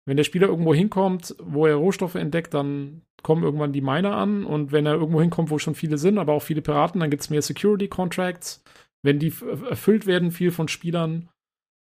wenn 0.06 0.18
der 0.18 0.24
Spieler 0.24 0.48
irgendwo 0.48 0.74
hinkommt, 0.74 1.36
wo 1.40 1.66
er 1.66 1.76
Rohstoffe 1.76 2.16
entdeckt, 2.16 2.54
dann 2.54 3.02
kommen 3.24 3.44
irgendwann 3.44 3.74
die 3.74 3.82
Miner 3.82 4.16
an. 4.16 4.46
Und 4.46 4.72
wenn 4.72 4.86
er 4.86 4.94
irgendwo 4.94 5.20
hinkommt, 5.20 5.50
wo 5.50 5.58
schon 5.58 5.74
viele 5.74 5.98
sind, 5.98 6.20
aber 6.20 6.34
auch 6.34 6.44
viele 6.44 6.62
Piraten, 6.62 7.02
dann 7.02 7.10
gibt 7.10 7.24
es 7.24 7.32
mehr 7.32 7.42
Security 7.42 7.88
Contracts. 7.88 8.64
Wenn 9.02 9.20
die 9.20 9.34
erfüllt 9.70 10.06
werden, 10.06 10.32
viel 10.32 10.52
von 10.52 10.68
Spielern, 10.68 11.30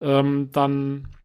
ähm, 0.01 0.49
dann 0.51 1.15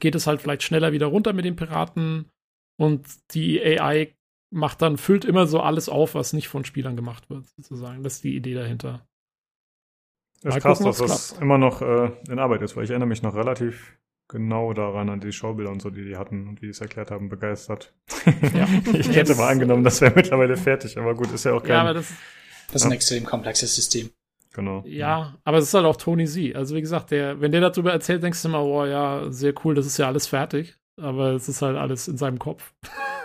geht 0.00 0.16
es 0.16 0.26
halt 0.26 0.40
vielleicht 0.42 0.64
schneller 0.64 0.92
wieder 0.92 1.06
runter 1.06 1.32
mit 1.32 1.44
den 1.44 1.56
Piraten. 1.56 2.30
Und 2.76 3.06
die 3.32 3.62
AI 3.62 4.14
macht 4.50 4.82
dann, 4.82 4.96
füllt 4.96 5.24
immer 5.24 5.46
so 5.46 5.60
alles 5.60 5.88
auf, 5.88 6.16
was 6.16 6.32
nicht 6.32 6.48
von 6.48 6.64
Spielern 6.64 6.96
gemacht 6.96 7.30
wird, 7.30 7.46
sozusagen. 7.56 8.02
Das 8.02 8.14
ist 8.14 8.24
die 8.24 8.34
Idee 8.34 8.54
dahinter. 8.54 9.06
Es 10.42 10.56
ist 10.56 10.62
krass, 10.62 10.80
dass 10.80 10.98
das 10.98 11.32
immer 11.40 11.58
noch 11.58 11.80
äh, 11.80 12.10
in 12.28 12.38
Arbeit 12.40 12.62
ist, 12.62 12.76
weil 12.76 12.84
ich 12.84 12.90
erinnere 12.90 13.08
mich 13.08 13.22
noch 13.22 13.34
relativ 13.34 13.96
genau 14.34 14.72
daran, 14.72 15.08
an 15.08 15.20
die 15.20 15.32
Schaubilder 15.32 15.70
und 15.70 15.80
so, 15.80 15.90
die 15.90 16.04
die 16.04 16.16
hatten 16.16 16.48
und 16.48 16.60
wie 16.60 16.66
die 16.66 16.70
es 16.70 16.80
erklärt 16.80 17.12
haben, 17.12 17.28
begeistert. 17.28 17.94
Ja. 18.52 18.66
ich 18.92 19.14
hätte 19.14 19.36
mal 19.36 19.48
angenommen, 19.48 19.84
das 19.84 20.00
wäre 20.00 20.12
mittlerweile 20.14 20.56
fertig, 20.56 20.98
aber 20.98 21.14
gut, 21.14 21.32
ist 21.32 21.44
ja 21.44 21.52
auch 21.52 21.62
kein... 21.62 21.70
Ja, 21.70 21.80
aber 21.82 21.94
das, 21.94 22.12
das 22.72 22.82
ist 22.82 22.86
ein 22.86 22.92
extrem 22.92 23.24
komplexes 23.24 23.76
System. 23.76 24.10
Genau. 24.52 24.82
Ja, 24.86 25.36
aber 25.44 25.58
es 25.58 25.64
ist 25.64 25.74
halt 25.74 25.84
auch 25.84 25.96
Tony 25.96 26.26
Z. 26.26 26.56
Also 26.56 26.74
wie 26.74 26.80
gesagt, 26.80 27.12
der, 27.12 27.40
wenn 27.40 27.52
der 27.52 27.60
darüber 27.60 27.92
erzählt, 27.92 28.24
denkst 28.24 28.42
du 28.42 28.48
immer, 28.48 28.64
oh 28.64 28.84
ja, 28.84 29.30
sehr 29.30 29.54
cool, 29.64 29.76
das 29.76 29.86
ist 29.86 29.98
ja 29.98 30.08
alles 30.08 30.26
fertig. 30.26 30.76
Aber 31.00 31.30
es 31.32 31.48
ist 31.48 31.62
halt 31.62 31.76
alles 31.76 32.08
in 32.08 32.16
seinem 32.16 32.38
Kopf. 32.38 32.72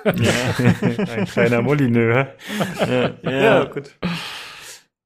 Ja. 0.06 0.14
ein 1.14 1.26
kleiner 1.26 1.62
Molyneux. 1.62 2.28
ja, 2.80 3.14
ja, 3.24 3.32
ja, 3.32 3.64
gut. 3.66 3.96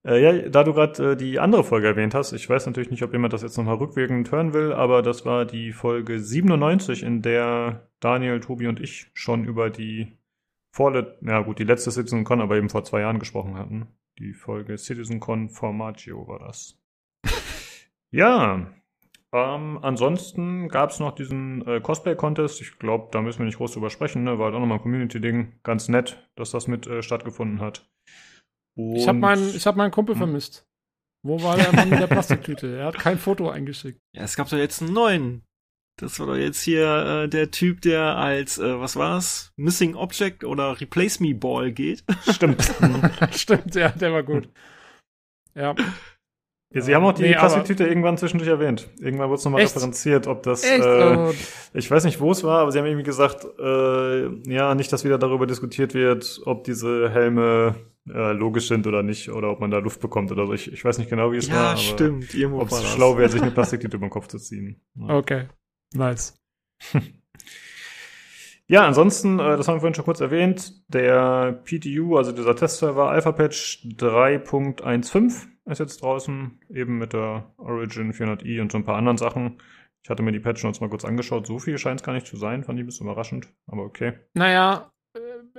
Äh, 0.05 0.21
ja, 0.21 0.49
da 0.49 0.63
du 0.63 0.73
gerade 0.73 1.11
äh, 1.11 1.15
die 1.15 1.39
andere 1.39 1.63
Folge 1.63 1.87
erwähnt 1.87 2.13
hast, 2.13 2.33
ich 2.33 2.49
weiß 2.49 2.65
natürlich 2.65 2.91
nicht, 2.91 3.03
ob 3.03 3.13
jemand 3.13 3.33
das 3.33 3.41
jetzt 3.41 3.57
nochmal 3.57 3.75
rückwirkend 3.75 4.31
hören 4.31 4.53
will, 4.53 4.73
aber 4.73 5.01
das 5.01 5.25
war 5.25 5.45
die 5.45 5.71
Folge 5.71 6.19
97, 6.19 7.03
in 7.03 7.21
der 7.21 7.87
Daniel, 7.99 8.39
Tobi 8.41 8.67
und 8.67 8.79
ich 8.81 9.09
schon 9.13 9.45
über 9.45 9.69
die 9.69 10.17
vorlet 10.71 11.17
ja 11.21 11.41
gut, 11.41 11.59
die 11.59 11.63
letzte 11.63 11.91
CitizenCon, 11.91 12.41
aber 12.41 12.57
eben 12.57 12.69
vor 12.69 12.83
zwei 12.83 13.01
Jahren 13.01 13.19
gesprochen 13.19 13.57
hatten. 13.57 13.87
Die 14.19 14.33
Folge 14.33 14.77
CitizenCon 14.77 15.49
Formatio 15.49 16.27
war 16.27 16.39
das. 16.39 16.77
ja, 18.11 18.73
ähm, 19.31 19.79
ansonsten 19.81 20.67
gab 20.67 20.91
es 20.91 20.99
noch 20.99 21.15
diesen 21.15 21.65
äh, 21.67 21.79
Cosplay-Contest. 21.79 22.61
Ich 22.61 22.77
glaube, 22.77 23.07
da 23.11 23.21
müssen 23.21 23.39
wir 23.39 23.45
nicht 23.45 23.57
groß 23.57 23.73
drüber 23.73 23.89
sprechen. 23.89 24.23
Ne? 24.23 24.37
War 24.37 24.45
halt 24.45 24.55
auch 24.55 24.59
nochmal 24.59 24.77
ein 24.77 24.83
Community-Ding. 24.83 25.59
Ganz 25.63 25.89
nett, 25.89 26.29
dass 26.35 26.51
das 26.51 26.67
mit 26.67 26.85
äh, 26.85 27.01
stattgefunden 27.01 27.59
hat. 27.59 27.89
Und 28.75 28.95
ich 28.95 29.07
habe 29.07 29.19
meinen, 29.19 29.53
hab 29.53 29.75
meinen 29.75 29.91
Kumpel 29.91 30.15
hm. 30.15 30.19
vermisst. 30.19 30.65
Wo 31.25 31.41
war 31.41 31.55
der 31.55 31.73
Mann 31.73 31.89
mit 31.89 32.01
der 32.01 32.07
Plastiktüte? 32.07 32.77
Er 32.77 32.87
hat 32.87 32.99
kein 32.99 33.17
Foto 33.17 33.49
eingeschickt. 33.49 34.01
Ja, 34.13 34.23
es 34.23 34.35
gab 34.35 34.49
doch 34.49 34.57
jetzt 34.57 34.81
einen 34.81 34.93
neuen. 34.93 35.43
Das 35.97 36.19
war 36.19 36.27
doch 36.27 36.35
jetzt 36.35 36.61
hier 36.61 37.23
äh, 37.23 37.29
der 37.29 37.51
Typ, 37.51 37.81
der 37.81 38.17
als, 38.17 38.57
äh, 38.57 38.79
was 38.79 38.95
war's? 38.95 39.53
Missing 39.55 39.95
Object 39.95 40.43
oder 40.43 40.79
Replace 40.81 41.19
Me 41.19 41.33
Ball 41.33 41.71
geht. 41.71 42.03
Stimmt. 42.29 42.73
Stimmt, 43.31 43.75
ja, 43.75 43.89
der 43.89 44.11
war 44.11 44.23
gut. 44.23 44.49
Ja. 45.55 45.75
Ja, 46.73 46.81
sie 46.81 46.95
haben 46.95 47.05
auch 47.05 47.13
die 47.13 47.21
nee, 47.21 47.33
Plastiktüte 47.33 47.85
irgendwann 47.85 48.17
zwischendurch 48.17 48.49
erwähnt. 48.49 48.89
Irgendwann 48.99 49.29
wurde 49.29 49.37
es 49.37 49.45
nochmal 49.45 49.61
referenziert, 49.61 50.25
ob 50.25 50.41
das, 50.41 50.63
äh, 50.63 50.79
oh. 50.81 51.31
ich 51.73 51.89
weiß 51.89 52.03
nicht, 52.03 52.19
wo 52.19 52.31
es 52.31 52.43
war, 52.43 52.61
aber 52.61 52.71
sie 52.71 52.79
haben 52.79 52.87
irgendwie 52.87 53.03
gesagt, 53.03 53.45
äh, 53.59 54.51
ja, 54.51 54.73
nicht, 54.73 54.91
dass 54.91 55.03
wieder 55.03 55.19
darüber 55.19 55.45
diskutiert 55.45 55.93
wird, 55.93 56.41
ob 56.45 56.63
diese 56.63 57.11
Helme 57.11 57.75
äh, 58.09 58.31
logisch 58.31 58.69
sind 58.69 58.87
oder 58.87 59.03
nicht, 59.03 59.29
oder 59.29 59.51
ob 59.51 59.59
man 59.59 59.69
da 59.69 59.77
Luft 59.77 60.01
bekommt 60.01 60.31
oder 60.31 60.47
so. 60.47 60.53
Ich, 60.53 60.73
ich 60.73 60.83
weiß 60.83 60.97
nicht 60.97 61.11
genau, 61.11 61.31
wie 61.31 61.37
es 61.37 61.47
ja, 61.47 61.53
war. 61.53 61.71
Ja, 61.73 61.77
stimmt. 61.77 62.35
Ob 62.53 62.71
es 62.71 62.83
schlau 62.91 63.19
wäre, 63.19 63.29
sich 63.29 63.41
eine 63.43 63.51
Plastiktüte 63.51 63.97
über 63.97 64.07
den 64.07 64.11
Kopf 64.11 64.27
zu 64.27 64.39
ziehen. 64.39 64.81
Ja. 64.95 65.15
Okay, 65.15 65.49
nice. 65.93 66.41
ja, 68.67 68.87
ansonsten, 68.87 69.37
äh, 69.37 69.57
das 69.57 69.67
haben 69.67 69.75
wir 69.75 69.81
vorhin 69.81 69.93
schon 69.93 70.05
kurz 70.05 70.21
erwähnt, 70.21 70.73
der 70.87 71.61
PTU, 71.65 72.17
also 72.17 72.31
dieser 72.31 72.55
Testserver 72.55 73.09
Alpha 73.09 73.31
Patch 73.31 73.85
3.15 73.85 75.52
ist 75.65 75.79
jetzt 75.79 76.01
draußen, 76.01 76.59
eben 76.69 76.97
mit 76.97 77.13
der 77.13 77.51
Origin 77.57 78.13
400i 78.13 78.61
und 78.61 78.71
so 78.71 78.77
ein 78.77 78.85
paar 78.85 78.97
anderen 78.97 79.17
Sachen. 79.17 79.61
Ich 80.03 80.09
hatte 80.09 80.23
mir 80.23 80.33
die 80.33 80.39
Patch 80.39 80.63
Notes 80.63 80.81
mal 80.81 80.89
kurz 80.89 81.05
angeschaut. 81.05 81.47
So 81.47 81.59
viel 81.59 81.77
scheint 81.77 82.01
es 82.01 82.05
gar 82.05 82.13
nicht 82.13 82.27
zu 82.27 82.35
sein, 82.35 82.63
fand 82.63 82.77
ich 82.77 82.83
ein 82.83 82.87
bisschen 82.87 83.07
überraschend, 83.07 83.47
aber 83.67 83.83
okay. 83.83 84.13
Naja, 84.33 84.91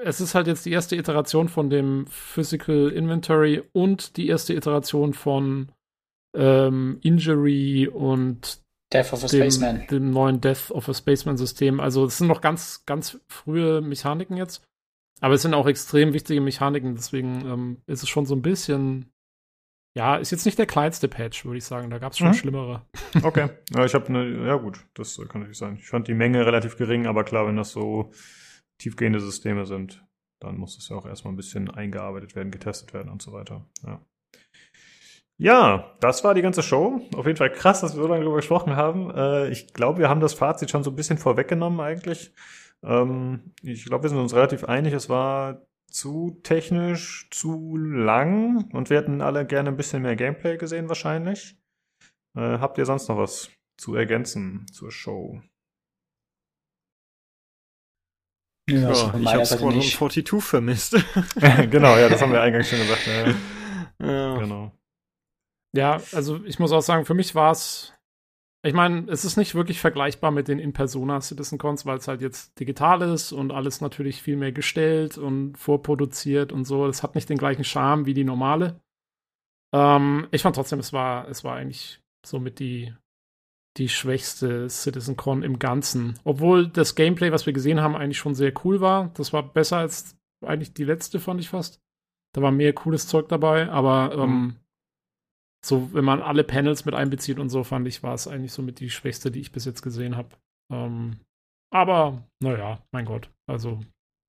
es 0.02 0.20
ist 0.20 0.34
halt 0.34 0.46
jetzt 0.46 0.66
die 0.66 0.72
erste 0.72 0.96
Iteration 0.96 1.48
von 1.48 1.70
dem 1.70 2.06
Physical 2.08 2.90
Inventory 2.90 3.62
und 3.72 4.16
die 4.16 4.28
erste 4.28 4.54
Iteration 4.54 5.14
von 5.14 5.72
ähm, 6.36 6.98
Injury 7.02 7.88
und 7.88 8.60
Death 8.92 9.12
of 9.12 9.24
a 9.24 9.28
dem, 9.28 9.50
Spaceman. 9.50 9.86
dem 9.90 10.10
neuen 10.10 10.40
Death 10.40 10.70
of 10.70 10.88
a 10.88 10.94
Spaceman 10.94 11.36
System. 11.36 11.80
Also 11.80 12.04
es 12.04 12.18
sind 12.18 12.26
noch 12.28 12.40
ganz, 12.40 12.84
ganz 12.86 13.20
frühe 13.28 13.80
Mechaniken 13.80 14.36
jetzt. 14.36 14.64
Aber 15.20 15.34
es 15.34 15.42
sind 15.42 15.54
auch 15.54 15.66
extrem 15.66 16.12
wichtige 16.12 16.40
Mechaniken, 16.40 16.96
deswegen 16.96 17.46
ähm, 17.46 17.76
ist 17.86 18.02
es 18.02 18.08
schon 18.08 18.26
so 18.26 18.34
ein 18.34 18.42
bisschen. 18.42 19.10
Ja, 19.96 20.16
ist 20.16 20.32
jetzt 20.32 20.44
nicht 20.44 20.58
der 20.58 20.66
kleinste 20.66 21.06
Patch, 21.06 21.44
würde 21.44 21.58
ich 21.58 21.64
sagen. 21.64 21.88
Da 21.88 21.98
gab 21.98 22.12
es 22.12 22.18
schon 22.18 22.28
mhm. 22.28 22.34
schlimmere. 22.34 22.86
Okay. 23.22 23.48
Ja, 23.72 23.84
ich 23.84 23.94
habe 23.94 24.08
eine, 24.08 24.44
ja 24.44 24.56
gut, 24.56 24.84
das 24.94 25.16
kann 25.28 25.40
natürlich 25.40 25.58
sein. 25.58 25.76
Ich 25.76 25.88
fand 25.88 26.08
die 26.08 26.14
Menge 26.14 26.44
relativ 26.44 26.76
gering, 26.76 27.06
aber 27.06 27.22
klar, 27.22 27.46
wenn 27.46 27.56
das 27.56 27.70
so 27.70 28.10
tiefgehende 28.78 29.20
Systeme 29.20 29.66
sind, 29.66 30.04
dann 30.40 30.58
muss 30.58 30.76
es 30.76 30.88
ja 30.88 30.96
auch 30.96 31.06
erstmal 31.06 31.32
ein 31.32 31.36
bisschen 31.36 31.70
eingearbeitet 31.70 32.34
werden, 32.34 32.50
getestet 32.50 32.92
werden 32.92 33.08
und 33.08 33.22
so 33.22 33.32
weiter. 33.32 33.64
Ja. 33.86 34.00
Ja, 35.36 35.96
das 36.00 36.24
war 36.24 36.34
die 36.34 36.42
ganze 36.42 36.62
Show. 36.62 37.00
Auf 37.14 37.26
jeden 37.26 37.36
Fall 37.36 37.52
krass, 37.52 37.80
dass 37.80 37.94
wir 37.94 38.02
so 38.02 38.08
lange 38.08 38.22
darüber 38.22 38.36
gesprochen 38.36 38.76
haben. 38.76 39.10
Äh, 39.10 39.48
ich 39.50 39.72
glaube, 39.74 40.00
wir 40.00 40.08
haben 40.08 40.20
das 40.20 40.34
Fazit 40.34 40.70
schon 40.70 40.84
so 40.84 40.90
ein 40.90 40.96
bisschen 40.96 41.18
vorweggenommen 41.18 41.80
eigentlich. 41.80 42.32
Ähm, 42.82 43.52
ich 43.62 43.84
glaube, 43.84 44.04
wir 44.04 44.10
sind 44.10 44.18
uns 44.18 44.34
relativ 44.34 44.64
einig, 44.64 44.92
es 44.92 45.08
war 45.08 45.62
zu 45.94 46.40
technisch, 46.42 47.28
zu 47.30 47.76
lang 47.76 48.68
und 48.72 48.90
wir 48.90 48.98
hätten 48.98 49.20
alle 49.20 49.46
gerne 49.46 49.68
ein 49.68 49.76
bisschen 49.76 50.02
mehr 50.02 50.16
Gameplay 50.16 50.56
gesehen 50.56 50.88
wahrscheinlich. 50.88 51.56
Äh, 52.36 52.58
habt 52.58 52.78
ihr 52.78 52.84
sonst 52.84 53.08
noch 53.08 53.16
was 53.16 53.50
zu 53.78 53.94
ergänzen 53.94 54.66
zur 54.72 54.90
Show? 54.90 55.40
Ja, 58.68 58.92
ja 58.92 59.14
ich 59.20 59.34
habe 59.34 59.46
Squadron 59.46 59.80
42 59.80 60.42
vermisst. 60.42 60.92
genau, 61.70 61.96
ja, 61.96 62.08
das 62.08 62.20
haben 62.20 62.32
wir 62.32 62.40
eingangs 62.40 62.68
schon 62.68 62.80
gesagt. 62.80 63.06
Ja. 63.06 64.06
ja. 64.06 64.38
Genau. 64.38 64.72
Ja, 65.76 66.02
also 66.12 66.44
ich 66.44 66.58
muss 66.58 66.72
auch 66.72 66.82
sagen, 66.82 67.04
für 67.04 67.14
mich 67.14 67.36
war 67.36 67.52
es 67.52 67.93
ich 68.64 68.72
meine, 68.72 69.10
es 69.10 69.26
ist 69.26 69.36
nicht 69.36 69.54
wirklich 69.54 69.78
vergleichbar 69.78 70.30
mit 70.30 70.48
den 70.48 70.58
In-Persona 70.58 71.20
Citizen 71.20 71.58
Cons, 71.58 71.84
weil 71.84 71.98
es 71.98 72.08
halt 72.08 72.22
jetzt 72.22 72.58
digital 72.58 73.02
ist 73.02 73.30
und 73.30 73.52
alles 73.52 73.82
natürlich 73.82 74.22
viel 74.22 74.36
mehr 74.36 74.52
gestellt 74.52 75.18
und 75.18 75.58
vorproduziert 75.58 76.50
und 76.50 76.64
so. 76.64 76.86
Es 76.86 77.02
hat 77.02 77.14
nicht 77.14 77.28
den 77.28 77.36
gleichen 77.36 77.64
Charme 77.64 78.06
wie 78.06 78.14
die 78.14 78.24
normale. 78.24 78.80
Ähm, 79.74 80.28
ich 80.30 80.40
fand 80.40 80.56
trotzdem, 80.56 80.78
es 80.78 80.94
war, 80.94 81.28
es 81.28 81.44
war 81.44 81.56
eigentlich 81.56 82.00
somit 82.24 82.58
die, 82.58 82.94
die 83.76 83.90
schwächste 83.90 84.70
Citizen 84.70 85.18
Con 85.18 85.42
im 85.42 85.58
Ganzen. 85.58 86.18
Obwohl 86.24 86.66
das 86.68 86.94
Gameplay, 86.94 87.32
was 87.32 87.44
wir 87.44 87.52
gesehen 87.52 87.82
haben, 87.82 87.94
eigentlich 87.94 88.18
schon 88.18 88.34
sehr 88.34 88.54
cool 88.64 88.80
war. 88.80 89.10
Das 89.12 89.34
war 89.34 89.42
besser 89.42 89.76
als 89.76 90.16
eigentlich 90.40 90.72
die 90.72 90.84
letzte, 90.84 91.20
fand 91.20 91.38
ich 91.38 91.50
fast. 91.50 91.82
Da 92.32 92.40
war 92.40 92.50
mehr 92.50 92.72
cooles 92.72 93.08
Zeug 93.08 93.28
dabei, 93.28 93.68
aber 93.68 94.14
ähm, 94.16 94.30
mhm 94.30 94.56
so, 95.64 95.92
wenn 95.94 96.04
man 96.04 96.20
alle 96.20 96.44
Panels 96.44 96.84
mit 96.84 96.94
einbezieht 96.94 97.38
und 97.38 97.48
so, 97.48 97.64
fand 97.64 97.88
ich, 97.88 98.02
war 98.02 98.14
es 98.14 98.28
eigentlich 98.28 98.52
so 98.52 98.60
mit 98.60 98.80
die 98.80 98.90
schwächste, 98.90 99.30
die 99.30 99.40
ich 99.40 99.50
bis 99.50 99.64
jetzt 99.64 99.80
gesehen 99.80 100.16
habe. 100.16 100.28
Ähm, 100.70 101.20
aber, 101.72 102.22
naja, 102.40 102.82
mein 102.92 103.06
Gott. 103.06 103.30
Also, 103.48 103.80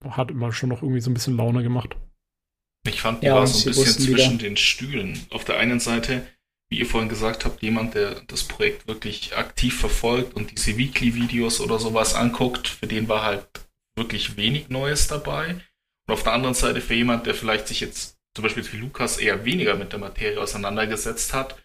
hat 0.08 0.32
immer 0.32 0.54
schon 0.54 0.70
noch 0.70 0.82
irgendwie 0.82 1.02
so 1.02 1.10
ein 1.10 1.14
bisschen 1.14 1.36
Laune 1.36 1.62
gemacht. 1.62 1.98
Ich 2.88 3.02
fand, 3.02 3.22
die 3.22 3.28
ja, 3.28 3.36
war 3.36 3.48
so 3.48 3.70
ein 3.70 3.76
bisschen 3.76 4.04
zwischen 4.06 4.34
wieder. 4.34 4.50
den 4.50 4.58
Stühlen. 4.58 5.26
Auf 5.32 5.44
der 5.44 5.58
einen 5.58 5.80
Seite, 5.80 6.26
wie 6.70 6.80
ihr 6.80 6.86
vorhin 6.86 7.10
gesagt 7.10 7.44
habt, 7.44 7.62
jemand, 7.62 7.96
der 7.96 8.22
das 8.28 8.44
Projekt 8.44 8.88
wirklich 8.88 9.36
aktiv 9.36 9.78
verfolgt 9.78 10.36
und 10.36 10.52
diese 10.52 10.78
Weekly-Videos 10.78 11.60
oder 11.60 11.80
sowas 11.80 12.16
anguckt, 12.16 12.68
für 12.68 12.88
den 12.88 13.10
war 13.10 13.24
halt 13.24 13.48
wirklich 13.98 14.38
wenig 14.38 14.70
Neues 14.70 15.08
dabei. 15.08 15.56
Und 16.08 16.14
auf 16.14 16.24
der 16.24 16.34
anderen 16.34 16.56
Seite 16.56 16.82
für 16.82 16.94
jemand, 16.94 17.26
der 17.26 17.34
vielleicht 17.34 17.68
sich 17.68 17.80
jetzt 17.80 18.15
zum 18.36 18.44
Beispiel 18.44 18.72
wie 18.72 18.78
Lukas 18.78 19.18
eher 19.18 19.46
weniger 19.46 19.76
mit 19.76 19.94
der 19.94 20.00
Materie 20.00 20.40
auseinandergesetzt 20.40 21.34
hat, 21.34 21.56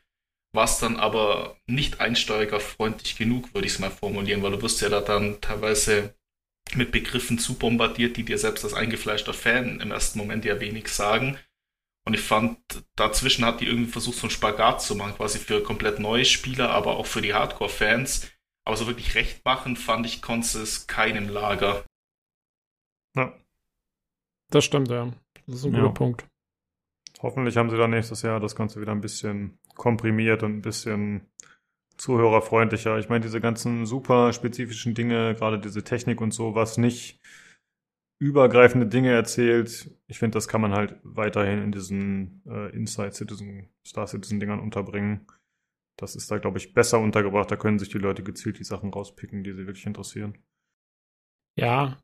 war 0.52 0.64
es 0.64 0.78
dann 0.78 0.96
aber 0.96 1.56
nicht 1.66 2.00
einsteigerfreundlich 2.00 3.16
genug, 3.16 3.52
würde 3.54 3.66
ich 3.66 3.74
es 3.74 3.78
mal 3.78 3.90
formulieren, 3.90 4.42
weil 4.42 4.52
du 4.52 4.62
wirst 4.62 4.80
ja 4.80 4.88
da 4.88 5.00
dann 5.00 5.40
teilweise 5.40 6.14
mit 6.74 6.92
Begriffen 6.92 7.38
zu 7.38 7.54
bombardiert, 7.54 8.16
die 8.16 8.24
dir 8.24 8.38
selbst 8.38 8.64
als 8.64 8.74
eingefleischter 8.74 9.34
Fan 9.34 9.80
im 9.80 9.90
ersten 9.90 10.18
Moment 10.18 10.44
ja 10.44 10.60
wenig 10.60 10.88
sagen. 10.88 11.38
Und 12.06 12.14
ich 12.14 12.20
fand, 12.20 12.58
dazwischen 12.96 13.44
hat 13.44 13.60
die 13.60 13.66
irgendwie 13.66 13.90
versucht, 13.90 14.16
so 14.16 14.22
einen 14.22 14.30
Spagat 14.30 14.82
zu 14.82 14.94
machen, 14.94 15.16
quasi 15.16 15.38
für 15.38 15.62
komplett 15.62 15.98
neue 15.98 16.24
Spieler, 16.24 16.70
aber 16.70 16.96
auch 16.96 17.06
für 17.06 17.22
die 17.22 17.34
Hardcore-Fans. 17.34 18.30
Aber 18.64 18.76
so 18.76 18.86
wirklich 18.86 19.14
recht 19.14 19.44
machen, 19.44 19.76
fand 19.76 20.06
ich, 20.06 20.22
konnte 20.22 20.60
es 20.60 20.86
keinem 20.86 21.28
Lager. 21.28 21.84
Ja. 23.16 23.36
Das 24.50 24.64
stimmt, 24.64 24.88
ja. 24.88 25.12
Das 25.46 25.56
ist 25.56 25.64
ein 25.64 25.74
ja. 25.74 25.80
guter 25.80 25.94
Punkt. 25.94 26.29
Hoffentlich 27.22 27.56
haben 27.56 27.70
sie 27.70 27.76
dann 27.76 27.90
nächstes 27.90 28.22
Jahr 28.22 28.40
das 28.40 28.56
Ganze 28.56 28.80
wieder 28.80 28.92
ein 28.92 29.02
bisschen 29.02 29.58
komprimiert 29.74 30.42
und 30.42 30.56
ein 30.56 30.62
bisschen 30.62 31.26
zuhörerfreundlicher. 31.98 32.98
Ich 32.98 33.08
meine, 33.10 33.20
diese 33.20 33.40
ganzen 33.40 33.84
super 33.84 34.32
spezifischen 34.32 34.94
Dinge, 34.94 35.34
gerade 35.34 35.58
diese 35.58 35.84
Technik 35.84 36.20
und 36.20 36.32
so, 36.32 36.54
was 36.54 36.78
nicht 36.78 37.20
übergreifende 38.18 38.86
Dinge 38.86 39.12
erzählt, 39.12 39.90
ich 40.06 40.18
finde, 40.18 40.36
das 40.36 40.48
kann 40.48 40.60
man 40.60 40.72
halt 40.72 40.98
weiterhin 41.02 41.62
in 41.62 41.72
diesen 41.72 42.42
äh, 42.46 42.70
Inside 42.74 43.12
Citizen, 43.12 43.68
Star 43.86 44.06
Citizen 44.06 44.40
Dingern 44.40 44.60
unterbringen. 44.60 45.26
Das 45.98 46.16
ist 46.16 46.30
da, 46.30 46.38
glaube 46.38 46.58
ich, 46.58 46.72
besser 46.72 46.98
untergebracht. 46.98 47.50
Da 47.50 47.56
können 47.56 47.78
sich 47.78 47.90
die 47.90 47.98
Leute 47.98 48.22
gezielt 48.22 48.58
die 48.58 48.64
Sachen 48.64 48.90
rauspicken, 48.90 49.44
die 49.44 49.52
sie 49.52 49.66
wirklich 49.66 49.86
interessieren. 49.86 50.38
Ja. 51.58 51.98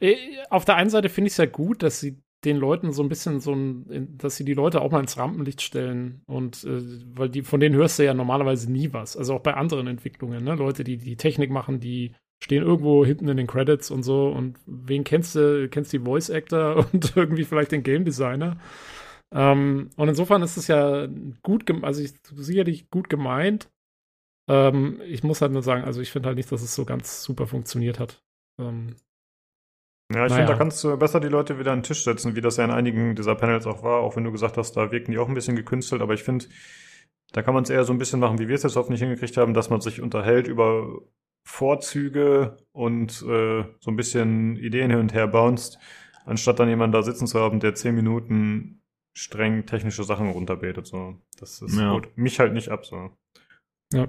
Äh, 0.00 0.16
auf 0.48 0.64
der 0.64 0.76
einen 0.76 0.90
Seite 0.90 1.10
finde 1.10 1.28
ich 1.28 1.34
es 1.34 1.38
ja 1.38 1.46
gut, 1.46 1.82
dass 1.82 2.00
sie 2.00 2.22
den 2.44 2.56
Leuten 2.56 2.92
so 2.92 3.02
ein 3.02 3.08
bisschen 3.08 3.40
so 3.40 3.52
ein, 3.54 4.16
dass 4.18 4.36
sie 4.36 4.44
die 4.44 4.54
Leute 4.54 4.80
auch 4.80 4.90
mal 4.90 5.00
ins 5.00 5.16
Rampenlicht 5.16 5.62
stellen 5.62 6.22
und 6.26 6.64
äh, 6.64 6.82
weil 7.14 7.28
die 7.28 7.42
von 7.42 7.60
denen 7.60 7.76
hörst 7.76 7.98
du 7.98 8.04
ja 8.04 8.14
normalerweise 8.14 8.70
nie 8.70 8.92
was. 8.92 9.16
Also 9.16 9.34
auch 9.34 9.40
bei 9.40 9.54
anderen 9.54 9.86
Entwicklungen, 9.86 10.42
ne? 10.44 10.54
Leute, 10.56 10.84
die 10.84 10.98
die 10.98 11.16
Technik 11.16 11.50
machen, 11.50 11.80
die 11.80 12.14
stehen 12.42 12.64
irgendwo 12.64 13.04
hinten 13.06 13.28
in 13.28 13.36
den 13.36 13.46
Credits 13.46 13.90
und 13.90 14.02
so 14.02 14.28
und 14.28 14.58
wen 14.66 15.04
kennst 15.04 15.36
du? 15.36 15.68
Kennst 15.68 15.92
die 15.92 16.00
Voice 16.00 16.30
Actor 16.30 16.86
und 16.92 17.16
irgendwie 17.16 17.44
vielleicht 17.44 17.72
den 17.72 17.84
Game 17.84 18.04
Designer. 18.04 18.58
Ähm, 19.32 19.90
und 19.96 20.08
insofern 20.08 20.42
ist 20.42 20.56
es 20.56 20.66
ja 20.66 21.08
gut, 21.42 21.64
also 21.82 22.02
ich, 22.02 22.12
sicherlich 22.34 22.90
gut 22.90 23.08
gemeint. 23.08 23.70
Ähm, 24.48 25.00
ich 25.06 25.22
muss 25.22 25.40
halt 25.40 25.52
nur 25.52 25.62
sagen, 25.62 25.84
also 25.84 26.00
ich 26.00 26.10
finde 26.10 26.26
halt 26.28 26.36
nicht, 26.36 26.50
dass 26.50 26.62
es 26.62 26.74
so 26.74 26.84
ganz 26.84 27.22
super 27.22 27.46
funktioniert 27.46 27.98
hat. 27.98 28.22
Ähm, 28.60 28.96
ja, 30.14 30.24
ich 30.26 30.30
naja. 30.30 30.36
finde, 30.36 30.52
da 30.52 30.58
kannst 30.58 30.82
du 30.84 30.96
besser 30.96 31.20
die 31.20 31.28
Leute 31.28 31.58
wieder 31.58 31.72
an 31.72 31.78
den 31.78 31.84
Tisch 31.84 32.04
setzen, 32.04 32.36
wie 32.36 32.40
das 32.40 32.56
ja 32.56 32.64
in 32.64 32.70
einigen 32.70 33.14
dieser 33.14 33.34
Panels 33.34 33.66
auch 33.66 33.82
war, 33.82 34.00
auch 34.00 34.16
wenn 34.16 34.24
du 34.24 34.32
gesagt 34.32 34.56
hast, 34.56 34.76
da 34.76 34.90
wirken 34.90 35.12
die 35.12 35.18
auch 35.18 35.28
ein 35.28 35.34
bisschen 35.34 35.56
gekünstelt, 35.56 36.02
aber 36.02 36.14
ich 36.14 36.22
finde, 36.22 36.46
da 37.32 37.42
kann 37.42 37.54
man 37.54 37.64
es 37.64 37.70
eher 37.70 37.84
so 37.84 37.92
ein 37.92 37.98
bisschen 37.98 38.20
machen, 38.20 38.38
wie 38.38 38.48
wir 38.48 38.54
es 38.54 38.62
jetzt 38.62 38.76
hoffentlich 38.76 39.00
hingekriegt 39.00 39.36
haben, 39.36 39.54
dass 39.54 39.70
man 39.70 39.80
sich 39.80 40.00
unterhält 40.00 40.48
über 40.48 40.86
Vorzüge 41.44 42.58
und 42.72 43.22
äh, 43.22 43.64
so 43.80 43.90
ein 43.90 43.96
bisschen 43.96 44.56
Ideen 44.56 44.90
hin 44.90 45.00
und 45.00 45.14
her 45.14 45.26
bounced, 45.26 45.78
anstatt 46.24 46.60
dann 46.60 46.68
jemanden 46.68 46.92
da 46.92 47.02
sitzen 47.02 47.26
zu 47.26 47.40
haben, 47.40 47.60
der 47.60 47.74
zehn 47.74 47.94
Minuten 47.94 48.82
streng 49.14 49.66
technische 49.66 50.04
Sachen 50.04 50.30
runterbetet. 50.30 50.86
So. 50.86 51.16
Das 51.38 51.60
ist 51.62 51.78
ja. 51.78 52.00
mich 52.14 52.38
halt 52.38 52.52
nicht 52.52 52.68
ab. 52.68 52.86
So. 52.86 53.10
Ja. 53.92 54.06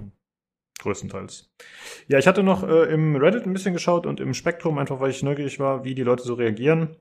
Größtenteils. 0.84 1.50
Ja, 2.06 2.18
ich 2.18 2.26
hatte 2.28 2.42
noch 2.42 2.62
äh, 2.62 2.92
im 2.92 3.16
Reddit 3.16 3.46
ein 3.46 3.52
bisschen 3.52 3.74
geschaut 3.74 4.06
und 4.06 4.20
im 4.20 4.34
Spektrum, 4.34 4.78
einfach 4.78 5.00
weil 5.00 5.10
ich 5.10 5.22
neugierig 5.22 5.58
war, 5.58 5.84
wie 5.84 5.94
die 5.94 6.02
Leute 6.02 6.22
so 6.22 6.34
reagieren. 6.34 6.96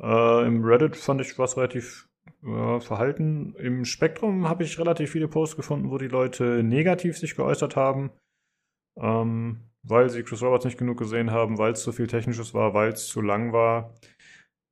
Äh, 0.00 0.46
Im 0.46 0.64
Reddit 0.64 0.96
fand 0.96 1.20
ich 1.20 1.38
was 1.38 1.56
relativ 1.56 2.08
äh, 2.42 2.80
verhalten. 2.80 3.54
Im 3.58 3.84
Spektrum 3.84 4.48
habe 4.48 4.64
ich 4.64 4.78
relativ 4.78 5.12
viele 5.12 5.28
Posts 5.28 5.56
gefunden, 5.56 5.90
wo 5.90 5.98
die 5.98 6.08
Leute 6.08 6.62
negativ 6.62 7.18
sich 7.18 7.36
geäußert 7.36 7.76
haben, 7.76 8.10
ähm, 8.96 9.60
weil 9.82 10.10
sie 10.10 10.22
Chris 10.22 10.42
Roberts 10.42 10.64
nicht 10.64 10.78
genug 10.78 10.98
gesehen 10.98 11.30
haben, 11.30 11.58
weil 11.58 11.72
es 11.72 11.82
zu 11.82 11.92
viel 11.92 12.06
Technisches 12.06 12.54
war, 12.54 12.74
weil 12.74 12.92
es 12.92 13.06
zu 13.06 13.20
lang 13.20 13.52
war. 13.52 13.94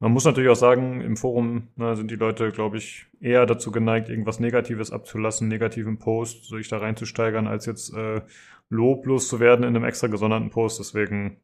Man 0.02 0.12
muss 0.12 0.24
natürlich 0.24 0.48
auch 0.48 0.56
sagen, 0.56 1.02
im 1.02 1.18
Forum 1.18 1.68
ne, 1.76 1.94
sind 1.94 2.10
die 2.10 2.16
Leute, 2.16 2.50
glaube 2.52 2.78
ich, 2.78 3.06
eher 3.20 3.44
dazu 3.44 3.70
geneigt, 3.70 4.08
irgendwas 4.08 4.40
Negatives 4.40 4.92
abzulassen, 4.92 5.46
negativen 5.48 5.98
Post, 5.98 6.48
sich 6.48 6.68
da 6.68 6.78
reinzusteigern, 6.78 7.46
als 7.46 7.66
jetzt 7.66 7.92
äh, 7.92 8.22
loblos 8.70 9.28
zu 9.28 9.40
werden 9.40 9.62
in 9.62 9.76
einem 9.76 9.84
extra 9.84 10.06
gesonderten 10.06 10.48
Post. 10.48 10.80
Deswegen 10.80 11.42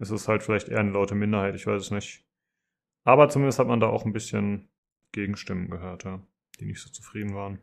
ist 0.00 0.10
es 0.10 0.26
halt 0.26 0.42
vielleicht 0.42 0.68
eher 0.68 0.80
eine 0.80 0.90
laute 0.90 1.14
Minderheit, 1.14 1.54
ich 1.54 1.66
weiß 1.66 1.80
es 1.80 1.90
nicht. 1.92 2.24
Aber 3.04 3.28
zumindest 3.28 3.60
hat 3.60 3.68
man 3.68 3.78
da 3.78 3.86
auch 3.86 4.04
ein 4.04 4.12
bisschen 4.12 4.68
Gegenstimmen 5.12 5.70
gehört, 5.70 6.02
ja, 6.02 6.20
die 6.58 6.66
nicht 6.66 6.80
so 6.80 6.90
zufrieden 6.90 7.34
waren. 7.34 7.60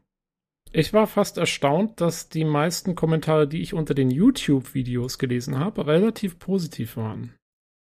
Ich 0.72 0.94
war 0.94 1.06
fast 1.06 1.38
erstaunt, 1.38 2.00
dass 2.00 2.30
die 2.30 2.46
meisten 2.46 2.96
Kommentare, 2.96 3.46
die 3.46 3.62
ich 3.62 3.74
unter 3.74 3.94
den 3.94 4.10
YouTube-Videos 4.10 5.20
gelesen 5.20 5.60
habe, 5.60 5.86
relativ 5.86 6.40
positiv 6.40 6.96
waren. 6.96 7.34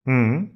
Mhm. 0.05 0.56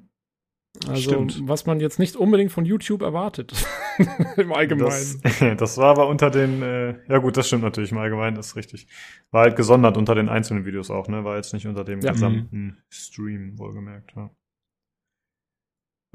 Also, 0.87 1.11
Stimmt. 1.11 1.49
was 1.49 1.67
man 1.67 1.81
jetzt 1.81 1.99
nicht 1.99 2.15
unbedingt 2.15 2.53
von 2.53 2.65
YouTube 2.65 3.03
erwartet. 3.03 3.53
Im 4.37 4.53
Allgemeinen. 4.53 5.21
Das, 5.23 5.41
das, 5.59 5.79
war 5.79 5.91
aber 5.91 6.07
unter 6.07 6.31
den, 6.31 6.63
äh, 6.63 6.95
ja 7.09 7.19
gut, 7.19 7.37
das 7.37 7.49
stimmt 7.49 7.65
natürlich 7.65 7.91
im 7.91 7.99
Allgemeinen, 7.99 8.37
das 8.37 8.49
ist 8.49 8.57
richtig. 8.57 8.87
War 9.31 9.43
halt 9.43 9.57
gesondert 9.57 9.97
unter 9.97 10.15
den 10.15 10.29
einzelnen 10.29 10.65
Videos 10.65 10.91
auch, 10.91 11.09
ne? 11.09 11.25
War 11.25 11.37
jetzt 11.37 11.53
nicht 11.53 11.67
unter 11.67 11.85
dem 11.85 12.01
ja. 12.01 12.13
gesamten 12.13 12.49
mhm. 12.51 12.77
Stream, 12.89 13.59
wohlgemerkt, 13.59 14.13
ja. 14.17 14.31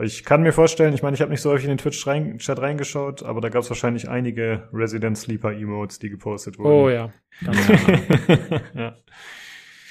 Ich 0.01 0.25
kann 0.25 0.42
mir 0.42 0.51
vorstellen, 0.51 0.93
ich 0.93 1.03
meine, 1.03 1.16
ich 1.16 1.22
habe 1.22 1.32
nicht 1.32 1.42
so 1.42 1.51
häufig 1.51 1.66
in 1.66 1.72
den 1.72 1.77
Twitch-Chat 1.77 2.08
rein, 2.08 2.40
reingeschaut, 2.50 3.24
aber 3.24 3.40
da 3.40 3.48
gab 3.48 3.61
es 3.64 3.69
wahrscheinlich 3.69 4.09
einige 4.09 4.67
Resident 4.74 5.17
Sleeper 5.17 5.53
Emotes, 5.53 6.00
die 6.00 6.09
gepostet 6.09 6.58
wurden. 6.58 6.69
Oh 6.69 6.90
ja. 6.90 7.14
ja. 8.74 8.98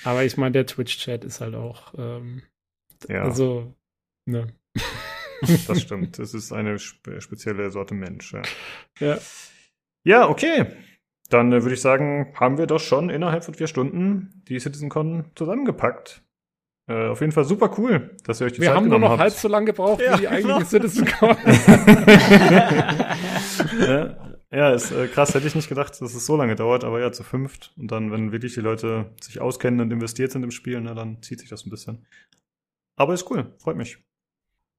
Aber 0.05 0.25
ich 0.25 0.37
meine, 0.37 0.53
der 0.53 0.67
Twitch-Chat 0.67 1.25
ist 1.25 1.41
halt 1.41 1.55
auch, 1.55 1.95
ähm, 1.97 2.43
ja. 3.09 3.23
also 3.23 3.75
Ne. 4.27 4.55
das 5.67 5.83
stimmt. 5.83 6.19
Es 6.19 6.35
ist 6.35 6.53
eine 6.53 6.79
spe 6.79 7.21
spezielle 7.21 7.71
Sorte 7.71 7.95
Mensch. 7.95 8.33
Ja. 8.33 8.43
Ja, 8.99 9.19
ja 10.05 10.29
okay. 10.29 10.67
Dann 11.31 11.53
äh, 11.53 11.63
würde 11.63 11.75
ich 11.75 11.81
sagen, 11.81 12.33
haben 12.35 12.59
wir 12.59 12.67
doch 12.67 12.81
schon 12.81 13.11
innerhalb 13.11 13.45
von 13.45 13.55
vier 13.55 13.67
Stunden 13.67 14.43
die 14.49 14.59
CitizenCon 14.59 15.31
zusammengepackt. 15.35 16.23
Äh, 16.87 17.09
auf 17.09 17.21
jeden 17.21 17.33
Fall 17.33 17.45
super 17.45 17.75
cool, 17.79 18.15
dass 18.25 18.41
ihr 18.41 18.47
euch 18.47 18.53
die 18.53 18.61
wir 18.61 18.69
Zeit 18.69 18.83
genommen 18.83 18.93
habt. 18.93 19.01
Wir 19.03 19.07
haben 19.07 19.09
nur 19.09 19.09
noch 19.11 19.19
halb 19.19 19.33
so 19.33 19.49
lange 19.49 19.67
gebraucht 19.67 20.03
ja, 20.03 20.15
wie 20.15 20.21
die 20.21 20.29
eigentliche 20.29 20.79
genau. 20.79 20.89
CitizenCon. 20.89 21.37
ja, 23.89 24.35
ja, 24.51 24.71
ist 24.73 24.93
äh, 24.93 25.09
krass. 25.09 25.35
Hätte 25.35 25.47
ich 25.47 25.55
nicht 25.55 25.69
gedacht, 25.69 26.01
dass 26.01 26.15
es 26.15 26.27
so 26.27 26.37
lange 26.37 26.57
dauert, 26.57 26.85
aber 26.85 27.01
ja, 27.01 27.11
zu 27.11 27.23
fünft. 27.23 27.73
Und 27.79 27.91
dann, 27.91 28.13
wenn 28.13 28.33
wirklich 28.33 28.53
die 28.53 28.61
Leute 28.61 29.15
sich 29.21 29.41
auskennen 29.41 29.81
und 29.81 29.91
investiert 29.93 30.31
sind 30.31 30.43
im 30.43 30.51
Spiel, 30.51 30.81
na, 30.81 30.95
dann 30.95 31.23
zieht 31.23 31.41
sich 31.41 31.49
das 31.49 31.65
ein 31.65 31.71
bisschen. 31.71 32.07
Aber 32.97 33.15
ist 33.15 33.31
cool, 33.31 33.55
freut 33.59 33.77
mich. 33.77 33.99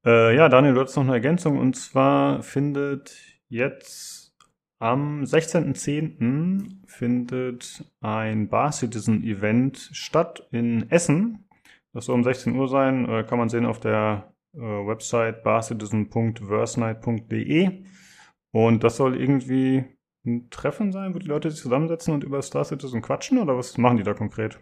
Äh, 0.06 0.35
ja, 0.35 0.50
Daniel, 0.50 0.74
du 0.75 0.82
hast 0.82 0.95
noch 0.98 1.03
eine 1.03 1.14
Ergänzung 1.14 1.58
und 1.58 1.75
zwar 1.75 2.43
findet 2.43 3.17
jetzt 3.50 4.35
am 4.80 5.24
16.10. 5.24 6.85
findet 6.85 7.84
ein 8.01 8.48
Bar 8.48 8.72
Citizen 8.72 9.24
Event 9.24 9.90
statt 9.93 10.48
in 10.51 10.92
Essen. 10.92 11.50
Das 11.92 12.06
soll 12.06 12.14
um 12.16 12.24
16 12.24 12.56
Uhr 12.56 12.67
sein, 12.67 13.09
äh, 13.09 13.24
kann 13.24 13.40
man 13.40 13.50
sehen 13.50 13.66
auf 13.66 13.80
der 13.80 14.32
äh, 14.53 14.59
Website 14.59 15.42
barcitizen.versenight.de. 15.43 17.84
Und 18.51 18.84
das 18.84 18.98
soll 18.98 19.19
irgendwie 19.19 19.85
ein 20.24 20.51
Treffen 20.51 20.92
sein, 20.92 21.16
wo 21.16 21.19
die 21.19 21.27
Leute 21.27 21.50
sich 21.50 21.61
zusammensetzen 21.61 22.14
und 22.14 22.24
über 22.24 22.43
Star 22.43 22.64
Citizen 22.64 23.01
quatschen 23.01 23.40
oder 23.40 23.58
was 23.58 23.75
machen 23.80 23.98
die 23.98 24.03
da 24.03 24.14
konkret? 24.14 24.59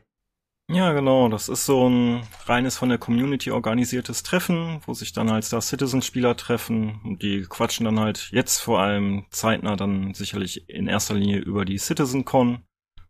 Ja, 0.72 0.94
genau. 0.94 1.28
Das 1.28 1.50
ist 1.50 1.66
so 1.66 1.90
ein 1.90 2.26
reines 2.46 2.78
von 2.78 2.90
der 2.90 2.98
Community 2.98 3.52
organisiertes 3.52 4.24
Treffen, 4.24 4.82
wo 4.86 4.94
sich 4.94 5.12
dann 5.12 5.30
halt 5.30 5.44
Star 5.44 5.62
Citizen 5.62 6.02
Spieler 6.02 6.38
treffen 6.38 7.02
und 7.04 7.22
die 7.22 7.42
quatschen 7.42 7.86
dann 7.86 8.00
halt 8.00 8.30
jetzt 8.32 8.60
vor 8.60 8.80
allem 8.80 9.26
zeitnah 9.30 9.76
dann 9.76 10.14
sicherlich 10.14 10.70
in 10.70 10.88
erster 10.88 11.16
Linie 11.16 11.40
über 11.40 11.66
die 11.66 11.78
CitizenCon. 11.78 12.64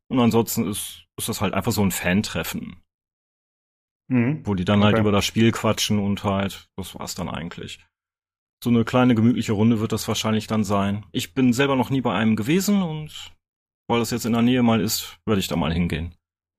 Und 0.09 0.19
ansonsten 0.19 0.67
ist, 0.67 1.06
ist 1.17 1.30
das 1.30 1.41
halt 1.41 1.53
einfach 1.53 1.72
so 1.72 1.83
ein 1.83 1.91
Fan-Treffen. 1.91 2.82
Mhm. 4.09 4.45
Wo 4.45 4.56
die 4.56 4.65
dann 4.65 4.83
halt 4.83 4.93
okay. 4.93 4.98
halt 4.98 5.03
über 5.03 5.11
das 5.11 5.25
Spiel 5.25 5.51
quatschen 5.51 5.99
und 5.99 6.23
halt, 6.23 6.69
das 6.75 6.95
war's 6.95 7.15
dann 7.15 7.30
eigentlich. 7.30 7.80
So 8.64 8.69
eine 8.69 8.83
kleine 8.83 9.15
gemütliche 9.15 9.53
Runde 9.53 9.80
wird 9.80 9.91
das 9.91 10.07
wahrscheinlich 10.07 10.48
dann 10.48 10.64
sein. 10.64 11.06
Ich 11.11 11.33
bin 11.33 11.53
selber 11.53 11.75
noch 11.75 11.90
nie 11.90 12.01
bei 12.01 12.14
einem 12.14 12.35
gewesen 12.35 12.82
und 12.82 13.32
weil 13.88 13.99
das 13.99 14.11
jetzt 14.11 14.25
in 14.25 14.33
der 14.33 14.41
Nähe 14.41 14.64
mal 14.64 14.82
ist, 14.82 15.19
werde 15.25 15.40
ich 15.40 15.48
da 15.48 15.56
mal 15.56 15.73
hingehen. 15.73 16.15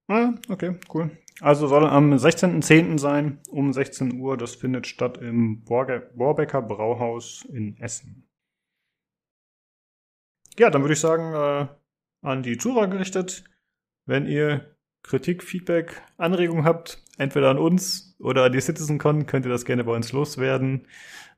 Ah, 0.08 0.34
okay, 0.48 0.78
cool. 0.92 1.10
Also 1.40 1.66
soll 1.66 1.86
am 1.86 2.12
16.10. 2.12 2.98
sein, 2.98 3.40
um 3.48 3.72
16 3.72 4.20
Uhr. 4.20 4.36
Das 4.36 4.54
findet 4.54 4.86
statt 4.86 5.18
im 5.18 5.64
Borbecker 5.64 6.62
Brauhaus 6.62 7.44
in 7.52 7.76
Essen. 7.78 8.28
Ja, 10.58 10.70
dann 10.70 10.82
würde 10.82 10.94
ich 10.94 11.00
sagen, 11.00 11.34
äh, 11.34 11.66
an 12.22 12.42
die 12.42 12.56
Zuhörer 12.56 12.86
gerichtet, 12.86 13.44
wenn 14.06 14.26
ihr 14.26 14.76
Kritik, 15.02 15.42
Feedback, 15.42 16.02
Anregungen 16.16 16.64
habt, 16.64 17.02
entweder 17.18 17.50
an 17.50 17.58
uns 17.58 18.16
oder 18.20 18.44
an 18.44 18.52
die 18.52 18.60
CitizenCon, 18.60 19.26
könnt 19.26 19.44
ihr 19.46 19.50
das 19.50 19.64
gerne 19.64 19.84
bei 19.84 19.92
uns 19.92 20.12
loswerden. 20.12 20.86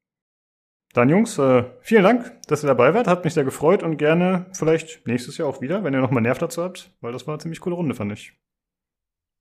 Dann 0.94 1.10
Jungs, 1.10 1.38
äh, 1.38 1.66
vielen 1.82 2.04
Dank, 2.04 2.42
dass 2.48 2.64
ihr 2.64 2.68
dabei 2.68 2.94
wart. 2.94 3.08
Hat 3.08 3.26
mich 3.26 3.34
sehr 3.34 3.44
gefreut 3.44 3.84
und 3.84 3.98
gerne 3.98 4.50
vielleicht 4.54 5.06
nächstes 5.06 5.38
Jahr 5.38 5.50
auch 5.50 5.60
wieder, 5.60 5.84
wenn 5.84 5.94
ihr 5.94 6.00
nochmal 6.00 6.24
Nerv 6.24 6.38
dazu 6.38 6.64
habt, 6.64 6.96
weil 7.02 7.12
das 7.12 7.28
war 7.28 7.34
eine 7.34 7.42
ziemlich 7.42 7.60
coole 7.60 7.76
Runde, 7.76 7.96
fand 7.96 8.14
ich. 8.14 8.32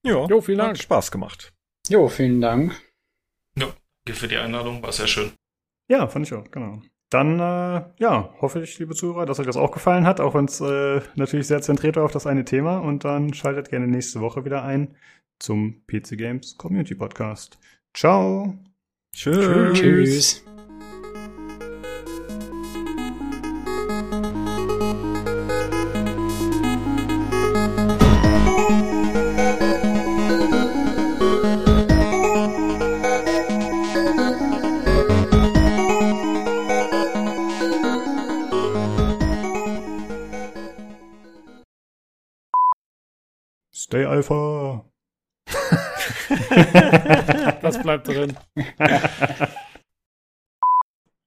Ja, 0.04 0.26
jo, 0.26 0.40
vielen 0.40 0.58
Dank. 0.58 0.70
Hat 0.70 0.82
Spaß 0.82 1.12
gemacht. 1.12 1.54
Jo, 1.88 2.08
vielen 2.08 2.40
Dank. 2.40 2.72
Ja, 3.56 3.68
danke 4.04 4.18
für 4.18 4.26
die 4.26 4.36
Einladung, 4.36 4.82
war 4.82 4.90
sehr 4.90 5.06
schön. 5.06 5.30
Ja, 5.88 6.08
fand 6.08 6.26
ich 6.26 6.34
auch, 6.34 6.50
genau. 6.50 6.82
Dann, 7.14 7.38
äh, 7.38 7.84
ja, 7.98 8.34
hoffe 8.40 8.60
ich, 8.60 8.76
liebe 8.80 8.96
Zuhörer, 8.96 9.24
dass 9.24 9.38
euch 9.38 9.46
das 9.46 9.56
auch 9.56 9.70
gefallen 9.70 10.04
hat, 10.04 10.20
auch 10.20 10.34
wenn 10.34 10.46
es 10.46 10.60
äh, 10.60 11.00
natürlich 11.14 11.46
sehr 11.46 11.62
zentriert 11.62 11.94
war 11.94 12.02
auf 12.02 12.10
das 12.10 12.26
eine 12.26 12.44
Thema. 12.44 12.78
Und 12.78 13.04
dann 13.04 13.32
schaltet 13.32 13.70
gerne 13.70 13.86
nächste 13.86 14.20
Woche 14.20 14.44
wieder 14.44 14.64
ein 14.64 14.96
zum 15.38 15.86
PC 15.86 16.18
Games 16.18 16.58
Community 16.58 16.96
Podcast. 16.96 17.60
Ciao. 17.96 18.58
Tschüss. 19.14 19.78
Tschüss. 19.78 20.44
das 47.62 47.82
bleibt 47.82 48.08
drin. 48.08 48.36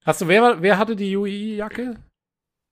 Hast 0.04 0.20
du, 0.20 0.28
wer, 0.28 0.62
wer 0.62 0.78
hatte 0.78 0.96
die 0.96 1.16
UI-Jacke? 1.16 1.96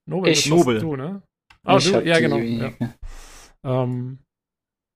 Nobel. 0.08 0.32
Ich. 0.32 0.48
Nobel. 0.48 0.80
Du, 0.80 0.96
ne? 0.96 1.22
Oh, 1.64 1.78
du, 1.78 2.00
ja, 2.00 2.18
genau. 2.20 2.38
Ja. 2.38 2.72
Ähm, 3.64 4.20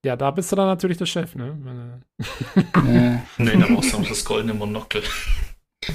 ja, 0.05 0.17
da 0.17 0.31
bist 0.31 0.51
du 0.51 0.57
dann 0.57 0.67
natürlich 0.67 0.97
der 0.97 1.07
Chef, 1.07 1.35
ne? 1.35 2.01
nee, 3.39 3.57
da 3.57 3.67
brauchst 3.67 3.93
du 3.93 3.99
noch 3.99 4.09
das 4.09 4.25
goldene 4.25 4.55
Monokel. 4.55 5.03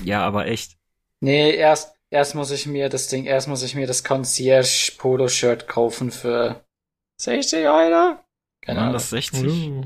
Ja, 0.04 0.26
aber 0.26 0.48
echt. 0.48 0.78
Nee, 1.22 1.56
erst, 1.56 1.96
erst 2.12 2.36
muss 2.36 2.52
ich 2.52 2.68
mir 2.68 2.90
das 2.90 3.08
Ding, 3.08 3.26
erst 3.26 3.48
muss 3.48 3.64
ich 3.64 3.74
mir 3.74 3.88
das 3.88 4.04
Concierge-Polo-Shirt 4.04 5.68
kaufen 5.68 6.12
für 6.12 6.64
60 7.22 7.66
Euro. 7.66 8.20
Keine 8.62 8.82
Ahnung. 8.82 8.94
das 8.94 9.10
60? 9.10 9.44
Uh. 9.44 9.84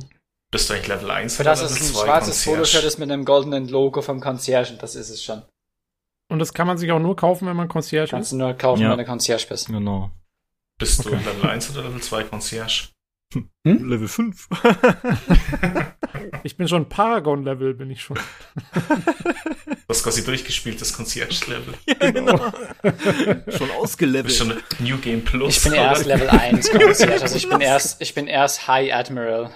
Bist 0.51 0.69
du 0.69 0.73
eigentlich 0.73 0.87
Level 0.87 1.11
1 1.11 1.35
Für 1.35 1.43
das 1.43 1.61
ist 1.61 1.79
ein 1.79 1.93
schwarzes 1.93 2.43
Poloshirt 2.43 2.83
ist 2.83 2.97
mit 2.97 3.11
einem 3.11 3.25
goldenen 3.25 3.67
Logo 3.67 4.01
vom 4.01 4.19
Concierge 4.19 4.77
das 4.79 4.95
ist 4.95 5.09
es 5.09 5.23
schon. 5.23 5.43
Und 6.29 6.39
das 6.39 6.53
kann 6.53 6.67
man 6.67 6.77
sich 6.77 6.91
auch 6.91 6.99
nur 6.99 7.15
kaufen, 7.15 7.47
wenn 7.47 7.55
man 7.55 7.67
Concierge 7.67 8.05
ist? 8.05 8.11
Kannst 8.11 8.31
du 8.31 8.37
nur 8.37 8.53
kaufen, 8.53 8.83
ja. 8.83 8.91
wenn 8.91 8.99
du 8.99 9.05
Concierge 9.05 9.45
bist. 9.49 9.67
Genau. 9.67 10.11
Bist 10.79 10.99
okay. 11.05 11.17
du 11.23 11.29
Level 11.29 11.49
1 11.49 11.71
oder 11.71 11.83
Level 11.83 12.01
2 12.01 12.23
Concierge? 12.25 12.89
Hm? 13.67 13.89
Level 13.89 14.07
5. 14.07 14.47
ich 16.43 16.57
bin 16.57 16.67
schon 16.67 16.89
Paragon-Level, 16.89 17.75
bin 17.75 17.91
ich 17.91 18.01
schon. 18.01 18.17
Du 19.89 19.95
hast 19.95 20.03
quasi 20.03 20.23
durchgespielt, 20.23 20.79
das 20.79 20.93
Concierge-Level. 20.93 21.73
Ja, 21.87 22.11
genau. 22.11 22.51
schon 23.49 23.71
ausgelevelt. 23.71 24.27
Bist 24.27 24.37
schon 24.37 24.53
New 24.77 24.99
Game 24.99 25.23
Plus. 25.23 25.57
Ich 25.57 25.63
bin 25.63 25.73
erst 25.73 26.05
Level 26.05 26.29
1 26.29 26.69
Concierge, 26.69 27.21
also 27.23 27.35
ich 27.35 27.49
bin 27.49 27.59
erst, 27.59 27.99
ich 27.99 28.13
bin 28.13 28.27
erst 28.27 28.67
High 28.67 28.93
Admiral. 28.93 29.49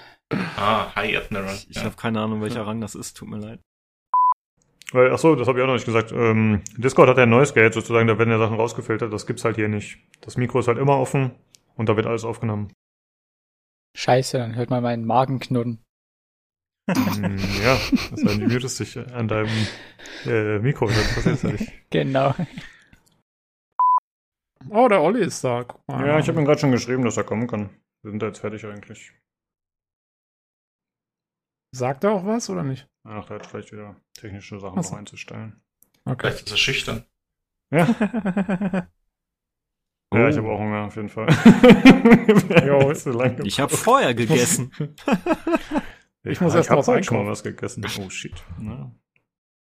Ah, 0.58 0.94
High 0.96 1.18
Admiral. 1.18 1.56
Ich 1.70 1.76
ja. 1.78 1.84
habe 1.84 1.96
keine 1.96 2.22
Ahnung, 2.22 2.42
welcher 2.42 2.66
Rang 2.66 2.82
das 2.82 2.96
ist, 2.96 3.18
tut 3.18 3.30
mir 3.30 3.38
leid. 3.38 3.60
Weil, 4.92 5.12
ach 5.12 5.18
so, 5.18 5.36
das 5.36 5.48
habe 5.48 5.58
ich 5.58 5.64
auch 5.64 5.68
noch 5.68 5.74
nicht 5.74 5.86
gesagt. 5.86 6.12
Ähm, 6.12 6.62
Discord 6.78 7.10
hat 7.10 7.18
ja 7.18 7.24
ein 7.24 7.30
neues 7.30 7.54
Geld 7.54 7.74
sozusagen, 7.74 8.08
da 8.08 8.18
werden 8.20 8.30
ja 8.30 8.38
Sachen 8.38 8.58
rausgefiltert, 8.58 9.12
das 9.12 9.26
gibt's 9.26 9.44
halt 9.44 9.56
hier 9.56 9.68
nicht. 9.68 9.98
Das 10.22 10.38
Mikro 10.38 10.60
ist 10.60 10.68
halt 10.68 10.78
immer 10.78 11.00
offen 11.00 11.32
und 11.76 11.90
da 11.90 11.96
wird 11.96 12.06
alles 12.06 12.24
aufgenommen. 12.24 12.72
Scheiße, 13.98 14.38
dann 14.38 14.56
hört 14.56 14.70
man 14.70 14.84
meinen 14.84 15.06
Magen 15.06 15.40
knurren. 15.40 15.80
Hm, 16.90 17.38
ja, 17.64 17.78
das 18.12 18.24
heißt, 18.26 18.42
du 18.42 18.48
mutest 18.48 18.80
dich 18.80 18.98
an 18.98 19.28
deinem 19.28 19.50
äh, 20.26 20.60
Mikro, 20.60 20.88
das 20.88 21.16
passiert 21.16 21.44
ja 21.44 21.50
nicht. 21.52 21.72
Genau. 21.90 22.36
Oh, 24.70 24.88
der 24.88 25.02
Olli 25.02 25.22
ist 25.22 25.44
da. 25.44 25.64
Guck 25.64 25.88
mal. 25.88 26.06
Ja, 26.08 26.20
ich 26.20 26.28
habe 26.28 26.40
ihm 26.40 26.46
gerade 26.46 26.60
schon 26.60 26.72
geschrieben, 26.72 27.04
dass 27.04 27.18
er 27.18 27.24
kommen 27.24 27.48
kann. 27.48 27.70
Wir 28.02 28.12
sind 28.12 28.22
da 28.22 28.28
jetzt 28.28 28.40
fertig 28.40 28.66
eigentlich. 28.66 29.12
Sagt 31.76 32.04
er 32.04 32.12
auch 32.12 32.24
was 32.24 32.52
oder 32.52 32.62
nicht? 32.62 32.88
Ach, 33.04 33.28
er 33.32 33.38
hat 33.38 33.48
vielleicht 33.48 33.72
wieder 33.72 33.96
technische 34.14 34.60
Sachen 34.60 34.76
noch 34.76 34.94
einzustellen. 34.94 35.60
Okay. 36.06 36.28
Vielleicht 36.28 36.46
ist 36.46 36.52
er 36.52 36.58
schüchtern. 36.58 37.06
Ja. 37.72 37.88
Oh. 37.90 38.82
Ja, 40.14 40.30
ich 40.30 40.38
habe 40.38 40.48
auch 40.48 40.60
Hunger, 40.60 40.86
auf 40.86 40.96
jeden 40.96 41.10
Fall. 41.10 41.26
jo, 42.68 42.94
so 42.94 43.20
ich 43.44 43.60
habe 43.60 43.76
vorher 43.76 44.14
gegessen. 44.14 44.72
ich 46.24 46.40
muss 46.40 46.54
erst 46.54 46.70
noch 46.70 46.86
mal 46.86 47.26
was 47.26 47.42
gegessen. 47.42 47.84
Oh 48.00 48.10
shit. 48.12 48.36
Ja. 48.62 48.92